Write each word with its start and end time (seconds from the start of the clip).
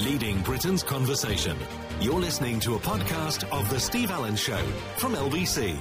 leading 0.00 0.40
Britain's 0.40 0.82
conversation. 0.82 1.56
You're 2.00 2.20
listening 2.20 2.58
to 2.60 2.74
a 2.74 2.78
podcast 2.78 3.48
of 3.52 3.68
The 3.68 3.78
Steve 3.78 4.10
Allen 4.10 4.34
Show 4.34 4.56
from 4.96 5.14
LBC. 5.14 5.76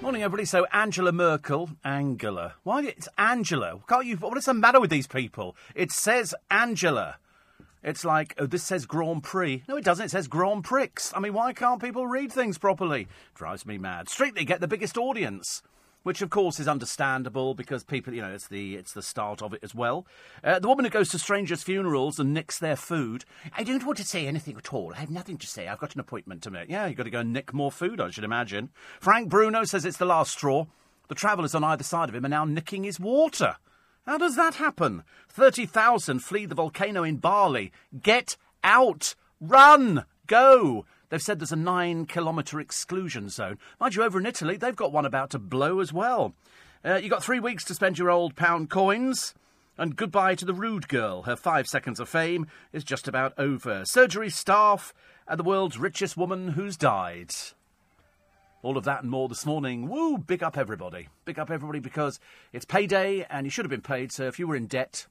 Morning, 0.00 0.22
everybody. 0.22 0.46
So, 0.46 0.66
Angela 0.72 1.12
Merkel, 1.12 1.70
Angela. 1.84 2.54
Why? 2.62 2.82
It's 2.82 3.08
Angela. 3.18 3.80
Can't 3.88 4.06
you? 4.06 4.16
What 4.16 4.36
is 4.38 4.46
the 4.46 4.54
matter 4.54 4.80
with 4.80 4.90
these 4.90 5.06
people? 5.06 5.56
It 5.74 5.92
says 5.92 6.34
Angela. 6.50 7.16
It's 7.82 8.04
like, 8.04 8.34
oh, 8.38 8.46
this 8.46 8.62
says 8.62 8.86
Grand 8.86 9.24
Prix. 9.24 9.64
No, 9.68 9.76
it 9.76 9.84
doesn't. 9.84 10.06
It 10.06 10.10
says 10.10 10.28
Grand 10.28 10.64
Prix. 10.64 10.88
I 11.14 11.20
mean, 11.20 11.34
why 11.34 11.52
can't 11.52 11.82
people 11.82 12.06
read 12.06 12.32
things 12.32 12.56
properly? 12.58 13.08
Drives 13.34 13.66
me 13.66 13.76
mad. 13.76 14.08
Strictly 14.08 14.44
get 14.44 14.60
the 14.60 14.68
biggest 14.68 14.96
audience 14.96 15.62
which 16.02 16.22
of 16.22 16.30
course 16.30 16.58
is 16.58 16.68
understandable 16.68 17.54
because 17.54 17.84
people, 17.84 18.14
you 18.14 18.22
know, 18.22 18.32
it's 18.32 18.48
the 18.48 18.76
it's 18.76 18.92
the 18.92 19.02
start 19.02 19.42
of 19.42 19.52
it 19.52 19.60
as 19.62 19.74
well. 19.74 20.06
Uh, 20.42 20.58
the 20.58 20.68
woman 20.68 20.84
who 20.84 20.90
goes 20.90 21.10
to 21.10 21.18
strangers' 21.18 21.62
funerals 21.62 22.18
and 22.18 22.34
nicks 22.34 22.58
their 22.58 22.76
food. 22.76 23.24
I 23.56 23.64
don't 23.64 23.84
want 23.84 23.98
to 23.98 24.04
say 24.04 24.26
anything 24.26 24.56
at 24.56 24.72
all. 24.72 24.92
I 24.94 25.00
have 25.00 25.10
nothing 25.10 25.38
to 25.38 25.46
say. 25.46 25.68
I've 25.68 25.78
got 25.78 25.94
an 25.94 26.00
appointment 26.00 26.42
to 26.42 26.50
make. 26.50 26.68
Yeah, 26.68 26.86
you've 26.86 26.96
got 26.96 27.04
to 27.04 27.10
go 27.10 27.20
and 27.20 27.32
nick 27.32 27.52
more 27.52 27.72
food, 27.72 28.00
I 28.00 28.10
should 28.10 28.24
imagine. 28.24 28.70
Frank 29.00 29.28
Bruno 29.28 29.64
says 29.64 29.84
it's 29.84 29.98
the 29.98 30.04
last 30.04 30.32
straw. 30.32 30.66
The 31.08 31.14
travellers 31.14 31.54
on 31.54 31.64
either 31.64 31.84
side 31.84 32.08
of 32.08 32.14
him 32.14 32.24
are 32.24 32.28
now 32.28 32.44
nicking 32.44 32.84
his 32.84 32.98
water. 32.98 33.56
How 34.06 34.18
does 34.18 34.34
that 34.36 34.56
happen? 34.56 35.04
30,000 35.28 36.20
flee 36.20 36.46
the 36.46 36.54
volcano 36.54 37.04
in 37.04 37.18
Bali. 37.18 37.72
Get 38.00 38.36
out! 38.64 39.14
Run! 39.40 40.04
Go! 40.26 40.84
They've 41.12 41.20
said 41.20 41.40
there's 41.40 41.52
a 41.52 41.56
nine 41.56 42.06
kilometre 42.06 42.58
exclusion 42.58 43.28
zone. 43.28 43.58
Mind 43.78 43.94
you, 43.94 44.02
over 44.02 44.18
in 44.18 44.24
Italy, 44.24 44.56
they've 44.56 44.74
got 44.74 44.94
one 44.94 45.04
about 45.04 45.28
to 45.32 45.38
blow 45.38 45.80
as 45.80 45.92
well. 45.92 46.32
Uh, 46.82 46.94
you've 46.94 47.10
got 47.10 47.22
three 47.22 47.38
weeks 47.38 47.64
to 47.64 47.74
spend 47.74 47.98
your 47.98 48.08
old 48.08 48.34
pound 48.34 48.70
coins. 48.70 49.34
And 49.76 49.94
goodbye 49.94 50.36
to 50.36 50.46
the 50.46 50.54
rude 50.54 50.88
girl. 50.88 51.24
Her 51.24 51.36
five 51.36 51.66
seconds 51.66 52.00
of 52.00 52.08
fame 52.08 52.46
is 52.72 52.82
just 52.82 53.08
about 53.08 53.34
over. 53.38 53.84
Surgery 53.84 54.30
staff 54.30 54.94
and 55.28 55.38
the 55.38 55.44
world's 55.44 55.76
richest 55.76 56.16
woman 56.16 56.48
who's 56.48 56.78
died. 56.78 57.34
All 58.62 58.78
of 58.78 58.84
that 58.84 59.02
and 59.02 59.10
more 59.10 59.28
this 59.28 59.44
morning. 59.44 59.90
Woo! 59.90 60.16
Big 60.16 60.42
up 60.42 60.56
everybody. 60.56 61.08
Big 61.26 61.38
up 61.38 61.50
everybody 61.50 61.80
because 61.80 62.20
it's 62.54 62.64
payday 62.64 63.26
and 63.28 63.46
you 63.46 63.50
should 63.50 63.66
have 63.66 63.70
been 63.70 63.82
paid. 63.82 64.12
So 64.12 64.28
if 64.28 64.38
you 64.38 64.46
were 64.46 64.56
in 64.56 64.66
debt, 64.66 65.06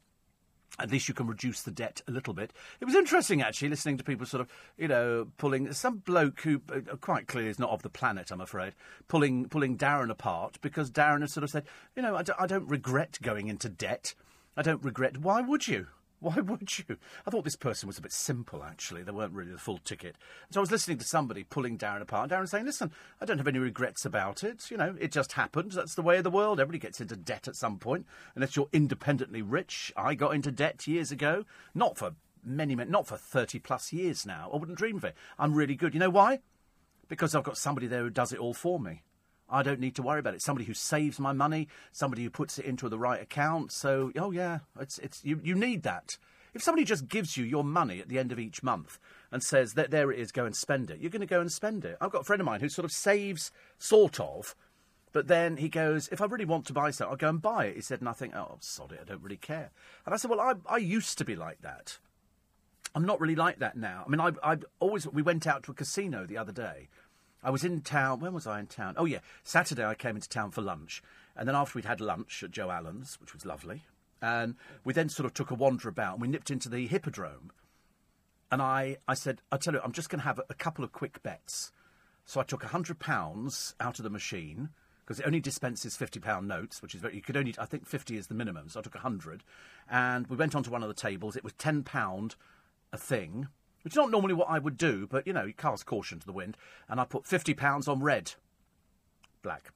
at 0.79 0.91
least 0.91 1.07
you 1.07 1.13
can 1.13 1.27
reduce 1.27 1.61
the 1.61 1.71
debt 1.71 2.01
a 2.07 2.11
little 2.11 2.33
bit. 2.33 2.53
It 2.79 2.85
was 2.85 2.95
interesting, 2.95 3.41
actually, 3.41 3.69
listening 3.69 3.97
to 3.97 4.03
people 4.03 4.25
sort 4.25 4.41
of, 4.41 4.49
you 4.77 4.87
know, 4.87 5.27
pulling 5.37 5.71
some 5.73 5.97
bloke 5.97 6.41
who 6.41 6.61
uh, 6.73 6.95
quite 6.97 7.27
clearly 7.27 7.49
is 7.49 7.59
not 7.59 7.71
of 7.71 7.81
the 7.81 7.89
planet, 7.89 8.31
I'm 8.31 8.41
afraid, 8.41 8.73
pulling 9.07 9.49
pulling 9.49 9.77
Darren 9.77 10.09
apart 10.09 10.57
because 10.61 10.89
Darren 10.89 11.21
has 11.21 11.33
sort 11.33 11.43
of 11.43 11.49
said, 11.49 11.65
you 11.95 12.01
know, 12.01 12.15
I 12.15 12.23
don't, 12.23 12.41
I 12.41 12.47
don't 12.47 12.67
regret 12.67 13.19
going 13.21 13.47
into 13.47 13.69
debt. 13.69 14.15
I 14.55 14.61
don't 14.61 14.83
regret. 14.83 15.17
Why 15.17 15.41
would 15.41 15.67
you? 15.67 15.87
Why 16.21 16.35
would 16.35 16.77
you? 16.77 16.97
I 17.25 17.31
thought 17.31 17.45
this 17.45 17.55
person 17.55 17.87
was 17.87 17.97
a 17.97 18.01
bit 18.01 18.11
simple, 18.11 18.63
actually. 18.63 19.01
They 19.01 19.11
weren't 19.11 19.33
really 19.33 19.51
the 19.51 19.57
full 19.57 19.79
ticket. 19.79 20.15
So 20.51 20.59
I 20.59 20.61
was 20.61 20.69
listening 20.69 20.99
to 20.99 21.05
somebody 21.05 21.43
pulling 21.43 21.79
Darren 21.79 22.01
apart. 22.01 22.29
Darren 22.29 22.47
saying, 22.47 22.65
listen, 22.65 22.91
I 23.19 23.25
don't 23.25 23.39
have 23.39 23.47
any 23.47 23.57
regrets 23.57 24.05
about 24.05 24.43
it. 24.43 24.69
You 24.69 24.77
know, 24.77 24.95
it 24.99 25.11
just 25.11 25.31
happened. 25.31 25.71
That's 25.71 25.95
the 25.95 26.03
way 26.03 26.17
of 26.17 26.23
the 26.23 26.29
world. 26.29 26.59
Everybody 26.59 26.77
gets 26.77 27.01
into 27.01 27.15
debt 27.15 27.47
at 27.47 27.55
some 27.55 27.79
point, 27.79 28.05
unless 28.35 28.55
you're 28.55 28.69
independently 28.71 29.41
rich. 29.41 29.91
I 29.97 30.13
got 30.13 30.35
into 30.35 30.51
debt 30.51 30.85
years 30.85 31.11
ago. 31.11 31.43
Not 31.73 31.97
for 31.97 32.13
many, 32.43 32.75
not 32.75 33.07
for 33.07 33.17
30 33.17 33.57
plus 33.57 33.91
years 33.91 34.23
now. 34.23 34.51
I 34.53 34.57
wouldn't 34.57 34.77
dream 34.77 34.97
of 34.97 35.03
it. 35.03 35.15
I'm 35.39 35.55
really 35.55 35.75
good. 35.75 35.95
You 35.95 35.99
know 35.99 36.11
why? 36.11 36.41
Because 37.07 37.33
I've 37.33 37.43
got 37.43 37.57
somebody 37.57 37.87
there 37.87 38.03
who 38.03 38.11
does 38.11 38.31
it 38.31 38.39
all 38.39 38.53
for 38.53 38.79
me. 38.79 39.01
I 39.51 39.63
don't 39.63 39.79
need 39.79 39.95
to 39.95 40.01
worry 40.01 40.19
about 40.19 40.33
it. 40.33 40.41
Somebody 40.41 40.65
who 40.65 40.73
saves 40.73 41.19
my 41.19 41.33
money, 41.33 41.67
somebody 41.91 42.23
who 42.23 42.29
puts 42.29 42.57
it 42.57 42.65
into 42.65 42.89
the 42.89 42.99
right 42.99 43.21
account. 43.21 43.71
So, 43.71 44.11
oh 44.17 44.31
yeah, 44.31 44.59
it's 44.79 44.97
it's 44.99 45.23
you, 45.23 45.39
you 45.43 45.55
need 45.55 45.83
that. 45.83 46.17
If 46.53 46.63
somebody 46.63 46.83
just 46.83 47.07
gives 47.07 47.37
you 47.37 47.45
your 47.45 47.63
money 47.63 48.01
at 48.01 48.09
the 48.09 48.19
end 48.19 48.31
of 48.31 48.39
each 48.39 48.61
month 48.61 48.99
and 49.31 49.41
says 49.41 49.73
that 49.73 49.89
there 49.89 50.11
it 50.11 50.19
is, 50.19 50.31
go 50.31 50.45
and 50.45 50.55
spend 50.55 50.91
it, 50.91 50.99
you're 50.99 51.09
going 51.09 51.21
to 51.21 51.25
go 51.25 51.39
and 51.39 51.51
spend 51.51 51.85
it. 51.85 51.97
I've 52.01 52.11
got 52.11 52.21
a 52.21 52.25
friend 52.25 52.41
of 52.41 52.45
mine 52.45 52.59
who 52.59 52.67
sort 52.67 52.83
of 52.83 52.91
saves, 52.91 53.51
sort 53.77 54.19
of, 54.19 54.53
but 55.13 55.27
then 55.27 55.57
he 55.57 55.69
goes, 55.69 56.07
if 56.11 56.21
I 56.21 56.25
really 56.25 56.45
want 56.45 56.65
to 56.67 56.73
buy 56.73 56.91
something, 56.91 57.11
I'll 57.11 57.17
go 57.17 57.29
and 57.29 57.41
buy 57.41 57.65
it. 57.65 57.75
He 57.75 57.81
said, 57.81 58.01
think, 58.15 58.35
oh, 58.35 58.57
sod 58.59 58.91
it, 58.91 58.99
I 59.01 59.05
don't 59.05 59.21
really 59.21 59.37
care. 59.37 59.71
And 60.05 60.13
I 60.13 60.17
said, 60.17 60.29
well, 60.29 60.39
I, 60.39 60.53
I 60.67 60.77
used 60.77 61.17
to 61.17 61.25
be 61.25 61.35
like 61.35 61.61
that. 61.61 61.99
I'm 62.93 63.05
not 63.05 63.21
really 63.21 63.35
like 63.35 63.59
that 63.59 63.77
now. 63.77 64.03
I 64.05 64.09
mean, 64.09 64.19
I, 64.19 64.31
I 64.43 64.57
always, 64.79 65.07
we 65.07 65.21
went 65.21 65.47
out 65.47 65.63
to 65.63 65.71
a 65.71 65.73
casino 65.73 66.25
the 66.25 66.37
other 66.37 66.51
day 66.51 66.89
I 67.43 67.49
was 67.49 67.63
in 67.63 67.81
town. 67.81 68.19
When 68.19 68.33
was 68.33 68.47
I 68.47 68.59
in 68.59 68.67
town? 68.67 68.95
Oh, 68.97 69.05
yeah. 69.05 69.19
Saturday 69.43 69.85
I 69.85 69.95
came 69.95 70.15
into 70.15 70.29
town 70.29 70.51
for 70.51 70.61
lunch. 70.61 71.01
And 71.35 71.47
then 71.47 71.55
after 71.55 71.77
we'd 71.77 71.85
had 71.85 72.01
lunch 72.01 72.43
at 72.43 72.51
Joe 72.51 72.69
Allen's, 72.69 73.19
which 73.19 73.33
was 73.33 73.45
lovely, 73.45 73.83
and 74.21 74.55
we 74.83 74.93
then 74.93 75.09
sort 75.09 75.25
of 75.25 75.33
took 75.33 75.49
a 75.49 75.55
wander 75.55 75.89
about 75.89 76.13
and 76.13 76.21
we 76.21 76.27
nipped 76.27 76.51
into 76.51 76.69
the 76.69 76.87
Hippodrome. 76.87 77.51
And 78.51 78.61
I, 78.61 78.97
I 79.07 79.13
said, 79.13 79.41
I 79.51 79.57
tell 79.57 79.73
you, 79.73 79.79
I'm 79.83 79.93
just 79.93 80.09
going 80.09 80.19
to 80.19 80.25
have 80.25 80.39
a, 80.39 80.43
a 80.49 80.53
couple 80.53 80.83
of 80.83 80.91
quick 80.91 81.23
bets. 81.23 81.71
So 82.25 82.39
I 82.39 82.43
took 82.43 82.63
£100 82.63 83.73
out 83.79 83.99
of 83.99 84.03
the 84.03 84.09
machine 84.09 84.69
because 85.03 85.19
it 85.19 85.25
only 85.25 85.39
dispenses 85.39 85.97
£50 85.97 86.45
notes, 86.45 86.81
which 86.81 86.93
is 86.93 87.01
very, 87.01 87.15
you 87.15 87.21
could 87.21 87.37
only, 87.37 87.55
I 87.57 87.65
think 87.65 87.87
50 87.87 88.17
is 88.17 88.27
the 88.27 88.35
minimum. 88.35 88.69
So 88.69 88.79
I 88.79 88.83
took 88.83 88.93
100 88.93 89.43
and 89.89 90.27
we 90.27 90.35
went 90.35 90.55
onto 90.55 90.69
one 90.69 90.83
of 90.83 90.89
the 90.89 90.93
tables. 90.93 91.35
It 91.35 91.43
was 91.43 91.53
£10 91.53 92.35
a 92.93 92.97
thing 92.97 93.47
which 93.83 93.93
is 93.93 93.97
not 93.97 94.11
normally 94.11 94.33
what 94.33 94.49
I 94.49 94.59
would 94.59 94.77
do, 94.77 95.07
but 95.09 95.25
you 95.27 95.33
know, 95.33 95.45
you 95.45 95.53
cast 95.53 95.85
caution 95.85 96.19
to 96.19 96.25
the 96.25 96.31
wind. 96.31 96.57
And 96.89 96.99
I 96.99 97.05
put 97.05 97.25
fifty 97.25 97.53
pounds 97.53 97.87
on 97.87 98.01
red, 98.01 98.33
black, 99.41 99.71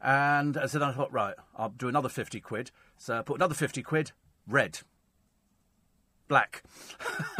and 0.00 0.56
I 0.56 0.66
said, 0.66 0.82
I 0.82 0.92
thought, 0.92 1.12
right, 1.12 1.34
I'll 1.56 1.70
do 1.70 1.88
another 1.88 2.08
fifty 2.08 2.40
quid. 2.40 2.70
So 2.96 3.18
I 3.18 3.22
put 3.22 3.36
another 3.36 3.54
fifty 3.54 3.82
quid, 3.82 4.12
red, 4.46 4.80
black. 6.28 6.62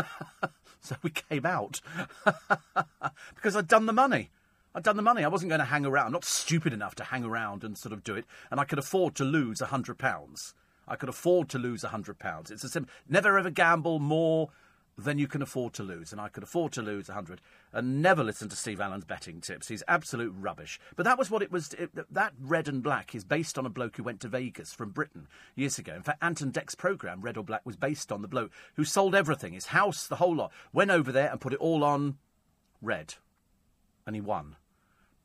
so 0.80 0.96
we 1.02 1.10
came 1.10 1.46
out 1.46 1.80
because 3.34 3.56
I'd 3.56 3.68
done 3.68 3.86
the 3.86 3.92
money. 3.92 4.30
I'd 4.74 4.82
done 4.82 4.96
the 4.96 5.02
money. 5.02 5.22
I 5.22 5.28
wasn't 5.28 5.50
going 5.50 5.60
to 5.60 5.66
hang 5.66 5.86
around. 5.86 6.06
I'm 6.06 6.12
not 6.12 6.24
stupid 6.24 6.72
enough 6.72 6.96
to 6.96 7.04
hang 7.04 7.24
around 7.24 7.62
and 7.62 7.78
sort 7.78 7.92
of 7.92 8.02
do 8.02 8.16
it. 8.16 8.24
And 8.50 8.58
I 8.58 8.64
could 8.64 8.78
afford 8.78 9.14
to 9.16 9.24
lose 9.24 9.60
a 9.60 9.66
hundred 9.66 9.98
pounds. 9.98 10.52
I 10.88 10.96
could 10.96 11.08
afford 11.08 11.48
to 11.50 11.58
lose 11.58 11.84
a 11.84 11.88
hundred 11.88 12.18
pounds. 12.18 12.50
It's 12.50 12.64
a 12.64 12.68
simple. 12.68 12.92
Never 13.08 13.38
ever 13.38 13.50
gamble 13.50 14.00
more 14.00 14.50
then 14.96 15.18
you 15.18 15.26
can 15.26 15.42
afford 15.42 15.72
to 15.74 15.82
lose. 15.82 16.12
And 16.12 16.20
I 16.20 16.28
could 16.28 16.42
afford 16.42 16.72
to 16.72 16.82
lose 16.82 17.08
100 17.08 17.40
and 17.72 18.00
never 18.00 18.22
listen 18.22 18.48
to 18.48 18.56
Steve 18.56 18.80
Allen's 18.80 19.04
betting 19.04 19.40
tips. 19.40 19.68
He's 19.68 19.82
absolute 19.88 20.32
rubbish. 20.36 20.78
But 20.96 21.04
that 21.04 21.18
was 21.18 21.30
what 21.30 21.42
it 21.42 21.50
was. 21.50 21.72
It, 21.74 21.90
that 22.12 22.32
Red 22.40 22.68
and 22.68 22.82
Black 22.82 23.14
is 23.14 23.24
based 23.24 23.58
on 23.58 23.66
a 23.66 23.70
bloke 23.70 23.96
who 23.96 24.02
went 24.02 24.20
to 24.20 24.28
Vegas 24.28 24.72
from 24.72 24.90
Britain 24.90 25.26
years 25.54 25.78
ago. 25.78 25.94
In 25.94 26.02
fact, 26.02 26.22
Ant 26.22 26.40
and 26.40 26.52
Dec's 26.52 26.74
programme, 26.74 27.20
Red 27.20 27.36
or 27.36 27.44
Black, 27.44 27.62
was 27.64 27.76
based 27.76 28.12
on 28.12 28.22
the 28.22 28.28
bloke 28.28 28.52
who 28.74 28.84
sold 28.84 29.14
everything 29.14 29.52
his 29.52 29.66
house, 29.66 30.06
the 30.06 30.16
whole 30.16 30.36
lot, 30.36 30.52
went 30.72 30.90
over 30.90 31.10
there 31.10 31.30
and 31.30 31.40
put 31.40 31.52
it 31.52 31.60
all 31.60 31.82
on 31.82 32.18
red. 32.80 33.14
And 34.06 34.14
he 34.14 34.22
won. 34.22 34.56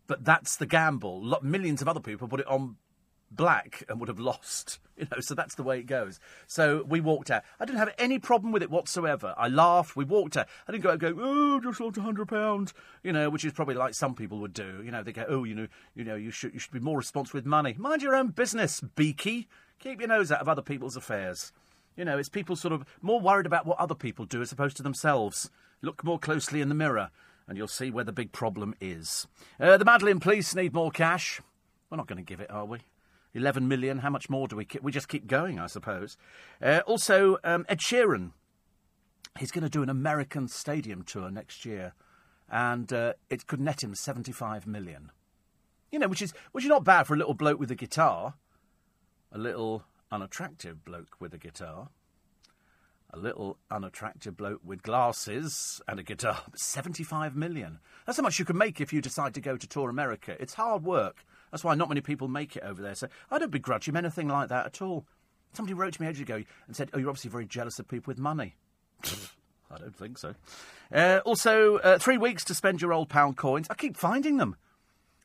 But 0.07 0.25
that's 0.25 0.55
the 0.55 0.65
gamble. 0.65 1.39
Millions 1.43 1.81
of 1.81 1.87
other 1.87 1.99
people 1.99 2.27
put 2.27 2.39
it 2.39 2.47
on 2.47 2.77
black 3.31 3.83
and 3.87 3.99
would 3.99 4.09
have 4.09 4.19
lost. 4.19 4.79
You 4.99 5.07
know, 5.09 5.21
so 5.21 5.33
that's 5.33 5.55
the 5.55 5.63
way 5.63 5.79
it 5.79 5.85
goes. 5.85 6.19
So 6.45 6.83
we 6.85 6.99
walked 6.99 7.31
out. 7.31 7.43
I 7.57 7.63
didn't 7.63 7.79
have 7.79 7.95
any 7.97 8.19
problem 8.19 8.51
with 8.51 8.61
it 8.61 8.69
whatsoever. 8.69 9.33
I 9.37 9.47
laughed. 9.47 9.95
We 9.95 10.03
walked 10.03 10.35
out. 10.35 10.47
I 10.67 10.73
didn't 10.73 10.83
go 10.83 10.97
go, 10.97 11.15
oh, 11.17 11.61
just 11.61 11.79
lost 11.79 11.95
a 11.95 12.01
hundred 12.01 12.27
pounds. 12.27 12.73
You 13.01 13.13
know, 13.13 13.29
which 13.29 13.45
is 13.45 13.53
probably 13.53 13.75
like 13.75 13.93
some 13.93 14.13
people 14.13 14.39
would 14.39 14.51
do. 14.51 14.81
You 14.83 14.91
know, 14.91 15.01
they 15.01 15.13
go, 15.13 15.25
oh, 15.29 15.45
you 15.45 15.55
know, 15.55 15.67
you 15.95 16.03
know, 16.03 16.15
you 16.15 16.31
should 16.31 16.53
you 16.53 16.59
should 16.59 16.73
be 16.73 16.81
more 16.81 16.97
responsible 16.97 17.37
with 17.37 17.45
money. 17.45 17.75
Mind 17.77 18.01
your 18.01 18.13
own 18.13 18.27
business, 18.27 18.81
beaky. 18.81 19.47
Keep 19.79 20.01
your 20.01 20.09
nose 20.09 20.33
out 20.33 20.41
of 20.41 20.49
other 20.49 20.61
people's 20.61 20.97
affairs. 20.97 21.53
You 21.95 22.03
know, 22.03 22.17
it's 22.17 22.27
people 22.27 22.57
sort 22.57 22.73
of 22.73 22.85
more 23.01 23.21
worried 23.21 23.45
about 23.45 23.65
what 23.65 23.79
other 23.79 23.95
people 23.95 24.25
do 24.25 24.41
as 24.41 24.51
opposed 24.51 24.75
to 24.77 24.83
themselves. 24.83 25.49
Look 25.81 26.03
more 26.03 26.19
closely 26.19 26.59
in 26.59 26.67
the 26.67 26.75
mirror, 26.75 27.09
and 27.47 27.57
you'll 27.57 27.69
see 27.69 27.89
where 27.89 28.03
the 28.03 28.11
big 28.11 28.33
problem 28.33 28.75
is. 28.81 29.27
Uh, 29.59 29.77
the 29.77 29.85
Madeleine 29.85 30.19
police 30.19 30.53
need 30.53 30.73
more 30.73 30.91
cash. 30.91 31.41
We're 31.89 31.97
not 31.97 32.07
going 32.07 32.17
to 32.17 32.23
give 32.23 32.41
it, 32.41 32.51
are 32.51 32.65
we? 32.65 32.79
11 33.33 33.67
million. 33.67 33.99
How 33.99 34.09
much 34.09 34.29
more 34.29 34.47
do 34.47 34.55
we 34.55 34.65
keep? 34.65 34.81
We 34.81 34.91
just 34.91 35.07
keep 35.07 35.27
going, 35.27 35.59
I 35.59 35.67
suppose. 35.67 36.17
Uh, 36.61 36.81
also, 36.85 37.37
um, 37.43 37.65
Ed 37.69 37.79
Sheeran. 37.79 38.31
He's 39.37 39.51
going 39.51 39.63
to 39.63 39.69
do 39.69 39.83
an 39.83 39.89
American 39.89 40.47
stadium 40.47 41.03
tour 41.03 41.29
next 41.29 41.63
year, 41.63 41.93
and 42.51 42.91
uh, 42.91 43.13
it 43.29 43.47
could 43.47 43.61
net 43.61 43.83
him 43.83 43.95
75 43.95 44.65
million. 44.67 45.11
You 45.91 45.99
know, 45.99 46.07
which 46.07 46.21
is 46.21 46.33
which 46.51 46.63
is 46.63 46.69
not 46.69 46.83
bad 46.83 47.07
for 47.07 47.13
a 47.13 47.17
little 47.17 47.33
bloke 47.33 47.59
with 47.59 47.71
a 47.71 47.75
guitar, 47.75 48.35
a 49.31 49.37
little 49.37 49.83
unattractive 50.11 50.83
bloke 50.83 51.15
with 51.19 51.33
a 51.33 51.37
guitar, 51.37 51.89
a 53.11 53.17
little 53.17 53.57
unattractive 53.71 54.35
bloke 54.35 54.61
with 54.63 54.83
glasses 54.83 55.81
and 55.87 55.99
a 55.99 56.03
guitar. 56.03 56.41
75 56.55 57.35
million. 57.35 57.79
That's 58.05 58.17
how 58.17 58.23
much 58.23 58.39
you 58.39 58.45
can 58.45 58.57
make 58.57 58.81
if 58.81 58.91
you 58.91 59.01
decide 59.01 59.33
to 59.35 59.41
go 59.41 59.57
to 59.57 59.67
tour 59.67 59.89
America. 59.89 60.35
It's 60.39 60.55
hard 60.55 60.83
work. 60.83 61.23
That's 61.51 61.63
why 61.63 61.75
not 61.75 61.89
many 61.89 62.01
people 62.01 62.27
make 62.27 62.55
it 62.55 62.63
over 62.63 62.81
there. 62.81 62.95
So 62.95 63.07
I 63.31 63.39
don't 63.39 63.51
begrudge 63.51 63.87
him 63.87 63.95
anything 63.95 64.27
like 64.27 64.49
that 64.49 64.65
at 64.65 64.81
all. 64.81 65.05
Somebody 65.53 65.73
wrote 65.73 65.93
to 65.93 66.01
me 66.01 66.07
ages 66.07 66.21
ago 66.21 66.43
and 66.67 66.75
said, 66.75 66.89
"Oh, 66.93 66.99
you're 66.99 67.09
obviously 67.09 67.31
very 67.31 67.45
jealous 67.45 67.79
of 67.79 67.87
people 67.87 68.11
with 68.11 68.19
money." 68.19 68.55
I 69.71 69.77
don't 69.77 69.95
think 69.95 70.17
so. 70.17 70.35
Uh, 70.91 71.19
also, 71.25 71.77
uh, 71.77 71.99
three 71.99 72.17
weeks 72.17 72.43
to 72.45 72.55
spend 72.55 72.81
your 72.81 72.93
old 72.93 73.09
pound 73.09 73.37
coins. 73.37 73.67
I 73.69 73.75
keep 73.75 73.97
finding 73.97 74.37
them. 74.37 74.55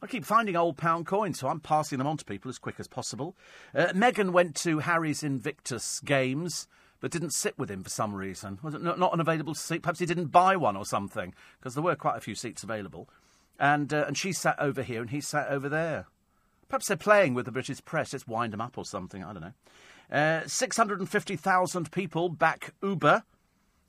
I 0.03 0.07
keep 0.07 0.25
finding 0.25 0.55
old 0.55 0.77
pound 0.77 1.07
coins, 1.07 1.39
so 1.39 1.49
I'm 1.49 1.61
passing 1.61 1.97
them 1.99 2.07
on 2.07 2.19
to 2.19 2.25
people 2.25 2.51
as 2.51 2.59
quick 2.59 2.79
as 2.79 2.87
possible. 2.87 3.37
Uh, 3.75 3.87
Meghan 3.89 4.31
went 4.31 4.55
to 4.57 4.81
Harry's 4.81 5.23
Invictus 5.23 6.01
Games 6.01 6.69
but 7.05 7.11
didn't 7.11 7.35
sit 7.35 7.59
with 7.59 7.71
him 7.71 7.83
for 7.83 7.91
some 7.91 8.15
reason. 8.15 8.59
Was 8.63 8.75
it 8.75 8.81
not, 8.81 8.99
not 8.99 9.13
an 9.13 9.21
available 9.21 9.55
seat? 9.55 9.83
Perhaps 9.83 9.99
he 9.99 10.07
didn't 10.07 10.29
buy 10.29 10.57
one 10.57 10.75
or 10.75 10.87
something, 10.87 11.35
because 11.59 11.75
there 11.75 11.83
were 11.83 11.97
quite 11.97 12.17
a 12.17 12.21
few 12.23 12.35
seats 12.35 12.63
available. 12.63 13.11
And, 13.59 13.93
uh, 13.93 14.05
and 14.07 14.17
she 14.17 14.33
sat 14.33 14.59
over 14.59 14.83
here 14.83 15.03
and 15.03 15.11
he 15.11 15.21
sat 15.21 15.49
over 15.49 15.69
there. 15.69 16.07
Perhaps 16.75 16.89
they're 16.89 16.97
playing 16.97 17.35
with 17.35 17.47
the 17.47 17.53
British 17.53 17.85
press. 17.85 18.13
Let's 18.13 18.27
wind 18.27 18.53
them 18.53 18.61
up 18.61 18.77
or 18.77 18.85
something. 18.85 19.23
I 19.23 19.33
don't 19.33 19.43
know. 19.43 19.53
Uh, 20.11 20.43
650,000 20.45 21.93
people 21.93 22.29
back 22.29 22.75
Uber 22.83 23.23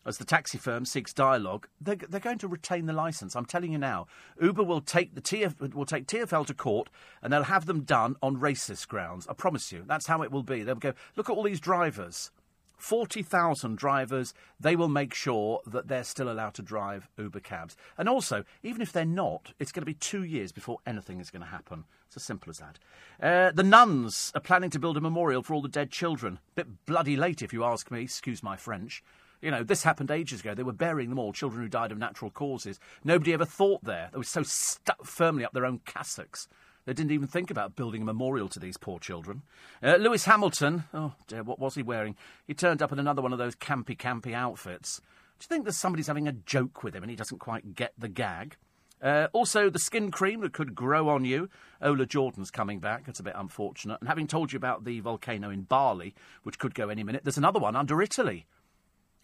as 0.05 0.19
the 0.19 0.23
taxi 0.23 0.59
firm 0.59 0.85
seeks 0.85 1.11
dialogue. 1.11 1.67
They're, 1.81 1.95
they're 1.95 2.19
going 2.19 2.37
to 2.37 2.47
retain 2.47 2.85
the 2.85 2.93
license. 2.93 3.35
I'm 3.35 3.47
telling 3.47 3.71
you 3.71 3.79
now. 3.79 4.05
Uber 4.39 4.63
will 4.63 4.81
take 4.81 5.15
the 5.15 5.21
TF, 5.21 5.73
will 5.73 5.87
take 5.87 6.05
TFL 6.05 6.45
to 6.45 6.53
court, 6.53 6.91
and 7.23 7.33
they'll 7.33 7.41
have 7.41 7.65
them 7.65 7.81
done 7.81 8.17
on 8.21 8.37
racist 8.37 8.87
grounds. 8.87 9.25
I 9.27 9.33
promise 9.33 9.71
you. 9.71 9.83
That's 9.87 10.05
how 10.05 10.21
it 10.21 10.31
will 10.31 10.43
be. 10.43 10.61
They'll 10.61 10.75
go. 10.75 10.93
Look 11.15 11.27
at 11.27 11.35
all 11.35 11.41
these 11.41 11.59
drivers. 11.59 12.29
40,000 12.77 13.77
drivers, 13.77 14.33
they 14.59 14.75
will 14.75 14.87
make 14.87 15.13
sure 15.13 15.61
that 15.65 15.87
they're 15.87 16.03
still 16.03 16.29
allowed 16.29 16.53
to 16.55 16.61
drive 16.61 17.07
Uber 17.17 17.39
cabs. 17.39 17.75
And 17.97 18.07
also, 18.09 18.43
even 18.63 18.81
if 18.81 18.91
they're 18.91 19.05
not, 19.05 19.53
it's 19.59 19.71
going 19.71 19.81
to 19.81 19.85
be 19.85 19.93
two 19.93 20.23
years 20.23 20.51
before 20.51 20.79
anything 20.85 21.19
is 21.19 21.31
going 21.31 21.41
to 21.41 21.47
happen. 21.47 21.85
It's 22.07 22.17
as 22.17 22.23
simple 22.23 22.49
as 22.49 22.59
that. 22.59 22.79
Uh, 23.21 23.51
the 23.51 23.63
nuns 23.63 24.31
are 24.35 24.41
planning 24.41 24.69
to 24.71 24.79
build 24.79 24.97
a 24.97 25.01
memorial 25.01 25.41
for 25.41 25.53
all 25.53 25.61
the 25.61 25.67
dead 25.67 25.91
children. 25.91 26.39
Bit 26.55 26.85
bloody 26.85 27.15
late, 27.15 27.41
if 27.41 27.53
you 27.53 27.63
ask 27.63 27.89
me, 27.91 28.03
excuse 28.03 28.43
my 28.43 28.57
French. 28.57 29.03
You 29.41 29.51
know, 29.51 29.63
this 29.63 29.83
happened 29.83 30.11
ages 30.11 30.39
ago. 30.39 30.55
They 30.55 30.63
were 30.63 30.73
burying 30.73 31.09
them 31.09 31.19
all, 31.19 31.33
children 31.33 31.61
who 31.61 31.69
died 31.69 31.91
of 31.91 31.97
natural 31.97 32.31
causes. 32.31 32.79
Nobody 33.03 33.33
ever 33.33 33.45
thought 33.45 33.83
there. 33.83 34.09
They 34.11 34.17
were 34.17 34.23
so 34.23 34.43
stuck 34.43 35.05
firmly 35.05 35.45
up 35.45 35.53
their 35.53 35.65
own 35.65 35.79
cassocks. 35.85 36.47
They 36.85 36.93
didn't 36.93 37.11
even 37.11 37.27
think 37.27 37.49
about 37.49 37.75
building 37.75 38.03
a 38.03 38.05
memorial 38.05 38.47
to 38.49 38.59
these 38.59 38.77
poor 38.77 38.99
children. 38.99 39.41
Uh, 39.81 39.95
Lewis 39.95 40.25
Hamilton, 40.25 40.83
oh 40.93 41.13
dear, 41.27 41.43
what 41.43 41.59
was 41.59 41.75
he 41.75 41.81
wearing? 41.81 42.15
He 42.45 42.53
turned 42.53 42.81
up 42.81 42.91
in 42.91 42.99
another 42.99 43.21
one 43.21 43.33
of 43.33 43.39
those 43.39 43.55
campy, 43.55 43.97
campy 43.97 44.33
outfits. 44.33 45.01
Do 45.39 45.43
you 45.43 45.47
think 45.47 45.65
that 45.65 45.73
somebody's 45.73 46.07
having 46.07 46.27
a 46.27 46.33
joke 46.33 46.83
with 46.83 46.95
him 46.95 47.03
and 47.03 47.09
he 47.09 47.15
doesn't 47.15 47.39
quite 47.39 47.75
get 47.75 47.93
the 47.97 48.07
gag? 48.07 48.55
Uh, 49.01 49.27
also, 49.33 49.69
the 49.69 49.79
skin 49.79 50.09
cream 50.09 50.41
that 50.41 50.53
could 50.53 50.73
grow 50.73 51.09
on 51.09 51.25
you. 51.25 51.49
Ola 51.81 52.05
Jordan's 52.05 52.49
coming 52.49 52.79
back. 52.79 53.03
It's 53.07 53.19
a 53.19 53.23
bit 53.23 53.35
unfortunate. 53.35 53.99
And 53.99 54.07
having 54.07 54.25
told 54.27 54.53
you 54.53 54.57
about 54.57 54.85
the 54.85 54.99
volcano 55.01 55.49
in 55.49 55.63
Bali, 55.63 56.15
which 56.43 56.57
could 56.57 56.73
go 56.73 56.89
any 56.89 57.03
minute, 57.03 57.23
there's 57.23 57.37
another 57.37 57.59
one 57.59 57.75
under 57.75 58.01
Italy. 58.01 58.45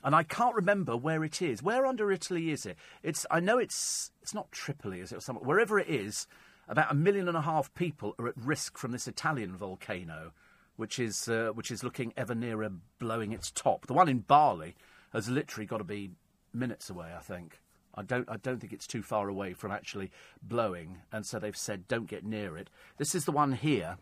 And 0.04 0.16
I 0.16 0.24
can't 0.24 0.56
remember 0.56 0.98
where 0.98 1.24
it 1.24 1.42
is. 1.42 1.63
Where 1.63 1.86
under 1.86 2.12
Italy 2.12 2.52
is 2.52 2.66
it? 2.66 2.75
It's 3.04 3.25
I 3.30 3.40
know 3.40 3.60
it's 3.60 4.12
it's 4.22 4.34
not 4.34 4.52
Tripoli, 4.52 5.00
is 5.00 5.12
it? 5.12 5.18
Or 5.18 5.22
somewhere. 5.22 5.46
Wherever 5.46 5.80
it 5.80 5.88
is, 5.88 6.28
about 6.68 6.92
a 6.92 6.96
million 6.96 7.28
and 7.28 7.38
a 7.38 7.42
half 7.42 7.74
people 7.74 8.16
are 8.19 8.28
at 8.28 8.38
risk 8.38 8.78
from 8.78 8.92
this 8.92 9.08
Italian 9.08 9.56
volcano, 9.56 10.31
which 10.75 11.00
is 11.00 11.28
uh, 11.28 11.52
which 11.54 11.72
is 11.72 11.84
looking 11.84 12.13
ever 12.16 12.36
nearer 12.36 12.72
blowing 13.00 13.31
its 13.31 13.52
top. 13.52 13.88
The 13.88 13.94
one 13.94 14.10
in 14.10 14.19
Bali 14.19 14.75
has 15.13 15.30
literally 15.30 15.66
got 15.66 15.80
to 15.80 15.84
be 15.84 16.12
minutes 16.54 16.90
away, 16.90 17.13
I 17.16 17.22
think. 17.22 17.60
I 17.94 18.04
don't, 18.04 18.30
I 18.30 18.38
don't 18.38 18.60
think 18.60 18.72
it's 18.72 18.88
too 18.88 19.02
far 19.02 19.28
away 19.28 19.54
from 19.54 19.72
actually 19.72 20.12
blowing, 20.42 21.00
and 21.12 21.25
so 21.25 21.40
they've 21.40 21.58
said 21.58 21.88
don't 21.88 22.08
get 22.08 22.24
near 22.24 22.58
it. 22.58 22.69
This 22.98 23.13
is 23.13 23.25
the 23.25 23.31
one 23.31 23.52
here. 23.52 23.98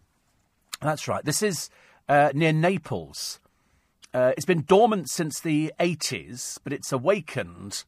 That's 0.81 1.07
right. 1.07 1.25
This 1.25 1.41
is 1.41 1.69
uh, 2.07 2.31
near 2.33 2.53
Naples. 2.53 3.39
Uh, 4.13 4.31
it's 4.37 4.45
been 4.45 4.63
dormant 4.63 5.09
since 5.09 5.39
the 5.39 5.73
80s, 5.79 6.59
but 6.63 6.73
it's 6.73 6.91
awakened 6.91 7.83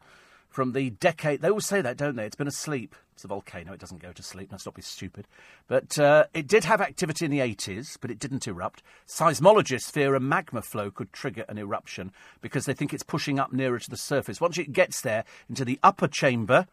from 0.50 0.74
the 0.74 0.92
decade. 0.92 1.42
They 1.42 1.50
always 1.50 1.66
say 1.66 1.82
that, 1.82 1.98
don't 1.98 2.16
they? 2.16 2.26
It's 2.26 2.36
been 2.36 2.48
asleep. 2.48 2.96
It's 3.22 3.26
a 3.26 3.28
volcano. 3.28 3.72
It 3.72 3.80
doesn't 3.80 4.02
go 4.02 4.12
to 4.12 4.24
sleep. 4.24 4.50
Let's 4.52 4.66
not 4.66 4.74
be 4.74 4.82
stupid. 4.82 5.28
But 5.68 6.00
uh, 6.00 6.26
it 6.34 6.48
did 6.48 6.64
have 6.64 6.82
activity 6.82 7.24
in 7.24 7.30
the 7.30 7.38
80s, 7.38 7.96
but 8.02 8.10
it 8.10 8.18
didn't 8.18 8.48
erupt. 8.48 8.82
Seismologists 9.08 9.92
fear 9.92 10.16
a 10.16 10.20
magma 10.20 10.64
flow 10.64 10.90
could 10.90 11.14
trigger 11.14 11.46
an 11.48 11.60
eruption 11.60 12.14
because 12.42 12.66
they 12.66 12.74
think 12.74 12.96
it's 12.96 13.04
pushing 13.04 13.38
up 13.38 13.54
nearer 13.54 13.78
to 13.78 13.90
the 13.92 13.96
surface. 13.96 14.42
Once 14.42 14.58
it 14.58 14.74
gets 14.74 15.02
there 15.02 15.24
into 15.48 15.64
the 15.64 15.80
upper 15.84 16.08
chamber, 16.08 16.66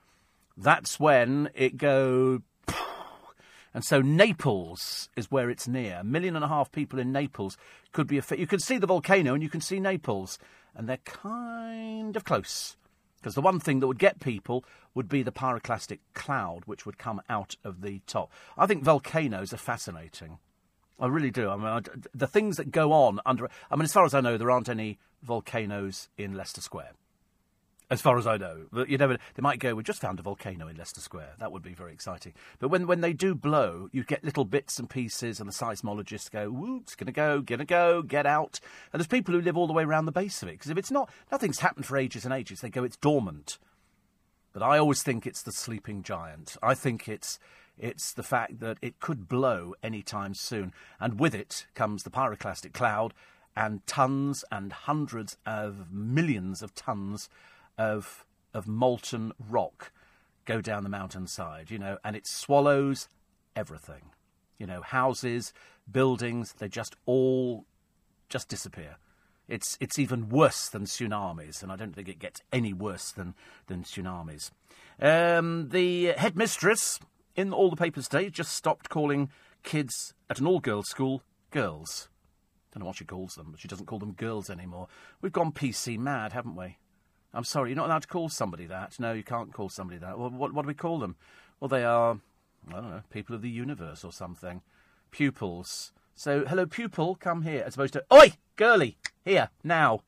that's 0.56 0.98
when 0.98 1.50
it 1.54 1.76
goes. 1.76 2.40
And 3.74 3.84
so 3.84 4.00
Naples 4.00 5.10
is 5.16 5.30
where 5.30 5.50
it's 5.50 5.68
near. 5.68 5.98
A 6.00 6.04
million 6.04 6.34
and 6.34 6.46
a 6.46 6.48
half 6.48 6.72
people 6.72 6.98
in 6.98 7.12
Naples 7.12 7.58
could 7.92 8.06
be 8.06 8.16
affected. 8.16 8.40
You 8.40 8.46
can 8.46 8.58
see 8.58 8.78
the 8.78 8.86
volcano 8.86 9.34
and 9.34 9.42
you 9.42 9.50
can 9.50 9.60
see 9.60 9.80
Naples, 9.80 10.38
and 10.74 10.88
they're 10.88 10.96
kind 10.96 12.16
of 12.16 12.24
close. 12.24 12.78
Because 13.28 13.34
the 13.34 13.42
one 13.42 13.60
thing 13.60 13.80
that 13.80 13.86
would 13.86 13.98
get 13.98 14.20
people 14.20 14.64
would 14.94 15.06
be 15.06 15.22
the 15.22 15.30
pyroclastic 15.30 15.98
cloud, 16.14 16.62
which 16.64 16.86
would 16.86 16.96
come 16.96 17.20
out 17.28 17.56
of 17.62 17.82
the 17.82 18.00
top. 18.06 18.32
I 18.56 18.66
think 18.66 18.82
volcanoes 18.82 19.52
are 19.52 19.58
fascinating. 19.58 20.38
I 20.98 21.08
really 21.08 21.30
do. 21.30 21.50
I 21.50 21.56
mean, 21.56 21.66
I, 21.66 21.80
the 22.14 22.26
things 22.26 22.56
that 22.56 22.70
go 22.70 22.90
on 22.90 23.20
under. 23.26 23.50
I 23.70 23.76
mean, 23.76 23.82
as 23.82 23.92
far 23.92 24.06
as 24.06 24.14
I 24.14 24.22
know, 24.22 24.38
there 24.38 24.50
aren't 24.50 24.70
any 24.70 24.98
volcanoes 25.22 26.08
in 26.16 26.38
Leicester 26.38 26.62
Square 26.62 26.92
as 27.90 28.00
far 28.00 28.18
as 28.18 28.26
I 28.26 28.36
know. 28.36 28.66
But 28.70 28.88
you 28.88 28.98
never. 28.98 29.18
They 29.34 29.40
might 29.40 29.58
go. 29.58 29.74
We 29.74 29.82
just 29.82 30.00
found 30.00 30.18
a 30.18 30.22
volcano 30.22 30.68
in 30.68 30.76
Leicester 30.76 31.00
Square. 31.00 31.34
That 31.38 31.52
would 31.52 31.62
be 31.62 31.74
very 31.74 31.92
exciting. 31.92 32.34
But 32.58 32.68
when 32.68 32.86
when 32.86 33.00
they 33.00 33.12
do 33.12 33.34
blow, 33.34 33.88
you 33.92 34.04
get 34.04 34.24
little 34.24 34.44
bits 34.44 34.78
and 34.78 34.88
pieces, 34.88 35.40
and 35.40 35.48
the 35.48 35.54
seismologists 35.54 36.30
go, 36.30 36.50
"Woo, 36.50 36.80
it's 36.82 36.94
gonna 36.94 37.12
go, 37.12 37.40
gonna 37.40 37.64
go, 37.64 38.02
get 38.02 38.26
out." 38.26 38.60
And 38.92 39.00
there's 39.00 39.06
people 39.06 39.34
who 39.34 39.40
live 39.40 39.56
all 39.56 39.66
the 39.66 39.72
way 39.72 39.84
around 39.84 40.04
the 40.04 40.12
base 40.12 40.42
of 40.42 40.48
it 40.48 40.52
because 40.52 40.70
if 40.70 40.78
it's 40.78 40.90
not, 40.90 41.10
nothing's 41.32 41.60
happened 41.60 41.86
for 41.86 41.96
ages 41.96 42.24
and 42.24 42.34
ages. 42.34 42.60
They 42.60 42.70
go, 42.70 42.84
"It's 42.84 42.96
dormant." 42.96 43.58
But 44.52 44.62
I 44.62 44.78
always 44.78 45.02
think 45.02 45.26
it's 45.26 45.42
the 45.42 45.52
sleeping 45.52 46.02
giant. 46.02 46.56
I 46.62 46.74
think 46.74 47.08
it's 47.08 47.38
it's 47.78 48.12
the 48.12 48.24
fact 48.24 48.58
that 48.60 48.76
it 48.82 48.98
could 48.98 49.28
blow 49.28 49.74
any 49.82 50.02
time 50.02 50.34
soon, 50.34 50.72
and 50.98 51.20
with 51.20 51.34
it 51.34 51.66
comes 51.74 52.02
the 52.02 52.10
pyroclastic 52.10 52.72
cloud 52.72 53.14
and 53.56 53.86
tons 53.86 54.44
and 54.52 54.72
hundreds 54.72 55.36
of 55.46 55.92
millions 55.92 56.62
of 56.62 56.74
tons 56.74 57.28
of 57.78 58.26
of 58.52 58.66
molten 58.66 59.32
rock 59.38 59.92
go 60.44 60.60
down 60.60 60.82
the 60.82 60.88
mountainside, 60.88 61.70
you 61.70 61.78
know, 61.78 61.98
and 62.02 62.16
it 62.16 62.26
swallows 62.26 63.08
everything. 63.54 64.10
You 64.58 64.66
know, 64.66 64.80
houses, 64.80 65.52
buildings, 65.90 66.54
they 66.58 66.68
just 66.68 66.96
all 67.06 67.66
just 68.28 68.48
disappear. 68.48 68.96
It's 69.46 69.78
it's 69.80 69.98
even 69.98 70.28
worse 70.28 70.68
than 70.68 70.84
tsunamis, 70.84 71.62
and 71.62 71.72
I 71.72 71.76
don't 71.76 71.94
think 71.94 72.08
it 72.08 72.18
gets 72.18 72.42
any 72.52 72.72
worse 72.72 73.12
than 73.12 73.34
than 73.66 73.84
tsunamis. 73.84 74.50
Um, 75.00 75.68
the 75.70 76.12
headmistress 76.16 76.98
in 77.36 77.52
all 77.52 77.70
the 77.70 77.76
papers 77.76 78.08
today 78.08 78.30
just 78.30 78.52
stopped 78.52 78.88
calling 78.88 79.30
kids 79.62 80.12
at 80.28 80.40
an 80.40 80.46
all-girls 80.46 80.88
school 80.88 81.22
girls. 81.50 82.08
Don't 82.72 82.80
know 82.80 82.86
what 82.86 82.96
she 82.96 83.04
calls 83.04 83.34
them, 83.34 83.48
but 83.50 83.60
she 83.60 83.68
doesn't 83.68 83.86
call 83.86 83.98
them 83.98 84.12
girls 84.12 84.50
anymore. 84.50 84.88
We've 85.22 85.32
gone 85.32 85.52
PC 85.52 85.98
mad, 85.98 86.32
haven't 86.32 86.56
we? 86.56 86.76
I'm 87.34 87.44
sorry, 87.44 87.70
you're 87.70 87.76
not 87.76 87.86
allowed 87.86 88.02
to 88.02 88.08
call 88.08 88.28
somebody 88.28 88.66
that. 88.66 88.98
No, 88.98 89.12
you 89.12 89.22
can't 89.22 89.52
call 89.52 89.68
somebody 89.68 89.98
that. 89.98 90.18
Well, 90.18 90.30
what, 90.30 90.52
what 90.52 90.62
do 90.62 90.68
we 90.68 90.74
call 90.74 90.98
them? 90.98 91.16
Well, 91.60 91.68
they 91.68 91.84
are, 91.84 92.18
I 92.68 92.72
don't 92.72 92.90
know, 92.90 93.02
people 93.10 93.34
of 93.34 93.42
the 93.42 93.50
universe 93.50 94.04
or 94.04 94.12
something. 94.12 94.62
Pupils. 95.10 95.92
So, 96.14 96.44
hello, 96.46 96.66
pupil, 96.66 97.14
come 97.14 97.42
here, 97.42 97.62
as 97.64 97.74
opposed 97.74 97.92
to, 97.92 98.04
oi, 98.12 98.32
girly, 98.56 98.96
here, 99.24 99.50
now. 99.62 100.00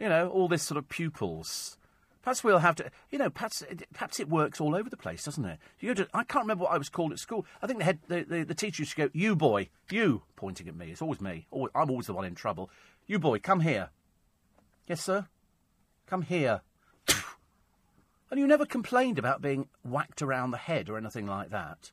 You 0.00 0.08
know, 0.08 0.28
all 0.28 0.48
this 0.48 0.62
sort 0.62 0.78
of 0.78 0.88
pupils. 0.88 1.76
Perhaps 2.22 2.44
we'll 2.44 2.58
have 2.58 2.76
to, 2.76 2.90
you 3.10 3.18
know, 3.18 3.30
perhaps, 3.30 3.64
perhaps 3.92 4.20
it 4.20 4.28
works 4.28 4.60
all 4.60 4.76
over 4.76 4.88
the 4.88 4.96
place, 4.96 5.24
doesn't 5.24 5.44
it? 5.44 5.58
You 5.80 5.92
go 5.92 6.04
to, 6.04 6.08
I 6.14 6.22
can't 6.22 6.44
remember 6.44 6.64
what 6.64 6.72
I 6.72 6.78
was 6.78 6.88
called 6.88 7.12
at 7.12 7.18
school. 7.18 7.44
I 7.60 7.66
think 7.66 7.80
the 7.80 7.84
head, 7.84 7.98
the, 8.06 8.22
the, 8.22 8.44
the 8.44 8.54
teacher 8.54 8.82
used 8.82 8.92
to 8.92 9.08
go, 9.08 9.10
you 9.12 9.34
boy, 9.34 9.70
you, 9.90 10.22
pointing 10.36 10.68
at 10.68 10.76
me. 10.76 10.92
It's 10.92 11.02
always 11.02 11.20
me. 11.20 11.46
Always, 11.50 11.72
I'm 11.74 11.90
always 11.90 12.06
the 12.06 12.14
one 12.14 12.24
in 12.24 12.36
trouble. 12.36 12.70
You 13.08 13.18
boy, 13.18 13.40
come 13.40 13.60
here. 13.60 13.90
Yes, 14.86 15.00
sir? 15.00 15.26
Come 16.12 16.20
here. 16.20 16.60
and 18.30 18.38
you 18.38 18.46
never 18.46 18.66
complained 18.66 19.18
about 19.18 19.40
being 19.40 19.70
whacked 19.82 20.20
around 20.20 20.50
the 20.50 20.58
head 20.58 20.90
or 20.90 20.98
anything 20.98 21.26
like 21.26 21.48
that. 21.48 21.90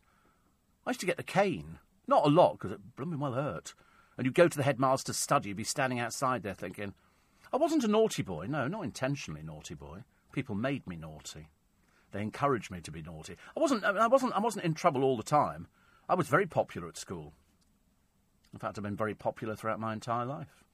I 0.85 0.89
used 0.89 0.99
to 0.99 1.05
get 1.05 1.15
the 1.15 1.23
cane. 1.23 1.79
Not 2.05 2.25
a 2.25 2.29
lot, 2.29 2.55
because 2.55 2.73
it 2.73 2.97
blooming 2.97 3.21
well 3.21 3.31
hurt. 3.31 3.73
And 4.17 4.25
you'd 4.25 4.35
go 4.35 4.49
to 4.49 4.57
the 4.57 4.63
headmaster's 4.63 5.15
study, 5.15 5.47
you'd 5.47 5.55
be 5.55 5.63
standing 5.63 6.01
outside 6.01 6.43
there 6.43 6.53
thinking, 6.53 6.95
I 7.53 7.55
wasn't 7.55 7.85
a 7.85 7.87
naughty 7.87 8.21
boy. 8.21 8.47
No, 8.49 8.67
not 8.67 8.83
intentionally 8.83 9.41
naughty 9.41 9.73
boy. 9.73 10.03
People 10.33 10.53
made 10.53 10.85
me 10.85 10.97
naughty. 10.97 11.47
They 12.11 12.21
encouraged 12.21 12.71
me 12.71 12.81
to 12.81 12.91
be 12.91 13.01
naughty. 13.01 13.37
I 13.55 13.59
wasn't, 13.61 13.85
I 13.85 14.07
wasn't, 14.07 14.33
I 14.33 14.39
wasn't 14.39 14.65
in 14.65 14.73
trouble 14.73 15.05
all 15.05 15.15
the 15.15 15.23
time. 15.23 15.67
I 16.09 16.15
was 16.15 16.27
very 16.27 16.45
popular 16.45 16.89
at 16.89 16.97
school. 16.97 17.31
In 18.51 18.59
fact, 18.59 18.77
I've 18.77 18.83
been 18.83 18.97
very 18.97 19.15
popular 19.15 19.55
throughout 19.55 19.79
my 19.79 19.93
entire 19.93 20.25
life. 20.25 20.65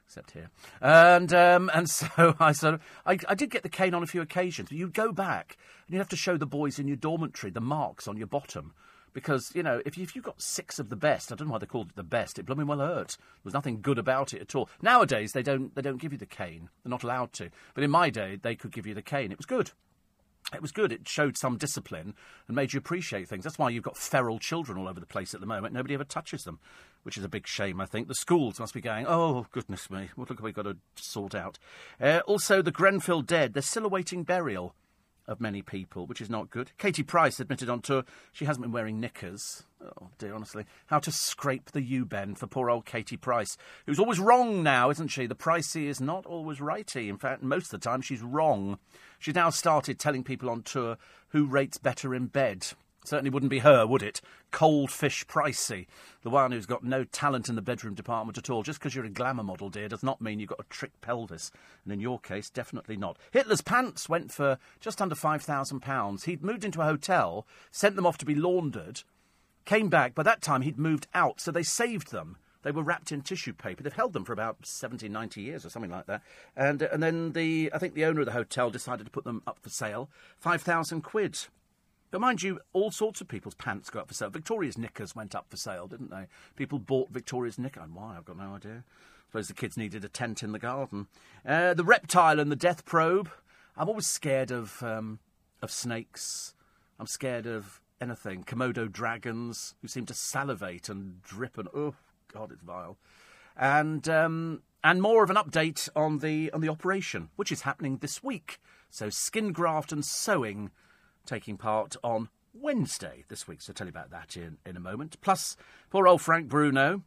except 0.09 0.31
here. 0.31 0.51
And 0.81 1.33
um, 1.35 1.71
and 1.75 1.89
so 1.89 2.35
I 2.41 2.53
sort 2.53 2.75
of 2.75 2.83
I, 3.07 3.19
I 3.29 3.35
did 3.35 3.51
get 3.51 3.63
the 3.63 3.69
cane 3.69 3.95
on 3.95 4.03
a 4.03 4.07
few 4.07 4.23
occasions. 4.23 4.71
But 4.71 4.79
you'd 4.79 4.95
go 4.95 5.13
back 5.13 5.57
and 5.87 5.95
you'd 5.95 6.01
have 6.01 6.09
to 6.09 6.17
show 6.17 6.37
the 6.37 6.47
boys 6.47 6.79
in 6.79 6.89
your 6.89 6.97
dormitory 6.97 7.51
the 7.51 7.61
marks 7.61 8.09
on 8.09 8.17
your 8.17 8.27
bottom. 8.27 8.73
Because, 9.15 9.51
you 9.55 9.63
know, 9.63 9.81
if, 9.87 9.97
you, 9.97 10.05
if 10.05 10.15
you've 10.15 10.25
got 10.25 10.41
six 10.41 10.79
of 10.79 10.91
the 10.91 10.97
best, 10.97 11.33
I 11.33 11.35
don't 11.35 11.49
know 11.49 11.53
why 11.53 11.59
they 11.59 11.67
called 11.67 11.89
it 11.89 11.97
the 11.97 12.03
best, 12.03 12.39
it 12.39 12.45
blooming 12.45 12.67
well 12.67 12.79
hurt. 12.79 13.17
There 13.17 13.43
was 13.43 13.55
nothing 13.55 13.81
good 13.81 13.99
about 13.99 14.33
it 14.33 14.41
at 14.41 14.55
all. 14.55 14.69
Nowadays, 14.83 15.33
they 15.33 15.43
don't, 15.43 15.75
they 15.75 15.81
don't 15.83 16.01
give 16.01 16.13
you 16.13 16.19
the 16.19 16.27
cane. 16.27 16.69
They're 16.85 16.91
not 16.91 17.03
allowed 17.03 17.33
to. 17.33 17.51
But 17.75 17.85
in 17.85 17.91
my 17.91 18.11
day, 18.11 18.39
they 18.41 18.55
could 18.55 18.71
give 18.71 18.87
you 18.87 18.95
the 18.95 19.03
cane. 19.03 19.33
It 19.33 19.39
was 19.39 19.47
good 19.47 19.73
it 20.55 20.63
was 20.63 20.73
good. 20.73 20.93
It 20.93 21.07
showed 21.07 21.37
some 21.37 21.59
discipline 21.59 22.15
and 22.47 22.57
made 22.57 22.73
you 22.73 22.79
appreciate 22.79 23.29
things. 23.29 23.45
That's 23.45 23.59
why 23.59 23.71
you've 23.71 23.85
got 23.85 23.99
feral 23.99 24.39
children 24.39 24.79
all 24.79 24.89
over 24.89 25.01
the 25.01 25.07
place 25.07 25.35
at 25.35 25.41
the 25.41 25.47
moment. 25.47 25.75
Nobody 25.75 25.95
ever 25.95 26.05
touches 26.05 26.45
them. 26.45 26.59
Which 27.03 27.17
is 27.17 27.25
a 27.25 27.29
big 27.29 27.47
shame, 27.47 27.81
I 27.81 27.87
think. 27.87 28.09
The 28.09 28.15
schools 28.15 28.61
must 28.61 28.75
be 28.75 28.81
going, 28.81 29.07
oh, 29.09 29.47
goodness 29.53 29.91
me, 29.91 30.11
what 30.15 30.29
have 30.29 30.41
we 30.41 30.53
got 30.53 30.63
to 30.63 30.77
sort 30.97 31.35
out? 31.35 31.59
Uh, 32.01 32.21
also, 32.27 32.63
the 32.63 32.71
Grenfell 32.71 33.23
dead, 33.23 33.55
they're 33.55 33.63
still 33.63 33.87
awaiting 33.87 34.25
burial 34.25 34.75
of 35.29 35.41
many 35.41 35.61
people, 35.61 36.07
which 36.07 36.23
is 36.23 36.31
not 36.31 36.51
good. 36.51 36.73
Katie 36.79 37.03
Price 37.03 37.39
admitted 37.39 37.69
on 37.69 37.83
tour 37.83 38.03
she 38.33 38.47
hasn't 38.47 38.63
been 38.63 38.73
wearing 38.73 38.99
knickers. 38.99 39.65
Oh, 39.81 40.09
dear, 40.19 40.35
honestly. 40.35 40.65
How 40.87 40.99
to 41.01 41.13
scrape 41.13 41.71
the 41.71 41.83
U 41.83 42.07
bend 42.07 42.39
for 42.39 42.47
poor 42.47 42.71
old 42.71 42.87
Katie 42.87 43.19
Price, 43.19 43.57
who's 43.87 43.99
always 43.99 44.19
wrong 44.19 44.63
now, 44.63 44.91
isn't 44.91 45.09
she? 45.09 45.27
The 45.27 45.35
Pricey 45.35 45.87
is 45.87 46.01
not 46.01 46.25
always 46.27 46.61
righty. 46.61 47.09
In 47.11 47.19
fact, 47.19 47.43
most 47.43 47.73
of 47.73 47.81
the 47.81 47.85
time 47.85 48.01
she's 48.01 48.23
wrong. 48.23 48.79
She's 49.19 49.35
now 49.35 49.51
started 49.51 49.99
telling 49.99 50.25
people 50.25 50.49
on 50.49 50.63
tour 50.63 50.97
who 51.29 51.47
rates 51.47 51.77
better 51.77 52.15
in 52.15 52.27
bed. 52.27 52.67
Certainly 53.09 53.31
wouldn't 53.31 53.49
be 53.49 53.61
her, 53.61 53.87
would 53.87 54.03
it? 54.03 54.21
Cold 54.51 54.91
fish 54.91 55.27
pricey. 55.27 55.87
The 56.23 56.29
one 56.29 56.53
who's 56.53 56.67
got 56.67 56.85
no 56.85 57.05
talent 57.05 57.49
in 57.49 57.55
the 57.55 57.63
bedroom 57.63 57.95
department 57.95 58.37
at 58.37 58.51
all. 58.51 58.63
Just 58.63 58.79
because 58.79 58.95
you're 58.95 59.07
a 59.07 59.11
glamour 59.11 59.43
model, 59.43 59.71
dear, 59.71 59.89
does 59.89 60.03
not 60.03 60.21
mean 60.21 60.39
you've 60.39 60.51
got 60.51 60.61
a 60.61 60.69
trick 60.69 61.01
pelvis. 61.01 61.51
And 61.85 61.93
in 61.95 62.01
your 62.01 62.21
case, 62.21 62.51
definitely 62.51 62.99
not. 62.99 63.17
Hitler's 63.31 63.63
pants 63.63 64.11
went 64.11 64.31
for 64.31 64.59
just 64.79 65.01
under 65.01 65.15
£5,000. 65.15 66.25
He'd 66.25 66.45
moved 66.45 66.67
into 66.67 66.83
a 66.83 66.85
hotel, 66.85 67.47
sent 67.71 67.97
them 67.97 68.05
off 68.05 68.19
to 68.19 68.27
be 68.27 68.35
laundered, 68.35 69.05
came 69.65 69.89
back. 69.89 70.15
By 70.15 70.25
that 70.25 70.43
time, 70.43 70.61
he'd 70.61 70.79
moved 70.79 71.07
out, 71.15 71.41
so 71.41 71.51
they 71.51 71.63
saved 71.63 72.13
them. 72.13 72.37
They 72.63 72.73
were 72.73 72.83
wrapped 72.83 73.11
in 73.11 73.23
tissue 73.23 73.55
paper. 73.55 73.83
They've 73.83 73.93
held 73.93 74.13
them 74.13 74.27
for 74.27 74.35
about 74.35 74.67
70, 74.67 75.09
90 75.09 75.41
years 75.41 75.65
or 75.65 75.71
something 75.71 75.91
like 75.91 76.05
that. 76.07 76.21
And, 76.55 76.83
uh, 76.83 76.89
and 76.93 77.03
then 77.03 77.33
the, 77.33 77.71
I 77.73 77.79
think 77.79 77.95
the 77.95 78.05
owner 78.05 78.21
of 78.21 78.27
the 78.27 78.33
hotel 78.33 78.69
decided 78.69 79.05
to 79.05 79.11
put 79.11 79.25
them 79.25 79.43
up 79.47 79.61
for 79.63 79.71
sale. 79.71 80.11
5,000 80.41 81.01
quid. 81.01 81.39
But 82.11 82.21
mind 82.21 82.43
you, 82.43 82.61
all 82.73 82.91
sorts 82.91 83.21
of 83.21 83.29
people's 83.29 83.55
pants 83.55 83.91
go 83.91 84.01
up 84.01 84.09
for 84.09 84.15
sale. 84.15 84.31
Victoria's 84.31 84.79
knickers 84.79 85.15
went 85.15 85.35
up 85.35 85.47
for 85.51 85.57
sale, 85.57 85.87
didn't 85.87 86.11
they? 86.11 86.27
People 86.57 86.79
bought 86.79 87.11
Victoria's 87.11 87.59
knickers. 87.59 87.85
And 87.85 87.95
why? 87.95 88.17
I've 88.17 88.25
got 88.25 88.39
no 88.39 88.55
idea. 88.55 88.85
I 88.87 89.31
suppose 89.31 89.49
the 89.49 89.55
kids 89.55 89.77
needed 89.77 90.05
a 90.05 90.09
tent 90.09 90.43
in 90.43 90.53
the 90.53 90.59
garden. 90.59 91.07
Uh, 91.47 91.75
the 91.75 91.85
reptile 91.85 92.41
and 92.41 92.51
the 92.51 92.57
death 92.57 92.85
probe. 92.85 93.31
I'm 93.77 93.89
always 93.89 94.07
scared 94.07 94.51
of 94.51 94.83
um, 94.83 95.19
of 95.61 95.71
snakes. 95.71 96.55
I'm 96.99 97.07
scared 97.07 97.47
of 97.47 97.81
anything. 98.01 98.43
Komodo 98.43 98.91
dragons 98.91 99.75
who 99.83 99.89
seem 99.89 100.07
to 100.07 100.15
salivate 100.15 100.89
and 100.89 101.23
drip 101.23 101.59
and 101.59 101.69
oh 101.75 101.95
god, 102.33 102.53
it's 102.53 102.63
vile. 102.63 102.97
And 103.57 104.09
um, 104.09 104.63
and 104.83 105.03
more 105.03 105.23
of 105.23 105.31
an 105.31 105.37
update 105.37 105.89
on 105.95 106.19
the 106.19 106.51
on 106.53 106.61
the 106.61 106.69
operation, 106.69 107.29
which 107.37 107.53
is 107.53 107.63
happening 107.63 107.99
this 107.99 108.23
week. 108.23 108.61
So 108.91 109.11
skin 109.11 109.53
graft 109.53 109.93
and 109.93 110.05
sewing 110.05 110.71
taking 111.29 111.57
part 111.57 111.95
on 112.03 112.29
Wednesday 112.55 113.25
this 113.29 113.47
week. 113.47 113.61
So 113.61 113.71
I'll 113.71 113.75
tell 113.75 113.87
you 113.87 113.93
about 113.93 114.11
that 114.11 114.37
in, 114.37 114.59
in 114.67 114.77
a 114.77 114.81
moment. 114.81 115.21
Plus, 115.21 115.57
poor 115.91 116.09
old 116.09 116.23
Frank 116.23 116.49
Bruno, 116.49 117.03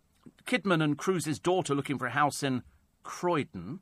Kidman 0.45 0.83
and 0.83 0.97
Cruise's 0.97 1.39
daughter 1.39 1.75
looking 1.75 1.97
for 1.97 2.05
a 2.05 2.11
house 2.11 2.43
in 2.43 2.63
Croydon, 3.03 3.79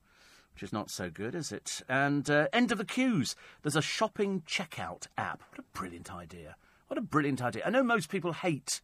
which 0.53 0.63
is 0.63 0.74
not 0.74 0.89
so 0.89 1.10
good, 1.10 1.36
is 1.36 1.51
it? 1.51 1.81
And 1.89 2.29
uh, 2.29 2.48
end 2.53 2.72
of 2.72 2.77
the 2.77 2.86
queues. 2.86 3.36
There's 3.62 3.75
a 3.75 3.81
shopping 3.81 4.41
checkout 4.48 5.08
app. 5.17 5.43
What 5.50 5.60
a 5.60 5.77
brilliant 5.77 6.13
idea. 6.13 6.55
What 6.88 6.98
a 6.98 7.01
brilliant 7.01 7.41
idea. 7.41 7.63
I 7.65 7.69
know 7.69 7.84
most 7.84 8.10
people 8.10 8.34
hate 8.34 8.81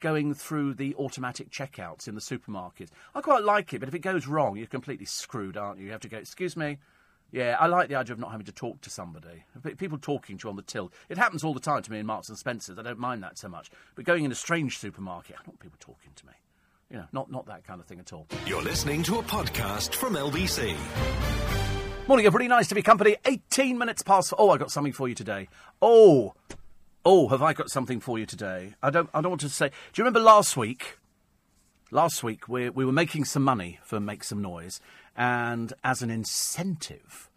going 0.00 0.34
through 0.34 0.74
the 0.74 0.94
automatic 0.96 1.50
checkouts 1.50 2.08
in 2.08 2.14
the 2.14 2.20
supermarket. 2.20 2.90
I 3.14 3.20
quite 3.20 3.44
like 3.44 3.72
it, 3.72 3.78
but 3.78 3.88
if 3.88 3.94
it 3.94 4.00
goes 4.00 4.26
wrong, 4.26 4.56
you're 4.56 4.66
completely 4.66 5.06
screwed, 5.06 5.56
aren't 5.56 5.78
you? 5.78 5.86
You 5.86 5.92
have 5.92 6.00
to 6.00 6.08
go, 6.08 6.18
excuse 6.18 6.56
me, 6.56 6.78
yeah, 7.30 7.56
I 7.58 7.66
like 7.66 7.88
the 7.88 7.96
idea 7.96 8.12
of 8.12 8.18
not 8.18 8.30
having 8.30 8.46
to 8.46 8.52
talk 8.52 8.80
to 8.82 8.90
somebody. 8.90 9.44
People 9.76 9.98
talking 9.98 10.38
to 10.38 10.46
you 10.46 10.50
on 10.50 10.56
the 10.56 10.62
till. 10.62 10.92
It 11.08 11.18
happens 11.18 11.42
all 11.42 11.54
the 11.54 11.60
time 11.60 11.82
to 11.82 11.90
me 11.90 11.98
in 11.98 12.06
Marks 12.06 12.28
and 12.28 12.38
Spencer's. 12.38 12.78
I 12.78 12.82
don't 12.82 12.98
mind 12.98 13.22
that 13.22 13.38
so 13.38 13.48
much. 13.48 13.70
But 13.94 14.04
going 14.04 14.24
in 14.24 14.32
a 14.32 14.36
strange 14.36 14.78
supermarket, 14.78 15.36
I 15.36 15.38
don't 15.38 15.48
want 15.48 15.60
people 15.60 15.78
talking 15.80 16.12
to 16.14 16.26
me. 16.26 16.32
You 16.90 16.98
know, 16.98 17.06
not, 17.12 17.30
not 17.30 17.46
that 17.46 17.64
kind 17.64 17.80
of 17.80 17.86
thing 17.86 17.98
at 17.98 18.12
all. 18.12 18.26
You're 18.46 18.62
listening 18.62 19.02
to 19.04 19.18
a 19.18 19.22
podcast 19.22 19.94
from 19.94 20.14
LBC. 20.14 20.76
Morning, 22.06 22.26
everybody. 22.26 22.48
Nice 22.48 22.68
to 22.68 22.74
be 22.74 22.82
company. 22.82 23.16
18 23.24 23.78
minutes 23.78 24.02
past. 24.02 24.34
Oh, 24.36 24.50
I 24.50 24.58
got 24.58 24.70
something 24.70 24.92
for 24.92 25.08
you 25.08 25.14
today. 25.14 25.48
Oh, 25.80 26.34
oh, 27.04 27.28
have 27.28 27.42
I 27.42 27.54
got 27.54 27.70
something 27.70 27.98
for 27.98 28.18
you 28.18 28.26
today? 28.26 28.74
I 28.82 28.90
don't. 28.90 29.08
I 29.14 29.22
don't 29.22 29.30
want 29.30 29.40
to 29.40 29.48
say. 29.48 29.68
Do 29.68 29.72
you 29.96 30.04
remember 30.04 30.20
last 30.20 30.56
week? 30.56 30.98
Last 31.90 32.22
week 32.22 32.46
we 32.46 32.68
we 32.68 32.84
were 32.84 32.92
making 32.92 33.24
some 33.24 33.42
money 33.42 33.78
for 33.82 34.00
Make 34.00 34.22
Some 34.22 34.42
Noise, 34.42 34.80
and 35.16 35.72
as 35.82 36.02
an 36.02 36.10
incentive, 36.10 37.30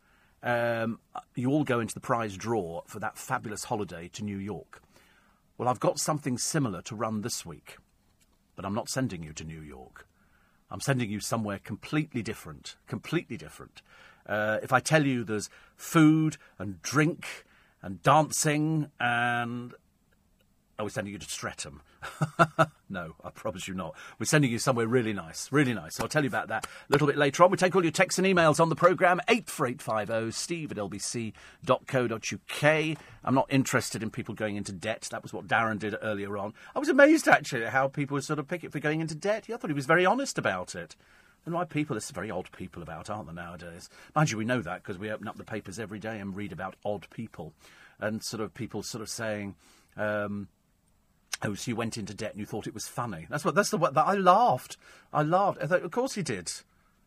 um, 0.44 1.00
you 1.36 1.50
all 1.50 1.64
go 1.64 1.80
into 1.80 1.94
the 1.94 2.00
prize 2.00 2.36
draw 2.38 2.82
for 2.86 3.00
that 3.00 3.18
fabulous 3.18 3.66
holiday 3.66 4.08
to 4.10 4.24
New 4.24 4.38
York. 4.38 4.82
Well, 5.58 5.68
I've 5.68 5.80
got 5.80 6.00
something 6.00 6.38
similar 6.38 6.82
to 6.84 6.96
run 6.96 7.22
this 7.22 7.46
week, 7.46 7.78
but 8.56 8.66
I'm 8.66 8.76
not 8.76 8.90
sending 8.90 9.24
you 9.24 9.34
to 9.34 9.44
New 9.44 9.62
York. 9.62 10.08
I'm 10.70 10.82
sending 10.82 11.10
you 11.10 11.20
somewhere 11.20 11.60
completely 11.60 12.22
different. 12.22 12.76
Completely 12.88 13.38
different. 13.38 13.82
Uh, 14.28 14.58
if 14.62 14.74
I 14.74 14.80
tell 14.80 15.06
you 15.06 15.24
there's 15.24 15.50
food 15.76 16.38
and 16.60 16.82
drink 16.82 17.46
and 17.82 18.02
dancing 18.04 18.92
and 19.00 19.74
are 20.80 20.86
we 20.86 20.92
sending 20.92 21.12
you 21.12 21.20
to 21.20 21.28
Streatham? 21.28 21.82
no, 22.90 23.16
I 23.24 23.32
promise 23.32 23.68
you 23.68 23.74
not. 23.74 23.96
We're 24.20 24.26
sending 24.26 24.52
you 24.52 24.60
somewhere 24.60 24.86
really 24.86 25.14
nice, 25.14 25.52
really 25.52 25.74
nice. 25.74 26.00
I'll 26.00 26.08
tell 26.08 26.24
you 26.24 26.30
about 26.30 26.50
that 26.50 26.66
a 26.66 26.70
little 26.90 27.08
bit 27.08 27.18
later 27.18 27.44
on. 27.44 27.50
We 27.50 27.58
take 27.58 27.76
all 27.76 27.84
your 27.84 27.92
texts 27.92 28.20
and 28.20 28.28
emails 28.28 28.60
on 28.60 28.70
the 28.70 28.76
programme, 28.76 29.20
84850 29.28 30.32
steve 30.32 30.72
at 30.72 30.78
lbc.co.uk. 30.78 31.38
I'm 33.24 33.36
not 33.36 33.48
interested 33.50 34.04
in 34.04 34.12
people 34.12 34.36
going 34.36 34.56
into 34.56 34.72
debt. 34.72 35.08
That 35.12 35.24
was 35.24 35.34
what 35.34 35.48
Darren 35.48 35.80
did 35.80 35.96
earlier 36.02 36.38
on. 36.38 36.54
I 36.76 36.80
was 36.80 36.90
amazed, 36.90 37.28
actually, 37.28 37.66
at 37.66 37.74
how 37.74 37.88
people 37.88 38.16
would 38.16 38.24
sort 38.24 38.40
of 38.40 38.48
pick 38.48 38.64
it 38.64 38.72
for 38.72 38.80
going 38.80 39.02
into 39.02 39.16
debt. 39.16 39.46
I 39.52 39.58
thought 39.58 39.72
he 39.72 39.74
was 39.74 39.88
very 39.88 40.06
honest 40.06 40.38
about 40.38 40.76
it. 40.76 40.96
And 41.46 41.56
why 41.56 41.64
people, 41.64 41.96
there's 41.96 42.12
very 42.12 42.30
odd 42.30 42.52
people 42.52 42.84
about, 42.84 43.10
aren't 43.10 43.26
there, 43.26 43.34
nowadays? 43.34 43.90
Mind 44.14 44.30
you, 44.30 44.38
we 44.38 44.46
know 44.46 44.62
that 44.62 44.84
because 44.84 45.00
we 45.00 45.10
open 45.10 45.28
up 45.28 45.38
the 45.38 45.44
papers 45.44 45.80
every 45.80 45.98
day 45.98 46.20
and 46.20 46.36
read 46.36 46.52
about 46.52 46.76
odd 46.86 47.08
people. 47.10 47.54
And 48.00 48.22
sort 48.22 48.42
of 48.42 48.54
people 48.54 48.84
sort 48.84 49.02
of 49.02 49.10
saying, 49.10 49.56
um, 49.96 50.50
Oh, 51.44 51.54
so 51.54 51.70
you 51.70 51.76
went 51.76 51.98
into 51.98 52.14
debt 52.14 52.32
and 52.32 52.40
you 52.40 52.46
thought 52.46 52.68
it 52.68 52.74
was 52.74 52.88
funny. 52.88 53.28
That's 53.30 53.46
what. 53.46 53.56
That's 53.56 53.70
the. 53.70 53.78
That 53.78 54.08
I 54.08 54.14
laughed. 54.14 54.78
I 55.14 55.22
laughed. 55.22 55.60
I 55.62 55.68
thought, 55.68 55.84
of 55.84 55.92
course 55.92 56.16
he 56.16 56.24
did. 56.24 56.52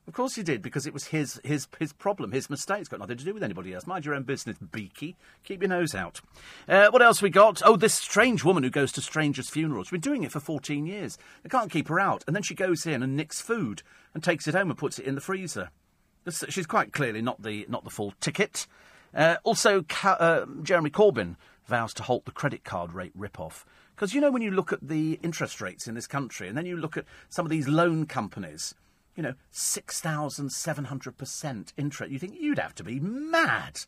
Of 0.06 0.14
course 0.14 0.34
he 0.34 0.42
did 0.42 0.62
because 0.62 0.86
it 0.86 0.94
was 0.94 1.06
his 1.06 1.40
his 1.44 1.68
his 1.78 1.92
problem, 1.92 2.32
his 2.32 2.48
mistake. 2.48 2.80
It's 2.80 2.88
got 2.88 3.00
nothing 3.00 3.18
to 3.18 3.24
do 3.24 3.34
with 3.34 3.42
anybody 3.42 3.74
else. 3.74 3.86
Mind 3.86 4.04
your 4.04 4.14
own 4.14 4.22
business, 4.22 4.56
Beaky. 4.58 5.16
Keep 5.44 5.62
your 5.62 5.68
nose 5.68 5.94
out. 5.94 6.20
Uh, 6.68 6.88
what 6.90 7.02
else 7.02 7.22
we 7.22 7.30
got? 7.30 7.60
Oh, 7.64 7.76
this 7.76 7.94
strange 7.94 8.44
woman 8.44 8.62
who 8.62 8.70
goes 8.70 8.92
to 8.92 9.02
strangers' 9.02 9.50
funerals. 9.50 9.88
She's 9.88 9.92
been 9.92 10.00
doing 10.00 10.22
it 10.22 10.32
for 10.32 10.40
14 10.40 10.86
years. 10.86 11.18
They 11.42 11.48
can't 11.48 11.70
keep 11.70 11.88
her 11.88 12.00
out, 12.00 12.24
and 12.26 12.34
then 12.34 12.42
she 12.42 12.54
goes 12.54 12.86
in 12.86 13.02
and 13.02 13.16
nicks 13.16 13.40
food 13.40 13.82
and 14.14 14.22
takes 14.22 14.48
it 14.48 14.54
home 14.54 14.70
and 14.70 14.78
puts 14.78 14.98
it 14.98 15.06
in 15.06 15.16
the 15.16 15.20
freezer. 15.20 15.70
She's 16.48 16.66
quite 16.66 16.92
clearly 16.92 17.22
not 17.22 17.42
the 17.42 17.66
not 17.68 17.84
the 17.84 17.90
full 17.90 18.14
ticket. 18.20 18.66
Uh, 19.14 19.36
also, 19.42 19.84
uh, 20.04 20.46
Jeremy 20.62 20.90
Corbyn 20.90 21.36
vows 21.66 21.94
to 21.94 22.02
halt 22.02 22.24
the 22.24 22.32
credit 22.32 22.64
card 22.64 22.92
rate 22.92 23.12
rip-off. 23.14 23.64
Because 24.00 24.14
you 24.14 24.20
know, 24.22 24.30
when 24.30 24.40
you 24.40 24.50
look 24.50 24.72
at 24.72 24.80
the 24.80 25.20
interest 25.22 25.60
rates 25.60 25.86
in 25.86 25.94
this 25.94 26.06
country, 26.06 26.48
and 26.48 26.56
then 26.56 26.64
you 26.64 26.74
look 26.74 26.96
at 26.96 27.04
some 27.28 27.44
of 27.44 27.50
these 27.50 27.68
loan 27.68 28.06
companies, 28.06 28.74
you 29.14 29.22
know, 29.22 29.34
6,700% 29.52 31.72
interest, 31.76 32.10
you 32.10 32.18
think 32.18 32.40
you'd 32.40 32.58
have 32.58 32.74
to 32.76 32.82
be 32.82 32.98
mad 32.98 33.80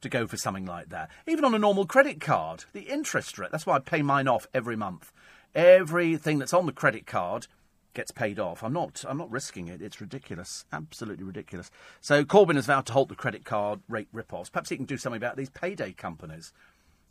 to 0.00 0.08
go 0.08 0.26
for 0.26 0.38
something 0.38 0.64
like 0.64 0.88
that. 0.88 1.10
Even 1.28 1.44
on 1.44 1.54
a 1.54 1.58
normal 1.58 1.84
credit 1.84 2.18
card, 2.18 2.64
the 2.72 2.90
interest 2.90 3.38
rate, 3.38 3.50
that's 3.52 3.66
why 3.66 3.76
I 3.76 3.80
pay 3.80 4.00
mine 4.00 4.26
off 4.26 4.46
every 4.54 4.74
month. 4.74 5.12
Everything 5.54 6.38
that's 6.38 6.54
on 6.54 6.64
the 6.64 6.72
credit 6.72 7.06
card 7.06 7.46
gets 7.92 8.10
paid 8.10 8.38
off. 8.38 8.64
I'm 8.64 8.72
not 8.72 9.04
I'm 9.06 9.18
not 9.18 9.30
risking 9.30 9.68
it. 9.68 9.82
It's 9.82 10.00
ridiculous. 10.00 10.64
Absolutely 10.72 11.24
ridiculous. 11.24 11.70
So 12.00 12.24
Corbyn 12.24 12.56
has 12.56 12.64
vowed 12.64 12.86
to 12.86 12.94
halt 12.94 13.10
the 13.10 13.14
credit 13.14 13.44
card 13.44 13.80
rate 13.86 14.08
rip-offs. 14.14 14.48
Perhaps 14.48 14.70
he 14.70 14.76
can 14.76 14.86
do 14.86 14.96
something 14.96 15.18
about 15.18 15.36
these 15.36 15.50
payday 15.50 15.92
companies 15.92 16.54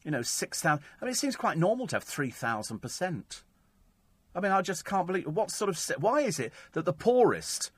you 0.04 0.12
know, 0.12 0.22
6,000. 0.22 0.84
I 1.02 1.06
mean, 1.06 1.12
it 1.12 1.18
seems 1.18 1.36
quite 1.36 1.58
normal 1.58 1.88
to 1.88 1.96
have 1.96 2.06
3,000%. 2.06 3.42
I 4.34 4.40
mean, 4.40 4.52
I 4.52 4.62
just 4.62 4.86
can't 4.86 5.08
believe. 5.08 5.28
What 5.28 5.52
sort 5.52 5.70
of. 5.70 6.02
Why 6.02 6.22
is 6.22 6.40
it 6.40 6.54
that 6.72 6.86
the 6.86 6.94
poorest 6.94 7.72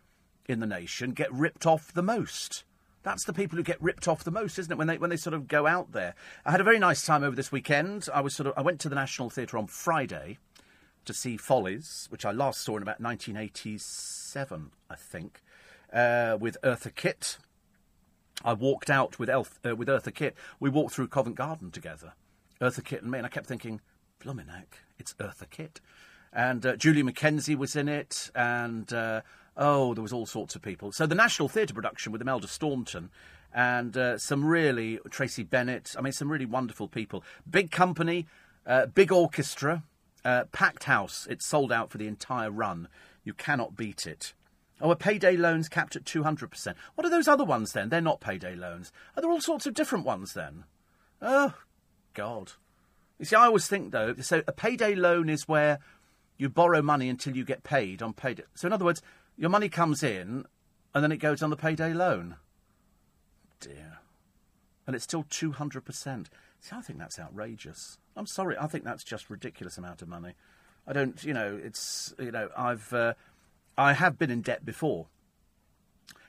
in 0.47 0.59
the 0.59 0.67
nation 0.67 1.11
get 1.11 1.33
ripped 1.33 1.65
off 1.65 1.91
the 1.91 2.03
most? 2.03 2.63
That's 3.01 3.25
the 3.25 3.33
people 3.33 3.57
who 3.57 3.63
get 3.63 3.81
ripped 3.81 4.07
off 4.07 4.23
the 4.23 4.31
most, 4.31 4.57
isn't 4.59 4.71
it? 4.71 4.77
When 4.77 4.87
they 4.87 4.97
when 4.97 5.09
they 5.09 5.17
sort 5.17 5.33
of 5.33 5.47
go 5.47 5.65
out 5.65 5.91
there. 5.91 6.13
I 6.45 6.51
had 6.51 6.61
a 6.61 6.65
very 6.65 6.79
nice 6.79 7.05
time 7.05 7.23
over 7.23 7.35
this 7.35 7.51
weekend. 7.51 8.07
I 8.13 8.21
was 8.21 8.35
sort 8.35 8.47
of 8.47 8.53
I 8.55 8.61
went 8.61 8.79
to 8.81 8.89
the 8.89 8.95
National 8.95 9.29
Theatre 9.29 9.57
on 9.57 9.67
Friday 9.67 10.37
to 11.05 11.13
see 11.13 11.37
Follies, 11.37 12.07
which 12.11 12.23
I 12.23 12.31
last 12.31 12.61
saw 12.61 12.77
in 12.77 12.83
about 12.83 13.01
1987, 13.01 14.71
I 14.89 14.95
think, 14.95 15.41
uh, 15.91 16.37
with 16.39 16.55
Eartha 16.63 16.95
Kitt 16.95 17.39
I 18.43 18.53
walked 18.53 18.89
out 18.89 19.19
with, 19.19 19.29
Elf, 19.29 19.59
uh, 19.65 19.75
with 19.75 19.87
Eartha 19.87 20.13
Kitt. 20.13 20.35
We 20.59 20.69
walked 20.69 20.93
through 20.93 21.07
Covent 21.07 21.35
Garden 21.35 21.71
together, 21.71 22.13
Eartha 22.61 22.83
Kitt 22.83 23.01
and 23.01 23.11
me, 23.11 23.19
and 23.19 23.25
I 23.25 23.29
kept 23.29 23.47
thinking, 23.47 23.81
Bluminac, 24.19 24.79
it's 24.97 25.13
Eartha 25.15 25.49
Kitt. 25.49 25.81
And 26.31 26.65
uh, 26.65 26.75
Julia 26.75 27.03
McKenzie 27.03 27.57
was 27.57 27.75
in 27.75 27.87
it, 27.87 28.31
and 28.35 28.91
uh, 28.91 29.21
oh, 29.55 29.93
there 29.93 30.01
was 30.01 30.13
all 30.13 30.25
sorts 30.25 30.55
of 30.55 30.61
people. 30.61 30.91
So 30.91 31.05
the 31.05 31.15
National 31.15 31.47
Theatre 31.47 31.73
production 31.73 32.11
with 32.11 32.21
Imelda 32.21 32.47
Staunton 32.47 33.09
and 33.53 33.95
uh, 33.95 34.17
some 34.17 34.43
really, 34.43 34.99
Tracie 35.09 35.43
Bennett, 35.43 35.95
I 35.97 36.01
mean, 36.01 36.13
some 36.13 36.31
really 36.31 36.47
wonderful 36.47 36.87
people. 36.87 37.23
Big 37.47 37.69
company, 37.69 38.25
uh, 38.65 38.87
big 38.87 39.11
orchestra. 39.11 39.83
Uh, 40.25 40.45
packed 40.53 40.85
house. 40.85 41.27
It's 41.29 41.45
sold 41.45 41.69
out 41.69 41.91
for 41.91 41.97
the 41.97 42.07
entire 42.07 42.49
run. 42.49 42.87
You 43.25 43.33
cannot 43.33 43.75
beat 43.75 44.07
it. 44.07 44.33
Oh, 44.81 44.91
are 44.91 44.95
payday 44.95 45.37
loans 45.37 45.69
capped 45.69 45.95
at 45.95 46.03
200%? 46.03 46.75
What 46.95 47.05
are 47.05 47.09
those 47.09 47.27
other 47.27 47.45
ones 47.45 47.71
then? 47.71 47.89
They're 47.89 48.01
not 48.01 48.21
payday 48.21 48.55
loans. 48.55 48.91
Are 49.15 49.21
there 49.21 49.31
all 49.31 49.41
sorts 49.41 49.65
of 49.65 49.73
different 49.73 50.05
ones 50.05 50.33
then? 50.33 50.65
Oh, 51.21 51.53
God. 52.13 52.53
You 53.19 53.25
see, 53.25 53.35
I 53.35 53.45
always 53.45 53.67
think, 53.67 53.91
though, 53.91 54.15
so 54.21 54.43
a 54.47 54.51
payday 54.51 54.95
loan 54.95 55.29
is 55.29 55.47
where 55.47 55.79
you 56.37 56.49
borrow 56.49 56.81
money 56.81 57.07
until 57.07 57.35
you 57.37 57.45
get 57.45 57.63
paid 57.63 58.01
on 58.01 58.13
payday. 58.13 58.43
So, 58.55 58.67
in 58.67 58.73
other 58.73 58.85
words, 58.85 59.01
your 59.37 59.49
money 59.49 59.69
comes 59.69 60.03
in 60.03 60.45
and 60.93 61.03
then 61.03 61.11
it 61.11 61.17
goes 61.17 61.41
on 61.41 61.49
the 61.49 61.55
payday 61.55 61.93
loan. 61.93 62.35
Dear. 63.59 63.99
And 64.85 64.95
it's 64.95 65.05
still 65.05 65.23
200%. 65.23 66.27
See, 66.59 66.75
I 66.75 66.81
think 66.81 66.99
that's 66.99 67.19
outrageous. 67.19 67.97
I'm 68.15 68.25
sorry, 68.25 68.57
I 68.57 68.67
think 68.67 68.83
that's 68.83 69.03
just 69.03 69.29
ridiculous 69.29 69.77
amount 69.77 70.01
of 70.01 70.07
money. 70.07 70.33
I 70.85 70.93
don't, 70.93 71.23
you 71.23 71.33
know, 71.33 71.59
it's, 71.63 72.13
you 72.19 72.31
know, 72.31 72.49
I've, 72.57 72.91
uh, 72.93 73.13
I 73.77 73.93
have 73.93 74.17
been 74.17 74.31
in 74.31 74.41
debt 74.41 74.65
before. 74.65 75.07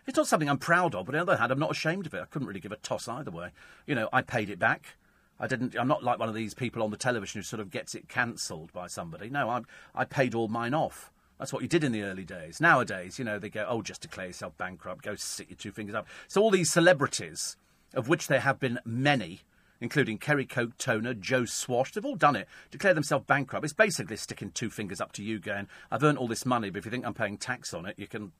It's 0.07 0.17
not 0.17 0.27
something 0.27 0.49
I'm 0.49 0.59
proud 0.59 0.95
of, 0.95 1.07
but 1.07 1.15
on 1.15 1.27
the 1.27 1.33
other 1.33 1.41
hand, 1.41 1.51
I'm 1.51 1.59
not 1.59 1.71
ashamed 1.71 2.07
of 2.07 2.15
it. 2.15 2.21
I 2.21 2.27
couldn't 2.27 2.49
really 2.49 2.61
give 2.61 2.73
a 2.73 2.77
toss 2.77 3.09
either 3.09 3.31
way. 3.31 3.51
You 3.87 3.95
know, 3.95 4.09
I 4.13 4.23
paid 4.23 4.51
it 4.51 4.59
back. 4.59 4.97
I 5.41 5.47
didn't. 5.47 5.75
I'm 5.77 5.89
not 5.89 6.05
like 6.05 6.19
one 6.19 6.29
of 6.29 6.35
these 6.35 6.55
people 6.55 6.83
on 6.83 6.91
the 6.91 6.97
television 6.97 7.41
who 7.41 7.43
sort 7.43 7.61
of 7.61 7.71
gets 7.71 7.95
it 7.95 8.09
cancelled 8.09 8.73
by 8.73 8.87
somebody. 8.87 9.31
No, 9.31 9.49
I 9.49 9.63
I 9.95 10.05
paid 10.05 10.35
all 10.35 10.49
mine 10.49 10.75
off. 10.75 11.11
That's 11.39 11.53
what 11.53 11.63
you 11.63 11.69
did 11.69 11.83
in 11.83 11.93
the 11.93 12.03
early 12.03 12.25
days. 12.25 12.61
Nowadays, 12.61 13.19
you 13.19 13.25
know, 13.25 13.39
they 13.39 13.49
go, 13.49 13.67
oh, 13.69 13.83
just 13.83 14.03
declare 14.03 14.29
yourself 14.29 14.57
bankrupt, 14.57 15.03
go 15.03 15.17
sit 15.17 15.51
your 15.51 15.57
two 15.57 15.73
fingers 15.73 15.97
up. 15.97 16.07
So 16.29 16.41
all 16.41 16.51
these 16.51 16.71
celebrities, 16.71 17.57
of 17.93 18.09
which 18.09 18.29
there 18.29 18.41
have 18.41 18.61
been 18.61 18.79
many, 18.85 19.41
including 19.81 20.19
Kerry 20.19 20.47
Katona, 20.47 21.19
Joe 21.19 21.45
Swash, 21.45 21.93
they've 21.93 22.05
all 22.05 22.17
done 22.17 22.37
it, 22.37 22.49
declare 22.71 22.95
themselves 22.95 23.27
bankrupt. 23.27 23.65
It's 23.65 23.73
basically 23.73 24.17
sticking 24.17 24.51
two 24.51 24.71
fingers 24.71 25.01
up 25.01 25.13
to 25.13 25.23
you, 25.23 25.39
going, 25.39 25.69
I've 25.91 26.03
earned 26.03 26.19
all 26.19 26.29
this 26.29 26.47
money, 26.47 26.71
but 26.71 26.79
if 26.79 26.85
you 26.85 26.91
think 26.91 27.07
I'm 27.07 27.15
paying 27.15 27.39
tax 27.39 27.75
on 27.75 27.87
it, 27.87 27.99
you 27.99 28.07
can 28.07 28.33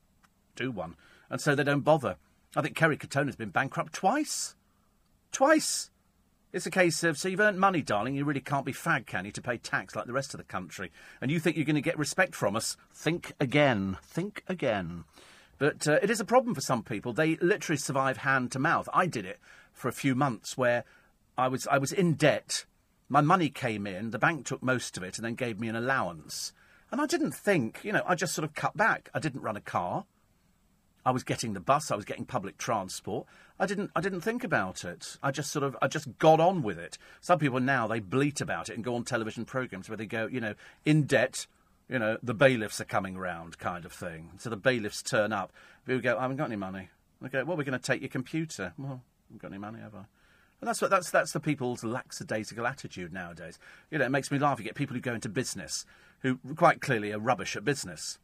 do 0.55 0.71
one. 0.71 0.95
And 1.29 1.41
so 1.41 1.55
they 1.55 1.63
don't 1.63 1.81
bother. 1.81 2.17
I 2.55 2.61
think 2.61 2.75
Kerry 2.75 2.97
Katona's 2.97 3.35
been 3.35 3.49
bankrupt 3.49 3.93
twice. 3.93 4.55
Twice. 5.31 5.91
It's 6.53 6.65
a 6.65 6.71
case 6.71 7.03
of, 7.03 7.17
so 7.17 7.27
you've 7.27 7.41
earned 7.41 7.59
money, 7.59 7.81
darling, 7.81 8.15
you 8.15 8.23
really 8.23 8.39
can't 8.39 8.65
be 8.65 8.71
fag, 8.71 9.05
can 9.05 9.25
you, 9.25 9.31
to 9.31 9.41
pay 9.41 9.57
tax 9.57 9.93
like 9.93 10.05
the 10.05 10.13
rest 10.13 10.33
of 10.33 10.37
the 10.37 10.45
country. 10.45 10.89
And 11.19 11.29
you 11.29 11.39
think 11.39 11.57
you're 11.57 11.65
going 11.65 11.75
to 11.75 11.81
get 11.81 11.99
respect 11.99 12.33
from 12.33 12.55
us? 12.55 12.77
Think 12.93 13.33
again. 13.41 13.97
Think 14.01 14.41
again. 14.47 15.03
But 15.57 15.85
uh, 15.85 15.99
it 16.01 16.09
is 16.09 16.21
a 16.21 16.25
problem 16.25 16.55
for 16.55 16.61
some 16.61 16.81
people. 16.81 17.11
They 17.11 17.35
literally 17.37 17.77
survive 17.77 18.17
hand 18.17 18.53
to 18.53 18.59
mouth. 18.59 18.87
I 18.93 19.05
did 19.05 19.25
it 19.25 19.39
for 19.73 19.89
a 19.89 19.93
few 19.93 20.15
months 20.15 20.57
where 20.57 20.85
I 21.37 21.47
was, 21.47 21.67
I 21.67 21.77
was 21.77 21.91
in 21.91 22.13
debt. 22.13 22.65
My 23.09 23.21
money 23.21 23.49
came 23.49 23.85
in, 23.85 24.11
the 24.11 24.19
bank 24.19 24.45
took 24.45 24.63
most 24.63 24.97
of 24.97 25.03
it, 25.03 25.17
and 25.17 25.25
then 25.25 25.35
gave 25.35 25.59
me 25.59 25.67
an 25.67 25.75
allowance. 25.75 26.53
And 26.91 27.01
I 27.01 27.05
didn't 27.05 27.33
think, 27.33 27.83
you 27.83 27.91
know, 27.91 28.03
I 28.05 28.15
just 28.15 28.33
sort 28.33 28.45
of 28.45 28.55
cut 28.55 28.75
back. 28.77 29.09
I 29.13 29.19
didn't 29.19 29.41
run 29.41 29.57
a 29.57 29.61
car. 29.61 30.05
I 31.05 31.11
was 31.11 31.23
getting 31.23 31.53
the 31.53 31.59
bus, 31.59 31.91
I 31.91 31.95
was 31.95 32.05
getting 32.05 32.25
public 32.25 32.57
transport. 32.57 33.27
I 33.59 33.67
didn't 33.67 33.91
I 33.95 34.01
didn't 34.01 34.21
think 34.21 34.43
about 34.43 34.83
it. 34.83 35.17
I 35.21 35.29
just 35.29 35.51
sort 35.51 35.63
of 35.63 35.77
I 35.81 35.87
just 35.87 36.17
got 36.17 36.39
on 36.39 36.63
with 36.63 36.79
it. 36.79 36.97
Some 37.21 37.37
people 37.37 37.59
now 37.59 37.85
they 37.85 37.99
bleat 37.99 38.41
about 38.41 38.69
it 38.69 38.75
and 38.75 38.83
go 38.83 38.95
on 38.95 39.03
television 39.03 39.45
programs 39.45 39.87
where 39.87 39.97
they 39.97 40.07
go, 40.07 40.25
you 40.25 40.41
know, 40.41 40.55
in 40.83 41.03
debt, 41.03 41.45
you 41.87 41.99
know, 41.99 42.17
the 42.23 42.33
bailiffs 42.33 42.81
are 42.81 42.85
coming 42.85 43.17
round 43.19 43.59
kind 43.59 43.85
of 43.85 43.91
thing. 43.93 44.31
So 44.39 44.49
the 44.49 44.57
bailiffs 44.57 45.03
turn 45.03 45.31
up. 45.31 45.53
People 45.85 46.01
go, 46.01 46.17
I 46.17 46.21
haven't 46.23 46.37
got 46.37 46.45
any 46.45 46.55
money. 46.55 46.89
They 47.21 47.29
go, 47.29 47.45
Well, 47.45 47.55
we're 47.55 47.63
gonna 47.63 47.77
take 47.77 48.01
your 48.01 48.09
computer. 48.09 48.73
Well, 48.77 49.03
I 49.03 49.27
haven't 49.27 49.41
got 49.43 49.51
any 49.51 49.59
money, 49.59 49.79
have 49.81 49.93
I? 49.93 50.05
And 50.61 50.67
that's 50.67 50.81
what 50.81 50.89
that's 50.89 51.11
that's 51.11 51.31
the 51.31 51.39
people's 51.39 51.83
lackadaisical 51.83 52.65
attitude 52.65 53.13
nowadays. 53.13 53.59
You 53.91 53.99
know, 53.99 54.05
it 54.05 54.11
makes 54.11 54.31
me 54.31 54.39
laugh. 54.39 54.59
You 54.59 54.65
get 54.65 54.75
people 54.75 54.95
who 54.95 55.01
go 55.01 55.13
into 55.13 55.29
business 55.29 55.85
who 56.21 56.39
quite 56.55 56.81
clearly 56.81 57.11
are 57.11 57.19
rubbish 57.19 57.55
at 57.55 57.63
business. 57.63 58.17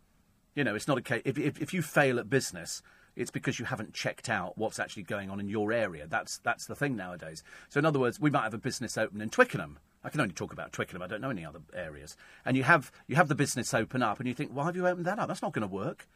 You 0.55 0.63
know, 0.63 0.75
it's 0.75 0.88
not 0.88 0.97
a 0.97 1.01
case. 1.01 1.21
If, 1.23 1.38
if, 1.38 1.61
if 1.61 1.73
you 1.73 1.81
fail 1.81 2.19
at 2.19 2.29
business, 2.29 2.81
it's 3.15 3.31
because 3.31 3.59
you 3.59 3.65
haven't 3.65 3.93
checked 3.93 4.29
out 4.29 4.57
what's 4.57 4.79
actually 4.79 5.03
going 5.03 5.29
on 5.29 5.39
in 5.39 5.50
your 5.50 5.71
area. 5.71 6.07
That's 6.07 6.39
that's 6.39 6.65
the 6.65 6.75
thing 6.75 6.96
nowadays. 6.96 7.44
So, 7.70 7.79
in 7.79 7.85
other 7.85 8.00
words, 8.00 8.20
we 8.20 8.29
might 8.29 8.44
have 8.44 8.53
a 8.53 8.59
business 8.59 8.98
open 8.98 9.22
in 9.22 9.29
Twickenham. 9.29 9.79
I 10.03 10.09
can 10.09 10.20
only 10.20 10.33
talk 10.33 10.51
about 10.51 10.72
Twickenham. 10.72 11.03
I 11.03 11.07
don't 11.07 11.22
know 11.22 11.29
any 11.29 11.46
other 11.46 11.61
areas. 11.74 12.17
And 12.46 12.57
you 12.57 12.63
have 12.63 12.91
you 13.07 13.15
have 13.15 13.27
the 13.27 13.35
business 13.35 13.74
open 13.74 14.01
up, 14.01 14.20
and 14.20 14.27
you 14.27 14.33
think, 14.33 14.51
why 14.51 14.65
have 14.65 14.75
you 14.75 14.87
opened 14.87 15.05
that 15.05 15.20
up? 15.20 15.27
That's 15.27 15.41
not 15.41 15.53
going 15.53 15.67
to 15.67 15.74
work. 15.74 16.07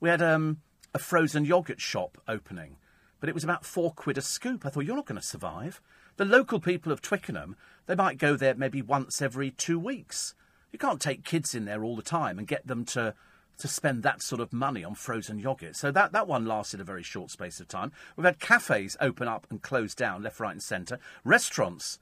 We 0.00 0.08
had 0.08 0.22
um, 0.22 0.58
a 0.94 0.98
frozen 0.98 1.44
yogurt 1.44 1.80
shop 1.80 2.18
opening, 2.26 2.76
but 3.20 3.28
it 3.28 3.34
was 3.34 3.44
about 3.44 3.64
four 3.64 3.92
quid 3.92 4.18
a 4.18 4.22
scoop. 4.22 4.64
I 4.64 4.70
thought 4.70 4.84
you're 4.84 4.96
not 4.96 5.06
going 5.06 5.20
to 5.20 5.26
survive. 5.26 5.80
The 6.16 6.24
local 6.24 6.60
people 6.60 6.92
of 6.92 7.00
Twickenham, 7.00 7.56
they 7.86 7.94
might 7.94 8.18
go 8.18 8.36
there 8.36 8.54
maybe 8.54 8.82
once 8.82 9.22
every 9.22 9.50
two 9.50 9.78
weeks. 9.78 10.34
You 10.72 10.78
can't 10.78 11.00
take 11.00 11.24
kids 11.24 11.54
in 11.54 11.64
there 11.64 11.84
all 11.84 11.96
the 11.96 12.02
time 12.02 12.38
and 12.38 12.46
get 12.46 12.66
them 12.66 12.84
to 12.86 13.14
to 13.58 13.68
spend 13.68 14.04
that 14.04 14.22
sort 14.22 14.40
of 14.40 14.52
money 14.52 14.84
on 14.84 14.94
frozen 14.94 15.38
yogurt. 15.38 15.74
So 15.74 15.90
that, 15.90 16.12
that 16.12 16.28
one 16.28 16.46
lasted 16.46 16.80
a 16.80 16.84
very 16.84 17.02
short 17.02 17.30
space 17.32 17.58
of 17.58 17.66
time. 17.66 17.90
We've 18.16 18.24
had 18.24 18.38
cafes 18.38 18.96
open 19.00 19.26
up 19.26 19.48
and 19.50 19.60
close 19.60 19.96
down, 19.96 20.22
left, 20.22 20.38
right, 20.38 20.52
and 20.52 20.62
centre. 20.62 21.00
Restaurants 21.24 21.98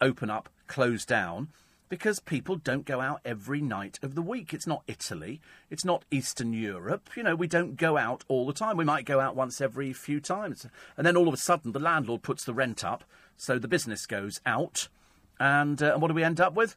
open 0.00 0.30
up, 0.30 0.48
close 0.66 1.04
down, 1.04 1.48
because 1.88 2.20
people 2.20 2.56
don't 2.56 2.84
go 2.84 3.00
out 3.00 3.20
every 3.24 3.60
night 3.60 3.98
of 4.02 4.14
the 4.14 4.22
week. 4.22 4.52
It's 4.52 4.66
not 4.66 4.82
Italy, 4.86 5.40
it's 5.70 5.84
not 5.84 6.04
Eastern 6.10 6.52
Europe. 6.52 7.10
You 7.16 7.22
know, 7.22 7.36
we 7.36 7.46
don't 7.46 7.76
go 7.76 7.96
out 7.96 8.24
all 8.28 8.46
the 8.46 8.52
time. 8.52 8.76
We 8.76 8.84
might 8.84 9.04
go 9.04 9.20
out 9.20 9.36
once 9.36 9.60
every 9.60 9.92
few 9.92 10.20
times. 10.20 10.66
And 10.96 11.06
then 11.06 11.16
all 11.16 11.28
of 11.28 11.34
a 11.34 11.38
sudden, 11.38 11.72
the 11.72 11.78
landlord 11.78 12.22
puts 12.22 12.44
the 12.44 12.54
rent 12.54 12.84
up, 12.84 13.04
so 13.36 13.58
the 13.58 13.68
business 13.68 14.06
goes 14.06 14.40
out. 14.44 14.88
And, 15.38 15.82
uh, 15.82 15.92
and 15.92 16.02
what 16.02 16.08
do 16.08 16.14
we 16.14 16.24
end 16.24 16.40
up 16.40 16.54
with? 16.54 16.76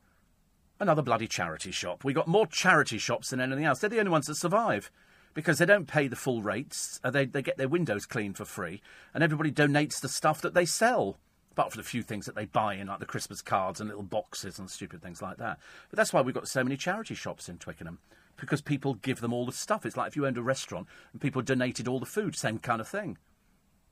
another 0.79 1.01
bloody 1.01 1.27
charity 1.27 1.71
shop. 1.71 2.03
We 2.03 2.13
got 2.13 2.27
more 2.27 2.47
charity 2.47 2.97
shops 2.97 3.29
than 3.29 3.41
anything 3.41 3.65
else. 3.65 3.79
They're 3.79 3.89
the 3.89 3.99
only 3.99 4.11
ones 4.11 4.27
that 4.27 4.35
survive 4.35 4.91
because 5.33 5.57
they 5.57 5.65
don't 5.65 5.87
pay 5.87 6.07
the 6.07 6.15
full 6.15 6.41
rates. 6.41 6.99
Uh, 7.03 7.11
they, 7.11 7.25
they 7.25 7.41
get 7.41 7.57
their 7.57 7.67
windows 7.67 8.05
cleaned 8.05 8.37
for 8.37 8.45
free, 8.45 8.81
and 9.13 9.23
everybody 9.23 9.51
donates 9.51 9.99
the 9.99 10.09
stuff 10.09 10.41
that 10.41 10.53
they 10.53 10.65
sell. 10.65 11.17
Apart 11.51 11.71
from 11.73 11.79
the 11.79 11.87
few 11.87 12.03
things 12.03 12.25
that 12.25 12.35
they 12.35 12.45
buy 12.45 12.75
in, 12.75 12.87
like 12.87 12.99
the 12.99 13.05
Christmas 13.05 13.41
cards 13.41 13.79
and 13.79 13.89
little 13.89 14.03
boxes 14.03 14.59
and 14.59 14.69
stupid 14.69 15.01
things 15.01 15.21
like 15.21 15.37
that. 15.37 15.59
But 15.89 15.97
that's 15.97 16.13
why 16.13 16.21
we've 16.21 16.35
got 16.35 16.47
so 16.47 16.63
many 16.63 16.77
charity 16.77 17.15
shops 17.15 17.49
in 17.49 17.57
Twickenham, 17.57 17.99
because 18.37 18.61
people 18.61 18.93
give 18.93 19.19
them 19.19 19.33
all 19.33 19.45
the 19.45 19.51
stuff. 19.51 19.85
It's 19.85 19.97
like 19.97 20.09
if 20.09 20.15
you 20.15 20.25
owned 20.25 20.37
a 20.37 20.43
restaurant 20.43 20.87
and 21.11 21.21
people 21.21 21.41
donated 21.41 21.87
all 21.87 21.99
the 21.99 22.05
food, 22.05 22.35
same 22.35 22.59
kind 22.59 22.79
of 22.79 22.87
thing. 22.87 23.17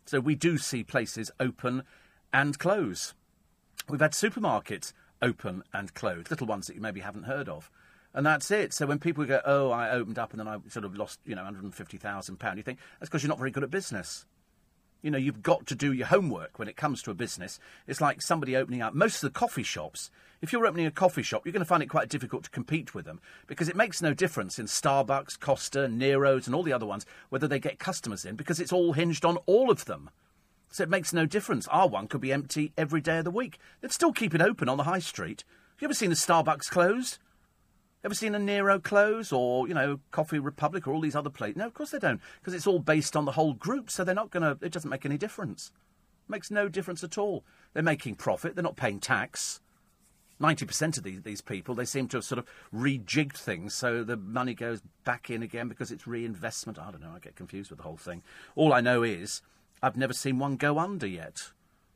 So 0.05 0.19
we 0.19 0.35
do 0.35 0.57
see 0.57 0.83
places 0.83 1.31
open 1.39 1.83
and 2.31 2.57
close. 2.57 3.13
We've 3.89 3.99
had 3.99 4.13
supermarkets 4.13 4.93
open 5.21 5.63
and 5.73 5.93
closed, 5.93 6.29
little 6.29 6.47
ones 6.47 6.67
that 6.67 6.75
you 6.75 6.81
maybe 6.81 7.01
haven't 7.01 7.23
heard 7.23 7.49
of. 7.49 7.69
And 8.13 8.25
that's 8.25 8.49
it. 8.49 8.73
So 8.73 8.85
when 8.85 8.99
people 8.99 9.25
go, 9.25 9.41
oh, 9.45 9.69
I 9.71 9.89
opened 9.89 10.17
up 10.17 10.31
and 10.31 10.39
then 10.39 10.47
I 10.47 10.57
sort 10.69 10.85
of 10.85 10.95
lost, 10.95 11.19
you 11.25 11.35
know, 11.35 11.43
£150,000, 11.43 12.57
you 12.57 12.63
think, 12.63 12.79
that's 12.99 13.09
because 13.09 13.21
you're 13.21 13.29
not 13.29 13.37
very 13.37 13.51
good 13.51 13.63
at 13.63 13.69
business. 13.69 14.25
You 15.01 15.11
know, 15.11 15.17
you've 15.17 15.43
got 15.43 15.67
to 15.67 15.75
do 15.75 15.93
your 15.93 16.07
homework 16.07 16.57
when 16.57 16.67
it 16.67 16.75
comes 16.75 17.01
to 17.03 17.11
a 17.11 17.15
business. 17.15 17.59
It's 17.85 18.01
like 18.01 18.21
somebody 18.21 18.55
opening 18.55 18.81
up. 18.81 18.93
Most 18.93 19.23
of 19.23 19.31
the 19.31 19.39
coffee 19.39 19.63
shops, 19.63 20.09
if 20.41 20.51
you're 20.51 20.65
opening 20.65 20.85
a 20.85 20.91
coffee 20.91 21.23
shop, 21.23 21.45
you're 21.45 21.53
going 21.53 21.61
to 21.61 21.65
find 21.65 21.83
it 21.83 21.89
quite 21.89 22.09
difficult 22.09 22.43
to 22.45 22.49
compete 22.49 22.95
with 22.95 23.05
them 23.05 23.21
because 23.45 23.69
it 23.69 23.75
makes 23.75 24.01
no 24.01 24.13
difference 24.13 24.59
in 24.59 24.65
Starbucks, 24.65 25.39
Costa, 25.39 25.87
Nero's, 25.87 26.47
and 26.47 26.55
all 26.55 26.63
the 26.63 26.73
other 26.73 26.85
ones 26.85 27.05
whether 27.29 27.47
they 27.47 27.59
get 27.59 27.79
customers 27.79 28.25
in 28.25 28.35
because 28.35 28.59
it's 28.59 28.73
all 28.73 28.93
hinged 28.93 29.23
on 29.23 29.37
all 29.45 29.69
of 29.69 29.85
them. 29.85 30.09
So 30.69 30.83
it 30.83 30.89
makes 30.89 31.13
no 31.13 31.25
difference. 31.25 31.67
Our 31.69 31.87
one 31.87 32.07
could 32.07 32.21
be 32.21 32.33
empty 32.33 32.73
every 32.77 33.01
day 33.01 33.19
of 33.19 33.23
the 33.23 33.31
week. 33.31 33.59
They'd 33.81 33.93
still 33.93 34.11
keep 34.11 34.35
it 34.35 34.41
open 34.41 34.67
on 34.67 34.77
the 34.77 34.83
high 34.83 34.99
street. 34.99 35.43
Have 35.75 35.81
you 35.81 35.85
ever 35.87 35.93
seen 35.93 36.11
a 36.11 36.15
Starbucks 36.15 36.69
closed? 36.69 37.19
Ever 38.03 38.13
seen 38.13 38.35
a 38.35 38.39
Nero 38.39 38.79
close 38.79 39.31
or, 39.31 39.67
you 39.67 39.73
know, 39.73 39.99
Coffee 40.11 40.39
Republic 40.39 40.87
or 40.87 40.93
all 40.93 41.01
these 41.01 41.15
other 41.15 41.29
places? 41.29 41.57
No, 41.57 41.65
of 41.65 41.73
course 41.73 41.91
they 41.91 41.99
don't, 41.99 42.21
because 42.39 42.53
it's 42.53 42.67
all 42.67 42.79
based 42.79 43.15
on 43.15 43.25
the 43.25 43.31
whole 43.33 43.53
group, 43.53 43.89
so 43.89 44.03
they're 44.03 44.13
not 44.13 44.31
going 44.31 44.43
to, 44.43 44.63
it 44.65 44.71
doesn't 44.71 44.89
make 44.89 45.05
any 45.05 45.17
difference. 45.17 45.71
It 46.27 46.31
makes 46.31 46.51
no 46.51 46.69
difference 46.69 47.03
at 47.03 47.17
all. 47.17 47.43
They're 47.73 47.83
making 47.83 48.15
profit, 48.15 48.55
they're 48.55 48.63
not 48.63 48.77
paying 48.77 48.99
tax. 48.99 49.59
90% 50.39 50.97
of 50.97 51.03
these, 51.03 51.21
these 51.23 51.41
people, 51.41 51.73
they 51.73 51.85
seem 51.85 52.07
to 52.09 52.17
have 52.17 52.23
sort 52.23 52.39
of 52.39 52.45
rejigged 52.73 53.37
things 53.37 53.73
so 53.73 54.03
the 54.03 54.17
money 54.17 54.53
goes 54.53 54.81
back 55.03 55.29
in 55.29 55.41
again 55.41 55.67
because 55.67 55.91
it's 55.91 56.05
reinvestment. 56.05 56.77
I 56.77 56.91
don't 56.91 57.01
know, 57.01 57.13
I 57.15 57.19
get 57.19 57.35
confused 57.35 57.71
with 57.71 57.77
the 57.77 57.83
whole 57.83 57.97
thing. 57.97 58.21
All 58.55 58.73
I 58.73 58.81
know 58.81 59.03
is 59.03 59.41
I've 59.81 59.97
never 59.97 60.13
seen 60.13 60.39
one 60.39 60.55
go 60.55 60.79
under 60.79 61.07
yet. 61.07 61.51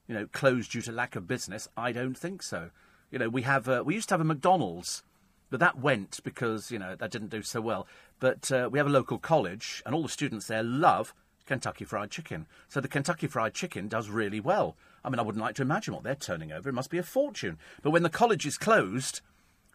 You 0.08 0.16
know, 0.16 0.28
closed 0.32 0.72
due 0.72 0.82
to 0.82 0.92
lack 0.92 1.16
of 1.16 1.28
business. 1.28 1.68
I 1.78 1.92
don't 1.92 2.18
think 2.18 2.44
so. 2.44 2.72
You 3.12 3.20
know, 3.20 3.30
we 3.30 3.44
have 3.44 3.70
uh, 3.70 3.84
we 3.86 3.96
used 3.96 4.10
to 4.10 4.16
have 4.16 4.22
a 4.22 4.26
McDonald's, 4.26 5.04
but 5.52 5.60
that 5.60 5.78
went 5.78 6.20
because 6.24 6.72
you 6.72 6.80
know 6.80 6.96
that 6.96 7.12
didn't 7.12 7.30
do 7.30 7.44
so 7.44 7.62
well. 7.62 7.88
But 8.20 8.52
uh, 8.52 8.70
we 8.72 8.80
have 8.80 8.88
a 8.88 8.92
local 8.92 9.20
college, 9.20 9.84
and 9.86 9.94
all 9.94 10.02
the 10.02 10.10
students 10.10 10.48
there 10.48 10.64
love 10.64 11.14
Kentucky 11.46 11.86
Fried 11.86 12.10
Chicken. 12.10 12.48
So 12.68 12.82
the 12.82 12.88
Kentucky 12.88 13.28
Fried 13.28 13.54
Chicken 13.54 13.88
does 13.88 14.10
really 14.10 14.40
well. 14.40 14.76
I 15.06 15.10
mean, 15.10 15.20
I 15.20 15.24
wouldn't 15.24 15.44
like 15.44 15.56
to 15.56 15.62
imagine 15.62 15.94
what 15.94 16.04
they're 16.04 16.16
turning 16.16 16.52
over. 16.52 16.70
It 16.70 16.74
must 16.74 16.90
be 16.90 16.98
a 16.98 17.04
fortune. 17.04 17.60
But 17.84 17.92
when 17.92 18.04
the 18.04 18.10
college 18.10 18.48
is 18.48 18.58
closed 18.58 19.22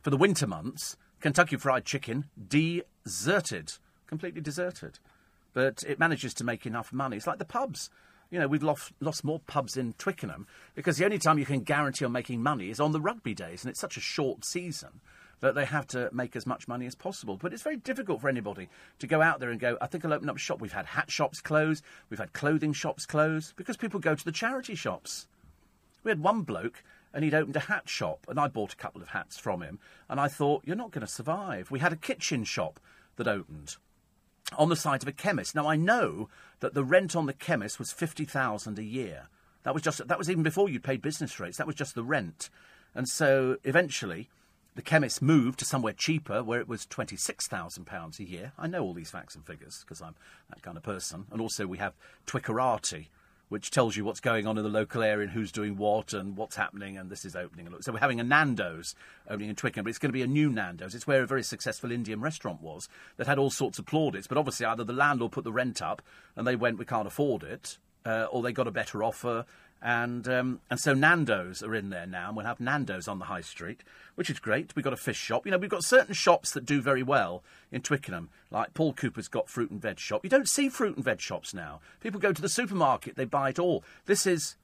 for 0.03 0.11
the 0.11 0.17
winter 0.17 0.47
months, 0.47 0.97
Kentucky 1.21 1.57
Fried 1.57 1.85
Chicken 1.85 2.27
deserted, 2.49 3.75
completely 4.09 4.41
deserted 4.41 4.99
but 5.57 5.83
it 5.89 5.99
manages 5.99 6.35
to 6.35 6.45
make 6.45 6.67
enough 6.67 6.93
money. 6.93 7.17
It's 7.17 7.27
like 7.27 7.39
the 7.39 7.47
pubs. 7.47 7.89
You 8.31 8.39
know, 8.39 8.47
we've 8.47 8.63
lost, 8.63 8.93
lost 9.01 9.25
more 9.25 9.41
pubs 9.47 9.79
in 9.79 9.95
Twickenham 9.95 10.47
because 10.75 10.99
the 10.99 11.07
only 11.07 11.19
time 11.19 11.39
you 11.39 11.47
can 11.47 11.61
guarantee 11.61 12.05
on 12.05 12.13
making 12.13 12.43
money 12.43 12.69
is 12.69 12.79
on 12.79 12.93
the 12.93 13.01
rugby 13.01 13.33
days, 13.33 13.65
and 13.65 13.71
it's 13.71 13.81
such 13.81 13.97
a 13.97 14.01
short 14.01 14.45
season. 14.45 15.01
That 15.41 15.55
they 15.55 15.65
have 15.65 15.87
to 15.89 16.09
make 16.13 16.35
as 16.35 16.47
much 16.47 16.67
money 16.67 16.87
as 16.87 16.95
possible. 16.95 17.37
But 17.37 17.53
it's 17.53 17.63
very 17.63 17.77
difficult 17.77 18.21
for 18.21 18.29
anybody 18.29 18.69
to 18.99 19.07
go 19.07 19.21
out 19.21 19.39
there 19.41 19.51
and 19.51 19.61
go, 19.61 19.77
I 19.81 19.87
think 19.87 20.05
I'll 20.05 20.13
open 20.15 20.31
up 20.31 20.37
a 20.37 20.39
shop. 20.39 20.61
We've 20.61 20.73
had 20.73 20.87
hat 20.87 21.11
shops 21.11 21.41
close, 21.41 21.83
we've 22.09 22.19
had 22.19 22.33
clothing 22.33 22.73
shops 22.73 23.07
close, 23.07 23.53
because 23.57 23.77
people 23.77 24.01
go 24.01 24.15
to 24.15 24.25
the 24.25 24.33
charity 24.33 24.75
shops. 24.75 25.27
We 26.03 26.11
had 26.11 26.23
one 26.23 26.43
bloke 26.43 26.83
and 27.13 27.25
he'd 27.25 27.35
opened 27.35 27.57
a 27.57 27.61
hat 27.61 27.89
shop, 27.89 28.27
and 28.29 28.39
I 28.39 28.49
bought 28.49 28.75
a 28.75 28.77
couple 28.77 29.01
of 29.01 29.09
hats 29.09 29.39
from 29.39 29.63
him, 29.63 29.79
and 30.09 30.21
I 30.21 30.29
thought, 30.29 30.65
you're 30.67 30.77
not 30.77 30.91
going 30.91 31.07
to 31.07 31.11
survive. 31.11 31.71
We 31.71 31.79
had 31.79 31.93
a 31.93 31.97
kitchen 31.97 32.45
shop 32.45 32.79
that 33.17 33.27
opened 33.27 33.77
on 34.59 34.69
the 34.69 34.77
site 34.77 35.03
of 35.03 35.09
a 35.09 35.13
chemist. 35.13 35.55
Now 35.55 35.67
I 35.67 35.77
know 35.77 36.29
that 36.61 36.75
the 36.75 36.85
rent 36.85 37.17
on 37.17 37.25
the 37.27 37.33
chemist 37.33 37.79
was 37.79 37.91
fifty 37.91 38.25
thousand 38.25 38.79
a 38.79 38.85
year. 38.85 39.29
That 39.63 39.75
was 39.75 39.83
just 39.83 40.07
that 40.07 40.19
was 40.19 40.31
even 40.31 40.43
before 40.43 40.69
you 40.69 40.79
paid 40.79 41.03
business 41.03 41.41
rates. 41.41 41.57
That 41.57 41.67
was 41.67 41.75
just 41.75 41.95
the 41.95 42.05
rent, 42.05 42.51
and 42.95 43.09
so 43.09 43.57
eventually. 43.65 44.29
The 44.77 44.83
chemist 44.83 45.23
moved 45.23 45.59
to 45.61 45.65
somewhere 45.65 45.95
cheaper, 45.95 46.45
where 46.45 46.61
it 46.61 46.69
was 46.69 46.85
twenty-six 46.85 47.49
thousand 47.49 47.87
pounds 47.87 48.21
a 48.21 48.25
year. 48.25 48.53
I 48.59 48.67
know 48.67 48.83
all 48.83 48.93
these 48.93 49.11
facts 49.11 49.35
and 49.35 49.45
figures 49.45 49.81
because 49.81 50.03
I'm 50.03 50.15
that 50.51 50.61
kind 50.61 50.77
of 50.77 50.83
person. 50.83 51.25
And 51.33 51.41
also, 51.41 51.67
we 51.67 51.79
have 51.79 51.95
Twickerati, 52.27 53.07
which 53.49 53.71
tells 53.71 53.97
you 53.97 54.05
what's 54.05 54.21
going 54.21 54.47
on 54.47 54.59
in 54.59 54.65
the 54.65 54.69
local 54.69 55.03
area 55.03 55.23
and 55.23 55.33
who's 55.33 55.51
doing 55.51 55.79
what 55.79 56.13
and 56.13 56.37
what's 56.37 56.57
happening, 56.57 56.99
and 56.99 57.09
this 57.09 57.25
is 57.25 57.35
opening. 57.35 57.75
So 57.81 57.91
we're 57.91 58.01
having 58.01 58.21
a 58.21 58.25
Nando's 58.25 58.95
opening 59.31 59.49
in 59.49 59.57
Twickenham, 59.57 59.85
but 59.85 59.89
it's 59.89 59.99
going 59.99 60.11
to 60.11 60.13
be 60.13 60.21
a 60.21 60.27
new 60.27 60.53
Nando's. 60.53 60.95
It's 60.95 61.07
where 61.07 61.23
a 61.23 61.27
very 61.27 61.43
successful 61.43 61.91
Indian 61.91 62.21
restaurant 62.21 62.61
was 62.61 62.87
that 63.17 63.27
had 63.27 63.39
all 63.39 63.51
sorts 63.51 63.79
of 63.79 63.87
plaudits, 63.87 64.27
but 64.27 64.37
obviously 64.37 64.67
either 64.67 64.85
the 64.85 64.93
landlord 64.93 65.33
put 65.33 65.45
the 65.45 65.53
rent 65.53 65.81
up 65.81 66.03
and 66.37 66.47
they 66.47 66.55
went, 66.55 66.77
we 66.77 66.85
can't 66.85 67.07
afford 67.07 67.45
it, 67.45 67.79
uh, 68.05 68.27
or 68.31 68.43
they 68.43 68.53
got 68.53 68.69
a 68.69 68.73
better 68.73 69.03
offer 69.03 69.47
and 69.83 70.27
um, 70.29 70.61
and 70.71 70.81
so 70.81 70.95
Nando's 70.95 71.63
are 71.63 71.75
in 71.75 71.91
there 71.91 72.07
now, 72.07 72.29
and 72.29 72.37
we'll 72.37 72.47
have 72.47 72.61
Nando's 72.61 73.09
on 73.09 73.19
the 73.19 73.27
high 73.27 73.41
street, 73.41 73.83
which 74.15 74.31
is 74.31 74.39
great. 74.39 74.75
We've 74.75 74.85
got 74.85 74.93
a 74.93 74.97
fish 74.97 75.19
shop. 75.19 75.47
You 75.47 75.53
know, 75.53 75.59
we've 75.59 75.71
got 75.71 75.85
certain 75.85 76.15
shops 76.15 76.51
that 76.53 76.65
do 76.65 76.81
very 76.81 77.03
well 77.03 77.43
in 77.71 77.83
Twickenham, 77.83 78.31
like 78.51 78.75
Paul 78.75 78.93
Cooper's 78.93 79.29
got 79.29 79.49
fruit 79.49 79.71
and 79.71 79.81
veg 79.81 79.99
shop. 79.99 80.25
You 80.25 80.31
don't 80.31 80.49
see 80.49 80.69
fruit 80.69 80.97
and 80.97 81.05
veg 81.05 81.21
shops 81.21 81.53
now. 81.53 81.81
People 82.01 82.21
go 82.21 82.33
to 82.33 82.43
the 82.43 82.49
supermarket, 82.49 83.17
they 83.17 83.25
buy 83.25 83.51
it 83.51 83.59
all. 83.59 83.85
This 84.07 84.27
is 84.27 84.57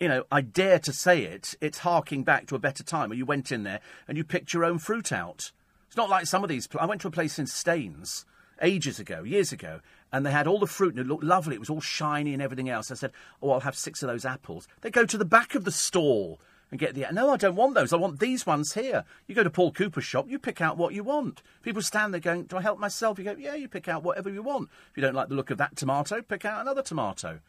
you 0.00 0.08
know, 0.08 0.24
I 0.30 0.42
dare 0.42 0.78
to 0.80 0.92
say 0.92 1.22
it, 1.22 1.56
it's 1.60 1.78
harking 1.78 2.22
back 2.22 2.46
to 2.46 2.54
a 2.54 2.60
better 2.60 2.84
time 2.84 3.08
where 3.08 3.18
you 3.18 3.26
went 3.26 3.50
in 3.50 3.64
there 3.64 3.80
and 4.06 4.16
you 4.16 4.24
picked 4.24 4.54
your 4.54 4.64
own 4.64 4.78
fruit 4.78 5.12
out. 5.12 5.50
It's 5.88 5.96
not 5.96 6.10
like 6.10 6.26
some 6.26 6.44
of 6.44 6.48
these. 6.48 6.68
I 6.78 6.86
went 6.86 7.00
to 7.00 7.08
a 7.08 7.12
place 7.12 7.38
in 7.38 7.46
Staines 7.46 8.24
ages 8.62 8.98
ago, 8.98 9.22
years 9.22 9.52
ago, 9.52 9.80
and 10.12 10.24
they 10.24 10.30
had 10.30 10.46
all 10.46 10.58
the 10.58 10.66
fruit 10.66 10.94
and 10.94 11.00
it 11.00 11.06
looked 11.06 11.24
lovely. 11.24 11.54
It 11.54 11.60
was 11.60 11.70
all 11.70 11.80
shiny 11.80 12.32
and 12.32 12.42
everything 12.42 12.68
else. 12.68 12.90
I 12.90 12.94
said, 12.94 13.12
"Oh, 13.42 13.50
I'll 13.50 13.60
have 13.60 13.76
six 13.76 14.02
of 14.02 14.08
those 14.08 14.24
apples." 14.24 14.68
They 14.80 14.90
go 14.90 15.04
to 15.04 15.18
the 15.18 15.24
back 15.24 15.54
of 15.54 15.64
the 15.64 15.72
stall 15.72 16.40
and 16.70 16.80
get 16.80 16.94
the. 16.94 17.06
No, 17.12 17.30
I 17.30 17.36
don't 17.36 17.56
want 17.56 17.74
those. 17.74 17.92
I 17.92 17.96
want 17.96 18.20
these 18.20 18.46
ones 18.46 18.74
here. 18.74 19.04
You 19.26 19.34
go 19.34 19.42
to 19.42 19.50
Paul 19.50 19.72
Cooper's 19.72 20.04
shop, 20.04 20.26
you 20.28 20.38
pick 20.38 20.60
out 20.60 20.76
what 20.76 20.94
you 20.94 21.02
want. 21.02 21.42
People 21.62 21.82
stand 21.82 22.12
there 22.12 22.20
going, 22.20 22.44
"Do 22.44 22.56
I 22.56 22.62
help 22.62 22.78
myself?" 22.78 23.18
You 23.18 23.24
go, 23.24 23.36
"Yeah, 23.38 23.54
you 23.54 23.68
pick 23.68 23.88
out 23.88 24.02
whatever 24.02 24.30
you 24.30 24.42
want." 24.42 24.70
If 24.90 24.96
you 24.96 25.02
don't 25.02 25.14
like 25.14 25.28
the 25.28 25.34
look 25.34 25.50
of 25.50 25.58
that 25.58 25.76
tomato, 25.76 26.22
pick 26.22 26.44
out 26.44 26.60
another 26.60 26.82
tomato. 26.82 27.40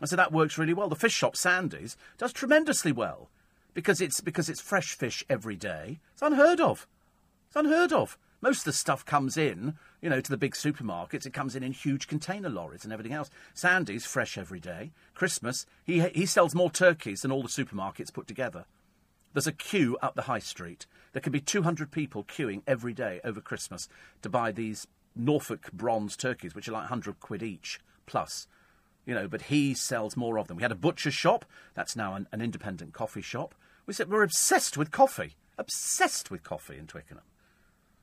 I 0.00 0.06
said 0.06 0.18
that 0.18 0.32
works 0.32 0.58
really 0.58 0.74
well. 0.74 0.88
The 0.88 0.96
fish 0.96 1.12
shop, 1.12 1.36
Sandy's, 1.36 1.96
does 2.18 2.32
tremendously 2.32 2.90
well 2.90 3.30
because 3.74 4.00
it's 4.00 4.20
because 4.20 4.48
it's 4.48 4.60
fresh 4.60 4.94
fish 4.94 5.24
every 5.28 5.56
day. 5.56 6.00
It's 6.12 6.22
unheard 6.22 6.60
of. 6.60 6.86
It's 7.48 7.56
unheard 7.56 7.92
of. 7.92 8.18
Most 8.40 8.60
of 8.60 8.64
the 8.64 8.72
stuff 8.72 9.04
comes 9.04 9.36
in, 9.36 9.78
you 10.02 10.10
know, 10.10 10.20
to 10.20 10.30
the 10.30 10.36
big 10.36 10.52
supermarkets. 10.52 11.24
It 11.24 11.32
comes 11.32 11.56
in 11.56 11.62
in 11.62 11.72
huge 11.72 12.08
container 12.08 12.50
lorries 12.50 12.84
and 12.84 12.92
everything 12.92 13.14
else. 13.14 13.30
Sandy's 13.54 14.04
fresh 14.04 14.36
every 14.36 14.60
day. 14.60 14.90
Christmas, 15.14 15.64
he 15.84 16.00
he 16.08 16.26
sells 16.26 16.54
more 16.54 16.70
turkeys 16.70 17.22
than 17.22 17.32
all 17.32 17.42
the 17.42 17.48
supermarkets 17.48 18.12
put 18.12 18.26
together. 18.26 18.66
There's 19.32 19.46
a 19.46 19.52
queue 19.52 19.96
up 20.02 20.14
the 20.14 20.22
high 20.22 20.40
street. 20.40 20.86
There 21.12 21.22
could 21.22 21.32
be 21.32 21.40
200 21.40 21.90
people 21.90 22.24
queuing 22.24 22.62
every 22.66 22.92
day 22.92 23.20
over 23.24 23.40
Christmas 23.40 23.88
to 24.20 24.28
buy 24.28 24.52
these 24.52 24.86
Norfolk 25.14 25.72
bronze 25.72 26.16
turkeys, 26.16 26.54
which 26.54 26.68
are 26.68 26.72
like 26.72 26.82
100 26.82 27.20
quid 27.20 27.42
each 27.42 27.80
plus. 28.04 28.46
You 29.06 29.14
know, 29.14 29.28
but 29.28 29.42
he 29.42 29.74
sells 29.74 30.16
more 30.16 30.38
of 30.38 30.48
them. 30.48 30.56
We 30.56 30.62
had 30.62 30.72
a 30.72 30.76
butcher's 30.76 31.14
shop. 31.14 31.44
That's 31.74 31.96
now 31.96 32.14
an, 32.14 32.28
an 32.32 32.40
independent 32.40 32.92
coffee 32.92 33.22
shop. 33.22 33.54
We 33.86 33.94
said 33.94 34.10
we're 34.10 34.22
obsessed 34.22 34.76
with 34.76 34.90
coffee. 34.90 35.36
Obsessed 35.58 36.30
with 36.30 36.42
coffee 36.42 36.78
in 36.78 36.86
Twickenham. 36.86 37.24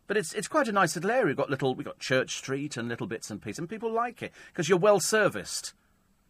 But 0.10 0.18
it's 0.18 0.34
it's 0.34 0.48
quite 0.48 0.68
a 0.68 0.72
nice 0.72 0.96
little 0.96 1.12
area. 1.12 1.28
We've 1.28 1.38
got 1.38 1.52
little 1.52 1.76
we've 1.76 1.86
got 1.86 2.00
Church 2.00 2.36
Street 2.36 2.78
and 2.78 2.90
little 2.90 3.06
bits 3.06 3.30
and 3.30 3.40
pieces, 3.40 3.60
and 3.60 3.70
people 3.70 3.92
like 3.92 4.24
it 4.24 4.34
because 4.48 4.68
you're 4.68 4.80
well 4.80 5.00
serviced. 5.00 5.74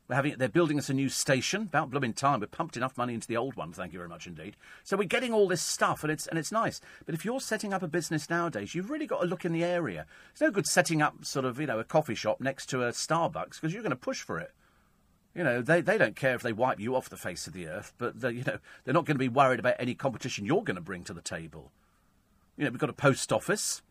We're 0.09 0.17
having 0.17 0.35
they're 0.37 0.49
building 0.49 0.77
us 0.77 0.89
a 0.89 0.93
new 0.93 1.07
station. 1.07 1.61
About 1.61 1.89
blooming 1.89 2.11
time. 2.11 2.41
We've 2.41 2.51
pumped 2.51 2.75
enough 2.75 2.97
money 2.97 3.13
into 3.13 3.29
the 3.29 3.37
old 3.37 3.55
one. 3.55 3.71
Thank 3.71 3.93
you 3.93 3.99
very 3.99 4.09
much 4.09 4.27
indeed. 4.27 4.57
So 4.83 4.97
we're 4.97 5.05
getting 5.05 5.31
all 5.31 5.47
this 5.47 5.61
stuff, 5.61 6.03
and 6.03 6.11
it's 6.11 6.27
and 6.27 6.37
it's 6.37 6.51
nice. 6.51 6.81
But 7.05 7.15
if 7.15 7.23
you're 7.23 7.39
setting 7.39 7.73
up 7.73 7.81
a 7.81 7.87
business 7.87 8.29
nowadays, 8.29 8.75
you've 8.75 8.89
really 8.89 9.07
got 9.07 9.21
to 9.21 9.27
look 9.27 9.45
in 9.45 9.53
the 9.53 9.63
area. 9.63 10.05
It's 10.33 10.41
no 10.41 10.51
good 10.51 10.67
setting 10.67 11.01
up 11.01 11.23
sort 11.23 11.45
of 11.45 11.57
you 11.57 11.67
know 11.67 11.79
a 11.79 11.85
coffee 11.85 12.15
shop 12.15 12.41
next 12.41 12.65
to 12.71 12.83
a 12.83 12.89
Starbucks 12.89 13.61
because 13.61 13.71
you're 13.71 13.81
going 13.81 13.91
to 13.91 13.95
push 13.95 14.23
for 14.23 14.39
it. 14.39 14.51
You 15.33 15.45
know, 15.45 15.61
they, 15.61 15.79
they 15.79 15.97
don't 15.97 16.17
care 16.17 16.35
if 16.35 16.41
they 16.41 16.51
wipe 16.51 16.81
you 16.81 16.97
off 16.97 17.07
the 17.07 17.15
face 17.15 17.47
of 17.47 17.53
the 17.53 17.67
earth, 17.67 17.93
but 17.97 18.15
you 18.23 18.43
know 18.43 18.57
they're 18.83 18.93
not 18.93 19.05
going 19.05 19.15
to 19.15 19.19
be 19.19 19.29
worried 19.29 19.61
about 19.61 19.75
any 19.79 19.95
competition 19.95 20.45
you're 20.45 20.65
going 20.65 20.75
to 20.75 20.81
bring 20.81 21.05
to 21.05 21.13
the 21.13 21.21
table. 21.21 21.71
You 22.59 22.65
know, 22.65 22.71
we've 22.71 22.79
got 22.79 22.89
a 22.89 22.93
post 22.93 23.31
office. 23.31 23.81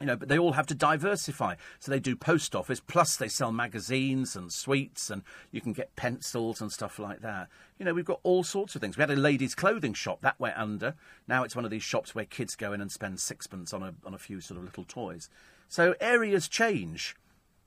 You 0.00 0.06
know, 0.06 0.14
but 0.14 0.28
they 0.28 0.38
all 0.38 0.52
have 0.52 0.68
to 0.68 0.76
diversify. 0.76 1.56
So 1.80 1.90
they 1.90 1.98
do 1.98 2.14
post 2.14 2.54
office, 2.54 2.78
plus 2.78 3.16
they 3.16 3.26
sell 3.26 3.50
magazines 3.50 4.36
and 4.36 4.52
sweets, 4.52 5.10
and 5.10 5.22
you 5.50 5.60
can 5.60 5.72
get 5.72 5.96
pencils 5.96 6.60
and 6.60 6.70
stuff 6.70 7.00
like 7.00 7.22
that. 7.22 7.48
You 7.76 7.84
know, 7.84 7.92
we've 7.92 8.04
got 8.04 8.20
all 8.22 8.44
sorts 8.44 8.76
of 8.76 8.80
things. 8.80 8.96
We 8.96 9.00
had 9.00 9.10
a 9.10 9.16
ladies' 9.16 9.56
clothing 9.56 9.94
shop 9.94 10.20
that 10.20 10.38
went 10.38 10.56
under. 10.56 10.94
Now 11.26 11.42
it's 11.42 11.56
one 11.56 11.64
of 11.64 11.72
these 11.72 11.82
shops 11.82 12.14
where 12.14 12.24
kids 12.24 12.54
go 12.54 12.72
in 12.72 12.80
and 12.80 12.92
spend 12.92 13.18
sixpence 13.18 13.72
on 13.72 13.82
a 13.82 13.94
on 14.04 14.14
a 14.14 14.18
few 14.18 14.40
sort 14.40 14.58
of 14.58 14.64
little 14.64 14.84
toys. 14.84 15.28
So 15.66 15.96
areas 16.00 16.46
change. 16.46 17.16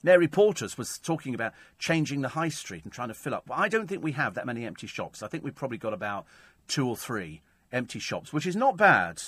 Mary 0.02 0.30
Portas 0.30 0.78
was 0.78 0.98
talking 0.98 1.36
about 1.36 1.52
changing 1.78 2.22
the 2.22 2.30
high 2.30 2.50
street 2.50 2.86
and 2.86 2.94
trying 2.94 3.10
to 3.10 3.14
fill 3.14 3.36
up. 3.36 3.50
Well, 3.50 3.60
I 3.60 3.68
don't 3.68 3.88
think 3.88 4.02
we 4.02 4.14
have 4.14 4.36
that 4.36 4.48
many 4.48 4.66
empty 4.66 4.88
shops. 4.88 5.22
I 5.22 5.28
think 5.28 5.44
we've 5.44 5.54
probably 5.54 5.78
got 5.78 5.94
about 5.94 6.26
two 6.70 6.88
or 6.88 6.96
three 6.96 7.42
empty 7.74 8.00
shops, 8.00 8.32
which 8.32 8.48
is 8.48 8.56
not 8.56 8.78
bad. 8.78 9.22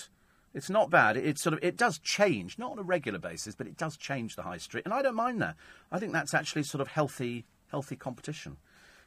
It's 0.54 0.70
not 0.70 0.90
bad. 0.90 1.18
It, 1.18 1.40
sort 1.40 1.54
of 1.54 1.64
it 1.64 1.78
does 1.78 1.98
change, 1.98 2.60
not 2.60 2.72
on 2.72 2.80
a 2.80 2.84
regular 2.84 3.20
basis, 3.20 3.56
but 3.56 3.68
it 3.68 3.78
does 3.78 3.98
change 3.98 4.36
the 4.36 4.44
high 4.44 4.58
street, 4.58 4.86
and 4.86 4.94
I 4.94 5.02
don't 5.02 5.16
mind 5.16 5.42
that. 5.42 5.56
I 5.92 6.00
think 6.00 6.14
that's 6.14 6.34
actually 6.34 6.64
sort 6.64 6.82
of 6.82 6.90
healthy, 6.90 7.46
healthy 7.72 7.96
competition. 7.96 8.58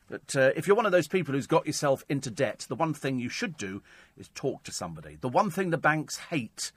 But 0.09 0.37
uh, 0.37 0.51
if 0.57 0.67
you're 0.67 0.77
one 0.77 0.87
of 0.87 0.93
those 0.93 1.09
people 1.09 1.35
who's 1.35 1.47
got 1.47 1.67
yourself 1.67 2.05
into 2.09 2.31
debt, 2.31 2.67
the 2.69 2.75
one 2.77 2.95
thing 2.95 3.19
you 3.19 3.29
should 3.29 3.57
do 3.57 3.83
is 4.17 4.29
talk 4.35 4.63
to 4.65 4.73
somebody. 4.73 5.19
The 5.21 5.29
one 5.29 5.51
thing 5.51 5.71
the 5.71 5.79
banks 5.79 6.19
hate, 6.31 6.73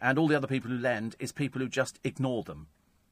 and 0.00 0.18
all 0.18 0.28
the 0.28 0.36
other 0.36 0.46
people 0.46 0.70
who 0.70 0.78
lend, 0.78 1.16
is 1.18 1.32
people 1.32 1.60
who 1.60 1.68
just 1.68 1.98
ignore 2.04 2.42
them. 2.42 2.66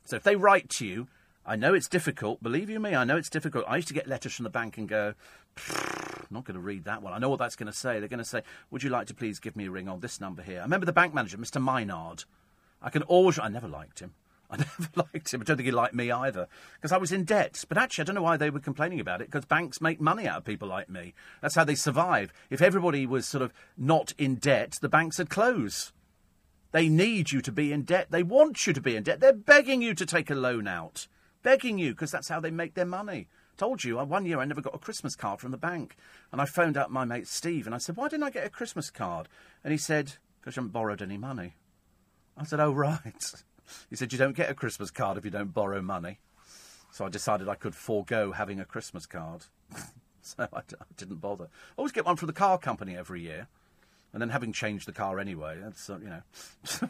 So 0.05 0.17
if 0.17 0.23
they 0.23 0.37
write 0.37 0.69
to 0.71 0.87
you, 0.87 1.09
I 1.45 1.57
know 1.57 1.75
it's 1.75 1.89
difficult. 1.89 2.43
Believe 2.43 2.71
you 2.71 2.81
me, 2.81 2.95
I 2.95 3.05
know 3.05 3.17
it's 3.17 3.31
difficult. 3.31 3.65
I 3.67 3.77
used 3.77 3.89
to 3.89 3.95
get 3.95 4.07
letters 4.07 4.35
from 4.35 4.45
the 4.45 4.51
bank 4.51 4.79
and 4.79 4.89
go, 4.89 5.15
I'm 6.33 6.37
not 6.37 6.47
going 6.47 6.55
to 6.55 6.61
read 6.61 6.85
that 6.85 7.03
one. 7.03 7.13
I 7.13 7.19
know 7.19 7.29
what 7.29 7.39
that's 7.39 7.57
going 7.57 7.71
to 7.71 7.77
say. 7.77 7.99
They're 7.99 8.09
going 8.09 8.19
to 8.19 8.25
say, 8.25 8.43
Would 8.71 8.83
you 8.83 8.89
like 8.89 9.07
to 9.09 9.15
please 9.15 9.39
give 9.39 9.55
me 9.55 9.67
a 9.67 9.71
ring 9.71 9.87
on 9.87 10.01
this 10.01 10.19
number 10.19 10.43
here? 10.43 10.61
I 10.61 10.63
remember 10.63 10.87
the 10.87 10.93
bank 10.93 11.13
manager, 11.13 11.37
Mr. 11.37 11.63
Minard. 11.63 12.25
I 12.81 12.89
can 12.89 13.03
always. 13.03 13.39
I 13.39 13.49
never 13.49 13.69
liked 13.69 14.01
him. 14.01 14.15
I 14.51 14.57
never 14.57 14.89
liked 15.13 15.35
him. 15.35 15.43
I 15.43 15.45
don't 15.45 15.59
think 15.59 15.67
he 15.67 15.71
liked 15.73 15.95
me 15.95 16.11
either 16.11 16.49
because 16.75 16.91
I 16.91 16.97
was 16.97 17.13
in 17.13 17.25
debt. 17.25 17.63
But 17.69 17.77
actually, 17.77 18.03
I 18.03 18.07
don't 18.07 18.15
know 18.15 18.23
why 18.23 18.39
they 18.39 18.49
were 18.49 18.61
complaining 18.61 18.99
about 18.99 19.21
it 19.21 19.31
because 19.31 19.45
banks 19.45 19.83
make 19.83 20.01
money 20.01 20.27
out 20.27 20.39
of 20.39 20.45
people 20.45 20.69
like 20.69 20.89
me. 20.89 21.13
That's 21.43 21.55
how 21.55 21.65
they 21.65 21.75
survive. 21.75 22.33
If 22.49 22.63
everybody 22.63 23.05
was 23.05 23.29
sort 23.29 23.43
of 23.43 23.53
not 23.77 24.15
in 24.17 24.37
debt, 24.37 24.79
the 24.81 24.89
banks 24.89 25.19
would 25.19 25.29
close. 25.29 25.93
They 26.71 26.89
need 26.89 27.31
you 27.31 27.43
to 27.43 27.53
be 27.53 27.73
in 27.73 27.83
debt. 27.83 28.07
They 28.11 28.23
want 28.23 28.67
you 28.67 28.73
to 28.73 28.81
be 28.81 28.97
in 28.97 29.03
debt. 29.03 29.21
They're 29.21 29.35
begging 29.35 29.83
you 29.83 29.93
to 29.95 30.07
take 30.07 30.31
a 30.31 30.35
loan 30.35 30.67
out 30.67 31.09
begging 31.43 31.79
you 31.79 31.91
because 31.91 32.11
that's 32.11 32.29
how 32.29 32.41
they 32.41 32.51
make 32.51 32.75
their 32.75 32.87
money. 32.87 33.29
Told 33.63 33.85
you, 33.85 34.01
uh, 34.01 34.05
one 34.05 34.27
year 34.27 34.41
I 34.41 34.45
never 34.45 34.61
got 34.61 34.75
a 34.75 34.79
Christmas 34.79 35.15
card 35.15 35.39
from 35.39 35.53
the 35.53 35.57
bank. 35.57 35.95
And 36.33 36.41
I 36.41 36.47
phoned 36.47 36.77
up 36.77 36.91
my 36.91 37.05
mate 37.05 37.29
Steve 37.29 37.65
and 37.65 37.77
I 37.77 37.79
said, 37.79 37.97
Why 37.97 38.09
didn't 38.09 38.25
I 38.25 38.31
get 38.31 38.45
a 38.45 38.51
Christmas 38.51 38.91
card? 38.91 39.29
And 39.63 39.71
he 39.71 39.79
said, 39.79 40.15
Because 40.41 40.57
you 40.57 40.63
haven't 40.63 40.73
borrowed 40.73 41.01
any 41.01 41.17
money. 41.17 41.55
I 42.37 42.43
said, 42.43 42.59
Oh, 42.59 42.73
right. 42.75 43.25
He 43.89 43.95
said, 43.95 44.13
You 44.13 44.19
don't 44.19 44.35
get 44.35 44.51
a 44.51 44.55
Christmas 44.55 44.91
card 44.91 45.17
if 45.17 45.25
you 45.25 45.31
don't 45.31 45.55
borrow 45.55 45.81
money. 45.81 46.19
So 46.91 47.05
I 47.05 47.09
decided 47.09 47.49
I 47.49 47.55
could 47.55 47.77
forego 47.77 48.33
having 48.33 48.59
a 48.59 48.65
Christmas 48.65 49.07
card. 49.07 49.45
so 50.23 50.49
I 50.53 50.63
d- 50.67 50.75
I 50.81 50.85
didn't 50.97 51.21
bother. 51.21 51.45
I 51.45 51.75
always 51.77 51.93
get 51.93 52.05
one 52.05 52.17
from 52.17 52.27
the 52.27 52.33
car 52.33 52.59
company 52.59 52.97
every 52.97 53.21
year. 53.21 53.47
And 54.13 54.21
then 54.21 54.31
having 54.31 54.53
changed 54.53 54.89
the 54.89 54.93
car 54.93 55.21
anyway, 55.21 55.59
that's, 55.63 55.89
uh, 55.89 56.01
you 56.03 56.09
know. 56.09 56.23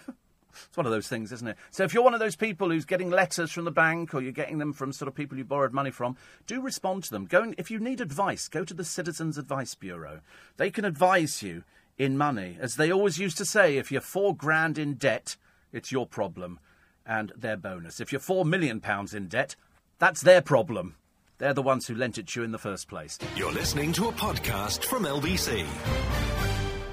It's 0.69 0.77
one 0.77 0.87
of 0.87 0.93
those 0.93 1.09
things, 1.09 1.33
isn't 1.33 1.49
it? 1.49 1.57
So 1.71 1.85
if 1.85 1.95
you're 1.95 2.03
one 2.03 2.15
of 2.15 2.21
those 2.21 2.37
people 2.37 2.71
who's 2.71 2.85
getting 2.85 3.11
letters 3.11 3.51
from 3.51 3.65
the 3.65 3.71
bank 3.71 4.15
or 4.15 4.21
you're 4.21 4.33
getting 4.33 4.59
them 4.59 4.73
from 4.73 4.93
sort 4.93 5.09
of 5.09 5.15
people 5.15 5.39
you 5.39 5.45
borrowed 5.45 5.73
money 5.73 5.91
from, 5.91 6.17
do 6.47 6.61
respond 6.61 7.05
to 7.05 7.11
them. 7.11 7.27
Go 7.27 7.43
and, 7.43 7.55
if 7.59 7.71
you 7.71 7.79
need 7.79 8.01
advice, 8.01 8.49
go 8.49 8.65
to 8.65 8.75
the 8.75 8.85
Citizens 8.85 9.39
Advice 9.39 9.75
Bureau. 9.75 10.21
They 10.57 10.71
can 10.71 10.85
advise 10.85 11.43
you 11.43 11.65
in 11.99 12.17
money. 12.17 12.57
As 12.61 12.77
they 12.77 12.93
always 12.93 13.19
used 13.19 13.39
to 13.39 13.45
say, 13.45 13.77
if 13.77 13.93
you're 13.93 14.01
four 14.01 14.35
grand 14.35 14.79
in 14.79 14.95
debt, 14.95 15.37
it's 15.73 15.93
your 15.93 16.07
problem 16.07 16.59
and 17.07 17.33
their 17.37 17.57
bonus. 17.57 18.01
If 18.01 18.13
you're 18.13 18.21
four 18.21 18.45
million 18.45 18.81
pounds 18.81 19.15
in 19.15 19.29
debt, 19.29 19.57
that's 19.99 20.21
their 20.21 20.43
problem. 20.43 20.97
They're 21.39 21.55
the 21.55 21.63
ones 21.63 21.87
who 21.87 21.95
lent 21.95 22.19
it 22.19 22.29
to 22.29 22.41
you 22.41 22.45
in 22.45 22.53
the 22.53 22.59
first 22.59 22.89
place. 22.89 23.19
You're 23.37 23.53
listening 23.53 23.93
to 23.95 24.09
a 24.09 24.13
podcast 24.13 24.85
from 24.85 25.05
LBC. 25.05 25.67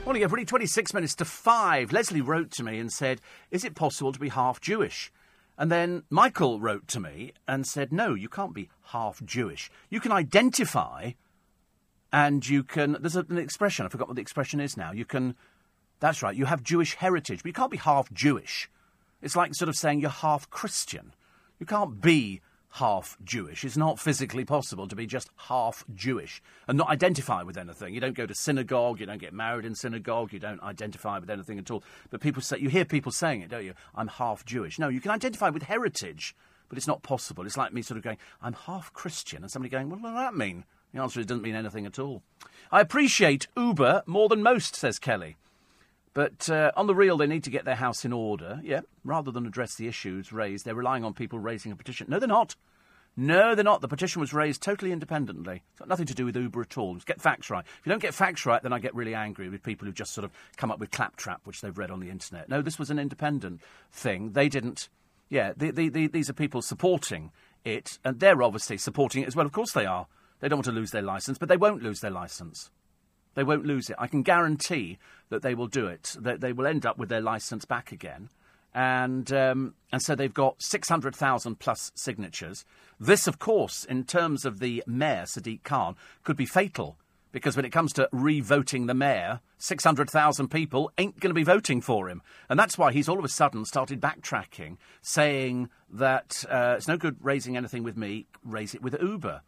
Morning, 0.10 0.24
everybody. 0.24 0.44
26 0.44 0.92
minutes 0.96 1.14
to 1.14 1.24
5. 1.24 1.92
Leslie 1.92 2.20
wrote 2.20 2.50
to 2.54 2.64
me 2.64 2.80
and 2.80 2.92
said, 2.92 3.22
Is 3.52 3.64
it 3.64 3.76
possible 3.76 4.12
to 4.12 4.20
be 4.20 4.30
half 4.30 4.60
Jewish? 4.60 5.12
And 5.56 5.72
then 5.72 6.02
Michael 6.10 6.60
wrote 6.60 6.88
to 6.88 7.00
me 7.00 7.34
and 7.48 7.68
said, 7.68 7.94
No, 7.94 8.16
you 8.16 8.28
can't 8.28 8.56
be 8.56 8.70
half 8.86 9.24
Jewish. 9.24 9.70
You 9.92 10.00
can 10.00 10.12
identify 10.12 11.12
and 12.12 12.50
you 12.50 12.64
can. 12.64 12.98
There's 13.00 13.18
an 13.18 13.38
expression, 13.38 13.86
I 13.86 13.90
forgot 13.90 14.08
what 14.08 14.16
the 14.16 14.24
expression 14.24 14.60
is 14.60 14.76
now. 14.76 14.92
You 14.92 15.06
can. 15.06 15.36
That's 16.00 16.24
right, 16.24 16.36
you 16.36 16.46
have 16.46 16.64
Jewish 16.64 16.96
heritage, 16.96 17.44
but 17.44 17.50
you 17.50 17.54
can't 17.54 17.70
be 17.70 17.78
half 17.78 18.12
Jewish. 18.12 18.68
It's 19.22 19.36
like 19.36 19.54
sort 19.54 19.70
of 19.70 19.76
saying 19.76 20.00
you're 20.00 20.10
half 20.10 20.50
Christian. 20.50 21.14
You 21.60 21.68
can't 21.68 22.02
be 22.02 22.42
half 22.74 23.18
Jewish. 23.24 23.64
It's 23.64 23.78
not 23.78 24.00
physically 24.00 24.46
possible 24.46 24.88
to 24.88 24.96
be 24.96 25.08
just 25.08 25.30
half 25.36 25.84
Jewish 25.94 26.42
and 26.68 26.78
not 26.78 26.90
identify 26.90 27.44
with 27.44 27.58
anything. 27.58 27.94
You 27.94 28.00
don't 28.00 28.16
go 28.16 28.26
to 28.26 28.36
synagogue, 28.36 29.00
you 29.00 29.06
don't 29.06 29.20
get 29.20 29.34
married 29.34 29.66
in 29.66 29.76
synagogue, 29.76 30.32
you 30.32 30.40
don't 30.40 30.62
identify 30.62 31.18
with 31.20 31.30
anything 31.30 31.58
at 31.58 31.72
all. 31.72 31.84
But 32.10 32.22
people 32.22 32.42
say, 32.42 32.60
you 32.60 32.70
hear 32.70 32.86
people 32.86 33.12
saying 33.12 33.42
it, 33.42 33.50
don't 33.50 33.66
you? 33.66 33.74
I'm 33.96 34.08
half 34.08 34.46
Jewish. 34.46 34.78
No, 34.78 34.88
you 34.88 35.02
can 35.02 35.12
identify 35.12 35.50
with 35.50 35.64
heritage, 35.64 36.36
but 36.70 36.78
it's 36.78 36.88
not 36.88 37.02
possible. 37.02 37.46
It's 37.46 37.58
like 37.58 37.74
me 37.74 37.82
sort 37.82 37.98
of 37.98 38.04
going, 38.04 38.18
I'm 38.42 38.54
half 38.54 38.94
Christian, 38.94 39.42
and 39.42 39.52
somebody 39.52 39.72
going, 39.72 39.90
what 39.90 40.02
does 40.02 40.14
that 40.14 40.36
mean? 40.36 40.64
The 40.94 41.02
answer 41.02 41.20
is 41.20 41.26
it 41.26 41.30
doesn't 41.30 41.44
mean 41.44 41.56
anything 41.56 41.86
at 41.86 42.00
all. 42.00 42.24
I 42.72 42.82
appreciate 42.82 43.48
Uber 43.58 44.04
more 44.06 44.30
than 44.30 44.44
most, 44.44 44.76
says 44.76 45.00
Kelly. 45.00 45.36
But 46.14 46.50
uh, 46.50 46.72
on 46.76 46.88
the 46.88 46.96
real, 46.96 47.18
they 47.18 47.28
need 47.28 47.44
to 47.44 47.52
get 47.52 47.66
their 47.66 47.76
house 47.76 48.04
in 48.04 48.14
order. 48.14 48.60
Yeah, 48.64 48.82
rather 49.04 49.32
than 49.32 49.46
address 49.46 49.76
the 49.76 49.88
issues 49.88 50.34
raised, 50.34 50.66
they're 50.66 50.76
relying 50.76 51.04
on 51.04 51.14
people 51.14 51.40
raising 51.40 51.72
a 51.72 51.76
petition. 51.76 52.08
No, 52.10 52.20
they're 52.20 52.28
not. 52.28 52.56
No, 53.16 53.54
they're 53.54 53.66
not. 53.66 53.82
The 53.82 53.88
petition 53.88 54.22
was 54.22 54.34
raised 54.34 54.62
totally 54.62 54.92
independently. 54.92 55.64
It's 55.72 55.80
got 55.80 55.90
nothing 55.90 56.06
to 56.06 56.14
do 56.14 56.26
with 56.26 56.38
Uber 56.38 56.62
at 56.62 56.78
all. 56.78 56.96
Just 56.96 57.06
get 57.06 57.22
facts 57.22 57.50
right. 57.50 57.66
If 57.66 57.86
you 57.86 57.90
don't 57.90 58.02
get 58.02 58.14
facts 58.14 58.46
right, 58.46 58.62
then 58.64 58.72
I 58.72 58.80
get 58.80 58.96
really 58.96 59.14
angry 59.14 59.50
with 59.50 59.62
people 59.62 59.86
who 59.86 59.92
just 59.92 60.14
sort 60.14 60.26
of 60.26 60.32
come 60.58 60.72
up 60.72 60.80
with 60.80 60.92
claptrap, 60.92 61.42
which 61.46 61.62
they've 61.62 61.78
read 61.78 61.92
on 61.92 62.00
the 62.00 62.10
internet. 62.10 62.48
No, 62.48 62.62
this 62.62 62.80
was 62.80 62.90
an 62.90 62.98
independent 62.98 63.62
thing. 63.92 64.32
They 64.32 64.48
didn't. 64.48 64.90
Yeah, 65.28 65.54
the, 65.56 65.72
the, 65.72 65.90
the, 65.90 66.08
these 66.08 66.30
are 66.30 66.34
people 66.34 66.62
supporting 66.62 67.32
it, 67.66 68.00
and 68.06 68.20
they're 68.20 68.42
obviously 68.42 68.78
supporting 68.78 69.24
it 69.24 69.28
as 69.28 69.36
well. 69.36 69.46
Of 69.46 69.52
course 69.52 69.74
they 69.74 69.86
are. 69.86 70.08
They 70.40 70.48
don't 70.48 70.60
want 70.60 70.66
to 70.66 70.72
lose 70.72 70.92
their 70.92 71.02
license, 71.02 71.38
but 71.38 71.50
they 71.50 71.58
won't 71.58 71.84
lose 71.84 72.00
their 72.00 72.12
license. 72.12 72.72
They 73.36 73.44
won't 73.44 73.66
lose 73.66 73.90
it. 73.90 73.96
I 74.00 74.08
can 74.08 74.24
guarantee 74.24 74.98
that 75.30 75.42
they 75.42 75.54
will 75.54 75.68
do 75.68 75.88
it. 75.88 76.16
That 76.20 76.42
they 76.42 76.54
will 76.54 76.68
end 76.68 76.86
up 76.86 76.98
with 76.98 77.10
their 77.10 77.22
license 77.22 77.66
back 77.66 77.92
again. 77.92 78.30
And, 78.74 79.32
um, 79.34 79.74
and 79.92 80.02
so 80.02 80.16
they've 80.16 80.34
got 80.34 80.62
600,000 80.62 81.60
plus 81.60 81.92
signatures. 81.96 82.66
This, 83.00 83.28
of 83.28 83.40
course, 83.40 83.84
in 83.84 84.04
terms 84.04 84.46
of 84.46 84.60
the 84.60 84.84
mayor, 84.86 85.24
Sadiq 85.24 85.64
Khan, 85.64 85.96
could 86.24 86.38
be 86.38 86.46
fatal 86.46 86.98
because 87.32 87.56
when 87.56 87.66
it 87.66 87.72
comes 87.72 87.94
to 87.94 88.10
re-voting 88.12 88.88
the 88.88 88.94
mayor, 88.94 89.42
600,000 89.58 90.50
people 90.50 90.92
ain't 90.98 91.20
going 91.20 91.30
to 91.30 91.36
be 91.36 91.44
voting 91.44 91.82
for 91.82 92.10
him. 92.10 92.22
And 92.50 92.60
that's 92.60 92.78
why 92.78 92.92
he's 92.92 93.08
all 93.08 93.20
of 93.20 93.26
a 93.26 93.30
sudden 93.30 93.66
started 93.66 94.02
backtracking, 94.02 94.78
saying 95.02 95.70
that 95.92 96.44
uh, 96.50 96.76
it's 96.78 96.88
no 96.88 96.98
good 96.98 97.18
raising 97.22 97.56
anything 97.58 97.84
with 97.84 97.98
me, 97.98 98.28
raise 98.44 98.74
it 98.74 98.82
with 98.82 99.00
Uber. 99.02 99.42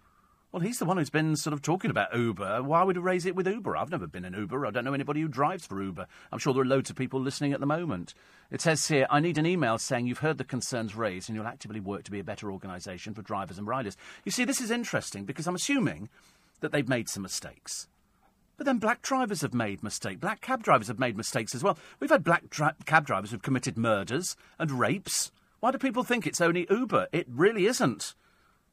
Well, 0.51 0.61
he's 0.61 0.79
the 0.79 0.85
one 0.85 0.97
who's 0.97 1.09
been 1.09 1.37
sort 1.37 1.53
of 1.53 1.61
talking 1.61 1.91
about 1.91 2.13
Uber. 2.13 2.61
Why 2.63 2.83
would 2.83 2.97
he 2.97 3.01
raise 3.01 3.25
it 3.25 3.37
with 3.37 3.47
Uber? 3.47 3.77
I've 3.77 3.89
never 3.89 4.05
been 4.05 4.25
in 4.25 4.33
Uber. 4.33 4.65
I 4.65 4.71
don't 4.71 4.83
know 4.83 4.93
anybody 4.93 5.21
who 5.21 5.29
drives 5.29 5.65
for 5.65 5.81
Uber. 5.81 6.05
I'm 6.29 6.39
sure 6.39 6.53
there 6.53 6.63
are 6.63 6.65
loads 6.65 6.89
of 6.89 6.97
people 6.97 7.21
listening 7.21 7.53
at 7.53 7.61
the 7.61 7.65
moment. 7.65 8.13
It 8.49 8.59
says 8.59 8.85
here, 8.85 9.07
I 9.09 9.21
need 9.21 9.37
an 9.37 9.45
email 9.45 9.77
saying 9.77 10.07
you've 10.07 10.17
heard 10.17 10.37
the 10.37 10.43
concerns 10.43 10.93
raised 10.93 11.29
and 11.29 11.37
you'll 11.37 11.47
actively 11.47 11.79
work 11.79 12.03
to 12.03 12.11
be 12.11 12.19
a 12.19 12.23
better 12.25 12.51
organisation 12.51 13.13
for 13.13 13.21
drivers 13.21 13.57
and 13.57 13.65
riders. 13.65 13.95
You 14.25 14.31
see, 14.33 14.43
this 14.43 14.59
is 14.59 14.71
interesting 14.71 15.23
because 15.23 15.47
I'm 15.47 15.55
assuming 15.55 16.09
that 16.59 16.73
they've 16.73 16.89
made 16.89 17.07
some 17.07 17.23
mistakes. 17.23 17.87
But 18.57 18.65
then 18.65 18.77
black 18.77 19.01
drivers 19.01 19.39
have 19.43 19.53
made 19.53 19.81
mistakes. 19.81 20.19
Black 20.19 20.41
cab 20.41 20.63
drivers 20.63 20.89
have 20.89 20.99
made 20.99 21.15
mistakes 21.15 21.55
as 21.55 21.63
well. 21.63 21.77
We've 22.01 22.09
had 22.09 22.25
black 22.25 22.49
dra- 22.49 22.75
cab 22.85 23.05
drivers 23.05 23.31
who've 23.31 23.41
committed 23.41 23.77
murders 23.77 24.35
and 24.59 24.71
rapes. 24.71 25.31
Why 25.61 25.71
do 25.71 25.77
people 25.77 26.03
think 26.03 26.27
it's 26.27 26.41
only 26.41 26.67
Uber? 26.69 27.07
It 27.13 27.27
really 27.29 27.67
isn't. 27.67 28.15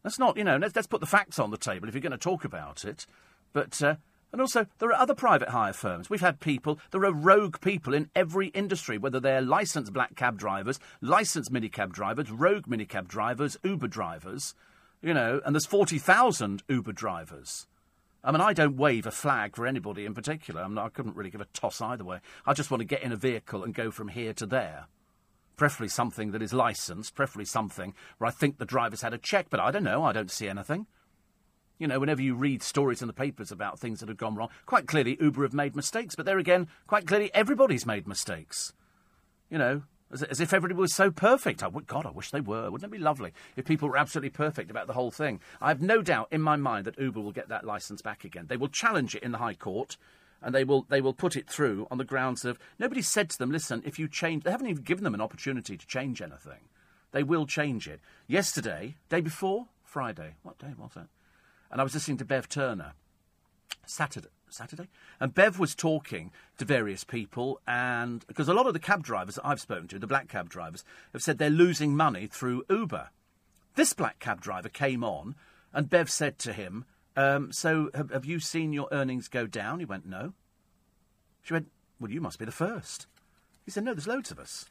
Let's 0.09 0.18
not, 0.18 0.38
you 0.38 0.44
know, 0.44 0.57
let's, 0.57 0.75
let's 0.75 0.87
put 0.87 1.03
the 1.03 1.07
facts 1.07 1.38
on 1.38 1.51
the 1.51 1.59
table 1.59 1.87
if 1.87 1.92
you're 1.92 2.01
going 2.01 2.12
to 2.12 2.16
talk 2.16 2.42
about 2.42 2.83
it. 2.83 3.05
But, 3.53 3.83
uh, 3.83 3.97
and 4.33 4.40
also, 4.40 4.64
there 4.79 4.88
are 4.88 4.94
other 4.94 5.14
private 5.14 5.51
hire 5.51 5.75
firms. 5.75 6.09
We've 6.09 6.23
had 6.23 6.40
people, 6.40 6.79
there 6.92 7.05
are 7.05 7.12
rogue 7.12 7.61
people 7.61 7.92
in 7.92 8.09
every 8.16 8.47
industry, 8.49 8.97
whether 8.97 9.21
they're 9.21 9.42
licensed 9.42 9.92
black 9.92 10.16
cab 10.16 10.38
drivers, 10.38 10.81
licensed 11.03 11.53
minicab 11.53 11.92
drivers, 11.92 12.31
rogue 12.31 12.66
minicab 12.66 13.07
drivers, 13.07 13.59
Uber 13.62 13.88
drivers, 13.88 14.55
you 15.03 15.12
know, 15.12 15.42
and 15.44 15.55
there's 15.55 15.66
40,000 15.66 16.62
Uber 16.71 16.92
drivers. 16.92 17.66
I 18.25 18.33
mean, 18.33 18.40
I 18.40 18.55
don't 18.55 18.79
wave 18.79 19.05
a 19.07 19.11
flag 19.11 19.57
for 19.57 19.66
anybody 19.66 20.07
in 20.07 20.14
particular. 20.14 20.66
Mean, 20.66 20.79
I 20.79 20.88
couldn't 20.88 21.16
really 21.16 21.29
give 21.29 21.42
a 21.42 21.49
toss 21.53 21.83
either 21.83 22.05
way. 22.05 22.21
I 22.47 22.55
just 22.55 22.71
want 22.71 22.81
to 22.81 22.87
get 22.87 23.03
in 23.03 23.12
a 23.12 23.16
vehicle 23.16 23.62
and 23.62 23.75
go 23.75 23.90
from 23.90 24.09
here 24.09 24.33
to 24.33 24.47
there 24.47 24.87
preferably 25.59 25.88
something 25.88 26.31
that 26.31 26.40
is 26.40 26.55
licensed, 26.55 27.14
preferably 27.14 27.44
something 27.44 27.92
where 28.16 28.29
I 28.29 28.31
think 28.31 28.57
the 28.57 28.64
driver's 28.64 29.03
had 29.03 29.12
a 29.12 29.18
check, 29.18 29.49
but 29.51 29.61
I 29.61 29.71
don't 29.71 29.85
know, 29.85 30.05
I 30.05 30.12
don't 30.12 30.31
see 30.31 30.49
anything. 30.49 30.87
You 31.79 31.87
know, 31.87 32.01
whenever 32.01 32.23
you 32.23 32.35
read 32.35 32.62
stories 32.62 33.03
in 33.03 33.07
the 33.07 33.12
papers 33.12 33.53
about 33.53 33.79
things 33.79 34.01
that 34.01 34.09
have 34.09 34.16
gone 34.16 34.35
wrong, 34.35 34.49
quite 34.66 34.87
clearly 34.87 35.18
Uber 35.21 35.42
have 35.42 35.53
made 35.53 35.77
mistakes, 35.77 36.14
but 36.14 36.25
there 36.25 36.38
again, 36.38 36.68
quite 36.87 37.07
clearly 37.07 37.31
everybody's 37.35 37.87
made 37.87 38.09
mistakes. 38.09 38.73
You 39.51 39.59
know, 39.59 39.83
as, 40.11 40.23
as 40.23 40.40
if 40.40 40.53
everybody 40.53 40.79
was 40.79 40.94
so 40.94 41.11
perfect. 41.11 41.62
I, 41.62 41.71
God, 41.87 42.07
I 42.07 42.11
wish 42.11 42.31
they 42.31 42.40
were. 42.40 42.71
Wouldn't 42.71 42.90
it 42.90 42.97
be 42.97 43.03
lovely 43.03 43.33
if 43.57 43.64
people 43.64 43.88
were 43.88 43.97
absolutely 43.97 44.31
perfect 44.31 44.71
about 44.71 44.87
the 44.87 44.92
whole 44.92 45.11
thing? 45.11 45.40
I 45.61 45.68
have 45.68 45.83
no 45.83 46.03
doubt 46.03 46.29
in 46.31 46.40
my 46.40 46.57
mind 46.57 46.87
that 46.87 46.99
Uber 46.99 47.21
will 47.21 47.33
get 47.33 47.49
that 47.49 47.64
licence 47.64 48.03
back 48.03 48.25
again. 48.25 48.47
They 48.49 48.57
will 48.57 48.68
challenge 48.68 49.14
it 49.14 49.23
in 49.23 49.33
the 49.33 49.38
High 49.38 49.55
Court 49.55 49.97
and 50.42 50.55
they 50.55 50.64
will 50.64 50.87
they 50.88 51.01
will 51.01 51.12
put 51.12 51.37
it 51.37 51.48
through 51.48 51.87
on 51.90 51.98
the 51.98 52.05
grounds 52.05 52.44
of 52.44 52.59
nobody 52.79 53.03
said 53.03 53.31
to 53.31 53.38
them, 53.38 53.51
listen, 53.51 53.83
if 53.85 53.98
you 53.98 54.09
change, 54.09 54.44
they 54.44 54.51
haven't 54.51 54.68
even 54.68 54.83
given 54.83 55.05
them 55.05 55.14
an 55.14 55.20
opportunity 55.20 55.77
to 55.77 55.87
change 55.87 56.22
anything. 56.22 56.68
They 57.12 57.22
will 57.22 57.46
change 57.46 57.88
it. 57.88 58.01
Yesterday, 58.27 58.96
day 59.09 59.20
before 59.20 59.66
Friday, 59.85 60.35
what 60.42 60.59
day 60.59 60.74
was 60.79 60.92
it? 60.96 61.09
And 61.70 61.81
I 61.81 61.85
was 61.85 61.94
listening 61.94 62.18
to 62.18 62.24
Bev 62.24 62.48
Turner. 62.48 62.92
Saturday, 63.87 64.29
Saturday, 64.51 64.88
and 65.18 65.35
Bev 65.35 65.59
was 65.59 65.74
talking 65.74 66.31
to 66.59 66.64
various 66.64 67.05
people, 67.05 67.61
and 67.66 68.27
because 68.27 68.48
a 68.48 68.55
lot 68.55 68.66
of 68.66 68.74
the 68.74 68.79
cab 68.79 69.03
drivers 69.03 69.37
that 69.37 69.46
I've 69.46 69.61
spoken 69.61 69.88
to, 69.88 69.98
the 69.98 70.07
black 70.07 70.29
cab 70.29 70.51
drivers, 70.51 70.85
have 71.12 71.22
said 71.22 71.38
they're 71.38 71.51
losing 71.51 71.96
money 71.96 72.27
through 72.27 72.64
Uber. 72.68 73.09
This 73.77 73.94
black 73.94 74.18
cab 74.18 74.40
driver 74.40 74.68
came 74.68 75.03
on, 75.03 75.37
and 75.72 75.88
Bev 75.88 76.11
said 76.11 76.38
to 76.40 76.53
him, 76.53 76.85
um, 77.19 77.51
so, 77.51 77.91
have, 77.95 78.13
have 78.13 78.25
you 78.25 78.39
seen 78.39 78.73
your 78.73 78.87
earnings 78.93 79.27
go 79.27 79.49
down? 79.49 79.81
He 79.81 79.85
went, 79.85 80.07
No. 80.07 80.35
She 81.43 81.53
went, 81.53 81.67
Well, 81.99 82.13
you 82.13 82.21
must 82.21 82.39
be 82.39 82.45
the 82.45 82.53
first. 82.53 83.09
He 83.65 83.73
said, 83.73 83.83
No, 83.83 83.93
there's 83.93 84.07
loads 84.07 84.31
of 84.31 84.39
us. 84.39 84.67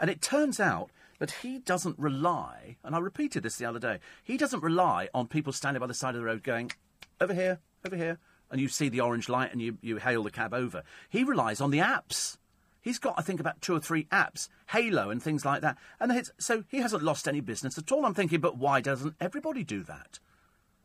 And 0.00 0.10
it 0.10 0.20
turns 0.20 0.58
out 0.58 0.90
that 1.20 1.30
he 1.30 1.60
doesn't 1.60 1.96
rely, 2.00 2.76
and 2.82 2.96
I 2.96 2.98
repeated 2.98 3.44
this 3.44 3.56
the 3.56 3.66
other 3.66 3.78
day, 3.78 4.00
he 4.24 4.36
doesn't 4.36 4.64
rely 4.64 5.10
on 5.14 5.28
people 5.28 5.52
standing 5.52 5.78
by 5.78 5.86
the 5.86 5.94
side 5.94 6.16
of 6.16 6.20
the 6.20 6.26
road 6.26 6.42
going, 6.42 6.72
Over 7.20 7.34
here, 7.34 7.60
over 7.86 7.96
here, 7.96 8.18
and 8.50 8.60
you 8.60 8.66
see 8.66 8.88
the 8.88 9.00
orange 9.00 9.28
light 9.28 9.52
and 9.52 9.62
you, 9.62 9.78
you 9.80 9.98
hail 9.98 10.24
the 10.24 10.32
cab 10.32 10.52
over. 10.52 10.82
He 11.08 11.22
relies 11.22 11.60
on 11.60 11.70
the 11.70 11.78
apps. 11.78 12.36
He's 12.80 12.98
got, 12.98 13.14
I 13.16 13.22
think, 13.22 13.38
about 13.38 13.60
two 13.60 13.76
or 13.76 13.80
three 13.80 14.06
apps, 14.06 14.48
Hailo 14.72 15.12
and 15.12 15.22
things 15.22 15.44
like 15.44 15.62
that. 15.62 15.78
And 16.00 16.28
so 16.38 16.64
he 16.68 16.78
hasn't 16.78 17.04
lost 17.04 17.28
any 17.28 17.40
business 17.40 17.78
at 17.78 17.92
all. 17.92 18.04
I'm 18.04 18.12
thinking, 18.12 18.40
but 18.40 18.58
why 18.58 18.80
doesn't 18.80 19.14
everybody 19.20 19.62
do 19.62 19.84
that? 19.84 20.18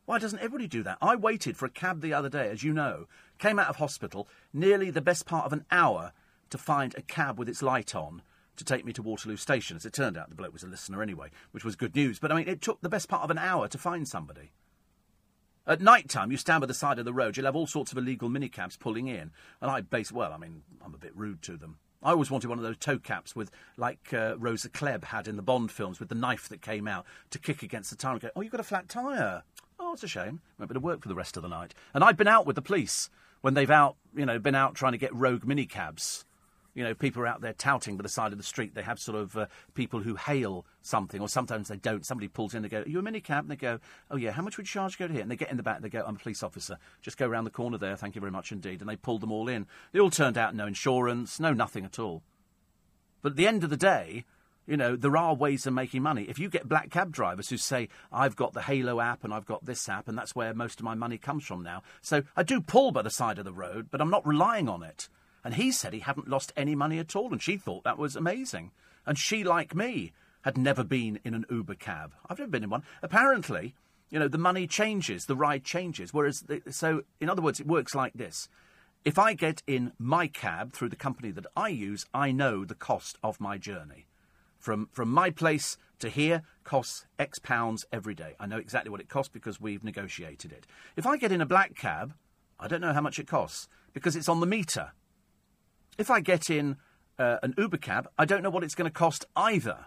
Why 0.08 0.18
doesn't 0.18 0.38
everybody 0.38 0.68
do 0.68 0.82
that? 0.84 0.96
I 1.02 1.16
waited 1.16 1.58
for 1.58 1.66
a 1.66 1.70
cab 1.70 2.00
the 2.00 2.14
other 2.14 2.30
day, 2.30 2.48
as 2.48 2.62
you 2.62 2.72
know, 2.72 3.08
came 3.38 3.58
out 3.58 3.68
of 3.68 3.76
hospital, 3.76 4.26
nearly 4.54 4.90
the 4.90 5.02
best 5.02 5.26
part 5.26 5.44
of 5.44 5.52
an 5.52 5.66
hour 5.70 6.14
to 6.48 6.56
find 6.56 6.94
a 6.94 7.02
cab 7.02 7.38
with 7.38 7.46
its 7.46 7.60
light 7.60 7.94
on 7.94 8.22
to 8.56 8.64
take 8.64 8.86
me 8.86 8.94
to 8.94 9.02
Waterloo 9.02 9.36
Station. 9.36 9.76
As 9.76 9.84
it 9.84 9.92
turned 9.92 10.16
out, 10.16 10.30
the 10.30 10.34
bloke 10.34 10.54
was 10.54 10.62
a 10.62 10.66
listener 10.66 11.02
anyway, 11.02 11.28
which 11.50 11.62
was 11.62 11.76
good 11.76 11.94
news. 11.94 12.18
But 12.18 12.32
I 12.32 12.36
mean, 12.36 12.48
it 12.48 12.62
took 12.62 12.80
the 12.80 12.88
best 12.88 13.10
part 13.10 13.22
of 13.22 13.30
an 13.30 13.36
hour 13.36 13.68
to 13.68 13.76
find 13.76 14.08
somebody. 14.08 14.52
At 15.66 15.82
night 15.82 16.08
time, 16.08 16.30
you 16.30 16.38
stand 16.38 16.62
by 16.62 16.68
the 16.68 16.72
side 16.72 16.98
of 16.98 17.04
the 17.04 17.12
road, 17.12 17.36
you'll 17.36 17.44
have 17.44 17.54
all 17.54 17.66
sorts 17.66 17.92
of 17.92 17.98
illegal 17.98 18.30
minicabs 18.30 18.78
pulling 18.78 19.08
in. 19.08 19.30
And 19.60 19.70
I 19.70 19.82
base, 19.82 20.10
well, 20.10 20.32
I 20.32 20.38
mean, 20.38 20.62
I'm 20.82 20.94
a 20.94 20.98
bit 20.98 21.14
rude 21.14 21.42
to 21.42 21.58
them. 21.58 21.80
I 22.02 22.12
always 22.12 22.30
wanted 22.30 22.48
one 22.48 22.58
of 22.58 22.64
those 22.64 22.78
toe 22.78 22.98
caps 22.98 23.36
with, 23.36 23.50
like 23.76 24.14
uh, 24.14 24.38
Rosa 24.38 24.70
Klebb 24.70 25.04
had 25.04 25.28
in 25.28 25.36
the 25.36 25.42
Bond 25.42 25.70
films, 25.70 26.00
with 26.00 26.08
the 26.08 26.14
knife 26.14 26.48
that 26.48 26.62
came 26.62 26.88
out 26.88 27.04
to 27.28 27.38
kick 27.38 27.62
against 27.62 27.90
the 27.90 27.96
tyre 27.96 28.12
and 28.12 28.22
go, 28.22 28.30
oh, 28.34 28.40
you've 28.40 28.52
got 28.52 28.60
a 28.60 28.64
flat 28.64 28.88
tyre. 28.88 29.42
Oh, 29.78 29.92
it's 29.92 30.02
a 30.02 30.08
shame. 30.08 30.40
Won't 30.58 30.70
be 30.70 30.74
to 30.74 30.80
work 30.80 31.02
for 31.02 31.08
the 31.08 31.14
rest 31.14 31.36
of 31.36 31.42
the 31.42 31.48
night. 31.48 31.74
And 31.94 32.02
I've 32.02 32.16
been 32.16 32.28
out 32.28 32.46
with 32.46 32.56
the 32.56 32.62
police 32.62 33.10
when 33.40 33.54
they've 33.54 33.70
out, 33.70 33.96
you 34.14 34.26
know, 34.26 34.38
been 34.38 34.54
out 34.54 34.74
trying 34.74 34.92
to 34.92 34.98
get 34.98 35.14
rogue 35.14 35.44
minicabs. 35.44 36.24
You 36.74 36.84
know, 36.84 36.94
people 36.94 37.22
are 37.22 37.26
out 37.26 37.40
there 37.40 37.54
touting 37.54 37.96
by 37.96 38.02
the 38.02 38.08
side 38.08 38.30
of 38.30 38.38
the 38.38 38.44
street. 38.44 38.74
They 38.74 38.82
have 38.82 39.00
sort 39.00 39.18
of 39.18 39.36
uh, 39.36 39.46
people 39.74 40.00
who 40.00 40.14
hail 40.14 40.64
something, 40.82 41.20
or 41.20 41.28
sometimes 41.28 41.68
they 41.68 41.76
don't. 41.76 42.06
Somebody 42.06 42.28
pulls 42.28 42.54
in, 42.54 42.62
they 42.62 42.68
go, 42.68 42.82
Are 42.82 42.88
you 42.88 43.00
a 43.00 43.02
minicab? 43.02 43.40
And 43.40 43.50
they 43.50 43.56
go, 43.56 43.80
Oh, 44.10 44.16
yeah, 44.16 44.30
how 44.30 44.42
much 44.42 44.56
would 44.56 44.66
you 44.66 44.72
charge 44.72 44.92
to 44.92 44.98
go 44.98 45.06
to 45.08 45.12
here? 45.12 45.22
And 45.22 45.30
they 45.30 45.36
get 45.36 45.50
in 45.50 45.56
the 45.56 45.62
back, 45.62 45.76
and 45.76 45.84
they 45.84 45.88
go, 45.88 46.04
I'm 46.06 46.14
a 46.16 46.18
police 46.18 46.42
officer. 46.42 46.78
Just 47.02 47.16
go 47.16 47.26
around 47.26 47.44
the 47.44 47.50
corner 47.50 47.78
there, 47.78 47.96
thank 47.96 48.14
you 48.14 48.20
very 48.20 48.30
much 48.30 48.52
indeed. 48.52 48.80
And 48.80 48.88
they 48.88 48.96
pulled 48.96 49.22
them 49.22 49.32
all 49.32 49.48
in. 49.48 49.66
They 49.92 49.98
all 49.98 50.10
turned 50.10 50.38
out 50.38 50.54
no 50.54 50.66
insurance, 50.66 51.40
no 51.40 51.52
nothing 51.52 51.84
at 51.84 51.98
all. 51.98 52.22
But 53.22 53.32
at 53.32 53.36
the 53.36 53.48
end 53.48 53.64
of 53.64 53.70
the 53.70 53.76
day, 53.76 54.24
you 54.68 54.76
know, 54.76 54.96
there 54.96 55.16
are 55.16 55.34
ways 55.34 55.66
of 55.66 55.72
making 55.72 56.02
money. 56.02 56.24
If 56.28 56.38
you 56.38 56.50
get 56.50 56.68
black 56.68 56.90
cab 56.90 57.10
drivers 57.10 57.48
who 57.48 57.56
say, 57.56 57.88
I've 58.12 58.36
got 58.36 58.52
the 58.52 58.60
Hailo 58.60 59.02
app 59.02 59.24
and 59.24 59.32
I've 59.32 59.46
got 59.46 59.64
this 59.64 59.88
app, 59.88 60.08
and 60.08 60.18
that's 60.18 60.36
where 60.36 60.52
most 60.52 60.78
of 60.78 60.84
my 60.84 60.94
money 60.94 61.16
comes 61.16 61.46
from 61.46 61.62
now. 61.62 61.82
So 62.02 62.22
I 62.36 62.42
do 62.42 62.60
pull 62.60 62.92
by 62.92 63.00
the 63.00 63.08
side 63.08 63.38
of 63.38 63.46
the 63.46 63.52
road, 63.52 63.88
but 63.90 64.02
I'm 64.02 64.10
not 64.10 64.26
relying 64.26 64.68
on 64.68 64.82
it. 64.82 65.08
And 65.42 65.54
he 65.54 65.72
said 65.72 65.94
he 65.94 66.00
hadn't 66.00 66.28
lost 66.28 66.52
any 66.54 66.74
money 66.74 66.98
at 66.98 67.16
all, 67.16 67.32
and 67.32 67.40
she 67.40 67.56
thought 67.56 67.84
that 67.84 67.96
was 67.96 68.14
amazing. 68.14 68.72
And 69.06 69.16
she, 69.16 69.42
like 69.42 69.74
me, 69.74 70.12
had 70.42 70.58
never 70.58 70.84
been 70.84 71.18
in 71.24 71.32
an 71.32 71.46
Uber 71.48 71.76
cab. 71.76 72.12
I've 72.28 72.38
never 72.38 72.50
been 72.50 72.64
in 72.64 72.70
one. 72.70 72.82
Apparently, 73.02 73.74
you 74.10 74.18
know, 74.18 74.28
the 74.28 74.36
money 74.36 74.66
changes, 74.66 75.24
the 75.24 75.36
ride 75.36 75.64
changes. 75.64 76.12
Whereas, 76.12 76.42
the, 76.42 76.60
so 76.70 77.04
in 77.20 77.30
other 77.30 77.40
words, 77.40 77.58
it 77.58 77.66
works 77.66 77.94
like 77.94 78.12
this. 78.12 78.50
If 79.02 79.18
I 79.18 79.32
get 79.32 79.62
in 79.66 79.92
my 79.98 80.26
cab 80.26 80.74
through 80.74 80.90
the 80.90 80.96
company 80.96 81.30
that 81.30 81.46
I 81.56 81.68
use, 81.68 82.04
I 82.12 82.32
know 82.32 82.66
the 82.66 82.74
cost 82.74 83.16
of 83.22 83.40
my 83.40 83.56
journey. 83.56 84.07
From, 84.58 84.88
from 84.92 85.10
my 85.10 85.30
place 85.30 85.76
to 86.00 86.08
here 86.08 86.42
costs 86.64 87.06
X 87.18 87.38
pounds 87.38 87.84
every 87.92 88.14
day. 88.14 88.34
I 88.38 88.46
know 88.46 88.58
exactly 88.58 88.90
what 88.90 89.00
it 89.00 89.08
costs 89.08 89.30
because 89.32 89.60
we've 89.60 89.84
negotiated 89.84 90.52
it. 90.52 90.66
If 90.96 91.06
I 91.06 91.16
get 91.16 91.32
in 91.32 91.40
a 91.40 91.46
black 91.46 91.74
cab, 91.74 92.14
I 92.60 92.68
don't 92.68 92.80
know 92.80 92.92
how 92.92 93.00
much 93.00 93.18
it 93.18 93.26
costs 93.26 93.68
because 93.92 94.16
it's 94.16 94.28
on 94.28 94.40
the 94.40 94.46
meter. 94.46 94.92
If 95.96 96.10
I 96.10 96.20
get 96.20 96.50
in 96.50 96.76
uh, 97.18 97.38
an 97.42 97.54
Uber 97.56 97.78
cab, 97.78 98.08
I 98.18 98.24
don't 98.24 98.42
know 98.42 98.50
what 98.50 98.64
it's 98.64 98.74
going 98.74 98.90
to 98.90 98.94
cost 98.94 99.24
either. 99.34 99.86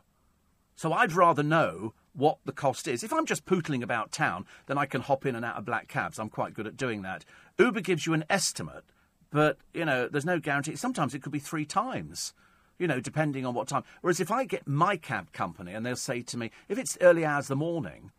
So 0.76 0.94
I'd 0.94 1.14
rather 1.14 1.44
know 1.44 1.94
what 2.14 2.40
the 2.46 2.52
cost 2.52 2.88
is. 2.88 3.04
If 3.04 3.14
I'm 3.14 3.26
just 3.26 3.46
pootling 3.46 3.84
about 3.84 4.12
town, 4.12 4.46
then 4.66 4.78
I 4.78 4.86
can 4.86 5.02
hop 5.02 5.26
in 5.26 5.36
and 5.36 5.46
out 5.46 5.58
of 5.58 5.66
black 5.66 5.88
cabs. 5.88 6.20
I'm 6.20 6.30
quite 6.30 6.54
good 6.54 6.68
at 6.68 6.78
doing 6.78 7.02
that. 7.04 7.24
Uber 7.58 7.82
gives 7.82 8.06
you 8.06 8.14
an 8.14 8.26
estimate, 8.30 8.84
but 9.30 9.58
you 9.74 9.86
know, 9.86 10.08
there's 10.08 10.26
no 10.26 10.40
guarantee. 10.40 10.76
Sometimes 10.76 11.14
it 11.14 11.22
could 11.22 11.32
be 11.32 11.40
three 11.40 11.66
times. 11.66 12.34
You 12.78 12.88
know, 12.88 13.00
depending 13.00 13.46
on 13.46 13.54
what 13.54 13.68
time. 13.68 13.84
Whereas 14.02 14.20
if 14.20 14.32
I 14.32 14.46
get 14.46 14.68
my 14.68 14.98
cab 14.98 15.32
company 15.34 15.74
and 15.74 15.86
they'll 15.86 15.96
say 15.96 16.22
to 16.24 16.38
me, 16.38 16.52
if 16.68 16.80
it's 16.80 16.98
early 17.00 17.24
hours 17.24 17.46
of 17.46 17.50
the 17.50 17.56
morning, 17.58 18.12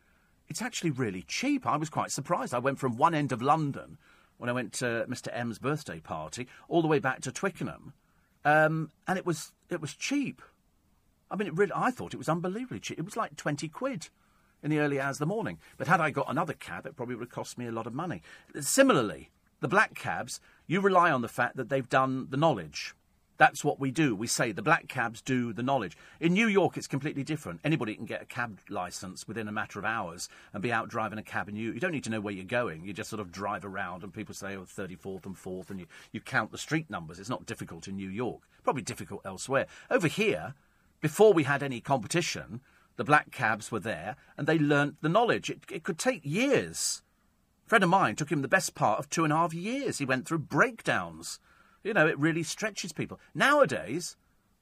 it's 0.48 0.62
actually 0.62 0.90
really 0.90 1.22
cheap. 1.22 1.66
I 1.66 1.76
was 1.76 1.88
quite 1.88 2.10
surprised. 2.10 2.54
I 2.54 2.58
went 2.58 2.78
from 2.78 2.96
one 2.96 3.14
end 3.14 3.32
of 3.32 3.42
London 3.42 3.98
when 4.38 4.50
I 4.50 4.52
went 4.52 4.72
to 4.74 5.06
Mr. 5.08 5.28
M's 5.32 5.58
birthday 5.58 6.00
party 6.00 6.46
all 6.68 6.82
the 6.82 6.88
way 6.88 6.98
back 6.98 7.20
to 7.22 7.32
Twickenham, 7.32 7.92
um, 8.44 8.90
and 9.06 9.18
it 9.18 9.26
was 9.26 9.52
it 9.70 9.80
was 9.80 9.94
cheap. 9.94 10.42
I 11.30 11.36
mean, 11.36 11.48
it 11.48 11.56
really, 11.56 11.72
I 11.74 11.90
thought 11.90 12.12
it 12.12 12.18
was 12.18 12.28
unbelievably 12.28 12.80
cheap. 12.80 12.98
It 12.98 13.04
was 13.04 13.16
like 13.16 13.36
20 13.36 13.66
quid 13.68 14.08
in 14.62 14.70
the 14.70 14.78
early 14.78 15.00
hours 15.00 15.16
of 15.16 15.20
the 15.20 15.26
morning. 15.26 15.58
But 15.78 15.88
had 15.88 16.00
I 16.00 16.10
got 16.10 16.30
another 16.30 16.52
cab, 16.52 16.86
it 16.86 16.94
probably 16.94 17.14
would 17.14 17.24
have 17.24 17.30
cost 17.30 17.56
me 17.56 17.66
a 17.66 17.72
lot 17.72 17.86
of 17.86 17.94
money. 17.94 18.20
Similarly, 18.60 19.30
the 19.60 19.68
black 19.68 19.94
cabs, 19.94 20.40
you 20.66 20.80
rely 20.80 21.10
on 21.10 21.22
the 21.22 21.28
fact 21.28 21.56
that 21.56 21.68
they've 21.68 21.88
done 21.88 22.26
the 22.30 22.36
knowledge. 22.36 22.94
That's 23.42 23.64
what 23.64 23.80
we 23.80 23.90
do. 23.90 24.14
We 24.14 24.28
say 24.28 24.52
the 24.52 24.62
black 24.62 24.86
cabs 24.86 25.20
do 25.20 25.52
the 25.52 25.64
knowledge. 25.64 25.96
In 26.20 26.32
New 26.32 26.46
York, 26.46 26.76
it's 26.76 26.86
completely 26.86 27.24
different. 27.24 27.58
Anybody 27.64 27.96
can 27.96 28.04
get 28.04 28.22
a 28.22 28.24
cab 28.24 28.60
license 28.70 29.26
within 29.26 29.48
a 29.48 29.52
matter 29.52 29.80
of 29.80 29.84
hours 29.84 30.28
and 30.52 30.62
be 30.62 30.72
out 30.72 30.88
driving 30.88 31.18
a 31.18 31.24
cab. 31.24 31.48
And 31.48 31.58
you, 31.58 31.72
you 31.72 31.80
don't 31.80 31.90
need 31.90 32.04
to 32.04 32.10
know 32.10 32.20
where 32.20 32.32
you're 32.32 32.44
going. 32.44 32.84
You 32.84 32.92
just 32.92 33.10
sort 33.10 33.18
of 33.18 33.32
drive 33.32 33.64
around, 33.64 34.04
and 34.04 34.14
people 34.14 34.32
say, 34.32 34.54
oh, 34.54 34.62
34th 34.62 35.26
and 35.26 35.34
4th, 35.34 35.70
and 35.70 35.80
you, 35.80 35.86
you 36.12 36.20
count 36.20 36.52
the 36.52 36.56
street 36.56 36.88
numbers. 36.88 37.18
It's 37.18 37.28
not 37.28 37.44
difficult 37.44 37.88
in 37.88 37.96
New 37.96 38.08
York. 38.08 38.42
Probably 38.62 38.82
difficult 38.82 39.22
elsewhere. 39.24 39.66
Over 39.90 40.06
here, 40.06 40.54
before 41.00 41.32
we 41.32 41.42
had 41.42 41.64
any 41.64 41.80
competition, 41.80 42.60
the 42.94 43.02
black 43.02 43.32
cabs 43.32 43.72
were 43.72 43.80
there, 43.80 44.14
and 44.38 44.46
they 44.46 44.56
learnt 44.56 45.02
the 45.02 45.08
knowledge. 45.08 45.50
It, 45.50 45.64
it 45.68 45.82
could 45.82 45.98
take 45.98 46.20
years. 46.24 47.02
A 47.66 47.68
friend 47.68 47.82
of 47.82 47.90
mine 47.90 48.14
took 48.14 48.30
him 48.30 48.42
the 48.42 48.46
best 48.46 48.76
part 48.76 49.00
of 49.00 49.10
two 49.10 49.24
and 49.24 49.32
a 49.32 49.36
half 49.36 49.52
years. 49.52 49.98
He 49.98 50.04
went 50.04 50.28
through 50.28 50.38
breakdowns 50.38 51.40
you 51.84 51.94
know, 51.94 52.06
it 52.06 52.18
really 52.18 52.42
stretches 52.42 52.92
people. 52.92 53.18
Nowadays, 53.34 54.16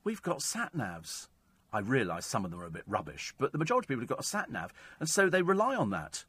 we've 0.04 0.22
got 0.22 0.42
sat 0.42 0.74
navs. 0.74 1.28
I 1.72 1.80
realise 1.80 2.26
some 2.26 2.44
of 2.44 2.50
them 2.50 2.61
are 2.61 2.66
a 2.66 2.70
bit 2.70 2.85
rubbish, 2.87 3.33
but 3.38 3.52
the 3.52 3.59
majority 3.59 3.85
of 3.85 3.88
people 3.88 4.02
have 4.02 4.09
got 4.09 4.20
a 4.20 4.24
sat 4.24 4.50
nav, 4.50 4.72
and 4.98 5.09
so 5.09 5.28
they 5.28 5.42
rely 5.42 5.76
on 5.76 5.90
that. 5.90 6.24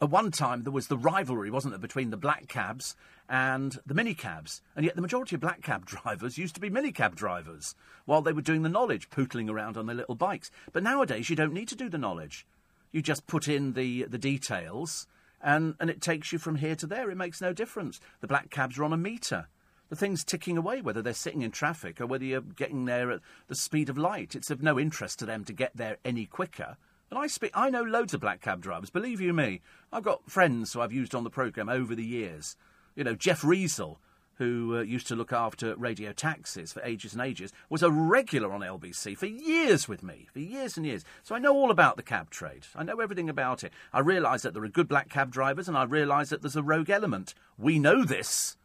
At 0.00 0.10
one 0.10 0.30
time, 0.30 0.62
there 0.62 0.72
was 0.72 0.88
the 0.88 0.98
rivalry, 0.98 1.50
wasn't 1.50 1.72
there, 1.72 1.78
between 1.78 2.10
the 2.10 2.16
black 2.16 2.46
cabs 2.48 2.96
and 3.28 3.78
the 3.86 3.94
minicabs, 3.94 4.60
and 4.76 4.84
yet 4.84 4.96
the 4.96 5.02
majority 5.02 5.36
of 5.36 5.40
black 5.40 5.62
cab 5.62 5.86
drivers 5.86 6.38
used 6.38 6.54
to 6.54 6.60
be 6.60 6.70
minicab 6.70 7.14
drivers 7.14 7.74
while 8.04 8.22
they 8.22 8.32
were 8.32 8.42
doing 8.42 8.62
the 8.62 8.68
knowledge, 8.68 9.10
pootling 9.10 9.50
around 9.50 9.76
on 9.76 9.86
their 9.86 9.96
little 9.96 10.14
bikes. 10.14 10.50
But 10.72 10.82
nowadays, 10.82 11.30
you 11.30 11.36
don't 11.36 11.54
need 11.54 11.68
to 11.68 11.76
do 11.76 11.88
the 11.88 11.98
knowledge. 11.98 12.46
You 12.92 13.02
just 13.02 13.26
put 13.26 13.48
in 13.48 13.72
the, 13.72 14.04
the 14.04 14.18
details, 14.18 15.06
and, 15.42 15.74
and 15.80 15.90
it 15.90 16.00
takes 16.00 16.32
you 16.32 16.38
from 16.38 16.56
here 16.56 16.76
to 16.76 16.86
there. 16.86 17.10
It 17.10 17.16
makes 17.16 17.40
no 17.40 17.52
difference. 17.52 18.00
The 18.20 18.28
black 18.28 18.50
cabs 18.50 18.78
are 18.78 18.84
on 18.84 18.92
a 18.92 18.96
meter 18.96 19.48
the 19.88 19.96
thing's 19.96 20.24
ticking 20.24 20.56
away, 20.56 20.80
whether 20.80 21.02
they're 21.02 21.12
sitting 21.12 21.42
in 21.42 21.50
traffic 21.50 22.00
or 22.00 22.06
whether 22.06 22.24
you're 22.24 22.40
getting 22.40 22.84
there 22.84 23.10
at 23.10 23.20
the 23.48 23.54
speed 23.54 23.88
of 23.88 23.98
light. 23.98 24.34
It's 24.34 24.50
of 24.50 24.62
no 24.62 24.78
interest 24.78 25.18
to 25.20 25.26
them 25.26 25.44
to 25.44 25.52
get 25.52 25.76
there 25.76 25.98
any 26.04 26.26
quicker. 26.26 26.76
And 27.10 27.18
I 27.18 27.26
speak, 27.26 27.52
I 27.54 27.70
know 27.70 27.82
loads 27.82 28.14
of 28.14 28.20
black 28.20 28.40
cab 28.40 28.60
drivers. 28.60 28.90
Believe 28.90 29.20
you 29.20 29.32
me, 29.32 29.60
I've 29.92 30.02
got 30.02 30.30
friends 30.30 30.72
who 30.72 30.80
I've 30.80 30.92
used 30.92 31.14
on 31.14 31.24
the 31.24 31.30
programme 31.30 31.68
over 31.68 31.94
the 31.94 32.04
years. 32.04 32.56
You 32.96 33.04
know, 33.04 33.14
Jeff 33.14 33.42
Riesel, 33.42 33.98
who 34.36 34.78
uh, 34.78 34.80
used 34.80 35.06
to 35.08 35.14
look 35.14 35.32
after 35.32 35.76
radio 35.76 36.12
taxis 36.12 36.72
for 36.72 36.82
ages 36.82 37.12
and 37.12 37.22
ages, 37.22 37.52
was 37.68 37.82
a 37.82 37.90
regular 37.90 38.52
on 38.52 38.62
LBC 38.62 39.16
for 39.16 39.26
years 39.26 39.86
with 39.86 40.02
me, 40.02 40.26
for 40.32 40.40
years 40.40 40.76
and 40.76 40.86
years. 40.86 41.04
So 41.22 41.34
I 41.34 41.38
know 41.38 41.54
all 41.54 41.70
about 41.70 41.96
the 41.96 42.02
cab 42.02 42.30
trade. 42.30 42.66
I 42.74 42.82
know 42.82 43.00
everything 43.00 43.28
about 43.28 43.62
it. 43.62 43.72
I 43.92 44.00
realise 44.00 44.42
that 44.42 44.54
there 44.54 44.64
are 44.64 44.68
good 44.68 44.88
black 44.88 45.08
cab 45.08 45.30
drivers, 45.30 45.68
and 45.68 45.76
I 45.76 45.84
realise 45.84 46.30
that 46.30 46.42
there's 46.42 46.56
a 46.56 46.62
rogue 46.62 46.90
element. 46.90 47.34
We 47.58 47.78
know 47.78 48.04
this 48.04 48.56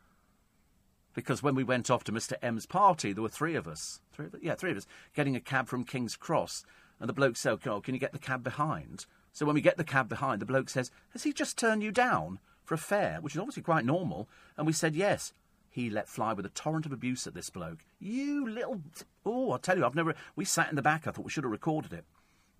because 1.19 1.43
when 1.43 1.53
we 1.53 1.65
went 1.65 1.91
off 1.91 2.05
to 2.05 2.13
Mr. 2.13 2.35
M's 2.41 2.65
party, 2.65 3.11
there 3.11 3.21
were 3.21 3.27
three 3.27 3.55
of 3.55 3.67
us. 3.67 3.99
Three 4.13 4.27
of? 4.27 4.35
Yeah, 4.41 4.55
three 4.55 4.71
of 4.71 4.77
us 4.77 4.87
getting 5.13 5.35
a 5.35 5.41
cab 5.41 5.67
from 5.67 5.83
King's 5.83 6.15
Cross. 6.15 6.63
And 6.97 7.09
the 7.09 7.13
bloke 7.13 7.35
said, 7.35 7.59
Oh, 7.67 7.81
can 7.81 7.93
you 7.93 7.99
get 7.99 8.13
the 8.13 8.19
cab 8.19 8.41
behind? 8.41 9.05
So 9.33 9.45
when 9.45 9.53
we 9.53 9.59
get 9.59 9.75
the 9.75 9.83
cab 9.83 10.07
behind, 10.07 10.41
the 10.41 10.45
bloke 10.45 10.69
says, 10.69 10.91
Has 11.11 11.23
he 11.23 11.33
just 11.33 11.57
turned 11.57 11.83
you 11.83 11.91
down 11.91 12.39
for 12.63 12.73
a 12.73 12.77
fare? 12.77 13.17
Which 13.19 13.35
is 13.35 13.39
obviously 13.39 13.63
quite 13.63 13.83
normal. 13.83 14.29
And 14.55 14.65
we 14.65 14.71
said, 14.71 14.95
Yes. 14.95 15.33
He 15.69 15.89
let 15.89 16.07
fly 16.07 16.33
with 16.33 16.45
a 16.45 16.49
torrent 16.49 16.85
of 16.85 16.93
abuse 16.93 17.27
at 17.27 17.35
this 17.35 17.49
bloke. 17.49 17.79
You 17.99 18.47
little. 18.49 18.81
Oh, 19.25 19.51
I'll 19.51 19.59
tell 19.59 19.77
you, 19.77 19.85
I've 19.85 19.93
never. 19.93 20.15
We 20.37 20.45
sat 20.45 20.69
in 20.69 20.75
the 20.75 20.81
back. 20.81 21.05
I 21.05 21.11
thought 21.11 21.25
we 21.25 21.31
should 21.31 21.43
have 21.43 21.51
recorded 21.51 21.93
it. 21.93 22.05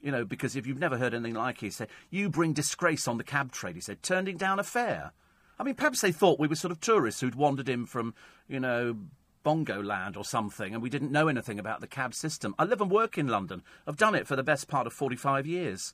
You 0.01 0.11
know, 0.11 0.25
because 0.25 0.55
if 0.55 0.67
you've 0.67 0.79
never 0.79 0.97
heard 0.97 1.13
anything 1.13 1.33
like 1.33 1.63
it, 1.63 1.67
he 1.67 1.69
said, 1.69 1.87
You 2.09 2.29
bring 2.29 2.53
disgrace 2.53 3.07
on 3.07 3.17
the 3.17 3.23
cab 3.23 3.51
trade. 3.51 3.75
He 3.75 3.81
said, 3.81 4.03
Turning 4.03 4.37
down 4.37 4.59
a 4.59 4.63
fare. 4.63 5.13
I 5.59 5.63
mean, 5.63 5.75
perhaps 5.75 6.01
they 6.01 6.11
thought 6.11 6.39
we 6.39 6.47
were 6.47 6.55
sort 6.55 6.71
of 6.71 6.79
tourists 6.79 7.19
who'd 7.19 7.35
wandered 7.35 7.67
in 7.67 7.85
from, 7.85 8.13
you 8.47 8.59
know, 8.59 8.95
Bongo 9.43 9.81
Land 9.81 10.15
or 10.15 10.23
something, 10.23 10.73
and 10.73 10.81
we 10.81 10.89
didn't 10.89 11.11
know 11.11 11.27
anything 11.27 11.59
about 11.59 11.81
the 11.81 11.87
cab 11.87 12.13
system. 12.13 12.55
I 12.57 12.63
live 12.63 12.81
and 12.81 12.89
work 12.89 13.17
in 13.17 13.27
London. 13.27 13.63
I've 13.85 13.97
done 13.97 14.15
it 14.15 14.27
for 14.27 14.35
the 14.35 14.43
best 14.43 14.67
part 14.67 14.87
of 14.87 14.93
45 14.93 15.45
years. 15.45 15.93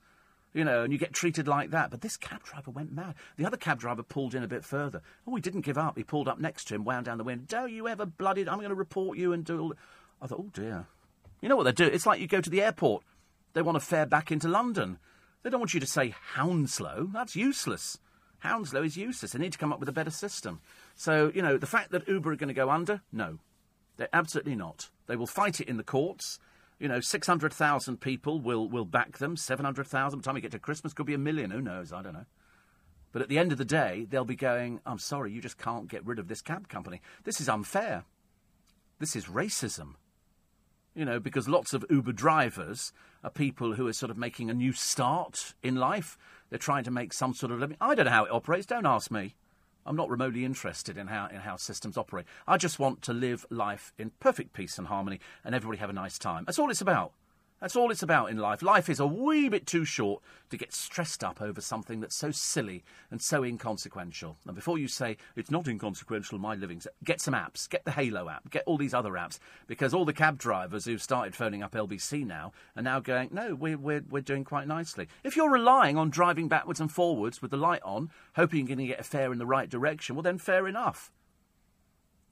You 0.54 0.64
know, 0.64 0.84
and 0.84 0.94
you 0.94 0.98
get 0.98 1.12
treated 1.12 1.50
like 1.50 1.72
that. 1.72 1.92
But 1.92 2.00
this 2.00 2.16
cab 2.16 2.44
driver 2.44 2.72
went 2.72 2.94
mad. 2.94 3.16
The 3.36 3.46
other 3.46 3.58
cab 3.58 3.80
driver 3.80 4.04
pulled 4.04 4.34
in 4.34 4.44
a 4.44 4.48
bit 4.48 4.64
further. 4.64 5.02
Oh, 5.28 5.36
he 5.36 5.42
didn't 5.42 5.62
give 5.62 5.78
up. 5.78 5.98
He 5.98 6.04
pulled 6.04 6.30
up 6.30 6.40
next 6.40 6.70
to 6.70 6.76
him, 6.76 6.86
wound 6.86 7.08
down 7.08 7.18
the 7.18 7.26
window. 7.26 7.44
Don't 7.46 7.72
you 7.72 7.90
ever 7.90 8.06
blooded, 8.06 8.48
I'm 8.48 8.60
going 8.60 8.70
to 8.70 8.76
report 8.76 9.18
you 9.18 9.34
and 9.34 9.44
do 9.44 9.60
all. 9.60 9.74
I 10.22 10.28
thought, 10.28 10.40
oh 10.40 10.50
dear. 10.54 10.88
You 11.42 11.50
know 11.50 11.58
what 11.58 11.64
they 11.64 11.74
do? 11.74 11.86
It's 11.86 12.06
like 12.06 12.22
you 12.22 12.28
go 12.28 12.40
to 12.40 12.50
the 12.50 12.62
airport. 12.62 13.04
They 13.54 13.62
want 13.62 13.76
to 13.76 13.86
fare 13.86 14.06
back 14.06 14.32
into 14.32 14.48
London. 14.48 14.98
They 15.44 15.50
don't 15.50 15.60
want 15.60 15.74
you 15.74 15.82
to 15.82 15.88
say 15.88 16.16
Hounslow. 16.36 17.10
That's 17.14 17.36
useless. 17.36 18.00
Hounslow 18.46 18.84
is 18.84 18.96
useless. 18.96 19.32
They 19.32 19.40
need 19.40 19.54
to 19.54 19.58
come 19.58 19.74
up 19.74 19.80
with 19.80 19.90
a 19.90 19.94
better 19.94 20.12
system. 20.12 20.62
So, 20.96 21.32
you 21.34 21.42
know, 21.42 21.58
the 21.58 21.66
fact 21.66 21.92
that 21.92 22.08
Uber 22.08 22.32
are 22.32 22.36
going 22.36 22.48
to 22.48 22.54
go 22.54 22.70
under, 22.70 23.02
no. 23.12 23.40
They're 23.98 24.10
absolutely 24.14 24.56
not. 24.56 24.90
They 25.08 25.16
will 25.16 25.28
fight 25.28 25.60
it 25.60 25.70
in 25.70 25.78
the 25.78 25.84
courts. 25.84 26.40
You 26.80 26.88
know, 26.88 27.00
600,000 27.00 28.02
people 28.02 28.40
will, 28.40 28.68
will 28.68 28.86
back 28.86 29.18
them. 29.18 29.38
700,000 29.38 30.18
by 30.18 30.22
the 30.22 30.26
time 30.26 30.36
we 30.36 30.42
get 30.42 30.52
to 30.52 30.60
Christmas 30.60 30.94
could 30.94 31.06
be 31.06 31.14
a 31.14 31.18
million. 31.18 31.52
Who 31.52 31.62
knows? 31.62 31.94
I 31.94 32.02
don't 32.02 32.14
know. 32.14 32.26
But 33.14 33.22
at 33.22 33.30
the 33.30 33.38
end 33.38 33.54
of 33.54 33.58
the 33.58 33.64
day, 33.66 34.06
they'll 34.10 34.26
be 34.26 34.36
going, 34.36 34.82
I'm 34.86 35.00
sorry, 35.00 35.32
you 35.32 35.42
just 35.42 35.58
can't 35.58 35.88
get 35.88 36.06
rid 36.06 36.20
of 36.20 36.28
this 36.28 36.42
cab 36.42 36.68
company. 36.68 37.02
This 37.24 37.40
is 37.40 37.48
unfair. 37.48 38.04
This 39.00 39.16
is 39.16 39.26
racism. 39.26 39.96
You 40.94 41.06
know, 41.06 41.22
because 41.22 41.48
lots 41.48 41.74
of 41.74 41.86
Uber 41.90 42.12
drivers 42.12 42.92
are 43.24 43.30
people 43.30 43.74
who 43.74 43.88
are 43.88 43.94
sort 43.94 44.10
of 44.10 44.18
making 44.18 44.50
a 44.50 44.54
new 44.54 44.74
start 44.74 45.54
in 45.64 45.76
life. 45.76 46.18
They're 46.56 46.60
trying 46.60 46.86
to 46.86 46.92
make 46.92 47.12
some 47.12 47.34
sort 47.34 47.52
of 47.52 47.60
living. 47.60 47.76
I 47.82 47.96
don't 47.96 48.06
know 48.06 48.12
how 48.12 48.24
it 48.24 48.32
operates. 48.32 48.66
Don't 48.66 48.86
ask 48.86 49.12
me. 49.12 49.36
I'm 49.86 49.98
not 49.98 50.10
remotely 50.10 50.46
interested 50.46 50.98
in 50.98 51.08
how 51.08 51.28
in 51.28 51.42
how 51.42 51.58
systems 51.58 51.98
operate. 51.98 52.26
I 52.48 52.56
just 52.56 52.80
want 52.80 53.02
to 53.02 53.14
live 53.14 53.46
life 53.50 53.92
in 53.98 54.12
perfect 54.22 54.54
peace 54.54 54.78
and 54.78 54.88
harmony, 54.88 55.20
and 55.44 55.54
everybody 55.54 55.80
have 55.80 55.90
a 55.90 55.94
nice 55.94 56.18
time. 56.18 56.46
That's 56.46 56.58
all 56.58 56.72
it's 56.72 56.80
about. 56.80 57.12
That's 57.62 57.76
all 57.78 57.90
it's 57.90 58.04
about 58.04 58.30
in 58.30 58.38
life. 58.38 58.62
Life 58.62 58.90
is 58.90 59.00
a 59.00 59.08
wee 59.08 59.48
bit 59.48 59.66
too 59.66 59.86
short 59.86 60.22
to 60.50 60.58
get 60.58 60.74
stressed 60.74 61.24
up 61.24 61.42
over 61.42 61.62
something 61.62 62.02
that's 62.02 62.16
so 62.16 62.30
silly 62.30 62.84
and 63.10 63.22
so 63.22 63.44
inconsequential. 63.44 64.38
And 64.46 64.56
before 64.56 64.78
you 64.78 64.90
say, 64.90 65.16
it's 65.38 65.50
not 65.50 65.68
inconsequential, 65.68 66.38
my 66.38 66.54
living's, 66.54 66.86
get 67.06 67.22
some 67.22 67.34
apps. 67.34 67.70
Get 67.70 67.86
the 67.86 67.92
Hailo 67.92 68.32
app. 68.32 68.50
Get 68.50 68.64
all 68.66 68.78
these 68.78 68.94
other 68.94 69.14
apps. 69.14 69.40
Because 69.68 69.94
all 69.94 70.04
the 70.04 70.12
cab 70.12 70.38
drivers 70.38 70.84
who've 70.84 71.02
started 71.02 71.34
phoning 71.34 71.64
up 71.64 71.74
LBC 71.74 72.26
now 72.26 72.52
are 72.76 72.84
now 72.84 73.00
going, 73.00 73.30
no, 73.32 73.56
we're, 73.56 73.78
we're, 73.78 74.04
we're 74.10 74.22
doing 74.22 74.44
quite 74.44 74.68
nicely. 74.68 75.08
If 75.24 75.38
you're 75.38 75.52
relying 75.52 75.98
on 75.98 76.10
driving 76.10 76.50
backwards 76.50 76.82
and 76.82 76.92
forwards 76.92 77.42
with 77.42 77.52
the 77.52 77.58
light 77.58 77.82
on, 77.84 78.12
hoping 78.36 78.60
you're 78.60 78.76
going 78.76 78.80
to 78.80 78.88
get 78.88 79.00
a 79.00 79.04
fare 79.04 79.32
in 79.32 79.40
the 79.40 79.46
right 79.46 79.70
direction, 79.70 80.16
well, 80.16 80.24
then 80.24 80.40
fair 80.40 80.68
enough. 80.68 81.10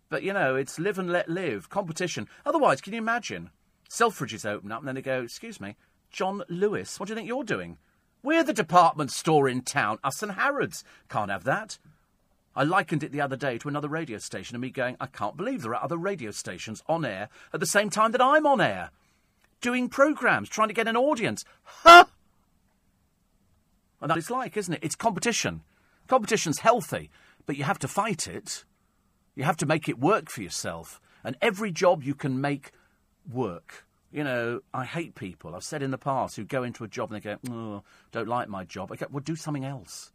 But, 0.10 0.24
you 0.24 0.34
know, 0.34 0.58
it's 0.58 0.78
live 0.78 1.00
and 1.00 1.10
let 1.10 1.30
live. 1.30 1.70
Competition. 1.70 2.28
Otherwise, 2.46 2.82
can 2.82 2.92
you 2.92 3.00
imagine? 3.00 3.52
Selfridges 3.94 4.44
open 4.44 4.72
up 4.72 4.80
and 4.80 4.88
then 4.88 4.96
they 4.96 5.04
go, 5.04 5.22
Excuse 5.22 5.62
me, 5.62 5.76
John 6.10 6.42
Lewis, 6.50 7.00
what 7.00 7.06
do 7.06 7.12
you 7.12 7.16
think 7.16 7.28
you're 7.28 7.44
doing? 7.44 7.78
We're 8.24 8.44
the 8.44 8.54
department 8.54 9.12
store 9.12 9.48
in 9.48 9.62
town, 9.62 10.00
us 10.04 10.24
and 10.24 10.32
Harrods. 10.32 10.84
Can't 11.10 11.30
have 11.30 11.44
that. 11.44 11.78
I 12.56 12.64
likened 12.64 13.04
it 13.04 13.12
the 13.12 13.22
other 13.22 13.36
day 13.36 13.60
to 13.60 13.68
another 13.68 13.88
radio 13.88 14.18
station 14.18 14.56
and 14.56 14.62
me 14.62 14.72
going, 14.72 14.98
I 15.00 15.06
can't 15.06 15.38
believe 15.38 15.62
there 15.62 15.76
are 15.76 15.84
other 15.84 15.98
radio 15.98 16.32
stations 16.32 16.82
on 16.88 17.06
air 17.06 17.30
at 17.54 17.60
the 17.60 17.68
same 17.68 17.92
time 17.92 18.12
that 18.14 18.22
I'm 18.22 18.48
on 18.48 18.62
air, 18.62 18.90
doing 19.62 19.90
programmes, 19.90 20.50
trying 20.50 20.70
to 20.70 20.74
get 20.74 20.88
an 20.88 20.98
audience. 20.98 21.44
Huh? 21.64 22.06
And 24.02 24.10
that 24.10 24.18
is 24.18 24.32
like, 24.32 24.58
isn't 24.58 24.74
it? 24.74 24.84
It's 24.84 24.96
competition. 24.96 25.62
Competition's 26.08 26.60
healthy, 26.60 27.12
but 27.46 27.58
you 27.58 27.64
have 27.64 27.80
to 27.80 27.88
fight 27.88 28.28
it. 28.28 28.66
You 29.36 29.44
have 29.44 29.58
to 29.58 29.66
make 29.68 29.88
it 29.88 30.00
work 30.00 30.30
for 30.30 30.42
yourself. 30.42 31.00
And 31.24 31.38
every 31.42 31.72
job 31.72 32.04
you 32.04 32.16
can 32.16 32.42
make 32.42 32.72
work. 33.32 33.86
You 34.12 34.24
know, 34.24 34.62
I 34.74 34.86
hate 34.86 35.16
people. 35.16 35.56
I've 35.56 35.64
said 35.64 35.82
in 35.82 35.92
the 35.92 35.98
past 35.98 36.36
who 36.36 36.44
go 36.44 36.64
into 36.64 36.84
a 36.84 36.88
job 36.88 37.12
and 37.12 37.20
they 37.20 37.24
go, 37.24 37.38
oh, 37.50 37.84
don't 38.12 38.28
like 38.28 38.48
my 38.48 38.64
job. 38.64 38.92
I 38.92 38.96
go, 38.96 39.08
well, 39.12 39.24
do 39.24 39.36
something 39.36 39.66
else. 39.66 40.12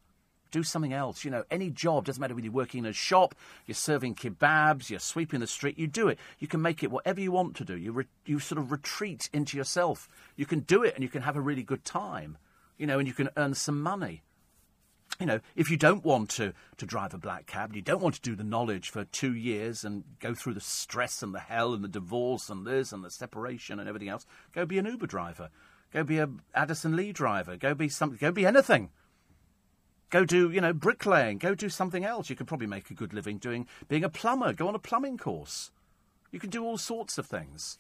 Do 0.51 0.63
something 0.63 0.93
else. 0.93 1.25
You 1.25 1.33
know, 1.33 1.45
any 1.51 1.71
job, 1.71 2.05
doesn't 2.05 2.21
matter 2.21 2.35
whether 2.35 2.45
you're 2.45 2.53
working 2.53 2.79
in 2.79 2.87
a 2.87 2.93
shop, 2.93 3.35
you're 3.67 3.75
serving 3.75 4.15
kebabs, 4.15 4.89
you're 4.89 5.01
sweeping 5.01 5.41
the 5.41 5.47
street, 5.47 5.79
you 5.79 5.89
do 5.89 6.09
it. 6.09 6.19
You 6.39 6.47
can 6.47 6.63
make 6.63 6.83
it 6.83 6.91
whatever 6.91 7.21
you 7.21 7.33
want 7.33 7.57
to 7.57 7.65
do. 7.65 7.77
You, 7.77 7.93
re- 7.93 8.07
you 8.25 8.39
sort 8.39 8.61
of 8.61 8.71
retreat 8.71 9.29
into 9.33 9.57
yourself. 9.57 10.09
You 10.37 10.47
can 10.47 10.61
do 10.61 10.85
it 10.85 10.95
and 10.95 11.03
you 11.03 11.11
can 11.11 11.23
have 11.23 11.37
a 11.37 11.41
really 11.41 11.65
good 11.65 11.85
time, 11.85 12.39
you 12.79 12.87
know, 12.87 12.99
and 12.99 13.09
you 13.09 13.15
can 13.15 13.31
earn 13.37 13.55
some 13.55 13.83
money. 13.83 14.23
You 15.21 15.27
know, 15.27 15.41
if 15.57 15.71
you 15.71 15.77
don't 15.77 16.05
want 16.05 16.31
to, 16.31 16.53
to 16.77 16.87
drive 16.87 17.13
a 17.13 17.19
black 17.19 17.47
cab, 17.47 17.75
you 17.75 17.83
don't 17.83 18.01
want 18.01 18.15
to 18.17 18.21
do 18.21 18.37
the 18.37 18.45
knowledge 18.45 18.91
for 18.91 19.05
two 19.05 19.35
years 19.35 19.83
and 19.83 20.05
go 20.21 20.33
through 20.33 20.55
the 20.55 20.61
stress 20.61 21.23
and 21.23 21.35
the 21.35 21.41
hell 21.41 21.75
and 21.75 21.83
the 21.83 21.89
divorce 21.89 22.49
and 22.49 22.65
this 22.65 22.93
and 22.93 23.05
the 23.05 23.11
separation 23.11 23.81
and 23.81 23.89
everything 23.89 24.09
else, 24.09 24.27
go 24.53 24.65
be 24.65 24.79
an 24.79 24.87
Uber 24.87 25.07
driver. 25.07 25.51
Go 25.93 26.05
be 26.05 26.19
a 26.19 26.29
Addison 26.55 26.95
Lee 26.95 27.13
driver. 27.13 27.57
Go 27.57 27.75
be 27.75 27.89
some, 27.89 28.17
go 28.17 28.31
be 28.31 28.47
anything. 28.47 28.91
Go 30.11 30.25
do, 30.25 30.51
you 30.51 30.61
know, 30.61 30.73
bricklaying. 30.73 31.39
Go 31.39 31.55
do 31.55 31.69
something 31.69 32.05
else. 32.05 32.31
You 32.31 32.37
could 32.37 32.47
probably 32.47 32.67
make 32.67 32.91
a 32.91 32.95
good 32.95 33.13
living 33.13 33.39
doing 33.39 33.67
being 33.89 34.05
a 34.05 34.09
plumber. 34.09 34.53
Go 34.53 34.69
on 34.69 34.75
a 34.75 34.79
plumbing 34.79 35.19
course. 35.19 35.71
You 36.31 36.41
can 36.41 36.51
do 36.51 36.65
all 36.65 36.79
sorts 36.79 37.19
of 37.19 37.27
things. 37.27 37.79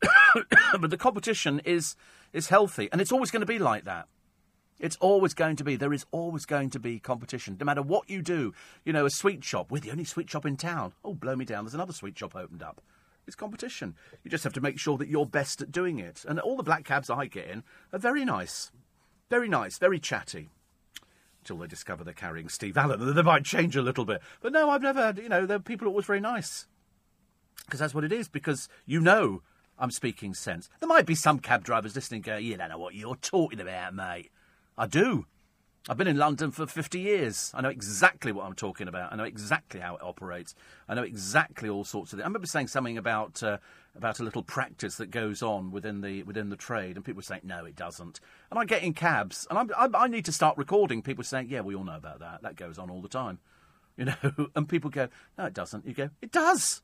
but 0.80 0.90
the 0.90 0.96
competition 0.96 1.60
is 1.64 1.96
is 2.32 2.48
healthy, 2.48 2.88
and 2.90 3.00
it's 3.00 3.12
always 3.12 3.30
going 3.30 3.40
to 3.40 3.46
be 3.46 3.58
like 3.58 3.84
that. 3.84 4.08
It's 4.78 4.96
always 4.96 5.34
going 5.34 5.56
to 5.56 5.64
be. 5.64 5.76
There 5.76 5.92
is 5.92 6.04
always 6.10 6.46
going 6.46 6.70
to 6.70 6.80
be 6.80 6.98
competition, 6.98 7.56
no 7.58 7.64
matter 7.64 7.82
what 7.82 8.10
you 8.10 8.22
do. 8.22 8.52
You 8.84 8.92
know, 8.92 9.06
a 9.06 9.10
sweet 9.10 9.44
shop. 9.44 9.70
We're 9.70 9.80
the 9.80 9.92
only 9.92 10.04
sweet 10.04 10.28
shop 10.28 10.44
in 10.44 10.56
town. 10.56 10.92
Oh, 11.04 11.14
blow 11.14 11.36
me 11.36 11.44
down. 11.44 11.64
There's 11.64 11.74
another 11.74 11.92
sweet 11.92 12.18
shop 12.18 12.34
opened 12.34 12.62
up. 12.62 12.80
It's 13.26 13.36
competition. 13.36 13.94
You 14.22 14.30
just 14.30 14.44
have 14.44 14.52
to 14.54 14.60
make 14.60 14.78
sure 14.78 14.98
that 14.98 15.08
you're 15.08 15.26
best 15.26 15.62
at 15.62 15.72
doing 15.72 15.98
it. 15.98 16.24
And 16.28 16.38
all 16.40 16.56
the 16.56 16.62
black 16.62 16.84
cabs 16.84 17.08
I 17.08 17.26
get 17.26 17.48
in 17.48 17.62
are 17.92 17.98
very 17.98 18.24
nice. 18.24 18.70
Very 19.30 19.48
nice, 19.48 19.78
very 19.78 19.98
chatty 19.98 20.50
Until 21.40 21.56
they 21.58 21.66
discover 21.66 22.04
they're 22.04 22.12
carrying 22.12 22.48
Steve 22.48 22.76
Allen, 22.76 23.00
and 23.00 23.16
they 23.16 23.22
might 23.22 23.44
change 23.44 23.76
a 23.76 23.82
little 23.82 24.04
bit. 24.04 24.20
But 24.42 24.52
no, 24.52 24.68
I've 24.68 24.82
never 24.82 25.00
had, 25.00 25.18
you 25.18 25.28
know, 25.28 25.46
the 25.46 25.60
people 25.60 25.86
are 25.86 25.90
always 25.90 26.04
very 26.04 26.20
nice. 26.20 26.66
Because 27.64 27.80
that's 27.80 27.94
what 27.94 28.04
it 28.04 28.12
is, 28.12 28.28
because 28.28 28.68
you 28.84 29.00
know 29.00 29.42
I'm 29.78 29.90
speaking 29.90 30.34
sense. 30.34 30.68
There 30.80 30.88
might 30.88 31.06
be 31.06 31.14
some 31.14 31.38
cab 31.38 31.64
drivers 31.64 31.94
listening 31.94 32.20
going, 32.20 32.44
you 32.44 32.56
don't 32.56 32.68
know 32.68 32.78
what 32.78 32.94
you're 32.94 33.16
talking 33.16 33.60
about, 33.60 33.94
mate. 33.94 34.30
I 34.76 34.86
do. 34.86 35.26
I've 35.86 35.98
been 35.98 36.08
in 36.08 36.16
London 36.16 36.50
for 36.50 36.66
50 36.66 36.98
years. 36.98 37.52
I 37.54 37.60
know 37.60 37.68
exactly 37.68 38.32
what 38.32 38.46
I'm 38.46 38.54
talking 38.54 38.88
about. 38.88 39.12
I 39.12 39.16
know 39.16 39.24
exactly 39.24 39.80
how 39.80 39.96
it 39.96 40.02
operates. 40.02 40.54
I 40.88 40.94
know 40.94 41.02
exactly 41.02 41.68
all 41.68 41.84
sorts 41.84 42.12
of 42.12 42.16
things. 42.16 42.24
I 42.24 42.28
remember 42.28 42.46
saying 42.46 42.68
something 42.68 42.96
about 42.96 43.42
uh, 43.42 43.58
about 43.94 44.18
a 44.18 44.22
little 44.22 44.42
practice 44.42 44.96
that 44.96 45.10
goes 45.10 45.42
on 45.42 45.70
within 45.70 46.00
the 46.00 46.22
within 46.22 46.48
the 46.48 46.56
trade, 46.56 46.96
and 46.96 47.04
people 47.04 47.18
were 47.18 47.22
saying, 47.22 47.42
"No, 47.44 47.66
it 47.66 47.76
doesn't." 47.76 48.18
And 48.50 48.58
I 48.58 48.64
get 48.64 48.82
in 48.82 48.94
cabs, 48.94 49.46
and 49.50 49.58
I, 49.58 49.84
I, 49.84 50.04
I 50.04 50.08
need 50.08 50.24
to 50.24 50.32
start 50.32 50.56
recording. 50.56 51.02
People 51.02 51.22
saying, 51.22 51.48
"Yeah, 51.50 51.60
we 51.60 51.74
all 51.74 51.84
know 51.84 51.96
about 51.96 52.20
that. 52.20 52.40
That 52.40 52.56
goes 52.56 52.78
on 52.78 52.88
all 52.88 53.02
the 53.02 53.08
time," 53.08 53.38
you 53.98 54.04
know. 54.06 54.48
And 54.56 54.66
people 54.66 54.88
go, 54.88 55.08
"No, 55.36 55.44
it 55.44 55.54
doesn't." 55.54 55.86
You 55.86 55.92
go, 55.92 56.08
"It 56.22 56.32
does." 56.32 56.80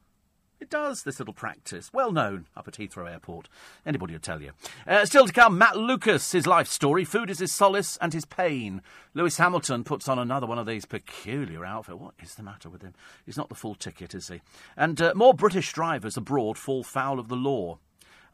It 0.61 0.69
does, 0.69 1.05
this 1.05 1.19
little 1.19 1.33
practice. 1.33 1.91
Well 1.91 2.13
known 2.13 2.45
up 2.55 2.69
at 2.69 2.75
Heathrow 2.75 3.11
Airport. 3.11 3.49
Anybody 3.87 4.13
will 4.13 4.21
tell 4.21 4.43
you. 4.43 4.53
Uh, 4.87 5.07
still 5.07 5.27
to 5.27 5.33
come, 5.33 5.57
Matt 5.57 5.79
Lucas, 5.79 6.33
his 6.33 6.47
life 6.47 6.69
story. 6.69 7.03
Food 7.07 7.31
is 7.31 7.39
his 7.39 7.51
solace 7.51 7.97
and 8.03 8.13
his 8.13 8.27
pain. 8.27 8.83
Lewis 9.15 9.39
Hamilton 9.39 9.85
puts 9.85 10.07
on 10.07 10.19
another 10.19 10.47
one 10.47 10.59
of 10.59 10.67
these 10.67 10.85
peculiar 10.85 11.65
outfits. 11.65 11.99
What 11.99 12.13
is 12.23 12.35
the 12.35 12.43
matter 12.43 12.69
with 12.69 12.83
him? 12.83 12.93
He's 13.25 13.39
not 13.39 13.49
the 13.49 13.55
full 13.55 13.75
ticket, 13.75 14.15
is 14.15 14.29
he? 14.29 14.43
And 14.77 15.01
uh, 15.01 15.15
more 15.17 15.33
British 15.33 15.73
drivers 15.73 16.19
abroad 16.19 16.59
fall 16.59 16.85
foul 16.85 17.19
of 17.19 17.29
the 17.29 17.37
law. 17.37 17.79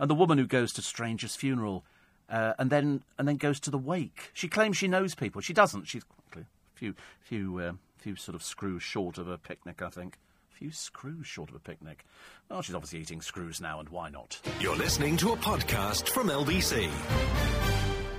And 0.01 0.11
the 0.11 0.15
woman 0.15 0.37
who 0.37 0.49
goes 0.49 0.73
to 0.73 0.83
strangers' 0.83 1.37
funeral 1.37 1.85
uh, 2.29 2.55
and 2.59 2.71
then 2.71 3.05
and 3.19 3.29
then 3.29 3.37
goes 3.37 3.61
to 3.61 3.71
the 3.71 3.79
wake. 3.79 4.33
She 4.35 4.49
claims 4.49 4.77
she 4.77 4.89
knows 4.89 5.15
people. 5.15 5.41
She 5.41 5.53
doesn't. 5.53 5.85
She's 5.85 6.03
a 6.35 6.41
few 6.75 6.95
few 7.21 7.59
uh, 7.59 7.73
few 7.99 8.17
sort 8.17 8.35
of 8.35 8.43
screws 8.43 8.83
short 8.83 9.17
of 9.17 9.29
a 9.29 9.39
picnic, 9.39 9.81
I 9.81 9.91
think 9.91 10.19
few 10.57 10.71
screws 10.71 11.27
short 11.27 11.51
of 11.51 11.55
a 11.55 11.59
picnic. 11.59 12.07
Well, 12.49 12.63
she's 12.63 12.75
obviously 12.75 13.01
eating 13.01 13.21
screws 13.21 13.61
now, 13.61 13.79
and 13.79 13.91
why 13.91 14.09
not? 14.09 14.41
You're 14.59 14.77
listening 14.77 15.19
to 15.19 15.33
a 15.33 15.37
podcast 15.37 16.09
from 16.09 16.29
LBC. 16.29 16.89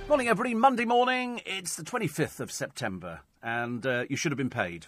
Morning, 0.08 0.28
everybody. 0.28 0.54
Monday 0.54 0.84
morning. 0.84 1.40
It's 1.44 1.74
the 1.74 1.82
25th 1.82 2.38
of 2.38 2.52
September, 2.52 3.22
and 3.42 3.84
uh, 3.84 4.04
you 4.08 4.16
should 4.16 4.30
have 4.30 4.36
been 4.36 4.50
paid. 4.50 4.86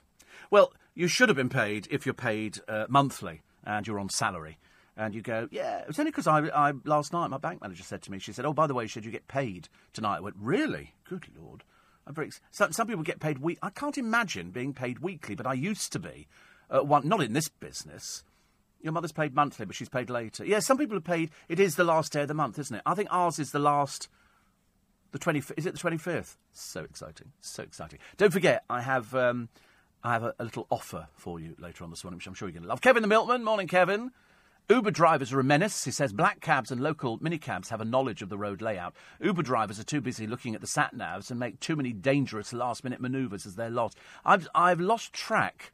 Well, 0.48 0.72
you 0.94 1.08
should 1.08 1.28
have 1.28 1.36
been 1.36 1.48
paid 1.48 1.88
if 1.90 2.06
you're 2.06 2.14
paid 2.14 2.60
uh, 2.68 2.86
monthly 2.88 3.42
and 3.64 3.84
you're 3.84 3.98
on 3.98 4.10
salary. 4.10 4.58
And 4.96 5.12
you 5.12 5.20
go, 5.20 5.48
yeah, 5.50 5.78
it 5.78 5.88
was 5.88 5.98
only 5.98 6.12
because 6.12 6.28
I, 6.28 6.46
I, 6.48 6.72
last 6.84 7.12
night, 7.12 7.30
my 7.30 7.38
bank 7.38 7.62
manager 7.62 7.82
said 7.82 8.02
to 8.02 8.12
me, 8.12 8.20
she 8.20 8.32
said, 8.32 8.44
oh, 8.44 8.52
by 8.52 8.68
the 8.68 8.74
way, 8.74 8.86
should 8.86 9.04
you 9.04 9.10
get 9.10 9.26
paid 9.26 9.68
tonight? 9.92 10.18
I 10.18 10.20
went, 10.20 10.36
really? 10.38 10.94
Good 11.08 11.26
Lord. 11.36 11.64
I'm 12.06 12.14
very, 12.14 12.30
some, 12.52 12.72
some 12.72 12.86
people 12.86 13.02
get 13.02 13.18
paid 13.18 13.38
week. 13.38 13.58
I 13.60 13.70
can't 13.70 13.98
imagine 13.98 14.50
being 14.50 14.72
paid 14.72 15.00
weekly, 15.00 15.34
but 15.34 15.46
I 15.46 15.54
used 15.54 15.92
to 15.92 15.98
be. 15.98 16.28
Uh, 16.70 16.80
one, 16.80 17.06
not 17.08 17.22
in 17.22 17.32
this 17.32 17.48
business. 17.48 18.22
Your 18.80 18.92
mother's 18.92 19.12
paid 19.12 19.34
monthly, 19.34 19.66
but 19.66 19.74
she's 19.74 19.88
paid 19.88 20.08
later. 20.08 20.44
Yeah, 20.44 20.60
some 20.60 20.78
people 20.78 20.96
are 20.96 21.02
paid. 21.02 21.30
It 21.48 21.60
is 21.60 21.76
the 21.76 21.84
last 21.84 22.12
day 22.12 22.22
of 22.22 22.28
the 22.28 22.34
month, 22.34 22.58
isn't 22.58 22.76
it? 22.76 22.82
I 22.86 22.94
think 22.94 23.08
ours 23.10 23.38
is 23.38 23.52
the 23.52 23.58
last. 23.58 24.08
The 25.12 25.18
twenty. 25.18 25.42
Is 25.56 25.66
it 25.66 25.72
the 25.72 25.78
twenty 25.78 25.98
fifth? 25.98 26.38
So 26.52 26.82
exciting! 26.82 27.32
So 27.40 27.62
exciting! 27.62 27.98
Don't 28.16 28.32
forget, 28.32 28.64
I 28.70 28.80
have. 28.80 29.14
Um, 29.14 29.48
I 30.02 30.12
have 30.14 30.22
a, 30.22 30.34
a, 30.38 30.44
little 30.44 30.66
offer 30.70 31.08
for 31.14 31.40
you 31.40 31.54
later 31.58 31.84
on 31.84 31.90
this 31.90 32.04
morning, 32.04 32.16
which 32.16 32.26
I'm 32.26 32.32
sure 32.32 32.48
you're 32.48 32.54
going 32.54 32.62
to 32.62 32.68
love. 32.68 32.80
Kevin 32.80 33.02
the 33.02 33.08
Milkman, 33.08 33.44
morning, 33.44 33.66
Kevin. 33.66 34.12
Uber 34.70 34.92
drivers 34.92 35.32
are 35.32 35.40
a 35.40 35.44
menace. 35.44 35.84
He 35.84 35.90
says 35.90 36.12
black 36.12 36.40
cabs 36.40 36.70
and 36.70 36.80
local 36.80 37.18
minicabs 37.18 37.68
have 37.68 37.80
a 37.80 37.84
knowledge 37.84 38.22
of 38.22 38.28
the 38.28 38.38
road 38.38 38.62
layout. 38.62 38.94
Uber 39.20 39.42
drivers 39.42 39.80
are 39.80 39.84
too 39.84 40.00
busy 40.00 40.28
looking 40.28 40.54
at 40.54 40.60
the 40.60 40.66
sat 40.66 40.94
navs 40.94 41.30
and 41.30 41.40
make 41.40 41.58
too 41.58 41.74
many 41.74 41.92
dangerous 41.92 42.52
last 42.52 42.84
minute 42.84 43.00
manoeuvres 43.00 43.44
as 43.44 43.56
they're 43.56 43.68
lost. 43.68 43.98
I've 44.24 44.48
I've 44.54 44.80
lost 44.80 45.12
track 45.12 45.72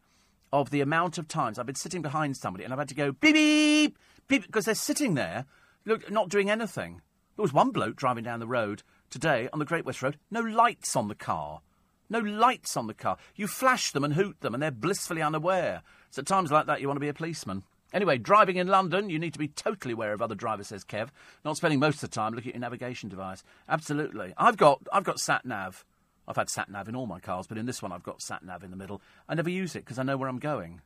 of 0.53 0.71
the 0.71 0.81
amount 0.81 1.19
of 1.19 1.29
times 1.29 1.59
I've 1.59 1.67
been 1.67 1.75
sitting 1.75 2.03
behind 2.03 2.37
somebody 2.37 2.65
and 2.65 2.73
I've 2.73 2.79
had 2.79 2.89
to 2.89 2.95
go 2.95 3.13
beep 3.13 3.35
beep 3.35 3.99
beep 4.29 4.47
because 4.47 4.65
they're 4.65 4.75
sitting 4.75 5.15
there, 5.15 5.45
look, 5.85 6.11
not 6.11 6.29
doing 6.29 6.51
anything. 6.51 7.01
There 7.37 7.43
was 7.43 7.53
one 7.53 7.71
bloke 7.71 7.97
driving 7.97 8.25
down 8.25 8.41
the 8.41 8.47
road 8.47 8.83
today 9.11 9.49
on 9.53 9.59
the 9.59 9.65
Great 9.65 9.85
West 9.85 10.03
Road, 10.03 10.19
no 10.31 10.41
lights 10.41 10.97
on 10.97 11.09
the 11.09 11.15
car. 11.15 11.61
No 12.09 12.21
lights 12.21 12.77
on 12.77 12.87
the 12.87 12.95
car. 12.95 13.17
You 13.35 13.49
flash 13.49 13.91
them 13.91 14.05
and 14.05 14.15
hoot 14.15 14.41
them, 14.41 14.55
and 14.55 14.63
they're 14.63 14.71
blissfully 14.71 15.23
unaware. 15.23 15.83
So 16.11 16.21
at 16.21 16.27
times 16.27 16.53
like 16.53 16.67
that, 16.67 16.81
you 16.81 16.87
want 16.87 16.97
to 16.97 17.01
be 17.01 17.09
a 17.09 17.15
policeman. 17.15 17.65
Anyway, 17.93 18.19
driving 18.19 18.57
in 18.57 18.67
London, 18.67 19.11
you 19.11 19.19
need 19.19 19.33
to 19.33 19.39
be 19.39 19.49
totally 19.49 19.93
aware 19.93 20.13
of 20.13 20.23
other 20.23 20.35
drivers, 20.35 20.69
says 20.69 20.85
Kev. 20.85 21.09
Not 21.45 21.57
spending 21.57 21.81
most 21.81 22.03
of 22.03 22.11
the 22.11 22.15
time 22.15 22.35
looking 22.35 22.51
at 22.51 22.55
your 22.57 22.61
navigation 22.61 23.09
device. 23.09 23.43
Absolutely. 23.69 24.35
I've 24.37 24.57
got 24.57 24.83
I've 24.93 25.05
got 25.05 25.19
sat 25.19 25.45
nav. 25.45 25.85
I've 26.29 26.37
had 26.37 26.51
sat 26.51 26.69
nav 26.69 26.89
in 26.89 26.97
all 26.97 27.07
my 27.07 27.21
cars, 27.21 27.47
but 27.47 27.59
in 27.59 27.67
this 27.67 27.83
one 27.83 27.93
I've 27.93 28.03
got 28.03 28.23
sat 28.23 28.45
nav 28.45 28.65
in 28.65 28.71
the 28.71 28.77
middle. 28.77 29.01
I 29.29 29.35
never 29.35 29.51
use 29.51 29.77
it 29.77 29.85
because 29.85 29.99
I 29.99 30.03
know 30.03 30.17
where 30.17 30.29
I'm 30.29 30.39
going. 30.39 30.81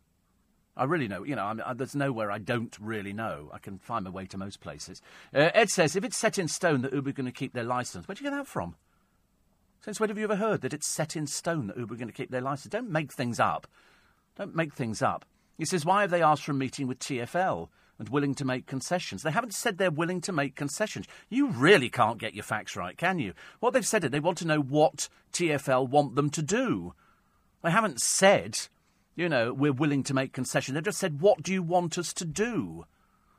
I 0.76 0.84
really 0.84 1.08
know. 1.08 1.24
You 1.24 1.36
know, 1.36 1.60
I 1.64 1.74
there's 1.74 1.94
nowhere 1.94 2.30
I 2.30 2.38
don't 2.38 2.76
really 2.80 3.12
know. 3.12 3.50
I 3.52 3.58
can 3.58 3.78
find 3.78 4.04
my 4.04 4.10
way 4.10 4.26
to 4.26 4.38
most 4.38 4.60
places. 4.60 5.02
Uh, 5.34 5.50
Ed 5.54 5.70
says 5.70 5.96
if 5.96 6.04
it's 6.04 6.16
set 6.16 6.38
in 6.38 6.48
stone 6.48 6.82
that 6.82 6.92
Uber 6.92 7.10
are 7.10 7.14
going 7.14 7.26
to 7.26 7.32
keep 7.32 7.52
their 7.52 7.64
license, 7.64 8.06
where'd 8.06 8.20
you 8.20 8.24
get 8.24 8.36
that 8.36 8.46
from? 8.46 8.76
Since 9.82 9.98
when 9.98 10.10
have 10.10 10.18
you 10.18 10.24
ever 10.24 10.36
heard 10.36 10.60
that 10.60 10.74
it's 10.74 10.86
set 10.86 11.16
in 11.16 11.26
stone 11.26 11.66
that 11.68 11.76
Uber 11.76 11.94
are 11.94 11.98
going 11.98 12.08
to 12.08 12.14
keep 12.14 12.30
their 12.30 12.40
license? 12.42 12.70
Don't 12.70 12.90
make 12.90 13.12
things 13.12 13.40
up. 13.40 13.66
Don't 14.36 14.54
make 14.54 14.74
things 14.74 15.02
up. 15.02 15.24
He 15.56 15.64
says, 15.64 15.84
why 15.84 16.02
have 16.02 16.10
they 16.10 16.22
asked 16.22 16.44
for 16.44 16.52
a 16.52 16.54
meeting 16.54 16.86
with 16.86 16.98
TFL? 16.98 17.68
And 18.00 18.08
willing 18.08 18.34
to 18.34 18.46
make 18.46 18.66
concessions. 18.66 19.22
They 19.22 19.30
haven't 19.30 19.52
said 19.52 19.76
they're 19.76 19.90
willing 19.90 20.22
to 20.22 20.32
make 20.32 20.56
concessions. 20.56 21.06
You 21.28 21.48
really 21.48 21.90
can't 21.90 22.18
get 22.18 22.34
your 22.34 22.42
facts 22.42 22.74
right, 22.74 22.96
can 22.96 23.18
you? 23.18 23.34
What 23.60 23.74
they've 23.74 23.86
said 23.86 24.02
is 24.02 24.10
they 24.10 24.18
want 24.18 24.38
to 24.38 24.46
know 24.46 24.60
what 24.60 25.10
TFL 25.34 25.86
want 25.86 26.16
them 26.16 26.30
to 26.30 26.42
do. 26.42 26.94
They 27.62 27.70
haven't 27.70 28.00
said, 28.00 28.58
you 29.14 29.28
know, 29.28 29.52
we're 29.52 29.74
willing 29.74 30.02
to 30.04 30.14
make 30.14 30.32
concessions. 30.32 30.74
They've 30.74 30.82
just 30.82 30.98
said, 30.98 31.20
what 31.20 31.42
do 31.42 31.52
you 31.52 31.62
want 31.62 31.98
us 31.98 32.14
to 32.14 32.24
do? 32.24 32.86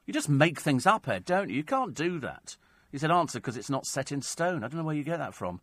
You 0.06 0.14
just 0.14 0.30
make 0.30 0.62
things 0.62 0.86
up, 0.86 1.08
Ed, 1.08 1.26
don't 1.26 1.50
you? 1.50 1.56
You 1.56 1.64
can't 1.64 1.96
do 1.96 2.20
that. 2.20 2.56
He 2.92 3.00
said, 3.00 3.10
answer 3.10 3.40
because 3.40 3.58
it's 3.58 3.70
not 3.70 3.88
set 3.88 4.12
in 4.12 4.22
stone. 4.22 4.64
I 4.64 4.68
don't 4.68 4.78
know 4.78 4.84
where 4.84 4.96
you 4.96 5.04
get 5.04 5.18
that 5.18 5.34
from. 5.34 5.60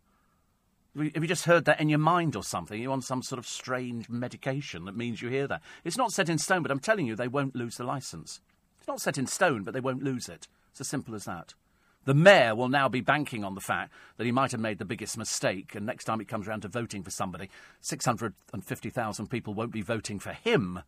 Have 0.97 1.23
you 1.23 1.27
just 1.27 1.45
heard 1.45 1.63
that 1.65 1.79
in 1.79 1.87
your 1.87 1.99
mind 1.99 2.35
or 2.35 2.43
something? 2.43 2.81
You're 2.81 2.91
on 2.91 3.01
some 3.01 3.23
sort 3.23 3.39
of 3.39 3.47
strange 3.47 4.09
medication 4.09 4.83
that 4.85 4.97
means 4.97 5.21
you 5.21 5.29
hear 5.29 5.47
that. 5.47 5.61
It's 5.85 5.97
not 5.97 6.11
set 6.11 6.27
in 6.27 6.37
stone, 6.37 6.63
but 6.63 6.71
I'm 6.71 6.79
telling 6.81 7.05
you, 7.05 7.15
they 7.15 7.29
won't 7.29 7.55
lose 7.55 7.77
the 7.77 7.85
licence 7.85 8.41
not 8.89 9.01
set 9.01 9.17
in 9.17 9.27
stone, 9.27 9.63
but 9.63 9.73
they 9.73 9.79
won't 9.79 10.03
lose 10.03 10.27
it. 10.27 10.47
It's 10.71 10.81
as 10.81 10.87
simple 10.89 11.15
as 11.15 11.25
that. 11.25 11.53
The 12.05 12.13
mayor 12.13 12.55
will 12.55 12.69
now 12.69 12.89
be 12.89 13.01
banking 13.01 13.43
on 13.43 13.55
the 13.55 13.61
fact 13.61 13.93
that 14.17 14.25
he 14.25 14.31
might 14.31 14.51
have 14.51 14.59
made 14.59 14.79
the 14.79 14.85
biggest 14.85 15.17
mistake, 15.17 15.75
and 15.75 15.85
next 15.85 16.05
time 16.05 16.19
it 16.19 16.27
comes 16.27 16.47
around 16.47 16.61
to 16.61 16.67
voting 16.67 17.03
for 17.03 17.11
somebody, 17.11 17.49
650,000 17.81 19.27
people 19.27 19.53
won't 19.53 19.71
be 19.71 19.81
voting 19.81 20.19
for 20.19 20.31
him. 20.31 20.81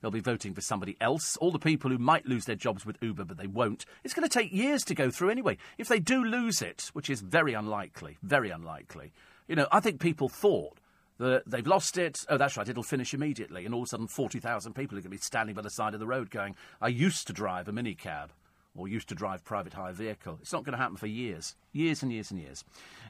They'll 0.00 0.10
be 0.10 0.20
voting 0.20 0.54
for 0.54 0.60
somebody 0.60 0.96
else. 1.00 1.36
All 1.38 1.50
the 1.50 1.58
people 1.58 1.90
who 1.90 1.98
might 1.98 2.26
lose 2.26 2.44
their 2.44 2.54
jobs 2.54 2.86
with 2.86 2.98
Uber, 3.00 3.24
but 3.24 3.36
they 3.36 3.46
won't. 3.46 3.84
It's 4.04 4.14
going 4.14 4.28
to 4.28 4.38
take 4.38 4.52
years 4.52 4.84
to 4.84 4.94
go 4.94 5.10
through 5.10 5.30
anyway. 5.30 5.58
If 5.76 5.88
they 5.88 5.98
do 5.98 6.24
lose 6.24 6.62
it, 6.62 6.90
which 6.92 7.10
is 7.10 7.20
very 7.20 7.54
unlikely, 7.54 8.18
very 8.22 8.50
unlikely, 8.50 9.12
you 9.48 9.56
know, 9.56 9.66
I 9.72 9.80
think 9.80 10.00
people 10.00 10.28
thought 10.28 10.78
that 11.18 11.42
they've 11.46 11.66
lost 11.66 11.98
it. 11.98 12.24
Oh, 12.28 12.36
that's 12.36 12.56
right, 12.56 12.68
it'll 12.68 12.82
finish 12.82 13.12
immediately. 13.12 13.64
And 13.64 13.74
all 13.74 13.82
of 13.82 13.86
a 13.86 13.88
sudden, 13.88 14.06
40,000 14.06 14.72
people 14.72 14.96
are 14.96 15.00
going 15.00 15.10
to 15.10 15.16
be 15.16 15.18
standing 15.18 15.54
by 15.54 15.62
the 15.62 15.70
side 15.70 15.94
of 15.94 16.00
the 16.00 16.06
road 16.06 16.30
going, 16.30 16.56
I 16.80 16.88
used 16.88 17.26
to 17.26 17.32
drive 17.32 17.68
a 17.68 17.72
minicab 17.72 18.28
or 18.76 18.88
used 18.88 19.08
to 19.08 19.14
drive 19.14 19.44
private 19.44 19.74
hire 19.74 19.92
vehicle. 19.92 20.38
It's 20.40 20.52
not 20.52 20.64
going 20.64 20.72
to 20.72 20.78
happen 20.78 20.96
for 20.96 21.08
years, 21.08 21.56
years 21.72 22.02
and 22.02 22.12
years 22.12 22.30
and 22.30 22.40
years. 22.40 22.64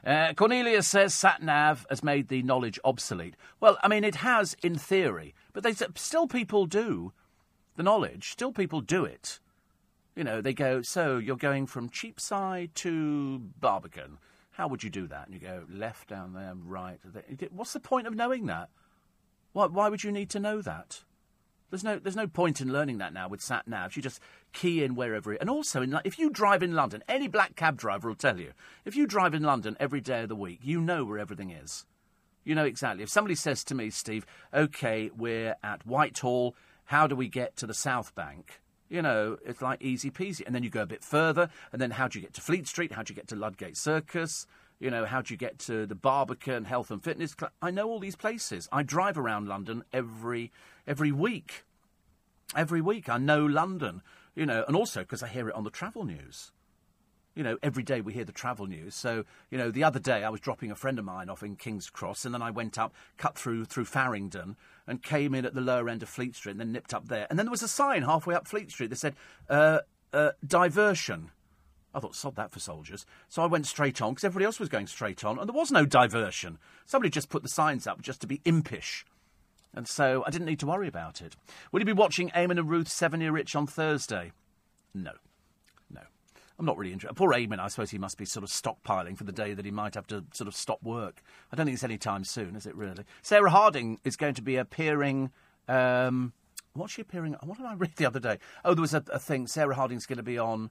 Uh, 0.05 0.33
Cornelius 0.33 0.87
says 0.87 1.13
SatNav 1.13 1.85
has 1.89 2.03
made 2.03 2.27
the 2.27 2.41
knowledge 2.41 2.79
obsolete. 2.83 3.35
Well, 3.59 3.77
I 3.83 3.87
mean, 3.87 4.03
it 4.03 4.15
has 4.15 4.55
in 4.63 4.75
theory, 4.75 5.35
but 5.53 5.63
they 5.63 5.73
still 5.73 6.27
people 6.27 6.65
do 6.65 7.13
the 7.75 7.83
knowledge. 7.83 8.31
Still 8.31 8.51
people 8.51 8.81
do 8.81 9.05
it. 9.05 9.39
You 10.15 10.23
know, 10.23 10.41
they 10.41 10.53
go, 10.53 10.81
so 10.81 11.17
you're 11.17 11.37
going 11.37 11.67
from 11.67 11.89
Cheapside 11.89 12.73
to 12.75 13.39
Barbican. 13.59 14.17
How 14.59 14.67
would 14.67 14.83
you 14.83 14.89
do 14.89 15.07
that? 15.07 15.25
And 15.25 15.33
you 15.33 15.39
go 15.39 15.63
left 15.71 16.09
down 16.09 16.33
there, 16.33 16.53
right. 16.53 16.99
What's 17.49 17.71
the 17.71 17.79
point 17.79 18.07
of 18.07 18.13
knowing 18.13 18.47
that? 18.47 18.67
Why, 19.53 19.67
why 19.67 19.87
would 19.87 20.03
you 20.03 20.11
need 20.11 20.29
to 20.31 20.39
know 20.39 20.61
that? 20.61 21.05
There's 21.69 21.85
no, 21.85 21.97
there's 21.97 22.17
no 22.17 22.27
point 22.27 22.59
in 22.59 22.73
learning 22.73 22.97
that 22.97 23.13
now 23.13 23.29
with 23.29 23.41
sat 23.41 23.69
navs. 23.69 23.95
You 23.95 24.01
just 24.01 24.19
key 24.51 24.83
in 24.83 24.95
wherever 24.95 25.31
it. 25.31 25.39
And 25.39 25.49
also, 25.49 25.81
in, 25.81 25.97
if 26.03 26.19
you 26.19 26.29
drive 26.29 26.61
in 26.61 26.75
London, 26.75 27.05
any 27.07 27.29
black 27.29 27.55
cab 27.55 27.77
driver 27.77 28.09
will 28.09 28.15
tell 28.15 28.37
you. 28.37 28.51
If 28.83 28.97
you 28.97 29.07
drive 29.07 29.33
in 29.33 29.43
London 29.43 29.77
every 29.79 30.01
day 30.01 30.23
of 30.23 30.29
the 30.29 30.35
week, 30.35 30.59
you 30.61 30.81
know 30.81 31.05
where 31.05 31.19
everything 31.19 31.51
is. 31.51 31.85
You 32.43 32.53
know 32.53 32.65
exactly. 32.65 33.03
If 33.03 33.09
somebody 33.09 33.35
says 33.35 33.63
to 33.63 33.75
me, 33.75 33.89
Steve, 33.89 34.25
okay, 34.53 35.09
we're 35.15 35.55
at 35.63 35.85
Whitehall, 35.85 36.53
how 36.83 37.07
do 37.07 37.15
we 37.15 37.29
get 37.29 37.55
to 37.55 37.65
the 37.65 37.73
South 37.73 38.13
Bank? 38.13 38.59
You 38.89 39.01
know, 39.01 39.37
it's 39.45 39.61
like 39.61 39.81
easy 39.81 40.09
peasy. 40.09 40.45
And 40.45 40.53
then 40.53 40.63
you 40.63 40.69
go 40.69 40.81
a 40.81 40.87
bit 40.87 41.03
further, 41.03 41.49
and 41.71 41.81
then 41.81 41.91
how 41.91 42.07
do 42.07 42.19
you 42.19 42.23
get 42.23 42.33
to 42.33 42.41
Fleet 42.41 42.67
Street? 42.67 42.91
How 42.91 43.03
do 43.03 43.11
you 43.11 43.15
get 43.15 43.27
to 43.29 43.35
Ludgate 43.35 43.77
Circus? 43.77 44.47
You 44.79 44.89
know, 44.89 45.05
how 45.05 45.21
do 45.21 45.33
you 45.33 45.37
get 45.37 45.59
to 45.59 45.85
the 45.85 45.95
Barbican 45.95 46.65
Health 46.65 46.89
and 46.89 47.03
Fitness 47.03 47.35
Club? 47.35 47.51
I 47.61 47.69
know 47.69 47.89
all 47.89 47.99
these 47.99 48.15
places. 48.15 48.67
I 48.71 48.83
drive 48.83 49.17
around 49.17 49.47
London 49.47 49.83
every 49.93 50.51
every 50.87 51.11
week. 51.11 51.65
Every 52.55 52.81
week, 52.81 53.09
I 53.09 53.17
know 53.17 53.45
London. 53.45 54.01
You 54.35 54.45
know, 54.45 54.63
and 54.67 54.75
also 54.75 55.01
because 55.01 55.21
I 55.21 55.27
hear 55.27 55.49
it 55.49 55.55
on 55.55 55.65
the 55.65 55.69
travel 55.69 56.05
news. 56.05 56.51
You 57.35 57.43
know, 57.43 57.57
every 57.63 57.83
day 57.83 58.01
we 58.01 58.13
hear 58.13 58.25
the 58.25 58.31
travel 58.31 58.67
news. 58.67 58.95
So, 58.95 59.23
you 59.49 59.57
know, 59.57 59.71
the 59.71 59.83
other 59.83 59.99
day 59.99 60.23
I 60.23 60.29
was 60.29 60.41
dropping 60.41 60.71
a 60.71 60.75
friend 60.75 60.99
of 60.99 61.05
mine 61.05 61.29
off 61.29 61.43
in 61.43 61.55
King's 61.55 61.89
Cross, 61.89 62.25
and 62.25 62.33
then 62.33 62.41
I 62.41 62.51
went 62.51 62.77
up, 62.77 62.93
cut 63.17 63.37
through 63.37 63.65
through 63.65 63.85
Farringdon, 63.85 64.57
and 64.87 65.01
came 65.01 65.33
in 65.33 65.45
at 65.45 65.53
the 65.53 65.61
lower 65.61 65.87
end 65.89 66.03
of 66.03 66.09
Fleet 66.09 66.35
Street, 66.35 66.53
and 66.53 66.59
then 66.59 66.71
nipped 66.71 66.93
up 66.93 67.07
there. 67.07 67.27
And 67.29 67.37
then 67.37 67.45
there 67.45 67.51
was 67.51 67.63
a 67.63 67.67
sign 67.67 68.01
halfway 68.01 68.35
up 68.35 68.47
Fleet 68.47 68.71
Street 68.71 68.89
that 68.89 68.97
said 68.97 69.15
uh, 69.49 69.79
uh, 70.11 70.31
diversion. 70.45 71.31
I 71.93 71.99
thought, 71.99 72.15
sod 72.15 72.35
that 72.35 72.51
for 72.51 72.59
soldiers. 72.59 73.05
So 73.29 73.41
I 73.41 73.47
went 73.47 73.65
straight 73.65 74.01
on 74.01 74.11
because 74.11 74.23
everybody 74.23 74.45
else 74.45 74.59
was 74.59 74.69
going 74.69 74.87
straight 74.87 75.23
on, 75.23 75.39
and 75.39 75.47
there 75.47 75.55
was 75.55 75.71
no 75.71 75.85
diversion. 75.85 76.59
Somebody 76.85 77.09
just 77.09 77.29
put 77.29 77.41
the 77.41 77.49
signs 77.49 77.87
up 77.87 78.01
just 78.01 78.21
to 78.21 78.27
be 78.27 78.41
impish. 78.45 79.05
And 79.73 79.87
so 79.87 80.23
I 80.25 80.29
didn't 80.29 80.47
need 80.47 80.59
to 80.59 80.67
worry 80.67 80.87
about 80.87 81.21
it. 81.21 81.35
Will 81.71 81.79
you 81.79 81.85
be 81.85 81.93
watching 81.93 82.29
Eamon 82.29 82.59
and 82.59 82.69
Ruth 82.69 82.89
Seven 82.89 83.21
Year 83.21 83.31
Rich 83.31 83.55
on 83.55 83.67
Thursday? 83.67 84.31
No. 84.93 85.11
No. 85.11 85.28
I'm 86.59 86.65
not 86.65 86.77
really 86.77 86.91
interested. 86.91 87.15
Poor 87.15 87.31
Eamon, 87.31 87.59
I 87.59 87.69
suppose 87.69 87.89
he 87.89 87.97
must 87.97 88.17
be 88.17 88.25
sort 88.25 88.43
of 88.43 88.49
stockpiling 88.49 89.17
for 89.17 89.23
the 89.23 89.31
day 89.31 89.53
that 89.53 89.63
he 89.63 89.71
might 89.71 89.95
have 89.95 90.07
to 90.07 90.25
sort 90.33 90.49
of 90.49 90.55
stop 90.55 90.83
work. 90.83 91.23
I 91.51 91.55
don't 91.55 91.65
think 91.65 91.75
it's 91.75 91.85
any 91.85 91.97
time 91.97 92.25
soon, 92.25 92.57
is 92.57 92.65
it 92.65 92.75
really? 92.75 93.05
Sarah 93.21 93.49
Harding 93.49 93.99
is 94.03 94.17
going 94.17 94.33
to 94.35 94.41
be 94.41 94.57
appearing. 94.57 95.31
Um, 95.69 96.33
what's 96.73 96.93
she 96.93 97.01
appearing? 97.01 97.37
What 97.41 97.57
did 97.57 97.65
I 97.65 97.75
read 97.75 97.95
the 97.95 98.05
other 98.05 98.19
day? 98.19 98.39
Oh, 98.65 98.73
there 98.73 98.81
was 98.81 98.93
a, 98.93 99.03
a 99.11 99.19
thing. 99.19 99.47
Sarah 99.47 99.73
Harding's 99.73 100.05
going 100.05 100.17
to 100.17 100.23
be 100.23 100.37
on 100.37 100.69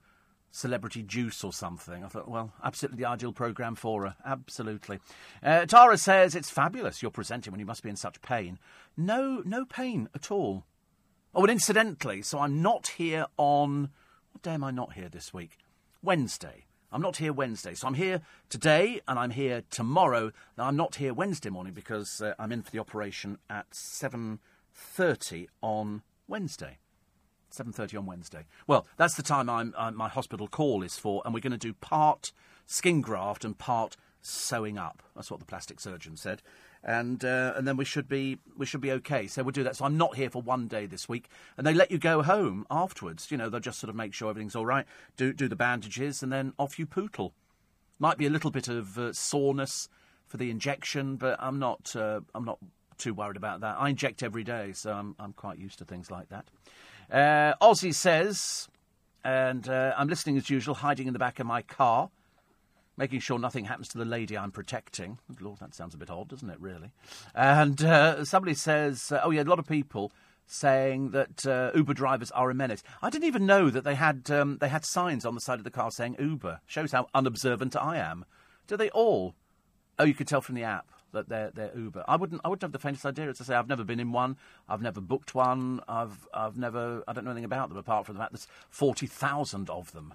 Celebrity 0.51 1.03
Juice 1.03 1.43
or 1.43 1.55
something. 1.55 2.05
I 2.05 2.09
thought, 2.09 2.29
well, 2.29 2.53
absolutely 2.63 2.99
the 2.99 3.09
ideal 3.09 3.33
programme 3.33 3.75
for 3.75 4.07
her. 4.07 4.17
Absolutely. 4.27 4.99
Uh, 5.43 5.65
Tara 5.65 5.97
says 5.97 6.35
it's 6.35 6.51
fabulous 6.51 7.01
you're 7.01 7.11
presenting 7.11 7.51
when 7.51 7.61
you 7.61 7.67
must 7.67 7.83
be 7.83 7.89
in 7.89 7.97
such 7.97 8.21
pain. 8.21 8.59
No, 8.95 9.43
no 9.47 9.65
pain 9.65 10.11
at 10.15 10.31
all. 10.31 10.65
Oh, 11.35 11.43
and 11.43 11.51
incidentally, 11.51 12.21
so 12.21 12.41
I'm 12.41 12.61
not 12.61 12.89
here 12.89 13.27
on. 13.39 13.89
What 14.33 14.43
day 14.43 14.53
am 14.53 14.65
I 14.65 14.71
not 14.71 14.93
here 14.93 15.09
this 15.09 15.33
week? 15.33 15.57
Wednesday. 16.03 16.67
I'm 16.91 17.03
not 17.03 17.19
here 17.19 17.33
Wednesday. 17.33 17.75
So 17.75 17.87
I'm 17.87 17.95
here 17.95 18.23
today 18.49 19.01
and 19.07 19.19
I'm 19.19 19.31
here 19.31 19.63
tomorrow. 19.71 20.33
Now, 20.57 20.65
I'm 20.65 20.77
not 20.77 20.97
here 20.97 21.13
Wednesday 21.13 21.51
morning 21.51 21.75
because 21.75 22.23
uh, 22.23 22.35
I'm 22.39 22.53
in 22.53 22.63
for 22.63 22.71
the 22.71 22.79
operation 22.79 23.39
at 23.51 23.71
7.30 23.71 25.49
on 25.61 26.03
Wednesday. 26.27 26.79
7.30 27.55 27.99
on 27.99 28.07
Wednesday. 28.07 28.45
Well, 28.67 28.87
that's 28.97 29.15
the 29.15 29.23
time 29.23 29.51
I'm, 29.51 29.75
uh, 29.77 29.91
my 29.91 30.09
hospital 30.09 30.49
call 30.49 30.83
is 30.83 30.99
for, 30.99 31.23
and 31.25 31.35
we're 31.35 31.41
going 31.41 31.53
to 31.53 31.59
do 31.59 31.75
part 31.75 32.33
skin 32.67 33.01
graft 33.01 33.45
and 33.45 33.57
part 33.59 33.97
sewing 34.23 34.79
up. 34.79 35.03
That's 35.15 35.31
what 35.31 35.41
the 35.41 35.47
plastic 35.47 35.81
surgeon 35.81 36.17
said. 36.17 36.43
And 36.85 37.25
uh, 37.25 37.55
and 37.57 37.67
then 37.67 37.77
we 37.77 37.85
should 37.85 38.09
be 38.09 38.39
we 38.57 38.65
should 38.65 38.81
be 38.81 38.93
okay. 38.93 39.27
So 39.27 39.43
we'll 39.43 39.53
do 39.53 39.65
that. 39.65 39.77
So 39.77 39.85
I'm 39.85 39.97
not 39.97 40.17
here 40.17 40.31
for 40.31 40.41
one 40.41 40.69
day 40.69 40.87
this 40.87 41.09
week, 41.09 41.29
and 41.57 41.67
they 41.67 41.75
let 41.75 41.91
you 41.91 41.99
go 41.99 42.23
home 42.23 42.67
afterwards. 42.71 43.31
You 43.31 43.37
know, 43.37 43.49
they'll 43.49 43.61
just 43.61 43.81
sort 43.81 43.91
of 43.91 43.97
make 43.97 44.15
sure 44.15 44.31
everything's 44.31 44.57
all 44.57 44.67
right, 44.67 44.87
do 45.17 45.33
do 45.33 45.49
the 45.49 45.57
bandages, 45.57 46.23
and 46.23 46.33
then 46.33 46.53
off 46.59 46.79
you 46.79 46.87
pootle. 46.87 47.33
Might 47.99 48.17
be 48.17 48.27
a 48.27 48.31
little 48.31 48.53
bit 48.53 48.69
of 48.69 48.97
uh, 48.97 49.13
soreness 49.13 49.89
for 50.29 50.37
the 50.37 50.51
injection, 50.51 51.17
but 51.17 51.37
I'm 51.41 51.59
not 51.59 51.97
uh, 51.97 52.21
I'm 52.35 52.45
not 52.45 52.59
too 52.97 53.15
worried 53.15 53.37
about 53.37 53.61
that. 53.61 53.77
I 53.79 53.89
inject 53.89 54.23
every 54.23 54.45
day, 54.45 54.73
so 54.73 54.93
I'm 54.93 55.17
I'm 55.19 55.33
quite 55.33 55.59
used 55.59 55.79
to 55.79 55.85
things 55.85 56.11
like 56.11 56.29
that. 56.29 56.47
Uh, 57.11 57.55
Ozzy 57.61 57.95
says, 57.95 58.69
and 59.25 59.69
uh, 59.69 59.95
I'm 59.97 60.09
listening 60.09 60.37
as 60.37 60.51
usual, 60.51 60.75
hiding 60.77 61.07
in 61.07 61.13
the 61.13 61.19
back 61.19 61.41
of 61.41 61.47
my 61.47 61.63
car, 61.63 62.11
making 62.99 63.21
sure 63.21 63.39
nothing 63.39 63.65
happens 63.65 63.89
to 63.89 63.99
the 63.99 64.05
lady 64.05 64.37
I'm 64.37 64.51
protecting. 64.51 65.19
Lord, 65.41 65.61
that 65.61 65.75
sounds 65.75 65.95
a 65.95 65.97
bit 65.97 66.11
odd, 66.11 66.29
doesn't 66.29 66.51
it, 66.51 66.61
really? 66.61 66.91
And 67.35 67.83
uh, 67.83 68.25
somebody 68.25 68.55
says, 68.55 69.13
uh, 69.13 69.21
oh, 69.23 69.31
yeah, 69.31 69.43
a 69.43 69.45
lot 69.45 69.61
of 69.61 69.67
people 69.67 70.13
saying 70.47 71.13
that 71.13 71.47
uh, 71.47 71.71
Uber 71.75 71.95
drivers 71.95 72.31
are 72.33 72.51
a 72.51 72.55
menace. 72.55 72.83
I 73.01 73.09
didn't 73.09 73.29
even 73.29 73.47
know 73.47 73.71
that 73.71 73.85
they 73.85 73.95
had, 73.95 74.31
um, 74.31 74.59
they 74.61 74.69
had 74.69 74.85
signs 74.85 75.25
on 75.25 75.35
the 75.35 75.41
side 75.41 75.59
of 75.59 75.65
the 75.65 75.71
car 75.71 75.91
saying 75.93 76.17
Uber. 76.19 76.61
Shows 76.67 76.93
how 76.93 77.09
unobservant 77.15 77.77
I 77.77 77.99
am. 77.99 78.25
Do 78.67 78.77
they 78.77 78.91
all? 78.91 79.35
Oh, 79.99 80.05
you 80.05 80.15
could 80.15 80.27
tell 80.29 80.41
from 80.41 80.57
the 80.57 80.65
app 80.65 80.91
that 81.13 81.29
they're 81.29 81.51
they're 81.55 81.73
Uber. 81.75 82.05
I 82.07 82.17
wouldn't 82.17 82.43
I 82.45 82.49
wouldn't 82.49 82.63
have 82.63 82.73
the 82.73 82.79
faintest 82.79 83.07
idea. 83.07 83.31
As 83.31 83.41
I 83.41 83.45
say, 83.45 83.55
I've 83.55 83.69
never 83.69 83.83
been 83.83 83.99
in 83.99 84.13
one. 84.13 84.37
I've 84.69 84.83
never 84.83 85.01
booked 85.01 85.35
one. 85.35 85.81
I've 85.89 86.29
I've 86.35 86.59
never 86.59 87.03
I 87.09 87.15
don't 87.15 87.25
know 87.25 87.31
anything 87.31 87.47
about 87.47 87.71
them 87.71 87.79
apart 87.79 88.05
from 88.05 88.17
the 88.17 88.21
fact 88.21 88.33
there's 88.33 88.47
forty 88.69 89.07
thousand 89.07 89.71
of 89.71 89.93
them 89.93 90.13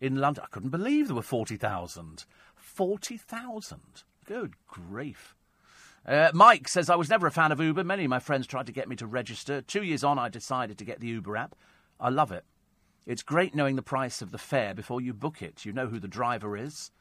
in 0.00 0.16
London. 0.16 0.44
I 0.44 0.48
couldn't 0.48 0.70
believe 0.70 1.06
there 1.06 1.16
were 1.16 1.22
forty 1.22 1.56
thousand. 1.56 2.24
Forty 2.54 3.16
thousand. 3.16 4.02
Good 4.24 4.54
grief. 4.66 5.34
Uh, 6.06 6.30
Mike 6.32 6.68
says, 6.68 6.88
I 6.88 6.94
was 6.94 7.10
never 7.10 7.26
a 7.26 7.32
fan 7.32 7.50
of 7.50 7.60
Uber. 7.60 7.82
Many 7.82 8.04
of 8.04 8.10
my 8.10 8.20
friends 8.20 8.46
tried 8.46 8.66
to 8.66 8.72
get 8.72 8.88
me 8.88 8.94
to 8.96 9.06
register. 9.06 9.60
Two 9.60 9.82
years 9.82 10.04
on, 10.04 10.20
I 10.20 10.28
decided 10.28 10.78
to 10.78 10.84
get 10.84 11.00
the 11.00 11.08
Uber 11.08 11.36
app. 11.36 11.56
I 11.98 12.10
love 12.10 12.30
it. 12.30 12.44
It's 13.06 13.22
great 13.22 13.54
knowing 13.54 13.74
the 13.74 13.82
price 13.82 14.22
of 14.22 14.30
the 14.30 14.38
fare 14.38 14.72
before 14.72 15.00
you 15.00 15.12
book 15.12 15.42
it. 15.42 15.64
You 15.64 15.72
know 15.72 15.88
who 15.88 15.98
the 15.98 16.06
driver 16.06 16.56
is 16.56 16.92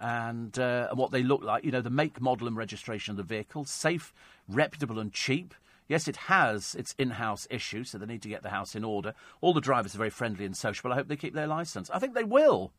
and, 0.00 0.58
uh, 0.58 0.88
what 0.94 1.10
they 1.10 1.22
look 1.22 1.42
like. 1.42 1.64
You 1.64 1.70
know, 1.70 1.82
the 1.82 1.90
make, 1.90 2.20
model, 2.20 2.46
and 2.46 2.56
registration 2.56 3.12
of 3.12 3.16
the 3.18 3.22
vehicle, 3.22 3.64
safe, 3.64 4.14
reputable, 4.48 4.98
and 4.98 5.12
cheap. 5.12 5.54
Yes, 5.88 6.08
it 6.08 6.16
has 6.16 6.74
its 6.74 6.94
in 6.98 7.10
house 7.10 7.46
issues, 7.50 7.90
so 7.90 7.98
they 7.98 8.06
need 8.06 8.22
to 8.22 8.28
get 8.28 8.42
the 8.42 8.50
house 8.50 8.74
in 8.74 8.84
order. 8.84 9.14
All 9.40 9.54
the 9.54 9.60
drivers 9.60 9.94
are 9.94 9.98
very 9.98 10.10
friendly 10.10 10.44
and 10.44 10.56
sociable. 10.56 10.92
I 10.92 10.96
hope 10.96 11.08
they 11.08 11.16
keep 11.16 11.34
their 11.34 11.46
licence. 11.46 11.90
I 11.90 11.98
think 11.98 12.14
they 12.14 12.24
will. 12.24 12.72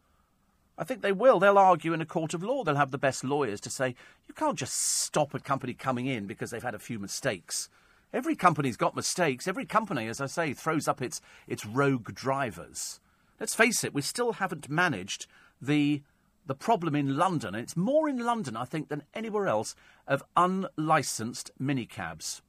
I 0.78 0.84
think 0.84 1.02
they 1.02 1.12
will. 1.12 1.40
They'll 1.40 1.58
argue 1.58 1.94
in 1.94 2.02
a 2.02 2.06
court 2.06 2.34
of 2.34 2.44
law. 2.44 2.64
They'll 2.64 2.76
have 2.76 2.92
the 2.92 2.98
best 2.98 3.24
lawyers 3.24 3.62
to 3.62 3.70
say, 3.70 3.96
you 4.28 4.34
can't 4.36 4.60
just 4.60 4.76
stop 4.76 5.34
a 5.34 5.40
company 5.40 5.74
coming 5.74 6.06
in 6.06 6.28
because 6.28 6.52
they've 6.52 6.62
had 6.62 6.76
a 6.76 6.80
few 6.80 7.00
mistakes. 7.00 7.70
Every 8.14 8.36
company's 8.36 8.78
got 8.78 8.96
mistakes. 8.96 9.48
Every 9.48 9.66
company, 9.66 10.08
as 10.08 10.22
I 10.22 10.28
say, 10.28 10.54
throws 10.54 10.88
up 10.88 11.02
its, 11.02 11.20
its 11.48 11.66
rogue 11.66 12.14
drivers. 12.14 13.00
Let's 13.40 13.56
face 13.56 13.84
it, 13.84 13.94
we 13.94 14.02
still 14.02 14.34
haven't 14.34 14.70
managed 14.70 15.28
the 15.62 16.02
the 16.46 16.56
problem 16.56 16.96
in 16.96 17.18
London, 17.18 17.54
and 17.54 17.62
it's 17.62 17.76
more 17.76 18.08
in 18.08 18.20
London, 18.20 18.56
I 18.56 18.64
think, 18.64 18.88
than 18.88 19.04
anywhere 19.14 19.50
else, 19.50 19.76
of 20.08 20.24
unlicensed 20.38 21.52
minicabs. 21.62 22.40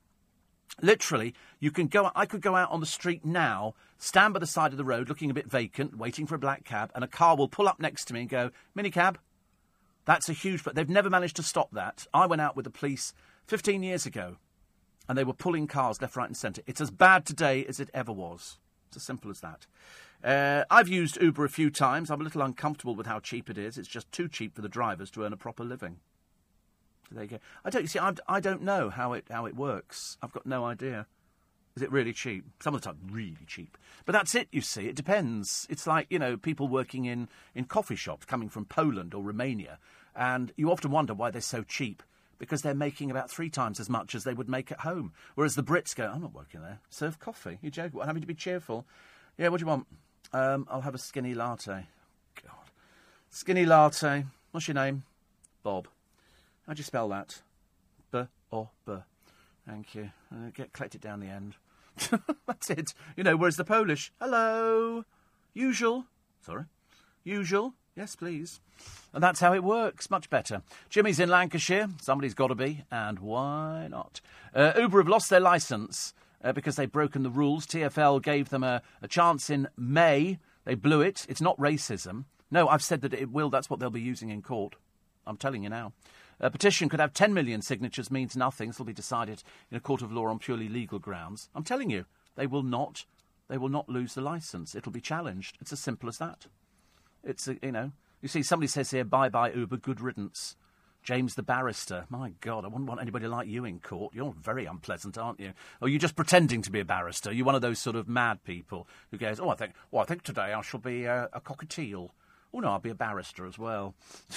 Literally, 0.80 1.34
you 1.58 1.70
can 1.70 1.88
go. 1.88 2.10
I 2.14 2.26
could 2.26 2.40
go 2.40 2.54
out 2.54 2.70
on 2.70 2.80
the 2.80 2.86
street 2.86 3.24
now, 3.24 3.74
stand 3.98 4.34
by 4.34 4.40
the 4.40 4.46
side 4.46 4.72
of 4.72 4.78
the 4.78 4.84
road, 4.84 5.08
looking 5.08 5.30
a 5.30 5.34
bit 5.34 5.50
vacant, 5.50 5.96
waiting 5.96 6.26
for 6.26 6.36
a 6.36 6.38
black 6.38 6.64
cab, 6.64 6.92
and 6.94 7.02
a 7.02 7.08
car 7.08 7.36
will 7.36 7.48
pull 7.48 7.66
up 7.68 7.80
next 7.80 8.04
to 8.06 8.14
me 8.14 8.20
and 8.20 8.28
go, 8.28 8.50
"Minicab." 8.76 9.16
That's 10.04 10.28
a 10.28 10.32
huge. 10.32 10.62
But 10.64 10.74
they've 10.74 10.88
never 10.88 11.10
managed 11.10 11.36
to 11.36 11.42
stop 11.42 11.70
that. 11.72 12.06
I 12.14 12.26
went 12.26 12.40
out 12.40 12.56
with 12.56 12.64
the 12.64 12.70
police 12.70 13.12
15 13.46 13.82
years 13.82 14.06
ago, 14.06 14.36
and 15.08 15.18
they 15.18 15.24
were 15.24 15.34
pulling 15.34 15.66
cars 15.66 16.00
left, 16.00 16.16
right, 16.16 16.28
and 16.28 16.36
centre. 16.36 16.62
It's 16.66 16.80
as 16.80 16.90
bad 16.90 17.26
today 17.26 17.66
as 17.66 17.80
it 17.80 17.90
ever 17.92 18.12
was. 18.12 18.58
It's 18.88 18.98
as 18.98 19.02
simple 19.02 19.30
as 19.30 19.40
that. 19.40 19.66
Uh, 20.22 20.64
I've 20.70 20.88
used 20.88 21.20
Uber 21.20 21.44
a 21.44 21.48
few 21.48 21.70
times. 21.70 22.10
I'm 22.10 22.20
a 22.20 22.24
little 22.24 22.42
uncomfortable 22.42 22.94
with 22.94 23.06
how 23.06 23.20
cheap 23.20 23.50
it 23.50 23.58
is. 23.58 23.78
It's 23.78 23.88
just 23.88 24.10
too 24.10 24.28
cheap 24.28 24.54
for 24.54 24.62
the 24.62 24.68
drivers 24.68 25.10
to 25.12 25.24
earn 25.24 25.32
a 25.32 25.36
proper 25.36 25.64
living. 25.64 25.98
You 27.14 27.26
go. 27.26 27.38
I 27.64 27.70
don't 27.70 27.88
see. 27.88 27.98
I, 27.98 28.12
I 28.26 28.40
don't 28.40 28.62
know 28.62 28.90
how 28.90 29.12
it 29.12 29.24
how 29.30 29.46
it 29.46 29.56
works. 29.56 30.16
I've 30.22 30.32
got 30.32 30.46
no 30.46 30.64
idea. 30.64 31.06
Is 31.76 31.82
it 31.82 31.92
really 31.92 32.12
cheap? 32.12 32.44
Some 32.60 32.74
of 32.74 32.80
the 32.80 32.86
time, 32.86 32.98
really 33.10 33.36
cheap. 33.46 33.78
But 34.04 34.12
that's 34.12 34.34
it. 34.34 34.48
You 34.50 34.60
see, 34.60 34.88
it 34.88 34.96
depends. 34.96 35.66
It's 35.70 35.86
like 35.86 36.06
you 36.10 36.18
know 36.18 36.36
people 36.36 36.68
working 36.68 37.04
in 37.04 37.28
in 37.54 37.64
coffee 37.64 37.96
shops 37.96 38.26
coming 38.26 38.48
from 38.48 38.64
Poland 38.64 39.14
or 39.14 39.22
Romania, 39.22 39.78
and 40.14 40.52
you 40.56 40.70
often 40.70 40.90
wonder 40.90 41.14
why 41.14 41.30
they're 41.30 41.40
so 41.40 41.62
cheap 41.62 42.02
because 42.38 42.62
they're 42.62 42.74
making 42.74 43.10
about 43.10 43.30
three 43.30 43.50
times 43.50 43.80
as 43.80 43.90
much 43.90 44.14
as 44.14 44.24
they 44.24 44.34
would 44.34 44.48
make 44.48 44.70
at 44.70 44.80
home. 44.80 45.12
Whereas 45.34 45.54
the 45.54 45.62
Brits 45.62 45.94
go, 45.94 46.10
I'm 46.12 46.20
not 46.20 46.34
working 46.34 46.62
there. 46.62 46.78
Serve 46.88 47.18
coffee. 47.18 47.58
You 47.62 47.70
joke? 47.70 47.92
I'm 48.00 48.06
having 48.06 48.22
to 48.22 48.28
be 48.28 48.34
cheerful. 48.34 48.86
Yeah, 49.36 49.48
what 49.48 49.58
do 49.58 49.62
you 49.62 49.68
want? 49.68 49.86
Um, 50.32 50.66
I'll 50.70 50.82
have 50.82 50.94
a 50.94 50.98
skinny 50.98 51.34
latte. 51.34 51.86
God. 52.42 52.70
Skinny 53.30 53.66
latte. 53.66 54.26
What's 54.52 54.68
your 54.68 54.74
name? 54.74 55.04
Bob. 55.62 55.88
How'd 56.68 56.76
you 56.76 56.84
spell 56.84 57.08
that? 57.08 57.40
B 58.12 58.24
or 58.50 58.68
B? 58.86 58.92
Thank 59.66 59.94
you. 59.94 60.10
Uh, 60.30 60.50
get 60.52 60.74
collect 60.74 60.94
it 60.94 61.00
down 61.00 61.20
the 61.20 61.26
end. 61.26 61.54
That's 62.46 62.68
it. 62.68 62.92
You 63.16 63.24
know, 63.24 63.38
whereas 63.38 63.56
the 63.56 63.64
Polish, 63.64 64.12
hello, 64.20 65.06
usual. 65.54 66.04
Sorry, 66.42 66.64
usual. 67.24 67.72
Yes, 67.96 68.16
please. 68.16 68.60
And 69.12 69.24
that's 69.24 69.40
how 69.40 69.52
it 69.54 69.64
works. 69.64 70.08
Much 70.08 70.30
better. 70.30 70.62
Jimmy's 70.88 71.18
in 71.18 71.28
Lancashire. 71.28 71.88
Somebody's 72.00 72.34
got 72.34 72.46
to 72.48 72.54
be, 72.54 72.84
and 72.92 73.18
why 73.18 73.88
not? 73.90 74.20
Uh, 74.54 74.72
Uber 74.78 74.98
have 74.98 75.08
lost 75.08 75.30
their 75.30 75.40
licence 75.40 76.14
uh, 76.44 76.52
because 76.52 76.76
they've 76.76 76.92
broken 76.92 77.24
the 77.24 77.30
rules. 77.30 77.66
TFL 77.66 78.22
gave 78.22 78.50
them 78.50 78.62
a, 78.62 78.82
a 79.02 79.08
chance 79.08 79.50
in 79.50 79.66
May. 79.76 80.38
They 80.64 80.76
blew 80.76 81.00
it. 81.00 81.26
It's 81.28 81.40
not 81.40 81.58
racism. 81.58 82.26
No, 82.52 82.68
I've 82.68 82.84
said 82.84 83.00
that 83.00 83.14
it 83.14 83.32
will. 83.32 83.50
That's 83.50 83.68
what 83.68 83.80
they'll 83.80 83.90
be 83.90 84.00
using 84.00 84.28
in 84.28 84.42
court. 84.42 84.76
I'm 85.26 85.38
telling 85.38 85.64
you 85.64 85.70
now. 85.70 85.92
A 86.40 86.50
petition 86.50 86.88
could 86.88 87.00
have 87.00 87.12
10 87.12 87.34
million 87.34 87.62
signatures, 87.62 88.10
means 88.10 88.36
nothing. 88.36 88.68
This 88.68 88.78
will 88.78 88.86
be 88.86 88.92
decided 88.92 89.42
in 89.70 89.76
a 89.76 89.80
court 89.80 90.02
of 90.02 90.12
law 90.12 90.26
on 90.26 90.38
purely 90.38 90.68
legal 90.68 90.98
grounds. 90.98 91.48
I'm 91.54 91.64
telling 91.64 91.90
you, 91.90 92.04
they 92.36 92.46
will 92.46 92.62
not. 92.62 93.04
They 93.48 93.58
will 93.58 93.68
not 93.68 93.88
lose 93.88 94.14
the 94.14 94.20
licence. 94.20 94.74
It'll 94.74 94.92
be 94.92 95.00
challenged. 95.00 95.56
It's 95.60 95.72
as 95.72 95.80
simple 95.80 96.08
as 96.08 96.18
that. 96.18 96.46
It's 97.24 97.48
a, 97.48 97.56
you 97.62 97.72
know. 97.72 97.92
You 98.20 98.28
see, 98.28 98.42
somebody 98.42 98.68
says 98.68 98.90
here, 98.90 99.04
"Bye 99.04 99.28
bye 99.28 99.52
Uber, 99.52 99.78
good 99.78 100.00
riddance." 100.00 100.56
James 101.02 101.36
the 101.36 101.42
barrister. 101.42 102.04
My 102.10 102.32
God, 102.40 102.64
I 102.64 102.68
wouldn't 102.68 102.88
want 102.88 103.00
anybody 103.00 103.26
like 103.26 103.48
you 103.48 103.64
in 103.64 103.80
court. 103.80 104.14
You're 104.14 104.34
very 104.38 104.66
unpleasant, 104.66 105.16
aren't 105.16 105.40
you? 105.40 105.52
Or 105.80 105.88
you're 105.88 105.98
just 105.98 106.16
pretending 106.16 106.60
to 106.62 106.70
be 106.70 106.80
a 106.80 106.84
barrister. 106.84 107.32
You're 107.32 107.46
one 107.46 107.54
of 107.54 107.62
those 107.62 107.78
sort 107.78 107.96
of 107.96 108.08
mad 108.08 108.44
people 108.44 108.86
who 109.10 109.16
goes, 109.16 109.40
"Oh, 109.40 109.48
I 109.48 109.54
think, 109.54 109.72
well, 109.90 110.02
I 110.02 110.06
think 110.06 110.22
today 110.22 110.52
I 110.52 110.60
shall 110.60 110.80
be 110.80 111.04
a, 111.04 111.28
a 111.32 111.40
cockatiel." 111.40 112.10
Oh 112.52 112.60
no, 112.60 112.68
I'll 112.68 112.78
be 112.78 112.90
a 112.90 112.94
barrister 112.94 113.46
as 113.46 113.58
well. 113.58 113.94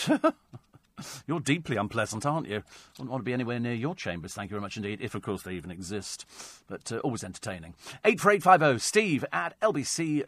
You're 1.27 1.39
deeply 1.39 1.77
unpleasant, 1.77 2.25
aren't 2.25 2.47
you? 2.47 2.63
Wouldn't 2.97 3.11
want 3.11 3.21
to 3.21 3.25
be 3.25 3.33
anywhere 3.33 3.59
near 3.59 3.73
your 3.73 3.95
chambers, 3.95 4.33
thank 4.33 4.49
you 4.49 4.55
very 4.55 4.61
much 4.61 4.77
indeed, 4.77 4.99
if 5.01 5.15
of 5.15 5.21
course 5.21 5.43
they 5.43 5.53
even 5.53 5.71
exist. 5.71 6.25
But 6.67 6.91
uh, 6.91 6.97
always 6.99 7.23
entertaining. 7.23 7.75
84850 8.05 8.79
steve 8.79 9.25
at 9.31 9.59
lbc.co.uk. 9.61 10.25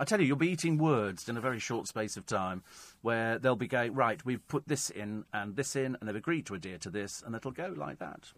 I 0.00 0.04
tell 0.04 0.20
you, 0.20 0.26
you'll 0.28 0.36
be 0.36 0.50
eating 0.50 0.78
words 0.78 1.28
in 1.28 1.36
a 1.36 1.40
very 1.40 1.58
short 1.58 1.88
space 1.88 2.16
of 2.16 2.24
time 2.24 2.62
where 3.02 3.38
they'll 3.38 3.56
be 3.56 3.66
going, 3.66 3.94
right, 3.94 4.24
we've 4.24 4.46
put 4.46 4.68
this 4.68 4.90
in 4.90 5.24
and 5.32 5.56
this 5.56 5.74
in, 5.74 5.96
and 5.96 6.08
they've 6.08 6.14
agreed 6.14 6.46
to 6.46 6.54
adhere 6.54 6.78
to 6.78 6.90
this, 6.90 7.20
and 7.26 7.34
it'll 7.34 7.50
go 7.50 7.74
like 7.76 7.98
that. 7.98 8.32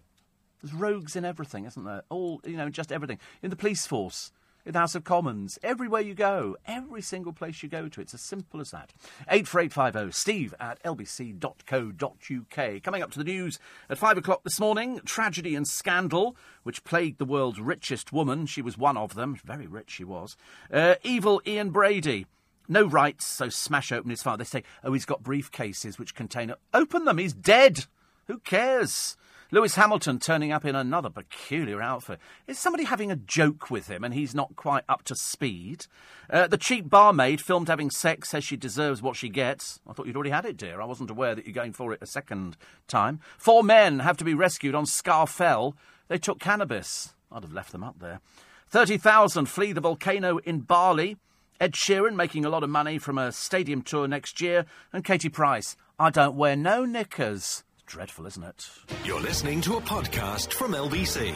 There's 0.62 0.75
rogues 0.75 1.16
in 1.16 1.25
everything, 1.25 1.66
isn't 1.66 1.85
there? 1.85 2.03
All, 2.09 2.41
you 2.45 2.57
know, 2.57 2.71
just 2.71 2.93
everything. 2.93 3.18
In 3.43 3.51
the 3.51 3.57
police 3.57 3.87
force, 3.87 4.33
in 4.65 4.73
the 4.73 4.79
House 4.79 4.95
of 4.95 5.05
Commons, 5.05 5.59
everywhere 5.63 6.01
you 6.01 6.15
go, 6.15 6.57
every 6.67 7.03
single 7.03 7.33
place 7.33 7.63
you 7.63 7.69
go 7.69 7.89
to. 7.89 8.01
It's 8.01 8.15
as 8.15 8.21
simple 8.21 8.61
as 8.61 8.71
that. 8.71 8.93
84850 9.29 10.13
steve 10.13 10.55
at 10.61 10.83
lbc.co.uk. 10.83 12.83
Coming 12.83 13.03
up 13.03 13.11
to 13.13 13.19
the 13.19 13.25
news 13.25 13.59
at 13.89 13.99
5 13.99 14.19
o'clock 14.19 14.43
this 14.45 14.61
morning, 14.61 15.01
tragedy 15.05 15.55
and 15.55 15.67
scandal 15.67 16.37
which 16.63 16.85
plagued 16.85 17.19
the 17.19 17.25
world's 17.25 17.61
richest 17.61 18.13
woman. 18.13 18.47
She 18.47 18.63
was 18.63 18.77
one 18.77 18.97
of 18.97 19.15
them. 19.15 19.39
Very 19.45 19.67
rich 19.67 19.91
she 19.91 20.05
was. 20.05 20.37
Uh, 20.73 20.97
evil 21.03 21.41
Ian 21.47 21.71
Brady. 21.71 22.27
No 22.69 22.87
rights, 22.87 23.27
so 23.27 23.49
smash 23.49 23.91
open 23.91 24.11
his 24.11 24.23
file. 24.23 24.37
They 24.37 24.45
say, 24.45 24.63
oh, 24.85 24.93
he's 24.93 25.05
got 25.05 25.25
briefcases 25.25 25.99
which 25.99 26.15
contain... 26.15 26.55
Open 26.73 27.05
them, 27.05 27.19
he's 27.19 27.33
dead! 27.33 27.87
Who 28.29 28.39
cares? 28.39 29.17
Lewis 29.53 29.74
Hamilton 29.74 30.20
turning 30.20 30.53
up 30.53 30.64
in 30.64 30.76
another 30.76 31.11
peculiar 31.11 31.82
outfit. 31.82 32.20
Is 32.46 32.57
somebody 32.57 32.84
having 32.84 33.11
a 33.11 33.16
joke 33.16 33.68
with 33.68 33.88
him 33.88 34.05
and 34.05 34.14
he's 34.14 34.32
not 34.32 34.55
quite 34.55 34.84
up 34.88 35.03
to 35.05 35.16
speed? 35.16 35.86
Uh, 36.28 36.46
the 36.46 36.57
cheap 36.57 36.88
barmaid 36.88 37.40
filmed 37.40 37.66
having 37.66 37.90
sex 37.90 38.30
says 38.30 38.44
she 38.44 38.57
deserves 38.57 39.03
what 39.03 39.16
she 39.16 39.28
gets. 39.28 39.80
I 39.88 39.92
thought 39.92 40.07
you'd 40.07 40.14
already 40.14 40.30
had 40.30 40.44
it, 40.44 40.57
dear. 40.57 40.80
I 40.80 40.84
wasn't 40.84 41.11
aware 41.11 41.34
that 41.34 41.46
you're 41.46 41.53
going 41.53 41.72
for 41.72 41.92
it 41.92 42.01
a 42.01 42.07
second 42.07 42.57
time. 42.86 43.18
Four 43.38 43.64
men 43.64 43.98
have 43.98 44.16
to 44.18 44.24
be 44.24 44.34
rescued 44.34 44.76
on 44.76 44.84
Scafell. 44.84 45.74
They 46.07 46.18
took 46.18 46.38
cannabis. 46.38 47.14
I'd 47.32 47.42
have 47.42 47.53
left 47.53 47.72
them 47.72 47.82
up 47.82 47.98
there. 47.98 48.20
30,000 48.68 49.46
flee 49.46 49.72
the 49.72 49.80
volcano 49.80 50.38
in 50.38 50.61
Bali. 50.61 51.16
Ed 51.61 51.72
Sheeran 51.72 52.14
making 52.14 52.44
a 52.44 52.51
lot 52.51 52.62
of 52.62 52.70
money 52.70 52.98
from 52.98 53.18
a 53.18 53.32
stadium 53.32 53.82
tour 53.82 54.07
next 54.07 54.40
year. 54.40 54.64
And 54.92 55.05
Katie 55.05 55.28
Price, 55.28 55.76
I 55.98 56.11
don't 56.11 56.36
wear 56.36 56.55
no 56.55 56.84
knickers 56.84 57.64
dreadful, 57.91 58.24
isn't 58.24 58.45
it? 58.45 58.70
You're 59.05 59.20
listening 59.20 59.61
to 59.62 59.76
a 59.76 59.80
podcast 59.80 60.53
from 60.53 60.72
LBC. 60.72 61.34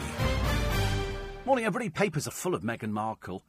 Morning, 1.45 1.65
everybody. 1.65 1.89
Papers 1.89 2.29
are 2.29 2.31
full 2.31 2.55
of 2.55 2.63
Meghan 2.63 2.91
Markle. 2.91 3.43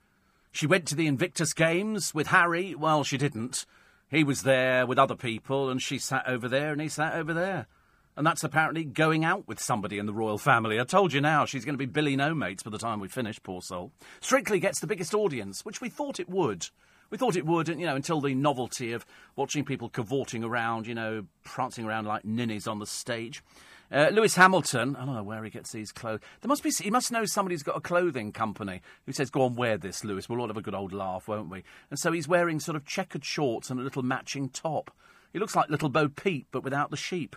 She 0.51 0.67
went 0.67 0.87
to 0.89 0.97
the 0.97 1.07
Invictus 1.07 1.53
Games 1.53 2.13
with 2.13 2.27
Harry. 2.27 2.75
Well, 2.75 3.05
she 3.05 3.17
didn't. 3.17 3.65
He 4.11 4.25
was 4.25 4.43
there 4.43 4.87
with 4.87 4.99
other 4.99 5.15
people, 5.15 5.71
and 5.71 5.81
she 5.81 5.99
sat 5.99 6.25
over 6.27 6.49
there, 6.49 6.73
and 6.73 6.81
he 6.81 6.89
sat 6.89 7.15
over 7.15 7.33
there. 7.33 7.69
And 8.17 8.27
that's 8.27 8.43
apparently 8.43 8.83
going 8.83 9.25
out 9.25 9.47
with 9.47 9.61
somebody 9.61 9.99
in 9.99 10.07
the 10.07 10.15
royal 10.15 10.39
family. 10.39 10.81
I 10.81 10.85
told 10.85 11.13
you 11.13 11.21
now, 11.21 11.45
she's 11.45 11.65
going 11.65 11.75
to 11.75 11.79
be 11.79 11.87
Billy 11.87 12.17
No 12.17 12.35
Mates 12.35 12.65
by 12.65 12.71
the 12.71 12.79
time 12.79 12.99
we 12.99 13.09
finish, 13.09 13.41
poor 13.41 13.63
soul. 13.63 13.93
Strictly 14.21 14.59
gets 14.59 14.81
the 14.81 14.87
biggest 14.89 15.15
audience, 15.15 15.65
which 15.65 15.81
we 15.81 15.89
thought 15.89 16.19
it 16.19 16.29
would. 16.29 16.69
We 17.11 17.19
thought 17.19 17.37
it 17.37 17.47
would, 17.47 17.69
you 17.69 17.87
know, 17.87 17.97
until 17.97 18.21
the 18.21 18.35
novelty 18.35 18.93
of 18.93 19.07
watching 19.37 19.65
people 19.65 19.89
cavorting 19.89 20.43
around, 20.43 20.87
you 20.87 20.95
know, 20.95 21.27
prancing 21.45 21.85
around 21.85 22.07
like 22.07 22.25
ninnies 22.25 22.67
on 22.67 22.79
the 22.79 22.87
stage. 22.87 23.43
Uh, 23.91 24.09
Lewis 24.13 24.35
Hamilton, 24.35 24.97
I 24.97 25.05
don't 25.05 25.15
know 25.15 25.23
where 25.23 25.45
he 25.45 25.51
gets 25.51 25.71
these 25.71 25.93
clothes. 25.93 26.21
There 26.41 26.49
must 26.49 26.65
be, 26.65 26.71
he 26.71 26.91
must 26.91 27.13
know 27.13 27.25
somebody 27.25 27.55
who's 27.55 27.63
got 27.63 27.77
a 27.77 27.81
clothing 27.81 28.33
company 28.33 28.83
who 29.07 29.13
says, 29.13 29.31
"Go 29.31 29.43
on, 29.43 29.55
wear 29.55 29.79
this, 29.79 30.03
Lewis. 30.03 30.29
We'll 30.29 30.41
all 30.41 30.49
have 30.49 30.57
a 30.57 30.63
good 30.63 30.75
old 30.75 30.93
laugh, 30.93 31.29
won't 31.29 31.51
we?" 31.51 31.63
And 31.91 31.99
so 31.99 32.11
he's 32.11 32.27
wearing 32.27 32.59
sort 32.59 32.75
of 32.75 32.85
checkered 32.85 33.25
shorts 33.25 33.71
and 33.71 33.79
a 33.79 33.85
little 33.85 34.03
matching 34.03 34.49
top. 34.49 34.91
He 35.33 35.39
looks 35.39 35.55
like 35.55 35.71
little 35.71 35.89
Bo 35.89 36.09
Peep, 36.09 36.49
but 36.51 36.65
without 36.65 36.91
the 36.91 36.97
sheep. 36.97 37.37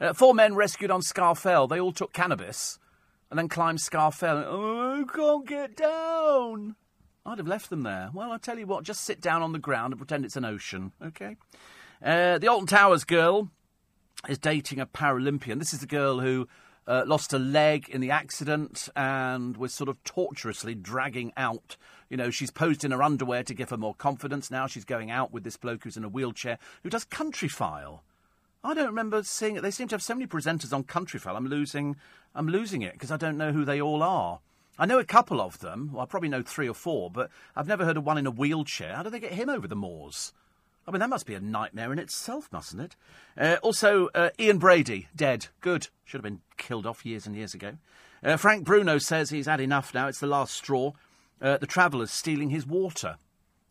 Uh, 0.00 0.12
four 0.12 0.32
men 0.32 0.54
rescued 0.54 0.92
on 0.92 1.00
Scafell. 1.00 1.68
They 1.68 1.80
all 1.80 1.92
took 1.92 2.12
cannabis 2.12 2.78
and 3.28 3.38
then 3.38 3.48
climbed 3.48 3.80
Scafell. 3.80 4.44
Oh, 4.46 5.04
can't 5.12 5.46
get 5.46 5.76
down. 5.76 6.76
I'd 7.24 7.38
have 7.38 7.46
left 7.46 7.70
them 7.70 7.82
there. 7.82 8.10
Well, 8.12 8.32
I 8.32 8.38
tell 8.38 8.58
you 8.58 8.66
what, 8.66 8.84
just 8.84 9.02
sit 9.02 9.20
down 9.20 9.42
on 9.42 9.52
the 9.52 9.58
ground 9.58 9.92
and 9.92 9.98
pretend 9.98 10.24
it's 10.24 10.36
an 10.36 10.44
ocean, 10.44 10.92
okay? 11.02 11.36
Uh, 12.02 12.38
the 12.38 12.48
Alton 12.48 12.66
Towers 12.66 13.04
girl 13.04 13.50
is 14.28 14.38
dating 14.38 14.80
a 14.80 14.86
Paralympian. 14.86 15.58
This 15.58 15.74
is 15.74 15.80
the 15.80 15.86
girl 15.86 16.20
who 16.20 16.48
uh, 16.86 17.04
lost 17.06 17.32
a 17.32 17.38
leg 17.38 17.88
in 17.88 18.00
the 18.00 18.10
accident 18.10 18.88
and 18.96 19.56
was 19.56 19.74
sort 19.74 19.88
of 19.88 20.02
tortuously 20.02 20.74
dragging 20.74 21.32
out. 21.36 21.76
You 22.08 22.16
know, 22.16 22.30
she's 22.30 22.50
posed 22.50 22.84
in 22.84 22.90
her 22.90 23.02
underwear 23.02 23.42
to 23.44 23.54
give 23.54 23.70
her 23.70 23.76
more 23.76 23.94
confidence. 23.94 24.50
Now 24.50 24.66
she's 24.66 24.84
going 24.84 25.10
out 25.10 25.32
with 25.32 25.44
this 25.44 25.56
bloke 25.56 25.84
who's 25.84 25.96
in 25.96 26.04
a 26.04 26.08
wheelchair 26.08 26.58
who 26.82 26.90
does 26.90 27.04
Countryfile. 27.04 28.00
I 28.64 28.74
don't 28.74 28.88
remember 28.88 29.22
seeing 29.22 29.56
it. 29.56 29.62
They 29.62 29.70
seem 29.70 29.88
to 29.88 29.94
have 29.94 30.02
so 30.02 30.14
many 30.14 30.26
presenters 30.26 30.72
on 30.72 30.84
Countryfile. 30.84 31.36
I'm 31.36 31.46
losing, 31.46 31.96
I'm 32.34 32.48
losing 32.48 32.82
it 32.82 32.92
because 32.94 33.10
I 33.10 33.16
don't 33.16 33.38
know 33.38 33.52
who 33.52 33.64
they 33.64 33.80
all 33.80 34.02
are. 34.02 34.40
I 34.80 34.86
know 34.86 34.98
a 34.98 35.04
couple 35.04 35.42
of 35.42 35.58
them. 35.58 35.90
Well, 35.92 36.02
I 36.02 36.06
probably 36.06 36.30
know 36.30 36.42
three 36.42 36.66
or 36.66 36.72
four, 36.72 37.10
but 37.10 37.30
I've 37.54 37.68
never 37.68 37.84
heard 37.84 37.98
of 37.98 38.06
one 38.06 38.16
in 38.16 38.26
a 38.26 38.30
wheelchair. 38.30 38.96
How 38.96 39.02
do 39.02 39.10
they 39.10 39.20
get 39.20 39.34
him 39.34 39.50
over 39.50 39.68
the 39.68 39.76
moors? 39.76 40.32
I 40.88 40.90
mean, 40.90 41.00
that 41.00 41.10
must 41.10 41.26
be 41.26 41.34
a 41.34 41.40
nightmare 41.40 41.92
in 41.92 41.98
itself, 41.98 42.48
mustn't 42.50 42.80
it? 42.80 42.96
Uh, 43.36 43.58
also, 43.62 44.08
uh, 44.14 44.30
Ian 44.38 44.56
Brady, 44.56 45.08
dead. 45.14 45.48
Good. 45.60 45.88
Should 46.06 46.20
have 46.20 46.22
been 46.22 46.40
killed 46.56 46.86
off 46.86 47.04
years 47.04 47.26
and 47.26 47.36
years 47.36 47.52
ago. 47.52 47.74
Uh, 48.24 48.38
Frank 48.38 48.64
Bruno 48.64 48.96
says 48.96 49.28
he's 49.28 49.44
had 49.44 49.60
enough 49.60 49.92
now. 49.92 50.08
It's 50.08 50.18
the 50.18 50.26
last 50.26 50.54
straw. 50.54 50.92
Uh, 51.42 51.58
the 51.58 51.66
traveller's 51.66 52.10
stealing 52.10 52.48
his 52.48 52.66
water. 52.66 53.18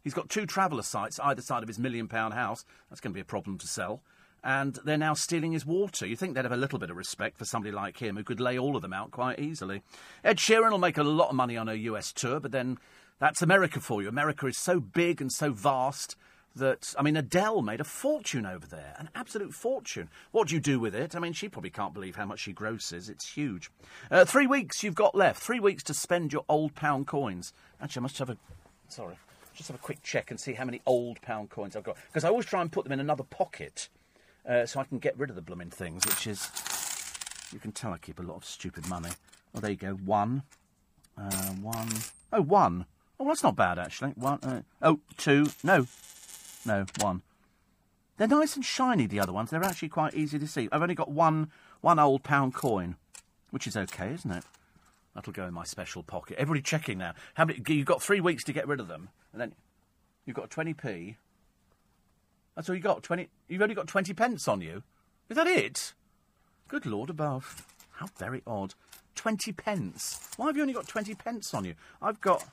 He's 0.04 0.14
got 0.14 0.30
two 0.30 0.46
traveller 0.46 0.84
sites 0.84 1.20
either 1.24 1.42
side 1.42 1.64
of 1.64 1.70
his 1.70 1.80
million 1.80 2.08
pound 2.08 2.36
house. 2.36 2.66
That's 2.88 3.02
going 3.02 3.14
to 3.14 3.18
be 3.18 3.22
a 3.22 3.26
problem 3.26 3.58
to 3.58 3.68
sell 3.68 4.04
and 4.44 4.80
they're 4.86 4.98
now 4.98 5.14
stealing 5.14 5.52
his 5.52 5.66
water. 5.66 6.06
You'd 6.06 6.20
think 6.20 6.36
they'd 6.36 6.46
have 6.46 6.52
a 6.52 6.58
little 6.58 6.80
bit 6.80 6.90
of 6.90 6.98
respect 6.98 7.38
for 7.38 7.46
somebody 7.46 7.72
like 7.72 7.98
him 7.98 8.16
who 8.16 8.24
could 8.24 8.40
lay 8.40 8.58
all 8.58 8.76
of 8.76 8.82
them 8.82 8.94
out 8.94 9.12
quite 9.12 9.40
easily. 9.40 9.82
Ed 10.24 10.38
Sheeran 10.38 10.72
will 10.72 10.78
make 10.78 10.98
a 10.98 11.04
lot 11.04 11.30
of 11.30 11.36
money 11.36 11.58
on 11.58 11.70
a 11.70 11.74
US 11.74 12.12
tour, 12.14 12.40
but 12.40 12.52
then 12.52 12.78
that's 13.20 13.42
America 13.42 13.80
for 13.80 14.02
you. 14.02 14.08
America 14.08 14.48
is 14.48 14.58
so 14.58 14.80
big 14.80 15.22
and 15.22 15.32
so 15.32 15.52
vast 15.52 16.16
that 16.56 16.94
I 16.98 17.04
mean 17.04 17.18
Adele 17.18 17.62
made 17.62 17.80
a 17.80 17.86
fortune 17.86 18.46
over 18.46 18.66
there, 18.66 18.96
an 18.98 19.10
absolute 19.14 19.54
fortune. 19.54 20.10
What 20.32 20.48
do 20.48 20.56
you 20.56 20.62
do 20.62 20.80
with 20.80 20.96
it? 20.96 21.16
I 21.16 21.20
mean, 21.20 21.34
she 21.34 21.50
probably 21.50 21.70
can't 21.70 21.94
believe 21.94 22.16
how 22.16 22.26
much 22.26 22.40
she 22.40 22.54
grosses. 22.54 23.10
It's 23.10 23.34
huge. 23.34 23.70
Uh, 24.10 24.26
three 24.26 24.48
weeks 24.48 24.84
you've 24.84 24.96
got 24.96 25.16
left. 25.16 25.42
Three 25.42 25.60
weeks 25.60 25.84
to 25.84 25.94
spend 25.94 26.34
your 26.34 26.46
old 26.50 26.76
pound 26.76 27.08
coins. 27.08 27.54
Actually, 27.82 28.02
I 28.02 28.04
must 28.04 28.18
have 28.20 28.30
a 28.30 28.38
sorry, 28.88 29.16
just 29.54 29.68
have 29.68 29.76
a 29.76 29.84
quick 29.84 30.02
check 30.04 30.32
and 30.32 30.40
see 30.40 30.54
how 30.54 30.66
many 30.66 30.82
old 30.86 31.22
pound 31.22 31.50
coins 31.50 31.76
I've 31.76 31.84
got 31.84 31.98
because 32.08 32.24
I 32.24 32.30
always 32.30 32.46
try 32.46 32.62
and 32.62 32.72
put 32.72 32.84
them 32.84 32.94
in 32.94 33.00
another 33.00 33.24
pocket 33.24 33.90
uh, 34.50 34.66
so 34.66 34.80
I 34.80 34.84
can 34.84 34.98
get 34.98 35.18
rid 35.18 35.30
of 35.30 35.36
the 35.36 35.42
blooming 35.42 35.70
things, 35.70 36.06
which 36.06 36.28
is 36.28 36.50
you 37.54 37.60
can 37.60 37.72
tell 37.72 37.94
I 37.94 37.98
keep 37.98 38.20
a 38.20 38.24
lot 38.24 38.36
of 38.36 38.46
stupid 38.46 38.90
money. 38.90 39.12
Oh, 39.56 39.60
there 39.60 39.72
you 39.72 39.78
go. 39.78 39.94
One, 39.94 40.44
uh, 41.18 41.52
one. 41.62 41.90
Oh, 42.34 42.42
one. 42.42 42.86
Oh, 43.20 43.24
well, 43.24 43.30
that's 43.30 43.44
not 43.44 43.56
bad 43.56 43.80
actually. 43.80 44.12
One. 44.12 44.40
Uh, 44.44 44.62
oh, 44.82 45.00
two. 45.18 45.48
No, 45.64 45.88
no, 46.66 46.86
one. 47.00 47.22
They're 48.18 48.28
nice 48.28 48.56
and 48.56 48.66
shiny. 48.66 49.06
The 49.06 49.20
other 49.20 49.32
ones. 49.32 49.50
They're 49.50 49.64
actually 49.64 49.90
quite 49.90 50.14
easy 50.14 50.40
to 50.40 50.48
see. 50.48 50.68
I've 50.72 50.82
only 50.82 50.96
got 50.96 51.12
one 51.12 51.52
one 51.82 52.00
old 52.00 52.24
pound 52.24 52.54
coin, 52.54 52.96
which 53.52 53.68
is 53.68 53.78
okay, 53.78 54.14
isn't 54.14 54.32
it? 54.32 54.44
That'll 55.16 55.34
go 55.34 55.46
in 55.46 55.54
my 55.54 55.64
special 55.64 56.04
pocket. 56.04 56.38
Everybody 56.38 56.62
checking 56.62 56.98
now. 56.98 57.14
How 57.34 57.46
many? 57.46 57.62
You've 57.68 57.86
got 57.86 58.02
three 58.02 58.20
weeks 58.20 58.44
to 58.46 58.54
get 58.54 58.68
rid 58.68 58.80
of 58.80 58.88
them, 58.88 59.10
and 59.32 59.42
then 59.42 59.54
you've 60.26 60.36
got 60.36 60.50
twenty 60.50 60.74
p. 60.74 61.18
That's 62.60 62.68
all 62.68 62.76
you 62.76 62.82
got. 62.82 63.04
Twenty. 63.04 63.30
You've 63.48 63.62
only 63.62 63.74
got 63.74 63.88
twenty 63.88 64.14
pence 64.14 64.46
on 64.46 64.60
you. 64.60 64.84
Is 65.30 65.38
that 65.38 65.48
it? 65.48 65.94
Good 66.68 66.86
Lord 66.86 67.10
above. 67.10 67.66
How 67.92 68.08
very 68.18 68.42
odd. 68.46 68.74
Twenty 69.16 69.54
pence. 69.54 70.20
Why 70.36 70.48
have 70.48 70.58
you 70.58 70.64
only 70.64 70.74
got 70.74 70.86
twenty 70.86 71.16
pence 71.16 71.54
on 71.54 71.64
you? 71.64 71.76
I've 72.02 72.20
got. 72.20 72.44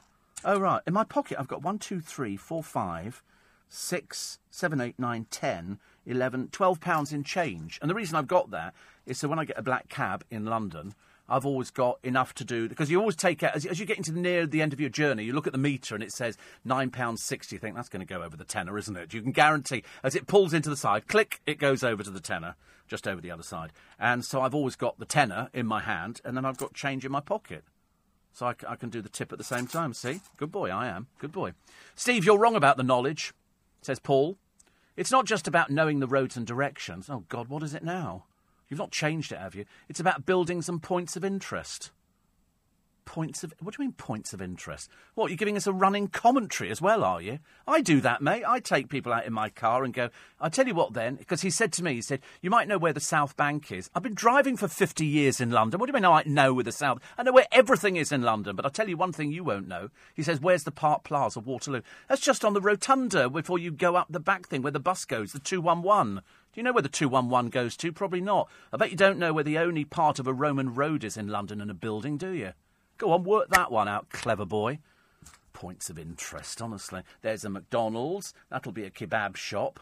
Oh 0.45 0.61
right. 0.61 0.81
In 0.87 0.95
my 0.95 1.03
pocket, 1.03 1.41
I've 1.41 1.49
got 1.49 1.63
one, 1.63 1.81
two, 1.81 2.01
three, 2.01 2.37
four, 2.37 2.63
five, 2.63 3.21
six, 3.69 4.39
seven, 4.49 4.81
eight, 4.81 4.95
nine, 4.97 5.27
ten, 5.33 5.81
eleven, 6.07 6.51
twelve 6.53 6.81
pounds 6.81 7.13
in 7.13 7.25
change. 7.25 7.81
And 7.83 7.91
the 7.91 7.95
reason 7.97 8.15
I've 8.15 8.29
got 8.29 8.53
that 8.53 8.75
is 9.07 9.19
so 9.19 9.27
when 9.27 9.41
I 9.41 9.45
get 9.45 9.59
a 9.59 9.63
black 9.63 9.89
cab 9.89 10.23
in 10.31 10.45
London, 10.45 10.95
I've 11.29 11.47
always 11.47 11.71
got 11.71 11.99
enough 12.03 12.35
to 12.35 12.45
do 12.45 12.69
because 12.69 12.91
you 12.91 13.01
always 13.01 13.17
take 13.17 13.43
out 13.43 13.57
as, 13.57 13.67
as 13.67 13.81
you 13.81 13.87
get 13.87 13.97
into 13.97 14.13
the 14.13 14.21
near 14.21 14.47
the 14.47 14.63
end 14.63 14.73
of 14.73 14.81
your 14.81 14.91
journey, 14.91 15.25
you 15.25 15.33
look 15.33 15.47
at 15.47 15.53
the 15.53 15.59
meter 15.59 15.95
and 15.95 16.05
it 16.05 16.13
says 16.13 16.37
nine 16.65 16.91
pounds 16.91 17.23
sixty. 17.25 17.57
You 17.57 17.61
think 17.61 17.75
that's 17.75 17.89
going 17.89 18.07
to 18.07 18.15
go 18.15 18.23
over 18.23 18.37
the 18.37 18.45
tenner, 18.45 18.79
isn't 18.79 18.97
it? 18.97 19.13
You 19.13 19.23
can 19.23 19.33
guarantee 19.33 19.83
as 20.03 20.15
it 20.15 20.27
pulls 20.27 20.53
into 20.53 20.71
the 20.71 20.77
side, 20.77 21.09
click, 21.09 21.41
it 21.47 21.59
goes 21.59 21.83
over 21.83 22.03
to 22.03 22.11
the 22.11 22.21
tenner, 22.21 22.55
just 22.87 23.09
over 23.09 23.21
the 23.21 23.31
other 23.31 23.43
side. 23.43 23.73
And 23.99 24.25
so 24.25 24.41
I've 24.41 24.55
always 24.55 24.77
got 24.77 24.99
the 24.99 25.07
tenner 25.07 25.51
in 25.53 25.67
my 25.67 25.81
hand, 25.81 26.21
and 26.25 26.37
then 26.37 26.45
I've 26.45 26.59
got 26.59 26.75
change 26.75 27.05
in 27.05 27.13
my 27.13 27.21
pocket. 27.21 27.65
So 28.33 28.47
I 28.47 28.77
can 28.77 28.91
do 28.91 29.01
the 29.01 29.09
tip 29.09 29.33
at 29.33 29.39
the 29.39 29.45
same 29.45 29.67
time. 29.67 29.95
See, 29.95 30.21
good 30.37 30.53
boy, 30.53 30.69
I 30.69 30.89
am 30.89 31.07
good 31.19 31.33
boy. 31.33 31.55
Steve, 31.95 32.25
you're 32.25 32.39
wrong 32.39 32.55
about 32.55 32.77
the 32.77 32.83
knowledge, 32.83 33.33
says 33.81 33.99
Paul. 33.99 34.37
It's 34.95 35.11
not 35.11 35.25
just 35.27 35.49
about 35.49 35.71
knowing 35.71 36.01
the 36.01 36.07
roads 36.07 36.37
and 36.37 36.47
directions. 36.47 37.09
Oh 37.11 37.25
God, 37.29 37.49
what 37.49 37.63
is 37.63 37.75
it 37.75 37.83
now? 37.83 38.25
You've 38.69 38.79
not 38.79 38.91
changed 38.91 39.33
it, 39.33 39.39
have 39.39 39.55
you? 39.55 39.65
It's 39.89 40.01
about 40.01 40.27
building 40.27 40.63
some 40.63 40.81
points 40.81 41.17
of 41.17 41.25
interest. 41.25 41.91
Points 43.07 43.43
of 43.45 43.55
what 43.61 43.75
do 43.75 43.83
you 43.83 43.89
mean 43.89 43.95
points 43.95 44.35
of 44.35 44.43
interest? 44.43 44.91
What 45.15 45.31
you're 45.31 45.39
giving 45.39 45.57
us 45.57 45.67
a 45.67 45.73
running 45.73 46.09
commentary 46.09 46.71
as 46.71 46.83
well, 46.83 47.03
are 47.05 47.23
you? 47.23 47.39
I 47.67 47.81
do 47.81 48.01
that, 48.03 48.21
mate. 48.21 48.43
I 48.47 48.59
take 48.61 48.91
people 48.91 49.13
out 49.13 49.25
in 49.25 49.33
my 49.33 49.49
car 49.49 49.85
and 49.85 49.95
go. 49.95 50.11
I 50.41 50.49
tell 50.49 50.67
you 50.67 50.75
what, 50.75 50.93
then, 50.93 51.15
because 51.15 51.41
he 51.41 51.49
said 51.49 51.73
to 51.75 51.85
me, 51.85 51.95
he 51.95 52.03
said, 52.03 52.21
"You 52.43 52.51
might 52.51 52.69
know 52.69 52.79
where 52.79 52.93
the 52.93 53.01
South 53.01 53.37
Bank 53.37 53.71
is." 53.71 53.89
I've 53.95 54.03
been 54.03 54.15
driving 54.15 54.57
for 54.57 54.69
fifty 54.69 55.07
years 55.07 55.41
in 55.41 55.51
London. 55.53 55.79
What 55.79 55.87
do 55.87 55.91
you 55.91 55.95
mean 55.95 56.05
I 56.05 56.25
know 56.27 56.53
where 56.53 56.65
the 56.65 56.73
South? 56.73 57.01
I 57.17 57.23
know 57.23 57.33
where 57.33 57.47
everything 57.53 57.97
is 57.97 58.11
in 58.13 58.23
London, 58.23 58.57
but 58.57 58.65
I'll 58.65 58.71
tell 58.73 58.89
you 58.89 58.97
one 58.97 59.13
thing 59.13 59.31
you 59.31 59.45
won't 59.45 59.69
know. 59.69 59.89
He 60.15 60.25
says, 60.25 60.41
"Where's 60.41 60.65
the 60.65 60.73
Park 60.73 61.05
Plaza, 61.05 61.41
Waterloo?" 61.41 61.83
That's 62.09 62.21
just 62.21 62.45
on 62.45 62.55
the 62.55 62.61
rotunda 62.61 63.31
before 63.31 63.59
you 63.59 63.71
go 63.71 63.95
up 63.95 64.09
the 64.11 64.21
back 64.21 64.49
thing 64.49 64.63
where 64.63 64.73
the 64.73 64.81
bus 64.81 65.05
goes, 65.05 65.33
the 65.33 65.39
two 65.39 65.61
one 65.61 65.83
one. 65.83 66.23
Do 66.53 66.61
you 66.61 66.65
know 66.65 66.73
where 66.73 66.83
the 66.83 66.89
211 66.89 67.51
goes 67.51 67.77
to? 67.77 67.93
Probably 67.93 68.21
not. 68.21 68.49
I 68.73 68.79
bet 68.79 68.91
you 68.91 68.97
don't 68.97 69.19
know 69.19 69.33
where 69.35 69.45
the 69.45 69.59
only 69.59 69.85
part 69.85 70.19
of 70.19 70.27
a 70.27 70.33
Roman 70.33 70.75
road 70.75 71.05
is 71.05 71.17
in 71.17 71.29
London 71.29 71.61
and 71.61 71.71
a 71.71 71.75
building, 71.75 72.17
do 72.17 72.31
you? 72.31 72.53
Go 72.99 73.13
on, 73.13 73.25
work 73.25 73.51
that 73.51 73.71
one 73.71 73.89
out, 73.89 74.11
clever 74.11 74.45
boy. 74.45 74.79
Points 75.53 75.91
of 75.91 75.99
interest, 75.99 76.63
honestly. 76.63 77.03
There's 77.23 77.45
a 77.45 77.51
McDonald's, 77.51 78.33
that'll 78.51 78.73
be 78.73 78.85
a 78.85 78.91
kebab 78.91 79.37
shop, 79.37 79.81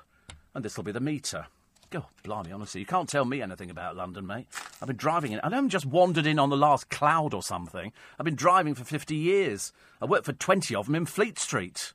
and 0.55 0.65
this'll 0.65 0.83
be 0.83 0.93
the 0.93 1.01
meter. 1.01 1.47
God, 1.91 2.07
blimey, 2.25 2.51
honestly, 2.51 2.81
you 2.81 2.87
can't 2.87 3.09
tell 3.09 3.25
me 3.25 3.41
anything 3.41 3.71
about 3.71 3.97
London, 3.97 4.27
mate. 4.27 4.49
I've 4.83 4.89
been 4.89 4.97
driving 4.97 5.31
in. 5.31 5.41
I 5.41 5.51
haven't 5.51 5.69
just 5.69 5.87
wandered 5.87 6.27
in 6.27 6.41
on 6.41 6.51
the 6.51 6.57
last 6.57 6.91
cloud 6.91 7.33
or 7.33 7.43
something. 7.43 7.93
I've 8.19 8.25
been 8.25 8.35
driving 8.35 8.75
for 8.75 8.83
50 8.83 9.15
years. 9.15 9.73
I 10.03 10.07
worked 10.07 10.27
for 10.27 10.33
20 10.33 10.75
of 10.75 10.87
them 10.87 10.97
in 10.97 11.07
Fleet 11.07 11.39
Street. 11.39 11.93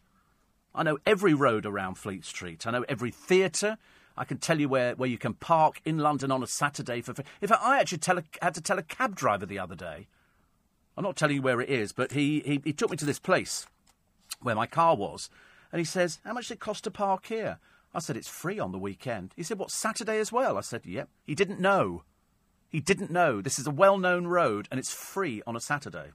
I 0.73 0.83
know 0.83 0.99
every 1.05 1.33
road 1.33 1.65
around 1.65 1.95
Fleet 1.95 2.23
Street. 2.23 2.65
I 2.65 2.71
know 2.71 2.85
every 2.87 3.11
theatre. 3.11 3.77
I 4.15 4.23
can 4.23 4.37
tell 4.37 4.59
you 4.59 4.69
where, 4.69 4.95
where 4.95 5.09
you 5.09 5.17
can 5.17 5.33
park 5.33 5.81
in 5.83 5.97
London 5.97 6.31
on 6.31 6.43
a 6.43 6.47
Saturday 6.47 7.01
for. 7.01 7.13
In 7.41 7.47
fact, 7.49 7.61
I 7.61 7.79
actually 7.79 7.99
had 8.41 8.53
to 8.53 8.61
tell 8.61 8.79
a 8.79 8.83
cab 8.83 9.15
driver 9.15 9.45
the 9.45 9.59
other 9.59 9.75
day. 9.75 10.07
I'm 10.99 11.05
not 11.05 11.15
telling 11.15 11.37
you 11.37 11.41
where 11.41 11.61
it 11.61 11.69
is, 11.69 11.93
but 11.93 12.11
he, 12.11 12.41
he, 12.41 12.61
he 12.61 12.73
took 12.73 12.91
me 12.91 12.97
to 12.97 13.05
this 13.05 13.19
place 13.19 13.65
where 14.41 14.53
my 14.53 14.67
car 14.67 14.97
was, 14.97 15.29
and 15.71 15.79
he 15.79 15.85
says, 15.85 16.19
"How 16.25 16.33
much 16.33 16.49
does 16.49 16.55
it 16.55 16.59
cost 16.59 16.83
to 16.83 16.91
park 16.91 17.27
here?" 17.27 17.59
I 17.93 17.99
said, 17.99 18.17
"It's 18.17 18.27
free 18.27 18.59
on 18.59 18.73
the 18.73 18.77
weekend." 18.77 19.31
He 19.37 19.43
said, 19.43 19.59
"What 19.59 19.71
Saturday 19.71 20.19
as 20.19 20.33
well?" 20.33 20.57
I 20.57 20.61
said, 20.61 20.85
"Yep." 20.85 21.07
He 21.23 21.35
didn't 21.35 21.61
know. 21.61 22.03
He 22.67 22.81
didn't 22.81 23.11
know. 23.11 23.39
This 23.41 23.57
is 23.57 23.65
a 23.65 23.71
well-known 23.71 24.27
road, 24.27 24.67
and 24.69 24.77
it's 24.77 24.93
free 24.93 25.41
on 25.47 25.55
a 25.55 25.61
Saturday 25.61 26.11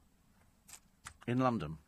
in 1.27 1.41
London. 1.41 1.79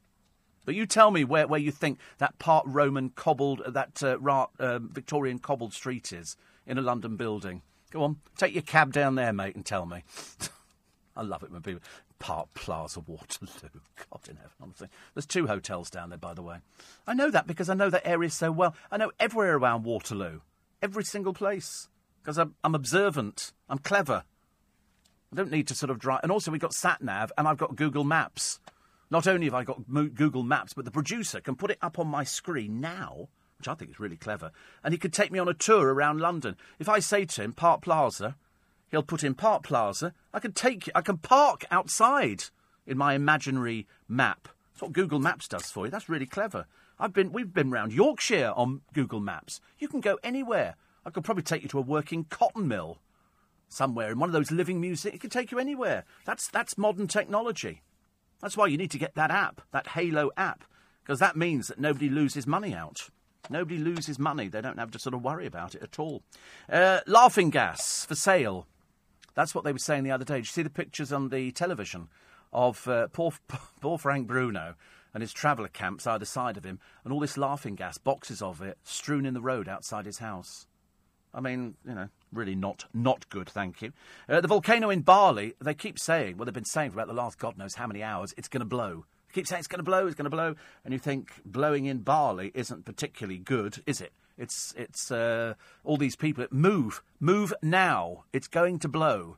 But 0.65 0.75
you 0.75 0.87
tell 0.87 1.11
me 1.11 1.23
where, 1.23 1.47
where 1.47 1.61
you 1.61 1.73
think 1.73 1.99
that 2.17 2.39
part 2.39 2.65
Roman 2.67 3.11
cobbled, 3.11 3.61
that 3.69 4.03
uh, 4.03 4.19
ra- 4.21 4.49
uh, 4.59 4.79
Victorian 4.79 5.39
cobbled 5.39 5.75
street 5.75 6.15
is 6.15 6.39
in 6.67 6.79
a 6.79 6.83
London 6.83 7.17
building. 7.17 7.61
Go 7.91 8.05
on, 8.05 8.21
take 8.39 8.55
your 8.55 8.63
cab 8.63 8.95
down 8.95 9.17
there, 9.17 9.35
mate, 9.35 9.55
and 9.55 9.67
tell 9.67 9.85
me. 9.85 10.03
I 11.17 11.23
love 11.23 11.43
it 11.43 11.51
when 11.51 11.63
people. 11.63 11.83
Park 12.19 12.49
Plaza, 12.55 13.01
Waterloo. 13.01 13.51
God 14.11 14.21
in 14.29 14.37
heaven. 14.37 14.75
There's 15.15 15.27
two 15.27 15.47
hotels 15.47 15.91
down 15.91 16.11
there, 16.11 16.19
by 16.19 16.35
the 16.35 16.43
way. 16.43 16.59
I 17.07 17.15
know 17.15 17.31
that 17.31 17.47
because 17.47 17.69
I 17.69 17.75
know 17.75 17.91
that 17.91 18.07
area 18.07 18.31
so 18.31 18.51
well. 18.51 18.75
I 18.91 18.97
know 18.97 19.13
everywhere 19.19 19.57
around 19.57 19.85
Waterloo. 19.85 20.41
Every 20.83 21.05
single 21.05 21.33
place. 21.33 21.89
Because 22.23 22.39
I'm, 22.39 22.55
I'm 22.65 22.75
observant. 22.75 23.53
I'm 23.69 23.79
clever. 23.79 24.25
I 25.33 25.37
don't 25.37 25.51
need 25.51 25.69
to 25.69 25.75
sort 25.75 25.91
of 25.91 25.99
drive. 25.99 26.21
And 26.23 26.33
also, 26.33 26.51
we've 26.51 26.61
got 26.61 26.75
sat 26.75 27.03
nav 27.03 27.33
and 27.37 27.47
I've 27.47 27.59
got 27.59 27.77
Google 27.77 28.05
Maps. 28.05 28.61
Not 29.11 29.27
only 29.27 29.47
have 29.47 29.55
I 29.55 29.65
got 29.65 29.83
Google 29.87 30.43
Maps, 30.43 30.75
but 30.75 30.85
the 30.85 30.91
producer 30.91 31.41
can 31.41 31.55
put 31.55 31.71
it 31.71 31.79
up 31.81 31.99
on 31.99 32.09
my 32.09 32.25
screen 32.25 32.81
now, 32.81 33.29
which 33.59 33.69
I 33.69 33.75
think 33.75 33.93
is 33.93 34.01
really 34.01 34.17
clever. 34.17 34.51
And 34.83 34.93
he 34.93 34.99
could 34.99 35.13
take 35.13 35.31
me 35.31 35.39
on 35.39 35.49
a 35.49 35.55
tour 35.55 35.93
around 35.95 36.21
London. 36.21 36.57
If 36.79 36.89
I 36.89 36.99
say 36.99 37.25
to 37.25 37.43
him, 37.43 37.53
Park 37.53 37.83
Plaza, 37.83 38.37
he'll 38.91 39.03
put 39.03 39.25
in 39.25 39.35
Park 39.35 39.65
Plaza. 39.65 40.13
I 40.33 40.41
can 40.41 40.53
take, 40.53 40.89
I 40.95 41.01
can 41.01 41.19
park 41.19 41.65
outside 41.71 42.45
in 42.87 42.99
my 42.99 43.15
imaginary 43.15 43.87
map. 44.09 44.49
That's 44.73 44.83
what 44.83 44.93
Google 44.93 45.19
Maps 45.19 45.49
does 45.49 45.71
for 45.71 45.87
you. 45.87 45.91
That's 45.91 46.09
really 46.09 46.27
clever. 46.27 46.67
I've 46.99 47.13
been, 47.13 47.33
we've 47.33 47.53
been 47.53 47.71
round 47.71 47.93
Yorkshire 47.93 48.53
on 48.57 48.83
Google 48.93 49.21
Maps. 49.21 49.61
You 49.79 49.89
can 49.89 50.01
go 50.01 50.19
anywhere. 50.23 50.77
I 51.05 51.11
could 51.11 51.25
probably 51.25 51.43
take 51.43 51.63
you 51.63 51.69
to 51.71 51.79
a 51.79 51.83
working 51.83 52.25
cotton 52.25 52.69
mill 52.69 52.99
somewhere 53.69 54.13
in 54.13 54.19
one 54.19 54.29
of 54.29 54.33
those 54.33 54.51
living 54.51 54.81
museums. 54.81 55.15
It 55.15 55.21
can 55.21 55.31
take 55.31 55.51
you 55.51 55.59
anywhere. 55.59 56.05
That's, 56.25 56.49
that's 56.49 56.79
modern 56.79 57.07
technology. 57.07 57.83
That's 58.41 58.57
why 58.57 58.67
you 58.67 58.77
need 58.77 58.91
to 58.93 58.99
get 58.99 59.15
that 59.15 59.31
app, 59.31 59.63
that 59.73 59.87
Hailo 59.89 60.31
app, 60.37 60.65
because 61.03 61.19
that 61.21 61.37
means 61.37 61.69
that 61.69 61.79
nobody 61.79 62.09
loses 62.09 62.47
money 62.47 62.75
out. 62.75 63.09
Nobody 63.49 63.79
loses 63.79 64.19
money. 64.19 64.49
They 64.49 64.61
don't 64.61 64.79
have 64.79 64.91
to 64.93 64.99
sort 64.99 65.15
of 65.15 65.23
worry 65.23 65.47
about 65.47 65.75
it 65.75 65.83
at 65.83 65.99
all. 65.99 66.23
Uh, 66.71 67.01
laughing 67.07 67.51
gas 67.51 68.05
for 68.05 68.15
sale. 68.15 68.67
That's 69.37 69.55
what 69.55 69.65
they 69.65 69.73
were 69.73 69.79
saying 69.79 70.03
the 70.03 70.11
other 70.11 70.25
day. 70.25 70.37
Did 70.37 70.47
you 70.47 70.53
see 70.53 70.63
the 70.63 70.71
pictures 70.71 71.13
on 71.13 71.29
the 71.29 71.53
television 71.53 72.09
of 72.53 72.89
uh, 72.89 73.09
poor, 73.09 73.33
poor 73.81 73.99
Frank 73.99 74.27
Bruno 74.27 74.75
and 75.15 75.21
his 75.21 75.33
traveller 75.33 75.69
camps 75.69 76.07
either 76.07 76.25
side 76.25 76.57
of 76.57 76.65
him, 76.65 76.81
and 77.05 77.13
all 77.13 77.21
this 77.21 77.39
laughing 77.39 77.75
gas, 77.75 77.99
boxes 77.99 78.43
of 78.43 78.61
it, 78.61 78.79
strewn 78.83 79.25
in 79.25 79.35
the 79.35 79.41
road 79.41 79.69
outside 79.69 80.07
his 80.07 80.19
house? 80.19 80.67
I 81.35 81.41
mean, 81.41 81.75
you 81.87 81.95
know, 81.95 82.09
really 82.33 82.55
not 82.55 82.87
not 82.95 83.29
good, 83.29 83.49
thank 83.49 83.83
you. 83.83 83.93
Uh, 84.27 84.41
the 84.41 84.49
volcano 84.49 84.89
in 84.89 85.03
Bali, 85.03 85.55
they 85.61 85.75
keep 85.75 85.99
saying, 85.99 86.37
well, 86.39 86.47
they've 86.47 86.55
been 86.55 86.65
saying 86.65 86.91
for 86.91 86.97
about 86.97 87.09
the 87.09 87.15
last 87.15 87.39
God 87.39 87.59
knows 87.59 87.75
how 87.75 87.87
many 87.87 88.03
hours, 88.03 88.35
it's 88.39 88.49
going 88.49 88.61
to 88.61 88.67
blow. 88.67 89.05
They 89.29 89.35
keep 89.35 89.47
saying 89.47 89.61
it's 89.61 89.69
going 89.69 89.81
to 89.81 89.85
blow, 89.85 90.07
it's 90.07 90.17
going 90.17 90.25
to 90.25 90.31
blow, 90.31 90.55
and 90.83 90.95
you 90.95 90.99
think 90.99 91.31
blowing 91.45 91.85
in 91.85 91.99
Bali 91.99 92.53
isn't 92.55 92.87
particularly 92.87 93.39
good, 93.39 93.83
is 93.87 94.01
it? 94.01 94.13
It's 94.39 94.75
it's 94.77 95.11
uh, 95.11 95.55
all 95.85 95.97
these 95.97 96.17
people. 96.17 96.47
Move, 96.51 97.03
move 97.21 97.53
now. 97.63 98.25
It's 98.33 98.49
going 98.49 98.79
to 98.81 98.89
blow, 98.89 99.37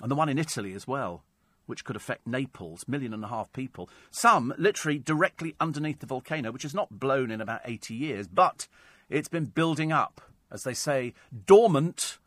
and 0.00 0.10
the 0.10 0.14
one 0.14 0.28
in 0.28 0.38
Italy 0.38 0.74
as 0.74 0.86
well, 0.86 1.24
which 1.66 1.84
could 1.84 1.96
affect 1.96 2.26
Naples, 2.26 2.84
million 2.86 3.12
and 3.12 3.24
a 3.24 3.28
half 3.28 3.52
people. 3.52 3.88
Some 4.10 4.54
literally 4.56 4.98
directly 4.98 5.54
underneath 5.60 6.00
the 6.00 6.06
volcano, 6.06 6.52
which 6.52 6.62
has 6.62 6.74
not 6.74 7.00
blown 7.00 7.30
in 7.30 7.40
about 7.40 7.62
eighty 7.64 7.94
years, 7.94 8.28
but 8.28 8.68
it's 9.10 9.28
been 9.28 9.46
building 9.46 9.92
up 9.92 10.20
as 10.52 10.62
they 10.64 10.74
say, 10.74 11.14
dormant, 11.46 12.18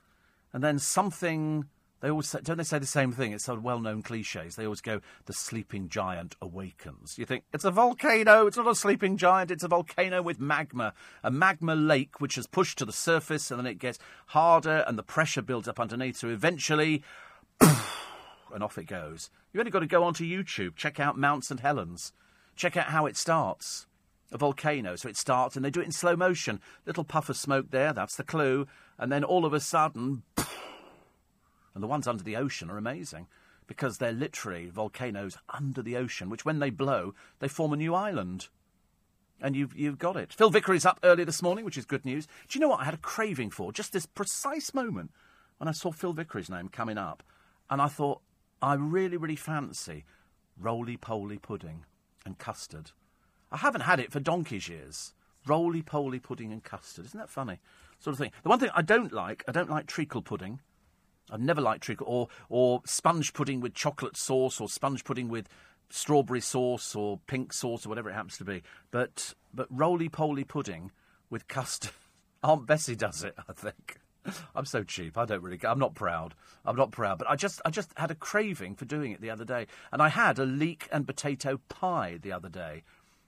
and 0.51 0.63
then 0.63 0.79
something 0.79 1.65
They 2.05 2.11
always 2.11 2.27
say, 2.27 2.39
don't 2.43 2.57
they 2.57 2.63
say 2.63 2.77
the 2.77 2.85
same 2.85 3.11
thing? 3.11 3.31
It's 3.31 3.47
of 3.47 3.63
well-known 3.63 4.03
cliches. 4.03 4.55
They 4.55 4.65
always 4.65 4.79
go, 4.79 5.01
"The 5.25 5.33
sleeping 5.33 5.89
giant 5.89 6.35
awakens." 6.39 7.17
You 7.17 7.25
think 7.25 7.45
it's 7.51 7.65
a 7.65 7.71
volcano? 7.71 8.45
It's 8.45 8.57
not 8.57 8.67
a 8.67 8.75
sleeping 8.75 9.17
giant. 9.17 9.49
It's 9.49 9.63
a 9.63 9.67
volcano 9.67 10.21
with 10.21 10.39
magma, 10.39 10.93
a 11.23 11.31
magma 11.31 11.73
lake 11.73 12.21
which 12.21 12.35
has 12.35 12.45
pushed 12.45 12.77
to 12.77 12.85
the 12.85 12.93
surface, 12.93 13.49
and 13.49 13.59
then 13.59 13.65
it 13.65 13.79
gets 13.79 13.97
harder, 14.27 14.83
and 14.85 14.99
the 14.99 15.03
pressure 15.03 15.41
builds 15.41 15.67
up 15.67 15.79
underneath. 15.79 16.17
So 16.17 16.29
eventually, 16.29 17.01
and 17.59 18.61
off 18.61 18.77
it 18.77 18.85
goes. 18.85 19.31
You've 19.51 19.61
only 19.61 19.71
got 19.71 19.79
to 19.79 19.87
go 19.87 20.03
onto 20.03 20.23
YouTube, 20.23 20.75
check 20.75 20.99
out 20.99 21.17
Mount 21.17 21.43
St 21.43 21.61
Helens, 21.61 22.13
check 22.55 22.77
out 22.77 22.89
how 22.89 23.07
it 23.07 23.17
starts. 23.17 23.87
A 24.31 24.37
volcano, 24.37 24.95
so 24.95 25.09
it 25.09 25.17
starts, 25.17 25.55
and 25.55 25.65
they 25.65 25.71
do 25.71 25.81
it 25.81 25.85
in 25.85 25.91
slow 25.91 26.15
motion. 26.15 26.61
Little 26.85 27.03
puff 27.03 27.29
of 27.29 27.35
smoke 27.37 27.71
there, 27.71 27.93
that's 27.93 28.15
the 28.15 28.23
clue, 28.23 28.67
and 28.99 29.11
then 29.11 29.23
all 29.23 29.43
of 29.43 29.53
a 29.53 29.59
sudden, 29.59 30.21
and 31.75 31.83
the 31.83 31.87
ones 31.87 32.07
under 32.07 32.23
the 32.23 32.35
ocean 32.35 32.71
are 32.71 32.77
amazing 32.77 33.27
because 33.67 33.97
they're 33.97 34.11
literally 34.11 34.69
volcanoes 34.69 35.37
under 35.49 35.81
the 35.81 35.97
ocean, 35.97 36.29
which 36.29 36.45
when 36.45 36.59
they 36.59 36.69
blow, 36.69 37.13
they 37.39 37.47
form 37.47 37.73
a 37.73 37.77
new 37.77 37.93
island. 37.93 38.47
And 39.41 39.55
you've, 39.55 39.75
you've 39.75 39.99
got 39.99 40.15
it. 40.15 40.33
Phil 40.33 40.49
Vickery's 40.49 40.85
up 40.85 40.99
early 41.03 41.25
this 41.25 41.41
morning, 41.41 41.65
which 41.65 41.77
is 41.77 41.85
good 41.85 42.05
news. 42.05 42.25
Do 42.47 42.57
you 42.57 42.61
know 42.61 42.69
what 42.69 42.79
I 42.79 42.85
had 42.85 42.93
a 42.93 42.97
craving 42.97 43.51
for? 43.51 43.73
Just 43.73 43.91
this 43.91 44.05
precise 44.05 44.73
moment 44.73 45.11
when 45.57 45.67
I 45.67 45.71
saw 45.71 45.91
Phil 45.91 46.13
Vickery's 46.13 46.49
name 46.49 46.69
coming 46.69 46.97
up. 46.97 47.21
And 47.69 47.81
I 47.81 47.87
thought, 47.87 48.21
I 48.61 48.75
really, 48.75 49.17
really 49.17 49.35
fancy 49.35 50.05
roly 50.57 50.97
poly 50.97 51.37
pudding 51.37 51.85
and 52.25 52.37
custard. 52.37 52.91
I 53.51 53.57
haven't 53.57 53.81
had 53.81 53.99
it 53.99 54.11
for 54.11 54.19
donkey's 54.19 54.67
years. 54.67 55.13
Roly 55.45 55.81
poly 55.81 56.19
pudding 56.19 56.51
and 56.51 56.63
custard. 56.63 57.05
Isn't 57.05 57.19
that 57.19 57.29
funny? 57.29 57.59
Sort 57.99 58.13
of 58.13 58.19
thing. 58.19 58.31
The 58.43 58.49
one 58.49 58.59
thing 58.59 58.71
I 58.75 58.81
don't 58.81 59.13
like, 59.13 59.43
I 59.47 59.51
don't 59.51 59.69
like 59.69 59.85
treacle 59.85 60.21
pudding. 60.21 60.59
I've 61.31 61.41
never 61.41 61.61
liked 61.61 61.83
treacle 61.83 62.07
or 62.07 62.27
or 62.49 62.81
sponge 62.85 63.33
pudding 63.33 63.59
with 63.59 63.73
chocolate 63.73 64.17
sauce 64.17 64.61
or 64.61 64.69
sponge 64.69 65.03
pudding 65.03 65.27
with 65.27 65.49
strawberry 65.89 66.41
sauce 66.41 66.95
or 66.95 67.19
pink 67.27 67.53
sauce 67.53 67.85
or 67.85 67.89
whatever 67.89 68.09
it 68.09 68.13
happens 68.13 68.37
to 68.37 68.45
be. 68.45 68.63
But 68.91 69.33
but 69.53 69.67
roly 69.69 70.09
poly 70.09 70.43
pudding 70.43 70.91
with 71.29 71.47
custard. 71.47 71.91
Aunt 72.43 72.67
Bessie 72.67 72.95
does 72.95 73.23
it, 73.23 73.35
I 73.49 73.53
think. 73.53 73.97
I'm 74.55 74.65
so 74.65 74.83
cheap. 74.83 75.17
I 75.17 75.25
don't 75.25 75.41
really. 75.41 75.59
I'm 75.63 75.79
not 75.79 75.95
proud. 75.95 76.33
I'm 76.65 76.75
not 76.75 76.91
proud. 76.91 77.19
But 77.19 77.29
I 77.29 77.35
just 77.35 77.61
I 77.65 77.69
just 77.69 77.91
had 77.97 78.11
a 78.11 78.15
craving 78.15 78.75
for 78.75 78.85
doing 78.85 79.11
it 79.11 79.21
the 79.21 79.29
other 79.29 79.45
day, 79.45 79.67
and 79.91 80.01
I 80.01 80.09
had 80.09 80.39
a 80.39 80.45
leek 80.45 80.87
and 80.91 81.07
potato 81.07 81.59
pie 81.69 82.19
the 82.21 82.31
other 82.31 82.49
day 82.49 82.83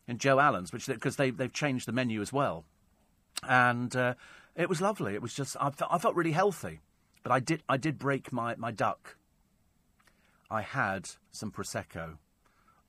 in 0.08 0.18
Joe 0.18 0.40
Allen's, 0.40 0.72
which 0.72 0.88
because 0.88 1.16
they 1.16 1.30
they've 1.30 1.54
changed 1.54 1.88
the 1.88 1.92
menu 1.92 2.22
as 2.22 2.34
well, 2.34 2.66
and 3.48 3.96
uh, 3.96 4.16
it 4.56 4.70
was 4.70 4.82
lovely. 4.82 5.14
It 5.14 5.22
was 5.22 5.34
just 5.34 5.56
I 5.60 5.70
felt, 5.70 5.92
I 5.94 5.98
felt 5.98 6.16
really 6.16 6.32
healthy. 6.32 6.80
But 7.28 7.34
I 7.34 7.40
did, 7.42 7.64
I 7.68 7.76
did 7.76 8.00
break 8.00 8.32
my, 8.32 8.56
my 8.56 8.72
duck. 8.72 9.18
I 10.50 10.62
had 10.62 11.10
some 11.30 11.52
Prosecco 11.52 12.20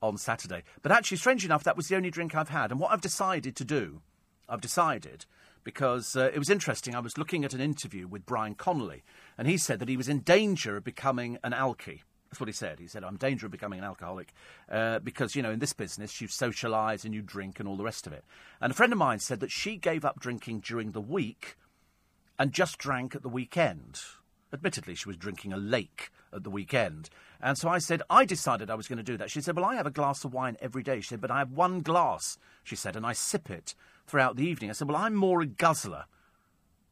on 0.01 0.17
Saturday. 0.17 0.63
But 0.81 0.93
actually, 0.93 1.17
strange 1.17 1.45
enough, 1.45 1.65
that 1.65 1.77
was 1.77 1.89
the 1.89 1.97
only 1.97 2.13
drink 2.13 2.37
I've 2.37 2.51
had. 2.51 2.71
And 2.71 2.79
what 2.79 2.93
I've 2.93 3.01
decided 3.01 3.57
to 3.57 3.65
do, 3.65 4.01
I've 4.49 4.61
decided, 4.61 5.27
because 5.65 6.15
uh, 6.15 6.31
it 6.33 6.39
was 6.39 6.51
interesting, 6.51 6.95
I 6.95 7.01
was 7.01 7.19
looking 7.19 7.45
at 7.45 7.53
an 7.53 7.61
interview 7.61 8.07
with 8.07 8.27
Brian 8.27 8.55
Connolly, 8.55 9.03
and 9.37 9.49
he 9.49 9.57
said 9.57 9.81
that 9.81 9.89
he 9.89 9.97
was 9.97 10.09
in 10.09 10.21
danger 10.21 10.77
of 10.77 10.85
becoming 10.85 11.39
an 11.43 11.51
alky. 11.51 12.03
That's 12.31 12.39
what 12.39 12.49
he 12.49 12.53
said. 12.53 12.79
He 12.79 12.87
said, 12.87 13.03
I'm 13.03 13.15
in 13.15 13.17
danger 13.17 13.47
of 13.47 13.51
becoming 13.51 13.81
an 13.81 13.85
alcoholic 13.85 14.33
uh, 14.71 15.01
because, 15.01 15.35
you 15.35 15.43
know, 15.43 15.51
in 15.51 15.59
this 15.59 15.73
business, 15.73 16.21
you 16.21 16.29
socialise 16.29 17.05
and 17.05 17.13
you 17.13 17.23
drink 17.23 17.59
and 17.59 17.69
all 17.69 17.77
the 17.77 17.83
rest 17.83 18.07
of 18.07 18.13
it. 18.13 18.25
And 18.61 18.71
a 18.71 18.75
friend 18.77 18.93
of 18.93 19.01
mine 19.01 19.19
said 19.19 19.41
that 19.41 19.51
she 19.51 19.77
gave 19.79 20.05
up 20.05 20.21
drinking 20.21 20.61
during 20.61 20.93
the 20.93 21.01
week 21.01 21.57
and 22.39 22.53
just 22.53 22.79
drank 22.79 23.17
at 23.17 23.23
the 23.23 23.29
weekend. 23.29 24.01
Admittedly, 24.53 24.95
she 24.95 25.09
was 25.09 25.17
drinking 25.17 25.53
a 25.53 25.59
lake 25.59 26.11
at 26.33 26.43
the 26.43 26.51
weekend. 26.51 27.11
And 27.41 27.57
so 27.57 27.69
I 27.69 27.79
said, 27.79 28.03
I 28.09 28.25
decided 28.25 28.71
I 28.71 28.75
was 28.75 28.89
going 28.89 28.97
to 28.97 29.03
do 29.03 29.17
that. 29.19 29.31
She 29.31 29.41
said, 29.41 29.57
Well, 29.57 29.65
I 29.65 29.77
have 29.77 29.87
a 29.87 29.91
glass 29.91 30.25
of 30.25 30.33
wine 30.33 30.57
every 30.61 30.83
day. 30.83 31.01
She 31.01 31.09
said, 31.09 31.21
But 31.21 31.31
I 31.31 31.39
have 31.39 31.53
one 31.53 31.81
glass, 31.81 32.39
she 32.65 32.77
said, 32.77 32.97
and 32.97 33.07
I 33.07 33.13
sip 33.13 33.51
it 33.51 33.75
throughout 34.07 34.37
the 34.37 34.47
evening. 34.47 34.71
I 34.71 34.73
said, 34.73 34.89
Well, 34.89 34.97
I'm 34.97 35.15
more 35.15 35.41
a 35.41 35.47
guzzler 35.47 36.07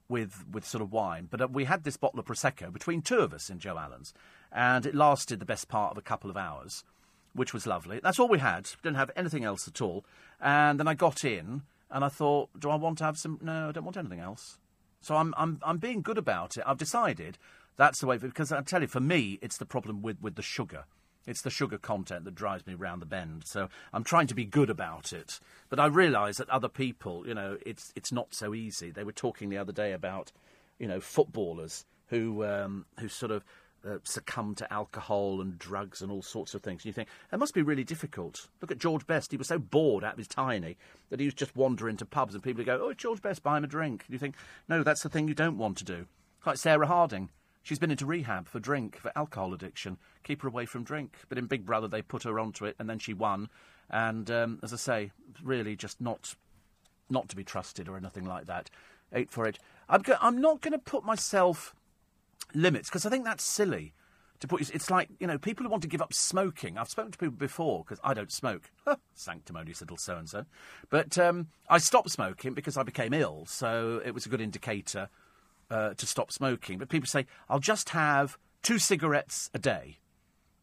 with, 0.08 0.44
with 0.50 0.66
sort 0.66 0.82
of 0.82 0.92
wine. 0.92 1.28
But 1.30 1.40
uh, 1.40 1.48
we 1.50 1.64
had 1.64 1.84
this 1.84 1.96
bottle 1.96 2.20
of 2.20 2.26
Prosecco 2.26 2.72
between 2.72 3.02
two 3.02 3.18
of 3.18 3.32
us 3.32 3.50
in 3.50 3.58
Joe 3.58 3.78
Allen's, 3.78 4.12
and 4.52 4.86
it 4.86 4.94
lasted 4.94 5.40
the 5.40 5.46
best 5.46 5.68
part 5.68 5.92
of 5.92 5.98
a 5.98 6.02
couple 6.02 6.30
of 6.30 6.36
hours, 6.36 6.84
which 7.32 7.52
was 7.52 7.66
lovely. 7.66 8.00
That's 8.02 8.18
all 8.18 8.28
we 8.28 8.38
had. 8.38 8.68
Didn't 8.82 8.96
have 8.96 9.10
anything 9.16 9.44
else 9.44 9.66
at 9.66 9.80
all. 9.80 10.04
And 10.40 10.78
then 10.78 10.88
I 10.88 10.94
got 10.94 11.24
in, 11.24 11.62
and 11.90 12.04
I 12.04 12.08
thought, 12.08 12.50
Do 12.58 12.70
I 12.70 12.76
want 12.76 12.98
to 12.98 13.04
have 13.04 13.18
some? 13.18 13.38
No, 13.42 13.68
I 13.68 13.72
don't 13.72 13.84
want 13.84 13.96
anything 13.96 14.20
else. 14.20 14.58
So 15.06 15.14
I'm, 15.14 15.32
I'm, 15.36 15.60
I'm 15.62 15.78
being 15.78 16.02
good 16.02 16.18
about 16.18 16.56
it. 16.56 16.64
I've 16.66 16.78
decided 16.78 17.38
that's 17.76 18.00
the 18.00 18.06
way, 18.06 18.18
because 18.18 18.50
I 18.50 18.60
tell 18.62 18.82
you, 18.82 18.88
for 18.88 18.98
me, 18.98 19.38
it's 19.40 19.56
the 19.56 19.64
problem 19.64 20.02
with, 20.02 20.20
with 20.20 20.34
the 20.34 20.42
sugar. 20.42 20.84
It's 21.28 21.42
the 21.42 21.50
sugar 21.50 21.78
content 21.78 22.24
that 22.24 22.34
drives 22.34 22.66
me 22.66 22.74
round 22.74 23.02
the 23.02 23.06
bend. 23.06 23.44
So 23.46 23.68
I'm 23.92 24.02
trying 24.02 24.26
to 24.26 24.34
be 24.34 24.44
good 24.44 24.68
about 24.68 25.12
it. 25.12 25.38
But 25.68 25.78
I 25.78 25.86
realise 25.86 26.38
that 26.38 26.50
other 26.50 26.68
people, 26.68 27.24
you 27.24 27.34
know, 27.34 27.56
it's, 27.64 27.92
it's 27.94 28.10
not 28.10 28.34
so 28.34 28.52
easy. 28.52 28.90
They 28.90 29.04
were 29.04 29.12
talking 29.12 29.48
the 29.48 29.58
other 29.58 29.72
day 29.72 29.92
about, 29.92 30.32
you 30.76 30.88
know, 30.88 30.98
footballers 30.98 31.84
who, 32.08 32.44
um, 32.44 32.86
who 32.98 33.06
sort 33.06 33.30
of 33.30 33.44
uh, 33.86 33.98
succumb 34.02 34.54
to 34.56 34.72
alcohol 34.72 35.40
and 35.40 35.58
drugs 35.58 36.02
and 36.02 36.10
all 36.10 36.22
sorts 36.22 36.54
of 36.54 36.62
things. 36.62 36.82
And 36.82 36.86
you 36.86 36.92
think, 36.92 37.08
that 37.30 37.38
must 37.38 37.54
be 37.54 37.62
really 37.62 37.84
difficult. 37.84 38.48
Look 38.60 38.70
at 38.70 38.78
George 38.78 39.06
Best. 39.06 39.30
He 39.30 39.36
was 39.36 39.48
so 39.48 39.58
bored 39.58 40.04
out 40.04 40.14
of 40.14 40.18
his 40.18 40.28
tiny 40.28 40.76
that 41.10 41.20
he 41.20 41.26
was 41.26 41.34
just 41.34 41.56
wandering 41.56 41.96
to 41.98 42.06
pubs 42.06 42.34
and 42.34 42.42
people 42.42 42.58
would 42.60 42.66
go, 42.66 42.80
oh, 42.82 42.92
George 42.92 43.22
Best, 43.22 43.42
buy 43.42 43.58
him 43.58 43.64
a 43.64 43.68
drink. 43.68 44.04
And 44.06 44.12
you 44.12 44.18
think, 44.18 44.34
no, 44.68 44.82
that's 44.82 45.02
the 45.02 45.08
thing 45.08 45.28
you 45.28 45.34
don't 45.34 45.58
want 45.58 45.78
to 45.78 45.84
do. 45.84 46.06
Like 46.44 46.58
Sarah 46.58 46.86
Harding. 46.86 47.30
She's 47.62 47.80
been 47.80 47.90
into 47.90 48.06
rehab 48.06 48.48
for 48.48 48.60
drink, 48.60 48.96
for 48.96 49.10
alcohol 49.16 49.52
addiction. 49.52 49.98
Keep 50.22 50.42
her 50.42 50.48
away 50.48 50.66
from 50.66 50.84
drink. 50.84 51.16
But 51.28 51.36
in 51.36 51.46
Big 51.46 51.66
Brother, 51.66 51.88
they 51.88 52.00
put 52.00 52.22
her 52.22 52.38
onto 52.38 52.64
it, 52.64 52.76
and 52.78 52.88
then 52.88 53.00
she 53.00 53.12
won. 53.12 53.48
And 53.90 54.30
um, 54.30 54.60
as 54.62 54.72
I 54.72 54.76
say, 54.76 55.10
really 55.42 55.74
just 55.74 56.00
not, 56.00 56.36
not 57.10 57.28
to 57.28 57.36
be 57.36 57.42
trusted 57.42 57.88
or 57.88 57.96
anything 57.96 58.24
like 58.24 58.46
that. 58.46 58.70
Ate 59.12 59.30
for 59.30 59.46
it. 59.46 59.58
I'm, 59.88 60.02
go- 60.02 60.16
I'm 60.20 60.40
not 60.40 60.60
going 60.60 60.72
to 60.72 60.78
put 60.78 61.04
myself 61.04 61.74
limits 62.54 62.88
because 62.88 63.06
I 63.06 63.10
think 63.10 63.24
that's 63.24 63.44
silly. 63.44 63.94
To 64.40 64.48
put, 64.48 64.68
it's 64.68 64.90
like 64.90 65.08
you 65.18 65.26
know, 65.26 65.38
people 65.38 65.64
who 65.64 65.70
want 65.70 65.82
to 65.82 65.88
give 65.88 66.02
up 66.02 66.12
smoking. 66.12 66.76
I've 66.76 66.90
spoken 66.90 67.10
to 67.12 67.18
people 67.18 67.36
before 67.36 67.84
because 67.84 67.98
I 68.04 68.12
don't 68.12 68.30
smoke. 68.30 68.70
Sanctimonious 69.14 69.80
little 69.80 69.96
so 69.96 70.18
and 70.18 70.28
so. 70.28 70.44
But 70.90 71.16
um, 71.16 71.48
I 71.70 71.78
stopped 71.78 72.10
smoking 72.10 72.52
because 72.52 72.76
I 72.76 72.82
became 72.82 73.14
ill, 73.14 73.46
so 73.46 74.02
it 74.04 74.12
was 74.12 74.26
a 74.26 74.28
good 74.28 74.42
indicator 74.42 75.08
uh, 75.70 75.94
to 75.94 76.06
stop 76.06 76.30
smoking. 76.30 76.78
But 76.78 76.90
people 76.90 77.06
say 77.06 77.26
I'll 77.48 77.60
just 77.60 77.90
have 77.90 78.36
two 78.62 78.78
cigarettes 78.78 79.48
a 79.54 79.58
day, 79.58 80.00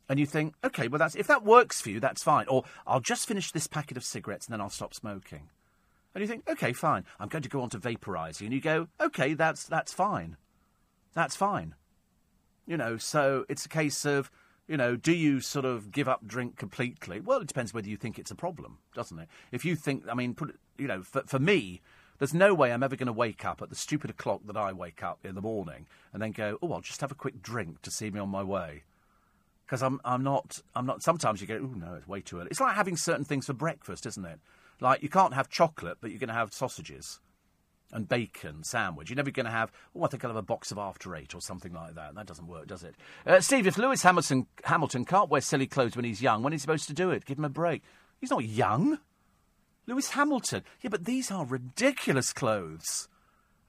and 0.07 0.19
you 0.19 0.27
think, 0.27 0.53
okay, 0.63 0.87
well 0.87 0.99
that's 0.99 1.15
if 1.15 1.25
that 1.25 1.43
works 1.43 1.81
for 1.81 1.89
you, 1.89 1.99
that's 1.99 2.21
fine. 2.21 2.45
Or 2.47 2.65
I'll 2.85 2.99
just 2.99 3.27
finish 3.27 3.51
this 3.51 3.65
packet 3.65 3.97
of 3.97 4.03
cigarettes 4.03 4.45
and 4.45 4.53
then 4.53 4.61
I'll 4.61 4.69
stop 4.69 4.93
smoking. 4.93 5.49
And 6.13 6.21
you 6.21 6.27
think, 6.27 6.47
okay, 6.47 6.73
fine. 6.73 7.05
I'm 7.19 7.27
going 7.27 7.41
to 7.41 7.49
go 7.49 7.61
on 7.61 7.71
to 7.71 7.79
vaporising, 7.79 8.41
and 8.41 8.53
you 8.53 8.61
go, 8.61 8.87
okay, 9.01 9.33
that's 9.33 9.63
that's 9.63 9.93
fine. 9.93 10.37
That's 11.13 11.35
fine. 11.35 11.75
You 12.65 12.77
know, 12.77 12.97
so 12.97 13.45
it's 13.49 13.65
a 13.65 13.69
case 13.69 14.05
of, 14.05 14.31
you 14.67 14.77
know, 14.77 14.95
do 14.95 15.11
you 15.11 15.41
sort 15.41 15.65
of 15.65 15.91
give 15.91 16.07
up 16.07 16.25
drink 16.25 16.57
completely? 16.57 17.19
Well, 17.19 17.41
it 17.41 17.47
depends 17.47 17.73
whether 17.73 17.89
you 17.89 17.97
think 17.97 18.17
it's 18.17 18.31
a 18.31 18.35
problem, 18.35 18.79
doesn't 18.95 19.19
it? 19.19 19.27
If 19.51 19.65
you 19.65 19.75
think, 19.75 20.05
I 20.09 20.13
mean, 20.13 20.33
put 20.33 20.51
it, 20.51 20.55
you 20.77 20.87
know, 20.87 21.03
for, 21.03 21.23
for 21.25 21.39
me, 21.39 21.81
there's 22.19 22.33
no 22.33 22.53
way 22.53 22.71
I'm 22.71 22.83
ever 22.83 22.95
going 22.95 23.07
to 23.07 23.13
wake 23.13 23.43
up 23.43 23.61
at 23.61 23.69
the 23.69 23.75
stupid 23.75 24.09
o'clock 24.09 24.41
that 24.45 24.55
I 24.55 24.71
wake 24.71 25.03
up 25.03 25.19
in 25.25 25.35
the 25.35 25.41
morning 25.41 25.87
and 26.13 26.21
then 26.21 26.31
go, 26.31 26.57
oh, 26.61 26.71
I'll 26.71 26.81
just 26.81 27.01
have 27.01 27.11
a 27.11 27.15
quick 27.15 27.41
drink 27.41 27.81
to 27.81 27.91
see 27.91 28.09
me 28.09 28.19
on 28.19 28.29
my 28.29 28.43
way. 28.43 28.83
Because 29.65 29.83
I'm, 29.83 29.99
I'm 30.05 30.23
not, 30.23 30.59
I'm 30.75 30.85
not. 30.85 31.01
Sometimes 31.01 31.41
you 31.41 31.47
go, 31.47 31.55
oh 31.55 31.77
no, 31.77 31.95
it's 31.95 32.07
way 32.07 32.21
too 32.21 32.37
early. 32.37 32.47
It's 32.51 32.59
like 32.59 32.75
having 32.75 32.95
certain 32.95 33.25
things 33.25 33.47
for 33.47 33.53
breakfast, 33.53 34.05
isn't 34.05 34.25
it? 34.25 34.39
Like 34.79 35.01
you 35.01 35.09
can't 35.09 35.33
have 35.33 35.49
chocolate, 35.49 35.97
but 35.99 36.11
you're 36.11 36.19
going 36.19 36.27
to 36.27 36.33
have 36.33 36.53
sausages 36.53 37.19
and 37.93 38.09
bacon 38.09 38.63
sandwich. 38.63 39.09
You're 39.09 39.15
never 39.15 39.31
going 39.31 39.45
to 39.45 39.51
have, 39.51 39.71
oh, 39.95 40.03
I 40.03 40.07
think 40.07 40.23
I'll 40.23 40.31
have 40.31 40.37
a 40.37 40.41
box 40.41 40.71
of 40.71 40.77
after 40.77 41.15
eight 41.15 41.33
or 41.33 41.41
something 41.41 41.71
like 41.71 41.95
that. 41.95 42.15
That 42.15 42.25
doesn't 42.25 42.47
work, 42.47 42.67
does 42.67 42.83
it? 42.83 42.95
Uh, 43.25 43.39
Steve, 43.39 43.67
if 43.67 43.77
Lewis 43.77 44.01
Hamilton, 44.01 44.47
Hamilton 44.65 45.05
can't 45.05 45.29
wear 45.29 45.41
silly 45.41 45.67
clothes 45.67 45.95
when 45.95 46.03
he's 46.03 46.21
young, 46.21 46.43
when 46.43 46.51
he's 46.51 46.61
supposed 46.61 46.87
to 46.87 46.93
do 46.93 47.11
it? 47.11 47.25
Give 47.25 47.37
him 47.37 47.45
a 47.45 47.49
break. 47.49 47.83
He's 48.19 48.31
not 48.31 48.43
young. 48.43 48.97
Lewis 49.85 50.09
Hamilton. 50.11 50.63
Yeah, 50.81 50.89
but 50.89 51.05
these 51.05 51.29
are 51.29 51.45
ridiculous 51.45 52.33
clothes. 52.33 53.07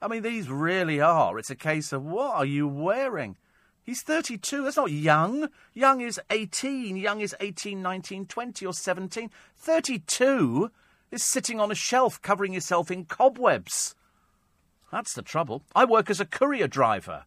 I 0.01 0.07
mean, 0.07 0.23
these 0.23 0.49
really 0.49 0.99
are. 0.99 1.37
It's 1.37 1.49
a 1.49 1.55
case 1.55 1.93
of 1.93 2.03
what 2.03 2.35
are 2.35 2.45
you 2.45 2.67
wearing? 2.67 3.37
He's 3.83 4.01
32. 4.01 4.63
That's 4.63 4.77
not 4.77 4.91
young. 4.91 5.49
Young 5.73 6.01
is 6.01 6.19
18. 6.31 6.97
Young 6.97 7.21
is 7.21 7.35
18, 7.39 7.81
19, 7.81 8.25
20, 8.25 8.65
or 8.65 8.73
17. 8.73 9.29
32 9.55 10.71
is 11.11 11.23
sitting 11.23 11.59
on 11.59 11.71
a 11.71 11.75
shelf 11.75 12.21
covering 12.21 12.53
yourself 12.53 12.89
in 12.89 13.05
cobwebs. 13.05 13.93
That's 14.91 15.13
the 15.13 15.21
trouble. 15.21 15.63
I 15.75 15.85
work 15.85 16.09
as 16.09 16.19
a 16.19 16.25
courier 16.25 16.67
driver 16.67 17.25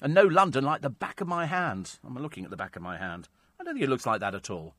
and 0.00 0.14
know 0.14 0.24
London 0.24 0.64
like 0.64 0.82
the 0.82 0.90
back 0.90 1.20
of 1.20 1.28
my 1.28 1.46
hand. 1.46 1.98
I'm 2.04 2.16
looking 2.16 2.44
at 2.44 2.50
the 2.50 2.56
back 2.56 2.76
of 2.76 2.82
my 2.82 2.98
hand. 2.98 3.28
I 3.60 3.64
don't 3.64 3.74
think 3.74 3.84
it 3.84 3.90
looks 3.90 4.06
like 4.06 4.20
that 4.20 4.34
at 4.34 4.50
all. 4.50 4.74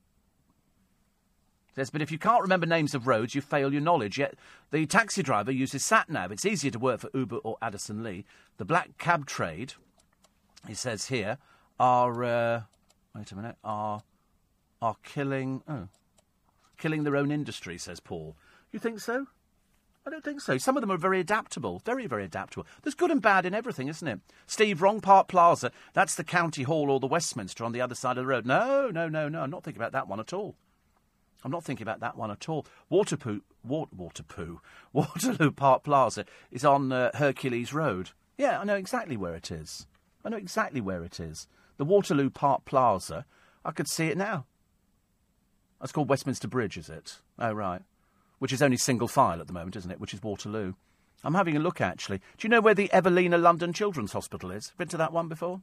Says, 1.74 1.90
but 1.90 2.00
if 2.00 2.10
you 2.10 2.18
can't 2.18 2.40
remember 2.40 2.64
names 2.64 2.94
of 2.94 3.06
roads, 3.06 3.34
you 3.34 3.42
fail 3.42 3.70
your 3.70 3.82
knowledge. 3.82 4.18
Yet 4.18 4.34
the 4.70 4.86
taxi 4.86 5.22
driver 5.22 5.52
uses 5.52 5.84
sat 5.84 6.08
nav. 6.08 6.32
It's 6.32 6.46
easier 6.46 6.70
to 6.70 6.78
work 6.78 7.00
for 7.00 7.10
Uber 7.12 7.36
or 7.38 7.58
Addison 7.60 8.02
Lee. 8.02 8.24
The 8.56 8.64
black 8.64 8.96
cab 8.96 9.26
trade, 9.26 9.74
he 10.66 10.72
says 10.72 11.08
here, 11.08 11.36
are 11.78 12.24
uh, 12.24 12.62
wait 13.14 13.30
a 13.30 13.36
minute 13.36 13.56
are 13.62 14.02
are 14.80 14.96
killing 15.02 15.62
oh 15.68 15.88
killing 16.78 17.04
their 17.04 17.16
own 17.16 17.30
industry, 17.30 17.76
says 17.76 18.00
Paul. 18.00 18.36
You 18.72 18.78
think 18.78 19.00
so? 19.00 19.26
I 20.06 20.10
don't 20.10 20.22
think 20.22 20.40
so. 20.40 20.56
Some 20.56 20.76
of 20.76 20.82
them 20.82 20.92
are 20.92 20.96
very 20.96 21.18
adaptable, 21.18 21.82
very, 21.84 22.06
very 22.06 22.24
adaptable. 22.24 22.64
There's 22.82 22.94
good 22.94 23.10
and 23.10 23.20
bad 23.20 23.44
in 23.44 23.54
everything, 23.54 23.88
isn't 23.88 24.06
it? 24.06 24.20
Steve, 24.46 24.80
wrong 24.80 25.00
Park 25.00 25.26
Plaza. 25.26 25.72
That's 25.94 26.14
the 26.14 26.22
County 26.22 26.62
Hall 26.62 26.90
or 26.90 27.00
the 27.00 27.08
Westminster 27.08 27.64
on 27.64 27.72
the 27.72 27.80
other 27.80 27.96
side 27.96 28.16
of 28.16 28.22
the 28.22 28.28
road. 28.28 28.46
No, 28.46 28.88
no, 28.88 29.08
no, 29.08 29.28
no. 29.28 29.40
I'm 29.42 29.50
not 29.50 29.64
thinking 29.64 29.82
about 29.82 29.92
that 29.92 30.06
one 30.06 30.20
at 30.20 30.32
all. 30.32 30.54
I'm 31.44 31.50
not 31.50 31.64
thinking 31.64 31.84
about 31.84 32.00
that 32.00 32.16
one 32.16 32.30
at 32.30 32.48
all. 32.48 32.66
Waterpoo, 32.88 33.40
wa- 33.64 33.86
Waterpoo, 33.94 34.60
Waterloo 34.92 35.50
Park 35.50 35.82
Plaza 35.82 36.24
is 36.52 36.64
on 36.64 36.92
uh, 36.92 37.10
Hercules 37.14 37.72
Road. 37.72 38.10
Yeah, 38.38 38.60
I 38.60 38.64
know 38.64 38.76
exactly 38.76 39.16
where 39.16 39.34
it 39.34 39.50
is. 39.50 39.86
I 40.24 40.28
know 40.28 40.36
exactly 40.36 40.80
where 40.80 41.02
it 41.02 41.18
is. 41.18 41.48
The 41.78 41.84
Waterloo 41.84 42.30
Park 42.30 42.64
Plaza. 42.64 43.26
I 43.64 43.72
could 43.72 43.88
see 43.88 44.06
it 44.06 44.16
now. 44.16 44.46
That's 45.80 45.92
called 45.92 46.08
Westminster 46.08 46.48
Bridge, 46.48 46.76
is 46.76 46.88
it? 46.88 47.18
Oh, 47.38 47.52
right. 47.52 47.82
Which 48.38 48.52
is 48.52 48.62
only 48.62 48.76
single 48.76 49.08
file 49.08 49.40
at 49.40 49.46
the 49.46 49.52
moment, 49.52 49.76
isn't 49.76 49.90
it? 49.90 50.00
Which 50.00 50.14
is 50.14 50.22
Waterloo. 50.22 50.74
I'm 51.24 51.34
having 51.34 51.56
a 51.56 51.60
look, 51.60 51.80
actually. 51.80 52.18
Do 52.18 52.46
you 52.46 52.48
know 52.48 52.60
where 52.60 52.74
the 52.74 52.92
Evelina 52.92 53.38
London 53.38 53.72
Children's 53.72 54.12
Hospital 54.12 54.50
is? 54.50 54.72
Been 54.76 54.88
to 54.88 54.96
that 54.98 55.12
one 55.12 55.28
before? 55.28 55.62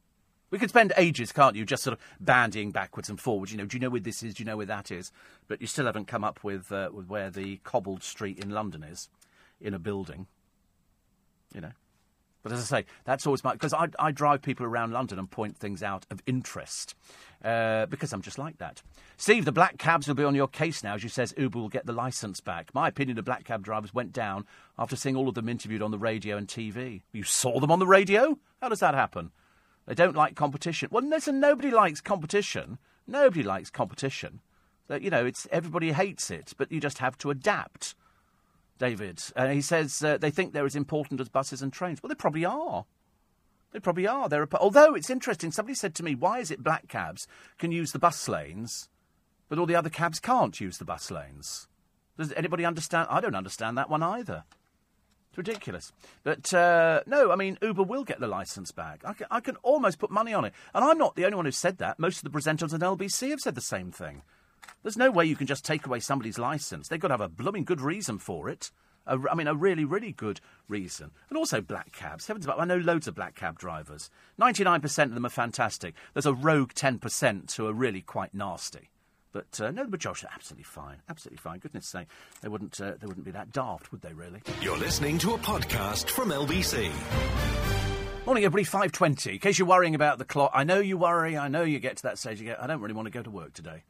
We 0.50 0.60
could 0.60 0.70
spend 0.70 0.94
ages, 0.98 1.32
can't 1.32 1.56
you, 1.56 1.66
just 1.66 1.84
sort 1.84 1.98
of 1.98 2.04
bandying 2.20 2.72
backwards 2.72 3.10
and 3.10 3.20
forwards. 3.20 3.52
You 3.52 3.58
know, 3.58 3.66
do 3.66 3.76
you 3.76 3.82
know 3.82 3.90
where 3.90 4.02
this 4.02 4.22
is? 4.22 4.36
Do 4.36 4.44
you 4.44 4.46
know 4.46 4.58
where 4.58 4.66
that 4.68 4.92
is? 4.92 5.12
But 5.48 5.62
you 5.62 5.68
still 5.68 5.86
haven't 5.86 6.08
come 6.08 6.24
up 6.24 6.44
with, 6.44 6.72
uh, 6.72 6.90
with 6.94 7.08
where 7.08 7.30
the 7.30 7.58
cobbled 7.64 8.04
street 8.04 8.40
in 8.40 8.52
London 8.52 8.84
is, 8.84 9.10
in 9.60 9.74
a 9.74 9.80
building. 9.80 10.28
You 11.54 11.62
know. 11.62 11.72
But 12.44 12.52
as 12.52 12.60
I 12.60 12.82
say, 12.82 12.86
that's 13.06 13.26
always 13.26 13.44
my 13.44 13.54
because 13.54 13.74
I, 13.74 13.88
I 13.98 14.12
drive 14.12 14.42
people 14.42 14.66
around 14.66 14.92
London 14.92 15.18
and 15.18 15.32
point 15.32 15.58
things 15.58 15.82
out 15.82 16.06
of 16.12 16.22
interest 16.26 16.94
uh, 17.44 17.86
because 17.88 18.12
I'm 18.12 18.22
just 18.22 18.38
like 18.38 18.58
that. 18.58 18.82
Steve, 19.16 19.46
the 19.46 19.52
black 19.54 19.78
cabs 19.78 20.08
will 20.08 20.16
be 20.16 20.26
on 20.26 20.36
your 20.36 20.50
case 20.50 20.84
now, 20.84 20.96
as 20.96 21.04
you 21.04 21.10
says 21.10 21.34
Uber 21.38 21.58
will 21.58 21.70
get 21.70 21.86
the 21.86 21.94
license 21.94 22.42
back. 22.42 22.74
My 22.74 22.90
opinion 22.90 23.18
of 23.18 23.26
black 23.26 23.46
cab 23.46 23.64
drivers 23.64 23.94
went 23.94 24.12
down 24.12 24.46
after 24.78 24.98
seeing 24.98 25.16
all 25.16 25.30
of 25.30 25.36
them 25.36 25.48
interviewed 25.48 25.82
on 25.82 25.92
the 25.92 25.98
radio 25.98 26.36
and 26.36 26.48
TV. 26.48 27.02
You 27.14 27.24
saw 27.24 27.60
them 27.60 27.72
on 27.72 27.80
the 27.80 27.88
radio? 27.88 28.38
How 28.62 28.70
does 28.70 28.82
that 28.82 28.94
happen? 28.94 29.32
They 29.86 29.96
don't 29.96 30.16
like 30.16 30.36
competition. 30.36 30.90
Well, 30.92 31.04
listen, 31.04 31.40
nobody 31.40 31.72
likes 31.72 32.02
competition. 32.02 32.78
Nobody 33.08 33.44
likes 33.44 33.70
competition. 33.70 34.42
You 34.90 35.10
know, 35.10 35.26
it's 35.26 35.48
everybody 35.52 35.94
hates 35.94 36.30
it, 36.30 36.54
but 36.58 36.72
you 36.72 36.80
just 36.80 37.00
have 37.00 37.18
to 37.20 37.32
adapt. 37.32 37.96
David. 38.84 39.24
Uh, 39.34 39.48
he 39.48 39.62
says 39.62 40.04
uh, 40.04 40.18
they 40.18 40.30
think 40.30 40.52
they're 40.52 40.66
as 40.66 40.76
important 40.76 41.22
as 41.22 41.30
buses 41.30 41.62
and 41.62 41.72
trains. 41.72 42.04
Well, 42.04 42.10
they 42.10 42.16
probably 42.16 42.44
are. 42.44 42.84
They 43.72 43.80
probably 43.80 44.08
are. 44.08 44.28
They're 44.28 44.44
a, 44.44 44.58
although 44.60 44.94
it's 44.94 45.10
interesting, 45.10 45.54
somebody 45.54 45.74
said 45.74 45.96
to 45.96 46.04
me, 46.04 46.16
"Why 46.16 46.40
is 46.40 46.52
it 46.52 46.62
black 46.62 46.90
cabs 46.90 47.26
can 47.58 47.72
use 47.72 47.94
the 47.94 48.00
bus 48.00 48.28
lanes, 48.28 48.90
but 49.48 49.58
all 49.58 49.66
the 49.66 49.76
other 49.78 49.90
cabs 49.90 50.20
can't 50.20 50.60
use 50.60 50.80
the 50.80 50.86
bus 50.86 51.10
lanes?" 51.10 51.70
Does 52.18 52.34
anybody 52.34 52.66
understand? 52.66 53.08
I 53.10 53.22
don't 53.22 53.36
understand 53.36 53.78
that 53.78 53.90
one 53.90 54.04
either. 54.04 54.44
It's 55.30 55.38
ridiculous. 55.38 55.94
But 56.26 56.54
uh, 56.54 57.04
no, 57.08 57.32
I 57.32 57.38
mean, 57.38 57.58
Uber 57.62 57.84
will 57.84 58.04
get 58.04 58.20
the 58.20 58.28
license 58.28 58.74
back. 58.74 59.02
I 59.06 59.14
can, 59.14 59.28
I 59.32 59.40
can 59.40 59.56
almost 59.64 59.98
put 59.98 60.12
money 60.12 60.34
on 60.34 60.44
it. 60.44 60.54
And 60.74 60.84
I'm 60.84 60.98
not 60.98 61.16
the 61.16 61.24
only 61.24 61.38
one 61.38 61.46
who 61.46 61.52
said 61.52 61.78
that. 61.78 62.00
Most 62.00 62.18
of 62.18 62.30
the 62.30 62.38
presenters 62.38 62.74
on 62.74 62.82
LBC 62.82 63.30
have 63.30 63.40
said 63.40 63.56
the 63.56 63.62
same 63.62 63.94
thing. 63.94 64.24
There's 64.84 64.98
no 64.98 65.12
way 65.12 65.26
you 65.26 65.36
can 65.36 65.48
just 65.48 65.66
take 65.66 65.86
away 65.86 66.00
somebody's 66.00 66.38
license. 66.38 66.88
They've 66.88 67.00
got 67.00 67.10
to 67.10 67.14
have 67.14 67.22
a 67.22 67.30
blooming 67.30 67.64
good 67.64 67.82
reason 67.82 68.18
for 68.18 68.50
it. 68.50 68.72
A, 69.06 69.18
I 69.30 69.36
mean, 69.36 69.48
a 69.48 69.56
really, 69.56 69.86
really 69.86 70.12
good 70.12 70.40
reason. 70.68 71.12
And 71.30 71.38
also 71.38 71.62
black 71.62 71.92
cabs. 71.92 72.28
Heavens 72.28 72.46
above, 72.46 72.60
I 72.60 72.66
know 72.66 72.78
loads 72.78 73.08
of 73.08 73.16
black 73.16 73.36
cab 73.36 73.60
drivers. 73.60 74.10
99% 74.40 75.04
of 75.04 75.14
them 75.14 75.26
are 75.26 75.30
fantastic. 75.30 75.96
There's 76.14 76.26
a 76.26 76.34
rogue 76.34 76.74
10% 76.74 77.56
who 77.56 77.68
are 77.68 77.74
really 77.74 78.02
quite 78.02 78.34
nasty. 78.34 78.90
But 79.32 79.60
uh, 79.60 79.72
no, 79.72 79.84
the 79.84 79.90
majority 79.90 80.28
are 80.28 80.34
absolutely 80.34 80.64
fine. 80.64 80.98
Absolutely 81.10 81.38
fine. 81.38 81.60
Goodness 81.60 81.88
sake, 81.88 82.08
they 82.42 82.50
wouldn't, 82.50 82.80
uh, 82.80 82.94
they 83.00 83.08
wouldn't 83.08 83.26
be 83.26 83.32
that 83.32 83.52
daft, 83.52 83.92
would 83.92 84.02
they, 84.02 84.14
really? 84.14 84.42
You're 84.62 84.78
listening 84.78 85.18
to 85.20 85.34
a 85.34 85.38
podcast 85.40 86.10
from 86.10 86.30
LBC. 86.30 86.92
Morning, 88.26 88.46
everybody. 88.46 88.64
5.20. 88.90 89.34
In 89.34 89.40
case 89.40 89.60
you're 89.60 89.68
worrying 89.68 89.96
about 89.96 90.18
the 90.18 90.24
clock, 90.24 90.52
I 90.54 90.64
know 90.64 90.80
you 90.80 90.98
worry. 90.98 91.38
I 91.38 91.50
know 91.50 91.64
you 91.64 91.80
get 91.80 91.98
to 91.98 92.04
that 92.04 92.18
stage. 92.18 92.40
You 92.40 92.56
I 92.58 92.68
don't 92.68 92.80
really 92.80 92.94
want 92.94 93.08
to 93.08 93.12
go 93.12 93.22
to 93.22 93.30
work 93.30 93.54
today. 93.54 93.84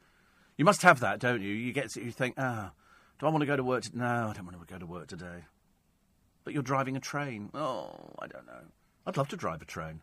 You 0.56 0.64
must 0.64 0.82
have 0.82 1.00
that, 1.00 1.18
don't 1.18 1.42
you? 1.42 1.52
You 1.52 1.72
get 1.72 1.90
to, 1.90 2.04
you 2.04 2.12
think, 2.12 2.34
ah, 2.38 2.72
do 3.18 3.26
I 3.26 3.30
want 3.30 3.42
to 3.42 3.46
go 3.46 3.56
to 3.56 3.64
work? 3.64 3.84
To-? 3.84 3.98
No, 3.98 4.04
I 4.04 4.32
don't 4.32 4.46
want 4.46 4.58
to 4.60 4.72
go 4.72 4.78
to 4.78 4.86
work 4.86 5.08
today. 5.08 5.44
But 6.44 6.54
you're 6.54 6.62
driving 6.62 6.96
a 6.96 7.00
train. 7.00 7.50
Oh, 7.54 8.14
I 8.18 8.26
don't 8.26 8.46
know. 8.46 8.60
I'd 9.06 9.16
love 9.16 9.28
to 9.28 9.36
drive 9.36 9.62
a 9.62 9.64
train. 9.64 10.00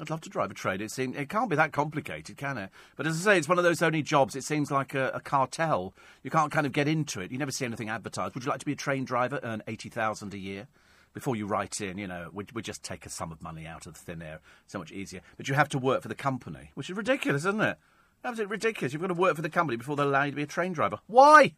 I'd 0.00 0.10
love 0.10 0.22
to 0.22 0.30
drive 0.30 0.50
a 0.50 0.54
train. 0.54 0.80
It 0.80 0.90
seems 0.90 1.16
it 1.16 1.28
can't 1.28 1.50
be 1.50 1.56
that 1.56 1.72
complicated, 1.72 2.36
can 2.36 2.56
it? 2.56 2.70
But 2.96 3.06
as 3.06 3.20
I 3.20 3.32
say, 3.32 3.38
it's 3.38 3.48
one 3.48 3.58
of 3.58 3.64
those 3.64 3.82
only 3.82 4.02
jobs. 4.02 4.34
It 4.34 4.44
seems 4.44 4.70
like 4.70 4.94
a, 4.94 5.10
a, 5.10 5.20
cartel. 5.20 5.92
You 6.22 6.30
can't 6.30 6.50
kind 6.50 6.66
of 6.66 6.72
get 6.72 6.88
into 6.88 7.20
it. 7.20 7.30
You 7.30 7.38
never 7.38 7.52
see 7.52 7.64
anything 7.64 7.90
advertised. 7.90 8.34
Would 8.34 8.44
you 8.44 8.50
like 8.50 8.60
to 8.60 8.66
be 8.66 8.72
a 8.72 8.76
train 8.76 9.04
driver, 9.04 9.38
earn 9.42 9.62
eighty 9.68 9.90
thousand 9.90 10.34
a 10.34 10.38
year? 10.38 10.66
Before 11.12 11.36
you 11.36 11.46
write 11.46 11.82
in, 11.82 11.98
you 11.98 12.06
know, 12.06 12.30
we 12.32 12.46
we 12.54 12.62
just 12.62 12.82
take 12.82 13.04
a 13.04 13.10
sum 13.10 13.32
of 13.32 13.42
money 13.42 13.66
out 13.66 13.86
of 13.86 13.96
thin 13.96 14.22
air. 14.22 14.40
So 14.66 14.78
much 14.78 14.92
easier. 14.92 15.20
But 15.36 15.48
you 15.48 15.54
have 15.54 15.68
to 15.70 15.78
work 15.78 16.00
for 16.02 16.08
the 16.08 16.14
company, 16.14 16.70
which 16.74 16.88
is 16.88 16.96
ridiculous, 16.96 17.44
isn't 17.44 17.60
it? 17.60 17.76
Absolutely 18.24 18.52
ridiculous. 18.52 18.92
You've 18.92 19.02
got 19.02 19.08
to 19.08 19.14
work 19.14 19.36
for 19.36 19.42
the 19.42 19.50
company 19.50 19.76
before 19.76 19.96
they'll 19.96 20.08
allow 20.08 20.24
you 20.24 20.30
to 20.30 20.36
be 20.36 20.42
a 20.42 20.46
train 20.46 20.72
driver. 20.72 20.98
Why? 21.06 21.54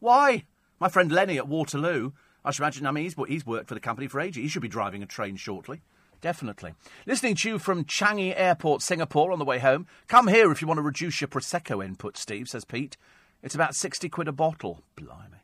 Why? 0.00 0.44
My 0.78 0.88
friend 0.88 1.10
Lenny 1.10 1.38
at 1.38 1.48
Waterloo, 1.48 2.12
I 2.44 2.50
should 2.50 2.62
imagine, 2.62 2.86
I 2.86 2.90
mean, 2.90 3.04
he's, 3.04 3.16
he's 3.26 3.46
worked 3.46 3.68
for 3.68 3.74
the 3.74 3.80
company 3.80 4.06
for 4.06 4.20
ages. 4.20 4.42
He 4.42 4.48
should 4.48 4.62
be 4.62 4.68
driving 4.68 5.02
a 5.02 5.06
train 5.06 5.36
shortly. 5.36 5.80
Definitely. 6.20 6.74
Listening 7.06 7.34
to 7.36 7.48
you 7.48 7.58
from 7.58 7.84
Changi 7.84 8.34
Airport, 8.36 8.82
Singapore, 8.82 9.32
on 9.32 9.38
the 9.38 9.44
way 9.44 9.58
home. 9.58 9.86
Come 10.08 10.28
here 10.28 10.50
if 10.50 10.60
you 10.60 10.68
want 10.68 10.78
to 10.78 10.82
reduce 10.82 11.20
your 11.20 11.28
Prosecco 11.28 11.84
input, 11.84 12.16
Steve, 12.16 12.48
says 12.48 12.64
Pete. 12.64 12.96
It's 13.42 13.54
about 13.54 13.74
60 13.74 14.08
quid 14.08 14.28
a 14.28 14.32
bottle. 14.32 14.80
Blimey. 14.96 15.38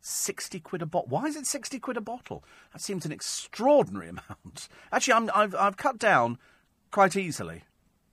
60 0.00 0.60
quid 0.60 0.82
a 0.82 0.86
bottle. 0.86 1.08
Why 1.08 1.26
is 1.26 1.36
it 1.36 1.46
60 1.46 1.78
quid 1.78 1.96
a 1.96 2.00
bottle? 2.00 2.44
That 2.72 2.80
seems 2.80 3.04
an 3.04 3.12
extraordinary 3.12 4.08
amount. 4.10 4.68
Actually, 4.92 5.30
i 5.34 5.40
have 5.40 5.54
I've 5.54 5.76
cut 5.76 5.98
down 5.98 6.38
quite 6.90 7.16
easily 7.16 7.64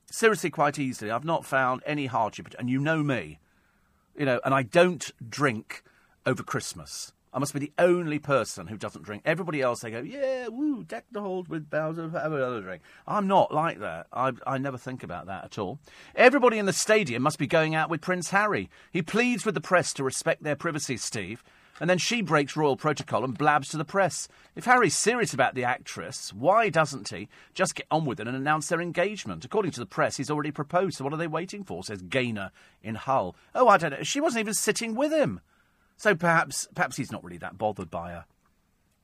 seriously, 0.10 0.50
quite 0.50 0.80
easily. 0.80 1.12
I've 1.12 1.26
not 1.26 1.46
found 1.46 1.82
any 1.86 2.06
hardship, 2.08 2.54
and 2.58 2.70
you 2.70 2.80
know 2.80 3.04
me, 3.04 3.40
you 4.16 4.26
know, 4.26 4.40
and 4.44 4.54
I 4.54 4.64
don't 4.64 5.12
drink 5.30 5.84
over 6.26 6.44
Christmas. 6.44 7.14
I 7.34 7.40
must 7.40 7.54
be 7.54 7.60
the 7.60 7.74
only 7.78 8.18
person 8.18 8.68
who 8.68 8.78
doesn't 8.78 9.04
drink. 9.04 9.22
Everybody 9.26 9.62
else, 9.62 9.82
they 9.82 9.92
go, 9.92 10.00
yeah, 10.00 10.48
woo, 10.48 10.84
deck 10.84 11.06
the 11.12 11.22
halls 11.22 11.48
with 11.48 11.70
boughs 11.70 11.98
of 11.98 12.14
have 12.14 12.32
another 12.32 12.62
drink. 12.62 12.82
I'm 13.06 13.28
not 13.28 13.54
like 13.54 13.80
that. 13.80 14.08
I, 14.12 14.32
I 14.48 14.58
never 14.58 14.78
think 14.78 15.04
about 15.04 15.28
that 15.28 15.44
at 15.44 15.60
all. 15.60 15.78
Everybody 16.16 16.58
in 16.58 16.66
the 16.66 16.74
stadium 16.74 17.22
must 17.22 17.38
be 17.38 17.46
going 17.46 17.76
out 17.76 17.90
with 17.90 18.02
Prince 18.02 18.32
Harry. 18.32 18.70
He 18.92 19.02
pleads 19.02 19.46
with 19.46 19.56
the 19.56 19.62
press 19.62 19.94
to 19.94 20.04
respect 20.04 20.42
their 20.42 20.56
privacy, 20.56 20.98
Steve. 20.98 21.44
And 21.80 21.90
then 21.90 21.98
she 21.98 22.22
breaks 22.22 22.58
royal 22.58 22.76
protocol 22.76 23.24
and 23.24 23.38
blabs 23.38 23.70
to 23.70 23.78
the 23.78 23.86
press. 23.86 24.28
If 24.56 24.66
Harry's 24.66 24.96
serious 24.96 25.34
about 25.34 25.54
the 25.54 25.64
actress, 25.64 26.34
why 26.34 26.70
doesn't 26.70 27.10
he 27.10 27.30
just 27.54 27.76
get 27.76 27.86
on 27.92 28.06
with 28.06 28.20
it 28.20 28.28
and 28.28 28.36
announce 28.36 28.68
their 28.68 28.82
engagement? 28.82 29.46
According 29.46 29.72
to 29.72 29.80
the 29.80 29.86
press, 29.86 30.18
he's 30.18 30.32
already 30.32 30.52
proposed, 30.52 30.98
so 30.98 31.04
what 31.04 31.14
are 31.14 31.18
they 31.18 31.28
waiting 31.28 31.64
for? 31.64 31.84
says 31.84 32.02
Gaynor 32.02 32.52
in 32.82 32.96
Hull. 32.96 33.36
Oh, 33.54 33.68
I 33.68 33.78
don't 33.78 33.92
know. 33.92 34.04
She 34.04 34.22
wasn't 34.22 34.42
even 34.42 34.54
sitting 34.56 34.96
with 34.96 35.12
him. 35.12 35.40
So 35.98 36.16
perhaps 36.16 36.68
perhaps 36.74 36.98
he's 36.98 37.12
not 37.12 37.24
really 37.24 37.38
that 37.40 37.58
bothered 37.58 37.90
by 37.90 38.12
her. 38.12 38.26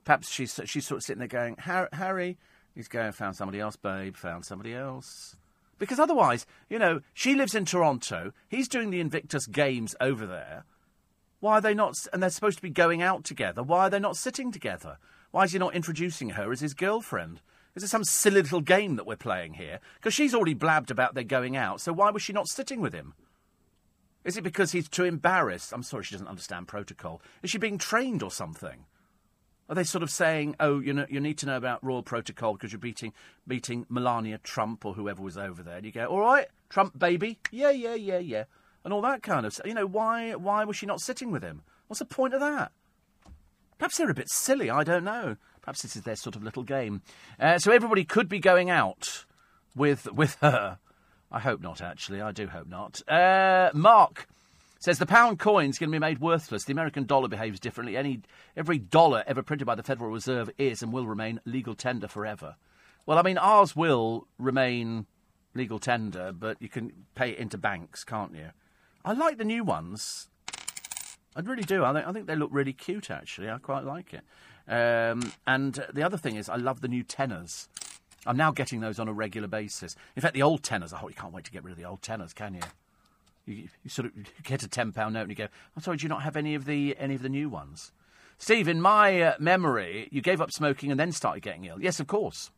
Perhaps 0.05 0.29
she's, 0.29 0.59
she's 0.65 0.85
sort 0.85 0.97
of 0.97 1.03
sitting 1.03 1.19
there 1.19 1.27
going, 1.27 1.55
Harry, 1.57 2.37
he's 2.75 2.87
going, 2.87 3.11
found 3.13 3.35
somebody 3.35 3.59
else, 3.59 3.75
babe, 3.75 4.17
found 4.17 4.45
somebody 4.45 4.73
else. 4.75 5.37
Because 5.79 5.99
otherwise, 5.99 6.45
you 6.69 6.77
know, 6.77 7.01
she 7.13 7.35
lives 7.35 7.55
in 7.55 7.65
Toronto, 7.65 8.31
he's 8.47 8.67
doing 8.67 8.89
the 8.89 8.99
Invictus 8.99 9.47
Games 9.47 9.95
over 10.01 10.25
there. 10.25 10.65
Why 11.43 11.55
are 11.55 11.61
they 11.61 11.73
not? 11.73 12.07
And 12.13 12.23
they're 12.23 12.29
supposed 12.29 12.59
to 12.59 12.61
be 12.61 12.69
going 12.69 13.01
out 13.01 13.25
together. 13.25 13.63
Why 13.63 13.87
are 13.87 13.89
they 13.89 13.99
not 13.99 14.15
sitting 14.15 14.49
together? 14.49 14.97
Why 15.31 15.43
is 15.43 15.51
he 15.51 15.59
not 15.59 15.75
introducing 15.75 16.29
her 16.29 16.53
as 16.53 16.61
his 16.61 16.73
girlfriend? 16.73 17.41
Is 17.75 17.83
it 17.83 17.89
some 17.89 18.05
silly 18.05 18.41
little 18.41 18.61
game 18.61 18.95
that 18.95 19.05
we're 19.05 19.17
playing 19.17 19.55
here? 19.55 19.81
Because 19.95 20.13
she's 20.13 20.33
already 20.33 20.53
blabbed 20.53 20.89
about 20.89 21.15
their 21.15 21.25
going 21.25 21.57
out, 21.57 21.81
so 21.81 21.91
why 21.91 22.11
was 22.11 22.21
she 22.21 22.31
not 22.31 22.47
sitting 22.47 22.79
with 22.79 22.93
him? 22.93 23.13
Is 24.23 24.37
it 24.37 24.43
because 24.45 24.71
he's 24.71 24.87
too 24.87 25.03
embarrassed? 25.03 25.73
I'm 25.73 25.83
sorry, 25.83 26.05
she 26.05 26.15
doesn't 26.15 26.29
understand 26.29 26.69
protocol. 26.69 27.21
Is 27.41 27.49
she 27.49 27.57
being 27.57 27.77
trained 27.77 28.23
or 28.23 28.31
something? 28.31 28.85
Are 29.67 29.75
they 29.75 29.83
sort 29.83 30.01
of 30.03 30.11
saying, 30.11 30.55
"Oh, 30.61 30.79
you 30.79 30.93
know, 30.93 31.07
you 31.09 31.19
need 31.19 31.39
to 31.39 31.45
know 31.45 31.57
about 31.57 31.83
royal 31.83 32.03
protocol 32.03 32.53
because 32.53 32.71
you're 32.71 32.79
beating 32.79 33.11
beating 33.45 33.85
Melania 33.89 34.37
Trump 34.37 34.85
or 34.85 34.93
whoever 34.93 35.21
was 35.21 35.37
over 35.37 35.61
there?" 35.61 35.75
And 35.75 35.85
you 35.85 35.91
go, 35.91 36.05
"All 36.05 36.21
right, 36.21 36.47
Trump 36.69 36.97
baby, 36.97 37.39
yeah, 37.51 37.71
yeah, 37.71 37.95
yeah, 37.95 38.19
yeah." 38.19 38.43
And 38.83 38.93
all 38.93 39.01
that 39.01 39.23
kind 39.23 39.45
of 39.45 39.53
stuff. 39.53 39.67
You 39.67 39.73
know, 39.73 39.85
why, 39.85 40.35
why 40.35 40.65
was 40.65 40.77
she 40.77 40.85
not 40.85 41.01
sitting 41.01 41.31
with 41.31 41.43
him? 41.43 41.61
What's 41.87 41.99
the 41.99 42.05
point 42.05 42.33
of 42.33 42.39
that? 42.39 42.71
Perhaps 43.77 43.97
they're 43.97 44.09
a 44.09 44.13
bit 44.13 44.29
silly, 44.29 44.69
I 44.69 44.83
don't 44.83 45.03
know. 45.03 45.37
Perhaps 45.61 45.81
this 45.81 45.95
is 45.95 46.03
their 46.03 46.15
sort 46.15 46.35
of 46.35 46.43
little 46.43 46.63
game. 46.63 47.01
Uh, 47.39 47.57
so 47.57 47.71
everybody 47.71 48.03
could 48.03 48.29
be 48.29 48.39
going 48.39 48.69
out 48.69 49.25
with, 49.75 50.11
with 50.11 50.35
her. 50.41 50.79
I 51.31 51.39
hope 51.39 51.61
not, 51.61 51.81
actually. 51.81 52.21
I 52.21 52.31
do 52.31 52.47
hope 52.47 52.67
not. 52.67 53.01
Uh, 53.09 53.71
Mark 53.73 54.27
says 54.79 54.99
the 54.99 55.05
pound 55.05 55.39
coin's 55.39 55.77
going 55.77 55.89
to 55.89 55.95
be 55.95 55.99
made 55.99 56.19
worthless. 56.19 56.65
The 56.65 56.73
American 56.73 57.05
dollar 57.05 57.27
behaves 57.27 57.59
differently. 57.59 57.95
Any, 57.97 58.21
every 58.55 58.77
dollar 58.77 59.23
ever 59.25 59.41
printed 59.41 59.65
by 59.65 59.75
the 59.75 59.83
Federal 59.83 60.11
Reserve 60.11 60.49
is 60.57 60.83
and 60.83 60.91
will 60.91 61.07
remain 61.07 61.39
legal 61.45 61.73
tender 61.73 62.07
forever. 62.07 62.57
Well, 63.05 63.17
I 63.17 63.21
mean, 63.21 63.37
ours 63.37 63.75
will 63.75 64.27
remain 64.37 65.07
legal 65.55 65.79
tender, 65.79 66.33
but 66.33 66.61
you 66.61 66.69
can 66.69 66.91
pay 67.15 67.31
it 67.31 67.39
into 67.39 67.57
banks, 67.57 68.03
can't 68.03 68.35
you? 68.35 68.49
I 69.05 69.13
like 69.13 69.37
the 69.37 69.45
new 69.45 69.63
ones. 69.63 70.29
I 71.35 71.41
really 71.41 71.63
do. 71.63 71.83
I 71.83 71.93
think, 71.93 72.07
I 72.07 72.11
think 72.11 72.27
they 72.27 72.35
look 72.35 72.49
really 72.51 72.73
cute, 72.73 73.09
actually. 73.09 73.49
I 73.49 73.57
quite 73.57 73.83
like 73.83 74.13
it. 74.13 74.21
Um, 74.67 75.33
and 75.45 75.83
the 75.93 76.03
other 76.03 76.17
thing 76.17 76.35
is, 76.35 76.47
I 76.47 76.55
love 76.55 76.81
the 76.81 76.87
new 76.87 77.03
tenors. 77.03 77.67
I'm 78.25 78.37
now 78.37 78.51
getting 78.51 78.79
those 78.79 78.99
on 78.99 79.07
a 79.07 79.13
regular 79.13 79.47
basis. 79.47 79.95
In 80.15 80.21
fact, 80.21 80.33
the 80.33 80.43
old 80.43 80.63
tenors, 80.63 80.93
oh, 80.93 81.07
you 81.07 81.15
can't 81.15 81.33
wait 81.33 81.43
to 81.45 81.51
get 81.51 81.63
rid 81.63 81.71
of 81.71 81.77
the 81.77 81.85
old 81.85 82.01
tenors, 82.01 82.33
can 82.33 82.53
you? 82.53 82.61
You, 83.45 83.67
you 83.83 83.89
sort 83.89 84.05
of 84.05 84.13
get 84.43 84.63
a 84.63 84.69
ten 84.69 84.93
pound 84.93 85.15
note 85.15 85.23
and 85.23 85.29
you 85.29 85.35
go, 85.35 85.47
"I'm 85.75 85.83
sorry, 85.83 85.97
do 85.97 86.03
you 86.03 86.09
not 86.09 86.23
have 86.23 86.37
any 86.37 86.55
of 86.55 86.63
the 86.63 86.95
any 86.97 87.15
of 87.15 87.21
the 87.21 87.29
new 87.29 87.49
ones?" 87.49 87.91
Steve, 88.37 88.69
in 88.69 88.79
my 88.79 89.21
uh, 89.21 89.35
memory, 89.37 90.07
you 90.11 90.21
gave 90.21 90.39
up 90.39 90.51
smoking 90.51 90.91
and 90.91 90.99
then 90.99 91.11
started 91.11 91.41
getting 91.41 91.65
ill. 91.65 91.81
Yes, 91.81 91.99
of 91.99 92.07
course. 92.07 92.51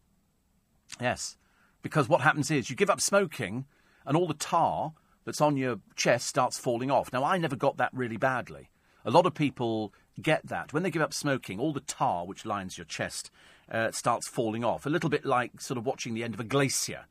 Yes, 1.02 1.38
because 1.82 2.08
what 2.08 2.22
happens 2.22 2.52
is 2.52 2.70
you 2.70 2.76
give 2.76 2.92
up 2.92 3.02
smoking, 3.02 3.66
and 4.06 4.16
all 4.16 4.28
the 4.28 4.36
tar 4.36 4.94
that's 5.26 5.42
on 5.42 5.58
your 5.58 5.80
chest 5.96 6.28
starts 6.28 6.58
falling 6.58 6.92
off. 6.92 7.12
Now, 7.12 7.24
I 7.24 7.38
never 7.38 7.56
got 7.56 7.78
that 7.78 7.92
really 7.94 8.18
badly. 8.18 8.70
A 9.04 9.12
lot 9.12 9.26
of 9.26 9.34
people 9.34 9.94
get 10.22 10.48
that 10.48 10.74
when 10.74 10.84
they 10.84 10.92
give 10.92 11.02
up 11.02 11.14
smoking. 11.14 11.60
All 11.60 11.74
the 11.74 11.82
tar 11.82 12.26
which 12.26 12.46
lines 12.46 12.78
your 12.78 12.86
chest 12.86 13.32
uh, 13.72 13.92
starts 13.92 14.28
falling 14.28 14.64
off. 14.64 14.86
A 14.86 14.90
little 14.90 15.10
bit 15.10 15.26
like 15.26 15.60
sort 15.60 15.78
of 15.78 15.86
watching 15.86 16.14
the 16.14 16.24
end 16.24 16.34
of 16.34 16.40
a 16.40 16.46
glacier 16.46 17.06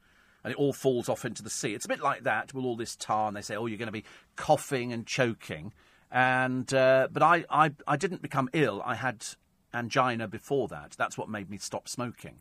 and 0.44 0.52
it 0.52 0.58
all 0.58 0.72
falls 0.72 1.08
off 1.08 1.24
into 1.24 1.42
the 1.42 1.50
sea. 1.50 1.74
It's 1.74 1.86
a 1.86 1.88
bit 1.88 2.00
like 2.02 2.24
that 2.24 2.52
with 2.52 2.64
all 2.64 2.76
this 2.76 2.94
tar, 2.94 3.28
and 3.28 3.36
they 3.36 3.40
say, 3.40 3.56
oh, 3.56 3.66
you're 3.66 3.78
going 3.78 3.86
to 3.86 3.92
be 3.92 4.04
coughing 4.36 4.92
and 4.92 5.06
choking. 5.06 5.72
And 6.12 6.72
uh, 6.72 7.08
but 7.10 7.22
I, 7.22 7.44
I, 7.50 7.72
I 7.88 7.96
didn't 7.96 8.22
become 8.22 8.50
ill. 8.52 8.82
I 8.84 8.94
had 8.94 9.24
angina 9.72 10.28
before 10.28 10.68
that. 10.68 10.94
That's 10.98 11.16
what 11.16 11.28
made 11.28 11.50
me 11.50 11.56
stop 11.56 11.88
smoking. 11.88 12.36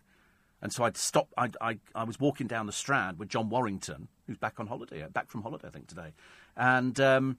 And 0.64 0.72
so 0.72 0.86
I'd 0.86 0.96
stop. 0.96 1.28
I, 1.38 1.50
I, 1.60 1.78
I 1.94 2.06
was 2.06 2.22
walking 2.22 2.48
down 2.48 2.68
the 2.68 2.72
Strand 2.72 3.20
with 3.20 3.28
John 3.28 3.50
Warrington, 3.50 4.08
who's 4.26 4.38
back 4.38 4.62
on 4.62 4.68
holiday, 4.68 5.06
back 5.12 5.30
from 5.30 5.42
holiday, 5.42 5.68
I 5.68 5.72
think 5.72 5.88
today, 5.88 6.14
and 6.56 6.98
um, 7.02 7.38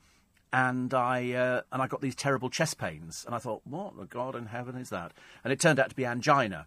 and 0.53 0.93
I 0.93 1.33
uh, 1.33 1.63
and 1.73 1.81
I 1.81 1.87
got 1.87 2.03
these 2.03 2.15
terrible 2.15 2.51
chest 2.51 2.77
pains, 2.77 3.25
and 3.25 3.35
I 3.35 3.39
thought, 3.39 3.63
what 3.65 3.97
the 3.97 4.05
God 4.05 4.37
in 4.37 4.45
heaven 4.45 4.77
is 4.77 4.91
that? 4.91 5.13
And 5.43 5.55
it 5.55 5.59
turned 5.59 5.81
out 5.81 5.89
to 5.89 5.97
be 5.97 6.05
angina. 6.05 6.67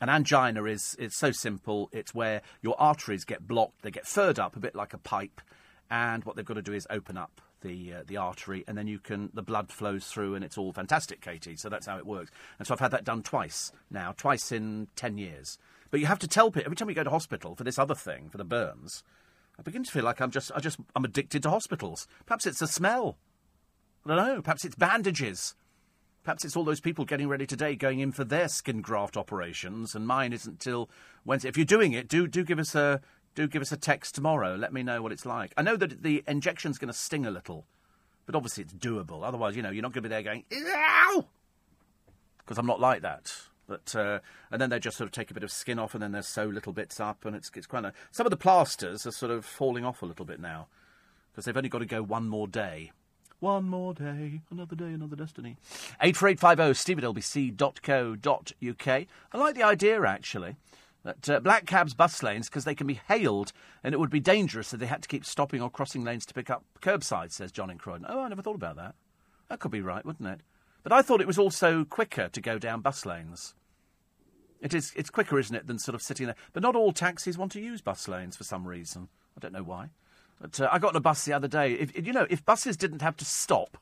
And 0.00 0.10
angina 0.10 0.64
is 0.64 0.96
it's 0.98 1.16
so 1.16 1.30
simple. 1.30 1.88
It's 1.92 2.12
where 2.12 2.42
your 2.62 2.74
arteries 2.80 3.24
get 3.24 3.46
blocked, 3.46 3.82
they 3.82 3.92
get 3.92 4.04
furred 4.04 4.40
up 4.40 4.56
a 4.56 4.60
bit 4.60 4.74
like 4.74 4.94
a 4.94 4.98
pipe, 4.98 5.40
and 5.88 6.24
what 6.24 6.34
they've 6.34 6.44
got 6.44 6.54
to 6.54 6.62
do 6.62 6.72
is 6.72 6.84
open 6.90 7.16
up 7.16 7.40
the 7.60 7.94
uh, 7.94 8.02
the 8.04 8.16
artery, 8.16 8.64
and 8.66 8.76
then 8.76 8.88
you 8.88 8.98
can 8.98 9.30
the 9.34 9.42
blood 9.42 9.70
flows 9.70 10.06
through, 10.06 10.34
and 10.34 10.44
it's 10.44 10.58
all 10.58 10.72
fantastic, 10.72 11.20
Katie. 11.20 11.54
So 11.54 11.68
that's 11.68 11.86
how 11.86 11.96
it 11.96 12.06
works. 12.06 12.32
And 12.58 12.66
so 12.66 12.74
I've 12.74 12.80
had 12.80 12.90
that 12.90 13.04
done 13.04 13.22
twice 13.22 13.70
now, 13.88 14.14
twice 14.16 14.50
in 14.50 14.88
ten 14.96 15.16
years. 15.16 15.58
But 15.92 16.00
you 16.00 16.06
have 16.06 16.18
to 16.20 16.26
tell 16.26 16.50
people 16.50 16.64
every 16.64 16.74
time 16.74 16.88
you 16.88 16.94
go 16.94 17.04
to 17.04 17.10
hospital 17.10 17.54
for 17.54 17.64
this 17.64 17.78
other 17.78 17.94
thing, 17.94 18.30
for 18.30 18.38
the 18.38 18.44
burns. 18.44 19.04
I 19.58 19.62
begin 19.62 19.84
to 19.84 19.90
feel 19.90 20.04
like 20.04 20.22
I'm 20.22 20.30
just 20.30 20.50
I 20.56 20.58
just 20.58 20.78
I'm 20.96 21.04
addicted 21.04 21.42
to 21.42 21.50
hospitals. 21.50 22.08
Perhaps 22.24 22.46
it's 22.46 22.60
the 22.60 22.66
smell. 22.66 23.18
I 24.06 24.16
don't 24.16 24.26
know. 24.26 24.42
Perhaps 24.42 24.64
it's 24.64 24.74
bandages. 24.74 25.54
Perhaps 26.24 26.46
it's 26.46 26.56
all 26.56 26.64
those 26.64 26.80
people 26.80 27.04
getting 27.04 27.28
ready 27.28 27.46
today 27.46 27.76
going 27.76 28.00
in 28.00 28.10
for 28.10 28.24
their 28.24 28.48
skin 28.48 28.80
graft 28.80 29.18
operations, 29.18 29.94
and 29.94 30.06
mine 30.06 30.32
isn't 30.32 30.60
till 30.60 30.88
Wednesday. 31.26 31.50
If 31.50 31.58
you're 31.58 31.66
doing 31.66 31.92
it, 31.92 32.08
do 32.08 32.26
do 32.26 32.42
give 32.42 32.58
us 32.58 32.74
a 32.74 33.02
do 33.34 33.46
give 33.46 33.60
us 33.60 33.70
a 33.70 33.76
text 33.76 34.14
tomorrow. 34.14 34.54
Let 34.54 34.72
me 34.72 34.82
know 34.82 35.02
what 35.02 35.12
it's 35.12 35.26
like. 35.26 35.52
I 35.58 35.62
know 35.62 35.76
that 35.76 36.02
the 36.02 36.24
injection's 36.26 36.78
going 36.78 36.90
to 36.90 36.98
sting 36.98 37.26
a 37.26 37.30
little, 37.30 37.66
but 38.24 38.34
obviously 38.34 38.64
it's 38.64 38.72
doable. 38.72 39.24
Otherwise, 39.24 39.56
you 39.56 39.62
know, 39.62 39.70
you're 39.70 39.82
not 39.82 39.92
going 39.92 40.04
to 40.04 40.08
be 40.08 40.14
there 40.14 40.22
going 40.22 40.44
ow, 40.74 41.26
because 42.38 42.56
I'm 42.56 42.66
not 42.66 42.80
like 42.80 43.02
that. 43.02 43.30
But 43.66 43.94
uh, 43.94 44.20
and 44.50 44.60
then 44.60 44.70
they 44.70 44.78
just 44.78 44.96
sort 44.96 45.06
of 45.06 45.12
take 45.12 45.30
a 45.30 45.34
bit 45.34 45.44
of 45.44 45.52
skin 45.52 45.78
off, 45.78 45.94
and 45.94 46.02
then 46.02 46.12
they 46.12 46.22
sew 46.22 46.46
little 46.46 46.72
bits 46.72 47.00
up, 47.00 47.24
and 47.24 47.36
it's 47.36 47.50
it's 47.54 47.66
kind 47.66 47.86
of 47.86 47.92
some 48.10 48.26
of 48.26 48.30
the 48.30 48.36
plasters 48.36 49.06
are 49.06 49.12
sort 49.12 49.32
of 49.32 49.44
falling 49.44 49.84
off 49.84 50.02
a 50.02 50.06
little 50.06 50.24
bit 50.24 50.40
now 50.40 50.66
because 51.32 51.44
they've 51.44 51.56
only 51.56 51.68
got 51.68 51.78
to 51.78 51.86
go 51.86 52.02
one 52.02 52.28
more 52.28 52.46
day. 52.46 52.92
One 53.40 53.64
more 53.64 53.92
day, 53.92 54.42
another 54.50 54.76
day, 54.76 54.92
another 54.92 55.16
destiny. 55.16 55.56
84850 56.00 56.74
steve 56.74 56.98
at 56.98 57.04
lbc.co.uk. 57.04 59.06
I 59.32 59.38
like 59.38 59.54
the 59.56 59.64
idea, 59.64 60.04
actually, 60.04 60.54
that 61.02 61.28
uh, 61.28 61.40
black 61.40 61.66
cabs 61.66 61.92
bus 61.92 62.22
lanes, 62.22 62.48
because 62.48 62.64
they 62.64 62.76
can 62.76 62.86
be 62.86 63.00
hailed, 63.08 63.52
and 63.82 63.94
it 63.94 63.98
would 63.98 64.10
be 64.10 64.20
dangerous 64.20 64.72
if 64.72 64.78
they 64.78 64.86
had 64.86 65.02
to 65.02 65.08
keep 65.08 65.24
stopping 65.24 65.60
or 65.60 65.70
crossing 65.70 66.04
lanes 66.04 66.24
to 66.26 66.34
pick 66.34 66.50
up 66.50 66.64
curbside, 66.80 67.32
says 67.32 67.50
John 67.50 67.70
in 67.70 67.78
Croydon. 67.78 68.06
Oh, 68.08 68.20
I 68.20 68.28
never 68.28 68.42
thought 68.42 68.54
about 68.54 68.76
that. 68.76 68.94
That 69.48 69.58
could 69.58 69.72
be 69.72 69.80
right, 69.80 70.06
wouldn't 70.06 70.28
it? 70.28 70.40
But 70.82 70.92
I 70.92 71.02
thought 71.02 71.20
it 71.20 71.26
was 71.26 71.38
also 71.38 71.84
quicker 71.84 72.28
to 72.28 72.40
go 72.40 72.58
down 72.58 72.80
bus 72.80 73.06
lanes. 73.06 73.54
It 74.60 74.74
is, 74.74 74.92
it's 74.94 75.10
quicker, 75.10 75.38
isn't 75.38 75.54
it, 75.54 75.66
than 75.66 75.78
sort 75.78 75.94
of 75.94 76.02
sitting 76.02 76.26
there. 76.26 76.36
But 76.52 76.62
not 76.62 76.76
all 76.76 76.92
taxis 76.92 77.36
want 77.36 77.52
to 77.52 77.60
use 77.60 77.80
bus 77.80 78.06
lanes 78.06 78.36
for 78.36 78.44
some 78.44 78.66
reason. 78.66 79.08
I 79.36 79.40
don't 79.40 79.52
know 79.52 79.62
why. 79.62 79.90
But 80.40 80.60
uh, 80.60 80.68
I 80.72 80.78
got 80.78 80.90
on 80.90 80.96
a 80.96 81.00
bus 81.00 81.24
the 81.24 81.32
other 81.32 81.48
day. 81.48 81.72
If, 81.72 82.06
you 82.06 82.12
know, 82.12 82.26
if 82.30 82.44
buses 82.44 82.76
didn't 82.76 83.02
have 83.02 83.16
to 83.18 83.24
stop, 83.24 83.78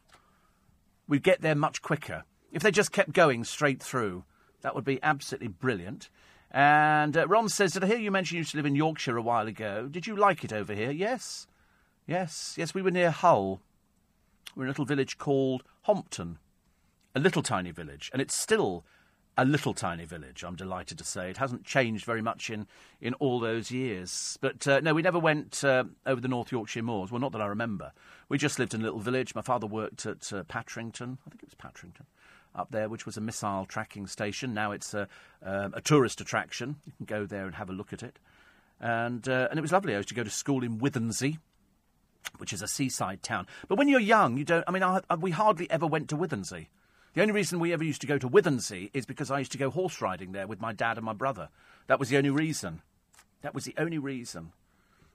we'd 1.08 1.22
get 1.22 1.42
there 1.42 1.54
much 1.54 1.82
quicker. 1.82 2.24
If 2.52 2.62
they 2.62 2.70
just 2.70 2.92
kept 2.92 3.12
going 3.12 3.44
straight 3.44 3.82
through, 3.82 4.24
that 4.62 4.74
would 4.74 4.84
be 4.84 5.02
absolutely 5.02 5.48
brilliant. 5.48 6.10
And 6.50 7.16
uh, 7.16 7.26
Ron 7.28 7.48
says, 7.48 7.72
Did 7.72 7.84
I 7.84 7.86
hear 7.86 7.98
you 7.98 8.10
mention 8.10 8.36
you 8.36 8.40
used 8.40 8.52
to 8.52 8.56
live 8.56 8.66
in 8.66 8.74
Yorkshire 8.74 9.16
a 9.16 9.22
while 9.22 9.46
ago? 9.46 9.88
Did 9.90 10.06
you 10.06 10.16
like 10.16 10.44
it 10.44 10.52
over 10.52 10.74
here? 10.74 10.90
Yes. 10.90 11.46
Yes. 12.06 12.54
Yes, 12.58 12.74
we 12.74 12.82
were 12.82 12.90
near 12.90 13.10
Hull. 13.10 13.60
We're 14.56 14.64
in 14.64 14.68
a 14.68 14.72
little 14.72 14.84
village 14.84 15.16
called 15.16 15.62
Holmpton. 15.82 16.38
A 17.14 17.20
little 17.20 17.42
tiny 17.42 17.70
village. 17.70 18.10
And 18.12 18.22
it's 18.22 18.34
still 18.34 18.84
a 19.36 19.44
little 19.44 19.72
tiny 19.72 20.04
village, 20.04 20.44
I'm 20.44 20.56
delighted 20.56 20.98
to 20.98 21.04
say. 21.04 21.30
It 21.30 21.38
hasn't 21.38 21.64
changed 21.64 22.04
very 22.04 22.20
much 22.20 22.50
in, 22.50 22.66
in 23.00 23.14
all 23.14 23.40
those 23.40 23.70
years. 23.70 24.38
But 24.40 24.66
uh, 24.66 24.80
no, 24.80 24.92
we 24.92 25.02
never 25.02 25.18
went 25.18 25.64
uh, 25.64 25.84
over 26.04 26.20
the 26.20 26.28
North 26.28 26.52
Yorkshire 26.52 26.82
moors. 26.82 27.10
Well, 27.10 27.20
not 27.20 27.32
that 27.32 27.40
I 27.40 27.46
remember. 27.46 27.92
We 28.28 28.38
just 28.38 28.58
lived 28.58 28.74
in 28.74 28.80
a 28.80 28.84
little 28.84 29.00
village. 29.00 29.34
My 29.34 29.42
father 29.42 29.66
worked 29.66 30.04
at 30.06 30.32
uh, 30.32 30.44
Patrington. 30.44 31.18
I 31.26 31.30
think 31.30 31.42
it 31.42 31.48
was 31.48 31.54
Patrington. 31.54 32.06
Up 32.54 32.70
there, 32.72 32.88
which 32.88 33.06
was 33.06 33.16
a 33.16 33.20
missile 33.20 33.64
tracking 33.64 34.08
station. 34.08 34.52
Now 34.52 34.72
it's 34.72 34.92
a, 34.92 35.06
um, 35.42 35.72
a 35.74 35.80
tourist 35.80 36.20
attraction. 36.20 36.76
You 36.84 36.92
can 36.96 37.06
go 37.06 37.24
there 37.24 37.46
and 37.46 37.54
have 37.54 37.70
a 37.70 37.72
look 37.72 37.92
at 37.92 38.02
it. 38.02 38.18
And, 38.80 39.28
uh, 39.28 39.46
and 39.50 39.58
it 39.58 39.62
was 39.62 39.72
lovely. 39.72 39.94
I 39.94 39.98
used 39.98 40.08
to 40.08 40.14
go 40.14 40.24
to 40.24 40.30
school 40.30 40.64
in 40.64 40.80
Withernsea, 40.80 41.38
which 42.38 42.52
is 42.52 42.60
a 42.60 42.68
seaside 42.68 43.22
town. 43.22 43.46
But 43.68 43.78
when 43.78 43.88
you're 43.88 44.00
young, 44.00 44.36
you 44.36 44.44
don't. 44.44 44.64
I 44.66 44.72
mean, 44.72 44.82
I, 44.82 45.00
I, 45.08 45.14
we 45.14 45.30
hardly 45.30 45.70
ever 45.70 45.86
went 45.86 46.08
to 46.08 46.16
Withernsea. 46.16 46.66
The 47.12 47.22
only 47.22 47.32
reason 47.32 47.58
we 47.58 47.72
ever 47.72 47.82
used 47.82 48.00
to 48.02 48.06
go 48.06 48.18
to 48.18 48.28
Withernsea 48.28 48.90
is 48.94 49.04
because 49.04 49.30
I 49.30 49.40
used 49.40 49.52
to 49.52 49.58
go 49.58 49.70
horse 49.70 50.00
riding 50.00 50.30
there 50.30 50.46
with 50.46 50.60
my 50.60 50.72
dad 50.72 50.96
and 50.96 51.04
my 51.04 51.12
brother. 51.12 51.48
That 51.88 51.98
was 51.98 52.08
the 52.08 52.16
only 52.16 52.30
reason. 52.30 52.82
That 53.42 53.54
was 53.54 53.64
the 53.64 53.74
only 53.76 53.98
reason. 53.98 54.52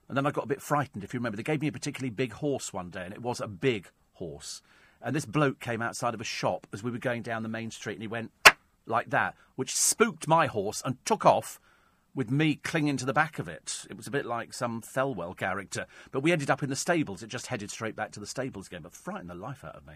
And 0.09 0.17
then 0.17 0.25
I 0.25 0.31
got 0.31 0.43
a 0.43 0.47
bit 0.47 0.61
frightened, 0.61 1.05
if 1.05 1.13
you 1.13 1.19
remember. 1.19 1.37
They 1.37 1.43
gave 1.43 1.61
me 1.61 1.67
a 1.67 1.71
particularly 1.71 2.09
big 2.09 2.33
horse 2.33 2.73
one 2.73 2.89
day, 2.89 3.05
and 3.05 3.13
it 3.13 3.21
was 3.21 3.39
a 3.39 3.47
big 3.47 3.87
horse. 4.13 4.61
And 5.01 5.15
this 5.15 5.25
bloke 5.25 5.59
came 5.59 5.81
outside 5.81 6.13
of 6.13 6.21
a 6.21 6.25
shop 6.25 6.67
as 6.73 6.83
we 6.83 6.91
were 6.91 6.97
going 6.97 7.21
down 7.21 7.43
the 7.43 7.49
main 7.49 7.71
street, 7.71 7.93
and 7.93 8.01
he 8.01 8.07
went 8.07 8.31
like 8.85 9.09
that, 9.11 9.35
which 9.55 9.75
spooked 9.75 10.27
my 10.27 10.47
horse 10.47 10.81
and 10.83 11.03
took 11.05 11.25
off 11.25 11.61
with 12.13 12.29
me 12.29 12.55
clinging 12.55 12.97
to 12.97 13.05
the 13.05 13.13
back 13.13 13.39
of 13.39 13.47
it. 13.47 13.85
It 13.89 13.97
was 13.97 14.07
a 14.07 14.11
bit 14.11 14.25
like 14.25 14.53
some 14.53 14.81
Thelwell 14.81 15.35
character. 15.35 15.85
But 16.11 16.21
we 16.21 16.31
ended 16.31 16.49
up 16.49 16.61
in 16.61 16.69
the 16.69 16.75
stables. 16.75 17.23
It 17.23 17.27
just 17.27 17.47
headed 17.47 17.71
straight 17.71 17.95
back 17.95 18.11
to 18.13 18.19
the 18.19 18.27
stables 18.27 18.67
again, 18.67 18.81
but 18.83 18.93
frightened 18.93 19.29
the 19.29 19.35
life 19.35 19.63
out 19.63 19.75
of 19.75 19.87
me. 19.87 19.95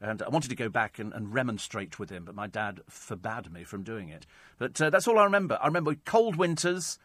And 0.00 0.22
I 0.22 0.28
wanted 0.28 0.50
to 0.50 0.56
go 0.56 0.68
back 0.68 0.98
and, 0.98 1.12
and, 1.14 1.32
remonstrate 1.32 1.98
with 1.98 2.10
him, 2.10 2.24
but 2.26 2.34
my 2.34 2.46
dad 2.46 2.80
forbade 2.86 3.50
me 3.50 3.64
from 3.64 3.82
doing 3.82 4.10
it. 4.10 4.26
But 4.58 4.80
uh, 4.80 4.90
that's 4.90 5.08
all 5.08 5.18
I 5.18 5.24
remember. 5.24 5.58
I 5.60 5.66
remember 5.66 5.94
cold 6.04 6.36
winters, 6.36 6.98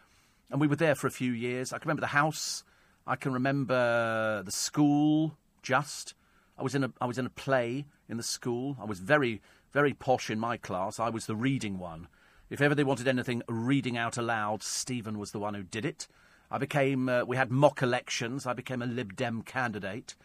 and 0.49 0.59
we 0.59 0.67
were 0.67 0.75
there 0.75 0.95
for 0.95 1.07
a 1.07 1.11
few 1.11 1.31
years. 1.31 1.71
I 1.71 1.77
can 1.77 1.87
remember 1.87 2.01
the 2.01 2.07
house. 2.07 2.65
I 3.07 3.15
can 3.15 3.31
remember 3.31 4.43
the 4.43 4.51
school. 4.51 5.37
Just, 5.63 6.15
I 6.57 6.63
was 6.63 6.75
in 6.75 6.83
a 6.83 6.91
I 6.99 7.05
was 7.05 7.17
in 7.17 7.25
a 7.25 7.29
play 7.29 7.85
in 8.09 8.17
the 8.17 8.23
school. 8.23 8.75
I 8.79 8.85
was 8.85 8.99
very 8.99 9.41
very 9.71 9.93
posh 9.93 10.29
in 10.29 10.39
my 10.39 10.57
class. 10.57 10.99
I 10.99 11.09
was 11.09 11.25
the 11.25 11.35
reading 11.35 11.79
one. 11.79 12.07
If 12.49 12.61
ever 12.61 12.75
they 12.75 12.83
wanted 12.83 13.07
anything 13.07 13.41
reading 13.47 13.97
out 13.97 14.17
aloud, 14.17 14.61
Stephen 14.61 15.17
was 15.17 15.31
the 15.31 15.39
one 15.39 15.53
who 15.53 15.63
did 15.63 15.85
it. 15.85 16.07
I 16.49 16.57
became. 16.57 17.07
Uh, 17.07 17.23
we 17.23 17.37
had 17.37 17.49
mock 17.49 17.81
elections. 17.81 18.45
I 18.45 18.53
became 18.53 18.81
a 18.81 18.85
Lib 18.85 19.15
Dem 19.15 19.41
candidate, 19.41 20.15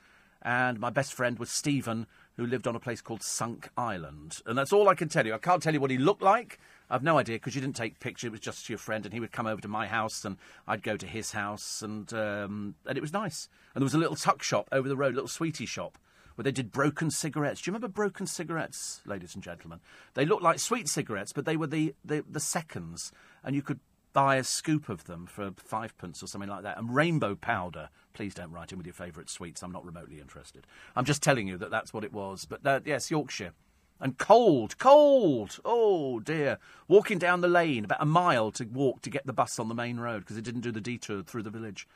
and 0.42 0.80
my 0.80 0.90
best 0.90 1.14
friend 1.14 1.38
was 1.38 1.50
Stephen 1.50 2.06
who 2.36 2.46
lived 2.46 2.66
on 2.66 2.76
a 2.76 2.80
place 2.80 3.00
called 3.00 3.22
Sunk 3.22 3.68
Island. 3.76 4.40
And 4.46 4.56
that's 4.58 4.72
all 4.72 4.88
I 4.88 4.94
can 4.94 5.08
tell 5.08 5.26
you. 5.26 5.34
I 5.34 5.38
can't 5.38 5.62
tell 5.62 5.72
you 5.72 5.80
what 5.80 5.90
he 5.90 5.98
looked 5.98 6.22
like. 6.22 6.58
I've 6.90 7.02
no 7.02 7.18
idea 7.18 7.36
because 7.36 7.54
you 7.54 7.60
didn't 7.60 7.76
take 7.76 7.98
pictures. 7.98 8.28
It 8.28 8.32
was 8.32 8.40
just 8.40 8.68
your 8.68 8.78
friend, 8.78 9.04
and 9.04 9.12
he 9.12 9.20
would 9.20 9.32
come 9.32 9.46
over 9.46 9.60
to 9.60 9.68
my 9.68 9.86
house, 9.86 10.24
and 10.24 10.36
I'd 10.68 10.82
go 10.82 10.96
to 10.96 11.06
his 11.06 11.32
house, 11.32 11.82
and 11.82 12.12
um, 12.12 12.74
and 12.86 12.96
it 12.96 13.00
was 13.00 13.12
nice. 13.12 13.48
And 13.74 13.82
there 13.82 13.86
was 13.86 13.94
a 13.94 13.98
little 13.98 14.16
tuck 14.16 14.42
shop 14.42 14.68
over 14.70 14.88
the 14.88 14.96
road, 14.96 15.12
a 15.12 15.16
little 15.16 15.28
sweetie 15.28 15.66
shop, 15.66 15.98
where 16.36 16.44
they 16.44 16.52
did 16.52 16.70
broken 16.70 17.10
cigarettes. 17.10 17.62
Do 17.62 17.68
you 17.68 17.72
remember 17.72 17.88
broken 17.88 18.26
cigarettes, 18.26 19.00
ladies 19.04 19.34
and 19.34 19.42
gentlemen? 19.42 19.80
They 20.14 20.24
looked 20.24 20.42
like 20.42 20.60
sweet 20.60 20.88
cigarettes, 20.88 21.32
but 21.32 21.44
they 21.44 21.56
were 21.56 21.66
the, 21.66 21.94
the, 22.04 22.24
the 22.30 22.40
seconds, 22.40 23.10
and 23.42 23.56
you 23.56 23.62
could 23.62 23.80
buy 24.16 24.36
a 24.36 24.44
scoop 24.44 24.88
of 24.88 25.04
them 25.04 25.26
for 25.26 25.50
fivepence 25.50 26.22
or 26.22 26.26
something 26.26 26.48
like 26.48 26.62
that. 26.62 26.78
And 26.78 26.94
rainbow 26.94 27.34
powder. 27.34 27.90
Please 28.14 28.32
don't 28.32 28.50
write 28.50 28.72
in 28.72 28.78
with 28.78 28.86
your 28.86 28.94
favourite 28.94 29.28
sweets. 29.28 29.62
I'm 29.62 29.72
not 29.72 29.84
remotely 29.84 30.20
interested. 30.20 30.66
I'm 30.96 31.04
just 31.04 31.22
telling 31.22 31.46
you 31.46 31.58
that 31.58 31.70
that's 31.70 31.92
what 31.92 32.02
it 32.02 32.14
was. 32.14 32.46
But 32.46 32.66
uh, 32.66 32.80
yes, 32.86 33.10
Yorkshire. 33.10 33.52
And 34.00 34.16
cold, 34.16 34.78
cold. 34.78 35.58
Oh 35.66 36.18
dear. 36.20 36.56
Walking 36.88 37.18
down 37.18 37.42
the 37.42 37.48
lane, 37.48 37.84
about 37.84 38.00
a 38.00 38.06
mile 38.06 38.50
to 38.52 38.64
walk 38.64 39.02
to 39.02 39.10
get 39.10 39.26
the 39.26 39.34
bus 39.34 39.58
on 39.58 39.68
the 39.68 39.74
main 39.74 40.00
road 40.00 40.20
because 40.20 40.38
it 40.38 40.44
didn't 40.44 40.62
do 40.62 40.72
the 40.72 40.80
detour 40.80 41.22
through 41.22 41.42
the 41.42 41.50
village. 41.50 41.86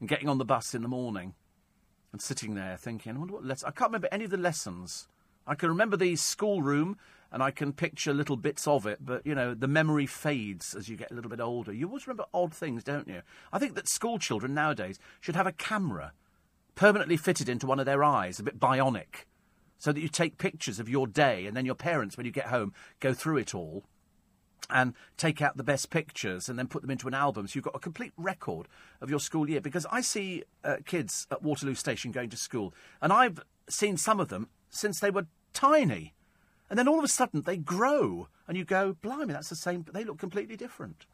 And 0.00 0.08
getting 0.08 0.28
on 0.28 0.36
the 0.36 0.44
bus 0.44 0.74
in 0.74 0.82
the 0.82 0.88
morning 0.88 1.32
and 2.12 2.20
sitting 2.20 2.56
there 2.56 2.76
thinking, 2.76 3.16
I 3.16 3.18
wonder 3.18 3.32
what 3.32 3.46
lesson. 3.46 3.68
I 3.68 3.70
can't 3.70 3.88
remember 3.88 4.08
any 4.12 4.24
of 4.24 4.30
the 4.30 4.36
lessons. 4.36 5.08
I 5.46 5.54
can 5.54 5.70
remember 5.70 5.96
the 5.96 6.14
schoolroom 6.16 6.98
and 7.32 7.42
I 7.42 7.50
can 7.50 7.72
picture 7.72 8.12
little 8.12 8.36
bits 8.36 8.66
of 8.66 8.86
it, 8.86 8.98
but 9.00 9.24
you 9.26 9.34
know, 9.34 9.54
the 9.54 9.68
memory 9.68 10.06
fades 10.06 10.74
as 10.74 10.88
you 10.88 10.96
get 10.96 11.10
a 11.10 11.14
little 11.14 11.30
bit 11.30 11.40
older. 11.40 11.72
You 11.72 11.86
always 11.86 12.06
remember 12.06 12.24
odd 12.34 12.52
things, 12.52 12.82
don't 12.82 13.08
you? 13.08 13.22
I 13.52 13.58
think 13.58 13.74
that 13.74 13.88
school 13.88 14.18
children 14.18 14.54
nowadays 14.54 14.98
should 15.20 15.36
have 15.36 15.46
a 15.46 15.52
camera 15.52 16.12
permanently 16.74 17.16
fitted 17.16 17.48
into 17.48 17.66
one 17.66 17.78
of 17.78 17.86
their 17.86 18.02
eyes, 18.02 18.38
a 18.38 18.42
bit 18.42 18.58
bionic, 18.58 19.26
so 19.78 19.92
that 19.92 20.00
you 20.00 20.08
take 20.08 20.38
pictures 20.38 20.80
of 20.80 20.88
your 20.88 21.06
day 21.06 21.46
and 21.46 21.56
then 21.56 21.66
your 21.66 21.74
parents, 21.74 22.16
when 22.16 22.26
you 22.26 22.32
get 22.32 22.46
home, 22.46 22.72
go 23.00 23.14
through 23.14 23.38
it 23.38 23.54
all 23.54 23.84
and 24.68 24.94
take 25.16 25.42
out 25.42 25.56
the 25.56 25.64
best 25.64 25.90
pictures 25.90 26.48
and 26.48 26.58
then 26.58 26.66
put 26.66 26.82
them 26.82 26.90
into 26.90 27.08
an 27.08 27.14
album 27.14 27.46
so 27.46 27.56
you've 27.56 27.64
got 27.64 27.74
a 27.74 27.80
complete 27.80 28.12
record 28.16 28.68
of 29.00 29.10
your 29.10 29.18
school 29.18 29.48
year. 29.48 29.60
Because 29.60 29.86
I 29.90 30.00
see 30.00 30.44
uh, 30.64 30.76
kids 30.84 31.26
at 31.30 31.42
Waterloo 31.42 31.74
Station 31.74 32.12
going 32.12 32.30
to 32.30 32.36
school, 32.36 32.74
and 33.00 33.12
I've 33.12 33.40
seen 33.68 33.96
some 33.96 34.20
of 34.20 34.28
them 34.28 34.48
since 34.68 35.00
they 35.00 35.10
were 35.10 35.26
tiny. 35.52 36.14
And 36.70 36.78
then 36.78 36.88
all 36.88 36.98
of 36.98 37.04
a 37.04 37.08
sudden 37.08 37.42
they 37.42 37.56
grow, 37.56 38.28
and 38.48 38.56
you 38.56 38.64
go, 38.64 38.96
blimey, 39.02 39.32
that's 39.32 39.50
the 39.50 39.56
same, 39.56 39.82
but 39.82 39.92
they 39.92 40.04
look 40.04 40.18
completely 40.18 40.56
different. 40.56 41.04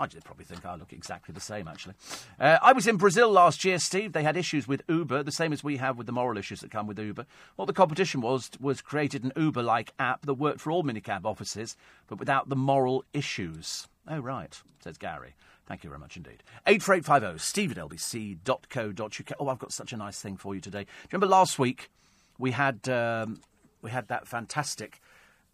I 0.00 0.06
just 0.06 0.24
probably 0.24 0.44
think 0.44 0.64
I 0.64 0.76
look 0.76 0.92
exactly 0.92 1.32
the 1.32 1.40
same, 1.40 1.66
actually. 1.66 1.94
Uh, 2.38 2.58
I 2.62 2.72
was 2.72 2.86
in 2.86 2.98
Brazil 2.98 3.32
last 3.32 3.64
year, 3.64 3.80
Steve. 3.80 4.12
They 4.12 4.22
had 4.22 4.36
issues 4.36 4.68
with 4.68 4.82
Uber, 4.88 5.24
the 5.24 5.32
same 5.32 5.52
as 5.52 5.64
we 5.64 5.78
have 5.78 5.98
with 5.98 6.06
the 6.06 6.12
moral 6.12 6.38
issues 6.38 6.60
that 6.60 6.70
come 6.70 6.86
with 6.86 7.00
Uber. 7.00 7.26
What 7.56 7.66
the 7.66 7.72
competition 7.72 8.20
was, 8.20 8.50
was 8.60 8.80
created 8.80 9.24
an 9.24 9.32
Uber 9.34 9.62
like 9.62 9.92
app 9.98 10.24
that 10.26 10.34
worked 10.34 10.60
for 10.60 10.70
all 10.70 10.84
minicab 10.84 11.24
offices, 11.24 11.76
but 12.06 12.20
without 12.20 12.48
the 12.48 12.54
moral 12.54 13.04
issues. 13.12 13.88
Oh, 14.06 14.20
right, 14.20 14.60
says 14.84 14.98
Gary. 14.98 15.34
Thank 15.66 15.82
you 15.82 15.90
very 15.90 16.00
much 16.00 16.16
indeed. 16.16 16.44
84850 16.66 17.38
steve 17.38 17.72
at 17.72 17.78
lbc.co.uk. 17.78 19.32
Oh, 19.40 19.48
I've 19.48 19.58
got 19.58 19.72
such 19.72 19.92
a 19.92 19.96
nice 19.96 20.20
thing 20.20 20.36
for 20.36 20.54
you 20.54 20.60
today. 20.60 20.84
Do 20.84 20.88
you 20.88 21.08
remember 21.12 21.26
last 21.26 21.58
week 21.58 21.90
we 22.38 22.52
had, 22.52 22.88
um, 22.88 23.40
we 23.82 23.90
had 23.90 24.08
that 24.08 24.26
fantastic 24.26 25.00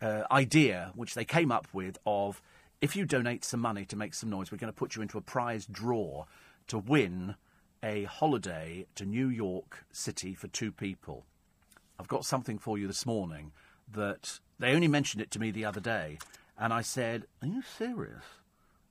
uh, 0.01 0.23
idea 0.31 0.93
which 0.95 1.15
they 1.15 1.25
came 1.25 1.53
up 1.53 1.67
with 1.73 1.99
of 2.07 2.43
if 2.81 2.95
you 2.95 3.07
donate 3.07 3.45
some 3.45 3.61
money 3.61 3.85
to 3.87 3.97
make 3.97 4.15
some 4.15 4.31
noise, 4.31 4.53
we're 4.53 4.59
going 4.59 4.73
to 4.73 4.77
put 4.77 4.97
you 4.97 5.03
into 5.03 5.19
a 5.19 5.23
prize 5.23 5.67
draw 5.67 6.25
to 6.67 6.79
win 6.79 7.37
a 7.83 8.05
holiday 8.05 8.87
to 8.95 9.05
New 9.05 9.29
York 9.29 9.85
City 9.93 10.35
for 10.35 10.49
two 10.49 10.73
people. 10.73 11.25
I've 11.99 12.09
got 12.09 12.25
something 12.25 12.59
for 12.59 12.77
you 12.79 12.87
this 12.87 13.07
morning 13.07 13.53
that 13.91 14.41
they 14.59 14.73
only 14.73 14.89
mentioned 14.89 15.23
it 15.23 15.31
to 15.33 15.39
me 15.39 15.51
the 15.51 15.65
other 15.65 15.81
day, 15.81 16.19
and 16.59 16.73
I 16.73 16.83
said, 16.83 17.27
Are 17.43 17.49
you 17.49 17.63
serious? 17.63 18.25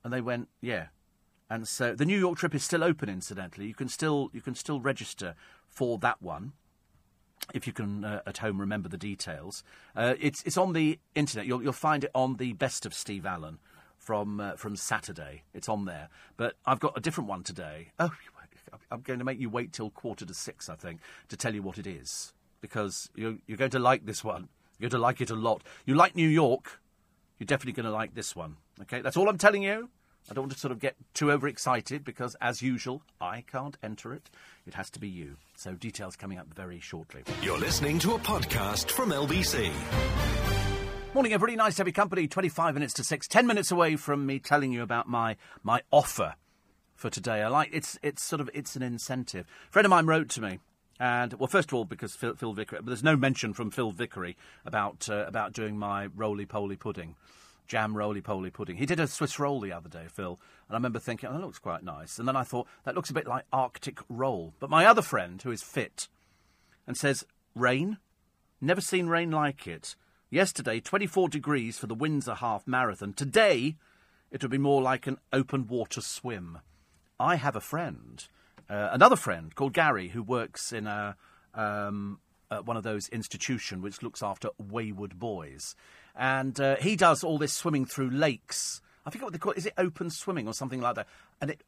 And 0.02 0.12
they 0.12 0.20
went, 0.20 0.48
Yeah. 0.60 0.86
And 1.50 1.68
so 1.68 1.94
the 1.94 2.06
New 2.06 2.18
York 2.18 2.38
trip 2.38 2.54
is 2.54 2.64
still 2.64 2.82
open, 2.82 3.08
incidentally. 3.08 3.66
You 3.66 3.74
can 3.74 3.88
still 3.88 4.30
you 4.32 4.40
can 4.40 4.54
still 4.54 4.80
register 4.80 5.34
for 5.68 5.98
that 5.98 6.22
one 6.22 6.52
if 7.52 7.66
you 7.66 7.72
can 7.72 8.04
uh, 8.04 8.20
at 8.26 8.38
home 8.38 8.60
remember 8.60 8.88
the 8.88 8.96
details. 8.96 9.62
Uh, 9.94 10.14
it's 10.20 10.42
it's 10.44 10.56
on 10.56 10.72
the 10.72 10.98
internet. 11.14 11.46
You'll 11.46 11.62
you'll 11.62 11.72
find 11.72 12.04
it 12.04 12.10
on 12.14 12.36
the 12.36 12.52
Best 12.54 12.86
of 12.86 12.94
Steve 12.94 13.26
Allen 13.26 13.58
from 13.98 14.40
uh, 14.40 14.56
from 14.56 14.76
Saturday. 14.76 15.42
It's 15.52 15.68
on 15.68 15.84
there. 15.84 16.08
But 16.36 16.54
I've 16.64 16.80
got 16.80 16.96
a 16.96 17.00
different 17.00 17.28
one 17.28 17.42
today. 17.42 17.88
Oh, 17.98 18.12
I'm 18.90 19.00
going 19.00 19.18
to 19.18 19.24
make 19.24 19.40
you 19.40 19.48
wait 19.50 19.72
till 19.72 19.90
quarter 19.90 20.24
to 20.24 20.34
six, 20.34 20.68
I 20.68 20.74
think, 20.74 21.00
to 21.28 21.36
tell 21.36 21.54
you 21.54 21.62
what 21.62 21.78
it 21.78 21.86
is 21.86 22.32
because 22.60 23.10
you're, 23.14 23.36
you're 23.46 23.58
going 23.58 23.70
to 23.72 23.78
like 23.78 24.06
this 24.06 24.24
one. 24.24 24.48
You're 24.78 24.88
going 24.88 24.98
to 24.98 25.02
like 25.02 25.20
it 25.20 25.30
a 25.30 25.34
lot. 25.34 25.62
You 25.84 25.94
like 25.94 26.16
New 26.16 26.28
York, 26.28 26.80
you're 27.38 27.46
definitely 27.46 27.72
going 27.72 27.84
to 27.84 27.92
like 27.92 28.14
this 28.14 28.34
one. 28.34 28.56
Okay, 28.82 29.00
that's 29.00 29.16
all 29.16 29.28
I'm 29.28 29.38
telling 29.38 29.62
you. 29.62 29.90
I 30.30 30.34
don't 30.34 30.44
want 30.44 30.52
to 30.52 30.58
sort 30.58 30.72
of 30.72 30.80
get 30.80 30.96
too 31.12 31.30
overexcited 31.30 32.04
because, 32.04 32.34
as 32.40 32.62
usual, 32.62 33.02
I 33.20 33.42
can't 33.42 33.76
enter 33.82 34.14
it. 34.14 34.30
It 34.66 34.74
has 34.74 34.88
to 34.90 35.00
be 35.00 35.08
you. 35.08 35.36
So, 35.56 35.74
details 35.74 36.16
coming 36.16 36.38
up 36.38 36.46
very 36.54 36.80
shortly. 36.80 37.22
You're 37.42 37.58
listening 37.58 37.98
to 38.00 38.14
a 38.14 38.18
podcast 38.18 38.90
from 38.90 39.10
LBC. 39.10 39.70
Morning, 41.14 41.32
everybody. 41.32 41.56
Nice 41.56 41.76
to 41.76 41.80
have 41.80 41.86
your 41.86 41.92
company. 41.92 42.26
25 42.26 42.74
minutes 42.74 42.94
to 42.94 43.04
6. 43.04 43.28
10 43.28 43.46
minutes 43.46 43.70
away 43.70 43.96
from 43.96 44.24
me 44.26 44.38
telling 44.38 44.72
you 44.72 44.82
about 44.82 45.08
my, 45.08 45.36
my 45.62 45.82
offer 45.90 46.34
for 46.94 47.10
today. 47.10 47.42
I 47.42 47.48
like 47.48 47.68
it's 47.72 47.98
it's 48.02 48.22
sort 48.22 48.40
of 48.40 48.48
it's 48.54 48.76
an 48.76 48.82
incentive. 48.82 49.46
A 49.68 49.72
friend 49.72 49.86
of 49.86 49.90
mine 49.90 50.06
wrote 50.06 50.28
to 50.30 50.40
me, 50.40 50.58
and 50.98 51.32
well, 51.34 51.48
first 51.48 51.70
of 51.70 51.74
all, 51.74 51.84
because 51.84 52.14
Phil, 52.14 52.34
Phil 52.34 52.52
Vickery, 52.52 52.78
but 52.78 52.86
there's 52.86 53.04
no 53.04 53.16
mention 53.16 53.52
from 53.52 53.70
Phil 53.70 53.90
Vickery 53.92 54.36
about 54.64 55.08
uh, 55.10 55.24
about 55.26 55.52
doing 55.52 55.76
my 55.78 56.08
roly 56.16 56.46
poly 56.46 56.76
pudding, 56.76 57.16
jam 57.66 57.96
roly 57.96 58.20
poly 58.20 58.50
pudding. 58.50 58.76
He 58.76 58.86
did 58.86 59.00
a 59.00 59.06
Swiss 59.06 59.38
roll 59.38 59.60
the 59.60 59.72
other 59.72 59.88
day, 59.88 60.06
Phil, 60.08 60.38
and 60.68 60.74
I 60.74 60.78
remember 60.78 60.98
thinking, 60.98 61.28
oh, 61.28 61.32
that 61.32 61.40
looks 61.40 61.58
quite 61.58 61.82
nice. 61.82 62.18
And 62.18 62.28
then 62.28 62.36
I 62.36 62.42
thought 62.42 62.66
that 62.84 62.94
looks 62.94 63.10
a 63.10 63.14
bit 63.14 63.26
like 63.26 63.44
Arctic 63.52 63.98
roll. 64.08 64.54
But 64.60 64.70
my 64.70 64.86
other 64.86 65.02
friend, 65.02 65.40
who 65.40 65.50
is 65.50 65.62
fit, 65.62 66.08
and 66.86 66.96
says 66.96 67.24
rain, 67.54 67.98
never 68.60 68.80
seen 68.80 69.06
rain 69.06 69.30
like 69.30 69.66
it. 69.66 69.96
Yesterday, 70.30 70.80
24 70.80 71.28
degrees 71.28 71.78
for 71.78 71.86
the 71.86 71.94
Windsor 71.94 72.34
Half 72.34 72.66
Marathon. 72.66 73.12
Today, 73.12 73.76
it 74.30 74.42
would 74.42 74.50
be 74.50 74.58
more 74.58 74.82
like 74.82 75.06
an 75.06 75.18
open 75.32 75.66
water 75.66 76.00
swim. 76.00 76.58
I 77.20 77.36
have 77.36 77.54
a 77.54 77.60
friend, 77.60 78.26
uh, 78.68 78.88
another 78.90 79.16
friend 79.16 79.54
called 79.54 79.72
Gary, 79.72 80.08
who 80.08 80.22
works 80.22 80.72
in 80.72 80.86
a, 80.88 81.16
um, 81.54 82.18
uh, 82.50 82.58
one 82.58 82.76
of 82.76 82.82
those 82.82 83.08
institutions 83.10 83.82
which 83.82 84.02
looks 84.02 84.22
after 84.22 84.48
wayward 84.58 85.18
boys. 85.18 85.76
And 86.16 86.58
uh, 86.60 86.76
he 86.76 86.96
does 86.96 87.24
all 87.24 87.38
this 87.38 87.52
swimming 87.52 87.86
through 87.86 88.10
lakes. 88.10 88.80
I 89.04 89.10
forget 89.10 89.24
what 89.24 89.32
they 89.32 89.38
call 89.38 89.52
it. 89.52 89.58
Is 89.58 89.66
it 89.66 89.74
open 89.76 90.10
swimming 90.10 90.46
or 90.46 90.54
something 90.54 90.80
like 90.80 90.94
that? 90.94 91.08
And 91.40 91.50
it 91.50 91.62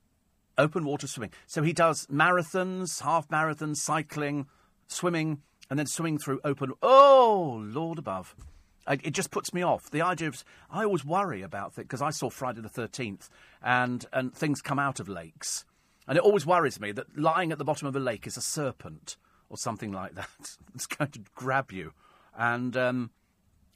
open 0.58 0.84
water 0.84 1.06
swimming. 1.06 1.32
So 1.46 1.62
he 1.62 1.72
does 1.72 2.06
marathons, 2.06 3.02
half 3.02 3.28
marathons, 3.28 3.76
cycling, 3.76 4.46
swimming, 4.88 5.42
and 5.68 5.78
then 5.78 5.86
swimming 5.86 6.18
through 6.18 6.40
open. 6.44 6.72
Oh, 6.82 7.60
Lord 7.64 7.98
above. 7.98 8.34
I, 8.86 8.94
it 9.02 9.10
just 9.10 9.30
puts 9.30 9.52
me 9.52 9.62
off. 9.62 9.90
The 9.90 10.02
idea 10.02 10.28
of 10.28 10.44
I 10.70 10.84
always 10.84 11.04
worry 11.04 11.42
about 11.42 11.74
things 11.74 11.84
because 11.84 12.02
I 12.02 12.10
saw 12.10 12.30
Friday 12.30 12.60
the 12.60 12.68
Thirteenth, 12.68 13.28
and 13.62 14.06
and 14.12 14.32
things 14.32 14.60
come 14.62 14.78
out 14.78 15.00
of 15.00 15.08
lakes, 15.08 15.64
and 16.06 16.16
it 16.16 16.22
always 16.22 16.46
worries 16.46 16.80
me 16.80 16.92
that 16.92 17.18
lying 17.18 17.52
at 17.52 17.58
the 17.58 17.64
bottom 17.64 17.88
of 17.88 17.96
a 17.96 18.00
lake 18.00 18.26
is 18.26 18.36
a 18.36 18.40
serpent 18.40 19.16
or 19.48 19.56
something 19.56 19.92
like 19.92 20.14
that. 20.14 20.28
it's 20.74 20.86
going 20.86 21.10
to 21.12 21.20
grab 21.34 21.72
you, 21.72 21.92
and 22.36 22.76
um, 22.76 23.10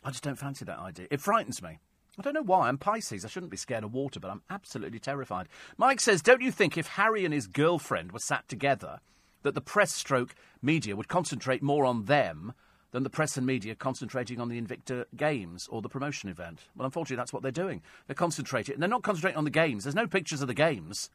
I 0.05 0.11
just 0.11 0.23
don't 0.25 0.39
fancy 0.39 0.65
that 0.65 0.79
idea. 0.79 1.07
It 1.11 1.21
frightens 1.21 1.63
me. 1.63 1.79
I 2.19 2.23
don't 2.23 2.35
know 2.35 2.43
why. 2.43 2.69
I'm 2.69 2.79
Pisces. 2.79 3.25
I 3.25 3.29
shouldn't 3.29 3.51
be 3.51 3.57
scared 3.57 3.85
of 3.85 3.95
water, 3.95 4.21
but 4.21 4.31
I'm 4.31 4.43
absolutely 4.51 4.99
terrified. 4.99 5.49
Mike 5.79 6.01
says, 6.01 6.23
Don't 6.23 6.43
you 6.43 6.51
think 6.51 6.77
if 6.77 6.87
Harry 6.89 7.25
and 7.25 7.33
his 7.33 7.47
girlfriend 7.47 8.13
were 8.13 8.19
sat 8.19 8.49
together, 8.49 9.01
that 9.43 9.55
the 9.55 9.61
press 9.61 9.93
stroke 9.93 10.35
media 10.61 10.97
would 10.97 11.09
concentrate 11.09 11.63
more 11.63 11.85
on 11.85 12.05
them 12.05 12.53
than 12.91 13.05
the 13.05 13.11
press 13.11 13.37
and 13.37 13.47
media 13.47 13.75
concentrating 13.75 14.41
on 14.41 14.49
the 14.49 14.59
Invictus 14.59 15.07
Games 15.17 15.69
or 15.71 15.81
the 15.81 15.89
promotion 15.89 16.29
event. 16.29 16.61
Well, 16.77 16.85
unfortunately, 16.85 17.17
that's 17.17 17.33
what 17.33 17.43
they're 17.43 17.53
doing. 17.53 17.83
They're 18.07 18.15
concentrating, 18.15 18.75
and 18.75 18.83
they're 18.83 18.89
not 18.89 19.03
concentrating 19.03 19.39
on 19.39 19.45
the 19.45 19.51
games. 19.51 19.85
There's 19.85 19.95
no 19.95 20.07
pictures 20.07 20.43
of 20.43 20.49
the 20.49 20.55
games. 20.55 21.11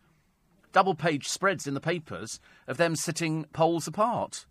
Double 0.72 0.96
page 0.96 1.28
spreads 1.28 1.68
in 1.68 1.74
the 1.74 1.82
papers 1.82 2.40
of 2.68 2.78
them 2.78 2.96
sitting 2.96 3.46
poles 3.54 3.88
apart. 3.88 4.46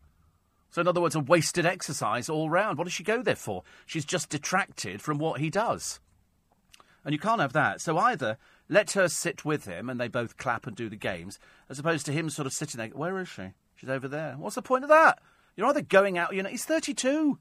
So, 0.74 0.80
in 0.80 0.88
other 0.88 1.01
words, 1.01 1.14
a 1.14 1.20
wasted 1.20 1.64
exercise 1.64 2.28
all 2.28 2.51
round. 2.51 2.78
What 2.78 2.84
does 2.84 2.92
she 2.92 3.05
go 3.05 3.22
there 3.22 3.36
for? 3.36 3.62
She's 3.86 4.05
just 4.05 4.28
detracted 4.28 5.01
from 5.01 5.18
what 5.18 5.38
he 5.38 5.48
does. 5.48 6.01
And 7.05 7.12
you 7.12 7.18
can't 7.20 7.40
have 7.40 7.52
that. 7.52 7.80
So, 7.80 7.96
either 7.96 8.38
let 8.68 8.90
her 8.90 9.06
sit 9.06 9.44
with 9.44 9.66
him 9.66 9.88
and 9.88 10.01
they 10.01 10.09
both 10.09 10.36
clap 10.36 10.66
and 10.66 10.74
do 10.74 10.88
the 10.88 10.96
games, 10.96 11.38
as 11.70 11.78
opposed 11.78 12.06
to 12.06 12.12
him 12.12 12.28
sort 12.28 12.46
of 12.46 12.52
sitting 12.52 12.78
there. 12.78 12.88
Where 12.88 13.20
is 13.20 13.28
she? 13.28 13.52
She's 13.76 13.88
over 13.88 14.09
there. 14.09 14.34
What's 14.36 14.56
the 14.56 14.62
point 14.62 14.82
of 14.82 14.90
that? 14.90 15.20
You're 15.55 15.68
either 15.68 15.80
going 15.80 16.18
out, 16.18 16.34
you 16.34 16.42
know, 16.42 16.48
he's 16.48 16.64
32. 16.64 17.38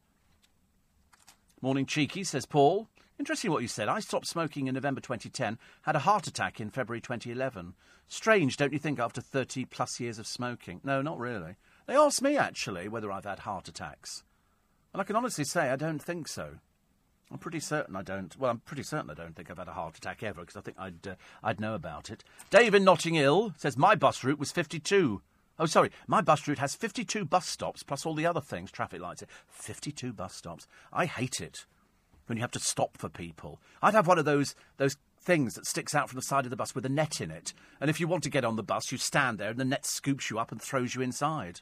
Morning, 1.60 1.88
cheeky, 1.88 2.24
says 2.24 2.46
Paul. 2.46 2.88
Interesting 3.18 3.50
what 3.50 3.64
you 3.64 3.68
said. 3.68 3.90
I 3.90 4.00
stopped 4.00 4.28
smoking 4.28 4.68
in 4.68 4.76
November 4.76 5.02
2010, 5.02 5.58
had 5.82 5.96
a 5.96 6.00
heart 6.00 6.28
attack 6.28 6.62
in 6.62 6.70
February 6.70 7.02
2011. 7.02 7.74
Strange, 8.08 8.58
don't 8.58 8.74
you 8.74 8.80
think, 8.80 9.00
after 9.00 9.22
30 9.22 9.66
plus 9.66 10.00
years 10.00 10.20
of 10.20 10.28
smoking? 10.28 10.82
No, 10.84 11.02
not 11.02 11.18
really. 11.18 11.56
They 11.86 11.96
asked 11.96 12.22
me, 12.22 12.38
actually, 12.38 12.88
whether 12.88 13.12
I've 13.12 13.26
had 13.26 13.40
heart 13.40 13.68
attacks. 13.68 14.24
And 14.94 15.02
I 15.02 15.04
can 15.04 15.16
honestly 15.16 15.44
say 15.44 15.70
I 15.70 15.76
don't 15.76 16.02
think 16.02 16.28
so. 16.28 16.56
I'm 17.32 17.40
pretty 17.40 17.60
certain 17.60 17.96
I 17.96 18.04
don't. 18.04 18.38
Well, 18.38 18.52
I'm 18.52 18.60
pretty 18.60 18.84
certain 18.84 19.10
I 19.10 19.16
don't 19.16 19.36
think 19.36 19.50
I've 19.50 19.58
had 19.58 19.68
a 19.68 19.74
heart 19.74 19.98
attack 19.98 20.22
ever 20.22 20.42
because 20.42 20.56
I 20.56 20.62
think 20.62 20.78
I'd 20.80 21.08
uh, 21.08 21.16
I'd 21.44 21.60
know 21.60 21.74
about 21.74 22.12
it. 22.12 22.24
Dave 22.52 22.76
in 22.76 22.84
Notting 22.84 23.16
Hill 23.16 23.54
says 23.58 23.76
my 23.76 23.96
bus 23.96 24.24
route 24.24 24.38
was 24.38 24.52
52. 24.52 25.22
Oh, 25.58 25.66
sorry. 25.66 25.90
My 26.08 26.22
bus 26.22 26.48
route 26.48 26.60
has 26.60 26.76
52 26.76 27.26
bus 27.26 27.48
stops 27.48 27.82
plus 27.82 28.06
all 28.06 28.14
the 28.14 28.26
other 28.26 28.42
things, 28.42 28.72
traffic 28.72 29.02
lights. 29.02 29.24
52 29.50 30.14
bus 30.14 30.36
stops. 30.36 30.68
I 30.92 31.06
hate 31.06 31.42
it 31.42 31.66
when 32.28 32.38
you 32.38 32.42
have 32.42 32.52
to 32.52 32.60
stop 32.60 32.98
for 32.98 33.10
people. 33.10 33.60
I'd 33.82 33.96
have 33.96 34.08
one 34.08 34.20
of 34.20 34.26
those 34.26 34.56
those 34.78 34.98
things 35.20 35.56
that 35.56 35.66
sticks 35.66 35.96
out 35.96 36.10
from 36.10 36.18
the 36.18 36.24
side 36.24 36.46
of 36.46 36.52
the 36.52 36.56
bus 36.56 36.76
with 36.76 36.86
a 36.86 36.90
net 36.90 37.20
in 37.20 37.32
it. 37.32 37.54
And 37.82 37.90
if 37.90 38.00
you 38.00 38.08
want 38.08 38.24
to 38.24 38.30
get 38.30 38.46
on 38.46 38.58
the 38.58 38.64
bus, 38.64 38.92
you 38.92 39.00
stand 39.00 39.40
there 39.40 39.50
and 39.50 39.60
the 39.60 39.66
net 39.66 39.86
scoops 39.86 40.30
you 40.30 40.38
up 40.38 40.52
and 40.52 40.62
throws 40.62 40.94
you 40.94 41.02
inside. 41.02 41.62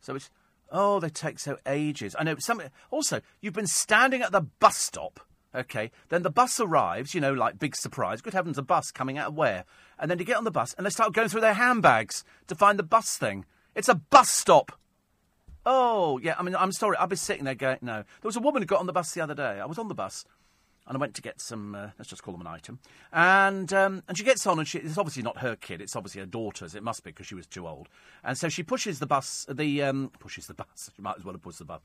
So 0.00 0.14
it's 0.14 0.30
Oh, 0.72 1.00
they 1.00 1.08
take 1.08 1.38
so 1.38 1.58
ages. 1.66 2.14
I 2.18 2.24
know. 2.24 2.36
Some 2.38 2.62
also, 2.90 3.20
you've 3.40 3.54
been 3.54 3.66
standing 3.66 4.22
at 4.22 4.32
the 4.32 4.42
bus 4.42 4.76
stop. 4.76 5.20
Okay, 5.52 5.90
then 6.10 6.22
the 6.22 6.30
bus 6.30 6.60
arrives. 6.60 7.14
You 7.14 7.20
know, 7.20 7.32
like 7.32 7.58
big 7.58 7.74
surprise. 7.74 8.20
Good 8.20 8.34
heavens, 8.34 8.58
a 8.58 8.62
bus 8.62 8.90
coming 8.92 9.18
out 9.18 9.28
of 9.28 9.34
where? 9.34 9.64
And 9.98 10.10
then 10.10 10.18
you 10.18 10.24
get 10.24 10.36
on 10.36 10.44
the 10.44 10.50
bus 10.50 10.74
and 10.74 10.86
they 10.86 10.90
start 10.90 11.12
going 11.12 11.28
through 11.28 11.40
their 11.40 11.54
handbags 11.54 12.24
to 12.46 12.54
find 12.54 12.78
the 12.78 12.84
bus 12.84 13.18
thing. 13.18 13.44
It's 13.74 13.88
a 13.88 13.96
bus 13.96 14.30
stop. 14.30 14.72
Oh, 15.66 16.18
yeah. 16.18 16.36
I 16.38 16.42
mean, 16.42 16.54
I'm 16.54 16.72
sorry. 16.72 16.96
I've 16.96 17.08
been 17.08 17.18
sitting 17.18 17.44
there 17.44 17.54
going, 17.54 17.78
no. 17.82 17.96
There 17.96 18.28
was 18.28 18.36
a 18.36 18.40
woman 18.40 18.62
who 18.62 18.66
got 18.66 18.80
on 18.80 18.86
the 18.86 18.92
bus 18.92 19.12
the 19.12 19.20
other 19.20 19.34
day. 19.34 19.60
I 19.60 19.66
was 19.66 19.78
on 19.78 19.88
the 19.88 19.94
bus 19.94 20.24
and 20.90 20.96
I 20.96 21.00
went 21.00 21.14
to 21.14 21.22
get 21.22 21.40
some. 21.40 21.76
Uh, 21.76 21.90
let's 22.00 22.10
just 22.10 22.24
call 22.24 22.32
them 22.32 22.40
an 22.40 22.48
item. 22.48 22.80
And 23.12 23.72
um, 23.72 24.02
and 24.08 24.18
she 24.18 24.24
gets 24.24 24.44
on, 24.44 24.58
and 24.58 24.66
she, 24.66 24.78
it's 24.78 24.98
obviously 24.98 25.22
not 25.22 25.38
her 25.38 25.54
kid. 25.54 25.80
It's 25.80 25.94
obviously 25.94 26.20
her 26.20 26.26
daughter's. 26.26 26.74
It 26.74 26.82
must 26.82 27.04
be 27.04 27.12
because 27.12 27.28
she 27.28 27.36
was 27.36 27.46
too 27.46 27.68
old. 27.68 27.88
And 28.24 28.36
so 28.36 28.48
she 28.48 28.64
pushes 28.64 28.98
the 28.98 29.06
bus. 29.06 29.46
The 29.48 29.84
um, 29.84 30.10
pushes 30.18 30.48
the 30.48 30.54
bus. 30.54 30.90
She 30.96 31.00
might 31.00 31.16
as 31.16 31.24
well 31.24 31.32
have 31.32 31.42
pushed 31.42 31.60
the 31.60 31.64
bus 31.64 31.80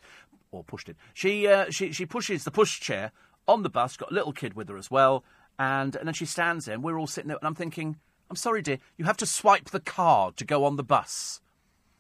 or 0.51 0.63
pushed 0.63 0.89
it. 0.89 0.97
She 1.13 1.45
uh, 1.45 1.69
she 1.69 1.91
she 1.91 2.07
pushes 2.07 2.45
the 2.45 2.51
push 2.51 2.79
chair 2.79 3.11
on 3.47 3.61
the 3.61 3.69
bus. 3.69 3.95
Got 3.95 4.11
a 4.11 4.15
little 4.15 4.33
kid 4.33 4.55
with 4.55 4.67
her 4.69 4.77
as 4.77 4.89
well. 4.89 5.23
And 5.59 5.95
and 5.95 6.07
then 6.07 6.15
she 6.15 6.25
stands 6.25 6.65
there. 6.65 6.73
and 6.73 6.83
We're 6.83 6.97
all 6.97 7.05
sitting 7.05 7.27
there, 7.27 7.37
and 7.37 7.47
I'm 7.47 7.53
thinking, 7.53 7.97
I'm 8.31 8.35
sorry, 8.35 8.63
dear. 8.63 8.79
You 8.97 9.05
have 9.05 9.17
to 9.17 9.27
swipe 9.27 9.69
the 9.69 9.79
card 9.79 10.35
to 10.37 10.45
go 10.45 10.65
on 10.65 10.77
the 10.77 10.83
bus. 10.83 11.41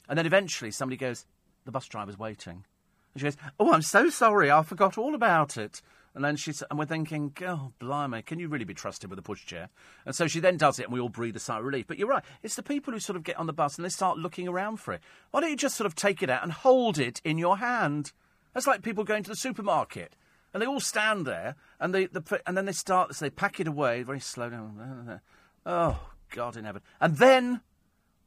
And 0.09 0.17
then 0.17 0.25
eventually 0.25 0.71
somebody 0.71 0.97
goes, 0.97 1.27
the 1.65 1.71
bus 1.71 1.85
driver's 1.87 2.17
waiting. 2.17 2.65
And 3.13 3.21
she 3.21 3.25
goes, 3.25 3.37
Oh, 3.59 3.71
I'm 3.71 3.83
so 3.83 4.09
sorry. 4.09 4.49
I 4.49 4.63
forgot 4.63 4.97
all 4.97 5.13
about 5.13 5.55
it. 5.55 5.83
And 6.15 6.23
then 6.23 6.37
she's, 6.37 6.63
and 6.69 6.79
we're 6.79 6.85
thinking, 6.85 7.33
oh, 7.45 7.73
blimey, 7.77 8.21
can 8.21 8.39
you 8.39 8.47
really 8.47 8.63
be 8.63 8.73
trusted 8.73 9.09
with 9.09 9.19
a 9.19 9.21
pushchair? 9.21 9.67
And 10.05 10.15
so 10.15 10.27
she 10.27 10.39
then 10.39 10.55
does 10.55 10.79
it, 10.79 10.85
and 10.85 10.93
we 10.93 10.99
all 11.01 11.09
breathe 11.09 11.35
a 11.35 11.39
sigh 11.39 11.59
of 11.59 11.65
relief. 11.65 11.87
But 11.87 11.99
you're 11.99 12.07
right, 12.07 12.23
it's 12.41 12.55
the 12.55 12.63
people 12.63 12.93
who 12.93 12.99
sort 12.99 13.17
of 13.17 13.23
get 13.23 13.37
on 13.37 13.47
the 13.47 13.53
bus 13.53 13.75
and 13.75 13.83
they 13.83 13.89
start 13.89 14.17
looking 14.17 14.47
around 14.47 14.77
for 14.77 14.93
it. 14.93 15.01
Why 15.31 15.41
don't 15.41 15.49
you 15.49 15.57
just 15.57 15.75
sort 15.75 15.85
of 15.85 15.93
take 15.93 16.23
it 16.23 16.29
out 16.29 16.41
and 16.41 16.53
hold 16.53 16.97
it 16.97 17.19
in 17.25 17.37
your 17.37 17.57
hand? 17.57 18.13
That's 18.53 18.65
like 18.65 18.81
people 18.81 19.03
going 19.03 19.23
to 19.23 19.29
the 19.29 19.35
supermarket. 19.35 20.15
And 20.53 20.61
they 20.61 20.67
all 20.67 20.79
stand 20.79 21.27
there, 21.27 21.55
and 21.81 21.93
they, 21.93 22.05
the, 22.05 22.41
and 22.47 22.55
then 22.55 22.63
they 22.63 22.71
start, 22.71 23.13
so 23.13 23.25
they 23.25 23.29
pack 23.29 23.59
it 23.59 23.67
away 23.67 24.03
very 24.03 24.21
slowly. 24.21 24.57
Oh, 25.65 25.99
God 26.29 26.55
in 26.55 26.63
heaven. 26.63 26.81
And 27.01 27.17
then 27.17 27.59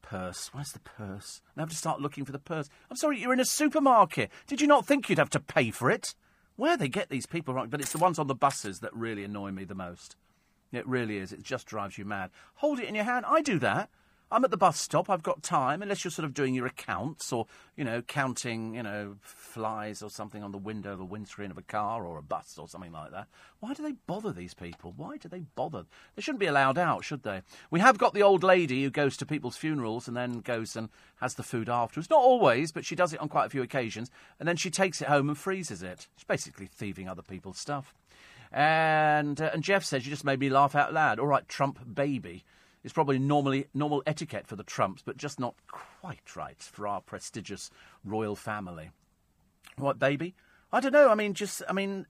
purse. 0.03 0.51
Where's 0.53 0.71
the 0.71 0.79
purse? 0.79 1.41
And 1.55 1.61
I 1.61 1.63
have 1.63 1.71
to 1.71 1.75
start 1.75 2.01
looking 2.01 2.25
for 2.25 2.31
the 2.31 2.37
purse. 2.37 2.69
I'm 2.91 2.97
sorry, 2.97 3.19
you're 3.19 3.33
in 3.33 3.39
a 3.39 3.45
supermarket. 3.45 4.29
Did 4.45 4.61
you 4.61 4.67
not 4.67 4.85
think 4.85 5.09
you'd 5.09 5.17
have 5.17 5.31
to 5.31 5.39
pay 5.39 5.71
for 5.71 5.89
it? 5.89 6.13
Where 6.59 6.75
they 6.75 6.89
get 6.89 7.07
these 7.07 7.25
people 7.25 7.53
wrong, 7.53 7.69
but 7.69 7.79
it's 7.79 7.93
the 7.93 7.99
ones 7.99 8.19
on 8.19 8.27
the 8.27 8.35
buses 8.35 8.81
that 8.81 8.93
really 8.93 9.23
annoy 9.23 9.51
me 9.51 9.63
the 9.63 9.75
most. 9.75 10.17
It 10.73 10.85
really 10.85 11.15
is. 11.15 11.31
It 11.31 11.41
just 11.41 11.65
drives 11.65 11.97
you 11.97 12.03
mad. 12.03 12.31
Hold 12.55 12.81
it 12.81 12.89
in 12.89 12.95
your 12.95 13.05
hand. 13.05 13.23
I 13.25 13.41
do 13.41 13.59
that. 13.59 13.89
I'm 14.31 14.43
at 14.43 14.51
the 14.51 14.57
bus 14.57 14.79
stop. 14.79 15.09
I've 15.09 15.23
got 15.23 15.41
time, 15.41 15.81
unless 15.81 16.03
you're 16.03 16.11
sort 16.11 16.25
of 16.25 16.35
doing 16.35 16.53
your 16.53 16.67
accounts 16.67 17.33
or, 17.33 17.47
you 17.75 17.83
know, 17.83 18.03
counting, 18.03 18.75
you 18.75 18.83
know, 18.83 19.15
flies 19.21 20.03
or 20.03 20.11
something 20.11 20.43
on 20.43 20.51
the 20.51 20.57
window 20.59 20.93
of 20.93 20.99
a 20.99 21.05
windscreen 21.05 21.49
of 21.49 21.57
a 21.57 21.63
car 21.63 22.05
or 22.05 22.17
a 22.17 22.21
bus 22.21 22.57
or 22.59 22.67
something 22.67 22.91
like 22.91 23.11
that. 23.11 23.27
Why 23.59 23.73
do 23.73 23.81
they 23.81 23.93
bother 24.05 24.31
these 24.31 24.53
people? 24.53 24.93
Why 24.95 25.17
do 25.17 25.27
they 25.27 25.45
bother? 25.55 25.85
They 26.15 26.21
shouldn't 26.21 26.39
be 26.39 26.45
allowed 26.45 26.77
out, 26.77 27.03
should 27.03 27.23
they? 27.23 27.41
We 27.71 27.79
have 27.79 27.97
got 27.97 28.13
the 28.13 28.21
old 28.21 28.43
lady 28.43 28.83
who 28.83 28.91
goes 28.91 29.17
to 29.17 29.25
people's 29.25 29.57
funerals 29.57 30.07
and 30.07 30.15
then 30.15 30.41
goes 30.41 30.75
and 30.75 30.89
has 31.21 31.33
the 31.33 31.43
food 31.43 31.67
afterwards. 31.67 32.09
Not 32.11 32.21
always, 32.21 32.71
but 32.71 32.85
she 32.85 32.95
does 32.95 33.13
it 33.13 33.19
on 33.19 33.29
quite 33.29 33.47
a 33.47 33.49
few 33.49 33.63
occasions. 33.63 34.11
And 34.39 34.47
then 34.47 34.57
she 34.57 34.69
takes 34.69 35.01
it 35.01 35.07
home 35.07 35.29
and 35.29 35.37
freezes 35.37 35.81
it. 35.81 36.07
She's 36.17 36.25
basically 36.25 36.67
thieving 36.67 37.09
other 37.09 37.23
people's 37.23 37.57
stuff. 37.57 37.95
And, 38.51 39.41
uh, 39.41 39.49
and 39.53 39.63
Jeff 39.63 39.83
says, 39.83 40.05
You 40.05 40.11
just 40.11 40.25
made 40.25 40.39
me 40.39 40.49
laugh 40.49 40.75
out 40.75 40.93
loud. 40.93 41.19
All 41.19 41.27
right, 41.27 41.47
Trump 41.47 41.95
baby. 41.95 42.43
It's 42.83 42.93
probably 42.93 43.19
normally 43.19 43.67
normal 43.73 44.03
etiquette 44.05 44.47
for 44.47 44.55
the 44.55 44.63
Trumps, 44.63 45.01
but 45.03 45.17
just 45.17 45.39
not 45.39 45.55
quite 45.67 46.35
right 46.35 46.61
for 46.61 46.87
our 46.87 47.01
prestigious 47.01 47.69
royal 48.05 48.35
family. 48.35 48.91
What 49.77 49.99
baby? 49.99 50.33
I 50.71 50.79
don't 50.79 50.93
know. 50.93 51.09
I 51.09 51.15
mean, 51.15 51.33
just 51.33 51.61
I 51.67 51.73
mean, 51.73 52.05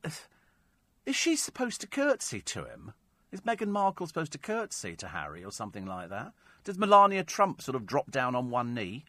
is 1.06 1.16
she 1.16 1.36
supposed 1.36 1.82
to 1.82 1.88
curtsy 1.88 2.41
to 2.41 2.66
him? 2.66 2.94
Is 3.32 3.41
Meghan 3.41 3.70
Markle 3.70 4.08
supposed 4.08 4.32
to 4.34 4.38
curtsy 4.38 4.96
to 4.96 5.08
Harry 5.08 5.44
or 5.44 5.52
something 5.52 5.86
like 5.86 6.10
that? 6.10 6.34
Does 6.64 6.78
Melania 6.78 7.24
Trump 7.24 7.62
sort 7.62 7.76
of 7.76 7.86
drop 7.86 8.12
down 8.12 8.36
on 8.36 8.50
one 8.50 8.74
knee? 8.74 9.06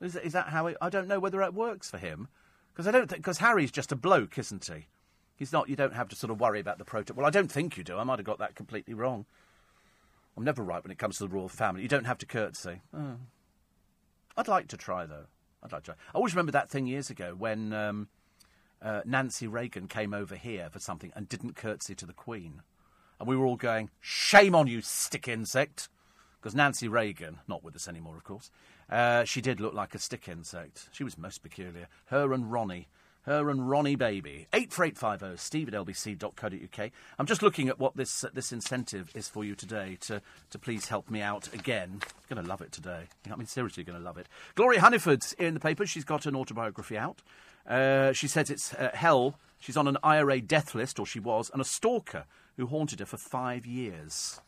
Is, 0.00 0.14
is 0.16 0.32
that 0.34 0.48
how 0.48 0.66
it, 0.66 0.76
I 0.80 0.90
don't 0.90 1.08
know 1.08 1.18
whether 1.18 1.42
it 1.42 1.54
works 1.54 1.90
for 1.90 1.98
him 1.98 2.28
because 2.72 2.86
I 2.86 2.90
don't 2.90 3.08
think 3.08 3.22
because 3.22 3.38
Harry's 3.38 3.70
just 3.70 3.92
a 3.92 3.96
bloke, 3.96 4.38
isn't 4.38 4.64
he? 4.64 4.86
He's 5.36 5.52
not. 5.52 5.68
You 5.68 5.76
don't 5.76 5.94
have 5.94 6.08
to 6.08 6.16
sort 6.16 6.30
of 6.30 6.40
worry 6.40 6.60
about 6.60 6.78
the 6.78 6.84
protocol. 6.84 7.18
Well, 7.18 7.26
I 7.26 7.30
don't 7.30 7.50
think 7.50 7.76
you 7.76 7.84
do. 7.84 7.98
I 7.98 8.04
might 8.04 8.18
have 8.18 8.26
got 8.26 8.38
that 8.38 8.54
completely 8.54 8.94
wrong. 8.94 9.26
I'm 10.36 10.44
never 10.44 10.62
right 10.62 10.82
when 10.82 10.90
it 10.90 10.98
comes 10.98 11.18
to 11.18 11.24
the 11.24 11.34
royal 11.34 11.48
family. 11.48 11.82
You 11.82 11.88
don't 11.88 12.04
have 12.04 12.18
to 12.18 12.26
curtsy. 12.26 12.82
Oh. 12.94 13.16
I'd 14.36 14.48
like 14.48 14.68
to 14.68 14.76
try, 14.76 15.06
though. 15.06 15.26
I'd 15.62 15.72
like 15.72 15.82
to 15.84 15.92
try. 15.92 15.94
I 16.14 16.16
always 16.16 16.34
remember 16.34 16.52
that 16.52 16.68
thing 16.68 16.86
years 16.86 17.08
ago 17.08 17.34
when 17.36 17.72
um, 17.72 18.08
uh, 18.82 19.00
Nancy 19.04 19.46
Reagan 19.46 19.88
came 19.88 20.12
over 20.12 20.36
here 20.36 20.68
for 20.70 20.78
something 20.78 21.12
and 21.16 21.28
didn't 21.28 21.56
curtsy 21.56 21.94
to 21.94 22.06
the 22.06 22.12
Queen. 22.12 22.62
And 23.18 23.26
we 23.26 23.36
were 23.36 23.46
all 23.46 23.56
going, 23.56 23.90
shame 24.00 24.54
on 24.54 24.66
you, 24.66 24.82
stick 24.82 25.26
insect. 25.26 25.88
Because 26.38 26.54
Nancy 26.54 26.86
Reagan, 26.86 27.38
not 27.48 27.64
with 27.64 27.74
us 27.74 27.88
anymore, 27.88 28.16
of 28.16 28.24
course, 28.24 28.50
uh, 28.90 29.24
she 29.24 29.40
did 29.40 29.58
look 29.58 29.74
like 29.74 29.94
a 29.94 29.98
stick 29.98 30.28
insect. 30.28 30.88
She 30.92 31.02
was 31.02 31.16
most 31.16 31.42
peculiar. 31.42 31.88
Her 32.06 32.32
and 32.32 32.52
Ronnie 32.52 32.88
her 33.26 33.50
and 33.50 33.68
Ronnie 33.68 33.96
Baby. 33.96 34.46
84850 34.52 35.36
steve 35.36 35.68
at 35.68 35.74
lbc.co.uk. 35.74 36.90
I'm 37.18 37.26
just 37.26 37.42
looking 37.42 37.68
at 37.68 37.78
what 37.78 37.96
this 37.96 38.24
uh, 38.24 38.28
this 38.32 38.52
incentive 38.52 39.10
is 39.14 39.28
for 39.28 39.44
you 39.44 39.54
today 39.54 39.98
to, 40.02 40.22
to 40.50 40.58
please 40.58 40.86
help 40.86 41.10
me 41.10 41.20
out 41.20 41.52
again. 41.52 42.00
Going 42.28 42.42
to 42.42 42.48
love 42.48 42.60
it 42.60 42.72
today. 42.72 43.08
I 43.30 43.36
mean, 43.36 43.46
seriously, 43.46 43.84
going 43.84 43.98
to 43.98 44.04
love 44.04 44.16
it. 44.16 44.28
Gloria 44.54 44.80
Hunniford's 44.80 45.32
in 45.34 45.54
the 45.54 45.60
paper. 45.60 45.86
She's 45.86 46.04
got 46.04 46.26
an 46.26 46.36
autobiography 46.36 46.96
out. 46.96 47.22
Uh, 47.68 48.12
she 48.12 48.28
says 48.28 48.48
it's 48.48 48.72
uh, 48.74 48.90
hell. 48.94 49.38
She's 49.58 49.76
on 49.76 49.88
an 49.88 49.98
IRA 50.02 50.40
death 50.40 50.74
list, 50.74 50.98
or 51.00 51.06
she 51.06 51.18
was, 51.18 51.50
and 51.50 51.60
a 51.60 51.64
stalker 51.64 52.26
who 52.56 52.66
haunted 52.66 53.00
her 53.00 53.06
for 53.06 53.16
five 53.16 53.66
years. 53.66 54.40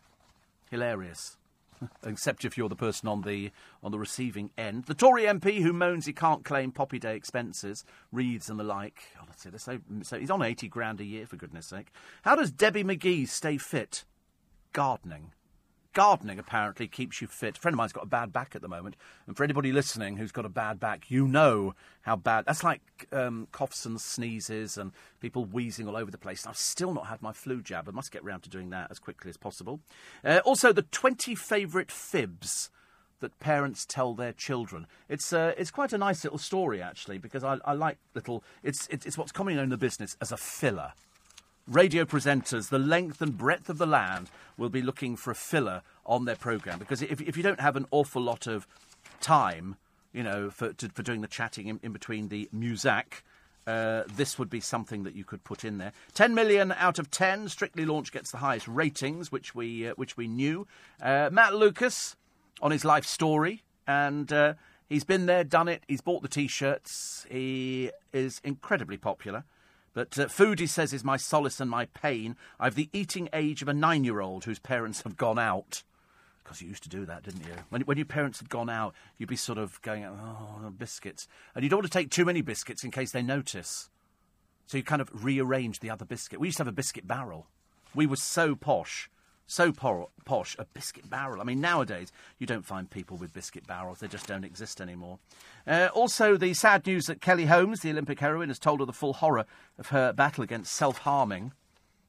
Hilarious. 0.70 1.36
except 2.04 2.44
if 2.44 2.56
you're 2.56 2.68
the 2.68 2.76
person 2.76 3.08
on 3.08 3.22
the 3.22 3.50
on 3.82 3.92
the 3.92 3.98
receiving 3.98 4.50
end. 4.56 4.84
The 4.84 4.94
Tory 4.94 5.24
MP 5.24 5.60
who 5.60 5.72
moans 5.72 6.06
he 6.06 6.12
can't 6.12 6.44
claim 6.44 6.72
Poppy 6.72 6.98
Day 6.98 7.16
expenses, 7.16 7.84
wreaths 8.12 8.48
and 8.48 8.58
the 8.58 8.64
like. 8.64 9.02
Oh, 9.20 9.24
let's 9.26 9.42
see, 9.42 9.50
so, 9.56 9.78
so 10.02 10.18
he's 10.18 10.30
on 10.30 10.42
eighty 10.42 10.68
grand 10.68 11.00
a 11.00 11.04
year 11.04 11.26
for 11.26 11.36
goodness 11.36 11.66
sake. 11.66 11.92
How 12.22 12.34
does 12.34 12.50
Debbie 12.50 12.84
McGee 12.84 13.28
stay 13.28 13.58
fit? 13.58 14.04
Gardening 14.72 15.32
gardening 15.98 16.38
apparently 16.38 16.86
keeps 16.86 17.20
you 17.20 17.26
fit. 17.26 17.56
A 17.56 17.60
friend 17.60 17.74
of 17.74 17.76
mine's 17.76 17.92
got 17.92 18.04
a 18.04 18.06
bad 18.06 18.32
back 18.32 18.54
at 18.54 18.62
the 18.62 18.68
moment, 18.68 18.94
and 19.26 19.36
for 19.36 19.42
anybody 19.42 19.72
listening 19.72 20.16
who's 20.16 20.30
got 20.30 20.44
a 20.44 20.48
bad 20.48 20.78
back, 20.78 21.10
you 21.10 21.26
know 21.26 21.74
how 22.02 22.14
bad. 22.14 22.44
That's 22.46 22.62
like 22.62 22.80
um, 23.10 23.48
coughs 23.50 23.84
and 23.84 24.00
sneezes 24.00 24.78
and 24.78 24.92
people 25.20 25.44
wheezing 25.44 25.88
all 25.88 25.96
over 25.96 26.12
the 26.12 26.16
place. 26.16 26.46
I've 26.46 26.56
still 26.56 26.94
not 26.94 27.08
had 27.08 27.20
my 27.20 27.32
flu 27.32 27.60
jab. 27.62 27.88
I 27.88 27.90
must 27.90 28.12
get 28.12 28.22
round 28.22 28.44
to 28.44 28.48
doing 28.48 28.70
that 28.70 28.92
as 28.92 29.00
quickly 29.00 29.28
as 29.28 29.36
possible. 29.36 29.80
Uh, 30.24 30.38
also, 30.44 30.72
the 30.72 30.82
20 30.82 31.34
favourite 31.34 31.90
fibs 31.90 32.70
that 33.18 33.36
parents 33.40 33.84
tell 33.84 34.14
their 34.14 34.32
children. 34.32 34.86
It's 35.08 35.32
uh, 35.32 35.52
it's 35.58 35.72
quite 35.72 35.92
a 35.92 35.98
nice 35.98 36.22
little 36.22 36.38
story 36.38 36.80
actually 36.80 37.18
because 37.18 37.42
I, 37.42 37.58
I 37.64 37.72
like 37.72 37.98
little. 38.14 38.44
It's 38.62 38.86
it's 38.86 39.18
what's 39.18 39.32
commonly 39.32 39.56
known 39.56 39.64
in 39.64 39.70
the 39.70 39.76
business 39.76 40.16
as 40.20 40.30
a 40.30 40.36
filler 40.36 40.92
radio 41.68 42.04
presenters, 42.04 42.70
the 42.70 42.78
length 42.78 43.20
and 43.20 43.36
breadth 43.36 43.68
of 43.68 43.78
the 43.78 43.86
land, 43.86 44.30
will 44.56 44.70
be 44.70 44.82
looking 44.82 45.16
for 45.16 45.30
a 45.30 45.34
filler 45.34 45.82
on 46.06 46.24
their 46.24 46.36
programme. 46.36 46.78
Because 46.78 47.02
if, 47.02 47.20
if 47.20 47.36
you 47.36 47.42
don't 47.42 47.60
have 47.60 47.76
an 47.76 47.86
awful 47.90 48.22
lot 48.22 48.46
of 48.46 48.66
time, 49.20 49.76
you 50.12 50.22
know, 50.22 50.50
for, 50.50 50.72
to, 50.72 50.88
for 50.88 51.02
doing 51.02 51.20
the 51.20 51.28
chatting 51.28 51.68
in, 51.68 51.78
in 51.82 51.92
between 51.92 52.28
the 52.28 52.48
music, 52.52 53.22
uh, 53.66 54.04
this 54.16 54.38
would 54.38 54.48
be 54.48 54.60
something 54.60 55.02
that 55.02 55.14
you 55.14 55.24
could 55.24 55.44
put 55.44 55.64
in 55.64 55.76
there. 55.76 55.92
10 56.14 56.34
million 56.34 56.72
out 56.72 56.98
of 56.98 57.10
10. 57.10 57.50
Strictly 57.50 57.84
Launch 57.84 58.10
gets 58.10 58.30
the 58.30 58.38
highest 58.38 58.66
ratings, 58.66 59.30
which 59.30 59.54
we, 59.54 59.88
uh, 59.88 59.92
which 59.96 60.16
we 60.16 60.26
knew. 60.26 60.66
Uh, 61.02 61.28
Matt 61.30 61.54
Lucas 61.54 62.16
on 62.62 62.70
his 62.70 62.84
life 62.84 63.04
story, 63.04 63.62
and 63.86 64.32
uh, 64.32 64.54
he's 64.88 65.04
been 65.04 65.26
there, 65.26 65.44
done 65.44 65.68
it. 65.68 65.82
He's 65.86 66.00
bought 66.00 66.22
the 66.22 66.28
t 66.28 66.48
shirts. 66.48 67.26
He 67.30 67.90
is 68.12 68.40
incredibly 68.42 68.96
popular. 68.96 69.44
But 69.98 70.16
uh, 70.16 70.28
food, 70.28 70.60
he 70.60 70.68
says, 70.68 70.92
is 70.92 71.02
my 71.02 71.16
solace 71.16 71.58
and 71.58 71.68
my 71.68 71.86
pain. 71.86 72.36
I've 72.60 72.76
the 72.76 72.88
eating 72.92 73.28
age 73.32 73.62
of 73.62 73.68
a 73.68 73.74
nine 73.74 74.04
year 74.04 74.20
old 74.20 74.44
whose 74.44 74.60
parents 74.60 75.02
have 75.02 75.16
gone 75.16 75.40
out. 75.40 75.82
Because 76.44 76.62
you 76.62 76.68
used 76.68 76.84
to 76.84 76.88
do 76.88 77.04
that, 77.06 77.24
didn't 77.24 77.40
you? 77.40 77.54
When, 77.70 77.80
when 77.80 77.96
your 77.98 78.06
parents 78.06 78.38
had 78.38 78.48
gone 78.48 78.70
out, 78.70 78.94
you'd 79.16 79.28
be 79.28 79.34
sort 79.34 79.58
of 79.58 79.82
going, 79.82 80.04
oh, 80.04 80.70
biscuits. 80.78 81.26
And 81.52 81.64
you 81.64 81.68
don't 81.68 81.78
want 81.78 81.90
to 81.90 81.98
take 81.98 82.12
too 82.12 82.24
many 82.24 82.42
biscuits 82.42 82.84
in 82.84 82.92
case 82.92 83.10
they 83.10 83.22
notice. 83.22 83.90
So 84.66 84.76
you 84.76 84.84
kind 84.84 85.02
of 85.02 85.10
rearrange 85.12 85.80
the 85.80 85.90
other 85.90 86.04
biscuit. 86.04 86.38
We 86.38 86.46
used 86.46 86.58
to 86.58 86.60
have 86.60 86.68
a 86.68 86.72
biscuit 86.72 87.08
barrel. 87.08 87.48
We 87.92 88.06
were 88.06 88.14
so 88.14 88.54
posh 88.54 89.10
so 89.48 89.72
posh, 89.72 90.54
a 90.58 90.64
biscuit 90.66 91.10
barrel. 91.10 91.40
I 91.40 91.44
mean, 91.44 91.60
nowadays 91.60 92.12
you 92.38 92.46
don't 92.46 92.64
find 92.64 92.88
people 92.88 93.16
with 93.16 93.34
biscuit 93.34 93.66
barrels; 93.66 93.98
they 93.98 94.06
just 94.06 94.28
don't 94.28 94.44
exist 94.44 94.80
anymore. 94.80 95.18
Uh, 95.66 95.88
also, 95.92 96.36
the 96.36 96.54
sad 96.54 96.86
news 96.86 97.06
that 97.06 97.20
Kelly 97.20 97.46
Holmes, 97.46 97.80
the 97.80 97.90
Olympic 97.90 98.20
heroine, 98.20 98.50
has 98.50 98.60
told 98.60 98.78
her 98.78 98.86
the 98.86 98.92
full 98.92 99.14
horror 99.14 99.46
of 99.76 99.88
her 99.88 100.12
battle 100.12 100.44
against 100.44 100.72
self-harming. 100.72 101.52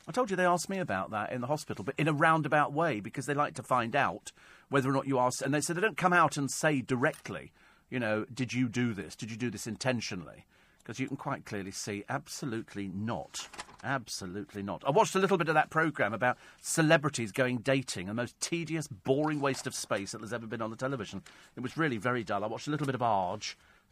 I 0.07 0.11
told 0.11 0.29
you 0.29 0.35
they 0.35 0.45
asked 0.45 0.69
me 0.69 0.77
about 0.77 1.09
that 1.09 1.31
in 1.31 1.41
the 1.41 1.47
hospital, 1.47 1.83
but 1.83 1.95
in 1.97 2.07
a 2.07 2.13
roundabout 2.13 2.73
way 2.73 2.99
because 2.99 3.25
they 3.25 3.33
like 3.33 3.55
to 3.55 3.63
find 3.63 3.95
out 3.95 4.31
whether 4.69 4.89
or 4.89 4.93
not 4.93 5.07
you 5.07 5.17
ask. 5.17 5.43
And 5.43 5.53
they 5.53 5.61
said 5.61 5.75
they 5.75 5.81
don't 5.81 5.97
come 5.97 6.13
out 6.13 6.37
and 6.37 6.51
say 6.51 6.81
directly 6.81 7.51
you 7.89 7.99
know, 7.99 8.25
did 8.33 8.53
you 8.53 8.69
do 8.69 8.93
this? 8.93 9.15
Did 9.15 9.31
you 9.31 9.37
do 9.37 9.49
this 9.49 9.67
intentionally? 9.67 10.45
Because 10.89 10.99
you 10.99 11.07
can 11.07 11.17
quite 11.17 11.45
clearly 11.45 11.69
see, 11.69 12.03
absolutely 12.09 12.89
not. 12.91 13.47
Absolutely 13.83 14.63
not. 14.63 14.83
I 14.83 14.89
watched 14.89 15.13
a 15.13 15.19
little 15.19 15.37
bit 15.37 15.47
of 15.47 15.53
that 15.53 15.69
programme 15.69 16.15
about 16.15 16.39
celebrities 16.63 17.31
going 17.31 17.59
dating, 17.59 18.07
the 18.07 18.15
most 18.15 18.41
tedious, 18.41 18.87
boring 18.87 19.39
waste 19.39 19.67
of 19.67 19.75
space 19.75 20.13
that 20.13 20.21
has 20.21 20.33
ever 20.33 20.47
been 20.47 20.63
on 20.63 20.71
the 20.71 20.75
television. 20.75 21.21
It 21.55 21.59
was 21.59 21.77
really 21.77 21.97
very 21.97 22.23
dull. 22.23 22.43
I 22.43 22.47
watched 22.47 22.65
a 22.65 22.71
little 22.71 22.87
bit 22.87 22.95
of 22.95 23.03
Arg, 23.03 23.43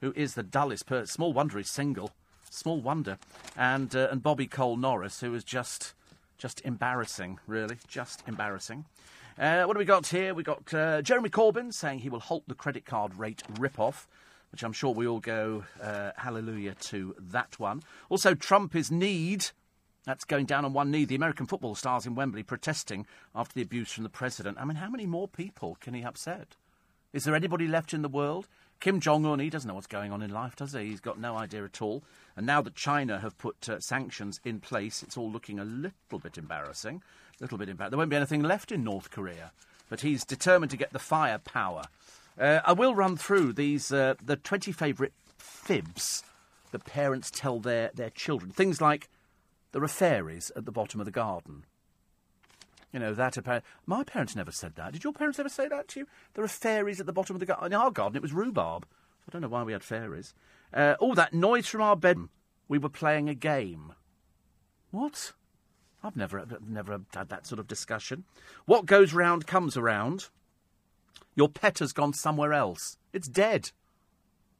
who 0.02 0.12
is 0.16 0.34
the 0.34 0.42
dullest 0.42 0.88
person. 0.88 1.06
Small 1.06 1.34
wonder 1.34 1.60
he's 1.60 1.70
single. 1.70 2.14
Small 2.50 2.82
wonder. 2.82 3.20
And, 3.56 3.96
uh, 3.96 4.08
and 4.10 4.24
Bobby 4.24 4.48
Cole 4.48 4.76
Norris, 4.76 5.20
who 5.20 5.30
was 5.30 5.44
just, 5.44 5.94
just 6.40 6.62
embarrassing, 6.62 7.38
really. 7.46 7.78
Just 7.88 8.24
embarrassing. 8.28 8.86
Uh, 9.38 9.66
what 9.66 9.74
do 9.74 9.78
we 9.78 9.86
got 9.86 10.08
here? 10.08 10.34
We 10.34 10.42
got 10.42 10.74
uh, 10.74 11.04
Jeremy 11.04 11.30
Corbyn 11.30 11.72
saying 11.72 12.00
he 12.00 12.10
will 12.10 12.22
halt 12.22 12.46
the 12.48 12.56
credit 12.56 12.86
card 12.86 13.20
rate 13.20 13.44
rip-off, 13.60 14.08
which 14.52 14.64
I'm 14.64 14.74
sure 14.74 14.94
we 14.94 15.08
all 15.08 15.20
go 15.20 15.66
uh, 15.82 16.12
hallelujah 16.18 16.76
to 16.76 17.16
that 17.20 17.60
one. 17.60 17.84
Also, 18.10 18.34
Trump 18.34 18.76
is 18.76 18.92
need. 18.92 19.48
That's 20.06 20.24
going 20.24 20.46
down 20.46 20.64
on 20.64 20.74
one 20.74 20.90
knee. 20.90 21.06
The 21.06 21.16
American 21.16 21.48
football 21.48 21.76
stars 21.76 22.06
in 22.06 22.16
Wembley 22.16 22.44
protesting 22.44 23.06
after 23.36 23.54
the 23.54 23.62
abuse 23.62 23.92
from 23.92 24.04
the 24.04 24.10
president. 24.10 24.58
I 24.60 24.66
mean, 24.66 24.78
how 24.78 24.90
many 24.90 25.06
more 25.06 25.28
people 25.28 25.78
can 25.82 25.94
he 25.94 26.04
upset? 26.04 26.56
Is 27.14 27.24
there 27.24 27.36
anybody 27.36 27.68
left 27.68 27.94
in 27.94 28.04
the 28.04 28.10
world? 28.10 28.48
Kim 28.80 29.00
Jong 29.00 29.26
Un, 29.26 29.40
he 29.40 29.50
doesn't 29.50 29.68
know 29.68 29.74
what's 29.74 29.88
going 29.88 30.12
on 30.12 30.22
in 30.22 30.32
life, 30.32 30.56
does 30.56 30.74
he? 30.74 30.86
He's 30.86 31.00
got 31.00 31.20
no 31.20 31.36
idea 31.36 31.66
at 31.66 31.82
all. 31.82 32.04
And 32.36 32.46
now 32.46 32.62
that 32.62 32.76
China 32.76 33.20
have 33.20 33.38
put 33.38 33.68
uh, 33.68 33.80
sanctions 33.80 34.40
in 34.46 34.60
place, 34.60 35.02
it's 35.02 35.18
all 35.18 35.32
looking 35.32 35.60
a 35.60 35.66
little 35.66 36.20
bit 36.22 36.38
embarrassing 36.38 37.02
A 37.40 37.44
little 37.44 37.58
bit 37.58 37.70
impact. 37.70 37.90
There 37.90 37.98
won't 37.98 38.12
be 38.12 38.16
anything 38.16 38.44
left 38.44 38.72
in 38.72 38.84
North 38.84 39.10
Korea, 39.10 39.52
but 39.90 40.02
he's 40.02 40.24
determined 40.24 40.70
to 40.72 40.78
get 40.78 40.94
the 40.94 41.00
firepower. 41.00 41.86
Uh, 42.40 42.60
I 42.64 42.74
will 42.74 42.96
run 42.96 43.18
through 43.18 43.54
these 43.54 43.92
uh, 43.92 44.16
the 44.24 44.36
20 44.36 44.72
favourite 44.72 45.14
fibs 45.38 46.24
that 46.72 46.86
parents 46.86 47.32
tell 47.32 47.60
their, 47.60 47.92
their 47.94 48.10
children. 48.10 48.52
Things 48.52 48.82
like 48.82 49.10
there 49.72 49.84
are 49.84 49.88
fairies 49.88 50.52
at 50.56 50.66
the 50.66 50.72
bottom 50.72 51.00
of 51.00 51.06
the 51.06 51.12
garden. 51.12 51.66
You 52.94 53.00
know, 53.00 53.14
that. 53.14 53.38
My 53.86 54.04
parents 54.04 54.36
never 54.36 54.52
said 54.52 54.76
that. 54.76 54.94
Did 54.94 55.04
your 55.04 55.14
parents 55.14 55.40
ever 55.40 55.50
say 55.50 55.68
that 55.68 55.88
to 55.90 56.02
you? 56.02 56.08
There 56.34 56.44
are 56.44 56.48
fairies 56.48 57.00
at 57.00 57.06
the 57.06 57.14
bottom 57.14 57.36
of 57.36 57.40
the 57.40 57.46
garden. 57.46 57.68
In 57.68 57.74
our 57.74 57.92
garden, 57.92 58.16
it 58.16 58.22
was 58.22 58.34
rhubarb. 58.34 58.88
I 59.28 59.32
don't 59.32 59.42
know 59.42 59.50
why 59.50 59.64
we 59.64 59.74
had 59.74 59.84
fairies. 59.84 60.34
Uh, 60.74 60.96
oh, 61.02 61.14
that 61.16 61.34
noise 61.34 61.68
from 61.68 61.82
our 61.82 61.96
bedroom. 61.96 62.30
We 62.68 62.78
were 62.78 62.90
playing 62.90 63.30
a 63.30 63.36
game. 63.36 63.94
What? 64.92 65.34
I've 66.04 66.16
never, 66.16 66.46
never 66.66 67.02
had 67.14 67.30
that 67.30 67.46
sort 67.46 67.60
of 67.60 67.68
discussion. 67.68 68.24
What 68.66 68.86
goes 68.86 69.14
round 69.14 69.48
comes 69.48 69.76
around. 69.76 70.30
Your 71.38 71.48
pet 71.48 71.80
has 71.80 71.94
gone 71.94 72.14
somewhere 72.14 72.52
else. 72.52 72.98
It's 73.14 73.28
dead. 73.28 73.70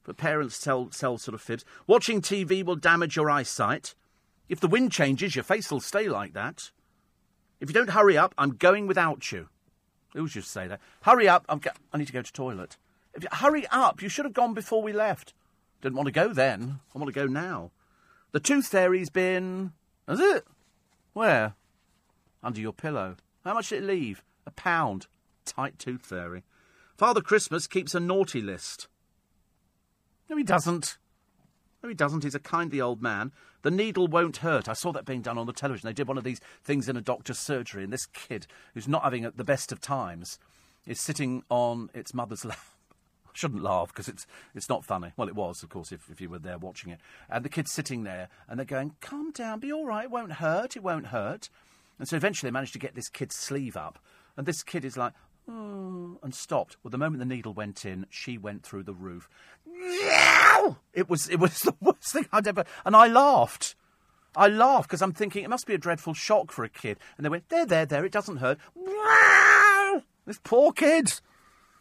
But 0.04 0.16
parents 0.16 0.60
tell, 0.60 0.86
tell 0.86 1.18
sort 1.18 1.34
of 1.34 1.42
fibs. 1.42 1.66
Watching 1.88 2.22
TV 2.22 2.64
will 2.64 2.76
damage 2.76 3.16
your 3.16 3.32
eyesight. 3.32 3.96
If 4.48 4.60
the 4.60 4.68
wind 4.68 4.92
changes, 4.92 5.36
your 5.36 5.44
face 5.44 5.72
will 5.72 5.82
stay 5.82 6.08
like 6.08 6.34
that. 6.34 6.70
If 7.60 7.68
you 7.68 7.74
don't 7.74 7.90
hurry 7.90 8.16
up, 8.16 8.36
I'm 8.38 8.52
going 8.52 8.86
without 8.86 9.32
you. 9.32 9.50
Who 10.14 10.22
used 10.22 10.36
to 10.36 10.42
say 10.44 10.68
that? 10.68 10.80
Hurry 11.02 11.28
up, 11.28 11.46
I'm 11.50 11.60
I 11.92 11.98
need 11.98 12.08
to 12.08 12.14
go 12.14 12.22
to 12.22 12.32
toilet. 12.32 12.78
You, 13.20 13.28
hurry 13.32 13.66
up, 13.72 14.04
you 14.04 14.08
should 14.08 14.26
have 14.26 14.34
gone 14.36 14.54
before 14.54 14.84
we 14.84 14.94
left. 14.94 15.34
Didn't 15.82 15.96
want 15.96 16.06
to 16.06 16.12
go 16.12 16.32
then. 16.32 16.80
I 16.94 17.00
want 17.00 17.12
to 17.12 17.20
go 17.20 17.26
now. 17.26 17.72
The 18.34 18.40
tooth 18.40 18.68
fairy's 18.68 19.10
been. 19.10 19.74
Is 20.08 20.20
it? 20.20 20.46
Where? 21.14 21.56
Under 22.44 22.62
your 22.62 22.74
pillow. 22.74 23.16
How 23.44 23.56
much 23.56 23.70
did 23.70 23.84
it 23.84 23.88
leave? 23.88 24.24
A 24.46 24.52
pound. 24.52 25.08
Tight 25.44 25.80
tooth 25.80 26.06
fairy. 26.06 26.44
Father 26.98 27.22
Christmas 27.22 27.68
keeps 27.68 27.94
a 27.94 28.00
naughty 28.00 28.42
list. 28.42 28.88
No, 30.30 30.36
he 30.36 30.44
doesn't. 30.44 30.98
No, 31.84 31.90
he 31.90 31.96
doesn't. 31.96 32.24
He's 32.24 32.34
a 32.34 32.40
kindly 32.40 32.82
old 32.82 33.04
man. 33.04 33.32
The 33.62 33.70
needle 33.70 34.08
won't 34.08 34.38
hurt. 34.38 34.68
I 34.68 34.74
saw 34.74 34.92
that 34.94 35.06
being 35.06 35.22
done 35.22 35.38
on 35.38 35.46
the 35.46 35.54
television. 35.54 35.88
They 35.88 35.94
did 35.94 36.08
one 36.08 36.18
of 36.18 36.24
these 36.24 36.42
things 36.64 36.90
in 36.90 36.98
a 36.98 37.02
doctor's 37.02 37.38
surgery, 37.38 37.84
and 37.84 37.94
this 37.94 38.08
kid, 38.08 38.48
who's 38.74 38.88
not 38.88 39.04
having 39.04 39.30
the 39.36 39.44
best 39.44 39.72
of 39.72 39.80
times, 39.80 40.40
is 40.88 41.00
sitting 41.00 41.44
on 41.50 41.92
its 41.94 42.16
mother's 42.16 42.44
lap. 42.46 42.60
Shouldn't 43.34 43.62
laugh 43.62 43.90
because 43.90 44.08
it's 44.08 44.26
it's 44.56 44.68
not 44.68 44.84
funny. 44.84 45.12
Well, 45.16 45.28
it 45.28 45.36
was, 45.36 45.62
of 45.62 45.70
course, 45.70 45.92
if, 45.92 46.10
if 46.10 46.20
you 46.20 46.28
were 46.28 46.40
there 46.40 46.58
watching 46.58 46.92
it. 46.92 47.00
And 47.30 47.46
the 47.46 47.50
kid's 47.50 47.72
sitting 47.72 48.04
there, 48.04 48.30
and 48.50 48.58
they're 48.58 48.66
going, 48.66 48.96
"Calm 49.00 49.30
down, 49.30 49.60
be 49.60 49.72
all 49.72 49.86
right. 49.86 50.06
It 50.06 50.12
won't 50.12 50.34
hurt. 50.34 50.76
It 50.76 50.82
won't 50.82 51.08
hurt." 51.08 51.50
And 52.00 52.08
so 52.08 52.16
eventually, 52.16 52.50
they 52.50 52.54
managed 52.54 52.74
to 52.74 52.80
get 52.80 52.96
this 52.96 53.10
kid's 53.10 53.36
sleeve 53.36 53.78
up, 53.78 54.00
and 54.36 54.48
this 54.48 54.64
kid 54.64 54.84
is 54.84 54.98
like, 54.98 55.14
and 56.24 56.34
stopped. 56.34 56.78
Well, 56.84 56.92
the 56.92 56.98
moment 56.98 57.20
the 57.20 57.26
needle 57.26 57.54
went 57.54 57.86
in, 57.86 58.06
she 58.10 58.38
went 58.38 58.64
through 58.64 58.84
the 58.84 58.94
roof. 58.94 59.30
It 60.94 61.10
was 61.10 61.30
it 61.30 61.40
was 61.40 61.60
the 61.60 61.76
worst 61.80 62.12
thing 62.12 62.28
I'd 62.32 62.48
ever, 62.48 62.66
and 62.86 62.96
I 62.96 63.08
laughed. 63.08 63.76
I 64.36 64.48
laughed 64.48 64.90
because 64.90 65.02
I'm 65.02 65.14
thinking 65.14 65.44
it 65.44 65.50
must 65.50 65.66
be 65.66 65.74
a 65.74 65.80
dreadful 65.80 66.14
shock 66.14 66.52
for 66.52 66.64
a 66.64 66.70
kid. 66.70 67.00
And 67.18 67.26
they 67.26 67.30
went, 67.30 67.50
there, 67.50 67.66
there, 67.66 67.88
there, 67.88 68.06
it 68.06 68.12
doesn't 68.12 68.38
hurt. 68.38 68.60
This 70.28 70.40
poor 70.44 70.72
kid. 70.72 71.12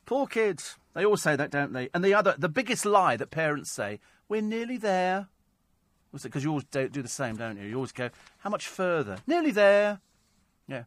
Poor 0.07 0.27
kids. 0.27 0.79
They 0.95 1.05
all 1.05 1.19
say 1.19 1.37
that, 1.37 1.51
don't 1.51 1.75
they? 1.75 1.91
And 1.93 2.03
the 2.03 2.15
other, 2.15 2.35
the 2.39 2.49
biggest 2.49 2.87
lie 2.87 3.17
that 3.19 3.31
parents 3.31 3.71
say, 3.71 4.01
we're 4.29 4.41
nearly 4.41 4.79
there. 4.79 5.29
Was 6.13 6.25
it 6.25 6.29
because 6.29 6.45
you 6.45 6.51
always 6.51 6.65
do, 6.65 6.89
do 6.89 7.03
the 7.03 7.09
same, 7.09 7.37
don't 7.37 7.59
you? 7.59 7.67
You 7.67 7.75
always 7.75 7.93
go, 7.93 8.09
how 8.39 8.49
much 8.49 8.69
further? 8.69 9.19
Nearly 9.27 9.51
there. 9.51 10.01
Yeah. 10.67 10.85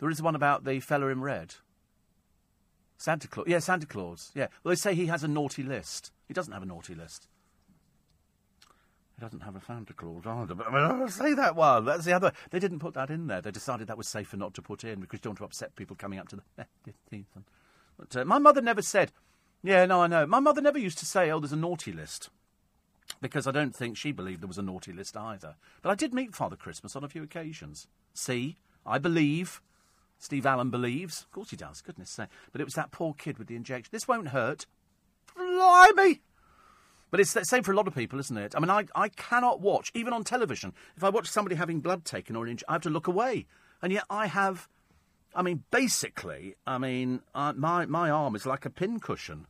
There 0.00 0.10
is 0.10 0.20
one 0.20 0.34
about 0.34 0.64
the 0.64 0.80
fella 0.80 1.06
in 1.08 1.20
red. 1.20 1.54
Santa 3.00 3.28
Claus. 3.28 3.46
Yeah, 3.48 3.60
Santa 3.60 3.86
Claus. 3.86 4.30
Yeah. 4.34 4.48
Well, 4.62 4.72
they 4.72 4.76
say 4.76 4.94
he 4.94 5.06
has 5.06 5.24
a 5.24 5.28
naughty 5.28 5.62
list. 5.62 6.12
He 6.28 6.34
doesn't 6.34 6.52
have 6.52 6.62
a 6.62 6.66
naughty 6.66 6.94
list. 6.94 7.28
He 9.16 9.22
doesn't 9.22 9.40
have 9.40 9.56
a 9.56 9.64
Santa 9.64 9.94
Claus 9.94 10.26
either. 10.26 10.54
But 10.54 10.68
I 10.68 10.70
mean, 10.70 11.02
I 11.02 11.06
say 11.08 11.32
that 11.32 11.56
one. 11.56 11.86
That's 11.86 12.04
the 12.04 12.12
other. 12.12 12.30
They 12.50 12.58
didn't 12.58 12.80
put 12.80 12.92
that 12.92 13.08
in 13.08 13.26
there. 13.26 13.40
They 13.40 13.52
decided 13.52 13.86
that 13.86 13.96
was 13.96 14.06
safer 14.06 14.36
not 14.36 14.52
to 14.52 14.60
put 14.60 14.84
in 14.84 15.00
because 15.00 15.16
you 15.16 15.22
don't 15.22 15.30
want 15.30 15.38
to 15.38 15.44
upset 15.44 15.76
people 15.76 15.96
coming 15.96 16.18
up 16.18 16.28
to 16.28 16.36
the 16.36 16.66
15th. 17.10 17.24
But 17.98 18.16
uh, 18.16 18.24
my 18.26 18.38
mother 18.38 18.60
never 18.60 18.82
said, 18.82 19.12
yeah, 19.62 19.86
no, 19.86 20.02
I 20.02 20.06
know. 20.06 20.26
My 20.26 20.40
mother 20.40 20.60
never 20.60 20.78
used 20.78 20.98
to 20.98 21.06
say, 21.06 21.30
oh, 21.30 21.40
there's 21.40 21.52
a 21.52 21.56
naughty 21.56 21.92
list. 21.92 22.28
Because 23.22 23.46
I 23.46 23.50
don't 23.50 23.74
think 23.74 23.96
she 23.96 24.12
believed 24.12 24.42
there 24.42 24.46
was 24.46 24.58
a 24.58 24.62
naughty 24.62 24.92
list 24.92 25.16
either. 25.16 25.54
But 25.80 25.88
I 25.88 25.94
did 25.94 26.12
meet 26.12 26.34
Father 26.34 26.56
Christmas 26.56 26.94
on 26.94 27.02
a 27.02 27.08
few 27.08 27.22
occasions. 27.22 27.88
See, 28.12 28.58
I 28.84 28.98
believe. 28.98 29.62
Steve 30.20 30.46
Allen 30.46 30.70
believes. 30.70 31.22
Of 31.22 31.32
course 31.32 31.50
he 31.50 31.56
does, 31.56 31.80
goodness 31.80 32.10
sake. 32.10 32.28
But 32.52 32.60
it 32.60 32.64
was 32.64 32.74
that 32.74 32.92
poor 32.92 33.14
kid 33.14 33.38
with 33.38 33.48
the 33.48 33.56
injection. 33.56 33.90
This 33.90 34.06
won't 34.06 34.28
hurt. 34.28 34.66
Blimey! 35.34 36.20
But 37.10 37.18
it's 37.18 37.32
the 37.32 37.44
same 37.44 37.64
for 37.64 37.72
a 37.72 37.76
lot 37.76 37.88
of 37.88 37.94
people, 37.94 38.20
isn't 38.20 38.36
it? 38.36 38.54
I 38.54 38.60
mean, 38.60 38.70
I, 38.70 38.84
I 38.94 39.08
cannot 39.08 39.60
watch, 39.60 39.90
even 39.94 40.12
on 40.12 40.22
television, 40.22 40.72
if 40.96 41.02
I 41.02 41.08
watch 41.08 41.26
somebody 41.26 41.56
having 41.56 41.80
blood 41.80 42.04
taken 42.04 42.36
or 42.36 42.44
an 42.44 42.50
injection, 42.50 42.70
I 42.70 42.74
have 42.74 42.82
to 42.82 42.90
look 42.90 43.08
away. 43.08 43.46
And 43.82 43.92
yet 43.92 44.04
I 44.08 44.26
have 44.28 44.68
I 45.34 45.42
mean, 45.42 45.64
basically, 45.70 46.56
I 46.66 46.78
mean, 46.78 47.22
my 47.34 47.86
my 47.86 48.10
arm 48.10 48.34
is 48.34 48.46
like 48.46 48.64
a 48.64 48.70
pincushion. 48.70 49.46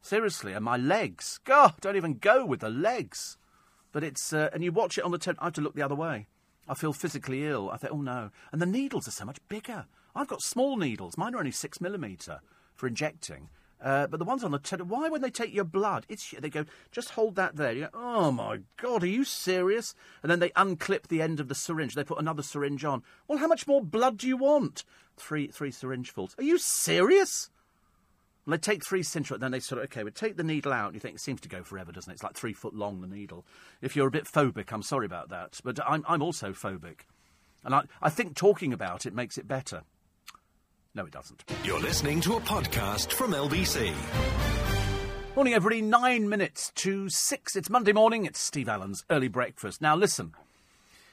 Seriously, 0.00 0.52
and 0.52 0.64
my 0.64 0.76
legs. 0.76 1.40
God, 1.44 1.74
don't 1.80 1.96
even 1.96 2.14
go 2.14 2.44
with 2.44 2.60
the 2.60 2.70
legs. 2.70 3.36
But 3.90 4.04
it's 4.04 4.32
uh, 4.32 4.50
and 4.52 4.62
you 4.62 4.70
watch 4.70 4.96
it 4.96 5.04
on 5.04 5.10
the 5.10 5.18
television. 5.18 5.42
I 5.42 5.46
have 5.46 5.54
to 5.54 5.60
look 5.60 5.74
the 5.74 5.82
other 5.82 5.94
way. 5.94 6.28
I 6.68 6.74
feel 6.74 6.92
physically 6.92 7.46
ill. 7.46 7.70
I 7.70 7.78
think, 7.78 7.92
oh 7.92 8.00
no. 8.00 8.30
And 8.52 8.62
the 8.62 8.66
needles 8.66 9.08
are 9.08 9.12
so 9.12 9.24
much 9.24 9.38
bigger. 9.48 9.86
I've 10.18 10.28
got 10.28 10.42
small 10.42 10.76
needles. 10.76 11.16
Mine 11.16 11.34
are 11.34 11.38
only 11.38 11.52
six 11.52 11.80
millimetre 11.80 12.40
for 12.74 12.88
injecting. 12.88 13.50
Uh, 13.80 14.08
but 14.08 14.18
the 14.18 14.24
ones 14.24 14.42
on 14.42 14.50
the 14.50 14.58
television, 14.58 14.88
why 14.88 15.08
when 15.08 15.20
they 15.20 15.30
take 15.30 15.54
your 15.54 15.64
blood, 15.64 16.04
it's 16.08 16.34
they 16.36 16.50
go 16.50 16.64
just 16.90 17.10
hold 17.10 17.36
that 17.36 17.54
there. 17.54 17.72
You 17.72 17.82
go, 17.82 17.90
oh 17.94 18.32
my 18.32 18.58
god, 18.76 19.04
are 19.04 19.06
you 19.06 19.22
serious? 19.22 19.94
And 20.22 20.30
then 20.30 20.40
they 20.40 20.50
unclip 20.50 21.06
the 21.06 21.22
end 21.22 21.38
of 21.38 21.46
the 21.46 21.54
syringe. 21.54 21.94
They 21.94 22.02
put 22.02 22.18
another 22.18 22.42
syringe 22.42 22.84
on. 22.84 23.04
Well, 23.28 23.38
how 23.38 23.46
much 23.46 23.68
more 23.68 23.80
blood 23.80 24.18
do 24.18 24.26
you 24.26 24.36
want? 24.36 24.84
three 25.16 25.48
three 25.48 25.70
syringefuls. 25.70 26.36
Are 26.38 26.44
you 26.44 26.58
serious? 26.58 27.50
Well, 28.44 28.56
they 28.56 28.60
take 28.60 28.84
three 28.84 29.04
syringe, 29.04 29.28
then 29.38 29.52
they 29.52 29.60
sort 29.60 29.80
of 29.80 29.84
okay, 29.84 30.02
we 30.02 30.10
take 30.10 30.36
the 30.36 30.42
needle 30.42 30.72
out. 30.72 30.86
And 30.86 30.94
you 30.94 31.00
think 31.00 31.14
it 31.14 31.20
seems 31.20 31.40
to 31.42 31.48
go 31.48 31.62
forever, 31.62 31.92
doesn't 31.92 32.10
it? 32.10 32.14
It's 32.14 32.24
like 32.24 32.34
three 32.34 32.54
foot 32.54 32.74
long 32.74 33.00
the 33.00 33.06
needle. 33.06 33.44
If 33.80 33.94
you're 33.94 34.08
a 34.08 34.12
bit 34.12 34.24
phobic, 34.24 34.72
I'm 34.72 34.82
sorry 34.82 35.06
about 35.06 35.28
that, 35.28 35.60
but 35.62 35.78
I'm 35.86 36.04
I'm 36.08 36.22
also 36.22 36.52
phobic, 36.52 37.02
and 37.62 37.76
I 37.76 37.82
I 38.02 38.10
think 38.10 38.34
talking 38.34 38.72
about 38.72 39.06
it 39.06 39.14
makes 39.14 39.38
it 39.38 39.46
better. 39.46 39.84
No, 40.94 41.04
it 41.04 41.12
doesn't. 41.12 41.44
You're 41.64 41.80
listening 41.80 42.20
to 42.22 42.34
a 42.34 42.40
podcast 42.40 43.12
from 43.12 43.32
LBC. 43.32 43.92
Morning, 45.36 45.54
everybody. 45.54 45.82
Nine 45.82 46.28
minutes 46.28 46.72
to 46.76 47.08
six. 47.08 47.54
It's 47.54 47.70
Monday 47.70 47.92
morning. 47.92 48.24
It's 48.24 48.40
Steve 48.40 48.68
Allen's 48.68 49.04
early 49.10 49.28
breakfast. 49.28 49.80
Now, 49.80 49.94
listen. 49.94 50.34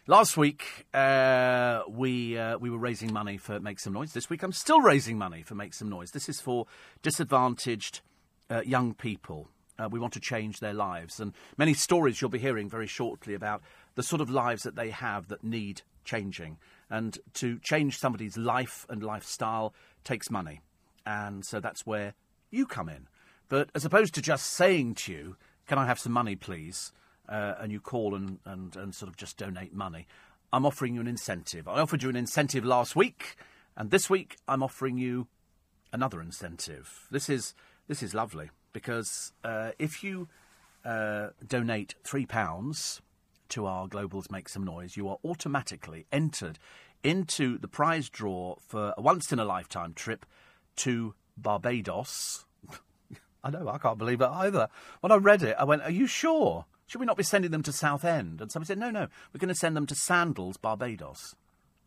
Last 0.07 0.37
week 0.37 0.85
uh, 0.93 1.81
we 1.89 2.37
uh, 2.37 2.59
we 2.59 2.69
were 2.69 2.77
raising 2.77 3.11
money 3.11 3.37
for 3.37 3.59
Make 3.59 3.79
Some 3.79 3.93
Noise. 3.93 4.13
This 4.13 4.29
week 4.29 4.43
I'm 4.43 4.51
still 4.51 4.79
raising 4.79 5.17
money 5.17 5.41
for 5.41 5.55
Make 5.55 5.73
Some 5.73 5.89
Noise. 5.89 6.11
This 6.11 6.29
is 6.29 6.39
for 6.39 6.67
disadvantaged 7.01 8.01
uh, 8.51 8.61
young 8.63 8.93
people. 8.93 9.49
Uh, 9.79 9.89
we 9.91 9.99
want 9.99 10.13
to 10.13 10.19
change 10.19 10.59
their 10.59 10.75
lives, 10.75 11.19
and 11.19 11.33
many 11.57 11.73
stories 11.73 12.21
you'll 12.21 12.29
be 12.29 12.37
hearing 12.37 12.69
very 12.69 12.85
shortly 12.85 13.33
about 13.33 13.63
the 13.95 14.03
sort 14.03 14.21
of 14.21 14.29
lives 14.29 14.61
that 14.61 14.75
they 14.75 14.91
have 14.91 15.27
that 15.29 15.43
need 15.43 15.81
changing. 16.03 16.57
And 16.89 17.17
to 17.35 17.59
change 17.59 17.97
somebody's 17.97 18.37
life 18.37 18.85
and 18.89 19.01
lifestyle 19.01 19.73
takes 20.03 20.29
money, 20.29 20.61
and 21.05 21.43
so 21.43 21.59
that's 21.59 21.85
where 21.85 22.13
you 22.51 22.65
come 22.65 22.89
in. 22.89 23.07
But 23.49 23.69
as 23.73 23.85
opposed 23.85 24.13
to 24.15 24.21
just 24.21 24.45
saying 24.45 24.95
to 24.95 25.11
you, 25.11 25.35
"Can 25.65 25.77
I 25.79 25.85
have 25.87 25.99
some 25.99 26.13
money, 26.13 26.35
please?" 26.35 26.91
Uh, 27.27 27.55
and 27.59 27.71
you 27.71 27.79
call 27.79 28.13
and, 28.13 28.37
and, 28.45 28.75
and 28.75 28.93
sort 28.93 29.09
of 29.09 29.17
just 29.17 29.35
donate 29.35 29.73
money, 29.73 30.05
I'm 30.53 30.63
offering 30.63 30.93
you 30.93 31.01
an 31.01 31.07
incentive. 31.07 31.67
I 31.67 31.81
offered 31.81 32.03
you 32.03 32.09
an 32.09 32.15
incentive 32.15 32.63
last 32.63 32.95
week, 32.95 33.35
and 33.75 33.89
this 33.89 34.09
week 34.09 34.37
I'm 34.47 34.61
offering 34.61 34.97
you 34.97 35.27
another 35.91 36.21
incentive. 36.21 37.07
This 37.09 37.29
is 37.29 37.55
this 37.87 38.03
is 38.03 38.13
lovely 38.13 38.51
because 38.73 39.33
uh, 39.43 39.71
if 39.79 40.03
you 40.03 40.27
uh, 40.83 41.29
donate 41.45 41.95
three 42.03 42.25
pounds 42.25 43.01
to 43.49 43.65
our 43.65 43.87
Globals 43.87 44.31
Make 44.31 44.49
Some 44.49 44.63
Noise, 44.63 44.97
you 44.97 45.07
are 45.09 45.17
automatically 45.23 46.05
entered 46.11 46.59
into 47.03 47.57
the 47.57 47.67
prize 47.67 48.09
draw 48.09 48.55
for 48.67 48.93
a 48.97 49.01
once 49.01 49.31
in 49.31 49.39
a 49.39 49.45
lifetime 49.45 49.93
trip 49.93 50.25
to 50.77 51.13
Barbados. 51.37 52.45
I 53.43 53.51
know, 53.51 53.67
I 53.67 53.77
can't 53.77 53.97
believe 53.97 54.21
it 54.21 54.29
either. 54.29 54.67
When 55.01 55.11
I 55.11 55.17
read 55.17 55.43
it, 55.43 55.55
I 55.59 55.63
went, 55.63 55.83
Are 55.83 55.91
you 55.91 56.07
sure? 56.07 56.65
Should 56.87 56.99
we 56.99 57.05
not 57.05 57.17
be 57.17 57.23
sending 57.23 57.51
them 57.51 57.63
to 57.63 57.71
Southend? 57.71 58.41
And 58.41 58.51
somebody 58.51 58.67
said, 58.67 58.77
No, 58.77 58.91
no, 58.91 59.07
we're 59.33 59.39
going 59.39 59.49
to 59.49 59.55
send 59.55 59.75
them 59.75 59.87
to 59.87 59.95
Sandals, 59.95 60.57
Barbados. 60.57 61.35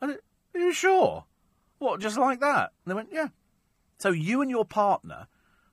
Are 0.01 0.17
you 0.55 0.73
sure? 0.73 1.25
What, 1.79 2.01
just 2.01 2.19
like 2.19 2.41
that? 2.41 2.73
And 2.85 2.91
they 2.91 2.95
went, 2.95 3.11
Yeah. 3.13 3.29
So 3.99 4.11
you 4.11 4.41
and 4.41 4.51
your 4.51 4.65
partner 4.65 5.27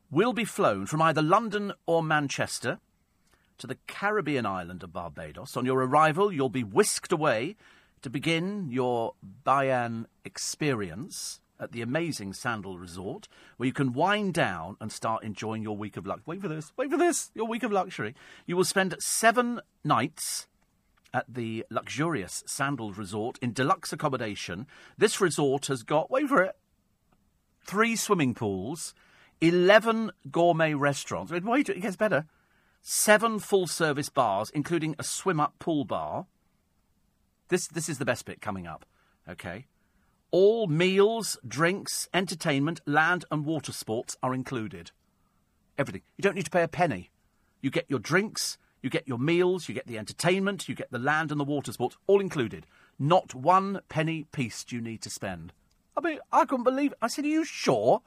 will 0.10 0.34
be 0.34 0.46
flown 0.46 0.86
from 0.86 1.02
either 1.02 1.22
London 1.22 1.74
or 1.86 2.02
Manchester 2.02 2.80
to 3.58 3.68
the 3.68 3.78
Caribbean 3.88 4.46
island 4.46 4.84
of 4.84 4.94
Barbados. 4.94 5.56
On 5.56 5.66
your 5.66 5.80
arrival, 5.80 6.32
you'll 6.32 6.50
be 6.50 6.64
whisked 6.64 7.12
away 7.12 7.56
to 8.02 8.10
begin 8.10 8.70
your 8.70 9.14
Bajan 9.46 10.06
experience 10.24 11.40
at 11.60 11.72
the 11.72 11.82
amazing 11.82 12.34
Sandal 12.34 12.78
Resort, 12.78 13.28
where 13.58 13.68
you 13.68 13.74
can 13.74 13.94
wind 13.94 14.34
down 14.34 14.76
and 14.82 14.92
start 14.92 15.24
enjoying 15.24 15.64
your 15.64 15.78
week 15.78 15.98
of 15.98 16.06
luxury. 16.06 16.24
Wait 16.26 16.42
for 16.42 16.48
this, 16.48 16.74
wait 16.76 16.92
for 16.92 16.98
this, 16.98 17.32
your 17.34 17.48
week 17.48 17.64
of 17.64 17.72
luxury. 17.72 18.14
You 18.46 18.58
will 18.58 18.66
spend 18.66 18.96
seven 19.00 19.62
nights 19.84 20.48
at 21.14 21.34
the 21.34 21.66
luxurious 21.70 22.44
Sandal 22.46 22.92
Resort 22.92 23.40
in 23.42 23.54
deluxe 23.54 23.94
accommodation. 23.94 24.68
This 24.98 25.22
resort 25.22 25.68
has 25.68 25.82
got, 25.82 26.12
wait 26.12 26.28
for 26.28 26.44
it, 26.44 26.58
three 27.66 27.96
swimming 27.96 28.34
pools, 28.34 28.94
11 29.40 30.12
gourmet 30.30 30.74
restaurants. 30.74 31.32
Wait, 31.32 31.70
it 31.70 31.82
gets 31.82 31.96
better. 31.96 32.26
Seven 32.88 33.40
full 33.40 33.66
service 33.66 34.10
bars, 34.10 34.52
including 34.52 34.96
a 35.00 35.04
swim 35.04 35.40
up 35.40 35.58
pool 35.58 35.86
bar. 35.86 36.28
This, 37.48 37.66
this 37.66 37.90
is 37.90 37.98
the 37.98 38.06
best 38.06 38.26
bit 38.26 38.42
coming 38.42 38.68
up, 38.68 38.86
okay? 39.28 39.66
All 40.30 40.68
meals, 40.68 41.36
drinks, 41.48 42.08
entertainment, 42.14 42.82
land 42.86 43.26
and 43.32 43.44
water 43.44 43.72
sports 43.72 44.18
are 44.22 44.36
included. 44.36 44.92
Everything. 45.80 46.04
You 46.16 46.22
don't 46.22 46.36
need 46.36 46.46
to 46.46 46.52
pay 46.52 46.62
a 46.62 46.68
penny. 46.68 47.10
You 47.60 47.72
get 47.72 47.86
your 47.90 47.98
drinks, 47.98 48.60
you 48.84 48.92
get 48.92 49.08
your 49.08 49.18
meals, 49.18 49.68
you 49.68 49.74
get 49.74 49.88
the 49.88 49.98
entertainment, 49.98 50.70
you 50.70 50.76
get 50.76 50.92
the 50.92 51.00
land 51.00 51.32
and 51.32 51.40
the 51.40 51.44
water 51.44 51.72
sports, 51.72 51.98
all 52.06 52.22
included. 52.22 52.68
Not 53.00 53.34
one 53.34 53.82
penny 53.90 54.26
piece 54.32 54.64
do 54.64 54.76
you 54.76 54.82
need 54.84 55.02
to 55.02 55.10
spend. 55.10 55.54
I 55.98 56.02
mean, 56.02 56.20
I 56.32 56.46
couldn't 56.46 56.64
believe 56.64 56.92
it. 56.92 57.00
I 57.02 57.08
said, 57.08 57.26
Are 57.26 57.30
you 57.30 57.46
sure? 57.46 58.04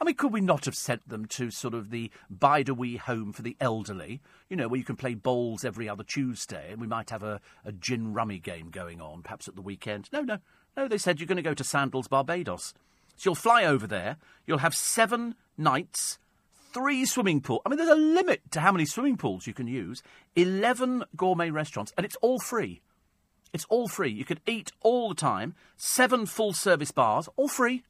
I 0.00 0.04
mean, 0.04 0.14
could 0.14 0.32
we 0.32 0.42
not 0.42 0.66
have 0.66 0.74
sent 0.74 1.08
them 1.08 1.24
to 1.26 1.50
sort 1.50 1.72
of 1.72 1.90
the 1.90 2.10
Bide-A-Wee 2.28 2.96
home 2.96 3.32
for 3.32 3.42
the 3.42 3.56
elderly? 3.60 4.20
You 4.50 4.56
know, 4.56 4.68
where 4.68 4.78
you 4.78 4.84
can 4.84 4.96
play 4.96 5.14
bowls 5.14 5.64
every 5.64 5.88
other 5.88 6.04
Tuesday 6.04 6.70
and 6.70 6.80
we 6.80 6.86
might 6.86 7.10
have 7.10 7.22
a, 7.22 7.40
a 7.64 7.72
gin 7.72 8.12
rummy 8.12 8.38
game 8.38 8.70
going 8.70 9.00
on, 9.00 9.22
perhaps 9.22 9.48
at 9.48 9.56
the 9.56 9.62
weekend. 9.62 10.10
No, 10.12 10.20
no, 10.20 10.38
no, 10.76 10.86
they 10.86 10.98
said 10.98 11.18
you're 11.18 11.26
going 11.26 11.36
to 11.36 11.42
go 11.42 11.54
to 11.54 11.64
Sandals, 11.64 12.08
Barbados. 12.08 12.74
So 13.16 13.30
you'll 13.30 13.34
fly 13.34 13.64
over 13.64 13.86
there, 13.86 14.18
you'll 14.46 14.58
have 14.58 14.74
seven 14.74 15.34
nights, 15.56 16.18
three 16.74 17.06
swimming 17.06 17.40
pools. 17.40 17.62
I 17.64 17.70
mean, 17.70 17.78
there's 17.78 17.88
a 17.88 17.94
limit 17.94 18.42
to 18.50 18.60
how 18.60 18.72
many 18.72 18.84
swimming 18.84 19.16
pools 19.16 19.46
you 19.46 19.54
can 19.54 19.66
use, 19.66 20.02
11 20.34 21.04
gourmet 21.16 21.48
restaurants, 21.48 21.94
and 21.96 22.04
it's 22.04 22.16
all 22.16 22.38
free. 22.38 22.82
It's 23.54 23.64
all 23.70 23.88
free. 23.88 24.10
You 24.10 24.26
can 24.26 24.40
eat 24.46 24.72
all 24.82 25.08
the 25.08 25.14
time, 25.14 25.54
seven 25.78 26.26
full 26.26 26.52
service 26.52 26.90
bars, 26.90 27.30
all 27.36 27.48
free 27.48 27.84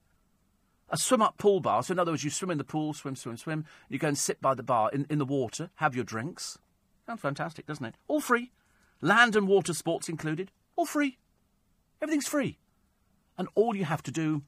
a 0.88 0.96
swim 0.96 1.22
up 1.22 1.38
pool 1.38 1.60
bar. 1.60 1.82
So, 1.82 1.92
in 1.92 1.98
other 1.98 2.12
words, 2.12 2.24
you 2.24 2.30
swim 2.30 2.50
in 2.50 2.58
the 2.58 2.64
pool, 2.64 2.94
swim, 2.94 3.16
swim, 3.16 3.36
swim. 3.36 3.64
You 3.88 3.98
go 3.98 4.08
and 4.08 4.18
sit 4.18 4.40
by 4.40 4.54
the 4.54 4.62
bar 4.62 4.90
in, 4.92 5.06
in 5.10 5.18
the 5.18 5.24
water, 5.24 5.70
have 5.76 5.94
your 5.94 6.04
drinks. 6.04 6.58
Sounds 7.06 7.20
fantastic, 7.20 7.66
doesn't 7.66 7.84
it? 7.84 7.96
All 8.08 8.20
free. 8.20 8.52
Land 9.00 9.36
and 9.36 9.46
water 9.46 9.74
sports 9.74 10.08
included. 10.08 10.50
All 10.74 10.86
free. 10.86 11.18
Everything's 12.00 12.28
free. 12.28 12.58
And 13.38 13.48
all 13.54 13.76
you 13.76 13.84
have 13.84 14.02
to 14.04 14.10
do 14.10 14.42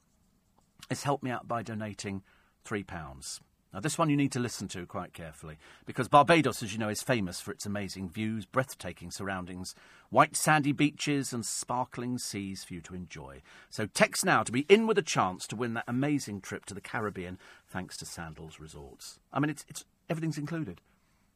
is 0.91 1.05
help 1.05 1.23
me 1.23 1.31
out 1.31 1.47
by 1.47 1.63
donating 1.63 2.23
£3. 2.65 3.41
Now, 3.73 3.81
this 3.81 3.99
one 3.99 4.09
you 4.09 4.17
need 4.17 4.33
to 4.33 4.41
listen 4.41 4.67
to 4.69 4.87
quite 4.87 5.13
carefully 5.13 5.59
because 5.85 6.09
Barbados, 6.09 6.63
as 6.63 6.73
you 6.73 6.79
know, 6.79 6.89
is 6.89 7.03
famous 7.03 7.41
for 7.41 7.53
its 7.53 7.67
amazing 7.67 8.09
views, 8.09 8.47
breathtaking 8.47 9.11
surroundings, 9.11 9.75
white 10.09 10.37
sandy 10.37 10.73
beaches, 10.73 11.35
and 11.35 11.45
sparkling 11.45 12.17
seas 12.17 12.65
for 12.65 12.73
you 12.73 12.81
to 12.81 12.95
enjoy. 12.95 13.43
So, 13.69 13.85
text 13.87 14.25
now 14.25 14.43
to 14.43 14.53
be 14.53 14.65
in 14.71 14.87
with 14.87 14.97
a 14.97 15.03
chance 15.03 15.47
to 15.49 15.57
win 15.57 15.75
that 15.75 15.85
amazing 15.87 16.41
trip 16.41 16.65
to 16.67 16.75
the 16.75 16.81
Caribbean 16.81 17.39
thanks 17.69 17.99
to 17.99 18.07
Sandals 18.07 18.59
Resorts. 18.59 19.19
I 19.33 19.41
mean, 19.41 19.51
it's, 19.51 19.67
it's 19.69 19.85
everything's 20.09 20.39
included. 20.39 20.81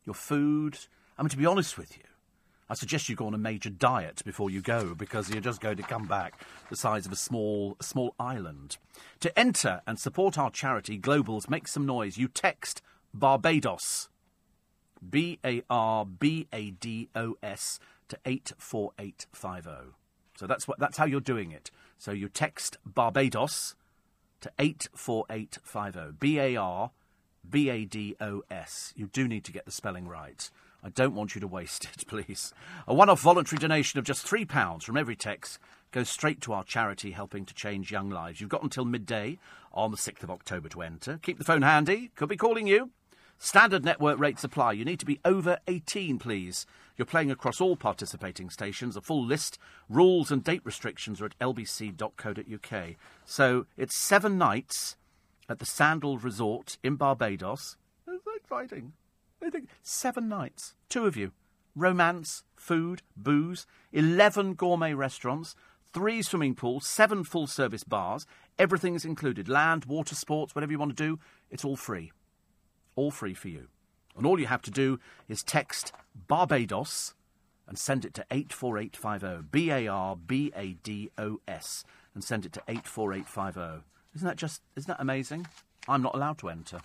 Your 0.05 0.15
food. 0.15 0.79
I 1.19 1.23
mean, 1.23 1.29
to 1.29 1.37
be 1.37 1.47
honest 1.47 1.77
with 1.77 1.99
you, 1.99 2.05
I 2.73 2.75
suggest 2.75 3.11
you 3.11 3.17
go 3.17 3.27
on 3.27 3.35
a 3.35 3.39
major 3.39 3.69
diet 3.69 4.23
before 4.25 4.49
you 4.49 4.63
go 4.63 4.95
because 4.95 5.29
you're 5.29 5.43
just 5.43 5.61
going 5.61 5.77
to 5.77 5.83
come 5.83 6.07
back 6.07 6.41
the 6.71 6.75
size 6.75 7.05
of 7.05 7.13
a 7.13 7.17
small, 7.17 7.77
small 7.83 8.15
island. 8.19 8.79
To 9.21 9.39
enter 9.39 9.83
and 9.87 9.99
support 9.99 10.39
our 10.39 10.51
charity, 10.51 10.99
Globals 10.99 11.51
Make 11.51 11.69
Some 11.69 11.85
Noise, 11.85 12.17
you 12.17 12.29
text 12.29 12.81
Barbados, 13.13 14.09
B 15.07 15.39
A 15.45 15.63
R 15.69 16.07
B 16.07 16.49
A 16.51 16.71
D 16.71 17.11
O 17.15 17.37
S, 17.43 17.79
to 18.09 18.19
84850. 18.25 19.93
So 20.39 20.47
that's, 20.47 20.67
what, 20.67 20.79
that's 20.79 20.97
how 20.97 21.05
you're 21.05 21.21
doing 21.21 21.51
it. 21.51 21.71
So 21.99 22.13
you 22.13 22.31
text 22.31 22.79
Barbados 22.87 23.75
to 24.41 24.51
84850. 24.59 26.17
B 26.19 26.39
A 26.39 26.57
R 26.57 26.91
B 27.47 27.69
A 27.69 27.85
D 27.85 28.17
O 28.19 28.45
S. 28.51 28.95
You 28.97 29.09
do 29.09 29.29
need 29.29 29.45
to 29.45 29.53
get 29.53 29.67
the 29.67 29.71
spelling 29.71 30.09
right. 30.09 30.51
I 30.83 30.89
don't 30.89 31.15
want 31.15 31.35
you 31.35 31.41
to 31.41 31.47
waste 31.47 31.85
it, 31.97 32.07
please. 32.07 32.53
A 32.87 32.95
one 32.95 33.09
off 33.09 33.21
voluntary 33.21 33.59
donation 33.59 33.99
of 33.99 34.05
just 34.05 34.27
£3 34.27 34.83
from 34.83 34.97
every 34.97 35.17
text 35.17 35.59
goes 35.93 36.09
straight 36.09 36.41
to 36.41 36.53
our 36.53 36.65
charity 36.65 37.11
helping 37.11 37.45
to 37.45 37.55
change 37.55 37.93
young 37.93 38.11
lives. 38.11 38.41
You've 38.41 38.51
got 38.51 38.63
until 38.63 38.85
midday 38.85 39.39
on 39.73 39.91
the 39.91 39.97
6th 39.97 40.23
of 40.23 40.31
October 40.31 40.69
to 40.71 40.83
enter. 40.83 41.19
Keep 41.23 41.39
the 41.39 41.45
phone 41.45 41.63
handy, 41.63 42.11
could 42.17 42.29
be 42.29 42.37
calling 42.37 42.67
you. 42.67 42.91
Standard 43.39 43.85
network 43.85 44.19
rates 44.19 44.45
apply. 44.45 44.73
You 44.73 44.85
need 44.85 45.01
to 45.01 45.07
be 45.07 45.19
over 45.25 45.59
18, 45.67 46.19
please. 46.19 46.65
You're 46.97 47.07
playing 47.07 47.31
across 47.31 47.61
all 47.61 47.77
participating 47.77 48.51
stations. 48.51 48.97
A 48.97 49.01
full 49.01 49.25
list, 49.25 49.59
rules, 49.89 50.31
and 50.31 50.45
date 50.45 50.61
restrictions 50.65 51.21
are 51.21 51.27
at 51.27 51.39
lbc.co.uk. 51.41 52.97
So 53.25 53.67
it's 53.77 53.97
seven 53.97 54.39
nights 54.39 54.97
at 55.49 55.59
the 55.59 55.67
Sandal 55.67 56.19
Resort 56.19 56.79
in 56.85 56.95
Barbados. 56.97 57.77
It's 58.07 58.25
exciting. 58.37 58.93
I 59.43 59.51
think 59.51 59.69
seven 59.83 60.29
nights, 60.29 60.75
two 60.89 61.07
of 61.07 61.17
you. 61.17 61.33
Romance, 61.75 62.45
food, 62.55 63.03
booze, 63.17 63.67
11 63.93 64.55
gourmet 64.55 64.95
restaurants, 64.95 65.57
three 65.93 66.23
swimming 66.23 66.55
pools, 66.55 66.87
seven 66.87 67.25
full 67.25 67.47
service 67.47 67.83
bars. 67.83 68.27
Everything's 68.59 69.05
included 69.05 69.49
land, 69.49 69.87
water 69.87 70.15
sports, 70.15 70.55
whatever 70.55 70.73
you 70.73 70.79
want 70.79 70.97
to 70.97 71.05
do. 71.05 71.19
It's 71.51 71.65
all 71.65 71.77
free. 71.77 72.13
All 72.95 73.11
free 73.11 73.35
for 73.35 73.49
you. 73.49 73.69
And 74.17 74.27
all 74.27 74.39
you 74.39 74.47
have 74.47 74.63
to 74.63 74.71
do 74.71 75.01
is 75.29 75.43
text 75.43 75.93
Barbados 76.29 77.15
and 77.67 77.79
send 77.79 78.05
it 78.05 78.15
to 78.15 78.27
84850. 78.31 79.49
B 79.51 79.71
A 79.71 79.89
R 79.89 80.17
B 80.17 80.53
A 80.55 80.75
D 80.75 81.11
O 81.17 81.41
S. 81.49 81.85
And 82.15 82.23
send 82.23 82.45
it 82.45 82.53
to 82.53 82.63
84850. 82.69 83.85
Isn't 84.15 84.29
that 84.29 84.37
just, 84.37 84.61
isn't 84.77 84.89
that 84.89 85.01
amazing? 85.01 85.47
I'm 85.89 86.03
not 86.03 86.15
allowed 86.15 86.39
to 86.39 86.51
enter. 86.51 86.81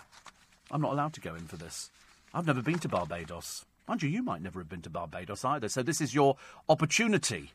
I'm 0.70 0.80
not 0.80 0.92
allowed 0.92 1.12
to 1.14 1.20
go 1.20 1.34
in 1.34 1.46
for 1.46 1.56
this. 1.56 1.90
I've 2.34 2.46
never 2.46 2.62
been 2.62 2.78
to 2.80 2.88
Barbados. 2.88 3.64
Mind 3.86 4.02
you, 4.02 4.08
you 4.08 4.22
might 4.22 4.42
never 4.42 4.60
have 4.60 4.68
been 4.68 4.82
to 4.82 4.90
Barbados 4.90 5.44
either. 5.44 5.68
So 5.68 5.82
this 5.82 6.00
is 6.00 6.14
your 6.14 6.36
opportunity 6.68 7.52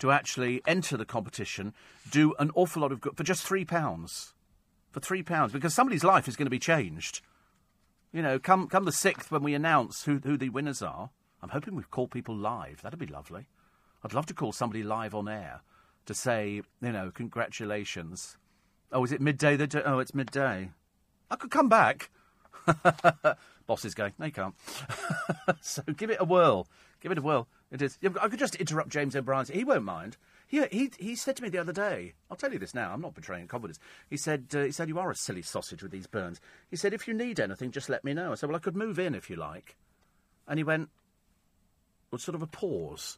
to 0.00 0.10
actually 0.10 0.60
enter 0.66 0.96
the 0.96 1.04
competition, 1.04 1.72
do 2.10 2.34
an 2.40 2.50
awful 2.56 2.82
lot 2.82 2.90
of 2.90 3.00
good 3.00 3.16
for 3.16 3.22
just 3.22 3.44
three 3.44 3.64
pounds. 3.64 4.34
For 4.90 5.00
three 5.00 5.22
pounds, 5.22 5.52
because 5.52 5.72
somebody's 5.72 6.04
life 6.04 6.28
is 6.28 6.36
going 6.36 6.46
to 6.46 6.50
be 6.50 6.58
changed. 6.58 7.22
You 8.12 8.20
know, 8.20 8.38
come 8.38 8.68
come 8.68 8.84
the 8.84 8.92
sixth 8.92 9.30
when 9.30 9.42
we 9.42 9.54
announce 9.54 10.04
who 10.04 10.18
who 10.18 10.36
the 10.36 10.50
winners 10.50 10.82
are. 10.82 11.10
I'm 11.42 11.48
hoping 11.48 11.76
we 11.76 11.84
call 11.84 12.08
people 12.08 12.36
live. 12.36 12.82
That'd 12.82 12.98
be 12.98 13.06
lovely. 13.06 13.46
I'd 14.04 14.12
love 14.12 14.26
to 14.26 14.34
call 14.34 14.52
somebody 14.52 14.82
live 14.82 15.14
on 15.14 15.28
air 15.28 15.62
to 16.06 16.14
say, 16.14 16.62
you 16.82 16.92
know, 16.92 17.10
congratulations. 17.14 18.36
Oh, 18.90 19.04
is 19.04 19.12
it 19.12 19.20
midday? 19.20 19.56
Do- 19.56 19.82
oh, 19.84 20.00
it's 20.00 20.14
midday. 20.14 20.72
I 21.30 21.36
could 21.36 21.50
come 21.50 21.68
back. 21.68 22.10
Boss 23.72 23.86
is 23.86 23.94
going, 23.94 24.12
no, 24.18 24.26
you 24.26 24.32
can't. 24.32 24.54
so 25.62 25.80
give 25.96 26.10
it 26.10 26.18
a 26.20 26.26
whirl. 26.26 26.68
Give 27.00 27.10
it 27.10 27.16
a 27.16 27.22
whirl. 27.22 27.48
It 27.70 27.80
is. 27.80 27.96
I 28.20 28.28
could 28.28 28.38
just 28.38 28.54
interrupt 28.56 28.90
James 28.90 29.16
O'Brien. 29.16 29.46
He 29.50 29.64
won't 29.64 29.84
mind. 29.84 30.18
He, 30.46 30.62
he, 30.66 30.90
he 30.98 31.16
said 31.16 31.36
to 31.36 31.42
me 31.42 31.48
the 31.48 31.56
other 31.56 31.72
day, 31.72 32.12
I'll 32.30 32.36
tell 32.36 32.52
you 32.52 32.58
this 32.58 32.74
now, 32.74 32.92
I'm 32.92 33.00
not 33.00 33.14
betraying 33.14 33.48
confidence. 33.48 33.78
He 34.10 34.18
said, 34.18 34.48
uh, 34.54 34.64
he 34.64 34.72
said, 34.72 34.90
You 34.90 34.98
are 34.98 35.10
a 35.10 35.16
silly 35.16 35.40
sausage 35.40 35.82
with 35.82 35.90
these 35.90 36.06
burns. 36.06 36.38
He 36.68 36.76
said, 36.76 36.92
If 36.92 37.08
you 37.08 37.14
need 37.14 37.40
anything, 37.40 37.70
just 37.70 37.88
let 37.88 38.04
me 38.04 38.12
know. 38.12 38.32
I 38.32 38.34
said, 38.34 38.50
Well, 38.50 38.56
I 38.56 38.58
could 38.58 38.76
move 38.76 38.98
in 38.98 39.14
if 39.14 39.30
you 39.30 39.36
like. 39.36 39.74
And 40.46 40.58
he 40.58 40.64
went, 40.64 40.90
Well, 42.10 42.18
sort 42.18 42.34
of 42.34 42.42
a 42.42 42.46
pause. 42.46 43.16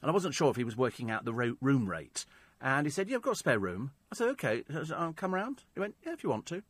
And 0.00 0.10
I 0.10 0.14
wasn't 0.14 0.34
sure 0.34 0.48
if 0.48 0.56
he 0.56 0.64
was 0.64 0.78
working 0.78 1.10
out 1.10 1.26
the 1.26 1.34
ro- 1.34 1.58
room 1.60 1.90
rate. 1.90 2.24
And 2.58 2.86
he 2.86 2.90
said, 2.90 3.10
Yeah, 3.10 3.16
I've 3.16 3.22
got 3.22 3.32
a 3.32 3.36
spare 3.36 3.58
room. 3.58 3.90
I 4.10 4.14
said, 4.16 4.28
OK, 4.28 4.64
I'll 4.96 5.12
come 5.12 5.34
round. 5.34 5.64
He 5.74 5.80
went, 5.80 5.96
Yeah, 6.06 6.14
if 6.14 6.24
you 6.24 6.30
want 6.30 6.46
to. 6.46 6.62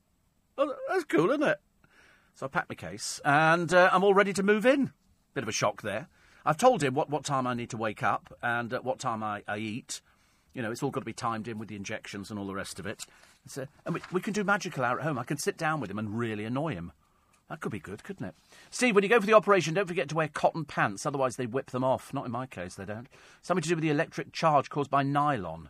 Oh, 0.58 0.74
that's 0.88 1.04
cool, 1.04 1.30
isn't 1.30 1.44
it? 1.44 1.60
So 2.34 2.46
I 2.46 2.48
packed 2.48 2.68
my 2.68 2.74
case, 2.74 3.20
and 3.24 3.72
uh, 3.74 3.90
I'm 3.92 4.02
all 4.02 4.14
ready 4.14 4.32
to 4.32 4.42
move 4.42 4.64
in. 4.64 4.92
Bit 5.34 5.42
of 5.42 5.48
a 5.48 5.52
shock 5.52 5.82
there. 5.82 6.08
I've 6.44 6.56
told 6.56 6.82
him 6.82 6.94
what, 6.94 7.10
what 7.10 7.24
time 7.24 7.46
I 7.46 7.54
need 7.54 7.70
to 7.70 7.76
wake 7.76 8.02
up 8.02 8.36
and 8.42 8.72
at 8.72 8.84
what 8.84 8.98
time 8.98 9.22
I, 9.22 9.42
I 9.46 9.58
eat. 9.58 10.00
You 10.54 10.62
know, 10.62 10.70
it's 10.70 10.82
all 10.82 10.90
got 10.90 11.00
to 11.00 11.06
be 11.06 11.12
timed 11.12 11.48
in 11.48 11.58
with 11.58 11.68
the 11.68 11.76
injections 11.76 12.30
and 12.30 12.38
all 12.38 12.46
the 12.46 12.54
rest 12.54 12.80
of 12.80 12.86
it. 12.86 13.04
Uh, 13.56 13.66
and 13.84 13.94
we, 13.94 14.00
we 14.12 14.20
can 14.20 14.32
do 14.32 14.42
magical 14.42 14.84
hour 14.84 14.98
at 14.98 15.04
home. 15.04 15.18
I 15.18 15.24
can 15.24 15.36
sit 15.36 15.56
down 15.56 15.80
with 15.80 15.90
him 15.90 15.98
and 15.98 16.18
really 16.18 16.44
annoy 16.44 16.74
him. 16.74 16.92
That 17.48 17.60
could 17.60 17.72
be 17.72 17.80
good, 17.80 18.04
couldn't 18.04 18.26
it? 18.26 18.34
Steve, 18.70 18.94
when 18.94 19.02
you 19.02 19.10
go 19.10 19.20
for 19.20 19.26
the 19.26 19.34
operation, 19.34 19.74
don't 19.74 19.88
forget 19.88 20.08
to 20.10 20.14
wear 20.14 20.28
cotton 20.28 20.64
pants, 20.64 21.04
otherwise 21.04 21.36
they 21.36 21.46
whip 21.46 21.72
them 21.72 21.82
off. 21.82 22.14
Not 22.14 22.24
in 22.24 22.32
my 22.32 22.46
case, 22.46 22.76
they 22.76 22.84
don't. 22.84 23.08
Something 23.42 23.62
to 23.62 23.68
do 23.68 23.74
with 23.74 23.82
the 23.82 23.90
electric 23.90 24.32
charge 24.32 24.70
caused 24.70 24.90
by 24.90 25.02
nylon. 25.02 25.68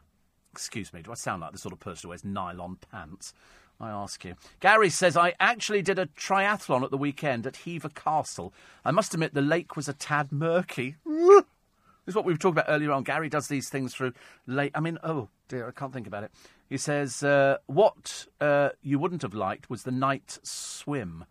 Excuse 0.53 0.93
me, 0.93 1.01
do 1.01 1.11
I 1.11 1.15
sound 1.15 1.41
like 1.41 1.53
the 1.53 1.59
sort 1.59 1.73
of 1.73 1.81
person 1.81 2.03
who 2.03 2.09
wears 2.11 2.25
nylon 2.25 2.77
pants? 2.91 3.33
I 3.81 3.89
ask 3.89 4.25
you. 4.25 4.35
Gary 4.61 4.91
says, 4.91 5.17
I 5.17 5.35
actually 5.41 5.81
did 5.81 5.99
a 5.99 6.07
triathlon 6.07 6.83
at 6.85 6.91
the 6.91 6.99
weekend 6.99 7.47
at 7.47 7.57
Hever 7.57 7.89
Castle. 7.89 8.53
I 8.85 8.91
must 8.91 9.15
admit 9.15 9.33
the 9.33 9.41
lake 9.41 9.75
was 9.75 9.89
a 9.89 9.95
tad 9.95 10.31
murky. 10.31 10.97
this 11.07 11.45
is 12.07 12.15
what 12.15 12.27
we 12.27 12.35
were 12.35 12.39
talking 12.39 12.59
about 12.59 12.69
earlier 12.69 12.93
on. 12.93 13.05
Gary 13.05 13.31
does 13.31 13.49
these 13.49 13.71
things 13.71 13.95
through 13.95 14.13
lake. 14.47 14.73
I 14.75 14.81
mean, 14.81 14.99
oh 15.03 15.29
dear, 15.49 15.67
I 15.67 15.71
can't 15.71 15.95
think 15.95 16.07
about 16.07 16.25
it. 16.25 16.31
He 16.69 16.77
says, 16.77 17.23
uh, 17.23 17.57
what 17.67 18.27
uh, 18.41 18.71
you 18.83 18.99
wouldn't 18.99 19.23
have 19.23 19.35
liked 19.35 19.71
was 19.71 19.85
the 19.85 19.91
night 19.91 20.39
swim. 20.43 21.25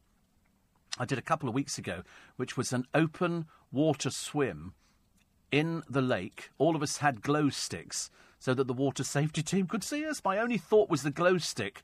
I 0.97 1.05
did 1.05 1.19
a 1.19 1.23
couple 1.23 1.47
of 1.47 1.55
weeks 1.55 1.77
ago, 1.77 2.01
which 2.35 2.57
was 2.57 2.73
an 2.73 2.85
open 2.95 3.45
water 3.71 4.09
swim 4.09 4.73
in 5.51 5.83
the 5.87 6.01
lake. 6.01 6.49
All 6.57 6.75
of 6.75 6.81
us 6.81 6.97
had 6.97 7.21
glow 7.21 7.49
sticks 7.49 8.09
so 8.39 8.55
that 8.55 8.65
the 8.65 8.73
water 8.73 9.03
safety 9.03 9.43
team 9.43 9.67
could 9.67 9.83
see 9.83 10.03
us. 10.05 10.21
My 10.25 10.39
only 10.39 10.57
thought 10.57 10.89
was 10.89 11.03
the 11.03 11.11
glow 11.11 11.37
stick 11.37 11.83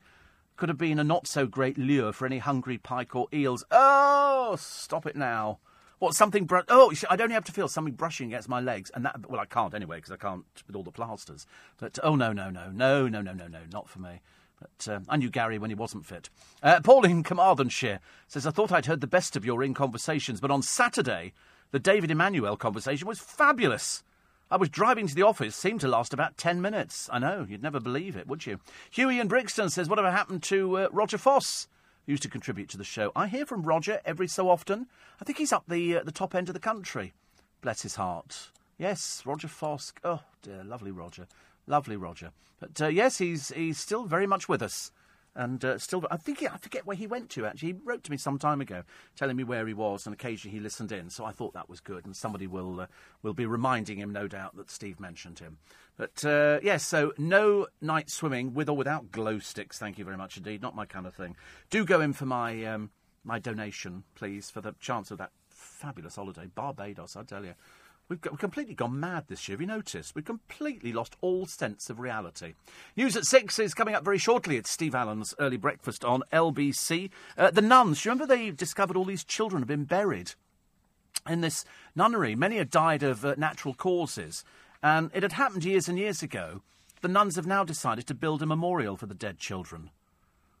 could 0.56 0.68
have 0.68 0.78
been 0.78 0.98
a 0.98 1.04
not 1.04 1.26
so 1.26 1.46
great 1.46 1.78
lure 1.78 2.12
for 2.12 2.26
any 2.26 2.38
hungry 2.38 2.78
pike 2.78 3.14
or 3.14 3.28
eels. 3.32 3.64
Oh, 3.70 4.56
stop 4.58 5.06
it 5.06 5.16
now. 5.16 5.58
What, 5.98 6.14
something. 6.14 6.44
Br- 6.44 6.60
oh, 6.68 6.92
I'd 7.08 7.20
only 7.20 7.34
have 7.34 7.44
to 7.44 7.52
feel 7.52 7.68
something 7.68 7.94
brushing 7.94 8.28
against 8.28 8.48
my 8.48 8.60
legs. 8.60 8.90
And 8.94 9.04
that. 9.04 9.30
Well, 9.30 9.40
I 9.40 9.46
can't 9.46 9.74
anyway, 9.74 9.96
because 9.96 10.12
I 10.12 10.16
can't 10.16 10.44
with 10.66 10.76
all 10.76 10.82
the 10.82 10.90
plasters. 10.90 11.46
But, 11.78 11.98
oh, 12.02 12.16
no, 12.16 12.32
no, 12.32 12.50
no, 12.50 12.70
no, 12.70 13.08
no, 13.08 13.20
no, 13.20 13.32
no, 13.32 13.46
no, 13.46 13.60
not 13.72 13.88
for 13.88 14.00
me. 14.00 14.20
But 14.60 14.88
uh, 14.92 15.00
I 15.08 15.16
knew 15.16 15.30
Gary 15.30 15.58
when 15.58 15.70
he 15.70 15.74
wasn't 15.74 16.06
fit. 16.06 16.30
Uh, 16.62 16.80
Pauline 16.80 17.22
Carmarthenshire 17.22 18.00
says, 18.26 18.46
I 18.46 18.50
thought 18.50 18.72
I'd 18.72 18.86
heard 18.86 19.00
the 19.00 19.06
best 19.06 19.36
of 19.36 19.44
your 19.44 19.62
in 19.62 19.74
conversations, 19.74 20.40
but 20.40 20.50
on 20.50 20.62
Saturday, 20.62 21.32
the 21.72 21.78
David 21.78 22.10
Emanuel 22.10 22.56
conversation 22.56 23.06
was 23.06 23.18
fabulous. 23.18 24.02
I 24.48 24.56
was 24.56 24.68
driving 24.68 25.08
to 25.08 25.14
the 25.14 25.22
office, 25.22 25.56
seemed 25.56 25.80
to 25.80 25.88
last 25.88 26.14
about 26.14 26.36
ten 26.36 26.60
minutes. 26.60 27.10
I 27.12 27.18
know, 27.18 27.44
you'd 27.48 27.64
never 27.64 27.80
believe 27.80 28.16
it, 28.16 28.28
would 28.28 28.46
you? 28.46 28.60
Huey 28.90 29.18
in 29.18 29.26
Brixton 29.26 29.70
says, 29.70 29.88
Whatever 29.88 30.12
happened 30.12 30.44
to 30.44 30.78
uh, 30.78 30.88
Roger 30.92 31.18
Foss? 31.18 31.66
Who 32.06 32.12
used 32.12 32.22
to 32.22 32.28
contribute 32.28 32.68
to 32.68 32.76
the 32.76 32.84
show. 32.84 33.10
I 33.16 33.26
hear 33.26 33.44
from 33.44 33.64
Roger 33.64 34.00
every 34.04 34.28
so 34.28 34.48
often. 34.48 34.86
I 35.20 35.24
think 35.24 35.38
he's 35.38 35.52
up 35.52 35.64
the, 35.66 35.96
uh, 35.96 36.04
the 36.04 36.12
top 36.12 36.32
end 36.32 36.48
of 36.48 36.54
the 36.54 36.60
country. 36.60 37.12
Bless 37.60 37.82
his 37.82 37.96
heart. 37.96 38.52
Yes, 38.78 39.22
Roger 39.26 39.48
Foss. 39.48 39.92
Oh, 40.04 40.22
dear, 40.42 40.62
lovely 40.62 40.92
Roger. 40.92 41.26
Lovely 41.66 41.96
Roger. 41.96 42.30
But 42.60 42.80
uh, 42.80 42.86
yes, 42.86 43.18
he's, 43.18 43.48
he's 43.48 43.78
still 43.78 44.04
very 44.04 44.28
much 44.28 44.48
with 44.48 44.62
us 44.62 44.92
and 45.36 45.62
uh, 45.64 45.78
still, 45.78 46.04
I 46.10 46.16
think 46.16 46.42
I 46.42 46.56
forget 46.56 46.86
where 46.86 46.96
he 46.96 47.06
went 47.06 47.28
to. 47.30 47.44
Actually, 47.44 47.74
he 47.74 47.78
wrote 47.84 48.02
to 48.04 48.10
me 48.10 48.16
some 48.16 48.38
time 48.38 48.60
ago, 48.60 48.82
telling 49.14 49.36
me 49.36 49.44
where 49.44 49.66
he 49.66 49.74
was, 49.74 50.06
and 50.06 50.14
occasionally 50.14 50.56
he 50.56 50.62
listened 50.62 50.90
in. 50.90 51.10
So 51.10 51.24
I 51.24 51.32
thought 51.32 51.52
that 51.52 51.68
was 51.68 51.80
good, 51.80 52.06
and 52.06 52.16
somebody 52.16 52.46
will 52.46 52.80
uh, 52.80 52.86
will 53.22 53.34
be 53.34 53.46
reminding 53.46 53.98
him, 53.98 54.10
no 54.12 54.26
doubt, 54.26 54.56
that 54.56 54.70
Steve 54.70 54.98
mentioned 54.98 55.38
him. 55.38 55.58
But 55.96 56.24
uh, 56.24 56.58
yes, 56.62 56.84
so 56.84 57.12
no 57.18 57.66
night 57.80 58.10
swimming 58.10 58.54
with 58.54 58.68
or 58.68 58.76
without 58.76 59.12
glow 59.12 59.38
sticks. 59.38 59.78
Thank 59.78 59.98
you 59.98 60.04
very 60.04 60.16
much 60.16 60.36
indeed. 60.36 60.62
Not 60.62 60.74
my 60.74 60.86
kind 60.86 61.06
of 61.06 61.14
thing. 61.14 61.36
Do 61.70 61.84
go 61.84 62.00
in 62.00 62.14
for 62.14 62.26
my 62.26 62.64
um, 62.64 62.90
my 63.22 63.38
donation, 63.38 64.04
please, 64.14 64.50
for 64.50 64.62
the 64.62 64.74
chance 64.80 65.10
of 65.10 65.18
that 65.18 65.32
fabulous 65.50 66.16
holiday, 66.16 66.46
Barbados. 66.46 67.14
I 67.14 67.22
tell 67.22 67.44
you. 67.44 67.54
We've, 68.08 68.20
got, 68.20 68.32
we've, 68.34 68.40
completely 68.40 68.74
gone 68.74 69.00
mad 69.00 69.24
this 69.26 69.48
year. 69.48 69.54
Have 69.54 69.60
you 69.60 69.66
noticed? 69.66 70.14
We've 70.14 70.24
completely 70.24 70.92
lost 70.92 71.16
all 71.20 71.46
sense 71.46 71.90
of 71.90 71.98
reality. 71.98 72.54
News 72.96 73.16
at 73.16 73.24
six 73.24 73.58
is 73.58 73.74
coming 73.74 73.94
up 73.94 74.04
very 74.04 74.18
shortly. 74.18 74.56
It's 74.56 74.70
Steve 74.70 74.94
Allen's 74.94 75.34
early 75.40 75.56
breakfast 75.56 76.04
on 76.04 76.22
LBC. 76.32 77.10
Uh, 77.36 77.50
the 77.50 77.62
nuns, 77.62 78.04
you 78.04 78.10
remember 78.10 78.26
they 78.26 78.50
discovered 78.50 78.96
all 78.96 79.04
these 79.04 79.24
children 79.24 79.62
have 79.62 79.68
been 79.68 79.84
buried 79.84 80.32
in 81.28 81.40
this 81.40 81.64
nunnery? 81.96 82.36
Many 82.36 82.58
had 82.58 82.70
died 82.70 83.02
of 83.02 83.24
uh, 83.24 83.34
natural 83.36 83.74
causes. 83.74 84.44
And 84.82 85.10
it 85.12 85.24
had 85.24 85.32
happened 85.32 85.64
years 85.64 85.88
and 85.88 85.98
years 85.98 86.22
ago. 86.22 86.62
The 87.02 87.08
nuns 87.08 87.34
have 87.36 87.46
now 87.46 87.64
decided 87.64 88.06
to 88.06 88.14
build 88.14 88.40
a 88.40 88.46
memorial 88.46 88.96
for 88.96 89.06
the 89.06 89.14
dead 89.14 89.38
children. 89.38 89.90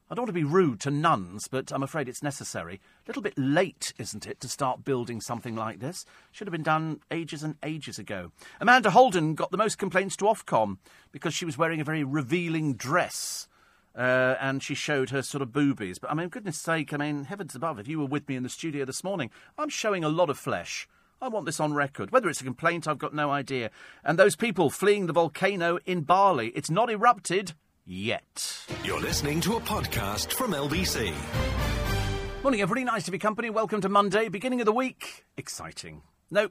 I 0.08 0.14
don't 0.14 0.22
want 0.22 0.28
to 0.28 0.32
be 0.34 0.44
rude 0.44 0.78
to 0.80 0.90
nuns, 0.92 1.48
but 1.48 1.72
I'm 1.72 1.82
afraid 1.82 2.08
it's 2.08 2.22
necessary. 2.22 2.74
A 2.76 3.08
little 3.08 3.22
bit 3.22 3.36
late, 3.36 3.92
isn't 3.98 4.24
it, 4.24 4.38
to 4.40 4.48
start 4.48 4.84
building 4.84 5.20
something 5.20 5.56
like 5.56 5.80
this? 5.80 6.06
Should 6.30 6.46
have 6.46 6.52
been 6.52 6.62
done 6.62 7.00
ages 7.10 7.42
and 7.42 7.56
ages 7.64 7.98
ago. 7.98 8.30
Amanda 8.60 8.90
Holden 8.90 9.34
got 9.34 9.50
the 9.50 9.56
most 9.56 9.78
complaints 9.78 10.16
to 10.18 10.26
Ofcom 10.26 10.78
because 11.10 11.34
she 11.34 11.44
was 11.44 11.58
wearing 11.58 11.80
a 11.80 11.84
very 11.84 12.04
revealing 12.04 12.74
dress. 12.74 13.48
Uh, 13.96 14.36
and 14.40 14.62
she 14.62 14.74
showed 14.74 15.10
her 15.10 15.22
sort 15.22 15.42
of 15.42 15.52
boobies. 15.52 15.98
But 15.98 16.12
I 16.12 16.14
mean, 16.14 16.28
goodness 16.28 16.58
sake, 16.58 16.92
I 16.92 16.98
mean, 16.98 17.24
heavens 17.24 17.56
above, 17.56 17.80
if 17.80 17.88
you 17.88 17.98
were 17.98 18.06
with 18.06 18.28
me 18.28 18.36
in 18.36 18.42
the 18.44 18.48
studio 18.48 18.84
this 18.84 19.02
morning, 19.02 19.30
I'm 19.58 19.70
showing 19.70 20.04
a 20.04 20.08
lot 20.08 20.30
of 20.30 20.38
flesh. 20.38 20.86
I 21.20 21.28
want 21.28 21.46
this 21.46 21.60
on 21.60 21.72
record. 21.72 22.12
Whether 22.12 22.28
it's 22.28 22.42
a 22.42 22.44
complaint, 22.44 22.86
I've 22.86 22.98
got 22.98 23.14
no 23.14 23.30
idea. 23.30 23.70
And 24.04 24.18
those 24.18 24.36
people 24.36 24.68
fleeing 24.68 25.06
the 25.06 25.14
volcano 25.14 25.78
in 25.86 26.02
Bali, 26.02 26.48
it's 26.48 26.70
not 26.70 26.90
erupted 26.90 27.54
yet. 27.86 28.66
You're 28.84 29.00
listening 29.00 29.40
to 29.42 29.56
a 29.56 29.60
podcast 29.60 30.32
from 30.32 30.52
LBC. 30.52 31.14
Morning, 32.42 32.60
everybody. 32.60 32.84
Nice 32.84 33.04
to 33.04 33.10
be 33.10 33.18
company. 33.18 33.48
Welcome 33.48 33.80
to 33.80 33.88
Monday, 33.88 34.28
beginning 34.28 34.60
of 34.60 34.66
the 34.66 34.72
week. 34.72 35.24
Exciting. 35.36 36.02
No, 36.30 36.48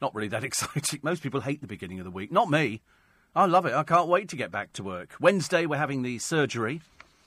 not 0.00 0.14
really 0.14 0.28
that 0.28 0.44
exciting. 0.44 1.00
Most 1.02 1.22
people 1.22 1.40
hate 1.40 1.60
the 1.60 1.66
beginning 1.66 2.00
of 2.00 2.04
the 2.04 2.10
week. 2.10 2.32
Not 2.32 2.50
me. 2.50 2.82
I 3.34 3.46
love 3.46 3.64
it. 3.64 3.72
I 3.72 3.82
can't 3.84 4.08
wait 4.08 4.28
to 4.30 4.36
get 4.36 4.50
back 4.50 4.72
to 4.74 4.82
work. 4.82 5.14
Wednesday, 5.20 5.64
we're 5.66 5.78
having 5.78 6.02
the 6.02 6.18
surgery. 6.18 6.82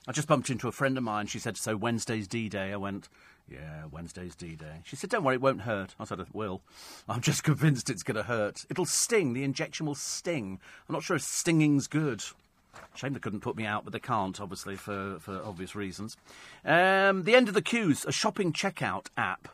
I 0.07 0.11
just 0.11 0.27
bumped 0.27 0.49
into 0.49 0.68
a 0.68 0.72
friend 0.72 0.98
of 0.98 1.03
mine. 1.03 1.26
She 1.27 1.40
said, 1.40 1.57
So 1.57 1.76
Wednesday's 1.76 2.27
D 2.27 2.48
Day. 2.48 2.72
I 2.73 2.76
went, 2.76 3.10
Yeah, 3.49 3.86
Wednesday's 3.90 4.36
D 4.36 4.56
Day. 4.56 4.82
She 4.84 4.95
said, 4.95 5.10
Don't 5.10 5.23
worry, 5.23 5.36
it 5.36 5.41
won't 5.41 5.61
hurt. 5.61 5.95
I 5.99 6.03
said, 6.06 6.19
It 6.19 6.27
will. 6.34 6.61
I'm 7.10 7.22
just 7.22 7.44
convinced 7.45 7.90
it's 7.90 8.03
going 8.03 8.18
to 8.18 8.23
hurt. 8.23 8.65
It'll 8.69 8.86
sting. 8.86 9.34
The 9.34 9.44
injection 9.44 9.88
will 9.88 9.95
sting. 9.95 10.60
I'm 10.88 10.94
not 10.94 11.03
sure 11.03 11.15
if 11.15 11.23
stinging's 11.23 11.88
good. 11.88 12.23
Shame 12.95 13.14
they 13.14 13.19
couldn't 13.19 13.41
put 13.41 13.56
me 13.56 13.65
out, 13.65 13.84
but 13.84 13.93
they 13.93 13.99
can't, 13.99 14.39
obviously, 14.39 14.76
for, 14.76 15.18
for 15.19 15.41
obvious 15.43 15.76
reasons. 15.76 16.18
Um, 16.64 17.23
the 17.23 17.35
end 17.35 17.47
of 17.47 17.53
the 17.53 17.61
queues, 17.61 18.06
a 18.06 18.11
shopping 18.11 18.53
checkout 18.53 19.07
app. 19.18 19.49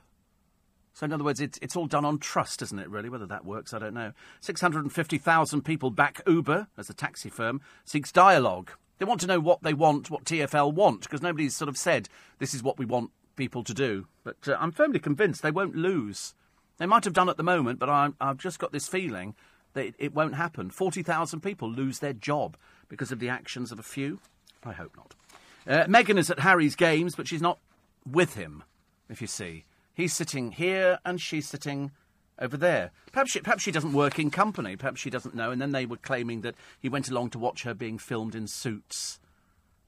So, 0.93 1.06
in 1.06 1.14
other 1.14 1.23
words, 1.23 1.39
it's, 1.39 1.57
it's 1.61 1.76
all 1.76 1.88
done 1.88 2.06
on 2.06 2.19
trust, 2.19 2.61
isn't 2.61 2.77
it, 2.77 2.89
really? 2.89 3.10
Whether 3.10 3.26
that 3.27 3.45
works, 3.45 3.73
I 3.73 3.80
don't 3.80 3.93
know. 3.93 4.11
650,000 4.41 5.61
people 5.64 5.89
back 5.89 6.22
Uber 6.27 6.68
as 6.77 6.89
a 6.89 6.93
taxi 6.93 7.30
firm, 7.30 7.61
seeks 7.85 8.11
dialogue. 8.11 8.72
They 8.99 9.06
want 9.06 9.22
to 9.22 9.27
know 9.27 9.39
what 9.39 9.64
they 9.64 9.73
want, 9.73 10.11
what 10.11 10.26
TFL 10.26 10.73
want, 10.73 11.02
because 11.02 11.22
nobody's 11.22 11.56
sort 11.56 11.69
of 11.69 11.77
said 11.77 12.07
this 12.38 12.53
is 12.53 12.61
what 12.61 12.77
we 12.77 12.85
want 12.85 13.10
people 13.35 13.64
to 13.64 13.73
do. 13.73 14.07
But 14.23 14.48
uh, 14.48 14.57
I'm 14.60 14.72
firmly 14.72 14.99
convinced 14.99 15.41
they 15.41 15.49
won't 15.49 15.76
lose. 15.76 16.35
They 16.77 16.85
might 16.85 17.06
have 17.06 17.14
done 17.14 17.30
at 17.30 17.38
the 17.38 17.43
moment, 17.43 17.80
but 17.80 17.89
I, 17.89 18.10
have 18.19 18.38
just 18.38 18.60
got 18.60 18.72
this 18.72 18.88
feeling 18.88 19.34
that 19.73 19.85
it, 19.85 19.95
it 19.98 20.14
won't 20.14 20.35
happen. 20.35 20.69
40,000 20.69 21.41
people 21.41 21.72
lose 21.72 21.99
their 21.99 22.14
job 22.14 22.57
because 22.91 23.11
of 23.11 23.19
the 23.19 23.30
actions 23.30 23.72
of 23.72 23.80
a 23.80 23.84
few? 23.84 24.19
I 24.63 24.73
hope 24.73 24.95
not. 24.97 25.15
Uh, 25.65 26.13
is 26.18 26.30
at 26.30 26.39
Harry's 26.39 26.76
games, 26.76 27.15
but 27.15 27.26
she's 27.26 27.41
not 27.41 27.57
with 28.05 28.35
him, 28.35 28.63
if 29.09 29.22
you 29.22 29.27
see. 29.27 29.63
He's 29.93 30.13
sitting 30.13 30.51
here 30.51 30.99
and 31.05 31.19
she's 31.19 31.47
sitting 31.47 31.91
over 32.38 32.57
there. 32.57 32.91
Perhaps 33.13 33.31
she, 33.31 33.39
perhaps 33.39 33.63
she 33.63 33.72
doesn't 33.72 33.93
work 33.93 34.19
in 34.19 34.30
company. 34.30 34.76
Perhaps 34.76 34.99
she 34.99 35.09
doesn't 35.09 35.34
know. 35.34 35.51
And 35.51 35.61
then 35.61 35.72
they 35.72 35.85
were 35.85 35.97
claiming 35.97 36.41
that 36.41 36.55
he 36.80 36.89
went 36.89 37.09
along 37.09 37.30
to 37.31 37.39
watch 37.39 37.63
her 37.63 37.73
being 37.73 37.97
filmed 37.97 38.35
in 38.35 38.47
suits. 38.47 39.19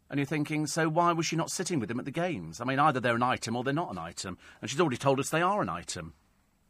And 0.09 0.17
you're 0.17 0.25
thinking, 0.25 0.65
so 0.65 0.87
why 0.87 1.11
was 1.11 1.25
she 1.25 1.35
not 1.35 1.51
sitting 1.51 1.79
with 1.79 1.91
him 1.91 1.99
at 1.99 2.05
the 2.05 2.11
games? 2.11 2.61
I 2.61 2.65
mean, 2.65 2.79
either 2.79 3.01
they're 3.01 3.15
an 3.15 3.23
item 3.23 3.57
or 3.57 3.65
they're 3.65 3.73
not 3.73 3.91
an 3.91 3.97
item. 3.97 4.37
And 4.61 4.69
she's 4.69 4.79
already 4.79 4.97
told 4.97 5.19
us 5.19 5.29
they 5.29 5.41
are 5.41 5.61
an 5.61 5.69
item. 5.69 6.13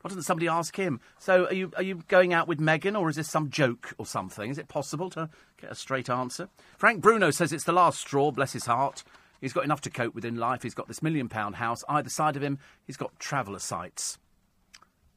Why 0.03 0.09
doesn't 0.09 0.23
somebody 0.23 0.49
ask 0.49 0.75
him? 0.75 0.99
So, 1.17 1.45
are 1.45 1.53
you 1.53 1.71
are 1.77 1.81
you 1.81 2.03
going 2.09 2.33
out 2.33 2.49
with 2.49 2.59
Meghan, 2.59 2.99
or 2.99 3.09
is 3.09 3.15
this 3.15 3.29
some 3.29 3.49
joke 3.49 3.95
or 3.97 4.05
something? 4.05 4.51
Is 4.51 4.57
it 4.57 4.67
possible 4.67 5.09
to 5.11 5.29
get 5.61 5.71
a 5.71 5.75
straight 5.75 6.09
answer? 6.09 6.49
Frank 6.77 7.01
Bruno 7.01 7.31
says 7.31 7.53
it's 7.53 7.63
the 7.63 7.71
last 7.71 8.01
straw. 8.01 8.29
Bless 8.29 8.51
his 8.51 8.65
heart. 8.65 9.05
He's 9.39 9.53
got 9.53 9.63
enough 9.63 9.79
to 9.81 9.89
cope 9.89 10.13
with 10.13 10.25
in 10.25 10.35
life. 10.35 10.61
He's 10.61 10.73
got 10.73 10.89
this 10.89 11.01
million 11.01 11.29
pound 11.29 11.55
house 11.55 11.85
either 11.87 12.09
side 12.09 12.35
of 12.35 12.43
him. 12.43 12.59
He's 12.85 12.97
got 12.97 13.17
traveller 13.17 13.59
sites. 13.59 14.17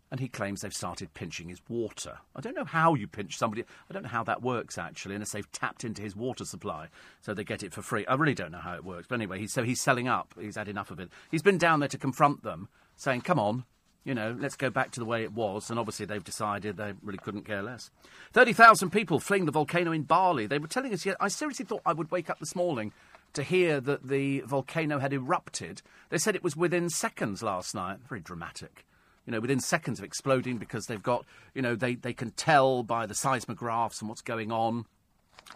And 0.08 0.20
he 0.20 0.28
claims 0.28 0.60
they've 0.60 0.72
started 0.72 1.14
pinching 1.14 1.48
his 1.48 1.60
water. 1.68 2.18
I 2.36 2.40
don't 2.40 2.54
know 2.54 2.64
how 2.64 2.94
you 2.94 3.08
pinch 3.08 3.36
somebody. 3.36 3.64
I 3.90 3.92
don't 3.92 4.04
know 4.04 4.08
how 4.08 4.22
that 4.22 4.40
works 4.40 4.78
actually, 4.78 5.16
unless 5.16 5.32
they've 5.32 5.50
tapped 5.50 5.82
into 5.82 6.00
his 6.00 6.14
water 6.14 6.44
supply, 6.44 6.90
so 7.20 7.34
they 7.34 7.42
get 7.42 7.64
it 7.64 7.72
for 7.72 7.82
free. 7.82 8.06
I 8.06 8.14
really 8.14 8.34
don't 8.34 8.52
know 8.52 8.58
how 8.58 8.76
it 8.76 8.84
works. 8.84 9.08
But 9.08 9.16
anyway, 9.16 9.40
he's, 9.40 9.52
so 9.52 9.64
he's 9.64 9.80
selling 9.80 10.06
up. 10.06 10.32
He's 10.40 10.54
had 10.54 10.68
enough 10.68 10.92
of 10.92 11.00
it. 11.00 11.10
He's 11.28 11.42
been 11.42 11.58
down 11.58 11.80
there 11.80 11.88
to 11.88 11.98
confront 11.98 12.44
them, 12.44 12.68
saying, 12.94 13.22
"Come 13.22 13.40
on, 13.40 13.64
you 14.06 14.14
know, 14.14 14.36
let's 14.38 14.54
go 14.54 14.70
back 14.70 14.92
to 14.92 15.00
the 15.00 15.04
way 15.04 15.24
it 15.24 15.32
was. 15.32 15.68
And 15.68 15.80
obviously, 15.80 16.06
they've 16.06 16.22
decided 16.22 16.76
they 16.76 16.94
really 17.02 17.18
couldn't 17.18 17.42
care 17.42 17.60
less. 17.60 17.90
30,000 18.34 18.90
people 18.90 19.18
fleeing 19.18 19.46
the 19.46 19.52
volcano 19.52 19.90
in 19.90 20.04
Bali. 20.04 20.46
They 20.46 20.60
were 20.60 20.68
telling 20.68 20.94
us, 20.94 21.04
yeah, 21.04 21.14
I 21.18 21.26
seriously 21.26 21.64
thought 21.64 21.82
I 21.84 21.92
would 21.92 22.12
wake 22.12 22.30
up 22.30 22.38
this 22.38 22.54
morning 22.54 22.92
to 23.32 23.42
hear 23.42 23.80
that 23.80 24.06
the 24.06 24.42
volcano 24.46 25.00
had 25.00 25.12
erupted. 25.12 25.82
They 26.08 26.18
said 26.18 26.36
it 26.36 26.44
was 26.44 26.56
within 26.56 26.88
seconds 26.88 27.42
last 27.42 27.74
night. 27.74 27.98
Very 28.08 28.20
dramatic. 28.20 28.86
You 29.26 29.32
know, 29.32 29.40
within 29.40 29.58
seconds 29.58 29.98
of 29.98 30.04
exploding 30.04 30.58
because 30.58 30.86
they've 30.86 31.02
got, 31.02 31.24
you 31.52 31.60
know, 31.60 31.74
they, 31.74 31.96
they 31.96 32.12
can 32.12 32.30
tell 32.30 32.84
by 32.84 33.06
the 33.06 33.14
seismographs 33.14 34.00
and 34.00 34.08
what's 34.08 34.22
going 34.22 34.52
on. 34.52 34.86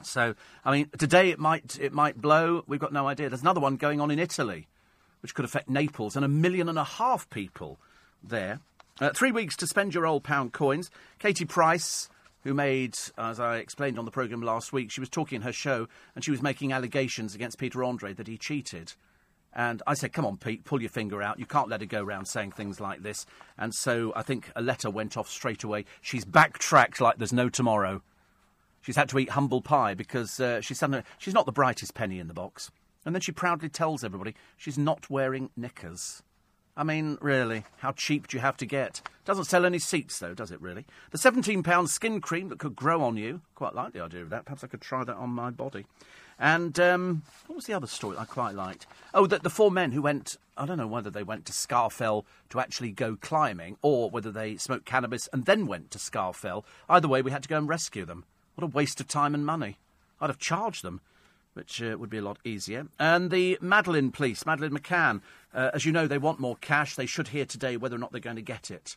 So, 0.03 0.35
I 0.65 0.73
mean, 0.73 0.91
today 0.99 1.31
it 1.31 1.39
might 1.39 1.79
it 1.81 1.93
might 1.93 2.21
blow. 2.21 2.65
We've 2.67 2.81
got 2.81 2.93
no 2.93 3.07
idea. 3.07 3.29
There's 3.29 3.43
another 3.43 3.61
one 3.61 3.77
going 3.77 4.01
on 4.01 4.11
in 4.11 4.19
Italy, 4.19 4.67
which 5.23 5.37
could 5.37 5.45
affect 5.45 5.69
Naples 5.69 6.17
and 6.17 6.25
a 6.25 6.29
million 6.29 6.69
and 6.69 6.79
a 6.79 6.85
half 6.85 7.31
people 7.31 7.79
there. 8.23 8.61
Uh, 9.01 9.11
three 9.11 9.33
weeks 9.33 9.57
to 9.57 9.67
spend 9.67 9.95
your 9.95 10.07
old 10.07 10.25
pound 10.25 10.53
coins. 10.53 10.91
Katie 11.19 11.45
Price, 11.45 12.09
who 12.45 12.53
made, 12.53 12.95
as 13.17 13.41
I 13.41 13.57
explained 13.57 13.99
on 13.99 14.05
the 14.05 14.11
programme 14.11 14.43
last 14.43 14.73
week, 14.73 14.91
she 14.91 15.01
was 15.01 15.09
talking 15.09 15.37
in 15.37 15.43
her 15.43 15.53
show 15.53 15.89
and 16.15 16.25
she 16.25 16.31
was 16.31 16.43
making 16.43 16.73
allegations 16.73 17.35
against 17.35 17.59
Peter 17.59 17.83
Andre 17.83 18.13
that 18.13 18.27
he 18.27 18.37
cheated. 18.37 18.93
And 19.53 19.83
I 19.87 19.95
said, 19.95 20.13
come 20.13 20.25
on, 20.25 20.37
Pete, 20.37 20.65
pull 20.65 20.81
your 20.81 20.91
finger 20.91 21.23
out. 21.23 21.39
You 21.39 21.47
can't 21.47 21.69
let 21.69 21.81
her 21.81 21.87
go 21.87 22.03
around 22.03 22.27
saying 22.27 22.53
things 22.53 22.79
like 22.79 23.03
this. 23.03 23.27
And 23.59 23.75
so 23.75 24.13
I 24.15 24.23
think 24.23 24.51
a 24.55 24.63
letter 24.63 24.91
went 24.91 25.17
off 25.17 25.29
straight 25.29 25.65
away. 25.65 25.87
She's 26.01 26.25
backtracked 26.25 27.01
like 27.01 27.19
there's 27.19 27.33
no 27.33 27.49
tomorrow. 27.49 28.03
She's 28.83 28.97
had 28.97 29.09
to 29.11 29.19
eat 29.19 29.31
humble 29.31 29.61
pie 29.61 29.95
because 29.95 30.39
uh, 30.39 30.61
she's, 30.61 30.79
suddenly, 30.79 31.03
she's 31.19 31.35
not 31.35 31.47
the 31.47 31.53
brightest 31.53 31.95
penny 31.95 32.19
in 32.19 32.29
the 32.29 32.35
box. 32.35 32.71
And 33.05 33.15
then 33.15 33.21
she 33.23 33.33
proudly 33.33 33.69
tells 33.69 34.05
everybody 34.05 34.35
she's 34.57 34.79
not 34.79 35.11
wearing 35.11 35.51
knickers. 35.57 36.23
I 36.77 36.85
mean, 36.85 37.19
really, 37.21 37.65
how 37.79 37.93
cheap 37.93 38.29
do 38.29 38.37
you 38.37 38.41
have 38.41 38.57
to 38.59 38.67
get? 38.67 39.03
Doesn't 39.25 39.45
sell 39.45 39.67
any 39.67 39.79
seats, 39.79 40.19
though, 40.19 40.35
does 40.35 40.51
it, 40.51 40.61
really? 40.61 40.87
The 41.11 41.19
£17 41.19 41.89
skin 41.89 42.21
cream 42.21 42.49
that 42.49 42.59
could 42.59 42.77
grow 42.77 43.03
on 43.03 43.17
you. 43.17 43.43
Quite 43.55 43.75
like 43.75 43.93
the 43.93 44.01
idea 44.01 44.23
of 44.23 44.31
that. 44.31 44.45
Perhaps 44.45 44.65
I 44.65 44.69
could 44.69 44.81
try 44.81 45.05
that 45.05 45.17
on 45.17 45.31
my 45.31 45.51
body. 45.51 45.85
And 46.39 46.81
um, 46.81 47.23
what 47.47 47.57
was 47.57 47.67
the 47.67 47.75
other 47.75 47.87
story 47.87 48.17
I 48.17 48.25
quite 48.25 48.55
liked? 48.55 48.87
Oh, 49.13 49.27
that 49.27 49.43
the 49.43 49.51
four 49.51 49.71
men 49.71 49.93
who 49.93 50.01
went, 50.01 50.39
I 50.57 50.65
don't 50.65 50.79
know 50.79 50.87
whether 50.87 51.11
they 51.11 51.23
went 51.23 51.45
to 51.47 51.53
Scafell 51.53 52.25
to 52.49 52.61
actually 52.61 52.93
go 52.93 53.15
climbing 53.21 53.77
or 53.83 54.09
whether 54.09 54.33
they 54.33 54.57
smoked 54.57 54.87
cannabis 54.87 55.29
and 55.35 55.45
then 55.45 55.67
went 55.67 55.91
to 55.91 55.99
Scafell. 55.99 56.65
Either 56.89 57.09
way, 57.09 57.21
we 57.21 57.31
had 57.31 57.43
to 57.43 57.49
go 57.49 57.59
and 57.59 57.69
rescue 57.69 58.07
them. 58.07 58.25
What 58.55 58.65
a 58.65 58.69
waste 58.69 59.01
of 59.01 59.09
time 59.09 59.35
and 59.35 59.45
money. 59.45 59.79
I'd 60.19 60.31
have 60.31 60.39
charged 60.39 60.83
them 60.83 61.03
which 61.55 61.83
uh, 61.83 61.97
would 61.99 62.11
be 62.11 62.19
a 62.19 62.23
lot 62.23 62.39
easier. 62.45 62.87
And 62.99 63.31
the 63.31 63.59
Madeleine 63.61 64.11
police, 64.11 64.47
Madeleine 64.47 64.77
McCann, 64.77 65.21
uh, 65.53 65.71
as 65.75 65.85
you 65.85 65.93
know, 65.93 66.07
they 66.07 66.19
want 66.19 66.41
more 66.41 66.57
cash. 66.57 66.95
They 66.95 67.07
should 67.07 67.29
hear 67.29 67.45
today 67.45 67.77
whether 67.77 67.97
or 67.97 67.99
not 67.99 68.13
they're 68.13 68.21
going 68.21 68.37
to 68.37 68.43
get 68.43 68.71
it. 68.71 68.97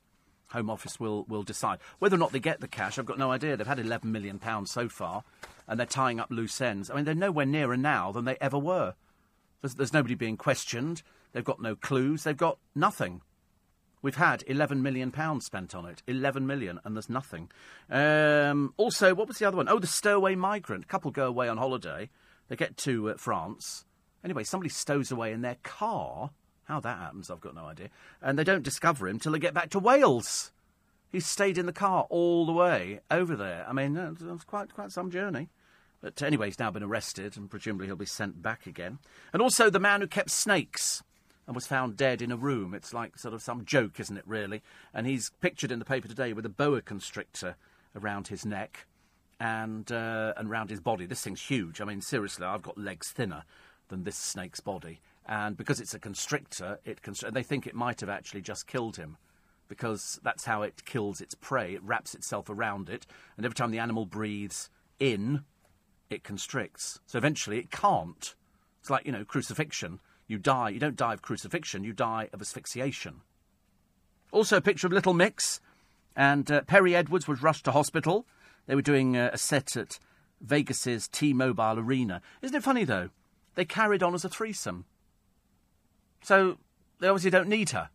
Home 0.50 0.70
Office 0.70 1.00
will, 1.00 1.24
will 1.24 1.44
decide. 1.44 1.80
Whether 1.98 2.16
or 2.16 2.20
not 2.20 2.32
they 2.32 2.40
get 2.40 2.62
the 2.62 2.68
cash, 2.68 3.00
I've 3.00 3.08
got 3.08 3.18
no 3.18 3.32
idea. 3.32 3.58
They've 3.58 3.66
had 3.66 3.80
£11 3.80 4.04
million 4.06 4.40
so 4.66 4.88
far, 4.88 5.24
and 5.68 5.80
they're 5.80 5.88
tying 5.88 6.20
up 6.20 6.30
loose 6.30 6.62
ends. 6.62 6.92
I 6.92 6.96
mean, 6.96 7.06
they're 7.06 7.16
nowhere 7.16 7.48
nearer 7.48 7.76
now 7.76 8.12
than 8.12 8.26
they 8.26 8.38
ever 8.40 8.60
were. 8.60 8.94
There's, 9.62 9.76
there's 9.76 9.94
nobody 9.94 10.14
being 10.14 10.38
questioned. 10.38 11.02
They've 11.32 11.44
got 11.44 11.62
no 11.62 11.76
clues. 11.76 12.24
They've 12.24 12.38
got 12.38 12.60
nothing. 12.76 13.22
We've 14.04 14.16
had 14.16 14.42
£11 14.42 14.82
million 14.82 15.12
spent 15.42 15.74
on 15.74 15.86
it. 15.86 16.04
£11 16.08 16.42
million, 16.42 16.80
and 16.84 16.96
there's 16.96 17.10
nothing. 17.10 17.50
Um, 17.90 18.74
also, 18.78 19.16
what 19.16 19.28
was 19.28 19.40
the 19.40 19.48
other 19.48 19.58
one? 19.58 19.70
Oh, 19.70 19.80
the 19.80 19.88
stowaway 19.88 20.36
migrant. 20.36 20.84
A 20.84 20.88
couple 20.88 21.10
go 21.10 21.26
away 21.26 21.48
on 21.48 21.58
holiday. 21.58 22.10
They 22.54 22.58
get 22.58 22.78
to 22.78 23.10
uh, 23.10 23.16
France. 23.18 23.84
Anyway, 24.24 24.44
somebody 24.44 24.70
stows 24.70 25.12
away 25.12 25.32
in 25.32 25.42
their 25.42 25.58
car. 25.64 26.30
How 26.66 26.80
that 26.82 27.00
happens, 27.00 27.32
I've 27.32 27.42
got 27.42 27.56
no 27.56 27.66
idea. 27.66 27.90
And 28.22 28.38
they 28.38 28.44
don't 28.44 28.62
discover 28.62 29.08
him 29.08 29.18
till 29.18 29.32
they 29.32 29.40
get 29.40 29.56
back 29.56 29.72
to 29.72 29.80
Wales. 29.80 30.52
He 31.12 31.20
stayed 31.20 31.58
in 31.58 31.66
the 31.66 31.74
car 31.74 32.06
all 32.12 32.46
the 32.46 32.52
way 32.52 33.00
over 33.10 33.36
there. 33.36 33.66
I 33.68 33.74
mean, 33.74 33.98
it 33.98 34.22
was 34.22 34.44
quite, 34.44 34.72
quite 34.72 34.92
some 34.92 35.10
journey. 35.10 35.50
But 36.00 36.22
anyway, 36.22 36.46
he's 36.46 36.60
now 36.60 36.70
been 36.70 36.84
arrested, 36.84 37.38
and 37.38 37.50
presumably 37.50 37.88
he'll 37.88 37.96
be 37.96 38.06
sent 38.06 38.44
back 38.44 38.68
again. 38.68 39.00
And 39.34 39.42
also 39.42 39.72
the 39.72 39.80
man 39.80 40.02
who 40.02 40.08
kept 40.08 40.30
snakes 40.30 41.02
and 41.48 41.56
was 41.56 41.66
found 41.66 41.98
dead 41.98 42.22
in 42.22 42.32
a 42.32 42.38
room. 42.38 42.76
It's 42.76 42.94
like 42.94 43.18
sort 43.18 43.34
of 43.34 43.42
some 43.42 43.66
joke, 43.66 44.00
isn't 44.00 44.18
it, 44.18 44.28
really? 44.28 44.62
And 44.94 45.08
he's 45.08 45.32
pictured 45.42 45.72
in 45.72 45.80
the 45.80 45.86
paper 45.86 46.08
today 46.08 46.34
with 46.34 46.46
a 46.46 46.50
boa 46.50 46.84
constrictor 46.84 47.56
around 47.96 48.28
his 48.28 48.46
neck 48.46 48.86
and 49.44 49.92
uh, 49.92 50.34
and 50.38 50.50
round 50.50 50.70
his 50.70 50.80
body. 50.80 51.06
This 51.06 51.22
thing's 51.22 51.42
huge. 51.42 51.82
I 51.82 51.86
mean, 51.86 52.00
seriously, 52.00 52.46
I've 52.46 52.62
got 52.62 52.78
legs 52.78 53.12
thinner 53.12 53.44
than 53.90 54.06
this 54.06 54.16
snake's 54.16 54.62
body, 54.62 55.02
and 55.26 55.58
because 55.58 55.82
it's 55.82 55.94
a 55.94 56.00
constrictor, 56.00 56.80
it 56.86 57.02
constri- 57.02 57.34
they 57.34 57.44
think 57.44 57.68
it 57.68 57.76
might 57.76 58.00
have 58.00 58.10
actually 58.10 58.42
just 58.42 58.66
killed 58.68 58.96
him. 58.96 59.18
Because 59.70 60.20
that's 60.24 60.46
how 60.46 60.62
it 60.62 60.86
kills 60.86 61.20
its 61.20 61.36
prey. 61.36 61.74
It 61.74 61.84
wraps 61.84 62.14
itself 62.14 62.50
around 62.50 62.90
it, 62.90 63.06
and 63.36 63.46
every 63.46 63.56
time 63.56 63.72
the 63.72 63.80
animal 63.80 64.06
breathes 64.06 64.70
in, 65.00 65.44
it 66.10 66.24
constricts. 66.24 67.00
So 67.06 67.18
eventually 67.18 67.58
it 67.58 67.72
can't. 67.72 68.36
It's 68.82 68.90
like, 68.90 69.06
you 69.06 69.12
know, 69.12 69.26
crucifixion. 69.26 70.00
You 70.28 70.38
die. 70.38 70.70
You 70.70 70.80
don't 70.80 70.98
die 70.98 71.14
of 71.14 71.22
crucifixion, 71.22 71.84
you 71.84 71.94
die 71.94 72.30
of 72.34 72.42
asphyxiation. 72.42 73.22
Also, 74.32 74.58
a 74.58 74.62
picture 74.62 74.88
of 74.88 74.94
Little 74.94 75.14
Mix. 75.14 75.60
And 76.16 76.52
uh, 76.52 76.62
Perrie 76.62 76.94
Edwards 76.94 77.28
was 77.28 77.42
rushed 77.42 77.66
to 77.66 77.72
hospital. 77.72 78.28
They 78.66 78.76
were 78.76 78.82
doing 78.82 79.16
a, 79.16 79.32
a 79.34 79.38
set 79.38 79.76
at 79.76 80.00
Vegas's 80.42 81.08
T-Mobile 81.08 81.80
Arena. 81.80 82.22
Isn't 82.42 82.56
it 82.56 82.64
funny 82.64 82.84
though? 82.84 83.10
They 83.56 83.66
carried 83.66 84.04
on 84.04 84.14
as 84.14 84.26
a 84.26 84.30
threesome. 84.30 84.86
So 86.22 86.58
they 87.00 87.08
obviously 87.08 87.32
don't 87.32 87.50
need 87.50 87.72
her. 87.72 87.90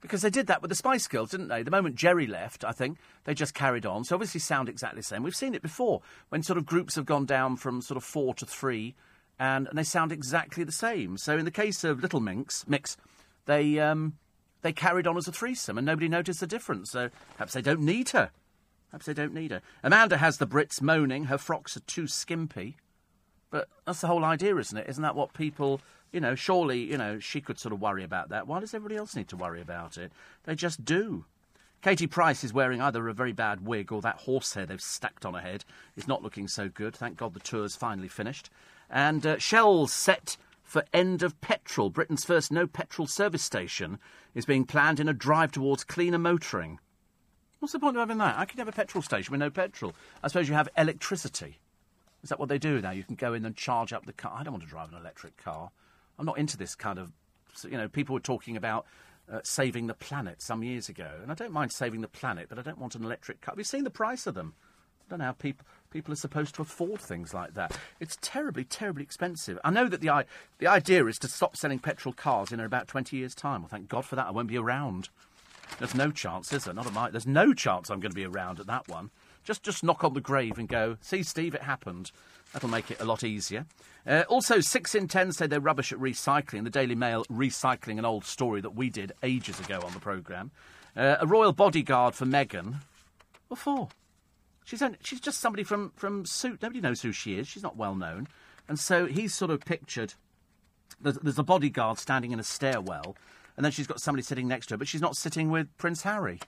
Because 0.00 0.20
they 0.20 0.30
did 0.30 0.48
that 0.48 0.60
with 0.60 0.68
the 0.68 0.74
Spice 0.74 1.08
Girls, 1.08 1.30
didn't 1.30 1.48
they? 1.48 1.62
The 1.62 1.70
moment 1.70 1.96
Geri 1.96 2.26
left, 2.26 2.62
I 2.62 2.72
think, 2.72 2.98
they 3.24 3.32
just 3.32 3.54
carried 3.54 3.86
on. 3.86 4.04
So 4.04 4.14
obviously 4.14 4.40
sound 4.40 4.68
exactly 4.68 5.00
the 5.00 5.04
same. 5.04 5.22
We've 5.22 5.34
seen 5.34 5.54
it 5.54 5.62
before 5.62 6.02
when 6.28 6.42
sort 6.42 6.58
of 6.58 6.66
groups 6.66 6.96
have 6.96 7.06
gone 7.06 7.24
down 7.24 7.56
from 7.56 7.80
sort 7.80 7.96
of 7.96 8.04
four 8.04 8.34
to 8.34 8.44
three 8.44 8.94
and, 9.38 9.66
and 9.66 9.78
they 9.78 9.82
sound 9.82 10.12
exactly 10.12 10.62
the 10.62 10.72
same. 10.72 11.16
So 11.16 11.38
in 11.38 11.46
the 11.46 11.50
case 11.50 11.84
of 11.84 12.02
Little 12.02 12.20
Minx, 12.20 12.68
Mix, 12.68 12.98
they, 13.46 13.78
um, 13.80 14.18
they 14.60 14.74
carried 14.74 15.06
on 15.06 15.16
as 15.16 15.26
a 15.26 15.32
threesome 15.32 15.78
and 15.78 15.86
nobody 15.86 16.08
noticed 16.08 16.40
the 16.40 16.46
difference. 16.46 16.90
So 16.90 17.08
perhaps 17.36 17.54
they 17.54 17.62
don't 17.62 17.80
need 17.80 18.10
her. 18.10 18.30
Perhaps 18.94 19.06
they 19.06 19.14
don't 19.14 19.34
need 19.34 19.50
her. 19.50 19.60
Amanda 19.82 20.18
has 20.18 20.38
the 20.38 20.46
Brits 20.46 20.80
moaning 20.80 21.24
her 21.24 21.36
frocks 21.36 21.76
are 21.76 21.80
too 21.80 22.06
skimpy. 22.06 22.76
But 23.50 23.66
that's 23.84 24.00
the 24.00 24.06
whole 24.06 24.22
idea, 24.22 24.56
isn't 24.56 24.78
it? 24.78 24.88
Isn't 24.88 25.02
that 25.02 25.16
what 25.16 25.32
people, 25.32 25.80
you 26.12 26.20
know, 26.20 26.36
surely, 26.36 26.84
you 26.84 26.96
know, 26.96 27.18
she 27.18 27.40
could 27.40 27.58
sort 27.58 27.72
of 27.72 27.80
worry 27.80 28.04
about 28.04 28.28
that. 28.28 28.46
Why 28.46 28.60
does 28.60 28.72
everybody 28.72 28.96
else 28.96 29.16
need 29.16 29.26
to 29.30 29.36
worry 29.36 29.60
about 29.60 29.98
it? 29.98 30.12
They 30.44 30.54
just 30.54 30.84
do. 30.84 31.24
Katie 31.82 32.06
Price 32.06 32.44
is 32.44 32.52
wearing 32.52 32.80
either 32.80 33.08
a 33.08 33.12
very 33.12 33.32
bad 33.32 33.66
wig 33.66 33.90
or 33.90 34.00
that 34.02 34.18
horsehair 34.18 34.64
they've 34.64 34.80
stacked 34.80 35.26
on 35.26 35.34
her 35.34 35.40
head 35.40 35.64
is 35.96 36.06
not 36.06 36.22
looking 36.22 36.46
so 36.46 36.68
good. 36.68 36.94
Thank 36.94 37.16
God 37.16 37.34
the 37.34 37.40
tour's 37.40 37.74
finally 37.74 38.06
finished. 38.06 38.48
And 38.88 39.26
uh, 39.26 39.38
Shell's 39.38 39.92
set 39.92 40.36
for 40.62 40.84
end 40.92 41.24
of 41.24 41.40
petrol. 41.40 41.90
Britain's 41.90 42.24
first 42.24 42.52
no 42.52 42.68
petrol 42.68 43.08
service 43.08 43.42
station 43.42 43.98
is 44.36 44.46
being 44.46 44.64
planned 44.64 45.00
in 45.00 45.08
a 45.08 45.12
drive 45.12 45.50
towards 45.50 45.82
cleaner 45.82 46.18
motoring. 46.18 46.78
What's 47.64 47.72
the 47.72 47.78
point 47.78 47.96
of 47.96 48.00
having 48.00 48.18
that? 48.18 48.38
I 48.38 48.44
could 48.44 48.58
have 48.58 48.68
a 48.68 48.72
petrol 48.72 49.00
station 49.00 49.32
with 49.32 49.40
no 49.40 49.48
petrol. 49.48 49.94
I 50.22 50.28
suppose 50.28 50.50
you 50.50 50.54
have 50.54 50.68
electricity. 50.76 51.60
Is 52.22 52.28
that 52.28 52.38
what 52.38 52.50
they 52.50 52.58
do 52.58 52.78
now? 52.82 52.90
You 52.90 53.04
can 53.04 53.14
go 53.14 53.32
in 53.32 53.46
and 53.46 53.56
charge 53.56 53.90
up 53.90 54.04
the 54.04 54.12
car. 54.12 54.36
I 54.38 54.42
don't 54.42 54.52
want 54.52 54.64
to 54.64 54.68
drive 54.68 54.92
an 54.92 54.98
electric 54.98 55.38
car. 55.38 55.70
I'm 56.18 56.26
not 56.26 56.36
into 56.36 56.58
this 56.58 56.74
kind 56.74 56.98
of. 56.98 57.10
You 57.62 57.78
know, 57.78 57.88
people 57.88 58.12
were 58.12 58.20
talking 58.20 58.58
about 58.58 58.84
uh, 59.32 59.40
saving 59.44 59.86
the 59.86 59.94
planet 59.94 60.42
some 60.42 60.62
years 60.62 60.90
ago, 60.90 61.08
and 61.22 61.32
I 61.32 61.34
don't 61.34 61.52
mind 61.52 61.72
saving 61.72 62.02
the 62.02 62.06
planet, 62.06 62.50
but 62.50 62.58
I 62.58 62.60
don't 62.60 62.76
want 62.76 62.96
an 62.96 63.02
electric 63.02 63.40
car. 63.40 63.54
We've 63.56 63.66
seen 63.66 63.84
the 63.84 63.88
price 63.88 64.26
of 64.26 64.34
them. 64.34 64.52
I 65.06 65.08
don't 65.08 65.20
know 65.20 65.24
how 65.24 65.32
people 65.32 65.66
people 65.88 66.12
are 66.12 66.16
supposed 66.16 66.54
to 66.56 66.60
afford 66.62 67.00
things 67.00 67.32
like 67.32 67.54
that. 67.54 67.78
It's 67.98 68.18
terribly, 68.20 68.64
terribly 68.64 69.04
expensive. 69.04 69.58
I 69.64 69.70
know 69.70 69.88
that 69.88 70.02
the 70.02 70.26
the 70.58 70.66
idea 70.66 71.06
is 71.06 71.18
to 71.20 71.28
stop 71.28 71.56
selling 71.56 71.78
petrol 71.78 72.12
cars 72.12 72.52
in 72.52 72.60
about 72.60 72.88
20 72.88 73.16
years' 73.16 73.34
time. 73.34 73.62
Well, 73.62 73.70
thank 73.70 73.88
God 73.88 74.04
for 74.04 74.16
that. 74.16 74.26
I 74.26 74.32
won't 74.32 74.48
be 74.48 74.58
around. 74.58 75.08
There's 75.78 75.94
no 75.94 76.10
chance, 76.10 76.52
is 76.52 76.64
there? 76.64 76.74
Not 76.74 76.86
at 76.86 76.92
my. 76.92 77.10
There's 77.10 77.26
no 77.26 77.52
chance 77.52 77.90
I'm 77.90 78.00
going 78.00 78.12
to 78.12 78.16
be 78.16 78.26
around 78.26 78.60
at 78.60 78.66
that 78.66 78.88
one. 78.88 79.10
Just, 79.42 79.62
just 79.62 79.84
knock 79.84 80.04
on 80.04 80.14
the 80.14 80.20
grave 80.20 80.58
and 80.58 80.68
go. 80.68 80.96
See, 81.00 81.22
Steve, 81.22 81.54
it 81.54 81.62
happened. 81.62 82.10
That'll 82.52 82.70
make 82.70 82.90
it 82.90 83.00
a 83.00 83.04
lot 83.04 83.24
easier. 83.24 83.66
Uh, 84.06 84.22
also, 84.28 84.60
six 84.60 84.94
in 84.94 85.08
ten 85.08 85.32
say 85.32 85.46
they're 85.46 85.60
rubbish 85.60 85.92
at 85.92 85.98
recycling. 85.98 86.64
The 86.64 86.70
Daily 86.70 86.94
Mail 86.94 87.24
recycling 87.24 87.98
an 87.98 88.04
old 88.04 88.24
story 88.24 88.60
that 88.60 88.74
we 88.74 88.88
did 88.88 89.12
ages 89.22 89.58
ago 89.60 89.80
on 89.84 89.92
the 89.92 90.00
programme. 90.00 90.50
Uh, 90.96 91.16
a 91.20 91.26
royal 91.26 91.52
bodyguard 91.52 92.14
for 92.14 92.24
Meghan. 92.24 92.76
What 93.48 93.58
for? 93.58 93.88
She's 94.64 94.80
only, 94.80 94.98
she's 95.02 95.20
just 95.20 95.40
somebody 95.40 95.64
from 95.64 95.92
from 95.96 96.24
Suit. 96.24 96.62
Nobody 96.62 96.80
knows 96.80 97.02
who 97.02 97.12
she 97.12 97.38
is. 97.38 97.48
She's 97.48 97.62
not 97.62 97.76
well 97.76 97.94
known, 97.94 98.28
and 98.68 98.78
so 98.78 99.06
he's 99.06 99.34
sort 99.34 99.50
of 99.50 99.60
pictured. 99.60 100.14
There's, 101.00 101.16
there's 101.18 101.38
a 101.38 101.42
bodyguard 101.42 101.98
standing 101.98 102.30
in 102.30 102.40
a 102.40 102.44
stairwell 102.44 103.16
and 103.56 103.64
then 103.64 103.72
she's 103.72 103.86
got 103.86 104.00
somebody 104.00 104.22
sitting 104.22 104.48
next 104.48 104.66
to 104.66 104.74
her, 104.74 104.78
but 104.78 104.88
she's 104.88 105.00
not 105.00 105.16
sitting 105.16 105.50
with 105.50 105.76
Prince 105.78 106.02
Harry. 106.02 106.40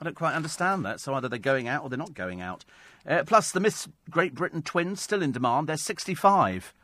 I 0.00 0.04
don't 0.04 0.16
quite 0.16 0.34
understand 0.34 0.84
that. 0.84 1.00
So 1.00 1.14
either 1.14 1.28
they're 1.28 1.38
going 1.38 1.68
out 1.68 1.82
or 1.82 1.88
they're 1.88 1.98
not 1.98 2.14
going 2.14 2.40
out. 2.40 2.64
Uh, 3.06 3.22
plus, 3.24 3.50
the 3.50 3.60
Miss 3.60 3.88
Great 4.10 4.34
Britain 4.34 4.62
twins 4.62 5.00
still 5.00 5.22
in 5.22 5.32
demand. 5.32 5.68
They're 5.68 5.76
65. 5.76 6.74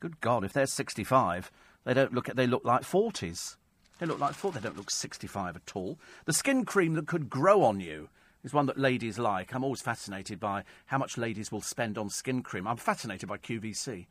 Good 0.00 0.20
God, 0.20 0.44
if 0.44 0.52
they're 0.52 0.66
65, 0.66 1.50
they 1.84 1.94
don't 1.94 2.14
look 2.14 2.28
at. 2.28 2.36
They 2.36 2.46
look 2.46 2.64
like 2.64 2.82
40s. 2.82 3.56
They 3.98 4.06
look 4.06 4.18
like 4.18 4.34
40. 4.34 4.58
They 4.58 4.68
don't 4.68 4.76
look 4.76 4.90
65 4.90 5.56
at 5.56 5.76
all. 5.76 5.98
The 6.24 6.32
skin 6.32 6.64
cream 6.64 6.94
that 6.94 7.06
could 7.06 7.30
grow 7.30 7.62
on 7.62 7.80
you 7.80 8.08
is 8.42 8.52
one 8.52 8.66
that 8.66 8.78
ladies 8.78 9.18
like. 9.18 9.54
I'm 9.54 9.64
always 9.64 9.82
fascinated 9.82 10.40
by 10.40 10.64
how 10.86 10.98
much 10.98 11.18
ladies 11.18 11.52
will 11.52 11.60
spend 11.60 11.98
on 11.98 12.10
skin 12.10 12.42
cream. 12.42 12.66
I'm 12.66 12.76
fascinated 12.76 13.28
by 13.28 13.38
QVC. 13.38 14.06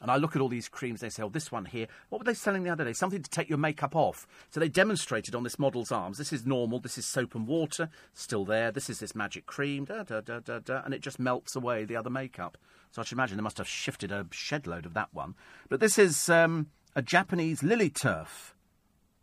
And 0.00 0.10
I 0.10 0.16
look 0.16 0.34
at 0.34 0.40
all 0.40 0.48
these 0.48 0.68
creams, 0.68 1.00
they 1.00 1.10
say, 1.10 1.22
oh, 1.22 1.28
this 1.28 1.52
one 1.52 1.66
here. 1.66 1.86
What 2.08 2.20
were 2.20 2.24
they 2.24 2.34
selling 2.34 2.62
the 2.62 2.70
other 2.70 2.84
day? 2.84 2.92
Something 2.92 3.22
to 3.22 3.30
take 3.30 3.48
your 3.48 3.58
makeup 3.58 3.94
off. 3.94 4.26
So 4.50 4.58
they 4.58 4.68
demonstrated 4.68 5.34
on 5.34 5.42
this 5.42 5.58
model's 5.58 5.92
arms. 5.92 6.16
This 6.16 6.32
is 6.32 6.46
normal. 6.46 6.80
This 6.80 6.96
is 6.96 7.04
soap 7.04 7.34
and 7.34 7.46
water, 7.46 7.90
still 8.14 8.44
there. 8.44 8.70
This 8.70 8.88
is 8.88 8.98
this 8.98 9.14
magic 9.14 9.46
cream, 9.46 9.84
da, 9.84 10.02
da, 10.02 10.20
da, 10.20 10.40
da, 10.40 10.58
da, 10.60 10.82
and 10.84 10.94
it 10.94 11.02
just 11.02 11.18
melts 11.18 11.54
away 11.54 11.84
the 11.84 11.96
other 11.96 12.10
makeup. 12.10 12.56
So 12.92 13.02
I 13.02 13.04
should 13.04 13.16
imagine 13.16 13.36
they 13.36 13.42
must 13.42 13.58
have 13.58 13.68
shifted 13.68 14.10
a 14.10 14.26
shed 14.30 14.66
load 14.66 14.86
of 14.86 14.94
that 14.94 15.10
one. 15.12 15.34
But 15.68 15.80
this 15.80 15.98
is 15.98 16.28
um, 16.28 16.68
a 16.96 17.02
Japanese 17.02 17.62
lily 17.62 17.90
turf. 17.90 18.54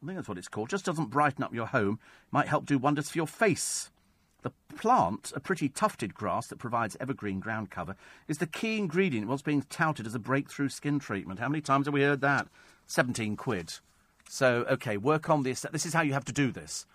I 0.01 0.05
think 0.05 0.17
that's 0.17 0.29
what 0.29 0.37
it's 0.37 0.47
called. 0.47 0.69
Just 0.69 0.85
doesn't 0.85 1.09
brighten 1.09 1.43
up 1.43 1.53
your 1.53 1.65
home. 1.65 1.99
Might 2.31 2.47
help 2.47 2.65
do 2.65 2.77
wonders 2.77 3.09
for 3.09 3.17
your 3.17 3.27
face. 3.27 3.89
The 4.47 4.75
plant, 4.77 5.33
a 5.35 5.41
pretty 5.41 5.67
tufted 5.67 6.13
grass 6.13 6.47
that 6.47 6.57
provides 6.57 6.95
evergreen 7.01 7.41
ground 7.41 7.69
cover, 7.69 7.97
is 8.29 8.37
the 8.37 8.47
key 8.47 8.77
ingredient 8.77 9.23
in 9.23 9.29
what's 9.29 9.41
being 9.41 9.63
touted 9.63 10.07
as 10.07 10.15
a 10.15 10.19
breakthrough 10.19 10.69
skin 10.69 10.99
treatment. 10.99 11.41
How 11.41 11.49
many 11.49 11.59
times 11.59 11.85
have 11.85 11.93
we 11.93 12.03
heard 12.03 12.21
that? 12.21 12.47
17 12.85 13.35
quid. 13.35 13.73
So, 14.29 14.65
okay, 14.69 14.95
work 14.95 15.29
on 15.29 15.43
this. 15.43 15.65
This 15.73 15.85
is 15.85 15.93
how 15.93 16.01
you 16.01 16.13
have 16.13 16.23
to 16.23 16.31
do 16.31 16.53
this. 16.53 16.85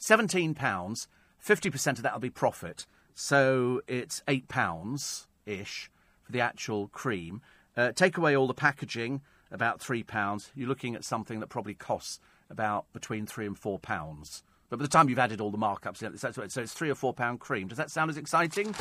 £17, 0.00 0.56
50% 0.56 1.86
of 1.88 2.02
that 2.02 2.14
will 2.14 2.20
be 2.20 2.30
profit. 2.30 2.86
So 3.14 3.82
it's 3.86 4.22
£8 4.26 5.26
ish 5.44 5.90
for 6.22 6.32
the 6.32 6.40
actual 6.40 6.88
cream. 6.88 7.42
Uh, 7.76 7.92
take 7.92 8.16
away 8.16 8.34
all 8.34 8.46
the 8.46 8.54
packaging, 8.54 9.20
about 9.50 9.78
£3. 9.78 10.50
You're 10.54 10.68
looking 10.68 10.94
at 10.94 11.04
something 11.04 11.40
that 11.40 11.48
probably 11.48 11.74
costs 11.74 12.18
about 12.48 12.90
between 12.94 13.26
3 13.26 13.44
and 13.44 13.60
£4. 13.60 14.42
But 14.70 14.78
by 14.78 14.84
the 14.84 14.88
time 14.88 15.08
you've 15.08 15.18
added 15.18 15.40
all 15.40 15.50
the 15.50 15.58
markups, 15.58 15.98
so 16.18 16.62
it's 16.62 16.72
three 16.72 16.90
or 16.90 16.94
four 16.94 17.12
pound 17.12 17.40
cream. 17.40 17.68
Does 17.68 17.78
that 17.78 17.90
sound 17.90 18.10
as 18.10 18.16
exciting? 18.16 18.74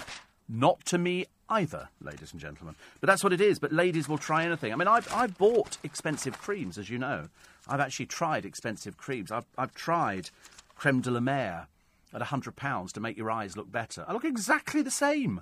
Not 0.50 0.84
to 0.86 0.98
me 0.98 1.26
either, 1.50 1.90
ladies 2.02 2.32
and 2.32 2.42
gentlemen. 2.42 2.76
But 3.00 3.08
that's 3.08 3.24
what 3.24 3.34
it 3.34 3.42
is. 3.42 3.60
But 3.60 3.72
ladies 3.72 4.10
will 4.10 4.18
try 4.18 4.46
anything. 4.46 4.74
I 4.74 4.76
mean, 4.76 4.88
I've, 4.88 5.12
I've 5.14 5.38
bought 5.38 5.78
expensive 5.84 6.38
creams, 6.40 6.78
as 6.78 6.90
you 6.90 6.98
know. 6.98 7.30
I've 7.68 7.80
actually 7.80 8.08
tried 8.08 8.46
expensive 8.46 8.98
creams. 8.98 9.32
I've, 9.32 9.46
I've 9.58 9.74
tried 9.74 10.30
creme 10.76 11.02
de 11.02 11.12
la 11.12 11.20
mer 11.20 11.68
at 12.14 12.22
£100 12.22 12.92
to 12.92 13.00
make 13.00 13.18
your 13.18 13.32
eyes 13.32 13.58
look 13.58 13.72
better. 13.72 14.06
I 14.08 14.14
look 14.14 14.26
exactly 14.26 14.82
the 14.82 14.92
same. 14.92 15.42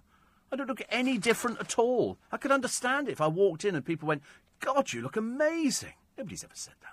I 0.51 0.55
don't 0.55 0.68
look 0.68 0.81
any 0.89 1.18
different 1.18 1.59
at 1.59 1.80
all. 1.80 2.18
I 2.31 2.38
could 2.38 2.51
understand 2.51 3.07
it 3.07 3.13
if 3.13 3.22
I 3.22 3.27
walked 3.27 3.65
in 3.65 3.76
and 3.76 3.85
people 3.85 4.07
went, 4.07 4.23
God, 4.59 4.91
you 4.93 5.01
look 5.01 5.18
amazing. 5.18 5.93
Nobody's 6.18 6.43
ever 6.43 6.53
said 6.55 6.76
that. 6.81 6.91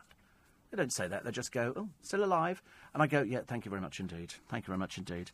They 0.70 0.76
don't 0.76 0.92
say 0.92 1.08
that. 1.08 1.24
They 1.24 1.30
just 1.30 1.52
go, 1.52 1.72
oh, 1.76 1.88
still 2.02 2.24
alive. 2.24 2.62
And 2.98 3.04
I 3.04 3.06
go, 3.06 3.22
yeah, 3.22 3.42
thank 3.46 3.64
you 3.64 3.70
very 3.70 3.80
much 3.80 4.00
indeed. 4.00 4.34
Thank 4.48 4.64
you 4.64 4.72
very 4.72 4.78
much 4.78 4.98
indeed. 4.98 5.30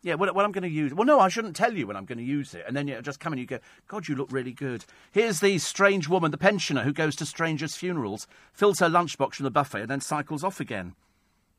Yeah, 0.00 0.14
what, 0.14 0.34
what 0.34 0.46
I'm 0.46 0.52
going 0.52 0.62
to 0.62 0.70
use. 0.70 0.94
Well, 0.94 1.04
no, 1.04 1.20
I 1.20 1.28
shouldn't 1.28 1.54
tell 1.54 1.74
you 1.74 1.86
when 1.86 1.98
I'm 1.98 2.06
going 2.06 2.16
to 2.16 2.24
use 2.24 2.54
it. 2.54 2.64
And 2.66 2.74
then 2.74 2.88
you 2.88 3.02
just 3.02 3.20
come 3.20 3.34
and 3.34 3.38
you 3.38 3.44
go, 3.44 3.58
God, 3.88 4.08
you 4.08 4.14
look 4.14 4.32
really 4.32 4.52
good. 4.52 4.86
Here's 5.10 5.40
the 5.40 5.58
strange 5.58 6.08
woman, 6.08 6.30
the 6.30 6.38
pensioner, 6.38 6.82
who 6.82 6.94
goes 6.94 7.14
to 7.16 7.26
strangers' 7.26 7.76
funerals, 7.76 8.26
fills 8.54 8.78
her 8.78 8.88
lunchbox 8.88 9.34
from 9.34 9.44
the 9.44 9.50
buffet, 9.50 9.82
and 9.82 9.90
then 9.90 10.00
cycles 10.00 10.42
off 10.42 10.60
again. 10.60 10.94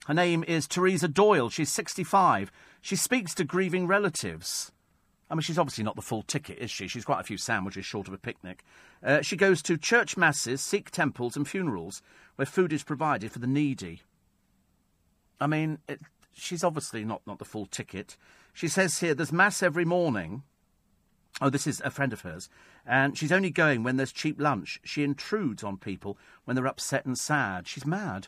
Her 0.08 0.16
name 0.16 0.44
is 0.48 0.68
Teresa 0.68 1.08
Doyle. 1.08 1.52
She's 1.52 1.72
65. 1.72 2.52
She 2.82 2.96
speaks 2.96 3.36
to 3.36 3.44
grieving 3.44 3.86
relatives. 3.86 4.72
I 5.30 5.36
mean, 5.36 5.44
she's 5.44 5.60
obviously 5.60 5.84
not 5.84 5.96
the 5.96 6.02
full 6.02 6.24
ticket, 6.24 6.58
is 6.58 6.72
she? 6.72 6.88
She's 6.88 7.06
quite 7.06 7.20
a 7.20 7.24
few 7.24 7.38
sandwiches 7.38 7.86
short 7.86 8.08
of 8.08 8.16
a 8.16 8.18
picnic. 8.18 8.66
Uh, 9.04 9.22
she 9.22 9.36
goes 9.36 9.62
to 9.62 9.78
church 9.78 10.18
masses, 10.18 10.60
Sikh 10.60 10.90
temples, 10.90 11.38
and 11.38 11.48
funerals 11.48 12.02
where 12.36 12.48
food 12.48 12.74
is 12.74 12.82
provided 12.82 13.32
for 13.32 13.38
the 13.38 13.46
needy. 13.46 14.02
I 15.44 15.48
mean, 15.48 15.80
it, 15.90 16.00
she's 16.32 16.64
obviously 16.64 17.04
not, 17.04 17.22
not 17.28 17.38
the 17.38 17.46
full 17.46 17.66
ticket. 17.66 18.16
She 18.54 18.70
says 18.70 19.00
here 19.00 19.14
there's 19.14 19.34
mass 19.34 19.62
every 19.62 19.84
morning. 19.84 20.44
Oh, 21.42 21.50
this 21.50 21.68
is 21.68 21.82
a 21.84 21.92
friend 21.92 22.14
of 22.14 22.22
hers. 22.22 22.48
And 22.86 23.18
she's 23.18 23.32
only 23.32 23.50
going 23.50 23.84
when 23.84 23.98
there's 23.98 24.14
cheap 24.14 24.40
lunch. 24.40 24.80
She 24.86 25.04
intrudes 25.04 25.64
on 25.64 25.78
people 25.78 26.18
when 26.46 26.56
they're 26.56 26.68
upset 26.68 27.06
and 27.06 27.18
sad. 27.18 27.68
She's 27.68 27.86
mad. 27.86 28.28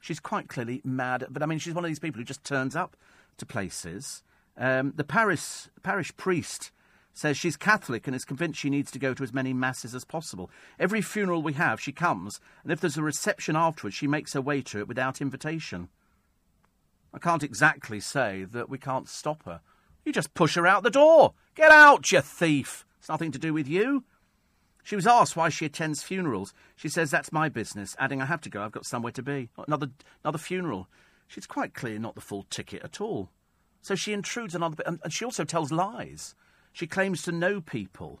She's 0.00 0.20
quite 0.20 0.48
clearly 0.48 0.80
mad. 0.84 1.26
But 1.30 1.42
I 1.42 1.46
mean, 1.46 1.58
she's 1.58 1.74
one 1.74 1.84
of 1.84 1.88
these 1.88 1.98
people 1.98 2.20
who 2.20 2.24
just 2.24 2.44
turns 2.44 2.76
up 2.76 2.96
to 3.38 3.46
places. 3.46 4.22
Um, 4.56 4.92
the 4.94 5.04
parish, 5.04 5.68
parish 5.82 6.16
priest 6.16 6.70
says 7.12 7.36
she's 7.36 7.56
Catholic 7.56 8.06
and 8.06 8.14
is 8.14 8.24
convinced 8.24 8.60
she 8.60 8.70
needs 8.70 8.90
to 8.92 8.98
go 8.98 9.14
to 9.14 9.22
as 9.24 9.32
many 9.32 9.52
masses 9.52 9.94
as 9.94 10.04
possible. 10.04 10.48
Every 10.78 11.00
funeral 11.00 11.42
we 11.42 11.54
have, 11.54 11.80
she 11.80 11.90
comes, 11.90 12.40
and 12.62 12.70
if 12.70 12.80
there's 12.80 12.98
a 12.98 13.02
reception 13.02 13.56
afterwards, 13.56 13.96
she 13.96 14.06
makes 14.06 14.34
her 14.34 14.40
way 14.40 14.60
to 14.62 14.78
it 14.78 14.88
without 14.88 15.22
invitation. 15.22 15.88
I 17.12 17.18
can't 17.18 17.42
exactly 17.42 18.00
say 18.00 18.44
that 18.44 18.68
we 18.68 18.78
can't 18.78 19.08
stop 19.08 19.44
her. 19.44 19.60
You 20.04 20.12
just 20.12 20.34
push 20.34 20.54
her 20.54 20.66
out 20.66 20.82
the 20.82 20.90
door. 20.90 21.34
Get 21.54 21.70
out, 21.70 22.10
you 22.12 22.20
thief. 22.20 22.84
It's 22.98 23.08
nothing 23.08 23.32
to 23.32 23.38
do 23.38 23.52
with 23.52 23.68
you. 23.68 24.04
She 24.82 24.94
was 24.94 25.06
asked 25.06 25.36
why 25.36 25.48
she 25.48 25.66
attends 25.66 26.04
funerals. 26.04 26.54
She 26.76 26.88
says 26.88 27.10
that's 27.10 27.32
my 27.32 27.48
business, 27.48 27.96
adding, 27.98 28.22
I 28.22 28.26
have 28.26 28.40
to 28.42 28.50
go, 28.50 28.62
I've 28.62 28.70
got 28.70 28.86
somewhere 28.86 29.12
to 29.12 29.22
be. 29.22 29.48
Another, 29.66 29.88
another 30.22 30.38
funeral. 30.38 30.88
She's 31.26 31.46
quite 31.46 31.74
clear 31.74 31.98
not 31.98 32.14
the 32.14 32.20
full 32.20 32.44
ticket 32.44 32.84
at 32.84 33.00
all. 33.00 33.30
So 33.82 33.96
she 33.96 34.12
intrudes 34.12 34.54
another 34.54 34.76
bit, 34.76 34.86
and, 34.86 35.00
and 35.02 35.12
she 35.12 35.24
also 35.24 35.44
tells 35.44 35.72
lies. 35.72 36.36
She 36.72 36.86
claims 36.86 37.22
to 37.22 37.32
know 37.32 37.60
people. 37.60 38.20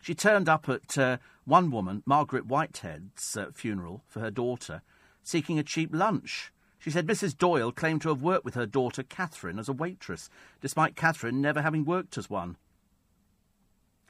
She 0.00 0.14
turned 0.14 0.48
up 0.48 0.68
at 0.68 0.96
uh, 0.96 1.16
one 1.44 1.70
woman, 1.70 2.02
Margaret 2.06 2.46
Whitehead's 2.46 3.36
uh, 3.36 3.46
funeral 3.52 4.04
for 4.06 4.20
her 4.20 4.30
daughter, 4.30 4.82
seeking 5.22 5.58
a 5.58 5.64
cheap 5.64 5.90
lunch. 5.92 6.52
She 6.84 6.90
said 6.90 7.06
Mrs. 7.06 7.34
Doyle 7.34 7.72
claimed 7.72 8.02
to 8.02 8.10
have 8.10 8.20
worked 8.20 8.44
with 8.44 8.56
her 8.56 8.66
daughter 8.66 9.02
Catherine 9.02 9.58
as 9.58 9.70
a 9.70 9.72
waitress, 9.72 10.28
despite 10.60 10.96
Catherine 10.96 11.40
never 11.40 11.62
having 11.62 11.86
worked 11.86 12.18
as 12.18 12.28
one. 12.28 12.58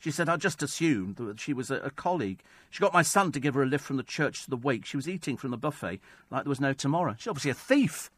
She 0.01 0.11
said, 0.11 0.29
I 0.29 0.37
just 0.37 0.61
assumed 0.61 1.15
that 1.19 1.39
she 1.39 1.53
was 1.53 1.71
a, 1.71 1.77
a, 1.77 1.91
colleague. 1.91 2.43
She 2.71 2.81
got 2.81 2.93
my 2.93 3.03
son 3.03 3.31
to 3.31 3.39
give 3.39 3.55
her 3.55 3.63
a 3.63 3.67
lift 3.67 3.85
from 3.85 3.97
the 3.97 4.03
church 4.03 4.43
to 4.43 4.51
the 4.51 4.57
wake. 4.57 4.87
She 4.87 4.97
was 4.97 5.09
eating 5.09 5.37
from 5.37 5.53
the 5.53 5.57
buffet 5.57 6.01
like 6.33 6.43
there 6.43 6.49
was 6.49 6.61
no 6.61 6.73
tomorrow. 6.73 7.15
She's 7.17 7.29
obviously 7.29 7.53
a 7.53 7.55
thief 7.55 8.11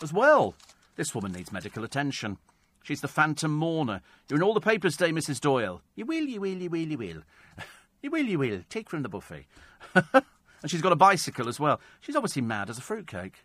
as 0.00 0.12
well. 0.12 0.54
This 0.94 1.12
woman 1.12 1.32
needs 1.32 1.50
medical 1.50 1.82
attention. 1.82 2.38
She's 2.84 3.00
the 3.00 3.08
phantom 3.08 3.50
mourner. 3.50 4.00
You're 4.28 4.36
in 4.36 4.44
all 4.44 4.54
the 4.54 4.60
papers 4.60 4.96
today, 4.96 5.10
Mrs. 5.10 5.40
Doyle. 5.40 5.82
You 5.96 6.06
will, 6.06 6.22
you 6.24 6.40
will, 6.40 6.56
you 6.56 6.70
will, 6.70 6.86
you 6.86 6.98
will. 6.98 7.22
you 8.00 8.12
will, 8.12 8.26
you 8.26 8.38
will. 8.38 8.60
Take 8.70 8.88
from 8.88 9.02
the 9.02 9.08
buffet. 9.08 9.46
and 9.94 10.22
she's 10.68 10.82
got 10.82 10.92
a 10.92 10.96
bicycle 10.96 11.48
as 11.48 11.58
well. 11.58 11.80
She's 12.00 12.14
obviously 12.14 12.42
mad 12.42 12.70
as 12.70 12.78
a 12.78 12.80
fruitcake 12.80 13.44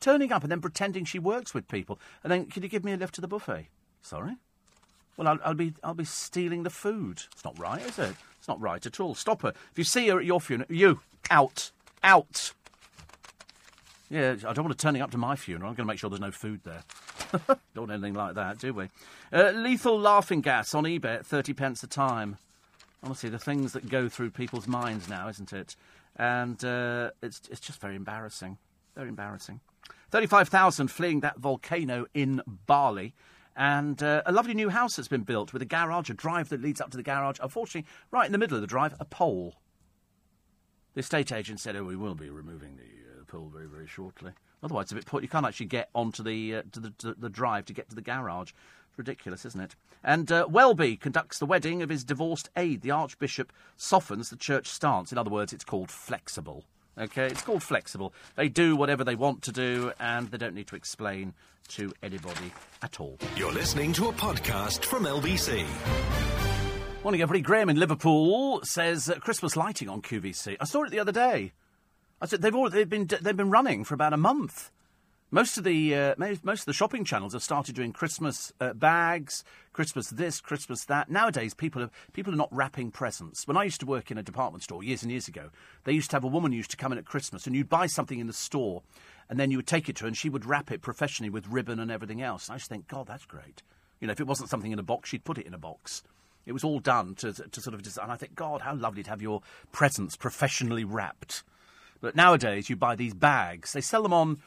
turning 0.00 0.32
up 0.32 0.42
and 0.42 0.50
then 0.50 0.60
pretending 0.60 1.04
she 1.04 1.18
works 1.18 1.54
with 1.54 1.68
people. 1.68 1.98
And 2.22 2.30
then, 2.30 2.46
can 2.46 2.62
you 2.62 2.68
give 2.68 2.84
me 2.84 2.92
a 2.92 2.96
lift 2.96 3.14
to 3.16 3.20
the 3.20 3.28
buffet? 3.28 3.68
Sorry? 4.02 4.36
Well, 5.16 5.28
I'll, 5.28 5.38
I'll, 5.44 5.54
be 5.54 5.74
I'll 5.82 5.94
be 5.94 6.04
stealing 6.04 6.62
the 6.62 6.70
food. 6.70 7.22
It's 7.32 7.44
not 7.44 7.58
right, 7.58 7.82
is 7.82 7.98
it? 7.98 8.14
It's 8.38 8.48
not 8.48 8.60
right 8.60 8.84
at 8.84 9.00
all. 9.00 9.14
Stop 9.14 9.42
her. 9.42 9.48
If 9.48 9.76
you 9.76 9.84
see 9.84 10.08
her 10.08 10.18
at 10.18 10.24
your 10.24 10.40
funeral, 10.40 10.72
you 10.72 11.00
out, 11.30 11.72
out. 12.02 12.52
Yeah, 14.10 14.36
I 14.46 14.52
don't 14.52 14.64
want 14.64 14.68
her 14.68 14.74
turning 14.74 15.02
up 15.02 15.10
to 15.10 15.18
my 15.18 15.36
funeral. 15.36 15.68
I'm 15.68 15.74
going 15.74 15.86
to 15.86 15.92
make 15.92 15.98
sure 15.98 16.08
there's 16.08 16.20
no 16.20 16.30
food 16.30 16.60
there. 16.64 16.82
don't 17.48 17.58
want 17.76 17.90
anything 17.90 18.14
like 18.14 18.36
that, 18.36 18.58
do 18.58 18.72
we? 18.72 18.88
Uh, 19.32 19.50
lethal 19.50 19.98
laughing 19.98 20.40
gas 20.40 20.74
on 20.74 20.84
eBay 20.84 21.16
at 21.16 21.26
thirty 21.26 21.52
pence 21.52 21.82
a 21.82 21.86
time. 21.86 22.38
Honestly, 23.02 23.28
the 23.28 23.38
things 23.38 23.72
that 23.74 23.88
go 23.88 24.08
through 24.08 24.30
people's 24.30 24.66
minds 24.66 25.08
now, 25.08 25.28
isn't 25.28 25.52
it? 25.52 25.76
And 26.16 26.64
uh, 26.64 27.10
it's 27.22 27.42
it's 27.50 27.60
just 27.60 27.80
very 27.80 27.96
embarrassing. 27.96 28.56
Very 28.96 29.08
embarrassing. 29.08 29.60
35,000 30.10 30.88
fleeing 30.88 31.20
that 31.20 31.38
volcano 31.38 32.06
in 32.14 32.42
Bali. 32.66 33.14
And 33.56 34.00
uh, 34.02 34.22
a 34.24 34.32
lovely 34.32 34.54
new 34.54 34.68
house 34.68 34.96
that's 34.96 35.08
been 35.08 35.22
built 35.22 35.52
with 35.52 35.62
a 35.62 35.66
garage, 35.66 36.10
a 36.10 36.14
drive 36.14 36.48
that 36.50 36.62
leads 36.62 36.80
up 36.80 36.90
to 36.90 36.96
the 36.96 37.02
garage. 37.02 37.38
Unfortunately, 37.42 37.90
right 38.12 38.26
in 38.26 38.32
the 38.32 38.38
middle 38.38 38.56
of 38.56 38.60
the 38.60 38.68
drive, 38.68 38.94
a 39.00 39.04
pole. 39.04 39.56
The 40.94 41.00
estate 41.00 41.32
agent 41.32 41.58
said, 41.58 41.74
"Oh, 41.74 41.82
we 41.82 41.96
will 41.96 42.14
be 42.14 42.30
removing 42.30 42.76
the 42.76 42.82
uh, 42.82 43.24
pole 43.26 43.50
very, 43.52 43.66
very 43.66 43.86
shortly. 43.86 44.32
Otherwise, 44.62 44.84
it's 44.84 44.92
a 44.92 44.96
bit 44.96 45.06
put. 45.06 45.22
You 45.22 45.28
can't 45.28 45.46
actually 45.46 45.66
get 45.66 45.90
onto 45.94 46.22
the 46.22 46.56
uh, 46.56 46.62
to 46.72 46.80
the, 46.80 46.90
to 46.98 47.14
the 47.14 47.28
drive 47.28 47.64
to 47.66 47.72
get 47.72 47.88
to 47.88 47.96
the 47.96 48.02
garage. 48.02 48.52
It's 48.88 48.98
ridiculous, 48.98 49.44
isn't 49.44 49.60
it?" 49.60 49.76
And 50.04 50.30
uh, 50.30 50.46
Welby 50.48 50.96
conducts 50.96 51.38
the 51.38 51.46
wedding 51.46 51.82
of 51.82 51.88
his 51.88 52.04
divorced 52.04 52.50
aide. 52.56 52.82
The 52.82 52.92
Archbishop 52.92 53.52
softens 53.76 54.30
the 54.30 54.36
church 54.36 54.68
stance. 54.68 55.10
In 55.10 55.18
other 55.18 55.30
words, 55.30 55.52
it's 55.52 55.64
called 55.64 55.90
flexible. 55.90 56.64
Okay, 56.98 57.26
it's 57.26 57.42
called 57.42 57.62
flexible. 57.62 58.12
They 58.34 58.48
do 58.48 58.74
whatever 58.74 59.04
they 59.04 59.14
want 59.14 59.42
to 59.42 59.52
do, 59.52 59.92
and 60.00 60.28
they 60.30 60.38
don't 60.38 60.54
need 60.54 60.66
to 60.68 60.76
explain 60.76 61.32
to 61.68 61.92
anybody 62.02 62.52
at 62.82 62.98
all. 62.98 63.18
You're 63.36 63.52
listening 63.52 63.92
to 63.94 64.08
a 64.08 64.12
podcast 64.12 64.84
from 64.84 65.04
LBC. 65.04 65.64
Morning, 67.04 67.22
everybody. 67.22 67.42
Graham 67.42 67.70
in 67.70 67.78
Liverpool 67.78 68.60
says 68.64 69.08
uh, 69.08 69.14
Christmas 69.20 69.56
lighting 69.56 69.88
on 69.88 70.02
QVC. 70.02 70.56
I 70.60 70.64
saw 70.64 70.82
it 70.82 70.90
the 70.90 70.98
other 70.98 71.12
day. 71.12 71.52
I 72.20 72.26
said 72.26 72.42
they've 72.42 72.54
all, 72.54 72.68
they've 72.68 72.88
been 72.88 73.08
they've 73.22 73.36
been 73.36 73.50
running 73.50 73.84
for 73.84 73.94
about 73.94 74.12
a 74.12 74.16
month. 74.16 74.72
Most 75.30 75.58
of 75.58 75.64
the 75.64 75.94
uh, 75.94 76.14
most 76.16 76.60
of 76.60 76.64
the 76.64 76.72
shopping 76.72 77.04
channels 77.04 77.34
have 77.34 77.42
started 77.42 77.74
doing 77.74 77.92
Christmas 77.92 78.50
uh, 78.62 78.72
bags, 78.72 79.44
Christmas 79.74 80.08
this, 80.08 80.40
Christmas 80.40 80.86
that. 80.86 81.10
Nowadays, 81.10 81.52
people 81.52 81.82
are 81.82 81.90
people 82.14 82.32
are 82.32 82.36
not 82.36 82.48
wrapping 82.50 82.90
presents. 82.90 83.46
When 83.46 83.58
I 83.58 83.64
used 83.64 83.80
to 83.80 83.86
work 83.86 84.10
in 84.10 84.16
a 84.16 84.22
department 84.22 84.62
store 84.62 84.82
years 84.82 85.02
and 85.02 85.12
years 85.12 85.28
ago, 85.28 85.50
they 85.84 85.92
used 85.92 86.08
to 86.10 86.16
have 86.16 86.24
a 86.24 86.28
woman 86.28 86.52
who 86.52 86.56
used 86.56 86.70
to 86.70 86.78
come 86.78 86.92
in 86.92 86.98
at 86.98 87.04
Christmas, 87.04 87.46
and 87.46 87.54
you'd 87.54 87.68
buy 87.68 87.86
something 87.86 88.18
in 88.18 88.26
the 88.26 88.32
store, 88.32 88.82
and 89.28 89.38
then 89.38 89.50
you 89.50 89.58
would 89.58 89.66
take 89.66 89.90
it 89.90 89.96
to 89.96 90.04
her, 90.04 90.08
and 90.08 90.16
she 90.16 90.30
would 90.30 90.46
wrap 90.46 90.70
it 90.70 90.80
professionally 90.80 91.28
with 91.28 91.46
ribbon 91.46 91.78
and 91.78 91.90
everything 91.90 92.22
else. 92.22 92.48
And 92.48 92.54
I 92.54 92.56
just 92.56 92.70
think, 92.70 92.88
God, 92.88 93.06
that's 93.06 93.26
great. 93.26 93.62
You 94.00 94.06
know, 94.06 94.12
if 94.12 94.20
it 94.20 94.26
wasn't 94.26 94.48
something 94.48 94.72
in 94.72 94.78
a 94.78 94.82
box, 94.82 95.10
she'd 95.10 95.24
put 95.24 95.36
it 95.36 95.46
in 95.46 95.52
a 95.52 95.58
box. 95.58 96.02
It 96.46 96.52
was 96.52 96.64
all 96.64 96.80
done 96.80 97.14
to, 97.16 97.34
to 97.34 97.60
sort 97.60 97.74
of, 97.74 97.82
just, 97.82 97.98
and 97.98 98.10
I 98.10 98.16
think, 98.16 98.34
God, 98.34 98.62
how 98.62 98.74
lovely 98.74 99.02
to 99.02 99.10
have 99.10 99.20
your 99.20 99.42
presents 99.72 100.16
professionally 100.16 100.84
wrapped. 100.84 101.42
But 102.00 102.16
nowadays, 102.16 102.70
you 102.70 102.76
buy 102.76 102.96
these 102.96 103.12
bags. 103.12 103.74
They 103.74 103.82
sell 103.82 104.02
them 104.02 104.14
on 104.14 104.38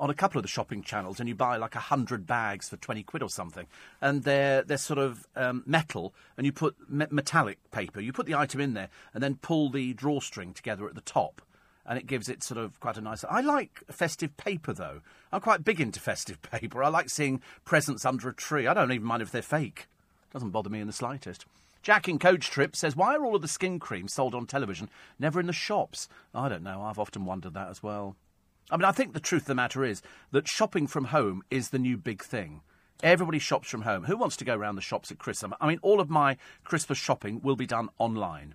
on 0.00 0.08
a 0.10 0.14
couple 0.14 0.38
of 0.38 0.42
the 0.42 0.48
shopping 0.48 0.82
channels, 0.82 1.20
and 1.20 1.28
you 1.28 1.34
buy 1.34 1.58
like 1.58 1.74
a 1.76 1.80
hundred 1.80 2.26
bags 2.26 2.68
for 2.68 2.76
twenty 2.78 3.02
quid 3.02 3.22
or 3.22 3.28
something, 3.28 3.66
and 4.00 4.24
they're 4.24 4.62
they're 4.62 4.78
sort 4.78 4.98
of 4.98 5.28
um, 5.36 5.62
metal, 5.66 6.14
and 6.36 6.46
you 6.46 6.52
put 6.52 6.74
me- 6.90 7.06
metallic 7.10 7.58
paper. 7.70 8.00
You 8.00 8.12
put 8.12 8.26
the 8.26 8.34
item 8.34 8.60
in 8.60 8.74
there, 8.74 8.88
and 9.12 9.22
then 9.22 9.36
pull 9.36 9.70
the 9.70 9.92
drawstring 9.92 10.54
together 10.54 10.88
at 10.88 10.94
the 10.94 11.02
top, 11.02 11.42
and 11.86 11.98
it 11.98 12.06
gives 12.06 12.28
it 12.28 12.42
sort 12.42 12.58
of 12.58 12.80
quite 12.80 12.96
a 12.96 13.02
nice. 13.02 13.24
I 13.28 13.42
like 13.42 13.82
festive 13.90 14.36
paper 14.38 14.72
though. 14.72 15.02
I'm 15.30 15.42
quite 15.42 15.64
big 15.64 15.80
into 15.80 16.00
festive 16.00 16.40
paper. 16.50 16.82
I 16.82 16.88
like 16.88 17.10
seeing 17.10 17.42
presents 17.64 18.06
under 18.06 18.30
a 18.30 18.34
tree. 18.34 18.66
I 18.66 18.74
don't 18.74 18.90
even 18.90 19.06
mind 19.06 19.22
if 19.22 19.30
they're 19.30 19.42
fake. 19.42 19.86
Doesn't 20.32 20.50
bother 20.50 20.70
me 20.70 20.80
in 20.80 20.86
the 20.86 20.92
slightest. 20.92 21.44
Jack 21.82 22.08
in 22.08 22.18
Coach 22.18 22.50
Trip 22.50 22.76
says, 22.76 22.94
Why 22.94 23.16
are 23.16 23.24
all 23.24 23.34
of 23.34 23.42
the 23.42 23.48
skin 23.48 23.78
creams 23.78 24.12
sold 24.12 24.34
on 24.34 24.46
television 24.46 24.90
never 25.18 25.40
in 25.40 25.46
the 25.46 25.52
shops? 25.52 26.08
I 26.34 26.48
don't 26.48 26.62
know. 26.62 26.82
I've 26.82 26.98
often 26.98 27.24
wondered 27.24 27.54
that 27.54 27.70
as 27.70 27.82
well. 27.82 28.16
I 28.70 28.76
mean, 28.76 28.84
I 28.84 28.92
think 28.92 29.12
the 29.12 29.20
truth 29.20 29.42
of 29.42 29.48
the 29.48 29.54
matter 29.54 29.84
is 29.84 30.00
that 30.30 30.46
shopping 30.48 30.86
from 30.86 31.06
home 31.06 31.42
is 31.50 31.70
the 31.70 31.78
new 31.78 31.96
big 31.96 32.22
thing. 32.22 32.62
Everybody 33.02 33.38
shops 33.38 33.68
from 33.68 33.82
home. 33.82 34.04
Who 34.04 34.16
wants 34.16 34.36
to 34.36 34.44
go 34.44 34.54
around 34.54 34.76
the 34.76 34.82
shops 34.82 35.10
at 35.10 35.18
Christmas? 35.18 35.56
I 35.60 35.66
mean, 35.66 35.80
all 35.82 36.00
of 36.00 36.10
my 36.10 36.36
Christmas 36.64 36.98
shopping 36.98 37.40
will 37.42 37.56
be 37.56 37.66
done 37.66 37.88
online. 37.98 38.54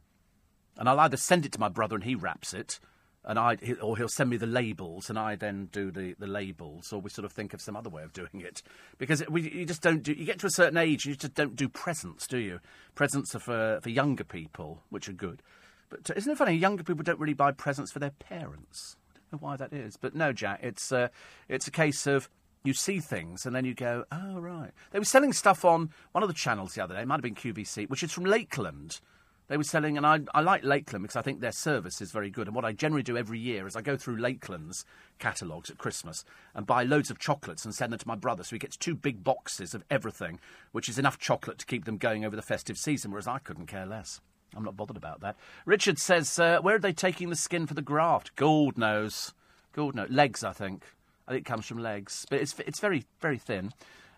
And 0.78 0.88
I'll 0.88 1.00
either 1.00 1.18
send 1.18 1.46
it 1.46 1.52
to 1.54 1.60
my 1.60 1.70
brother 1.70 1.96
and 1.96 2.04
he 2.04 2.16
wraps 2.16 2.54
it, 2.54 2.80
and 3.24 3.40
I, 3.40 3.58
or 3.82 3.98
he'll 3.98 4.08
send 4.08 4.30
me 4.30 4.38
the 4.38 4.46
labels 4.46 5.10
and 5.10 5.18
I 5.18 5.36
then 5.36 5.70
do 5.72 5.90
the, 5.90 6.16
the 6.20 6.28
labels, 6.28 6.94
or 6.94 7.02
we 7.02 7.10
sort 7.10 7.26
of 7.26 7.32
think 7.32 7.54
of 7.54 7.62
some 7.62 7.76
other 7.76 7.90
way 7.90 8.04
of 8.04 8.14
doing 8.14 8.42
it. 8.42 8.62
Because 8.98 9.24
we, 9.28 9.50
you 9.50 9.66
just 9.66 9.82
don't 9.82 10.04
do, 10.04 10.14
you 10.14 10.26
get 10.26 10.40
to 10.40 10.48
a 10.48 10.52
certain 10.52 10.78
age, 10.78 11.06
you 11.06 11.16
just 11.16 11.34
don't 11.34 11.56
do 11.56 11.68
presents, 11.68 12.28
do 12.28 12.38
you? 12.38 12.60
Presents 12.94 13.34
are 13.36 13.40
for, 13.40 13.80
for 13.82 13.90
younger 13.90 14.24
people, 14.24 14.84
which 14.90 15.10
are 15.10 15.14
good. 15.14 15.42
But 15.90 16.12
isn't 16.16 16.32
it 16.32 16.38
funny? 16.38 16.54
Younger 16.54 16.84
people 16.84 17.04
don't 17.04 17.20
really 17.20 17.34
buy 17.34 17.52
presents 17.52 17.92
for 17.92 18.00
their 18.00 18.12
parents 18.12 18.96
know 19.36 19.48
why 19.48 19.58
that 19.58 19.74
is. 19.74 19.98
But 19.98 20.16
no, 20.16 20.34
Jack, 20.34 20.60
it's, 20.64 20.92
uh, 20.92 21.10
it's 21.48 21.68
a 21.68 21.72
case 21.72 22.08
of 22.08 22.30
you 22.64 22.74
see 22.74 23.00
things 23.00 23.46
and 23.46 23.56
then 23.56 23.66
you 23.66 23.74
go, 23.74 24.06
oh, 24.12 24.40
right. 24.40 24.72
They 24.92 25.00
were 25.00 25.06
selling 25.06 25.34
stuff 25.34 25.64
on 25.64 25.90
one 26.12 26.24
of 26.24 26.30
the 26.30 26.34
channels 26.34 26.74
the 26.74 26.84
other 26.84 26.96
day, 26.96 27.02
it 27.02 27.08
might 27.08 27.16
have 27.16 27.22
been 27.22 27.36
QVC, 27.36 27.90
which 27.90 28.04
is 28.04 28.12
from 28.12 28.26
Lakeland. 28.26 29.00
They 29.48 29.58
were 29.58 29.64
selling, 29.64 29.96
and 29.96 30.08
I, 30.08 30.22
I 30.34 30.42
like 30.42 30.64
Lakeland 30.64 31.04
because 31.04 31.16
I 31.16 31.22
think 31.22 31.40
their 31.40 31.52
service 31.52 32.02
is 32.02 32.12
very 32.12 32.32
good. 32.32 32.48
And 32.48 32.56
what 32.56 32.66
I 32.66 32.72
generally 32.72 33.04
do 33.04 33.16
every 33.16 33.38
year 33.38 33.68
is 33.68 33.76
I 33.76 33.82
go 33.82 33.96
through 33.96 34.18
Lakeland's 34.18 34.86
catalogues 35.20 35.70
at 35.70 35.78
Christmas 35.78 36.26
and 36.56 36.66
buy 36.66 36.84
loads 36.84 37.12
of 37.12 37.20
chocolates 37.20 37.64
and 37.64 37.76
send 37.76 37.94
them 37.94 38.00
to 38.00 38.08
my 38.08 38.16
brother. 38.16 38.44
So 38.44 38.56
he 38.56 38.60
gets 38.60 38.76
two 38.76 38.96
big 38.96 39.24
boxes 39.24 39.76
of 39.76 39.84
everything, 39.92 40.40
which 40.72 40.90
is 40.90 40.98
enough 40.98 41.20
chocolate 41.20 41.60
to 41.60 41.66
keep 41.68 41.86
them 41.86 41.98
going 41.98 42.26
over 42.26 42.36
the 42.36 42.42
festive 42.42 42.78
season, 42.78 43.12
whereas 43.12 43.28
I 43.28 43.38
couldn't 43.38 43.68
care 43.68 43.86
less. 43.86 44.20
I'm 44.56 44.64
not 44.64 44.78
bothered 44.78 44.98
about 44.98 45.22
that. 45.22 45.36
Richard 45.66 46.00
says, 46.00 46.40
uh, 46.40 46.60
where 46.62 46.76
are 46.76 46.80
they 46.80 46.94
taking 46.94 47.30
the 47.30 47.36
skin 47.36 47.68
for 47.68 47.74
the 47.74 47.82
graft? 47.82 48.36
Gold 48.36 48.78
knows. 48.78 49.34
Gold 49.74 49.96
knows. 49.96 50.10
Legs, 50.10 50.44
I 50.44 50.54
think. 50.54 50.84
I 51.28 51.32
think 51.32 51.46
it 51.46 51.50
comes 51.50 51.66
from 51.66 51.80
legs. 51.80 52.26
But 52.30 52.42
it's, 52.42 52.56
it's 52.60 52.80
very, 52.80 53.06
very 53.20 53.38
thin. 53.38 53.74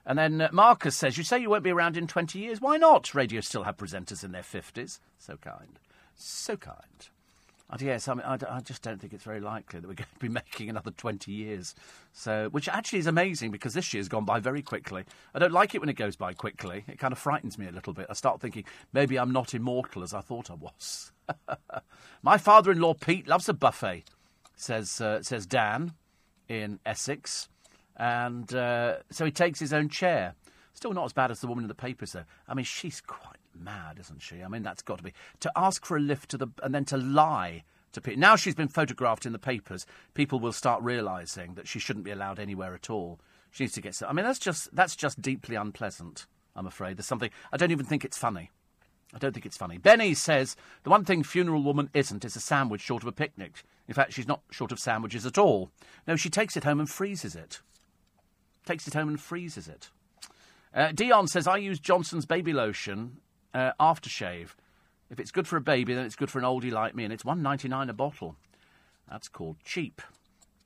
And 0.06 0.18
then 0.18 0.42
uh, 0.42 0.50
Marcus 0.52 0.96
says, 0.96 1.18
You 1.18 1.24
say 1.24 1.40
you 1.40 1.50
won't 1.50 1.64
be 1.64 1.72
around 1.72 1.98
in 1.98 2.08
20 2.08 2.40
years. 2.40 2.62
Why 2.62 2.78
not? 2.78 3.14
Radio 3.14 3.42
still 3.42 3.64
have 3.64 3.78
presenters 3.78 4.24
in 4.24 4.32
their 4.32 4.42
50s. 4.42 5.00
So 5.18 5.38
kind. 5.38 5.80
So 6.16 6.56
kind. 6.56 7.10
And 7.70 7.82
yes, 7.82 8.08
I, 8.08 8.14
mean, 8.14 8.24
I, 8.26 8.38
I, 8.50 8.62
just 8.62 8.82
don't 8.82 9.00
think 9.00 9.12
it's 9.12 9.26
very 9.26 9.42
likely 9.42 9.80
that 9.80 9.88
we're 9.88 9.94
going 9.96 10.08
to 10.14 10.20
be 10.20 10.30
making 10.30 10.70
another 10.70 10.92
20 10.92 11.32
years. 11.32 11.76
So, 12.14 12.48
which 12.50 12.70
actually 12.70 13.00
is 13.00 13.08
amazing 13.08 13.52
because 13.52 13.74
this 13.74 13.94
year's 13.94 14.08
gone 14.08 14.24
by 14.26 14.40
very 14.40 14.62
quickly. 14.62 15.04
I 15.36 15.40
don't 15.40 15.52
like 15.52 15.76
it 15.76 15.80
when 15.80 15.90
it 15.90 15.96
goes 15.96 16.16
by 16.16 16.34
quickly. 16.34 16.86
It 16.88 16.98
kind 16.98 17.12
of 17.12 17.20
frightens 17.20 17.58
me 17.58 17.68
a 17.68 17.72
little 17.72 17.94
bit. 17.94 18.08
I 18.10 18.14
start 18.14 18.40
thinking 18.40 18.64
maybe 18.94 19.20
I'm 19.20 19.32
not 19.32 19.54
immortal 19.54 20.04
as 20.04 20.14
I 20.14 20.22
thought 20.22 20.50
I 20.50 20.56
was. 20.56 21.12
My 22.24 22.38
father-in-law 22.38 22.96
Pete 22.96 23.28
loves 23.28 23.50
a 23.50 23.54
buffet, 23.54 24.06
says 24.56 25.02
uh, 25.02 25.22
says 25.22 25.46
Dan 25.46 25.94
in 26.48 26.80
Essex, 26.86 27.50
and 27.98 28.54
uh, 28.54 28.98
so 29.12 29.26
he 29.26 29.32
takes 29.32 29.60
his 29.60 29.74
own 29.74 29.90
chair. 29.90 30.36
Still 30.74 30.94
not 30.94 31.06
as 31.06 31.14
bad 31.14 31.32
as 31.32 31.42
the 31.42 31.48
woman 31.48 31.64
in 31.64 31.68
the 31.68 31.76
papers, 31.76 32.14
though. 32.14 32.24
I 32.48 32.54
mean, 32.54 32.64
she's 32.64 33.02
quite 33.02 33.40
mad, 33.60 33.98
isn't 34.00 34.22
she? 34.22 34.44
I 34.44 34.48
mean, 34.48 34.64
that's 34.64 34.82
got 34.82 34.98
to 34.98 35.04
be 35.04 35.14
to 35.40 35.52
ask 35.56 35.86
for 35.86 35.98
a 35.98 36.00
lift 36.00 36.30
to 36.32 36.38
the 36.38 36.48
and 36.64 36.74
then 36.74 36.86
to 36.86 36.98
lie 36.98 37.64
to 37.94 38.02
people. 38.02 38.20
Now 38.20 38.36
she's 38.36 38.56
been 38.56 38.68
photographed 38.68 39.26
in 39.26 39.34
the 39.34 39.40
papers. 39.40 39.86
People 40.14 40.40
will 40.40 40.52
start 40.52 40.82
realising 40.84 41.56
that 41.56 41.68
she 41.68 41.80
shouldn't 41.80 42.06
be 42.06 42.12
allowed 42.12 42.40
anywhere 42.40 42.74
at 42.74 42.90
all. 42.90 43.20
She 43.52 43.64
needs 43.64 43.74
to 43.74 43.82
get. 43.82 44.02
I 44.08 44.14
mean, 44.14 44.26
that's 44.26 44.40
just 44.40 44.74
that's 44.76 44.96
just 44.96 45.22
deeply 45.22 45.56
unpleasant. 45.56 46.26
I'm 46.56 46.68
afraid 46.68 46.98
there's 46.98 47.08
something. 47.08 47.30
I 47.52 47.58
don't 47.58 47.72
even 47.72 47.86
think 47.86 48.04
it's 48.04 48.18
funny. 48.18 48.52
I 49.14 49.20
don't 49.20 49.34
think 49.34 49.46
it's 49.46 49.58
funny. 49.58 49.78
Benny 49.78 50.14
says 50.14 50.56
the 50.84 50.90
one 50.90 51.06
thing 51.06 51.24
funeral 51.24 51.64
woman 51.64 51.90
isn't 51.94 52.26
is 52.26 52.36
a 52.36 52.42
sandwich 52.42 52.82
short 52.82 53.04
of 53.04 53.08
a 53.08 53.14
picnic. 53.14 53.64
In 53.88 53.94
fact, 53.94 54.14
she's 54.14 54.28
not 54.28 54.42
short 54.52 54.72
of 54.72 54.80
sandwiches 54.80 55.26
at 55.26 55.38
all. 55.38 55.72
No, 56.08 56.16
she 56.16 56.30
takes 56.30 56.58
it 56.58 56.66
home 56.66 56.80
and 56.80 56.90
freezes 56.90 57.36
it. 57.36 57.62
Takes 58.66 58.88
it 58.88 58.94
home 58.94 59.08
and 59.08 59.20
freezes 59.20 59.68
it. 59.68 59.90
Uh, 60.74 60.92
Dion 60.92 61.28
says 61.28 61.48
I 61.48 61.58
use 61.58 61.80
Johnson's 61.80 62.26
baby 62.26 62.52
lotion 62.52 63.18
uh, 63.58 63.72
aftershave. 63.80 64.50
If 65.10 65.20
it's 65.20 65.32
good 65.32 65.48
for 65.48 65.58
a 65.58 65.62
baby, 65.62 65.94
then 65.94 66.06
it's 66.06 66.16
good 66.16 66.30
for 66.30 66.40
an 66.40 66.46
oldie 66.46 66.72
like 66.72 66.94
me, 66.94 67.04
and 67.04 67.14
it's 67.14 67.26
one 67.26 67.42
ninety 67.42 67.68
nine 67.68 67.90
a 67.90 67.94
bottle. 67.94 68.36
That's 69.10 69.30
called 69.30 69.58
cheap. 69.64 70.02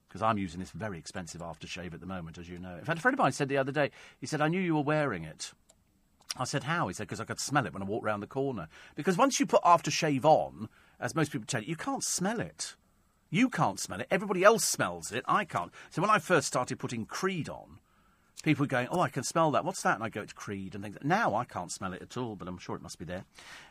Because 0.07 0.21
I'm 0.21 0.37
using 0.37 0.59
this 0.59 0.71
very 0.71 0.99
expensive 0.99 1.39
aftershave 1.39 1.93
at 1.93 2.01
the 2.01 2.05
moment, 2.05 2.37
as 2.37 2.49
you 2.49 2.59
know. 2.59 2.75
In 2.75 2.83
fact, 2.83 2.99
a 2.99 3.01
friend 3.01 3.13
of 3.13 3.19
mine 3.19 3.31
said 3.31 3.47
the 3.47 3.57
other 3.57 3.71
day, 3.71 3.91
he 4.19 4.27
said, 4.27 4.41
I 4.41 4.49
knew 4.49 4.59
you 4.59 4.75
were 4.75 4.81
wearing 4.81 5.23
it. 5.23 5.53
I 6.35 6.43
said, 6.43 6.63
how? 6.63 6.89
He 6.89 6.93
said, 6.93 7.07
because 7.07 7.21
I 7.21 7.23
could 7.23 7.39
smell 7.39 7.65
it 7.65 7.73
when 7.73 7.81
I 7.81 7.85
walked 7.85 8.03
round 8.03 8.21
the 8.21 8.27
corner. 8.27 8.67
Because 8.95 9.17
once 9.17 9.39
you 9.39 9.45
put 9.45 9.63
aftershave 9.63 10.25
on, 10.25 10.67
as 10.99 11.15
most 11.15 11.31
people 11.31 11.45
tell 11.45 11.61
you, 11.61 11.69
you 11.69 11.75
can't 11.77 12.03
smell 12.03 12.41
it. 12.41 12.75
You 13.29 13.47
can't 13.47 13.79
smell 13.79 14.01
it. 14.01 14.07
Everybody 14.11 14.43
else 14.43 14.65
smells 14.65 15.13
it. 15.13 15.23
I 15.29 15.45
can't. 15.45 15.71
So 15.91 16.01
when 16.01 16.11
I 16.11 16.19
first 16.19 16.47
started 16.47 16.77
putting 16.77 17.05
Creed 17.05 17.47
on, 17.47 17.79
people 18.41 18.65
going, 18.65 18.87
oh, 18.91 18.99
I 18.99 19.09
can 19.09 19.23
smell 19.23 19.51
that. 19.51 19.65
What's 19.65 19.81
that? 19.83 19.95
And 19.95 20.03
I 20.03 20.09
go, 20.09 20.21
it's 20.21 20.33
Creed 20.33 20.75
and 20.75 20.83
things. 20.83 20.97
Now 21.03 21.35
I 21.35 21.45
can't 21.45 21.71
smell 21.71 21.93
it 21.93 22.01
at 22.01 22.17
all, 22.17 22.35
but 22.35 22.47
I'm 22.47 22.57
sure 22.57 22.75
it 22.75 22.81
must 22.81 22.99
be 22.99 23.05
there. 23.05 23.25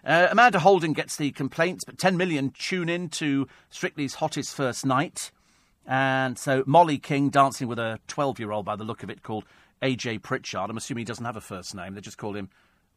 Uh, 0.05 0.29
Amanda 0.31 0.59
Holden 0.61 0.93
gets 0.93 1.17
the 1.17 1.31
complaints, 1.33 1.85
but 1.85 1.99
10 1.99 2.17
million 2.17 2.51
tune 2.51 2.89
in 2.89 3.09
to 3.11 3.49
Strictly's 3.71 4.15
hottest 4.15 4.55
first 4.55 4.85
night. 4.87 5.31
And 5.87 6.39
so 6.39 6.63
Molly 6.67 6.99
King 6.99 7.31
dancing 7.31 7.69
with 7.69 7.79
a 7.79 7.99
12 8.09 8.39
year 8.39 8.53
old 8.53 8.65
by 8.65 8.77
the 8.77 8.85
look 8.85 9.03
of 9.03 9.11
it 9.11 9.23
called 9.23 9.45
AJ 9.83 10.23
Pritchard. 10.23 10.71
I'm 10.71 10.77
assuming 10.77 11.01
he 11.01 11.05
doesn't 11.07 11.25
have 11.25 11.37
a 11.37 11.41
first 11.41 11.75
name, 11.75 11.95
they 11.95 12.01
just 12.01 12.19
call 12.19 12.37
him 12.37 12.51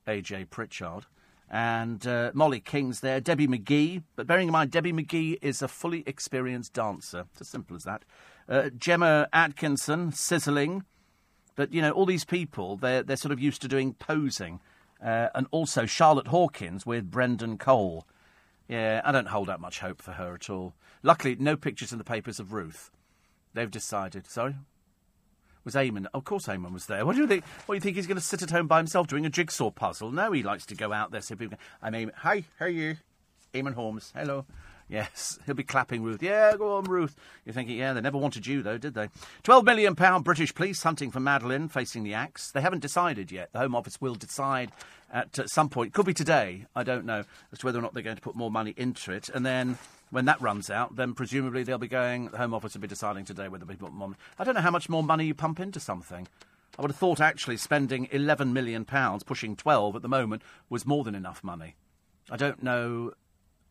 AJ 0.07 0.49
Pritchard. 0.49 1.05
And 1.49 2.05
uh, 2.07 2.31
Molly 2.33 2.59
King's 2.59 3.01
there, 3.01 3.21
Debbie 3.21 3.47
McGee. 3.47 4.01
But 4.15 4.25
bearing 4.25 4.47
in 4.47 4.51
mind, 4.51 4.71
Debbie 4.71 4.93
McGee 4.93 5.37
is 5.41 5.61
a 5.61 5.67
fully 5.67 6.03
experienced 6.07 6.73
dancer. 6.73 7.25
It's 7.31 7.41
as 7.41 7.47
simple 7.47 7.75
as 7.75 7.83
that. 7.83 8.03
Uh, 8.49 8.69
Gemma 8.77 9.27
Atkinson, 9.31 10.11
sizzling. 10.11 10.83
But, 11.55 11.73
you 11.73 11.81
know, 11.81 11.91
all 11.91 12.05
these 12.05 12.25
people, 12.25 12.77
they're, 12.77 13.03
they're 13.03 13.17
sort 13.17 13.31
of 13.31 13.39
used 13.39 13.61
to 13.61 13.67
doing 13.67 13.93
posing. 13.93 14.59
Uh, 15.03 15.27
and 15.35 15.47
also 15.51 15.85
Charlotte 15.85 16.27
Hawkins 16.27 16.85
with 16.85 17.11
Brendan 17.11 17.57
Cole. 17.57 18.07
Yeah, 18.69 19.01
I 19.03 19.11
don't 19.11 19.27
hold 19.27 19.49
out 19.49 19.59
much 19.59 19.79
hope 19.79 20.01
for 20.01 20.13
her 20.13 20.33
at 20.33 20.49
all. 20.49 20.73
Luckily, 21.01 21.35
no 21.37 21.57
pictures 21.57 21.91
in 21.91 21.97
the 21.97 22.05
papers 22.05 22.39
of 22.39 22.53
Ruth. 22.53 22.89
They've 23.53 23.69
decided. 23.69 24.27
Sorry? 24.27 24.55
Was 25.65 25.75
Eamonn? 25.75 26.07
Of 26.13 26.23
course, 26.23 26.47
Eamonn 26.47 26.73
was 26.73 26.85
there. 26.85 27.05
What 27.05 27.15
do 27.15 27.21
you 27.21 27.27
think? 27.27 27.43
What 27.65 27.73
do 27.73 27.77
you 27.77 27.81
think 27.81 27.97
he's 27.97 28.07
going 28.07 28.17
to 28.17 28.23
sit 28.23 28.41
at 28.41 28.49
home 28.49 28.67
by 28.67 28.77
himself 28.77 29.07
doing 29.07 29.25
a 29.25 29.29
jigsaw 29.29 29.71
puzzle? 29.71 30.11
No, 30.11 30.31
he 30.31 30.43
likes 30.43 30.65
to 30.67 30.75
go 30.75 30.93
out 30.93 31.11
there. 31.11 31.21
So 31.21 31.35
people, 31.35 31.57
I'm 31.81 31.93
Eamonn. 31.93 32.13
Hi, 32.15 32.45
how 32.57 32.65
are 32.65 32.69
you? 32.69 32.97
Eamonn 33.53 33.73
Holmes. 33.73 34.11
Hello. 34.15 34.45
Yes, 34.89 35.39
he'll 35.45 35.55
be 35.55 35.63
clapping 35.63 36.03
Ruth. 36.03 36.21
Yeah, 36.21 36.55
go 36.57 36.77
on, 36.77 36.85
Ruth. 36.85 37.15
You're 37.45 37.53
thinking, 37.53 37.77
yeah, 37.77 37.93
they 37.93 38.01
never 38.01 38.17
wanted 38.17 38.45
you, 38.47 38.61
though, 38.61 38.77
did 38.77 38.93
they? 38.93 39.09
£12 39.43 39.63
million 39.63 40.21
British 40.21 40.53
police 40.53 40.83
hunting 40.83 41.11
for 41.11 41.19
Madeleine, 41.19 41.69
facing 41.69 42.03
the 42.03 42.13
axe. 42.13 42.51
They 42.51 42.61
haven't 42.61 42.81
decided 42.81 43.31
yet. 43.31 43.51
The 43.53 43.59
Home 43.59 43.75
Office 43.75 43.99
will 43.99 44.15
decide 44.15 44.71
at 45.11 45.49
some 45.49 45.69
point. 45.69 45.93
Could 45.93 46.05
be 46.05 46.13
today, 46.13 46.65
I 46.75 46.83
don't 46.83 47.05
know, 47.05 47.23
as 47.51 47.59
to 47.59 47.65
whether 47.65 47.79
or 47.79 47.81
not 47.81 47.93
they're 47.93 48.03
going 48.03 48.15
to 48.15 48.21
put 48.21 48.35
more 48.35 48.51
money 48.51 48.73
into 48.75 49.11
it. 49.11 49.29
And 49.29 49.45
then 49.45 49.77
when 50.09 50.25
that 50.25 50.41
runs 50.41 50.69
out, 50.69 50.95
then 50.95 51.13
presumably 51.13 51.63
they'll 51.63 51.77
be 51.77 51.87
going, 51.87 52.29
the 52.29 52.37
Home 52.37 52.53
Office 52.53 52.73
will 52.73 52.81
be 52.81 52.87
deciding 52.87 53.25
today 53.25 53.47
whether 53.47 53.65
they 53.65 53.75
put 53.75 53.91
more 53.91 54.09
money. 54.09 54.19
I 54.37 54.43
don't 54.43 54.55
know 54.55 54.61
how 54.61 54.71
much 54.71 54.89
more 54.89 55.03
money 55.03 55.25
you 55.25 55.33
pump 55.33 55.59
into 55.59 55.79
something. 55.79 56.27
I 56.77 56.81
would 56.81 56.91
have 56.91 56.97
thought 56.97 57.21
actually 57.21 57.57
spending 57.57 58.07
£11 58.07 58.51
million, 58.51 58.85
pushing 58.85 59.55
12 59.55 59.95
at 59.95 60.01
the 60.01 60.09
moment, 60.09 60.41
was 60.69 60.85
more 60.85 61.03
than 61.03 61.13
enough 61.13 61.43
money. 61.43 61.75
I 62.31 62.37
don't 62.37 62.63
know, 62.63 63.13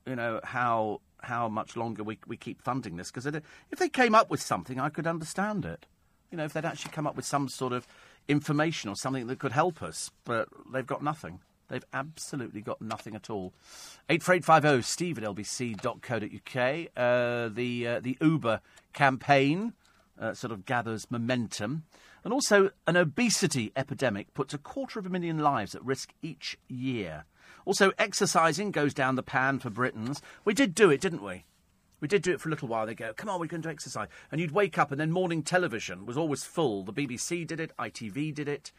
you 0.07 0.17
know, 0.17 0.41
how 0.45 1.01
how 1.23 1.49
much 1.49 1.77
longer 1.77 2.03
we, 2.03 2.19
we 2.27 2.37
keep 2.37 2.61
funding 2.61 2.97
this. 2.97 3.11
Because 3.11 3.27
if 3.27 3.79
they 3.79 3.89
came 3.89 4.15
up 4.15 4.29
with 4.29 4.43
something, 4.43 4.81
I 4.81 4.89
could 4.89 5.07
understand 5.07 5.65
it. 5.65 5.87
You 6.31 6.39
know, 6.39 6.45
if 6.45 6.53
they'd 6.53 6.65
actually 6.65 6.91
come 6.91 7.07
up 7.07 7.15
with 7.15 7.25
some 7.25 7.49
sort 7.49 7.73
of 7.73 7.87
information 8.29 8.91
or 8.91 8.97
something 8.97 9.27
that 9.27 9.39
could 9.39 9.53
help 9.53 9.83
us, 9.83 10.11
but 10.25 10.49
they've 10.73 10.87
got 10.87 11.03
nothing. 11.03 11.41
They've 11.69 11.85
absolutely 11.93 12.61
got 12.61 12.83
nothing 12.83 13.15
at 13.15 13.31
all. 13.31 13.53
84850 14.09 14.83
steve 14.83 15.19
at 15.19 15.25
lbc.co.uk. 15.25 16.89
Uh, 16.97 17.49
the, 17.49 17.87
uh, 17.87 18.01
the 18.01 18.19
Uber 18.21 18.61
campaign 18.93 19.73
uh, 20.21 20.35
sort 20.35 20.53
of 20.53 20.67
gathers 20.67 21.11
momentum. 21.11 21.85
And 22.25 22.33
also, 22.33 22.71
an 22.87 22.97
obesity 22.97 23.73
epidemic 23.75 24.33
puts 24.35 24.55
a 24.55 24.59
quarter 24.59 24.99
of 24.99 25.07
a 25.07 25.09
million 25.09 25.39
lives 25.39 25.75
at 25.75 25.85
risk 25.85 26.13
each 26.23 26.59
year. 26.69 27.25
Also, 27.65 27.93
exercising 27.99 28.71
goes 28.71 28.95
down 28.95 29.15
the 29.15 29.23
pan 29.23 29.59
for 29.59 29.71
Britons. 29.71 30.21
We 30.45 30.55
did 30.55 30.75
do 30.75 30.91
it, 30.91 31.01
didn't 31.01 31.23
we? 31.23 31.45
We 32.01 32.09
did 32.09 32.23
do 32.23 32.33
it 32.33 32.41
for 32.41 32.49
a 32.49 32.51
little 32.51 32.67
while. 32.67 32.87
They 32.87 32.95
go, 32.95 33.13
come 33.13 33.29
on, 33.29 33.39
we're 33.39 33.47
going 33.47 33.63
to 33.63 33.69
exercise. 33.69 34.09
And 34.33 34.41
you'd 34.41 34.51
wake 34.51 34.77
up, 34.77 34.91
and 34.91 35.01
then 35.01 35.13
morning 35.13 35.43
television 35.43 36.05
was 36.05 36.17
always 36.17 36.43
full. 36.43 36.83
The 36.83 36.93
BBC 36.93 37.47
did 37.47 37.61
it, 37.61 37.73
ITV 37.79 38.35
did 38.35 38.49
it. 38.49 38.73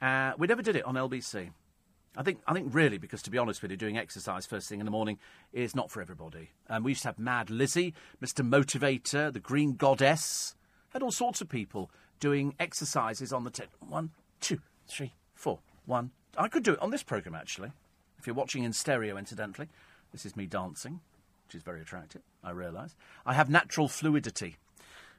Uh, 0.00 0.32
we 0.38 0.46
never 0.46 0.62
did 0.62 0.76
it 0.76 0.84
on 0.84 0.94
LBC. 0.94 1.50
I 2.16 2.22
think, 2.22 2.40
I 2.46 2.54
think 2.54 2.74
really, 2.74 2.98
because 2.98 3.22
to 3.22 3.30
be 3.30 3.38
honest 3.38 3.62
with 3.62 3.70
you, 3.70 3.76
doing 3.76 3.96
exercise 3.96 4.46
first 4.46 4.68
thing 4.68 4.80
in 4.80 4.86
the 4.86 4.90
morning 4.90 5.18
is 5.52 5.76
not 5.76 5.90
for 5.90 6.00
everybody. 6.00 6.50
Um, 6.68 6.82
we 6.82 6.92
used 6.92 7.02
to 7.02 7.08
have 7.08 7.18
Mad 7.18 7.50
Lizzie, 7.50 7.94
Mr. 8.22 8.46
Motivator, 8.48 9.32
the 9.32 9.40
Green 9.40 9.74
Goddess, 9.74 10.56
had 10.88 11.02
all 11.02 11.12
sorts 11.12 11.40
of 11.40 11.48
people 11.48 11.90
doing 12.18 12.54
exercises 12.58 13.32
on 13.32 13.44
the 13.44 13.50
tip. 13.50 13.70
One, 13.80 14.10
two, 14.40 14.60
three, 14.88 15.14
four. 15.34 15.60
One. 15.86 16.10
I 16.36 16.48
could 16.48 16.62
do 16.62 16.72
it 16.72 16.80
on 16.80 16.90
this 16.90 17.02
programme, 17.02 17.34
actually. 17.34 17.72
If 18.20 18.26
you're 18.26 18.34
watching 18.34 18.64
in 18.64 18.74
stereo, 18.74 19.16
incidentally. 19.16 19.68
This 20.12 20.26
is 20.26 20.36
me 20.36 20.44
dancing, 20.44 21.00
which 21.46 21.54
is 21.54 21.62
very 21.62 21.80
attractive, 21.80 22.20
I 22.44 22.50
realise. 22.50 22.94
I 23.24 23.32
have 23.32 23.48
natural 23.48 23.88
fluidity 23.88 24.56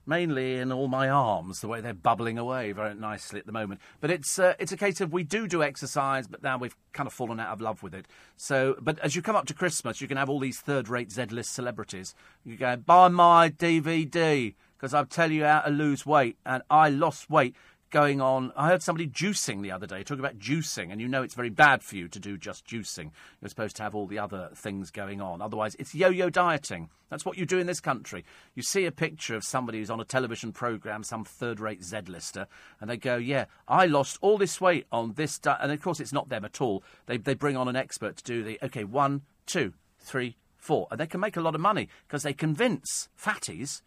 mainly 0.05 0.57
in 0.57 0.71
all 0.71 0.87
my 0.87 1.09
arms, 1.09 1.61
the 1.61 1.67
way 1.67 1.79
they're 1.79 1.93
bubbling 1.93 2.37
away 2.37 2.71
very 2.71 2.95
nicely 2.95 3.39
at 3.39 3.45
the 3.45 3.51
moment. 3.51 3.79
But 3.99 4.11
it's 4.11 4.39
uh, 4.39 4.53
it's 4.59 4.71
a 4.71 4.77
case 4.77 5.01
of 5.01 5.13
we 5.13 5.23
do 5.23 5.47
do 5.47 5.63
exercise, 5.63 6.27
but 6.27 6.43
now 6.43 6.57
we've 6.57 6.75
kind 6.93 7.07
of 7.07 7.13
fallen 7.13 7.39
out 7.39 7.49
of 7.49 7.61
love 7.61 7.83
with 7.83 7.93
it. 7.93 8.07
So, 8.35 8.75
but 8.81 8.99
as 8.99 9.15
you 9.15 9.21
come 9.21 9.35
up 9.35 9.45
to 9.47 9.53
Christmas, 9.53 10.01
you 10.01 10.07
can 10.07 10.17
have 10.17 10.29
all 10.29 10.39
these 10.39 10.59
third-rate 10.59 11.11
Z-list 11.11 11.53
celebrities. 11.53 12.15
You 12.43 12.57
go 12.57 12.75
buy 12.75 13.07
my 13.07 13.49
DVD 13.49 14.53
because 14.77 14.93
I'll 14.93 15.05
tell 15.05 15.31
you 15.31 15.43
how 15.43 15.61
to 15.61 15.71
lose 15.71 16.05
weight, 16.05 16.37
and 16.45 16.63
I 16.69 16.89
lost 16.89 17.29
weight 17.29 17.55
going 17.91 18.21
on. 18.21 18.51
I 18.55 18.69
heard 18.69 18.81
somebody 18.81 19.07
juicing 19.07 19.61
the 19.61 19.71
other 19.71 19.85
day, 19.85 20.03
talking 20.03 20.23
about 20.23 20.39
juicing, 20.39 20.91
and 20.91 20.99
you 20.99 21.07
know 21.07 21.21
it's 21.21 21.35
very 21.35 21.49
bad 21.49 21.83
for 21.83 21.97
you 21.97 22.07
to 22.07 22.19
do 22.19 22.37
just 22.37 22.65
juicing. 22.65 23.11
You're 23.41 23.49
supposed 23.49 23.75
to 23.75 23.83
have 23.83 23.93
all 23.93 24.07
the 24.07 24.17
other 24.17 24.49
things 24.55 24.89
going 24.89 25.21
on. 25.21 25.41
Otherwise, 25.41 25.75
it's 25.77 25.93
yo 25.93 26.09
yo 26.09 26.29
dieting. 26.29 26.89
That's 27.09 27.25
what 27.25 27.37
you 27.37 27.45
do 27.45 27.59
in 27.59 27.67
this 27.67 27.81
country. 27.81 28.23
You 28.55 28.63
see 28.63 28.85
a 28.85 28.91
picture 28.91 29.35
of 29.35 29.43
somebody 29.43 29.79
who's 29.79 29.89
on 29.89 29.99
a 29.99 30.05
television 30.05 30.53
programme, 30.53 31.03
some 31.03 31.25
third 31.25 31.59
rate 31.59 31.83
Z 31.83 32.01
lister, 32.07 32.47
and 32.79 32.89
they 32.89 32.97
go, 32.97 33.17
Yeah, 33.17 33.45
I 33.67 33.85
lost 33.85 34.17
all 34.21 34.37
this 34.37 34.61
weight 34.61 34.87
on 34.91 35.13
this. 35.13 35.39
And 35.45 35.71
of 35.71 35.81
course, 35.81 35.99
it's 35.99 36.13
not 36.13 36.29
them 36.29 36.45
at 36.45 36.61
all. 36.61 36.83
They, 37.05 37.17
they 37.17 37.33
bring 37.33 37.57
on 37.57 37.67
an 37.67 37.75
expert 37.75 38.17
to 38.17 38.23
do 38.23 38.43
the, 38.43 38.57
okay, 38.63 38.85
one, 38.85 39.23
two, 39.45 39.73
three, 39.99 40.37
four. 40.55 40.87
And 40.89 40.99
they 40.99 41.07
can 41.07 41.19
make 41.19 41.35
a 41.35 41.41
lot 41.41 41.53
of 41.53 41.61
money 41.61 41.89
because 42.07 42.23
they 42.23 42.33
convince 42.33 43.09
fatties 43.21 43.81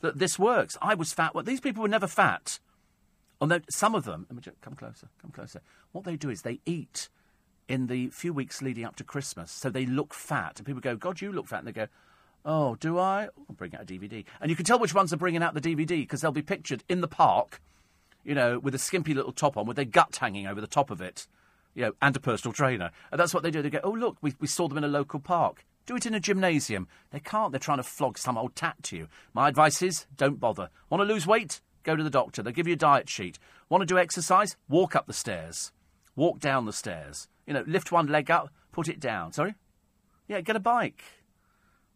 that 0.00 0.18
this 0.18 0.38
works. 0.38 0.76
I 0.80 0.94
was 0.94 1.12
fat. 1.12 1.34
Well, 1.34 1.44
these 1.44 1.60
people 1.60 1.82
were 1.82 1.88
never 1.88 2.06
fat. 2.06 2.60
Although 3.40 3.60
some 3.70 3.94
of 3.94 4.04
them, 4.04 4.26
come 4.60 4.74
closer, 4.74 5.08
come 5.22 5.30
closer. 5.30 5.60
What 5.92 6.04
they 6.04 6.16
do 6.16 6.30
is 6.30 6.42
they 6.42 6.60
eat 6.66 7.08
in 7.68 7.86
the 7.86 8.08
few 8.08 8.32
weeks 8.32 8.62
leading 8.62 8.84
up 8.84 8.96
to 8.96 9.04
Christmas, 9.04 9.52
so 9.52 9.70
they 9.70 9.86
look 9.86 10.12
fat. 10.14 10.58
And 10.58 10.66
people 10.66 10.80
go, 10.80 10.96
God, 10.96 11.20
you 11.20 11.30
look 11.30 11.46
fat. 11.46 11.58
And 11.58 11.68
they 11.68 11.72
go, 11.72 11.86
Oh, 12.44 12.76
do 12.76 12.98
I? 12.98 13.24
I'll 13.24 13.54
bring 13.56 13.74
out 13.74 13.82
a 13.82 13.84
DVD. 13.84 14.24
And 14.40 14.48
you 14.48 14.56
can 14.56 14.64
tell 14.64 14.78
which 14.78 14.94
ones 14.94 15.12
are 15.12 15.18
bringing 15.18 15.42
out 15.42 15.54
the 15.54 15.60
DVD 15.60 15.88
because 15.88 16.20
they'll 16.20 16.32
be 16.32 16.42
pictured 16.42 16.82
in 16.88 17.00
the 17.00 17.08
park, 17.08 17.60
you 18.24 18.34
know, 18.34 18.58
with 18.58 18.74
a 18.74 18.78
skimpy 18.78 19.12
little 19.12 19.32
top 19.32 19.56
on, 19.56 19.66
with 19.66 19.76
their 19.76 19.84
gut 19.84 20.16
hanging 20.16 20.46
over 20.46 20.60
the 20.60 20.66
top 20.66 20.90
of 20.90 21.00
it, 21.00 21.26
you 21.74 21.82
know, 21.82 21.92
and 22.00 22.16
a 22.16 22.20
personal 22.20 22.52
trainer. 22.52 22.90
And 23.10 23.20
that's 23.20 23.34
what 23.34 23.42
they 23.42 23.50
do. 23.50 23.60
They 23.60 23.70
go, 23.70 23.80
Oh, 23.84 23.90
look, 23.90 24.16
we, 24.22 24.34
we 24.40 24.46
saw 24.46 24.66
them 24.66 24.78
in 24.78 24.84
a 24.84 24.88
local 24.88 25.20
park. 25.20 25.64
Do 25.84 25.96
it 25.96 26.06
in 26.06 26.14
a 26.14 26.20
gymnasium. 26.20 26.86
They 27.10 27.20
can't. 27.20 27.50
They're 27.52 27.58
trying 27.58 27.78
to 27.78 27.82
flog 27.82 28.18
some 28.18 28.38
old 28.38 28.54
tat 28.54 28.76
to 28.84 28.96
you. 28.96 29.08
My 29.32 29.48
advice 29.48 29.82
is 29.82 30.06
don't 30.16 30.40
bother. 30.40 30.70
Want 30.90 31.00
to 31.00 31.12
lose 31.12 31.26
weight? 31.26 31.60
Go 31.88 31.96
to 31.96 32.04
the 32.04 32.10
doctor. 32.10 32.42
They'll 32.42 32.52
give 32.52 32.66
you 32.66 32.74
a 32.74 32.76
diet 32.76 33.08
sheet. 33.08 33.38
Want 33.70 33.80
to 33.80 33.86
do 33.86 33.96
exercise? 33.96 34.56
Walk 34.68 34.94
up 34.94 35.06
the 35.06 35.14
stairs. 35.14 35.72
Walk 36.16 36.38
down 36.38 36.66
the 36.66 36.72
stairs. 36.74 37.28
You 37.46 37.54
know, 37.54 37.64
lift 37.66 37.90
one 37.90 38.08
leg 38.08 38.30
up, 38.30 38.50
put 38.72 38.90
it 38.90 39.00
down. 39.00 39.32
Sorry? 39.32 39.54
Yeah, 40.26 40.42
get 40.42 40.54
a 40.54 40.60
bike. 40.60 41.02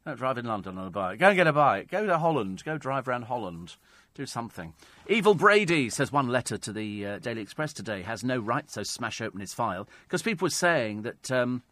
Don't 0.06 0.16
drive 0.16 0.38
in 0.38 0.46
London 0.46 0.78
on 0.78 0.86
a 0.86 0.90
bike. 0.90 1.18
Go 1.18 1.26
and 1.26 1.36
get 1.36 1.46
a 1.46 1.52
bike. 1.52 1.90
Go 1.90 2.06
to 2.06 2.16
Holland. 2.16 2.64
Go 2.64 2.78
drive 2.78 3.06
around 3.06 3.24
Holland. 3.24 3.76
Do 4.14 4.24
something. 4.24 4.72
Evil 5.08 5.34
Brady 5.34 5.90
says 5.90 6.10
one 6.10 6.28
letter 6.28 6.56
to 6.56 6.72
the 6.72 7.06
uh, 7.06 7.18
Daily 7.18 7.42
Express 7.42 7.74
today 7.74 8.00
has 8.00 8.24
no 8.24 8.38
right, 8.38 8.70
so 8.70 8.82
smash 8.82 9.20
open 9.20 9.40
his 9.40 9.52
file. 9.52 9.86
Because 10.04 10.22
people 10.22 10.46
were 10.46 10.50
saying 10.50 11.02
that 11.02 11.30
um, 11.30 11.64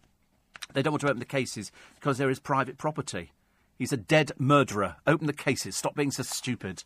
they 0.74 0.82
don't 0.82 0.92
want 0.92 1.01
to 1.01 1.09
open 1.09 1.20
the 1.20 1.24
cases 1.24 1.72
because 1.94 2.18
there 2.18 2.28
is 2.28 2.38
private 2.38 2.76
property. 2.76 3.32
He's 3.78 3.94
a 3.94 3.97
dead 3.97 4.32
murderer. 4.36 4.97
Open 5.06 5.26
the 5.26 5.32
cases. 5.32 5.74
Stop 5.74 5.94
being 5.94 6.10
so 6.10 6.22
stupid. 6.22 6.84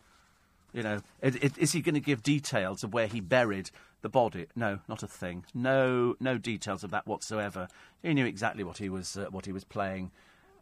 You 0.74 0.82
know, 0.82 1.00
is 1.22 1.70
he 1.70 1.80
going 1.80 1.94
to 1.94 2.00
give 2.00 2.24
details 2.24 2.82
of 2.82 2.92
where 2.92 3.06
he 3.06 3.20
buried 3.20 3.70
the 4.02 4.08
body? 4.08 4.46
No, 4.56 4.80
not 4.88 5.04
a 5.04 5.06
thing. 5.06 5.44
No, 5.54 6.16
no 6.18 6.36
details 6.36 6.82
of 6.82 6.90
that 6.90 7.06
whatsoever. 7.06 7.68
He 8.02 8.12
knew 8.12 8.26
exactly 8.26 8.64
what 8.64 8.78
he 8.78 8.88
was 8.88 9.16
uh, 9.16 9.26
what 9.30 9.46
he 9.46 9.52
was 9.52 9.62
playing 9.62 10.10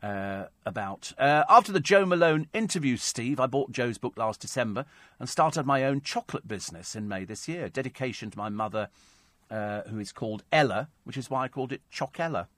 uh, 0.02 0.44
about. 0.66 1.14
Uh, 1.16 1.44
after 1.48 1.72
the 1.72 1.80
Jo 1.80 2.05
Malone 2.05 2.47
interview, 2.52 2.98
Steve, 2.98 3.40
I 3.40 3.47
bought 3.47 3.72
Jo's 3.72 3.97
book 3.97 4.12
last 4.18 4.40
December 4.40 4.84
and 5.18 5.30
started 5.30 5.64
my 5.64 5.82
own 5.82 6.02
chocolate 6.02 6.47
business 6.47 6.94
in 6.94 7.09
May 7.09 7.24
this 7.24 7.48
year. 7.48 7.70
Dedication 7.70 8.30
to 8.32 8.39
my 8.39 8.51
mother, 8.51 8.90
uh, 9.51 9.80
who 9.89 9.98
is 9.98 10.12
called 10.12 10.44
Ella, 10.52 10.89
which 11.05 11.16
is 11.16 11.30
why 11.30 11.44
I 11.44 11.48
called 11.48 11.72
it 11.72 11.80
Chockella. 11.90 12.48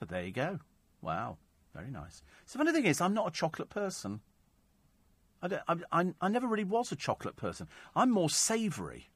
So 0.00 0.06
there 0.06 0.24
you 0.24 0.32
go. 0.32 0.58
Wow, 1.00 1.36
very 1.76 1.92
nice. 1.92 2.24
So 2.46 2.58
the 2.58 2.64
funny 2.64 2.72
thing 2.72 2.86
is, 2.86 3.00
I'm 3.00 3.14
not 3.14 3.28
a 3.28 3.30
chocolate 3.30 3.70
person. 3.70 4.20
I, 5.42 5.76
I, 5.92 6.12
I, 6.20 6.28
never 6.28 6.46
really 6.46 6.64
was 6.64 6.92
a 6.92 6.96
chocolate 6.96 7.36
person. 7.36 7.68
I'm 7.96 8.10
more 8.10 8.30
savoury. 8.30 9.08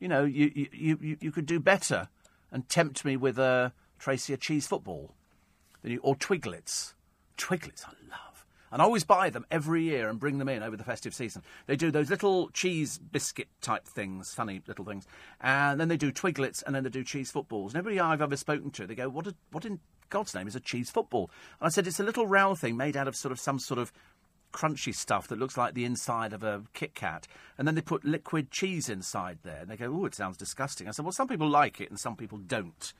You 0.00 0.08
know, 0.08 0.24
you, 0.24 0.50
you, 0.54 0.98
you, 1.00 1.16
you 1.20 1.32
could 1.32 1.46
do 1.46 1.60
better 1.60 2.08
and 2.50 2.68
tempt 2.68 3.04
me 3.04 3.16
with 3.16 3.38
a 3.38 3.72
Tracy 3.98 4.32
a 4.32 4.36
cheese 4.36 4.66
football, 4.66 5.14
than 5.82 5.92
you, 5.92 6.00
or 6.02 6.14
Twiglets. 6.14 6.94
Twiglets, 7.36 7.84
I 7.84 7.92
love. 8.08 8.46
And 8.70 8.82
I 8.82 8.84
always 8.84 9.04
buy 9.04 9.30
them 9.30 9.46
every 9.50 9.82
year 9.82 10.08
and 10.08 10.20
bring 10.20 10.38
them 10.38 10.48
in 10.48 10.62
over 10.62 10.76
the 10.76 10.84
festive 10.84 11.14
season. 11.14 11.42
They 11.66 11.76
do 11.76 11.90
those 11.90 12.10
little 12.10 12.50
cheese 12.50 12.98
biscuit 12.98 13.48
type 13.60 13.86
things, 13.86 14.34
funny 14.34 14.62
little 14.66 14.84
things. 14.84 15.06
And 15.40 15.80
then 15.80 15.88
they 15.88 15.96
do 15.96 16.12
Twiglets 16.12 16.62
and 16.62 16.74
then 16.74 16.84
they 16.84 16.90
do 16.90 17.02
cheese 17.02 17.30
footballs. 17.30 17.72
And 17.72 17.78
everybody 17.78 18.00
I've 18.00 18.22
ever 18.22 18.36
spoken 18.36 18.70
to, 18.72 18.86
they 18.86 18.94
go, 18.94 19.08
what, 19.08 19.26
a, 19.26 19.34
what 19.50 19.64
in 19.64 19.80
God's 20.10 20.34
name 20.34 20.46
is 20.46 20.54
a 20.54 20.60
cheese 20.60 20.90
football? 20.90 21.30
And 21.60 21.66
I 21.66 21.70
said, 21.70 21.86
it's 21.86 22.00
a 22.00 22.04
little 22.04 22.26
round 22.26 22.58
thing 22.58 22.76
made 22.76 22.96
out 22.96 23.08
of 23.08 23.16
sort 23.16 23.32
of 23.32 23.40
some 23.40 23.58
sort 23.58 23.80
of 23.80 23.90
crunchy 24.52 24.94
stuff 24.94 25.28
that 25.28 25.38
looks 25.38 25.56
like 25.56 25.74
the 25.74 25.84
inside 25.84 26.32
of 26.32 26.42
a 26.42 26.62
Kit 26.72 26.94
Kat, 26.94 27.26
and 27.56 27.66
then 27.66 27.74
they 27.74 27.80
put 27.80 28.04
liquid 28.04 28.50
cheese 28.50 28.88
inside 28.88 29.38
there, 29.42 29.60
and 29.60 29.70
they 29.70 29.76
go, 29.76 29.92
"Oh, 29.92 30.06
it 30.06 30.14
sounds 30.14 30.36
disgusting." 30.36 30.88
I 30.88 30.92
said, 30.92 31.04
"Well, 31.04 31.12
some 31.12 31.28
people 31.28 31.48
like 31.48 31.80
it, 31.80 31.90
and 31.90 31.98
some 31.98 32.16
people 32.16 32.38
don't." 32.38 32.92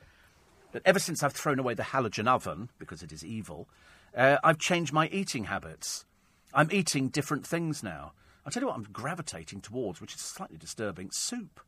But 0.71 0.83
ever 0.85 0.99
since 0.99 1.23
I've 1.23 1.33
thrown 1.33 1.59
away 1.59 1.73
the 1.73 1.83
halogen 1.83 2.27
oven 2.27 2.69
because 2.77 3.01
it 3.01 3.11
is 3.11 3.25
evil, 3.25 3.67
uh, 4.15 4.37
I've 4.43 4.59
changed 4.59 4.93
my 4.93 5.07
eating 5.07 5.45
habits. 5.45 6.05
I'm 6.53 6.71
eating 6.71 7.09
different 7.09 7.45
things 7.45 7.83
now. 7.83 8.13
I'll 8.45 8.51
tell 8.51 8.61
you 8.63 8.67
what 8.67 8.75
I'm 8.75 8.83
gravitating 8.83 9.61
towards, 9.61 10.01
which 10.01 10.15
is 10.15 10.21
slightly 10.21 10.57
disturbing: 10.57 11.09
soup. 11.11 11.59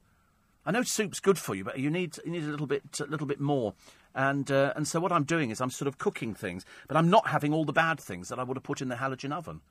I 0.65 0.71
know 0.71 0.83
soup's 0.83 1.19
good 1.19 1.39
for 1.39 1.55
you, 1.55 1.63
but 1.63 1.79
you 1.79 1.89
need 1.89 2.17
you 2.23 2.31
need 2.31 2.43
a 2.43 2.47
little 2.47 2.67
bit 2.67 2.83
a 2.99 3.05
little 3.05 3.27
bit 3.27 3.39
more. 3.39 3.73
And 4.13 4.51
uh, 4.51 4.73
and 4.75 4.87
so 4.87 4.99
what 4.99 5.11
I'm 5.11 5.23
doing 5.23 5.51
is 5.51 5.61
I'm 5.61 5.69
sort 5.69 5.87
of 5.87 5.97
cooking 5.97 6.33
things, 6.33 6.65
but 6.87 6.97
I'm 6.97 7.09
not 7.09 7.27
having 7.27 7.53
all 7.53 7.65
the 7.65 7.73
bad 7.73 7.99
things 7.99 8.29
that 8.29 8.39
I 8.39 8.43
would 8.43 8.57
have 8.57 8.63
put 8.63 8.81
in 8.81 8.89
the 8.89 8.95
halogen 8.95 9.33
oven. 9.33 9.61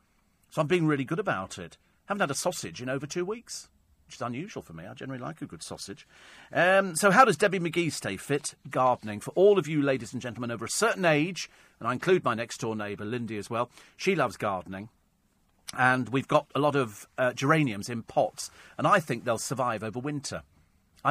So 0.50 0.60
I'm 0.60 0.66
being 0.66 0.86
really 0.86 1.04
good 1.04 1.18
about 1.18 1.58
it. 1.58 1.76
Haven't 2.06 2.20
had 2.20 2.30
a 2.30 2.34
sausage 2.34 2.82
in 2.82 2.88
over 2.88 3.06
two 3.06 3.24
weeks, 3.24 3.68
which 4.06 4.16
is 4.16 4.22
unusual 4.22 4.62
for 4.62 4.72
me. 4.72 4.84
I 4.84 4.94
generally 4.94 5.22
like 5.22 5.42
a 5.42 5.46
good 5.46 5.62
sausage. 5.62 6.08
Um, 6.52 6.96
so 6.96 7.10
how 7.10 7.24
does 7.24 7.36
Debbie 7.36 7.60
McGee 7.60 7.92
stay 7.92 8.16
fit? 8.16 8.54
Gardening. 8.68 9.20
For 9.20 9.30
all 9.32 9.58
of 9.58 9.68
you 9.68 9.82
ladies 9.82 10.12
and 10.12 10.20
gentlemen 10.20 10.50
over 10.50 10.64
a 10.64 10.70
certain 10.70 11.04
age, 11.04 11.48
and 11.78 11.88
I 11.88 11.92
include 11.92 12.24
my 12.24 12.34
next 12.34 12.58
door 12.58 12.74
neighbour, 12.74 13.04
Lindy, 13.04 13.38
as 13.38 13.48
well, 13.48 13.70
she 13.96 14.16
loves 14.16 14.36
gardening. 14.36 14.88
And 15.78 16.08
we've 16.08 16.26
got 16.26 16.46
a 16.54 16.58
lot 16.58 16.74
of 16.74 17.06
uh, 17.16 17.32
geraniums 17.32 17.88
in 17.88 18.02
pots, 18.02 18.50
and 18.76 18.86
I 18.86 18.98
think 18.98 19.24
they'll 19.24 19.38
survive 19.38 19.84
over 19.84 20.00
winter. 20.00 20.42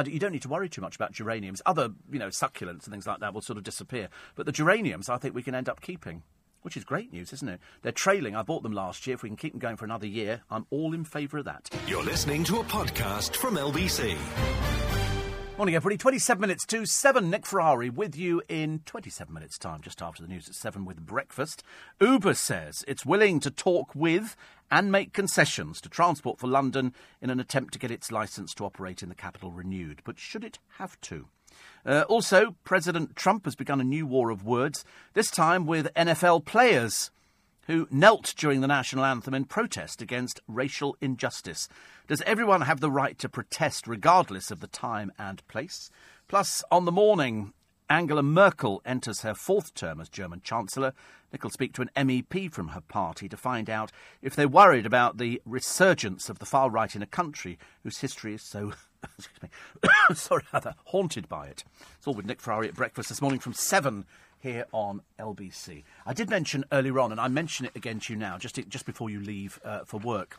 You 0.06 0.18
don't 0.18 0.32
need 0.32 0.42
to 0.42 0.48
worry 0.48 0.68
too 0.68 0.80
much 0.80 0.96
about 0.96 1.12
geraniums. 1.12 1.62
Other, 1.66 1.90
you 2.10 2.18
know, 2.18 2.28
succulents 2.28 2.84
and 2.84 2.92
things 2.92 3.06
like 3.06 3.20
that 3.20 3.34
will 3.34 3.40
sort 3.40 3.56
of 3.56 3.64
disappear. 3.64 4.08
But 4.34 4.46
the 4.46 4.52
geraniums, 4.52 5.08
I 5.08 5.18
think 5.18 5.34
we 5.34 5.42
can 5.42 5.54
end 5.54 5.68
up 5.68 5.80
keeping 5.80 6.22
which 6.62 6.76
is 6.76 6.84
great 6.84 7.12
news, 7.12 7.32
isn't 7.32 7.48
it? 7.48 7.60
They're 7.82 7.92
trailing. 7.92 8.36
I 8.36 8.42
bought 8.42 8.62
them 8.62 8.72
last 8.72 9.06
year. 9.06 9.14
If 9.14 9.22
we 9.22 9.30
can 9.30 9.36
keep 9.36 9.52
them 9.52 9.60
going 9.60 9.76
for 9.76 9.84
another 9.84 10.06
year, 10.06 10.42
I'm 10.50 10.66
all 10.70 10.92
in 10.92 11.04
favour 11.04 11.38
of 11.38 11.46
that. 11.46 11.70
You're 11.86 12.04
listening 12.04 12.44
to 12.44 12.58
a 12.58 12.64
podcast 12.64 13.36
from 13.36 13.56
LBC. 13.56 14.16
Morning, 15.56 15.74
everybody. 15.74 15.98
27 15.98 16.40
minutes 16.40 16.64
to 16.66 16.86
7. 16.86 17.28
Nick 17.28 17.44
Ferrari 17.44 17.90
with 17.90 18.16
you 18.16 18.40
in 18.48 18.80
27 18.86 19.32
minutes' 19.32 19.58
time, 19.58 19.82
just 19.82 20.00
after 20.00 20.22
the 20.22 20.28
news 20.28 20.48
at 20.48 20.54
7 20.54 20.86
with 20.86 21.04
breakfast. 21.04 21.62
Uber 22.00 22.32
says 22.32 22.82
it's 22.88 23.04
willing 23.04 23.40
to 23.40 23.50
talk 23.50 23.94
with 23.94 24.36
and 24.70 24.92
make 24.92 25.12
concessions 25.12 25.80
to 25.80 25.88
Transport 25.88 26.38
for 26.38 26.46
London 26.46 26.94
in 27.20 27.30
an 27.30 27.40
attempt 27.40 27.72
to 27.72 27.78
get 27.78 27.90
its 27.90 28.12
licence 28.12 28.54
to 28.54 28.64
operate 28.64 29.02
in 29.02 29.08
the 29.08 29.14
capital 29.14 29.50
renewed. 29.50 30.02
But 30.04 30.18
should 30.18 30.44
it 30.44 30.58
have 30.78 31.00
to? 31.02 31.28
Uh, 31.84 32.04
also, 32.08 32.56
President 32.64 33.16
Trump 33.16 33.44
has 33.44 33.56
begun 33.56 33.80
a 33.80 33.84
new 33.84 34.06
war 34.06 34.30
of 34.30 34.44
words, 34.44 34.84
this 35.14 35.30
time 35.30 35.66
with 35.66 35.92
NFL 35.94 36.44
players 36.44 37.10
who 37.66 37.86
knelt 37.90 38.34
during 38.36 38.60
the 38.60 38.66
national 38.66 39.04
anthem 39.04 39.34
in 39.34 39.44
protest 39.44 40.02
against 40.02 40.40
racial 40.48 40.96
injustice. 41.00 41.68
Does 42.08 42.22
everyone 42.22 42.62
have 42.62 42.80
the 42.80 42.90
right 42.90 43.18
to 43.18 43.28
protest 43.28 43.86
regardless 43.86 44.50
of 44.50 44.60
the 44.60 44.66
time 44.66 45.12
and 45.18 45.46
place? 45.46 45.90
Plus, 46.26 46.64
on 46.70 46.84
the 46.84 46.92
morning, 46.92 47.52
Angela 47.90 48.22
Merkel 48.22 48.80
enters 48.84 49.22
her 49.22 49.34
fourth 49.34 49.74
term 49.74 50.00
as 50.00 50.08
German 50.08 50.40
Chancellor. 50.44 50.94
Nick 51.32 51.42
will 51.42 51.50
speak 51.50 51.72
to 51.72 51.82
an 51.82 51.90
MEP 51.96 52.52
from 52.52 52.68
her 52.68 52.80
party 52.80 53.28
to 53.28 53.36
find 53.36 53.68
out 53.68 53.90
if 54.22 54.36
they're 54.36 54.48
worried 54.48 54.86
about 54.86 55.18
the 55.18 55.42
resurgence 55.44 56.30
of 56.30 56.38
the 56.38 56.46
far 56.46 56.70
right 56.70 56.94
in 56.94 57.02
a 57.02 57.06
country 57.06 57.58
whose 57.82 57.98
history 57.98 58.34
is 58.34 58.42
so 58.42 58.72
excuse 59.18 59.42
me, 59.42 59.48
sorry, 60.14 60.44
rather 60.52 60.76
haunted 60.84 61.28
by 61.28 61.48
it. 61.48 61.64
It's 61.98 62.06
all 62.06 62.14
with 62.14 62.26
Nick 62.26 62.40
Ferrari 62.40 62.68
at 62.68 62.74
breakfast 62.74 63.08
this 63.08 63.20
morning 63.20 63.40
from 63.40 63.54
seven 63.54 64.04
here 64.38 64.66
on 64.72 65.00
LBC. 65.18 65.82
I 66.06 66.14
did 66.14 66.30
mention 66.30 66.64
earlier 66.70 67.00
on, 67.00 67.10
and 67.10 67.20
I 67.20 67.26
mention 67.26 67.66
it 67.66 67.74
again 67.74 67.98
to 68.00 68.12
you 68.12 68.18
now, 68.18 68.38
just 68.38 68.56
just 68.68 68.86
before 68.86 69.10
you 69.10 69.20
leave 69.20 69.58
uh, 69.64 69.80
for 69.84 69.98
work, 69.98 70.38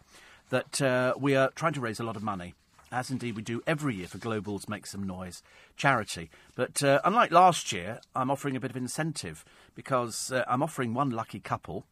that 0.49 0.82
uh, 0.82 1.15
we 1.19 1.36
are 1.36 1.52
trying 1.52 1.73
to 1.73 1.82
raise 1.82 1.99
a 1.99 2.03
lot 2.03 2.15
of 2.15 2.23
money. 2.23 2.56
As 2.91 3.09
indeed 3.09 3.35
we 3.38 3.41
do 3.41 3.61
every 3.65 3.95
year 3.95 4.07
for 4.07 4.18
Global's 4.18 4.68
Make 4.68 4.85
Some 4.85 5.03
Noise 5.03 5.41
charity. 5.77 6.30
But 6.55 6.84
uh, 6.84 6.99
unlike 7.05 7.31
last 7.31 7.72
year, 7.72 8.01
I'm 8.13 8.30
offering 8.30 8.57
a 8.57 8.59
bit 8.59 8.72
of 8.72 8.77
incentive 8.77 9.45
because 9.76 10.31
uh, 10.31 10.43
I'm 10.47 10.61
offering 10.61 10.93
one 10.93 11.09
lucky 11.09 11.39
couple 11.39 11.85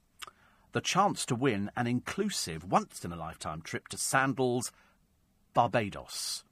the 0.71 0.81
chance 0.81 1.25
to 1.25 1.35
win 1.35 1.71
an 1.75 1.87
inclusive, 1.87 2.63
once 2.63 3.03
in 3.03 3.11
a 3.11 3.15
lifetime 3.15 3.61
trip 3.61 3.87
to 3.87 3.97
Sandals, 3.97 4.71
Barbados. 5.53 6.43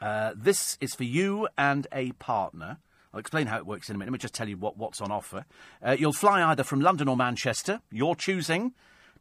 Uh, 0.00 0.32
this 0.36 0.76
is 0.80 0.94
for 0.94 1.04
you 1.04 1.46
and 1.56 1.86
a 1.92 2.12
partner. 2.12 2.78
I'll 3.14 3.20
explain 3.20 3.46
how 3.46 3.58
it 3.58 3.66
works 3.66 3.88
in 3.88 3.94
a 3.94 3.98
minute. 3.98 4.10
Let 4.10 4.14
me 4.14 4.18
just 4.18 4.34
tell 4.34 4.48
you 4.48 4.56
what, 4.56 4.76
what's 4.76 5.00
on 5.00 5.12
offer. 5.12 5.44
Uh, 5.82 5.96
you'll 5.98 6.12
fly 6.12 6.42
either 6.42 6.64
from 6.64 6.80
London 6.80 7.08
or 7.08 7.16
Manchester, 7.16 7.80
your 7.90 8.16
choosing, 8.16 8.72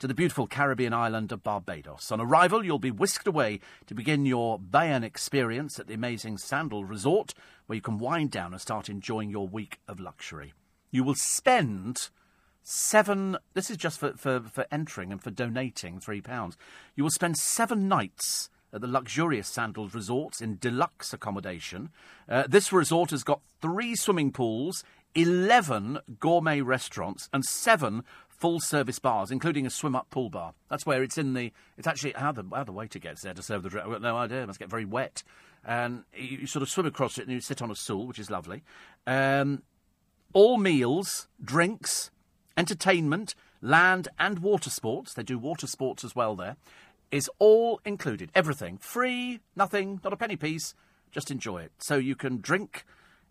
to 0.01 0.07
the 0.07 0.15
beautiful 0.15 0.47
Caribbean 0.47 0.95
island 0.95 1.31
of 1.31 1.43
Barbados. 1.43 2.11
On 2.11 2.19
arrival, 2.19 2.65
you'll 2.65 2.79
be 2.79 2.89
whisked 2.89 3.27
away 3.27 3.59
to 3.85 3.93
begin 3.93 4.25
your 4.25 4.57
Bajan 4.57 5.03
experience 5.03 5.77
at 5.77 5.85
the 5.85 5.93
amazing 5.93 6.39
Sandal 6.39 6.83
Resort, 6.83 7.35
where 7.67 7.75
you 7.75 7.83
can 7.83 7.99
wind 7.99 8.31
down 8.31 8.51
and 8.51 8.59
start 8.59 8.89
enjoying 8.89 9.29
your 9.29 9.47
week 9.47 9.77
of 9.87 9.99
luxury. 9.99 10.53
You 10.89 11.03
will 11.03 11.13
spend 11.13 12.09
seven. 12.63 13.37
This 13.53 13.69
is 13.69 13.77
just 13.77 13.99
for, 13.99 14.13
for, 14.13 14.39
for 14.39 14.65
entering 14.71 15.11
and 15.11 15.21
for 15.21 15.29
donating 15.29 15.99
£3. 15.99 16.55
You 16.95 17.03
will 17.03 17.11
spend 17.11 17.37
seven 17.37 17.87
nights 17.87 18.49
at 18.73 18.81
the 18.81 18.87
luxurious 18.87 19.49
Sandals 19.49 19.93
resorts 19.93 20.41
in 20.41 20.57
deluxe 20.57 21.13
accommodation. 21.13 21.89
Uh, 22.27 22.45
this 22.49 22.73
resort 22.73 23.11
has 23.11 23.23
got 23.23 23.41
three 23.61 23.95
swimming 23.95 24.31
pools, 24.31 24.83
11 25.13 25.99
gourmet 26.19 26.61
restaurants, 26.61 27.29
and 27.31 27.45
seven 27.45 28.03
full 28.41 28.59
service 28.59 28.99
bars, 28.99 29.31
including 29.31 29.65
a 29.65 29.69
swim 29.69 29.95
up 29.95 30.09
pool 30.09 30.29
bar. 30.29 30.53
That's 30.69 30.85
where 30.85 31.03
it's 31.03 31.17
in 31.17 31.33
the. 31.33 31.53
It's 31.77 31.87
actually 31.87 32.13
how 32.13 32.31
the, 32.31 32.43
how 32.53 32.63
the 32.63 32.71
waiter 32.71 32.99
gets 32.99 33.21
there 33.21 33.33
to 33.33 33.41
serve 33.41 33.63
the 33.63 33.69
drink. 33.69 33.85
I've 33.85 33.93
got 33.93 34.01
no 34.01 34.17
idea. 34.17 34.43
It 34.43 34.47
must 34.47 34.59
get 34.59 34.69
very 34.69 34.85
wet. 34.85 35.23
And 35.63 36.03
you, 36.13 36.39
you, 36.39 36.47
sort 36.47 36.63
of 36.63 36.69
swim 36.69 36.87
across 36.87 37.19
it 37.19 37.21
and 37.21 37.31
you 37.31 37.39
sit 37.39 37.61
on 37.61 37.69
a 37.69 37.75
stool, 37.75 38.07
which 38.07 38.17
is 38.17 38.31
lovely. 38.31 38.63
Um, 39.05 39.61
all 40.33 40.57
meals, 40.57 41.27
drinks, 41.41 42.09
entertainment, 42.57 43.35
land 43.61 44.07
and 44.17 44.39
water 44.39 44.71
sports. 44.71 45.13
They 45.13 45.23
do 45.23 45.37
water 45.37 45.67
sports 45.67 46.03
as 46.03 46.15
well 46.15 46.35
there 46.35 46.57
is 47.11 47.29
all 47.39 47.81
included. 47.85 48.31
Everything. 48.33 48.77
Free, 48.77 49.41
nothing, 49.55 49.99
not 50.03 50.13
a 50.13 50.17
penny 50.17 50.37
piece. 50.37 50.73
Just 51.11 51.29
enjoy 51.29 51.59
it. 51.59 51.71
So 51.77 51.97
you 51.97 52.15
can 52.15 52.39
drink, 52.39 52.85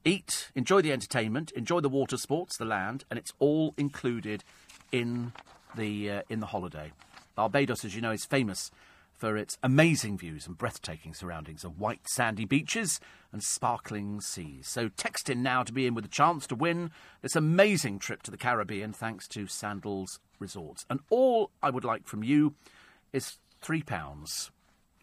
eat, 0.04 0.50
enjoy 0.54 0.82
the 0.82 0.92
entertainment, 0.92 1.50
enjoy 1.52 1.80
the 1.80 1.88
water 1.88 2.18
sports, 2.18 2.58
the 2.58 2.66
land, 2.66 3.04
and 3.10 3.18
it's 3.18 3.32
all 3.38 3.74
included 3.78 4.44
in 4.92 5.32
the, 5.76 6.10
uh, 6.10 6.22
in 6.28 6.40
the 6.40 6.46
holiday. 6.46 6.92
Barbados, 7.34 7.84
as 7.84 7.94
you 7.94 8.00
know, 8.00 8.10
is 8.10 8.24
famous 8.24 8.70
for 9.20 9.36
its 9.36 9.58
amazing 9.62 10.16
views 10.16 10.46
and 10.46 10.56
breathtaking 10.56 11.12
surroundings 11.12 11.62
of 11.62 11.78
white 11.78 12.08
sandy 12.08 12.46
beaches 12.46 12.98
and 13.32 13.42
sparkling 13.42 14.18
seas. 14.22 14.66
So 14.66 14.88
text 14.88 15.28
in 15.28 15.42
now 15.42 15.62
to 15.62 15.74
be 15.74 15.86
in 15.86 15.94
with 15.94 16.06
a 16.06 16.08
chance 16.08 16.46
to 16.46 16.54
win 16.54 16.90
this 17.20 17.36
amazing 17.36 17.98
trip 17.98 18.22
to 18.22 18.30
the 18.30 18.38
Caribbean 18.38 18.94
thanks 18.94 19.28
to 19.28 19.46
Sandals 19.46 20.20
Resorts. 20.38 20.86
And 20.88 21.00
all 21.10 21.50
I 21.62 21.68
would 21.68 21.84
like 21.84 22.06
from 22.06 22.24
you 22.24 22.54
is 23.12 23.36
three 23.60 23.82
pounds. 23.82 24.50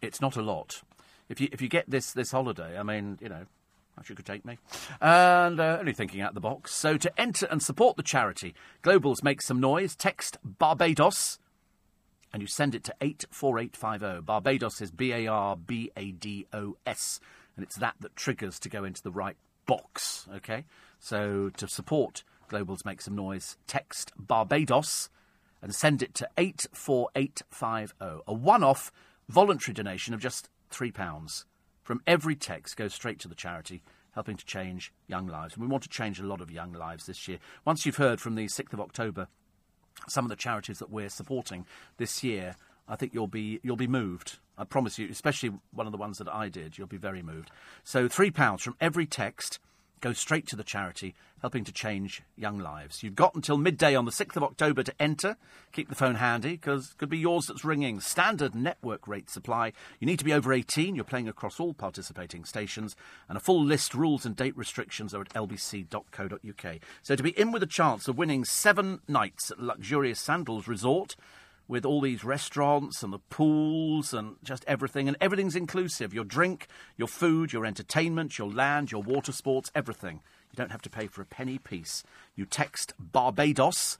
It's 0.02 0.20
not 0.20 0.36
a 0.36 0.42
lot. 0.42 0.82
If 1.28 1.40
you 1.40 1.48
if 1.52 1.60
you 1.60 1.68
get 1.68 1.88
this 1.88 2.12
this 2.12 2.32
holiday, 2.32 2.76
I 2.76 2.82
mean, 2.82 3.18
you 3.20 3.28
know, 3.28 3.44
you 4.06 4.14
could 4.14 4.26
take 4.26 4.44
me. 4.44 4.58
And 5.00 5.58
uh, 5.58 5.78
only 5.80 5.92
thinking 5.92 6.20
out 6.20 6.34
the 6.34 6.40
box. 6.40 6.74
So 6.74 6.96
to 6.96 7.20
enter 7.20 7.46
and 7.46 7.62
support 7.62 7.96
the 7.96 8.02
charity, 8.02 8.54
Globals 8.82 9.22
make 9.22 9.42
some 9.42 9.60
noise. 9.60 9.96
Text 9.96 10.36
Barbados, 10.44 11.38
and 12.32 12.42
you 12.42 12.46
send 12.46 12.74
it 12.74 12.84
to 12.84 12.94
eight 13.00 13.24
four 13.30 13.58
eight 13.58 13.76
five 13.76 14.00
zero. 14.00 14.22
Barbados 14.22 14.80
is 14.80 14.90
B 14.90 15.12
A 15.12 15.26
R 15.26 15.56
B 15.56 15.90
A 15.96 16.12
D 16.12 16.46
O 16.52 16.76
S, 16.86 17.20
and 17.56 17.64
it's 17.64 17.76
that 17.76 17.94
that 18.00 18.16
triggers 18.16 18.58
to 18.60 18.68
go 18.68 18.84
into 18.84 19.02
the 19.02 19.12
right 19.12 19.36
box. 19.66 20.26
Okay, 20.36 20.64
so 20.98 21.50
to 21.56 21.66
support 21.66 22.22
Globals 22.50 22.84
make 22.84 23.00
some 23.00 23.14
noise, 23.14 23.56
text 23.66 24.12
Barbados 24.16 25.08
and 25.62 25.74
send 25.74 26.02
it 26.02 26.14
to 26.14 26.28
84850. 26.36 28.22
A 28.26 28.32
one 28.32 28.62
off 28.62 28.92
voluntary 29.28 29.74
donation 29.74 30.14
of 30.14 30.20
just 30.20 30.48
£3 30.70 31.44
from 31.88 32.02
every 32.06 32.36
text 32.36 32.76
goes 32.76 32.92
straight 32.92 33.18
to 33.18 33.28
the 33.28 33.34
charity, 33.34 33.80
helping 34.12 34.36
to 34.36 34.44
change 34.44 34.92
young 35.06 35.26
lives. 35.26 35.54
And 35.54 35.62
we 35.62 35.68
want 35.70 35.84
to 35.84 35.88
change 35.88 36.20
a 36.20 36.26
lot 36.26 36.42
of 36.42 36.50
young 36.50 36.74
lives 36.74 37.06
this 37.06 37.26
year. 37.26 37.38
Once 37.64 37.86
you've 37.86 37.96
heard 37.96 38.20
from 38.20 38.34
the 38.34 38.44
6th 38.44 38.74
of 38.74 38.80
October, 38.80 39.26
some 40.06 40.26
of 40.26 40.28
the 40.28 40.36
charities 40.36 40.80
that 40.80 40.90
we're 40.90 41.08
supporting 41.08 41.64
this 41.96 42.22
year, 42.22 42.56
I 42.86 42.96
think 42.96 43.14
you'll 43.14 43.26
be 43.26 43.60
you'll 43.62 43.76
be 43.76 43.86
moved. 43.86 44.38
I 44.58 44.64
promise 44.64 44.98
you, 44.98 45.08
especially 45.10 45.52
one 45.72 45.86
of 45.86 45.92
the 45.92 45.96
ones 45.96 46.18
that 46.18 46.28
I 46.28 46.50
did, 46.50 46.76
you'll 46.76 46.88
be 46.88 46.98
very 46.98 47.22
moved. 47.22 47.50
So 47.84 48.06
three 48.06 48.30
pounds 48.30 48.62
from 48.62 48.76
every 48.82 49.06
text 49.06 49.58
goes 50.00 50.18
straight 50.18 50.46
to 50.48 50.56
the 50.56 50.64
charity, 50.64 51.14
helping 51.40 51.64
to 51.64 51.72
change 51.72 52.22
young 52.36 52.58
lives. 52.58 53.02
You've 53.02 53.14
got 53.14 53.34
until 53.34 53.56
midday 53.56 53.94
on 53.94 54.04
the 54.04 54.10
6th 54.10 54.36
of 54.36 54.42
October 54.42 54.82
to 54.82 54.94
enter. 55.00 55.36
Keep 55.72 55.88
the 55.88 55.94
phone 55.94 56.16
handy, 56.16 56.52
because 56.52 56.90
it 56.90 56.98
could 56.98 57.08
be 57.08 57.18
yours 57.18 57.46
that's 57.46 57.64
ringing. 57.64 58.00
Standard 58.00 58.54
network 58.54 59.06
rate 59.06 59.30
supply. 59.30 59.72
You 60.00 60.06
need 60.06 60.18
to 60.18 60.24
be 60.24 60.32
over 60.32 60.52
18. 60.52 60.94
You're 60.94 61.04
playing 61.04 61.28
across 61.28 61.60
all 61.60 61.74
participating 61.74 62.44
stations. 62.44 62.96
And 63.28 63.36
a 63.36 63.40
full 63.40 63.64
list, 63.64 63.94
rules 63.94 64.24
and 64.24 64.34
date 64.34 64.56
restrictions 64.56 65.14
are 65.14 65.20
at 65.20 65.30
lbc.co.uk. 65.30 66.76
So 67.02 67.16
to 67.16 67.22
be 67.22 67.38
in 67.38 67.52
with 67.52 67.62
a 67.62 67.66
chance 67.66 68.08
of 68.08 68.18
winning 68.18 68.44
seven 68.44 69.00
nights 69.06 69.50
at 69.50 69.60
luxurious 69.60 70.20
Sandals 70.20 70.68
Resort 70.68 71.16
with 71.68 71.84
all 71.84 72.00
these 72.00 72.24
restaurants 72.24 73.02
and 73.02 73.12
the 73.12 73.18
pools 73.18 74.14
and 74.14 74.36
just 74.42 74.64
everything. 74.66 75.06
And 75.06 75.18
everything's 75.20 75.54
inclusive 75.54 76.14
your 76.14 76.24
drink, 76.24 76.66
your 76.96 77.08
food, 77.08 77.52
your 77.52 77.66
entertainment, 77.66 78.38
your 78.38 78.50
land, 78.50 78.90
your 78.90 79.02
water 79.02 79.32
sports, 79.32 79.70
everything. 79.74 80.22
You 80.50 80.56
don't 80.56 80.72
have 80.72 80.82
to 80.82 80.90
pay 80.90 81.06
for 81.06 81.20
a 81.20 81.26
penny 81.26 81.58
piece. 81.58 82.02
You 82.34 82.46
text 82.46 82.94
Barbados, 82.98 83.98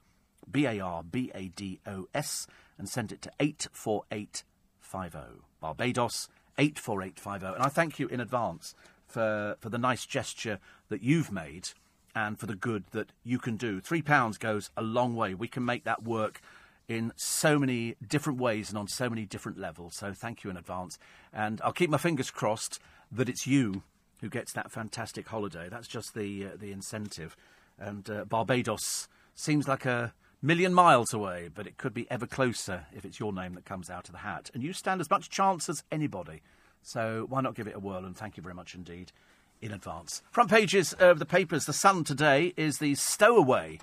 B 0.50 0.64
A 0.64 0.80
R 0.80 1.02
B 1.02 1.30
A 1.34 1.48
D 1.48 1.78
O 1.86 2.08
S, 2.14 2.46
and 2.78 2.88
send 2.88 3.12
it 3.12 3.20
to 3.22 3.30
84850. 3.38 5.42
Barbados, 5.60 6.28
84850. 6.56 7.54
And 7.54 7.62
I 7.62 7.68
thank 7.68 7.98
you 7.98 8.08
in 8.08 8.20
advance 8.20 8.74
for, 9.06 9.56
for 9.60 9.68
the 9.68 9.78
nice 9.78 10.06
gesture 10.06 10.58
that 10.88 11.02
you've 11.02 11.30
made 11.30 11.68
and 12.14 12.38
for 12.38 12.46
the 12.46 12.54
good 12.54 12.84
that 12.92 13.12
you 13.24 13.38
can 13.38 13.56
do. 13.56 13.80
Three 13.80 14.02
pounds 14.02 14.38
goes 14.38 14.70
a 14.76 14.82
long 14.82 15.14
way. 15.14 15.34
We 15.34 15.48
can 15.48 15.64
make 15.64 15.84
that 15.84 16.02
work 16.02 16.40
in 16.88 17.12
so 17.16 17.58
many 17.58 17.94
different 18.06 18.40
ways 18.40 18.70
and 18.70 18.78
on 18.78 18.88
so 18.88 19.08
many 19.10 19.26
different 19.26 19.58
levels. 19.58 19.96
So 19.96 20.12
thank 20.14 20.42
you 20.42 20.50
in 20.50 20.56
advance. 20.56 20.98
And 21.32 21.60
I'll 21.62 21.72
keep 21.72 21.90
my 21.90 21.98
fingers 21.98 22.30
crossed 22.30 22.80
that 23.12 23.28
it's 23.28 23.46
you 23.46 23.82
who 24.20 24.28
gets 24.28 24.52
that 24.54 24.72
fantastic 24.72 25.28
holiday. 25.28 25.68
That's 25.70 25.86
just 25.86 26.14
the, 26.14 26.46
uh, 26.46 26.48
the 26.58 26.72
incentive. 26.72 27.36
And 27.78 28.08
uh, 28.10 28.24
Barbados 28.24 29.06
seems 29.34 29.68
like 29.68 29.84
a 29.84 30.14
million 30.42 30.72
miles 30.72 31.12
away, 31.12 31.50
but 31.54 31.66
it 31.66 31.76
could 31.76 31.94
be 31.94 32.10
ever 32.10 32.26
closer 32.26 32.86
if 32.92 33.04
it's 33.04 33.20
your 33.20 33.32
name 33.32 33.54
that 33.54 33.64
comes 33.64 33.90
out 33.90 34.08
of 34.08 34.12
the 34.12 34.18
hat. 34.18 34.50
And 34.54 34.62
you 34.62 34.72
stand 34.72 35.00
as 35.00 35.10
much 35.10 35.30
chance 35.30 35.68
as 35.68 35.84
anybody. 35.92 36.42
So 36.82 37.26
why 37.28 37.42
not 37.42 37.54
give 37.54 37.66
it 37.66 37.76
a 37.76 37.80
whirl? 37.80 38.04
And 38.04 38.16
thank 38.16 38.36
you 38.36 38.42
very 38.42 38.54
much 38.54 38.74
indeed 38.74 39.12
in 39.60 39.72
advance. 39.72 40.22
Front 40.30 40.50
pages 40.50 40.94
of 40.94 41.18
the 41.18 41.26
papers. 41.26 41.66
The 41.66 41.72
Sun 41.72 42.04
today 42.04 42.54
is 42.56 42.78
the 42.78 42.94
stowaway 42.94 43.78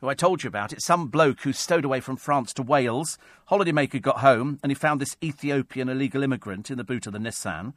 who 0.00 0.08
I 0.08 0.14
told 0.14 0.42
you 0.42 0.48
about. 0.48 0.72
It's 0.72 0.84
some 0.84 1.08
bloke 1.08 1.40
who 1.40 1.52
stowed 1.52 1.84
away 1.84 2.00
from 2.00 2.16
France 2.16 2.52
to 2.54 2.62
Wales. 2.62 3.18
Holidaymaker 3.50 4.00
got 4.00 4.18
home 4.18 4.58
and 4.62 4.70
he 4.70 4.74
found 4.74 5.00
this 5.00 5.16
Ethiopian 5.22 5.88
illegal 5.88 6.22
immigrant 6.22 6.70
in 6.70 6.78
the 6.78 6.84
boot 6.84 7.06
of 7.06 7.12
the 7.12 7.18
Nissan. 7.18 7.72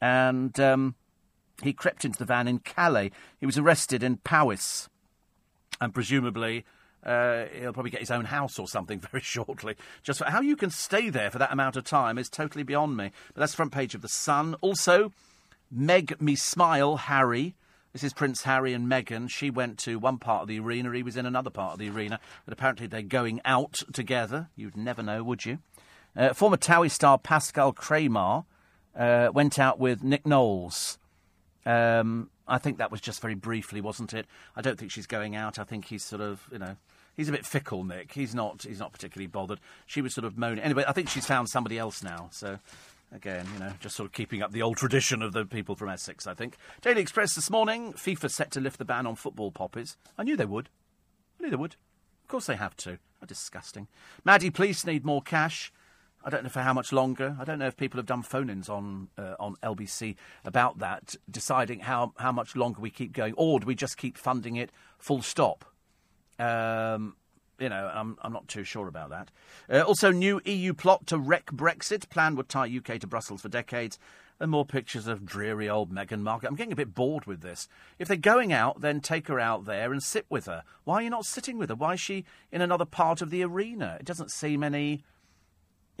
And 0.00 0.58
um, 0.58 0.94
He 1.62 1.72
crept 1.72 2.04
into 2.04 2.18
the 2.18 2.24
van 2.24 2.48
in 2.48 2.60
Calais. 2.60 3.10
He 3.38 3.46
was 3.46 3.58
arrested 3.58 4.02
in 4.02 4.18
Powys. 4.18 4.88
And 5.80 5.94
presumably, 5.94 6.64
uh, 7.04 7.44
he'll 7.58 7.72
probably 7.72 7.90
get 7.90 8.00
his 8.00 8.10
own 8.10 8.26
house 8.26 8.58
or 8.58 8.66
something 8.66 9.00
very 9.10 9.22
shortly. 9.22 9.76
Just 10.02 10.20
for, 10.20 10.26
how 10.26 10.40
you 10.40 10.56
can 10.56 10.70
stay 10.70 11.10
there 11.10 11.30
for 11.30 11.38
that 11.38 11.52
amount 11.52 11.76
of 11.76 11.84
time 11.84 12.18
is 12.18 12.28
totally 12.28 12.64
beyond 12.64 12.96
me. 12.96 13.10
But 13.34 13.40
that's 13.40 13.52
the 13.52 13.56
front 13.56 13.72
page 13.72 13.94
of 13.94 14.02
The 14.02 14.08
Sun. 14.08 14.54
Also, 14.60 15.12
Meg 15.70 16.20
Me 16.20 16.34
Smile, 16.34 16.96
Harry. 16.96 17.54
This 17.92 18.04
is 18.04 18.12
Prince 18.12 18.44
Harry 18.44 18.72
and 18.72 18.86
Meghan. 18.86 19.28
She 19.28 19.50
went 19.50 19.76
to 19.78 19.98
one 19.98 20.18
part 20.18 20.42
of 20.42 20.48
the 20.48 20.60
arena, 20.60 20.94
he 20.94 21.02
was 21.02 21.16
in 21.16 21.26
another 21.26 21.50
part 21.50 21.72
of 21.72 21.78
the 21.80 21.88
arena. 21.88 22.20
But 22.44 22.52
apparently 22.52 22.86
they're 22.86 23.02
going 23.02 23.40
out 23.44 23.82
together. 23.92 24.48
You'd 24.54 24.76
never 24.76 25.02
know, 25.02 25.24
would 25.24 25.44
you? 25.44 25.58
Uh, 26.16 26.32
former 26.32 26.56
Towie 26.56 26.90
star 26.90 27.18
Pascal 27.18 27.72
Craymer 27.72 28.44
uh, 28.96 29.30
went 29.32 29.58
out 29.58 29.80
with 29.80 30.04
Nick 30.04 30.24
Knowles. 30.24 30.98
Um, 31.66 32.30
I 32.46 32.58
think 32.58 32.78
that 32.78 32.92
was 32.92 33.00
just 33.00 33.20
very 33.20 33.34
briefly, 33.34 33.80
wasn't 33.80 34.14
it? 34.14 34.26
I 34.54 34.62
don't 34.62 34.78
think 34.78 34.92
she's 34.92 35.06
going 35.06 35.34
out. 35.34 35.58
I 35.58 35.64
think 35.64 35.86
he's 35.86 36.04
sort 36.04 36.22
of, 36.22 36.46
you 36.52 36.58
know, 36.58 36.76
he's 37.16 37.28
a 37.28 37.32
bit 37.32 37.44
fickle, 37.44 37.82
Nick. 37.82 38.12
He's 38.12 38.36
not. 38.36 38.62
He's 38.62 38.78
not 38.78 38.92
particularly 38.92 39.26
bothered. 39.26 39.58
She 39.86 40.00
was 40.00 40.14
sort 40.14 40.24
of 40.24 40.38
moaning. 40.38 40.62
Anyway, 40.62 40.84
I 40.86 40.92
think 40.92 41.08
she's 41.08 41.26
found 41.26 41.48
somebody 41.48 41.76
else 41.76 42.04
now. 42.04 42.28
So. 42.30 42.60
Again, 43.12 43.46
you 43.52 43.58
know, 43.58 43.72
just 43.80 43.96
sort 43.96 44.06
of 44.08 44.12
keeping 44.12 44.40
up 44.40 44.52
the 44.52 44.62
old 44.62 44.76
tradition 44.76 45.20
of 45.20 45.32
the 45.32 45.44
people 45.44 45.74
from 45.74 45.88
Essex, 45.88 46.26
I 46.28 46.34
think. 46.34 46.56
Daily 46.80 47.00
Express 47.00 47.34
this 47.34 47.50
morning 47.50 47.92
FIFA 47.94 48.30
set 48.30 48.50
to 48.52 48.60
lift 48.60 48.78
the 48.78 48.84
ban 48.84 49.06
on 49.06 49.16
football 49.16 49.50
poppies. 49.50 49.96
I 50.16 50.22
knew 50.22 50.36
they 50.36 50.44
would. 50.44 50.68
I 51.38 51.42
knew 51.42 51.50
they 51.50 51.56
would. 51.56 51.74
Of 52.22 52.28
course 52.28 52.46
they 52.46 52.56
have 52.56 52.76
to. 52.78 52.98
How 53.20 53.26
disgusting. 53.26 53.88
Maddie, 54.24 54.50
police 54.50 54.86
need 54.86 55.04
more 55.04 55.22
cash. 55.22 55.72
I 56.24 56.30
don't 56.30 56.44
know 56.44 56.50
for 56.50 56.60
how 56.60 56.72
much 56.72 56.92
longer. 56.92 57.36
I 57.40 57.44
don't 57.44 57.58
know 57.58 57.66
if 57.66 57.76
people 57.76 57.98
have 57.98 58.06
done 58.06 58.22
phone-ins 58.22 58.68
on 58.68 59.08
uh, 59.18 59.34
on 59.40 59.56
LBC 59.62 60.16
about 60.44 60.78
that, 60.78 61.16
deciding 61.30 61.80
how, 61.80 62.12
how 62.18 62.30
much 62.30 62.54
longer 62.54 62.80
we 62.80 62.90
keep 62.90 63.12
going, 63.12 63.34
or 63.36 63.58
do 63.58 63.66
we 63.66 63.74
just 63.74 63.96
keep 63.96 64.16
funding 64.16 64.56
it 64.56 64.70
full 64.98 65.22
stop? 65.22 65.64
Um, 66.38 67.16
you 67.60 67.68
know, 67.68 67.90
I'm, 67.94 68.16
I'm 68.22 68.32
not 68.32 68.48
too 68.48 68.64
sure 68.64 68.88
about 68.88 69.10
that. 69.10 69.30
Uh, 69.70 69.82
also, 69.82 70.10
new 70.10 70.40
EU 70.44 70.72
plot 70.72 71.06
to 71.08 71.18
wreck 71.18 71.46
Brexit. 71.46 72.08
Plan 72.08 72.34
would 72.36 72.48
tie 72.48 72.66
UK 72.74 72.98
to 73.00 73.06
Brussels 73.06 73.42
for 73.42 73.48
decades. 73.48 73.98
And 74.42 74.50
more 74.50 74.64
pictures 74.64 75.06
of 75.06 75.26
dreary 75.26 75.68
old 75.68 75.92
Meghan 75.92 76.22
Markle. 76.22 76.48
I'm 76.48 76.54
getting 76.54 76.72
a 76.72 76.76
bit 76.76 76.94
bored 76.94 77.26
with 77.26 77.42
this. 77.42 77.68
If 77.98 78.08
they're 78.08 78.16
going 78.16 78.54
out, 78.54 78.80
then 78.80 79.00
take 79.00 79.28
her 79.28 79.38
out 79.38 79.66
there 79.66 79.92
and 79.92 80.02
sit 80.02 80.24
with 80.30 80.46
her. 80.46 80.64
Why 80.84 80.94
are 80.94 81.02
you 81.02 81.10
not 81.10 81.26
sitting 81.26 81.58
with 81.58 81.68
her? 81.68 81.74
Why 81.74 81.92
is 81.92 82.00
she 82.00 82.24
in 82.50 82.62
another 82.62 82.86
part 82.86 83.20
of 83.20 83.28
the 83.28 83.44
arena? 83.44 83.98
It 84.00 84.06
doesn't 84.06 84.30
seem 84.30 84.64
any 84.64 85.04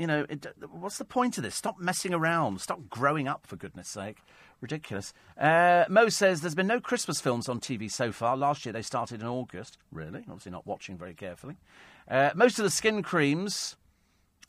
you 0.00 0.06
know, 0.06 0.24
it, 0.30 0.46
what's 0.72 0.96
the 0.96 1.04
point 1.04 1.36
of 1.36 1.44
this? 1.44 1.54
Stop 1.54 1.78
messing 1.78 2.14
around. 2.14 2.62
Stop 2.62 2.88
growing 2.88 3.28
up, 3.28 3.46
for 3.46 3.56
goodness 3.56 3.86
sake. 3.86 4.16
Ridiculous. 4.62 5.12
Uh, 5.38 5.84
Mo 5.90 6.08
says 6.08 6.40
there's 6.40 6.54
been 6.54 6.66
no 6.66 6.80
Christmas 6.80 7.20
films 7.20 7.50
on 7.50 7.60
TV 7.60 7.90
so 7.90 8.10
far. 8.10 8.34
Last 8.34 8.64
year 8.64 8.72
they 8.72 8.80
started 8.80 9.20
in 9.20 9.26
August. 9.26 9.76
Really? 9.92 10.20
Obviously 10.20 10.52
not 10.52 10.66
watching 10.66 10.96
very 10.96 11.12
carefully. 11.12 11.58
Uh, 12.08 12.30
most 12.34 12.58
of 12.58 12.62
the 12.62 12.70
skin 12.70 13.02
creams 13.02 13.76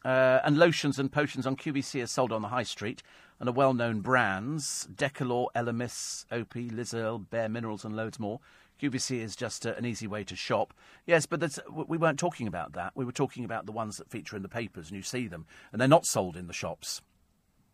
uh, 0.06 0.40
and 0.46 0.58
lotions 0.58 0.98
and 0.98 1.12
potions 1.12 1.46
on 1.46 1.58
QVC 1.58 2.02
are 2.02 2.08
sold 2.08 2.32
on 2.32 2.42
the 2.42 2.48
high 2.48 2.64
street 2.64 3.04
and 3.42 3.50
are 3.50 3.54
well 3.54 3.74
known 3.74 4.00
brands 4.00 4.88
Decleor, 4.96 5.48
Elemis, 5.54 6.26
Opie, 6.32 6.70
Liz 6.70 6.94
Earle, 6.94 7.20
Bare 7.20 7.50
Minerals, 7.50 7.84
and 7.84 7.94
loads 7.94 8.22
more. 8.22 8.40
QVC 8.82 9.20
is 9.20 9.36
just 9.36 9.68
uh, 9.68 9.74
an 9.78 9.86
easy 9.86 10.08
way 10.08 10.24
to 10.24 10.36
shop. 10.36 10.74
Yes, 11.06 11.26
but 11.26 11.58
we 11.88 11.98
weren't 11.98 12.20
talking 12.20 12.48
about 12.48 12.74
that. 12.74 12.94
We 12.96 13.06
were 13.06 13.12
talking 13.12 13.46
about 13.46 13.66
the 13.66 13.72
ones 13.72 13.98
that 13.98 14.10
feature 14.10 14.36
in 14.36 14.42
the 14.42 14.50
papers 14.50 14.88
and 14.88 14.98
you 14.98 15.04
see 15.04 15.28
them, 15.28 15.46
and 15.72 15.80
they're 15.80 15.88
not 15.88 16.06
sold 16.06 16.36
in 16.36 16.48
the 16.48 16.54
shops. 16.54 17.02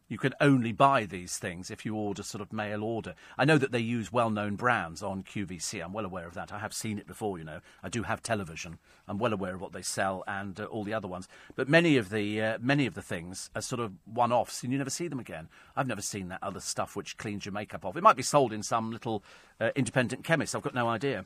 You 0.10 0.18
can 0.18 0.34
only 0.40 0.72
buy 0.72 1.06
these 1.06 1.38
things 1.38 1.70
if 1.70 1.86
you 1.86 1.94
order 1.96 2.24
sort 2.24 2.42
of 2.42 2.54
mail 2.54 2.82
order. 2.84 3.14
I 3.38 3.44
know 3.44 3.58
that 3.58 3.72
they 3.72 3.80
use 3.80 4.12
well 4.12 4.30
known 4.30 4.56
brands 4.56 5.04
on 5.04 5.24
QVC. 5.24 5.84
I'm 5.84 5.92
well 5.92 6.06
aware 6.06 6.28
of 6.28 6.34
that. 6.36 6.54
I 6.54 6.60
have 6.60 6.74
seen 6.74 6.98
it 6.98 7.08
before, 7.08 7.38
you 7.38 7.44
know. 7.44 7.60
I 7.84 7.90
do 7.90 8.04
have 8.04 8.22
television. 8.22 8.80
I'm 9.08 9.18
well 9.18 9.34
aware 9.34 9.56
of 9.56 9.62
what 9.62 9.74
they 9.74 9.82
sell 9.82 10.24
and 10.26 10.60
uh, 10.60 10.66
all 10.66 10.86
the 10.86 10.94
other 10.94 11.08
ones. 11.10 11.28
But 11.56 11.68
many 11.68 11.98
of 11.98 12.10
the 12.10 12.42
uh, 12.42 12.58
many 12.62 12.86
of 12.86 12.94
the 12.94 13.02
things 13.02 13.50
are 13.54 13.62
sort 13.62 13.82
of 13.82 13.94
one 14.06 14.32
offs 14.32 14.64
and 14.64 14.72
you 14.72 14.78
never 14.78 14.90
see 14.90 15.10
them 15.10 15.20
again. 15.20 15.50
I've 15.76 15.88
never 15.88 16.02
seen 16.02 16.30
that 16.30 16.40
other 16.42 16.62
stuff 16.62 16.96
which 16.96 17.18
cleans 17.18 17.46
your 17.46 17.54
makeup 17.54 17.84
off. 17.84 17.98
It 17.98 18.04
might 18.04 18.16
be 18.16 18.24
sold 18.24 18.54
in 18.54 18.64
some 18.64 18.92
little 18.92 19.24
uh, 19.60 19.72
independent 19.76 20.24
chemist. 20.24 20.56
I've 20.56 20.62
got 20.62 20.76
no 20.76 20.88
idea. 20.88 21.26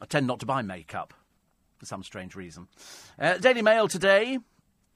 I 0.00 0.06
tend 0.06 0.26
not 0.26 0.40
to 0.40 0.46
buy 0.46 0.60
makeup 0.60 1.14
for 1.78 1.86
some 1.86 2.02
strange 2.02 2.34
reason. 2.34 2.68
Uh, 3.18 3.38
Daily 3.38 3.62
Mail 3.62 3.88
today. 3.88 4.38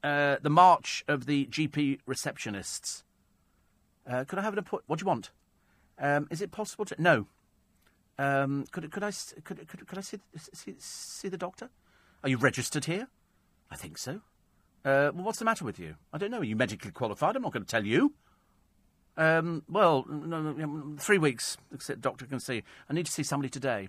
Uh, 0.03 0.37
the 0.43 0.51
march 0.51 1.03
of 1.09 1.25
the 1.25 1.47
GP 1.47 2.01
receptionists. 2.07 3.04
Uh, 4.09 4.25
could 4.25 4.39
I 4.39 4.43
have 4.43 4.53
an 4.53 4.59
appointment? 4.59 4.89
What 4.89 4.99
do 4.99 5.03
you 5.03 5.09
want? 5.09 5.31
Um, 5.99 6.29
is 6.31 6.41
it 6.41 6.51
possible 6.51 6.85
to? 6.87 6.97
No. 7.01 7.27
Um, 8.19 8.65
could 8.71 8.91
could 8.91 9.03
I 9.03 9.13
could 9.45 9.67
could, 9.67 9.87
could 9.87 9.99
I 9.99 10.03
see, 10.03 10.19
see, 10.37 10.75
see 10.79 11.29
the 11.29 11.39
doctor? 11.39 11.71
Are 12.23 12.29
you 12.29 12.37
registered 12.37 12.85
here? 12.85 13.09
I 13.71 13.77
think 13.77 13.99
so. 13.99 14.21
Uh, 14.85 15.11
well, 15.15 15.25
what's 15.25 15.39
the 15.39 15.45
matter 15.45 15.65
with 15.65 15.79
you? 15.79 15.97
I 16.13 16.19
don't 16.19 16.31
know. 16.31 16.41
Are 16.41 16.45
you 16.45 16.57
medically 16.57 16.91
qualified? 16.91 17.37
I'm 17.37 17.43
not 17.43 17.53
going 17.53 17.65
to 17.65 17.71
tell 17.71 17.85
you. 17.85 18.13
Um, 19.17 19.63
well, 19.69 20.05
no, 20.09 20.53
no, 20.53 20.97
three 20.99 21.19
weeks. 21.19 21.57
The 21.71 21.97
doctor 21.97 22.27
can 22.27 22.41
see. 22.41 22.63
I 22.89 22.93
need 22.93 23.07
to 23.07 23.13
see 23.13 23.23
somebody 23.23 23.49
today. 23.49 23.89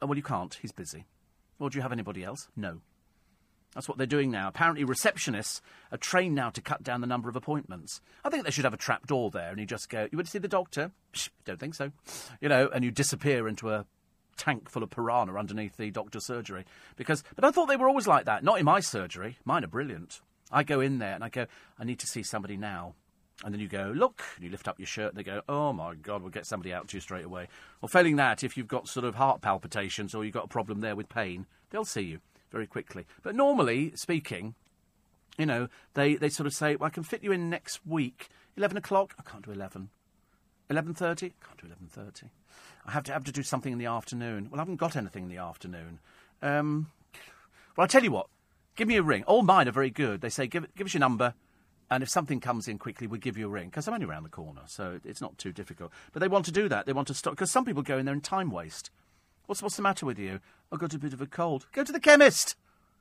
Oh, 0.00 0.06
well, 0.06 0.16
you 0.16 0.22
can't. 0.22 0.54
He's 0.54 0.72
busy. 0.72 1.06
Well, 1.58 1.70
do 1.70 1.78
you 1.78 1.82
have 1.82 1.92
anybody 1.92 2.22
else? 2.22 2.48
No. 2.54 2.80
That's 3.74 3.88
what 3.88 3.98
they're 3.98 4.06
doing 4.06 4.30
now. 4.30 4.48
Apparently, 4.48 4.84
receptionists 4.84 5.60
are 5.92 5.98
trained 5.98 6.34
now 6.34 6.50
to 6.50 6.60
cut 6.60 6.82
down 6.82 7.00
the 7.00 7.06
number 7.06 7.28
of 7.28 7.36
appointments. 7.36 8.00
I 8.24 8.30
think 8.30 8.44
they 8.44 8.50
should 8.50 8.64
have 8.64 8.74
a 8.74 8.78
trap 8.78 9.06
door 9.06 9.30
there, 9.30 9.50
and 9.50 9.60
you 9.60 9.66
just 9.66 9.88
go, 9.88 10.08
"You 10.10 10.18
want 10.18 10.26
to 10.26 10.30
see 10.30 10.38
the 10.38 10.48
doctor?" 10.48 10.90
Don't 11.44 11.60
think 11.60 11.74
so. 11.74 11.92
You 12.40 12.48
know, 12.48 12.68
and 12.68 12.84
you 12.84 12.90
disappear 12.90 13.46
into 13.46 13.70
a 13.70 13.86
tank 14.36 14.68
full 14.68 14.82
of 14.82 14.90
piranha 14.90 15.36
underneath 15.36 15.76
the 15.76 15.90
doctor's 15.90 16.26
surgery. 16.26 16.64
Because, 16.96 17.22
but 17.34 17.44
I 17.44 17.50
thought 17.50 17.66
they 17.66 17.76
were 17.76 17.88
always 17.88 18.06
like 18.06 18.24
that. 18.24 18.42
Not 18.42 18.58
in 18.58 18.64
my 18.64 18.80
surgery. 18.80 19.38
Mine 19.44 19.64
are 19.64 19.68
brilliant. 19.68 20.20
I 20.50 20.62
go 20.62 20.80
in 20.80 20.98
there 20.98 21.14
and 21.14 21.22
I 21.22 21.28
go, 21.28 21.46
"I 21.78 21.84
need 21.84 21.98
to 22.00 22.06
see 22.06 22.22
somebody 22.22 22.56
now." 22.56 22.94
And 23.44 23.54
then 23.54 23.60
you 23.60 23.68
go, 23.68 23.92
look, 23.94 24.24
and 24.34 24.44
you 24.44 24.50
lift 24.50 24.66
up 24.66 24.80
your 24.80 24.86
shirt, 24.88 25.10
and 25.10 25.16
they 25.16 25.22
go, 25.22 25.42
oh 25.48 25.72
my 25.72 25.94
God, 25.94 26.22
we'll 26.22 26.30
get 26.32 26.44
somebody 26.44 26.72
out 26.72 26.88
to 26.88 26.96
you 26.96 27.00
straight 27.00 27.24
away. 27.24 27.46
Or 27.80 27.88
failing 27.88 28.16
that, 28.16 28.42
if 28.42 28.56
you've 28.56 28.66
got 28.66 28.88
sort 28.88 29.04
of 29.04 29.14
heart 29.14 29.42
palpitations 29.42 30.12
or 30.12 30.24
you've 30.24 30.34
got 30.34 30.46
a 30.46 30.48
problem 30.48 30.80
there 30.80 30.96
with 30.96 31.08
pain, 31.08 31.46
they'll 31.70 31.84
see 31.84 32.02
you 32.02 32.20
very 32.50 32.66
quickly. 32.66 33.06
But 33.22 33.34
normally 33.34 33.92
speaking, 33.94 34.54
you 35.38 35.46
know, 35.46 35.68
they, 35.94 36.16
they 36.16 36.28
sort 36.28 36.46
of 36.46 36.54
say, 36.54 36.76
well, 36.76 36.88
I 36.88 36.90
can 36.90 37.02
fit 37.02 37.22
you 37.22 37.32
in 37.32 37.48
next 37.48 37.86
week. 37.86 38.28
11 38.56 38.76
o'clock? 38.76 39.14
I 39.18 39.22
can't 39.22 39.44
do 39.44 39.52
11. 39.52 39.90
11.30? 40.70 41.18
Can't 41.20 41.60
do 41.60 41.66
11.30. 41.66 42.24
I 42.86 42.90
have 42.90 43.04
to 43.04 43.12
have 43.12 43.24
to 43.24 43.32
do 43.32 43.42
something 43.42 43.72
in 43.72 43.78
the 43.78 43.86
afternoon. 43.86 44.48
Well, 44.50 44.60
I 44.60 44.62
haven't 44.62 44.76
got 44.76 44.96
anything 44.96 45.24
in 45.24 45.28
the 45.28 45.38
afternoon. 45.38 46.00
Um, 46.42 46.90
well, 47.76 47.84
I'll 47.84 47.88
tell 47.88 48.04
you 48.04 48.12
what. 48.12 48.26
Give 48.76 48.88
me 48.88 48.96
a 48.96 49.02
ring. 49.02 49.24
All 49.24 49.42
mine 49.42 49.68
are 49.68 49.72
very 49.72 49.90
good. 49.90 50.20
They 50.20 50.28
say, 50.28 50.46
give, 50.46 50.66
give 50.76 50.86
us 50.86 50.94
your 50.94 51.00
number, 51.00 51.34
and 51.90 52.02
if 52.02 52.08
something 52.08 52.38
comes 52.38 52.68
in 52.68 52.78
quickly, 52.78 53.06
we'll 53.06 53.20
give 53.20 53.36
you 53.36 53.46
a 53.46 53.50
ring. 53.50 53.68
Because 53.68 53.88
I'm 53.88 53.94
only 53.94 54.06
around 54.06 54.22
the 54.22 54.28
corner, 54.28 54.62
so 54.66 55.00
it's 55.04 55.20
not 55.20 55.36
too 55.38 55.52
difficult. 55.52 55.90
But 56.12 56.20
they 56.20 56.28
want 56.28 56.44
to 56.44 56.52
do 56.52 56.68
that. 56.68 56.86
They 56.86 56.92
want 56.92 57.08
to 57.08 57.14
stop. 57.14 57.32
Because 57.32 57.50
some 57.50 57.64
people 57.64 57.82
go 57.82 57.98
in 57.98 58.06
there 58.06 58.12
and 58.12 58.22
time 58.22 58.50
waste. 58.50 58.90
What's, 59.48 59.62
what's 59.62 59.76
the 59.76 59.82
matter 59.82 60.04
with 60.04 60.18
you? 60.18 60.40
I've 60.70 60.78
got 60.78 60.92
a 60.92 60.98
bit 60.98 61.14
of 61.14 61.22
a 61.22 61.26
cold. 61.26 61.64
Go 61.72 61.82
to 61.82 61.90
the 61.90 61.98
chemist. 61.98 62.54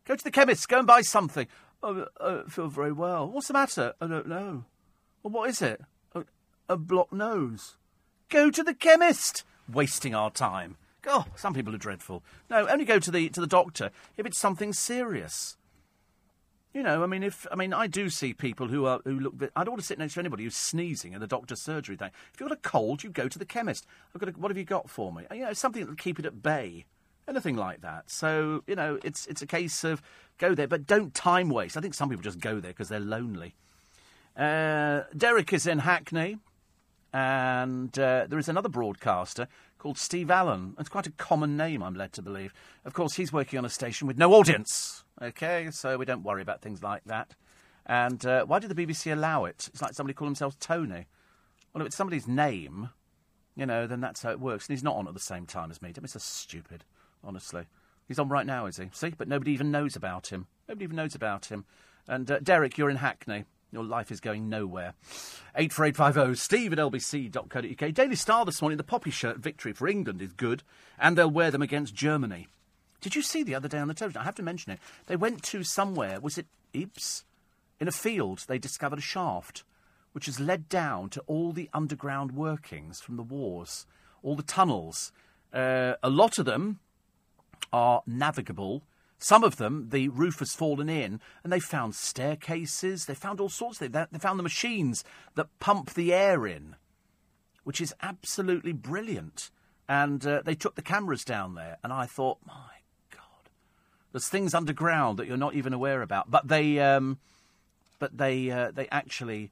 Go 0.06 0.16
to 0.16 0.24
the 0.24 0.32
chemist. 0.32 0.70
Go 0.70 0.78
and 0.78 0.88
buy 0.88 1.02
something. 1.02 1.46
I, 1.84 2.06
I 2.22 2.30
don't 2.30 2.54
feel 2.54 2.70
very 2.70 2.94
well. 2.94 3.30
What's 3.30 3.48
the 3.48 3.54
matter? 3.54 3.96
I 4.00 4.08
don't 4.08 4.30
know. 4.30 4.64
Well, 5.22 5.34
what 5.34 5.50
is 5.50 5.62
it? 5.62 5.82
A, 6.16 6.24
a 6.70 6.78
blocked 6.78 7.12
nose. 7.12 7.76
Go 8.30 8.50
to 8.50 8.64
the 8.64 8.74
chemist. 8.74 9.44
Wasting 9.70 10.16
our 10.16 10.32
time. 10.32 10.78
Oh, 11.06 11.26
some 11.36 11.54
people 11.54 11.76
are 11.76 11.80
dreadful. 11.80 12.24
No, 12.50 12.66
only 12.70 12.86
go 12.86 12.98
to 12.98 13.12
the 13.12 13.28
to 13.28 13.42
the 13.42 13.46
doctor 13.46 13.92
if 14.16 14.26
it's 14.26 14.40
something 14.40 14.72
serious. 14.72 15.58
You 16.74 16.84
know, 16.84 17.02
I 17.02 17.08
mean, 17.08 17.24
if 17.24 17.48
I 17.52 17.56
mean, 17.56 17.74
I 17.74 17.88
do 17.88 18.10
see 18.10 18.34
people 18.34 18.68
who 18.68 18.86
are 18.86 19.00
who 19.04 19.20
look. 19.20 19.36
I 19.56 19.64
don't 19.64 19.74
want 19.74 19.82
to 19.82 19.88
sit 19.88 19.98
next 19.98 20.14
to 20.14 20.20
anybody 20.20 20.44
who's 20.44 20.56
sneezing 20.56 21.14
in 21.14 21.22
the 21.22 21.28
doctor's 21.28 21.62
surgery 21.62 21.96
thing. 21.96 22.12
If 22.34 22.40
you've 22.40 22.50
got 22.50 22.58
a 22.58 22.62
cold, 22.62 23.04
you 23.04 23.10
go 23.10 23.28
to 23.28 23.40
the 23.40 23.46
chemist. 23.46 23.86
I've 24.14 24.22
got. 24.22 24.30
A, 24.30 24.32
what 24.34 24.52
have 24.52 24.58
you 24.58 24.66
got 24.66 24.90
for 24.90 25.12
me? 25.12 25.24
You 25.32 25.46
know, 25.46 25.54
something 25.54 25.82
that'll 25.82 25.96
keep 25.96 26.20
it 26.20 26.26
at 26.26 26.44
bay, 26.44 26.86
anything 27.28 27.56
like 27.56 27.82
that. 27.82 28.12
So 28.12 28.64
you 28.68 28.76
know, 28.76 29.00
it's 29.04 29.26
it's 29.28 29.42
a 29.42 29.48
case 29.48 29.84
of 29.84 30.02
go 30.38 30.54
there, 30.54 30.68
but 30.68 30.86
don't 30.86 31.14
time 31.14 31.50
waste. 31.50 31.78
I 31.78 31.82
think 31.82 31.94
some 31.94 32.10
people 32.10 32.24
just 32.24 32.40
go 32.40 32.60
there 32.60 32.72
because 32.72 32.90
they're 32.90 33.00
lonely. 33.00 33.56
Uh, 34.36 35.04
Derek 35.16 35.52
is 35.54 35.66
in 35.66 35.80
Hackney, 35.80 36.38
and 37.12 37.98
uh, 37.98 38.28
there 38.30 38.38
is 38.38 38.50
another 38.50 38.70
broadcaster 38.70 39.48
called 39.80 39.98
Steve 39.98 40.30
Allen. 40.30 40.76
It's 40.80 40.90
quite 40.90 41.08
a 41.08 41.12
common 41.12 41.58
name, 41.58 41.82
I'm 41.82 41.96
led 41.96 42.14
to 42.14 42.22
believe. 42.22 42.54
Of 42.86 42.94
course, 42.94 43.16
he's 43.16 43.34
working 43.34 43.58
on 43.58 43.66
a 43.66 43.70
station 43.70 44.08
with 44.08 44.18
no 44.18 44.34
audience. 44.34 45.04
Okay, 45.22 45.70
so 45.72 45.98
we 45.98 46.06
don't 46.06 46.24
worry 46.24 46.42
about 46.42 46.62
things 46.62 46.84
like 46.84 47.04
that. 47.06 47.34
And 47.86 48.24
uh, 48.26 48.46
why 48.46 48.60
did 48.60 48.70
the 48.70 48.86
BBC 48.86 49.12
allow 49.12 49.46
it? 49.46 49.70
It's 49.72 49.82
like 49.82 49.94
somebody 49.94 50.14
call 50.14 50.28
themselves 50.28 50.58
Tony. 50.60 51.08
Well, 51.74 51.82
if 51.82 51.88
it's 51.88 51.96
somebody's 51.96 52.28
name, 52.28 52.90
you 53.56 53.66
know, 53.66 53.88
then 53.88 54.02
that's 54.02 54.22
how 54.22 54.32
it 54.32 54.40
works. 54.40 54.68
And 54.68 54.76
he's 54.76 54.84
not 54.84 54.96
on 54.96 55.08
at 55.08 55.14
the 55.14 55.20
same 55.20 55.46
time 55.46 55.72
as 55.72 55.82
me. 55.82 55.92
Don't 55.92 56.04
be 56.04 56.08
so 56.08 56.20
stupid, 56.20 56.84
honestly. 57.24 57.66
He's 58.08 58.20
on 58.20 58.30
right 58.30 58.46
now, 58.46 58.68
is 58.68 58.78
he? 58.78 58.90
See? 58.94 59.14
But 59.18 59.28
nobody 59.28 59.52
even 59.52 59.72
knows 59.72 59.96
about 59.96 60.28
him. 60.28 60.48
Nobody 60.68 60.84
even 60.84 60.96
knows 60.96 61.16
about 61.16 61.46
him. 61.48 61.66
And 62.08 62.30
uh, 62.30 62.40
Derek, 62.40 62.78
you're 62.78 62.90
in 62.90 62.98
Hackney. 62.98 63.46
Your 63.72 63.84
life 63.84 64.12
is 64.12 64.22
going 64.22 64.48
nowhere. 64.48 64.94
84850 65.56 66.36
steve 66.40 66.74
at 66.74 66.80
lbc.co.uk. 66.80 67.94
Daily 67.94 68.16
Star 68.16 68.46
this 68.46 68.62
morning, 68.62 68.78
the 68.78 68.84
poppy 68.84 69.12
shirt 69.12 69.38
victory 69.38 69.74
for 69.74 69.88
England 69.88 70.22
is 70.22 70.32
good, 70.32 70.64
and 70.98 71.18
they'll 71.18 71.30
wear 71.30 71.52
them 71.52 71.62
against 71.62 71.94
Germany. 71.94 72.48
Did 73.02 73.16
you 73.16 73.22
see 73.22 73.44
the 73.44 73.56
other 73.56 73.68
day 73.68 73.80
on 73.80 73.88
the 73.88 73.94
television? 73.94 74.22
I 74.22 74.26
have 74.26 74.36
to 74.36 74.44
mention 74.44 74.72
it. 74.72 74.80
They 75.06 75.16
went 75.16 75.44
to 75.44 75.64
somewhere, 75.64 76.20
was 76.20 76.38
it 76.38 76.48
Ypres? 76.74 77.24
In 77.80 77.88
a 77.88 77.92
field, 77.92 78.46
they 78.48 78.58
discovered 78.58 79.00
a 79.00 79.04
shaft 79.04 79.64
which 80.14 80.26
has 80.26 80.40
led 80.40 80.68
down 80.68 81.10
to 81.10 81.22
all 81.28 81.52
the 81.52 81.70
underground 81.74 82.32
workings 82.32 83.00
from 83.00 83.18
the 83.18 83.24
wars, 83.24 83.86
all 84.24 84.36
the 84.36 84.42
tunnels. 84.42 85.12
Uh, 85.54 85.94
a 86.02 86.10
lot 86.10 86.40
of 86.40 86.46
them 86.46 86.80
are 87.72 88.02
navigable. 88.08 88.82
Some 89.20 89.44
of 89.44 89.58
them, 89.58 89.90
the 89.90 90.10
roof 90.10 90.40
has 90.40 90.56
fallen 90.56 90.90
in, 90.90 91.20
and 91.44 91.54
they 91.54 91.60
found 91.60 91.94
staircases. 91.94 93.06
They 93.06 93.14
found 93.14 93.40
all 93.40 93.50
sorts 93.50 93.80
of 93.80 93.92
things. 93.92 94.08
They 94.12 94.18
found 94.18 94.40
the 94.40 94.44
machines 94.44 95.04
that 95.36 95.60
pump 95.60 95.94
the 95.94 96.14
air 96.14 96.48
in, 96.48 96.76
which 97.64 97.80
is 97.80 97.94
absolutely 98.02 98.74
brilliant. 98.74 99.52
And 99.88 100.26
uh, 100.26 100.42
they 100.44 100.56
took 100.56 100.76
the 100.76 100.82
cameras 100.82 101.24
down 101.24 101.54
there, 101.54 101.78
and 101.84 101.94
I 101.94 102.08
thought, 102.08 102.40
my 102.46 102.77
there's 104.12 104.28
things 104.28 104.54
underground 104.54 105.18
that 105.20 105.28
you're 105.28 105.38
not 105.38 105.56
even 105.56 105.74
aware 105.74 106.02
about. 106.02 106.30
But 106.32 106.48
they, 106.48 106.80
um, 106.80 107.20
but 108.00 108.18
they, 108.18 108.50
uh, 108.52 108.72
they 108.72 108.88
actually 108.90 109.52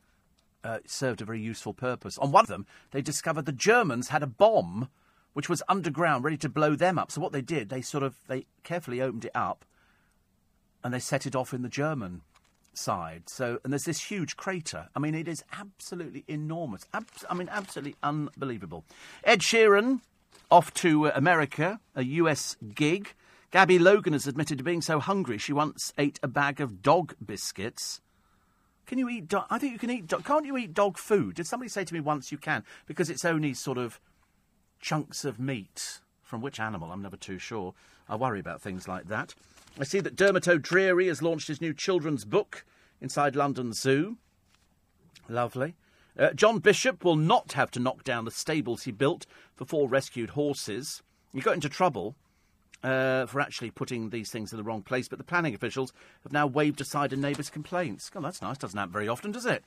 uh, 0.63 0.79
served 0.85 1.21
a 1.21 1.25
very 1.25 1.39
useful 1.41 1.73
purpose. 1.73 2.17
On 2.17 2.31
one 2.31 2.43
of 2.43 2.49
them, 2.49 2.65
they 2.91 3.01
discovered 3.01 3.45
the 3.45 3.51
Germans 3.51 4.09
had 4.09 4.23
a 4.23 4.27
bomb 4.27 4.89
which 5.35 5.49
was 5.49 5.61
underground, 5.67 6.23
ready 6.23 6.37
to 6.37 6.47
blow 6.47 6.75
them 6.75 6.97
up. 6.97 7.11
So 7.11 7.19
what 7.19 7.33
they 7.33 7.41
did, 7.41 7.67
they 7.67 7.81
sort 7.81 8.03
of 8.03 8.15
they 8.27 8.45
carefully 8.63 9.01
opened 9.01 9.25
it 9.25 9.35
up, 9.35 9.65
and 10.81 10.93
they 10.93 10.99
set 10.99 11.25
it 11.25 11.35
off 11.35 11.53
in 11.53 11.61
the 11.61 11.69
German 11.69 12.21
side. 12.73 13.23
So 13.27 13.59
and 13.65 13.73
there's 13.73 13.83
this 13.83 14.01
huge 14.01 14.37
crater. 14.37 14.87
I 14.95 14.99
mean, 14.99 15.13
it 15.13 15.27
is 15.27 15.43
absolutely 15.51 16.23
enormous. 16.29 16.85
I 17.29 17.33
mean, 17.33 17.49
absolutely 17.51 17.97
unbelievable. 18.01 18.85
Ed 19.25 19.41
Sheeran 19.41 19.99
off 20.49 20.73
to 20.75 21.07
America, 21.07 21.81
a 21.95 22.03
US 22.03 22.55
gig. 22.73 23.13
Gabby 23.55 23.79
Logan 23.79 24.11
has 24.11 24.27
admitted 24.27 24.57
to 24.57 24.65
being 24.65 24.81
so 24.81 24.99
hungry 24.99 25.37
she 25.37 25.53
once 25.53 25.93
ate 25.97 26.19
a 26.21 26.27
bag 26.27 26.59
of 26.59 26.81
dog 26.81 27.15
biscuits. 27.25 28.01
Can 28.85 28.97
you 28.97 29.07
eat? 29.07 29.29
dog? 29.29 29.45
I 29.49 29.59
think 29.59 29.71
you 29.71 29.79
can 29.79 29.89
eat. 29.89 30.07
dog. 30.07 30.25
Can't 30.25 30.45
you 30.45 30.57
eat 30.57 30.73
dog 30.73 30.97
food? 30.97 31.35
Did 31.35 31.47
somebody 31.47 31.69
say 31.69 31.85
to 31.85 31.93
me 31.93 32.01
once 32.01 32.33
you 32.33 32.37
can 32.37 32.65
because 32.85 33.09
it's 33.09 33.23
only 33.23 33.53
sort 33.53 33.77
of 33.77 34.01
chunks 34.81 35.23
of 35.23 35.39
meat. 35.39 36.01
From 36.21 36.41
which 36.41 36.59
animal? 36.59 36.91
I'm 36.91 37.01
never 37.01 37.15
too 37.15 37.39
sure. 37.39 37.73
I 38.09 38.17
worry 38.17 38.41
about 38.41 38.61
things 38.61 38.89
like 38.89 39.07
that. 39.07 39.33
I 39.79 39.85
see 39.85 40.01
that 40.01 40.17
Dermot 40.17 40.49
O'Dreary 40.49 41.07
has 41.07 41.21
launched 41.21 41.47
his 41.47 41.61
new 41.61 41.73
children's 41.73 42.25
book 42.25 42.65
inside 42.99 43.37
London 43.37 43.71
Zoo. 43.71 44.17
Lovely. 45.29 45.75
Uh, 46.19 46.31
John 46.31 46.59
Bishop 46.59 47.05
will 47.05 47.15
not 47.15 47.53
have 47.53 47.71
to 47.71 47.79
knock 47.79 48.03
down 48.03 48.25
the 48.25 48.31
stables 48.31 48.83
he 48.83 48.91
built 48.91 49.25
for 49.55 49.63
four 49.63 49.87
rescued 49.87 50.31
horses. 50.31 51.01
He 51.33 51.39
got 51.39 51.55
into 51.55 51.69
trouble 51.69 52.17
uh, 52.83 53.25
for 53.25 53.39
actually 53.39 53.71
putting 53.71 54.09
these 54.09 54.31
things 54.31 54.51
in 54.51 54.57
the 54.57 54.63
wrong 54.63 54.81
place, 54.81 55.07
but 55.07 55.17
the 55.17 55.23
planning 55.23 55.55
officials 55.55 55.93
have 56.23 56.31
now 56.31 56.47
waved 56.47 56.81
aside 56.81 57.13
a 57.13 57.15
neighbour's 57.15 57.49
complaints. 57.49 58.09
God, 58.09 58.23
that's 58.23 58.41
nice. 58.41 58.57
Doesn't 58.57 58.77
happen 58.77 58.93
very 58.93 59.07
often, 59.07 59.31
does 59.31 59.45
it? 59.45 59.63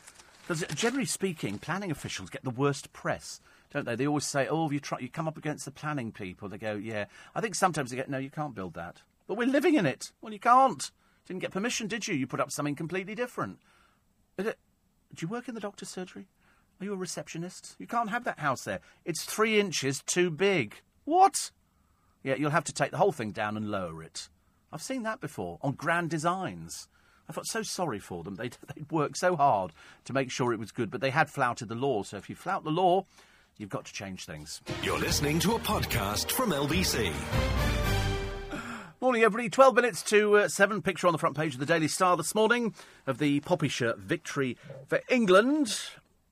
Because 0.46 0.64
generally 0.74 1.06
speaking, 1.06 1.58
planning 1.58 1.90
officials 1.90 2.30
get 2.30 2.44
the 2.44 2.50
worst 2.50 2.92
press, 2.92 3.40
don't 3.72 3.84
they? 3.84 3.96
They 3.96 4.06
always 4.06 4.24
say, 4.24 4.48
"Oh, 4.48 4.70
you 4.70 4.80
try, 4.80 4.98
you 4.98 5.10
come 5.10 5.28
up 5.28 5.36
against 5.36 5.64
the 5.64 5.70
planning 5.70 6.10
people." 6.10 6.48
They 6.48 6.58
go, 6.58 6.74
"Yeah." 6.74 7.04
I 7.34 7.40
think 7.40 7.54
sometimes 7.54 7.90
they 7.90 7.96
get, 7.96 8.08
"No, 8.08 8.18
you 8.18 8.30
can't 8.30 8.54
build 8.54 8.74
that." 8.74 9.02
But 9.26 9.36
we're 9.36 9.46
living 9.46 9.74
in 9.74 9.84
it. 9.84 10.10
Well, 10.22 10.32
you 10.32 10.38
can't. 10.38 10.90
Didn't 11.26 11.42
get 11.42 11.50
permission, 11.50 11.86
did 11.86 12.08
you? 12.08 12.14
You 12.14 12.26
put 12.26 12.40
up 12.40 12.50
something 12.50 12.74
completely 12.74 13.14
different. 13.14 13.58
Do 14.38 14.54
you 15.18 15.28
work 15.28 15.48
in 15.48 15.54
the 15.54 15.60
doctor's 15.60 15.88
surgery? 15.88 16.28
Are 16.80 16.84
you 16.84 16.92
a 16.92 16.96
receptionist? 16.96 17.74
You 17.78 17.86
can't 17.86 18.10
have 18.10 18.24
that 18.24 18.38
house 18.38 18.64
there. 18.64 18.80
It's 19.04 19.24
three 19.24 19.58
inches 19.58 20.02
too 20.02 20.30
big. 20.30 20.76
What? 21.04 21.50
Yeah, 22.22 22.34
you'll 22.36 22.50
have 22.50 22.64
to 22.64 22.72
take 22.72 22.90
the 22.90 22.98
whole 22.98 23.12
thing 23.12 23.30
down 23.30 23.56
and 23.56 23.70
lower 23.70 24.02
it. 24.02 24.28
I've 24.72 24.82
seen 24.82 25.02
that 25.04 25.20
before 25.20 25.58
on 25.62 25.72
grand 25.72 26.10
designs. 26.10 26.88
I 27.28 27.32
felt 27.32 27.46
so 27.46 27.62
sorry 27.62 27.98
for 27.98 28.24
them. 28.24 28.34
They'd, 28.38 28.56
they'd 28.74 28.90
worked 28.90 29.18
so 29.18 29.36
hard 29.36 29.72
to 30.04 30.12
make 30.12 30.30
sure 30.30 30.52
it 30.52 30.58
was 30.58 30.72
good, 30.72 30.90
but 30.90 31.00
they 31.00 31.10
had 31.10 31.30
flouted 31.30 31.68
the 31.68 31.74
law. 31.74 32.02
So 32.02 32.16
if 32.16 32.28
you 32.28 32.36
flout 32.36 32.64
the 32.64 32.70
law, 32.70 33.06
you've 33.56 33.68
got 33.70 33.84
to 33.86 33.92
change 33.92 34.24
things. 34.24 34.60
You're 34.82 34.98
listening 34.98 35.38
to 35.40 35.54
a 35.54 35.58
podcast 35.58 36.30
from 36.32 36.50
LBC. 36.50 37.12
Morning, 39.00 39.22
everybody. 39.22 39.48
12 39.48 39.74
minutes 39.74 40.02
to 40.04 40.38
uh, 40.38 40.48
7. 40.48 40.82
Picture 40.82 41.06
on 41.06 41.12
the 41.12 41.18
front 41.18 41.36
page 41.36 41.54
of 41.54 41.60
the 41.60 41.66
Daily 41.66 41.88
Star 41.88 42.16
this 42.16 42.34
morning 42.34 42.74
of 43.06 43.18
the 43.18 43.40
poppy 43.40 43.68
shirt 43.68 43.98
victory 43.98 44.56
for 44.88 45.00
England. 45.08 45.80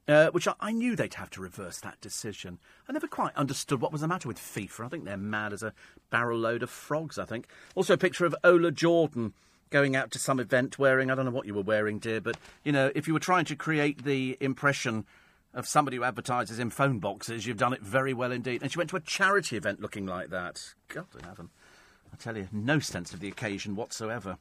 Uh, 0.08 0.28
which 0.30 0.46
I, 0.46 0.54
I, 0.60 0.70
knew 0.70 0.94
they'd 0.94 1.14
have 1.14 1.30
to 1.30 1.40
reverse 1.40 1.80
that 1.80 2.00
decision. 2.00 2.60
I 2.88 2.92
never 2.92 3.08
quite 3.08 3.34
understood 3.34 3.80
what 3.80 3.90
was 3.90 4.02
the 4.02 4.08
matter 4.08 4.28
with 4.28 4.38
FIFA. 4.38 4.86
I 4.86 4.88
think 4.88 5.04
they're 5.04 5.16
mad 5.16 5.52
as 5.52 5.64
a 5.64 5.72
barrel 6.10 6.38
load 6.38 6.62
of 6.62 6.70
frogs, 6.70 7.18
I 7.18 7.24
think. 7.24 7.48
Also, 7.74 7.94
a 7.94 7.98
picture 7.98 8.24
of 8.24 8.36
Ola 8.44 8.70
Jordan 8.70 9.32
going 9.70 9.96
out 9.96 10.12
to 10.12 10.20
some 10.20 10.38
event 10.38 10.78
wearing, 10.78 11.10
I 11.10 11.16
don't 11.16 11.24
know 11.24 11.32
what 11.32 11.46
you 11.46 11.54
were 11.54 11.62
wearing, 11.62 11.98
dear, 11.98 12.20
but, 12.20 12.36
you 12.62 12.70
know, 12.70 12.92
if 12.94 13.08
you 13.08 13.14
were 13.14 13.20
trying 13.20 13.46
to 13.46 13.56
create 13.56 14.04
the 14.04 14.36
impression 14.40 15.06
of 15.52 15.66
somebody 15.66 15.96
who 15.96 16.04
advertises 16.04 16.60
in 16.60 16.70
phone 16.70 17.00
boxes, 17.00 17.44
you've 17.44 17.56
done 17.56 17.72
it 17.72 17.82
very 17.82 18.14
well 18.14 18.30
indeed. 18.30 18.62
And 18.62 18.70
she 18.70 18.78
went 18.78 18.90
to 18.90 18.96
a 18.96 19.00
charity 19.00 19.56
event 19.56 19.80
looking 19.80 20.06
like 20.06 20.30
that. 20.30 20.74
God 20.86 21.06
in 21.18 21.24
heaven. 21.24 21.50
I 22.12 22.16
tell 22.16 22.36
you, 22.36 22.46
no 22.52 22.78
sense 22.78 23.12
of 23.12 23.18
the 23.18 23.28
occasion 23.28 23.74
whatsoever. 23.74 24.38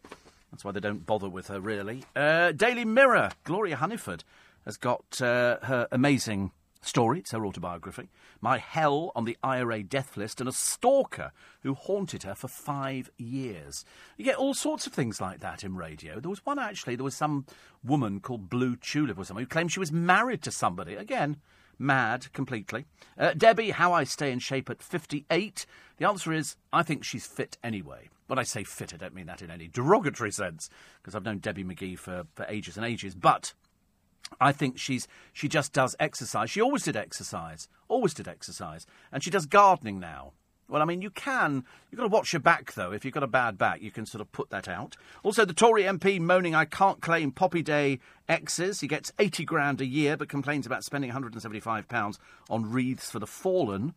That's 0.51 0.63
why 0.63 0.71
they 0.71 0.79
don't 0.79 1.05
bother 1.05 1.27
with 1.27 1.47
her, 1.47 1.59
really. 1.59 2.03
Uh, 2.15 2.51
Daily 2.51 2.85
Mirror, 2.85 3.31
Gloria 3.43 3.77
Hunniford 3.77 4.21
has 4.65 4.77
got 4.77 5.21
uh, 5.21 5.59
her 5.63 5.87
amazing 5.91 6.51
story. 6.81 7.19
It's 7.19 7.31
her 7.31 7.45
autobiography. 7.45 8.09
My 8.41 8.57
Hell 8.57 9.11
on 9.15 9.25
the 9.25 9.37
IRA 9.43 9.83
death 9.83 10.17
list, 10.17 10.39
and 10.39 10.47
a 10.47 10.53
stalker 10.53 11.31
who 11.61 11.73
haunted 11.73 12.23
her 12.23 12.35
for 12.35 12.47
five 12.47 13.09
years. 13.17 13.85
You 14.17 14.25
get 14.25 14.37
all 14.37 14.53
sorts 14.53 14.85
of 14.85 14.93
things 14.93 15.19
like 15.19 15.39
that 15.39 15.63
in 15.63 15.75
radio. 15.75 16.19
There 16.19 16.29
was 16.29 16.45
one 16.45 16.59
actually, 16.59 16.95
there 16.95 17.03
was 17.03 17.15
some 17.15 17.45
woman 17.83 18.19
called 18.19 18.49
Blue 18.49 18.75
Tulip 18.75 19.17
or 19.17 19.25
something 19.25 19.43
who 19.43 19.49
claimed 19.49 19.71
she 19.71 19.79
was 19.79 19.91
married 19.91 20.41
to 20.43 20.51
somebody. 20.51 20.95
Again, 20.95 21.37
mad 21.79 22.31
completely. 22.33 22.85
Uh, 23.17 23.33
Debbie, 23.33 23.71
how 23.71 23.93
I 23.93 24.03
stay 24.03 24.31
in 24.31 24.39
shape 24.39 24.69
at 24.69 24.81
58. 24.81 25.65
The 25.97 26.07
answer 26.07 26.33
is 26.33 26.55
I 26.71 26.83
think 26.83 27.03
she's 27.03 27.25
fit 27.25 27.57
anyway. 27.63 28.09
When 28.27 28.39
I 28.39 28.43
say 28.43 28.63
fit, 28.63 28.93
I 28.93 28.97
don't 28.97 29.13
mean 29.13 29.27
that 29.27 29.43
in 29.43 29.51
any 29.51 29.67
derogatory 29.67 30.31
sense, 30.31 30.69
because 30.99 31.13
I've 31.13 31.25
known 31.25 31.37
Debbie 31.37 31.63
McGee 31.63 31.97
for, 31.97 32.23
for 32.33 32.45
ages 32.49 32.75
and 32.75 32.85
ages. 32.85 33.13
But 33.13 33.53
I 34.39 34.51
think 34.51 34.77
she's 34.77 35.07
she 35.33 35.47
just 35.47 35.73
does 35.73 35.95
exercise. 35.99 36.49
She 36.49 36.61
always 36.61 36.83
did 36.83 36.95
exercise, 36.95 37.67
always 37.87 38.13
did 38.13 38.27
exercise, 38.27 38.85
and 39.11 39.23
she 39.23 39.29
does 39.29 39.45
gardening 39.45 39.99
now. 39.99 40.33
Well, 40.67 40.81
I 40.81 40.85
mean, 40.85 41.03
you 41.03 41.11
can. 41.11 41.63
You've 41.91 41.99
got 41.99 42.05
to 42.05 42.09
watch 42.09 42.33
your 42.33 42.39
back, 42.39 42.73
though. 42.73 42.91
If 42.91 43.05
you've 43.05 43.13
got 43.13 43.21
a 43.21 43.27
bad 43.27 43.57
back, 43.57 43.83
you 43.83 43.91
can 43.91 44.07
sort 44.07 44.21
of 44.21 44.31
put 44.31 44.49
that 44.49 44.67
out. 44.67 44.97
Also, 45.21 45.45
the 45.45 45.53
Tory 45.53 45.83
MP 45.83 46.19
moaning, 46.19 46.55
I 46.55 46.65
can't 46.65 47.01
claim 47.01 47.31
Poppy 47.31 47.61
Day 47.61 47.99
exes. 48.27 48.79
He 48.79 48.87
gets 48.87 49.11
80 49.19 49.45
grand 49.45 49.79
a 49.79 49.85
year, 49.85 50.17
but 50.17 50.27
complains 50.27 50.65
about 50.65 50.83
spending 50.83 51.11
£175 51.11 52.17
on 52.49 52.71
wreaths 52.71 53.11
for 53.11 53.19
the 53.19 53.27
fallen. 53.27 53.93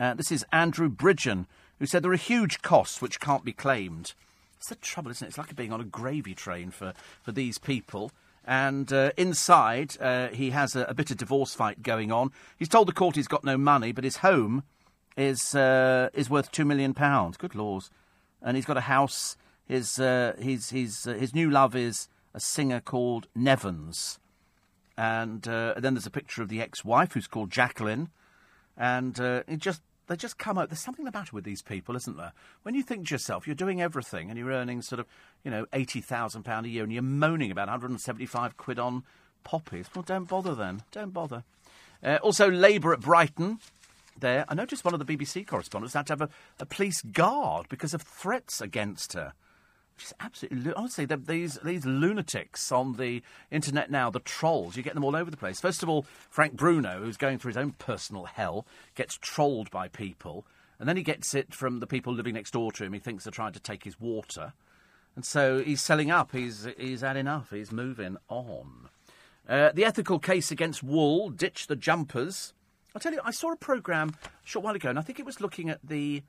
Uh, 0.00 0.14
this 0.14 0.32
is 0.32 0.44
Andrew 0.52 0.90
Bridgen, 0.90 1.46
who 1.78 1.86
said 1.86 2.02
there 2.02 2.12
are 2.12 2.16
huge 2.16 2.62
costs 2.62 3.00
which 3.00 3.20
can't 3.20 3.44
be 3.44 3.52
claimed. 3.52 4.14
It's 4.56 4.68
the 4.68 4.74
trouble, 4.74 5.12
isn't 5.12 5.24
it? 5.24 5.28
It's 5.28 5.38
like 5.38 5.54
being 5.54 5.72
on 5.72 5.80
a 5.80 5.84
gravy 5.84 6.34
train 6.34 6.70
for, 6.72 6.94
for 7.22 7.30
these 7.30 7.58
people. 7.58 8.10
And 8.48 8.90
uh, 8.94 9.10
inside, 9.18 10.00
uh, 10.00 10.28
he 10.28 10.50
has 10.50 10.74
a, 10.74 10.84
a, 10.84 10.94
bit 10.94 11.10
of 11.10 11.18
divorce 11.18 11.52
fight 11.52 11.82
going 11.82 12.10
on. 12.10 12.32
He's 12.56 12.70
told 12.70 12.88
the 12.88 12.94
court 12.94 13.14
he's 13.14 13.28
got 13.28 13.44
no 13.44 13.58
money, 13.58 13.92
but 13.92 14.04
his 14.04 14.16
home 14.16 14.62
is 15.18 15.54
uh, 15.54 16.08
is 16.14 16.30
worth 16.30 16.50
two 16.50 16.64
million 16.64 16.94
pounds. 16.94 17.36
Good 17.36 17.54
laws! 17.54 17.90
And 18.40 18.56
he's 18.56 18.64
got 18.64 18.78
a 18.78 18.88
house. 18.88 19.36
His 19.66 20.00
uh, 20.00 20.34
his 20.38 20.70
his 20.70 21.06
uh, 21.06 21.12
his 21.12 21.34
new 21.34 21.50
love 21.50 21.76
is 21.76 22.08
a 22.32 22.40
singer 22.40 22.80
called 22.80 23.28
Nevins, 23.34 24.18
and 24.96 25.46
uh, 25.46 25.74
then 25.76 25.92
there's 25.92 26.06
a 26.06 26.10
picture 26.10 26.40
of 26.40 26.48
the 26.48 26.62
ex-wife 26.62 27.12
who's 27.12 27.26
called 27.26 27.50
Jacqueline, 27.50 28.08
and 28.78 29.14
just 29.58 29.82
they 30.08 30.16
just 30.16 30.38
come 30.38 30.58
out. 30.58 30.70
There's 30.70 30.80
something 30.80 31.04
the 31.04 31.12
matter 31.12 31.30
with 31.32 31.44
these 31.44 31.62
people, 31.62 31.94
isn't 31.94 32.16
there? 32.16 32.32
When 32.62 32.74
you 32.74 32.82
think 32.82 33.06
to 33.06 33.14
yourself, 33.14 33.46
you're 33.46 33.54
doing 33.54 33.80
everything 33.80 34.30
and 34.30 34.38
you're 34.38 34.50
earning 34.50 34.82
sort 34.82 35.00
of, 35.00 35.06
you 35.44 35.50
know, 35.50 35.66
£80,000 35.72 36.64
a 36.64 36.68
year 36.68 36.82
and 36.82 36.92
you're 36.92 37.02
moaning 37.02 37.50
about 37.50 37.68
175 37.68 38.56
quid 38.56 38.78
on 38.78 39.04
poppies. 39.44 39.86
Well, 39.94 40.02
don't 40.02 40.28
bother 40.28 40.54
then. 40.54 40.82
Don't 40.90 41.12
bother. 41.12 41.44
Uh, 42.02 42.18
also, 42.22 42.50
Labour 42.50 42.92
at 42.92 43.00
Brighton. 43.00 43.58
There, 44.18 44.44
I 44.48 44.54
noticed 44.54 44.84
one 44.84 44.94
of 44.94 45.04
the 45.04 45.16
BBC 45.16 45.46
correspondents 45.46 45.94
had 45.94 46.06
to 46.08 46.12
have 46.12 46.22
a, 46.22 46.28
a 46.58 46.66
police 46.66 47.02
guard 47.02 47.68
because 47.68 47.94
of 47.94 48.02
threats 48.02 48.60
against 48.60 49.12
her. 49.12 49.32
Absolutely, 50.20 50.72
honestly, 50.74 51.04
these 51.04 51.58
these 51.64 51.84
lunatics 51.84 52.70
on 52.72 52.94
the 52.94 53.22
internet 53.50 53.90
now, 53.90 54.10
the 54.10 54.20
trolls, 54.20 54.76
you 54.76 54.82
get 54.82 54.94
them 54.94 55.04
all 55.04 55.16
over 55.16 55.30
the 55.30 55.36
place. 55.36 55.60
First 55.60 55.82
of 55.82 55.88
all, 55.88 56.02
Frank 56.30 56.54
Bruno, 56.54 57.00
who's 57.00 57.16
going 57.16 57.38
through 57.38 57.50
his 57.50 57.56
own 57.56 57.72
personal 57.72 58.24
hell, 58.24 58.66
gets 58.94 59.18
trolled 59.20 59.70
by 59.70 59.88
people, 59.88 60.46
and 60.78 60.88
then 60.88 60.96
he 60.96 61.02
gets 61.02 61.34
it 61.34 61.54
from 61.54 61.80
the 61.80 61.86
people 61.86 62.12
living 62.12 62.34
next 62.34 62.52
door 62.52 62.72
to 62.72 62.84
him. 62.84 62.92
He 62.92 62.98
thinks 62.98 63.24
they're 63.24 63.30
trying 63.30 63.52
to 63.52 63.60
take 63.60 63.84
his 63.84 64.00
water, 64.00 64.52
and 65.16 65.24
so 65.24 65.62
he's 65.62 65.80
selling 65.80 66.10
up. 66.10 66.32
He's 66.32 66.68
he's 66.78 67.00
had 67.00 67.16
enough. 67.16 67.50
He's 67.50 67.72
moving 67.72 68.16
on. 68.28 68.88
Uh, 69.48 69.72
the 69.72 69.84
ethical 69.84 70.18
case 70.18 70.50
against 70.50 70.82
wool, 70.82 71.30
ditch 71.30 71.66
the 71.66 71.76
jumpers. 71.76 72.52
I'll 72.94 73.00
tell 73.00 73.12
you, 73.12 73.20
I 73.24 73.30
saw 73.30 73.52
a 73.52 73.56
programme 73.56 74.14
a 74.24 74.28
short 74.44 74.64
while 74.64 74.74
ago, 74.74 74.90
and 74.90 74.98
I 74.98 75.02
think 75.02 75.18
it 75.18 75.26
was 75.26 75.40
looking 75.40 75.70
at 75.70 75.80
the 75.82 76.22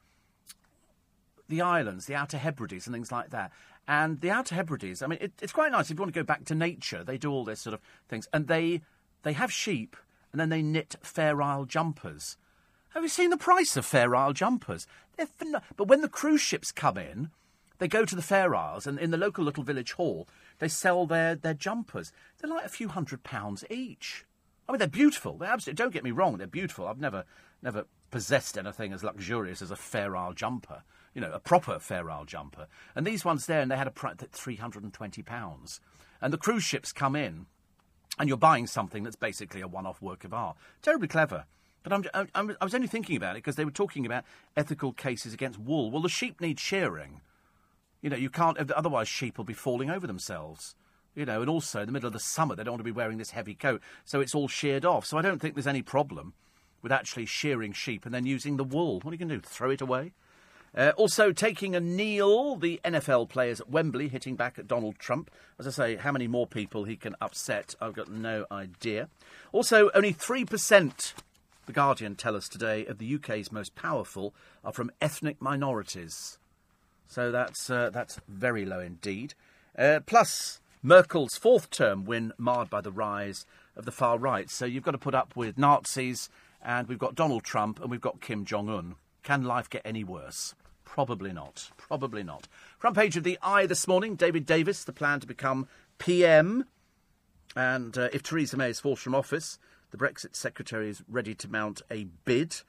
the 1.50 1.62
islands, 1.62 2.06
the 2.06 2.16
Outer 2.16 2.38
Hebrides, 2.38 2.88
and 2.88 2.96
things 2.96 3.12
like 3.12 3.32
that. 3.32 3.52
And 3.88 4.22
the 4.22 4.30
Outer 4.30 4.56
Hebrides, 4.56 5.02
I 5.02 5.08
mean, 5.08 5.20
it, 5.20 5.34
it's 5.42 5.52
quite 5.52 5.72
nice 5.72 5.90
if 5.90 5.98
you 5.98 6.02
want 6.02 6.14
to 6.14 6.20
go 6.20 6.24
back 6.24 6.46
to 6.46 6.56
nature. 6.56 7.04
They 7.04 7.18
do 7.18 7.32
all 7.32 7.44
this 7.44 7.60
sort 7.62 7.74
of 7.74 7.82
things, 8.08 8.28
and 8.32 8.48
they 8.48 8.82
they 9.24 9.34
have 9.34 9.52
sheep, 9.52 9.98
and 10.32 10.40
then 10.40 10.50
they 10.50 10.62
knit 10.62 10.96
Fair 11.02 11.42
Isle 11.42 11.66
jumpers. 11.66 12.38
Have 12.90 13.04
you 13.04 13.10
seen 13.10 13.30
the 13.30 13.38
price 13.38 13.76
of 13.76 13.86
Fair 13.86 14.16
Isle 14.16 14.34
jumpers? 14.34 14.88
They're 15.18 15.28
but 15.76 15.88
when 15.88 16.02
the 16.02 16.08
cruise 16.08 16.42
ships 16.42 16.72
come 16.72 16.98
in, 16.98 17.32
they 17.80 17.88
go 17.88 18.06
to 18.06 18.16
the 18.16 18.22
Fair 18.22 18.56
Isles, 18.56 18.86
and 18.88 19.00
in 19.00 19.12
the 19.12 19.18
local 19.18 19.44
little 19.44 19.64
village 19.64 19.94
hall, 19.94 20.28
they 20.60 20.68
sell 20.68 21.06
their, 21.06 21.36
their 21.36 21.54
jumpers. 21.54 22.12
They're 22.38 22.50
like 22.50 22.66
a 22.66 22.70
few 22.70 22.90
hundred 22.90 23.24
pounds 23.24 23.64
each. 23.70 24.26
I 24.68 24.72
mean, 24.72 24.80
they're 24.80 24.88
beautiful. 24.88 25.38
They're 25.38 25.52
absolutely. 25.52 25.84
Don't 25.84 25.94
get 25.94 26.04
me 26.04 26.12
wrong. 26.12 26.38
They're 26.38 26.48
beautiful. 26.48 26.88
I've 26.88 27.00
never 27.00 27.26
never 27.62 27.86
possessed 28.12 28.58
anything 28.58 28.94
as 28.94 29.04
luxurious 29.04 29.62
as 29.62 29.72
a 29.72 29.76
Fair 29.76 30.16
Isle 30.16 30.34
jumper. 30.34 30.84
You 31.14 31.22
know, 31.22 31.32
a 31.32 31.40
proper 31.40 31.80
Fair 31.80 32.10
Isle 32.10 32.26
jumper. 32.26 32.68
And 32.96 33.06
these 33.06 33.26
ones 33.26 33.46
there, 33.46 33.62
and 33.62 33.72
they 33.72 33.78
had 33.78 33.88
a 33.88 33.92
price 33.92 34.18
at 34.22 34.32
three 34.32 34.56
hundred 34.56 34.84
and 34.84 34.94
twenty 34.94 35.22
pounds. 35.22 35.82
And 36.22 36.34
the 36.34 36.38
cruise 36.38 36.64
ships 36.64 36.92
come 36.92 37.16
in, 37.16 37.46
and 38.20 38.28
you're 38.28 38.38
buying 38.38 38.68
something 38.68 39.04
that's 39.04 39.16
basically 39.16 39.62
a 39.62 39.68
one-off 39.68 40.02
work 40.02 40.24
of 40.24 40.34
art. 40.34 40.58
Terribly 40.82 41.08
clever. 41.08 41.46
But 41.84 41.94
I'm, 41.94 42.30
I'm, 42.36 42.56
i 42.60 42.64
was 42.64 42.76
only 42.76 42.88
thinking 42.88 43.16
about 43.16 43.36
it 43.36 43.44
because 43.44 43.56
they 43.56 43.66
were 43.66 43.72
talking 43.72 44.06
about 44.06 44.26
ethical 44.58 44.92
cases 44.92 45.34
against 45.34 45.60
wool. 45.60 45.92
Well, 45.92 46.02
the 46.02 46.10
sheep 46.10 46.42
need 46.42 46.60
shearing. 46.60 47.22
You 48.02 48.10
know, 48.10 48.18
you 48.18 48.30
can't, 48.30 48.72
otherwise, 48.72 49.08
sheep 49.08 49.38
will 49.38 49.46
be 49.46 49.54
falling 49.54 49.90
over 49.90 50.06
themselves. 50.06 50.76
You 51.16 51.26
know, 51.26 51.42
and 51.42 51.50
also 51.50 51.82
in 51.82 51.86
the 51.86 51.92
middle 51.92 52.08
of 52.08 52.14
the 52.14 52.20
summer, 52.20 52.56
they 52.56 52.64
don't 52.64 52.74
want 52.74 52.82
to 52.82 52.86
be 52.86 52.92
wearing 52.92 53.18
this 53.18 53.32
heavy 53.32 53.56
coat, 53.56 53.82
so 54.06 54.22
it's 54.22 54.36
all 54.36 54.48
sheared 54.48 54.86
off. 54.86 55.06
So 55.06 55.18
I 55.18 55.22
don't 55.22 55.40
think 55.40 55.56
there's 55.56 55.68
any 55.68 55.82
problem 55.82 56.34
with 56.82 56.92
actually 56.92 57.26
shearing 57.26 57.74
sheep 57.74 58.06
and 58.06 58.14
then 58.14 58.26
using 58.26 58.58
the 58.58 58.64
wool. 58.64 59.00
What 59.02 59.12
are 59.12 59.14
you 59.14 59.18
going 59.18 59.30
to 59.30 59.36
do? 59.36 59.42
Throw 59.42 59.72
it 59.72 59.82
away? 59.82 60.14
Uh, 60.76 60.92
also, 60.98 61.32
taking 61.32 61.76
a 61.76 61.80
kneel, 61.80 62.56
the 62.56 62.80
NFL 62.86 63.30
players 63.30 63.60
at 63.60 63.70
Wembley 63.70 64.08
hitting 64.08 64.36
back 64.36 64.60
at 64.60 64.68
Donald 64.68 65.00
Trump. 65.00 65.32
As 65.58 65.68
I 65.68 65.72
say, 65.72 65.96
how 65.96 66.12
many 66.12 66.28
more 66.28 66.48
people 66.48 66.84
he 66.84 66.96
can 66.96 67.16
upset, 67.20 67.76
I've 67.82 67.94
got 67.94 68.12
no 68.12 68.46
idea. 68.52 69.10
Also, 69.52 69.90
only 69.96 70.14
3%, 70.14 71.14
The 71.66 71.74
Guardian 71.74 72.16
tell 72.16 72.36
us 72.36 72.48
today, 72.48 72.86
of 72.86 73.00
the 73.00 73.16
UK's 73.16 73.52
most 73.52 73.76
powerful 73.76 74.34
are 74.64 74.74
from 74.74 74.92
ethnic 75.02 75.42
minorities. 75.42 76.38
So 77.08 77.32
that's, 77.32 77.70
uh, 77.70 77.90
that's 77.90 78.20
very 78.28 78.66
low 78.66 78.80
indeed. 78.80 79.34
Uh, 79.78 80.00
plus, 80.06 80.62
Merkel's 80.84 81.36
fourth 81.36 81.70
term 81.72 82.06
win 82.06 82.32
marred 82.38 82.70
by 82.70 82.82
the 82.82 82.92
rise 82.92 83.46
of 83.76 83.86
the 83.86 83.92
far 83.92 84.18
right. 84.18 84.50
So 84.50 84.66
you've 84.66 84.84
got 84.84 84.92
to 84.92 84.98
put 84.98 85.16
up 85.16 85.36
with 85.36 85.58
Nazis, 85.58 86.30
and 86.62 86.88
we've 86.88 87.00
got 87.00 87.16
Donald 87.16 87.44
Trump, 87.44 87.82
and 87.82 87.90
we've 87.90 88.00
got 88.00 88.22
Kim 88.22 88.46
Jong 88.46 88.70
un. 88.70 88.96
Can 89.24 89.44
life 89.44 89.70
get 89.70 89.82
any 89.86 90.04
worse? 90.04 90.56
Probably 90.86 91.32
not. 91.32 91.70
Probably 91.78 92.24
not. 92.24 92.48
Front 92.78 92.96
page 92.96 93.16
of 93.16 93.24
the 93.24 93.38
Eye 93.42 93.66
this 93.66 93.88
morning 93.88 94.16
David 94.16 94.46
Davis, 94.46 94.84
the 94.84 94.94
plan 94.94 95.20
to 95.20 95.28
become 95.28 95.68
PM. 95.98 96.66
And 97.56 97.98
uh, 97.98 98.10
if 98.14 98.24
Theresa 98.24 98.58
May 98.58 98.70
is 98.70 98.80
forced 98.80 99.04
from 99.04 99.16
office, 99.16 99.60
the 99.92 99.98
Brexit 99.98 100.36
secretary 100.36 100.90
is 100.90 101.04
ready 101.08 101.36
to 101.36 101.48
mount 101.48 101.82
a 101.92 102.06
bid. 102.26 102.62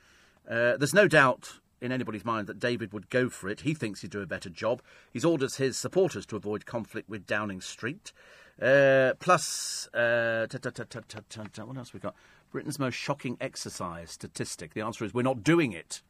Uh, 0.48 0.76
there's 0.76 0.94
no 0.94 1.08
doubt 1.08 1.60
in 1.80 1.92
anybody's 1.92 2.24
mind 2.24 2.46
that 2.46 2.58
David 2.58 2.92
would 2.92 3.08
go 3.10 3.28
for 3.28 3.48
it. 3.48 3.60
He 3.62 3.74
thinks 3.74 4.02
he'd 4.02 4.10
do 4.10 4.20
a 4.20 4.26
better 4.26 4.50
job. 4.50 4.82
He's 5.12 5.24
orders 5.24 5.56
his 5.56 5.76
supporters 5.76 6.26
to 6.26 6.36
avoid 6.36 6.66
conflict 6.66 7.08
with 7.08 7.26
Downing 7.26 7.60
Street. 7.60 8.12
Uh, 8.60 9.14
plus, 9.18 9.88
uh, 9.94 10.46
what 10.50 11.76
else 11.76 11.94
we 11.94 12.00
got? 12.00 12.14
Britain's 12.52 12.78
most 12.78 12.94
shocking 12.94 13.38
exercise 13.40 14.10
statistic. 14.10 14.74
The 14.74 14.82
answer 14.82 15.04
is 15.04 15.14
we're 15.14 15.22
not 15.22 15.42
doing 15.42 15.72
it. 15.72 16.02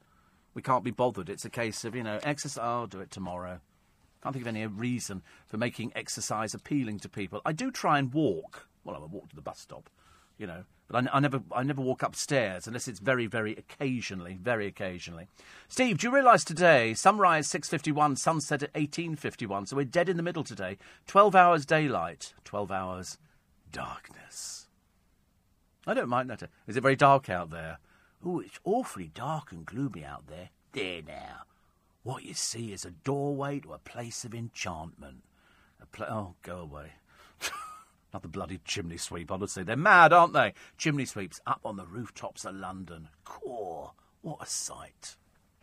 We 0.55 0.63
can't 0.63 0.85
be 0.85 0.91
bothered. 0.91 1.29
It's 1.29 1.45
a 1.45 1.51
case 1.51 1.85
of, 1.85 1.95
you 1.95 2.03
know, 2.03 2.19
exercise, 2.23 2.63
I'll 2.63 2.87
do 2.87 3.01
it 3.01 3.11
tomorrow. 3.11 3.61
Can't 4.23 4.35
think 4.35 4.45
of 4.45 4.55
any 4.55 4.67
reason 4.67 5.23
for 5.47 5.57
making 5.57 5.93
exercise 5.95 6.55
appealing 6.55 6.99
to 7.01 7.09
people. 7.09 7.41
I 7.45 7.53
do 7.53 7.71
try 7.71 7.99
and 7.99 8.13
walk. 8.13 8.67
Well, 8.85 8.97
I 8.97 8.99
walk 9.07 9.31
to 9.31 9.37
the 9.37 9.43
bus 9.43 9.61
stop, 9.61 9.89
you 10.39 10.47
know. 10.47 10.65
But 10.89 11.07
I, 11.07 11.17
I, 11.17 11.21
never, 11.21 11.41
I 11.55 11.63
never 11.63 11.81
walk 11.81 12.03
upstairs 12.03 12.67
unless 12.67 12.89
it's 12.89 12.99
very, 12.99 13.27
very 13.27 13.53
occasionally, 13.53 14.39
very 14.43 14.67
occasionally. 14.67 15.29
Steve, 15.69 15.99
do 15.99 16.09
you 16.09 16.15
realise 16.15 16.45
today 16.45 16.95
sunrise 16.95 17.49
6:51, 17.49 18.19
sunset 18.19 18.63
at 18.63 18.73
18:51, 18.75 19.69
so 19.69 19.77
we're 19.77 19.85
dead 19.85 20.09
in 20.09 20.17
the 20.17 20.23
middle 20.23 20.45
today. 20.45 20.77
12 21.07 21.35
hours 21.37 21.65
daylight, 21.65 22.35
12 22.45 22.73
hours 22.73 23.19
darkness. 23.71 24.67
I 25.87 25.95
don't 25.95 26.09
mind 26.09 26.29
that. 26.31 26.43
Is 26.67 26.77
it 26.77 26.83
very 26.83 26.97
dark 26.97 27.31
out 27.31 27.51
there? 27.51 27.79
Oh, 28.25 28.41
it's 28.41 28.61
awfully 28.65 29.11
dark 29.13 29.53
and 29.53 29.65
gloomy 29.65 30.05
out 30.05 30.27
there. 30.27 30.51
There 30.73 31.03
now. 31.03 31.43
What 32.03 32.25
you 32.25 32.35
see 32.35 32.73
is 32.73 32.85
a 32.85 32.91
doorway 32.91 33.61
to 33.61 33.73
a 33.73 33.79
place 33.79 34.25
of 34.25 34.35
enchantment. 34.35 35.23
A 35.81 35.87
pla- 35.87 36.07
oh, 36.07 36.35
go 36.43 36.59
away. 36.59 36.93
Not 38.13 38.23
the 38.23 38.29
bloody 38.29 38.61
chimney 38.65 38.97
sweep, 38.97 39.31
honestly. 39.31 39.63
They're 39.63 39.77
mad, 39.77 40.13
aren't 40.13 40.33
they? 40.33 40.55
Chimney 40.77 41.05
sweeps 41.05 41.41
up 41.47 41.61
on 41.65 41.77
the 41.77 41.87
rooftops 41.87 42.45
of 42.45 42.55
London. 42.57 43.09
Core. 43.25 43.93
What 44.23 44.43
a 44.43 44.47
sight. 44.47 45.17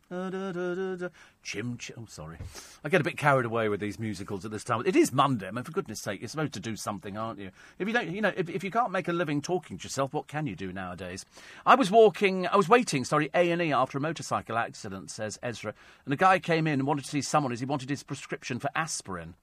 Chim, 0.10 1.78
chim. 1.78 1.96
Oh, 2.00 2.06
sorry. 2.08 2.38
I 2.84 2.90
get 2.90 3.02
a 3.02 3.04
bit 3.04 3.18
carried 3.18 3.46
away 3.46 3.68
with 3.68 3.82
these 3.82 4.00
musicals 4.00 4.46
at 4.46 4.52
this 4.52 4.64
time. 4.64 4.84
It 4.86 4.96
is 4.96 5.12
Monday. 5.12 5.48
I 5.50 5.52
mean, 5.52 5.66
for 5.66 5.74
goodness 5.74 6.00
sake, 6.00 6.22
you're 6.22 6.30
supposed 6.30 6.54
to 6.54 6.62
do 6.62 6.78
something, 6.78 7.18
aren't 7.18 7.40
you? 7.40 7.52
If 7.78 7.88
you 7.88 7.94
don't, 7.94 8.10
you 8.10 8.22
know, 8.22 8.32
if, 8.38 8.50
if 8.50 8.64
you 8.64 8.72
can't 8.72 8.92
make 8.92 9.10
a 9.10 9.14
living 9.14 9.42
talking 9.42 9.78
to 9.78 9.84
yourself, 9.84 10.14
what 10.14 10.28
can 10.28 10.48
you 10.48 10.56
do 10.56 10.72
nowadays? 10.72 11.26
I 11.66 11.76
was 11.76 11.92
walking, 11.92 12.48
I 12.48 12.56
was 12.56 12.70
waiting, 12.70 13.04
sorry, 13.04 13.30
A&E 13.34 13.74
after 13.74 13.98
a 13.98 14.02
motorcycle 14.02 14.58
accident, 14.58 15.12
says 15.12 15.38
Ezra. 15.44 15.74
And 16.06 16.14
a 16.14 16.18
guy 16.18 16.40
came 16.40 16.68
in 16.68 16.80
and 16.80 16.88
wanted 16.88 17.04
to 17.04 17.12
see 17.12 17.22
someone 17.22 17.52
as 17.52 17.60
he 17.60 17.66
wanted 17.66 17.90
his 17.90 18.04
prescription 18.04 18.60
for 18.60 18.70
aspirin. 18.76 19.34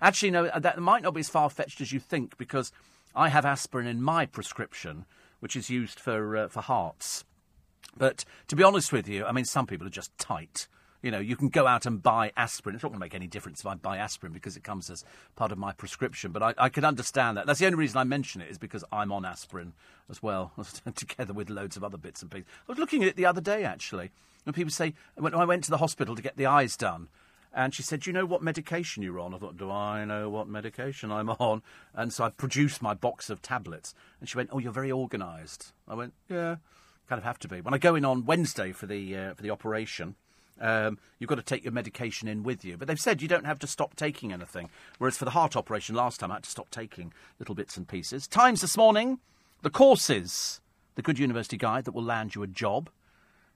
Actually, 0.00 0.30
no, 0.30 0.50
that 0.56 0.78
might 0.78 1.02
not 1.02 1.14
be 1.14 1.20
as 1.20 1.28
far 1.28 1.50
fetched 1.50 1.80
as 1.80 1.90
you 1.90 1.98
think 1.98 2.38
because 2.38 2.70
I 3.16 3.30
have 3.30 3.44
aspirin 3.44 3.88
in 3.88 4.00
my 4.00 4.26
prescription, 4.26 5.06
which 5.40 5.56
is 5.56 5.70
used 5.70 5.98
for 5.98 6.36
uh, 6.36 6.48
for 6.48 6.60
hearts. 6.60 7.24
But 7.96 8.24
to 8.48 8.56
be 8.56 8.62
honest 8.62 8.92
with 8.92 9.08
you, 9.08 9.24
I 9.24 9.32
mean, 9.32 9.44
some 9.44 9.66
people 9.66 9.86
are 9.86 9.90
just 9.90 10.16
tight. 10.18 10.68
You 11.02 11.12
know, 11.12 11.20
you 11.20 11.36
can 11.36 11.48
go 11.48 11.66
out 11.66 11.86
and 11.86 12.02
buy 12.02 12.32
aspirin. 12.36 12.74
It's 12.74 12.82
not 12.82 12.90
going 12.90 12.98
to 12.98 13.04
make 13.04 13.14
any 13.14 13.28
difference 13.28 13.60
if 13.60 13.66
I 13.66 13.74
buy 13.74 13.98
aspirin 13.98 14.32
because 14.32 14.56
it 14.56 14.64
comes 14.64 14.90
as 14.90 15.04
part 15.36 15.52
of 15.52 15.58
my 15.58 15.72
prescription. 15.72 16.32
But 16.32 16.42
I, 16.42 16.54
I 16.58 16.68
can 16.68 16.84
understand 16.84 17.36
that. 17.36 17.46
That's 17.46 17.60
the 17.60 17.66
only 17.66 17.78
reason 17.78 17.98
I 17.98 18.04
mention 18.04 18.40
it 18.40 18.50
is 18.50 18.58
because 18.58 18.84
I'm 18.90 19.12
on 19.12 19.24
aspirin 19.24 19.74
as 20.10 20.22
well, 20.22 20.52
together 20.96 21.32
with 21.32 21.50
loads 21.50 21.76
of 21.76 21.84
other 21.84 21.98
bits 21.98 22.20
and 22.20 22.30
pieces. 22.30 22.48
I 22.68 22.72
was 22.72 22.78
looking 22.78 23.02
at 23.02 23.10
it 23.10 23.16
the 23.16 23.26
other 23.26 23.40
day, 23.40 23.64
actually, 23.64 24.10
and 24.44 24.54
people 24.54 24.72
say, 24.72 24.94
when 25.14 25.34
I 25.34 25.44
went 25.44 25.64
to 25.64 25.70
the 25.70 25.78
hospital 25.78 26.16
to 26.16 26.22
get 26.22 26.36
the 26.36 26.46
eyes 26.46 26.76
done, 26.76 27.08
and 27.52 27.74
she 27.74 27.82
said, 27.82 28.00
Do 28.00 28.10
you 28.10 28.14
know 28.14 28.26
what 28.26 28.42
medication 28.42 29.02
you're 29.02 29.20
on? 29.20 29.34
I 29.34 29.38
thought, 29.38 29.56
Do 29.56 29.70
I 29.70 30.04
know 30.04 30.28
what 30.28 30.48
medication 30.48 31.10
I'm 31.10 31.28
on? 31.38 31.62
And 31.94 32.12
so 32.12 32.24
I 32.24 32.30
produced 32.30 32.82
my 32.82 32.94
box 32.94 33.30
of 33.30 33.42
tablets. 33.42 33.94
And 34.20 34.28
she 34.28 34.36
went, 34.36 34.50
Oh, 34.52 34.58
you're 34.58 34.72
very 34.72 34.92
organised. 34.92 35.72
I 35.86 35.94
went, 35.94 36.14
Yeah, 36.28 36.56
kind 37.08 37.18
of 37.18 37.24
have 37.24 37.38
to 37.40 37.48
be. 37.48 37.60
When 37.60 37.74
I 37.74 37.78
go 37.78 37.94
in 37.94 38.04
on 38.04 38.24
Wednesday 38.26 38.72
for 38.72 38.86
the, 38.86 39.16
uh, 39.16 39.34
for 39.34 39.42
the 39.42 39.50
operation, 39.50 40.14
um, 40.60 40.98
you've 41.18 41.28
got 41.28 41.36
to 41.36 41.42
take 41.42 41.64
your 41.64 41.72
medication 41.72 42.28
in 42.28 42.42
with 42.42 42.64
you. 42.64 42.76
But 42.76 42.88
they've 42.88 43.00
said 43.00 43.22
you 43.22 43.28
don't 43.28 43.46
have 43.46 43.58
to 43.60 43.66
stop 43.66 43.96
taking 43.96 44.32
anything. 44.32 44.70
Whereas 44.98 45.16
for 45.16 45.24
the 45.24 45.32
heart 45.32 45.56
operation 45.56 45.94
last 45.94 46.20
time, 46.20 46.30
I 46.30 46.34
had 46.34 46.44
to 46.44 46.50
stop 46.50 46.70
taking 46.70 47.12
little 47.38 47.54
bits 47.54 47.76
and 47.76 47.86
pieces. 47.86 48.26
Times 48.26 48.60
this 48.60 48.76
morning, 48.76 49.18
the 49.62 49.70
courses, 49.70 50.60
the 50.94 51.02
Good 51.02 51.18
University 51.18 51.56
Guide 51.56 51.84
that 51.84 51.92
will 51.92 52.02
land 52.02 52.34
you 52.34 52.42
a 52.42 52.46
job. 52.46 52.90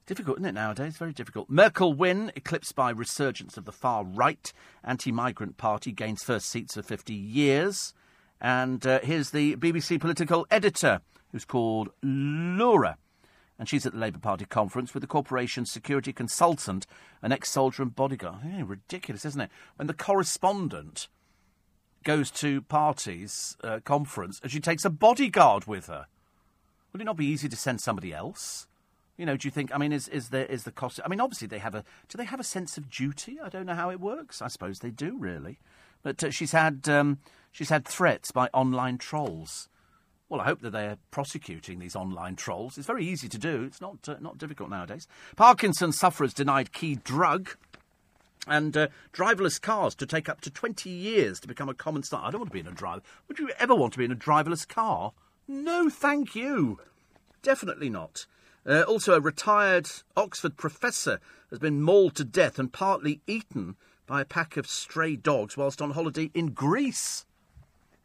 Difficult, 0.07 0.39
isn't 0.39 0.49
it, 0.49 0.53
nowadays? 0.53 0.97
Very 0.97 1.13
difficult. 1.13 1.49
Merkel 1.49 1.93
win, 1.95 2.33
eclipsed 2.35 2.75
by 2.75 2.91
resurgence 2.91 3.57
of 3.57 3.65
the 3.65 3.73
far 3.73 4.05
right. 4.05 4.53
Anti 4.83 5.13
migrant 5.13 5.59
party 5.59 5.93
gains 5.93 6.25
first 6.25 6.49
seats 6.49 6.75
for 6.75 6.83
50 6.83 7.15
years. 7.15 7.95
And 8.41 8.85
uh, 8.85 8.99
here's 9.05 9.31
the 9.31 9.55
BBC 9.57 10.01
political 10.01 10.45
editor, 10.51 11.01
who's 11.31 11.45
called 11.45 11.91
Laura. 12.03 12.99
And 13.59 13.69
she's 13.69 13.87
at 13.87 13.93
the 13.93 13.99
Labour 13.99 14.19
Party 14.19 14.45
conference 14.45 14.95
with 14.95 15.03
the 15.03 15.07
corporation's 15.07 15.71
security 15.71 16.13
consultant, 16.13 16.87
an 17.21 17.33
ex 17.33 17.51
soldier 17.51 17.83
and 17.83 17.95
bodyguard. 17.95 18.41
Yeah, 18.45 18.65
ridiculous, 18.67 19.25
isn't 19.25 19.41
it? 19.41 19.51
When 19.77 19.87
the 19.87 19.95
correspondent 19.95 21.09
goes 22.03 22.31
to 22.31 22.63
parties' 22.63 23.57
uh, 23.63 23.81
conference 23.85 24.41
and 24.43 24.51
she 24.51 24.61
takes 24.61 24.85
a 24.85 24.91
bodyguard 24.91 25.67
with 25.67 25.87
her. 25.87 26.07
Would 26.93 27.01
it 27.01 27.05
not 27.05 27.17
be 27.17 27.27
easy 27.27 27.49
to 27.49 27.57
send 27.57 27.81
somebody 27.81 28.13
else? 28.13 28.67
You 29.17 29.27
know, 29.27 29.37
do 29.37 29.47
you 29.47 29.53
think? 29.53 29.75
I 29.75 29.79
mean, 29.79 29.93
is 29.93 30.09
is 30.09 30.31
there 30.31 30.47
is 30.47 30.65
the 30.65 30.73
cost? 30.73 31.01
I 31.05 31.09
mean, 31.09 31.21
obviously 31.21 31.47
they 31.47 31.59
have 31.59 31.75
a. 31.75 31.85
Do 32.09 32.19
they 32.19 32.25
have 32.25 32.41
a 32.41 32.45
sense 32.45 32.77
of 32.77 32.91
duty? 32.91 33.39
I 33.43 33.49
don't 33.51 33.67
know 33.67 33.75
how 33.75 33.91
it 33.91 34.01
works. 34.01 34.43
I 34.43 34.49
suppose 34.49 34.79
they 34.79 34.91
do, 34.91 35.17
really. 35.19 35.59
But 36.03 36.25
uh, 36.25 36.31
she's 36.31 36.53
had 36.53 36.89
um, 36.89 37.19
she's 37.51 37.69
had 37.69 37.87
threats 37.87 38.31
by 38.31 38.49
online 38.53 38.99
trolls. 38.99 39.69
Well, 40.33 40.41
I 40.41 40.45
hope 40.45 40.63
that 40.63 40.71
they're 40.71 40.97
prosecuting 41.11 41.79
these 41.79 41.95
online 41.95 42.37
trolls. 42.37 42.79
It's 42.79 42.87
very 42.87 43.05
easy 43.05 43.29
to 43.29 43.37
do. 43.37 43.65
It's 43.65 43.83
not 43.83 44.09
uh, 44.09 44.17
not 44.19 44.39
difficult 44.39 44.71
nowadays. 44.71 45.07
Parkinson's 45.37 45.99
sufferers 45.99 46.33
denied 46.33 46.73
key 46.73 46.95
drug. 46.95 47.51
And 48.47 48.75
uh, 48.75 48.89
driverless 49.13 49.61
cars 49.61 49.95
to 49.97 50.07
take 50.07 50.31
up 50.31 50.41
to 50.41 50.51
20 50.51 50.89
years 50.89 51.39
to 51.41 51.49
become 51.49 51.69
a 51.69 51.75
common 51.75 52.03
style. 52.03 52.23
I 52.25 52.31
don't 52.31 52.41
want 52.41 52.51
to 52.51 52.55
be 52.55 52.61
in 52.61 52.67
a 52.67 52.73
driver. 52.73 53.03
Would 53.29 53.39
you 53.39 53.51
ever 53.59 53.75
want 53.75 53.93
to 53.93 53.99
be 53.99 54.07
in 54.07 54.11
a 54.11 54.17
driverless 54.17 54.67
car? 54.67 55.13
No, 55.47 55.91
thank 55.91 56.35
you. 56.35 56.81
Definitely 57.43 57.91
not. 57.91 58.25
Uh, 58.65 58.85
also, 58.89 59.13
a 59.13 59.21
retired 59.21 59.91
Oxford 60.17 60.57
professor 60.57 61.21
has 61.51 61.59
been 61.59 61.83
mauled 61.83 62.15
to 62.15 62.25
death 62.25 62.59
and 62.59 62.73
partly 62.73 63.21
eaten 63.27 63.77
by 64.07 64.23
a 64.23 64.25
pack 64.25 64.57
of 64.57 64.67
stray 64.67 65.15
dogs 65.15 65.59
whilst 65.59 65.83
on 65.83 65.91
holiday 65.91 66.31
in 66.33 66.53
Greece. 66.53 67.27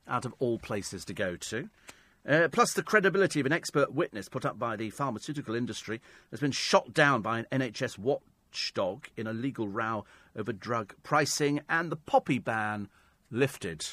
Out 0.09 0.25
of 0.25 0.35
all 0.39 0.59
places 0.59 1.05
to 1.05 1.13
go 1.13 1.37
to. 1.37 1.69
Uh, 2.27 2.49
plus, 2.51 2.73
the 2.73 2.83
credibility 2.83 3.39
of 3.39 3.45
an 3.45 3.53
expert 3.53 3.93
witness 3.93 4.27
put 4.27 4.45
up 4.45 4.59
by 4.59 4.75
the 4.75 4.89
pharmaceutical 4.89 5.55
industry 5.55 6.01
has 6.31 6.41
been 6.41 6.51
shot 6.51 6.93
down 6.93 7.21
by 7.21 7.39
an 7.39 7.47
NHS 7.51 7.97
watchdog 7.97 9.05
in 9.15 9.27
a 9.27 9.33
legal 9.33 9.69
row 9.69 10.03
over 10.35 10.51
drug 10.51 10.93
pricing, 11.03 11.61
and 11.69 11.89
the 11.89 11.95
poppy 11.95 12.37
ban 12.37 12.89
lifted. 13.31 13.85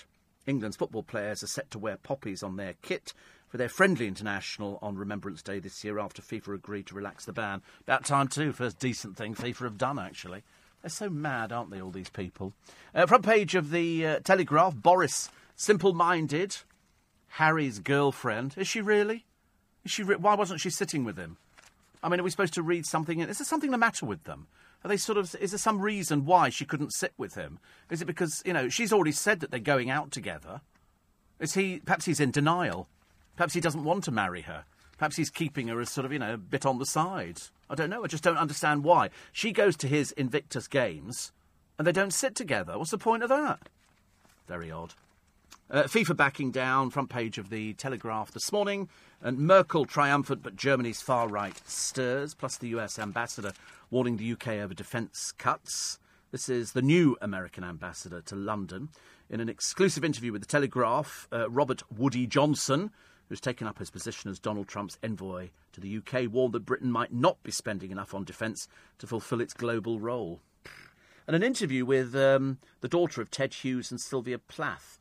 England's 0.46 0.76
football 0.76 1.04
players 1.04 1.42
are 1.42 1.48
set 1.48 1.70
to 1.70 1.78
wear 1.78 1.96
poppies 1.96 2.42
on 2.42 2.56
their 2.56 2.74
kit 2.82 3.14
for 3.48 3.56
their 3.56 3.68
friendly 3.68 4.08
international 4.08 4.80
on 4.82 4.96
Remembrance 4.96 5.40
Day 5.40 5.60
this 5.60 5.84
year 5.84 6.00
after 6.00 6.20
FIFA 6.20 6.56
agreed 6.56 6.86
to 6.86 6.96
relax 6.96 7.24
the 7.24 7.32
ban. 7.32 7.62
About 7.82 8.04
time, 8.04 8.26
too. 8.26 8.50
First 8.50 8.80
decent 8.80 9.16
thing 9.16 9.36
FIFA 9.36 9.58
have 9.60 9.78
done, 9.78 9.98
actually. 9.98 10.42
They're 10.82 10.90
so 10.90 11.08
mad, 11.08 11.52
aren't 11.52 11.70
they, 11.70 11.80
all 11.80 11.92
these 11.92 12.10
people? 12.10 12.52
Uh, 12.94 13.06
front 13.06 13.24
page 13.24 13.54
of 13.54 13.70
the 13.70 14.06
uh, 14.06 14.18
Telegraph 14.24 14.74
Boris, 14.74 15.30
simple 15.54 15.94
minded. 15.94 16.56
Harry's 17.34 17.80
girlfriend. 17.80 18.54
Is 18.56 18.68
she 18.68 18.80
really? 18.80 19.24
Is 19.84 19.90
she 19.90 20.04
re- 20.04 20.14
Why 20.14 20.34
wasn't 20.36 20.60
she 20.60 20.70
sitting 20.70 21.02
with 21.02 21.16
him? 21.16 21.36
I 22.00 22.08
mean, 22.08 22.20
are 22.20 22.22
we 22.22 22.30
supposed 22.30 22.54
to 22.54 22.62
read 22.62 22.86
something? 22.86 23.18
In- 23.18 23.28
is 23.28 23.38
there 23.38 23.44
something 23.44 23.72
the 23.72 23.78
matter 23.78 24.06
with 24.06 24.22
them? 24.22 24.46
Are 24.84 24.88
they 24.88 24.96
sort 24.96 25.18
of? 25.18 25.34
Is 25.40 25.50
there 25.50 25.58
some 25.58 25.80
reason 25.80 26.26
why 26.26 26.48
she 26.48 26.64
couldn't 26.64 26.92
sit 26.92 27.12
with 27.18 27.34
him? 27.34 27.58
Is 27.90 28.00
it 28.00 28.04
because 28.04 28.40
you 28.44 28.52
know 28.52 28.68
she's 28.68 28.92
already 28.92 29.10
said 29.10 29.40
that 29.40 29.50
they're 29.50 29.58
going 29.58 29.90
out 29.90 30.12
together? 30.12 30.60
Is 31.40 31.54
he? 31.54 31.80
Perhaps 31.84 32.04
he's 32.04 32.20
in 32.20 32.30
denial. 32.30 32.88
Perhaps 33.36 33.54
he 33.54 33.60
doesn't 33.60 33.82
want 33.82 34.04
to 34.04 34.12
marry 34.12 34.42
her. 34.42 34.64
Perhaps 34.96 35.16
he's 35.16 35.30
keeping 35.30 35.66
her 35.66 35.80
as 35.80 35.90
sort 35.90 36.04
of, 36.04 36.12
you 36.12 36.20
know, 36.20 36.34
a 36.34 36.38
bit 36.38 36.64
on 36.64 36.78
the 36.78 36.86
side. 36.86 37.40
I 37.68 37.74
don't 37.74 37.90
know. 37.90 38.04
I 38.04 38.06
just 38.06 38.22
don't 38.22 38.36
understand 38.36 38.84
why. 38.84 39.10
She 39.32 39.50
goes 39.50 39.76
to 39.78 39.88
his 39.88 40.12
Invictus 40.12 40.68
Games 40.68 41.32
and 41.78 41.86
they 41.86 41.90
don't 41.90 42.14
sit 42.14 42.36
together. 42.36 42.78
What's 42.78 42.92
the 42.92 42.98
point 42.98 43.24
of 43.24 43.28
that? 43.30 43.68
Very 44.46 44.70
odd. 44.70 44.94
Uh, 45.70 45.84
FIFA 45.84 46.16
backing 46.16 46.50
down, 46.50 46.90
front 46.90 47.08
page 47.08 47.38
of 47.38 47.48
the 47.48 47.72
Telegraph 47.74 48.32
this 48.32 48.52
morning. 48.52 48.88
And 49.20 49.38
Merkel 49.38 49.86
triumphant, 49.86 50.42
but 50.42 50.56
Germany's 50.56 51.00
far 51.00 51.28
right 51.28 51.60
stirs, 51.66 52.34
plus 52.34 52.56
the 52.56 52.68
US 52.68 52.98
ambassador 52.98 53.52
warning 53.90 54.16
the 54.16 54.32
UK 54.32 54.48
over 54.48 54.74
defence 54.74 55.32
cuts. 55.38 55.98
This 56.30 56.48
is 56.48 56.72
the 56.72 56.82
new 56.82 57.16
American 57.22 57.64
ambassador 57.64 58.20
to 58.22 58.36
London. 58.36 58.90
In 59.30 59.40
an 59.40 59.48
exclusive 59.48 60.04
interview 60.04 60.32
with 60.32 60.42
the 60.42 60.48
Telegraph, 60.48 61.28
uh, 61.32 61.48
Robert 61.48 61.82
Woody 61.90 62.26
Johnson 62.26 62.90
who's 63.28 63.40
taken 63.40 63.66
up 63.66 63.78
his 63.78 63.90
position 63.90 64.30
as 64.30 64.38
Donald 64.38 64.68
Trump's 64.68 64.98
envoy 65.02 65.50
to 65.72 65.80
the 65.80 65.98
UK, 65.98 66.30
warned 66.30 66.54
that 66.54 66.66
Britain 66.66 66.92
might 66.92 67.12
not 67.12 67.42
be 67.42 67.50
spending 67.50 67.90
enough 67.90 68.14
on 68.14 68.24
defence 68.24 68.68
to 68.98 69.06
fulfil 69.06 69.40
its 69.40 69.54
global 69.54 69.98
role. 69.98 70.40
And 71.26 71.34
an 71.34 71.42
interview 71.42 71.84
with 71.86 72.14
um, 72.14 72.58
the 72.80 72.88
daughter 72.88 73.22
of 73.22 73.30
Ted 73.30 73.54
Hughes 73.54 73.90
and 73.90 74.00
Sylvia 74.00 74.38
Plath. 74.38 74.98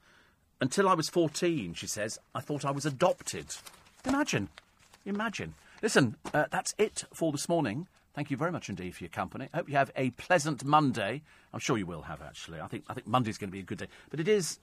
Until 0.61 0.87
I 0.87 0.93
was 0.93 1.09
14, 1.09 1.73
she 1.73 1.87
says, 1.87 2.19
I 2.33 2.39
thought 2.39 2.65
I 2.65 2.71
was 2.71 2.85
adopted. 2.85 3.47
Imagine. 4.05 4.49
Imagine. 5.05 5.55
Listen, 5.81 6.15
uh, 6.33 6.45
that's 6.49 6.73
it 6.77 7.03
for 7.13 7.31
this 7.31 7.49
morning. 7.49 7.87
Thank 8.13 8.31
you 8.31 8.37
very 8.37 8.51
much 8.51 8.69
indeed 8.69 8.95
for 8.95 9.03
your 9.03 9.09
company. 9.09 9.49
I 9.53 9.57
hope 9.57 9.69
you 9.69 9.75
have 9.75 9.91
a 9.95 10.11
pleasant 10.11 10.63
Monday. 10.63 11.23
I'm 11.51 11.59
sure 11.59 11.77
you 11.77 11.85
will 11.85 12.03
have, 12.03 12.21
actually. 12.21 12.61
I 12.61 12.67
think, 12.67 12.85
I 12.87 12.93
think 12.93 13.07
Monday's 13.07 13.37
going 13.37 13.49
to 13.49 13.53
be 13.53 13.59
a 13.59 13.63
good 13.63 13.79
day. 13.79 13.87
But 14.09 14.19
it 14.19 14.27
is 14.27 14.59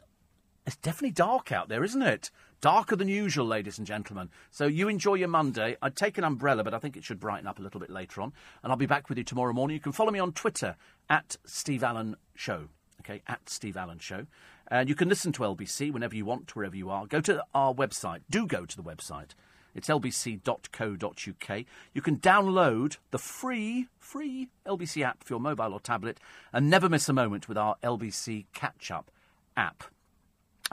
it's 0.66 0.76
definitely 0.76 1.12
dark 1.12 1.52
out 1.52 1.68
there, 1.68 1.82
isn't 1.82 2.02
it? 2.02 2.30
Darker 2.60 2.94
than 2.94 3.08
usual, 3.08 3.46
ladies 3.46 3.78
and 3.78 3.86
gentlemen. 3.86 4.28
So 4.50 4.66
you 4.66 4.88
enjoy 4.88 5.14
your 5.14 5.28
Monday. 5.28 5.76
I'd 5.80 5.96
take 5.96 6.18
an 6.18 6.24
umbrella, 6.24 6.62
but 6.62 6.74
I 6.74 6.78
think 6.78 6.96
it 6.96 7.04
should 7.04 7.18
brighten 7.18 7.46
up 7.46 7.58
a 7.58 7.62
little 7.62 7.80
bit 7.80 7.90
later 7.90 8.20
on. 8.20 8.32
And 8.62 8.70
I'll 8.70 8.76
be 8.76 8.86
back 8.86 9.08
with 9.08 9.18
you 9.18 9.24
tomorrow 9.24 9.52
morning. 9.52 9.74
You 9.74 9.80
can 9.80 9.92
follow 9.92 10.12
me 10.12 10.18
on 10.18 10.32
Twitter 10.32 10.76
at 11.08 11.36
Steve 11.44 11.82
Allen 11.82 12.16
Show. 12.34 12.68
Okay, 13.00 13.22
at 13.26 13.48
Steve 13.48 13.78
Allen 13.78 13.98
Show. 13.98 14.26
And 14.70 14.88
you 14.88 14.94
can 14.94 15.08
listen 15.08 15.32
to 15.32 15.42
LBC 15.42 15.92
whenever 15.92 16.14
you 16.14 16.24
want, 16.24 16.54
wherever 16.54 16.76
you 16.76 16.90
are. 16.90 17.06
Go 17.06 17.20
to 17.22 17.44
our 17.54 17.74
website. 17.74 18.20
Do 18.30 18.46
go 18.46 18.64
to 18.64 18.76
the 18.76 18.82
website. 18.82 19.30
It's 19.74 19.88
lbc.co.uk. 19.88 21.64
You 21.92 22.02
can 22.02 22.16
download 22.18 22.96
the 23.10 23.18
free, 23.18 23.88
free 23.98 24.48
LBC 24.66 25.02
app 25.02 25.24
for 25.24 25.34
your 25.34 25.40
mobile 25.40 25.72
or 25.72 25.80
tablet 25.80 26.18
and 26.52 26.70
never 26.70 26.88
miss 26.88 27.08
a 27.08 27.12
moment 27.12 27.48
with 27.48 27.58
our 27.58 27.76
LBC 27.82 28.46
Catch 28.52 28.90
Up 28.90 29.10
app. 29.56 29.84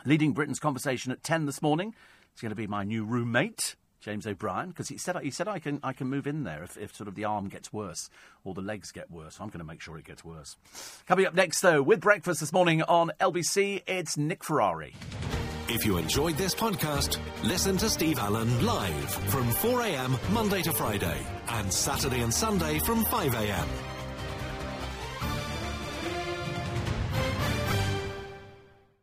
Leading 0.06 0.34
Britain's 0.34 0.60
conversation 0.60 1.12
at 1.12 1.24
10 1.24 1.46
this 1.46 1.62
morning 1.62 1.94
is 2.36 2.42
going 2.42 2.50
to 2.52 2.56
be 2.56 2.68
my 2.68 2.84
new 2.84 3.04
roommate, 3.04 3.76
James 4.00 4.28
O'Brien, 4.28 4.70
because 4.70 4.90
he 4.90 4.98
said, 4.98 5.18
he 5.22 5.32
said 5.32 5.48
I, 5.48 5.60
can, 5.60 5.80
I 5.84 5.94
can 5.94 6.08
move 6.08 6.28
in 6.28 6.44
there 6.44 6.64
if, 6.64 6.78
if 6.78 6.96
sort 6.96 7.08
of 7.08 7.16
the 7.16 7.26
arm 7.26 7.50
gets 7.50 7.74
worse 7.74 8.10
or 8.44 8.54
the 8.54 8.62
legs 8.62 8.92
get 8.92 9.10
worse. 9.10 9.38
I'm 9.40 9.48
going 9.48 9.60
to 9.60 9.66
make 9.66 9.82
sure 9.82 9.98
it 9.98 10.06
gets 10.06 10.24
worse. 10.24 10.56
Coming 11.08 11.26
up 11.26 11.34
next, 11.34 11.62
though, 11.62 11.82
with 11.82 12.02
breakfast 12.02 12.40
this 12.40 12.54
morning 12.54 12.84
on 12.84 13.12
LBC, 13.20 13.84
it's 13.88 14.18
Nick 14.18 14.44
Ferrari. 14.44 14.94
If 15.70 15.86
you 15.86 15.98
enjoyed 15.98 16.38
this 16.38 16.56
podcast, 16.56 17.20
listen 17.44 17.76
to 17.78 17.90
Steve 17.90 18.20
Allen 18.20 18.66
live 18.66 19.12
from 19.30 19.50
4am 19.50 20.32
Monday 20.32 20.62
to 20.62 20.72
Friday 20.72 21.20
and 21.50 21.74
Saturday 21.74 22.22
and 22.22 22.34
Sunday 22.34 22.80
from 22.80 23.04
5am. 23.04 23.97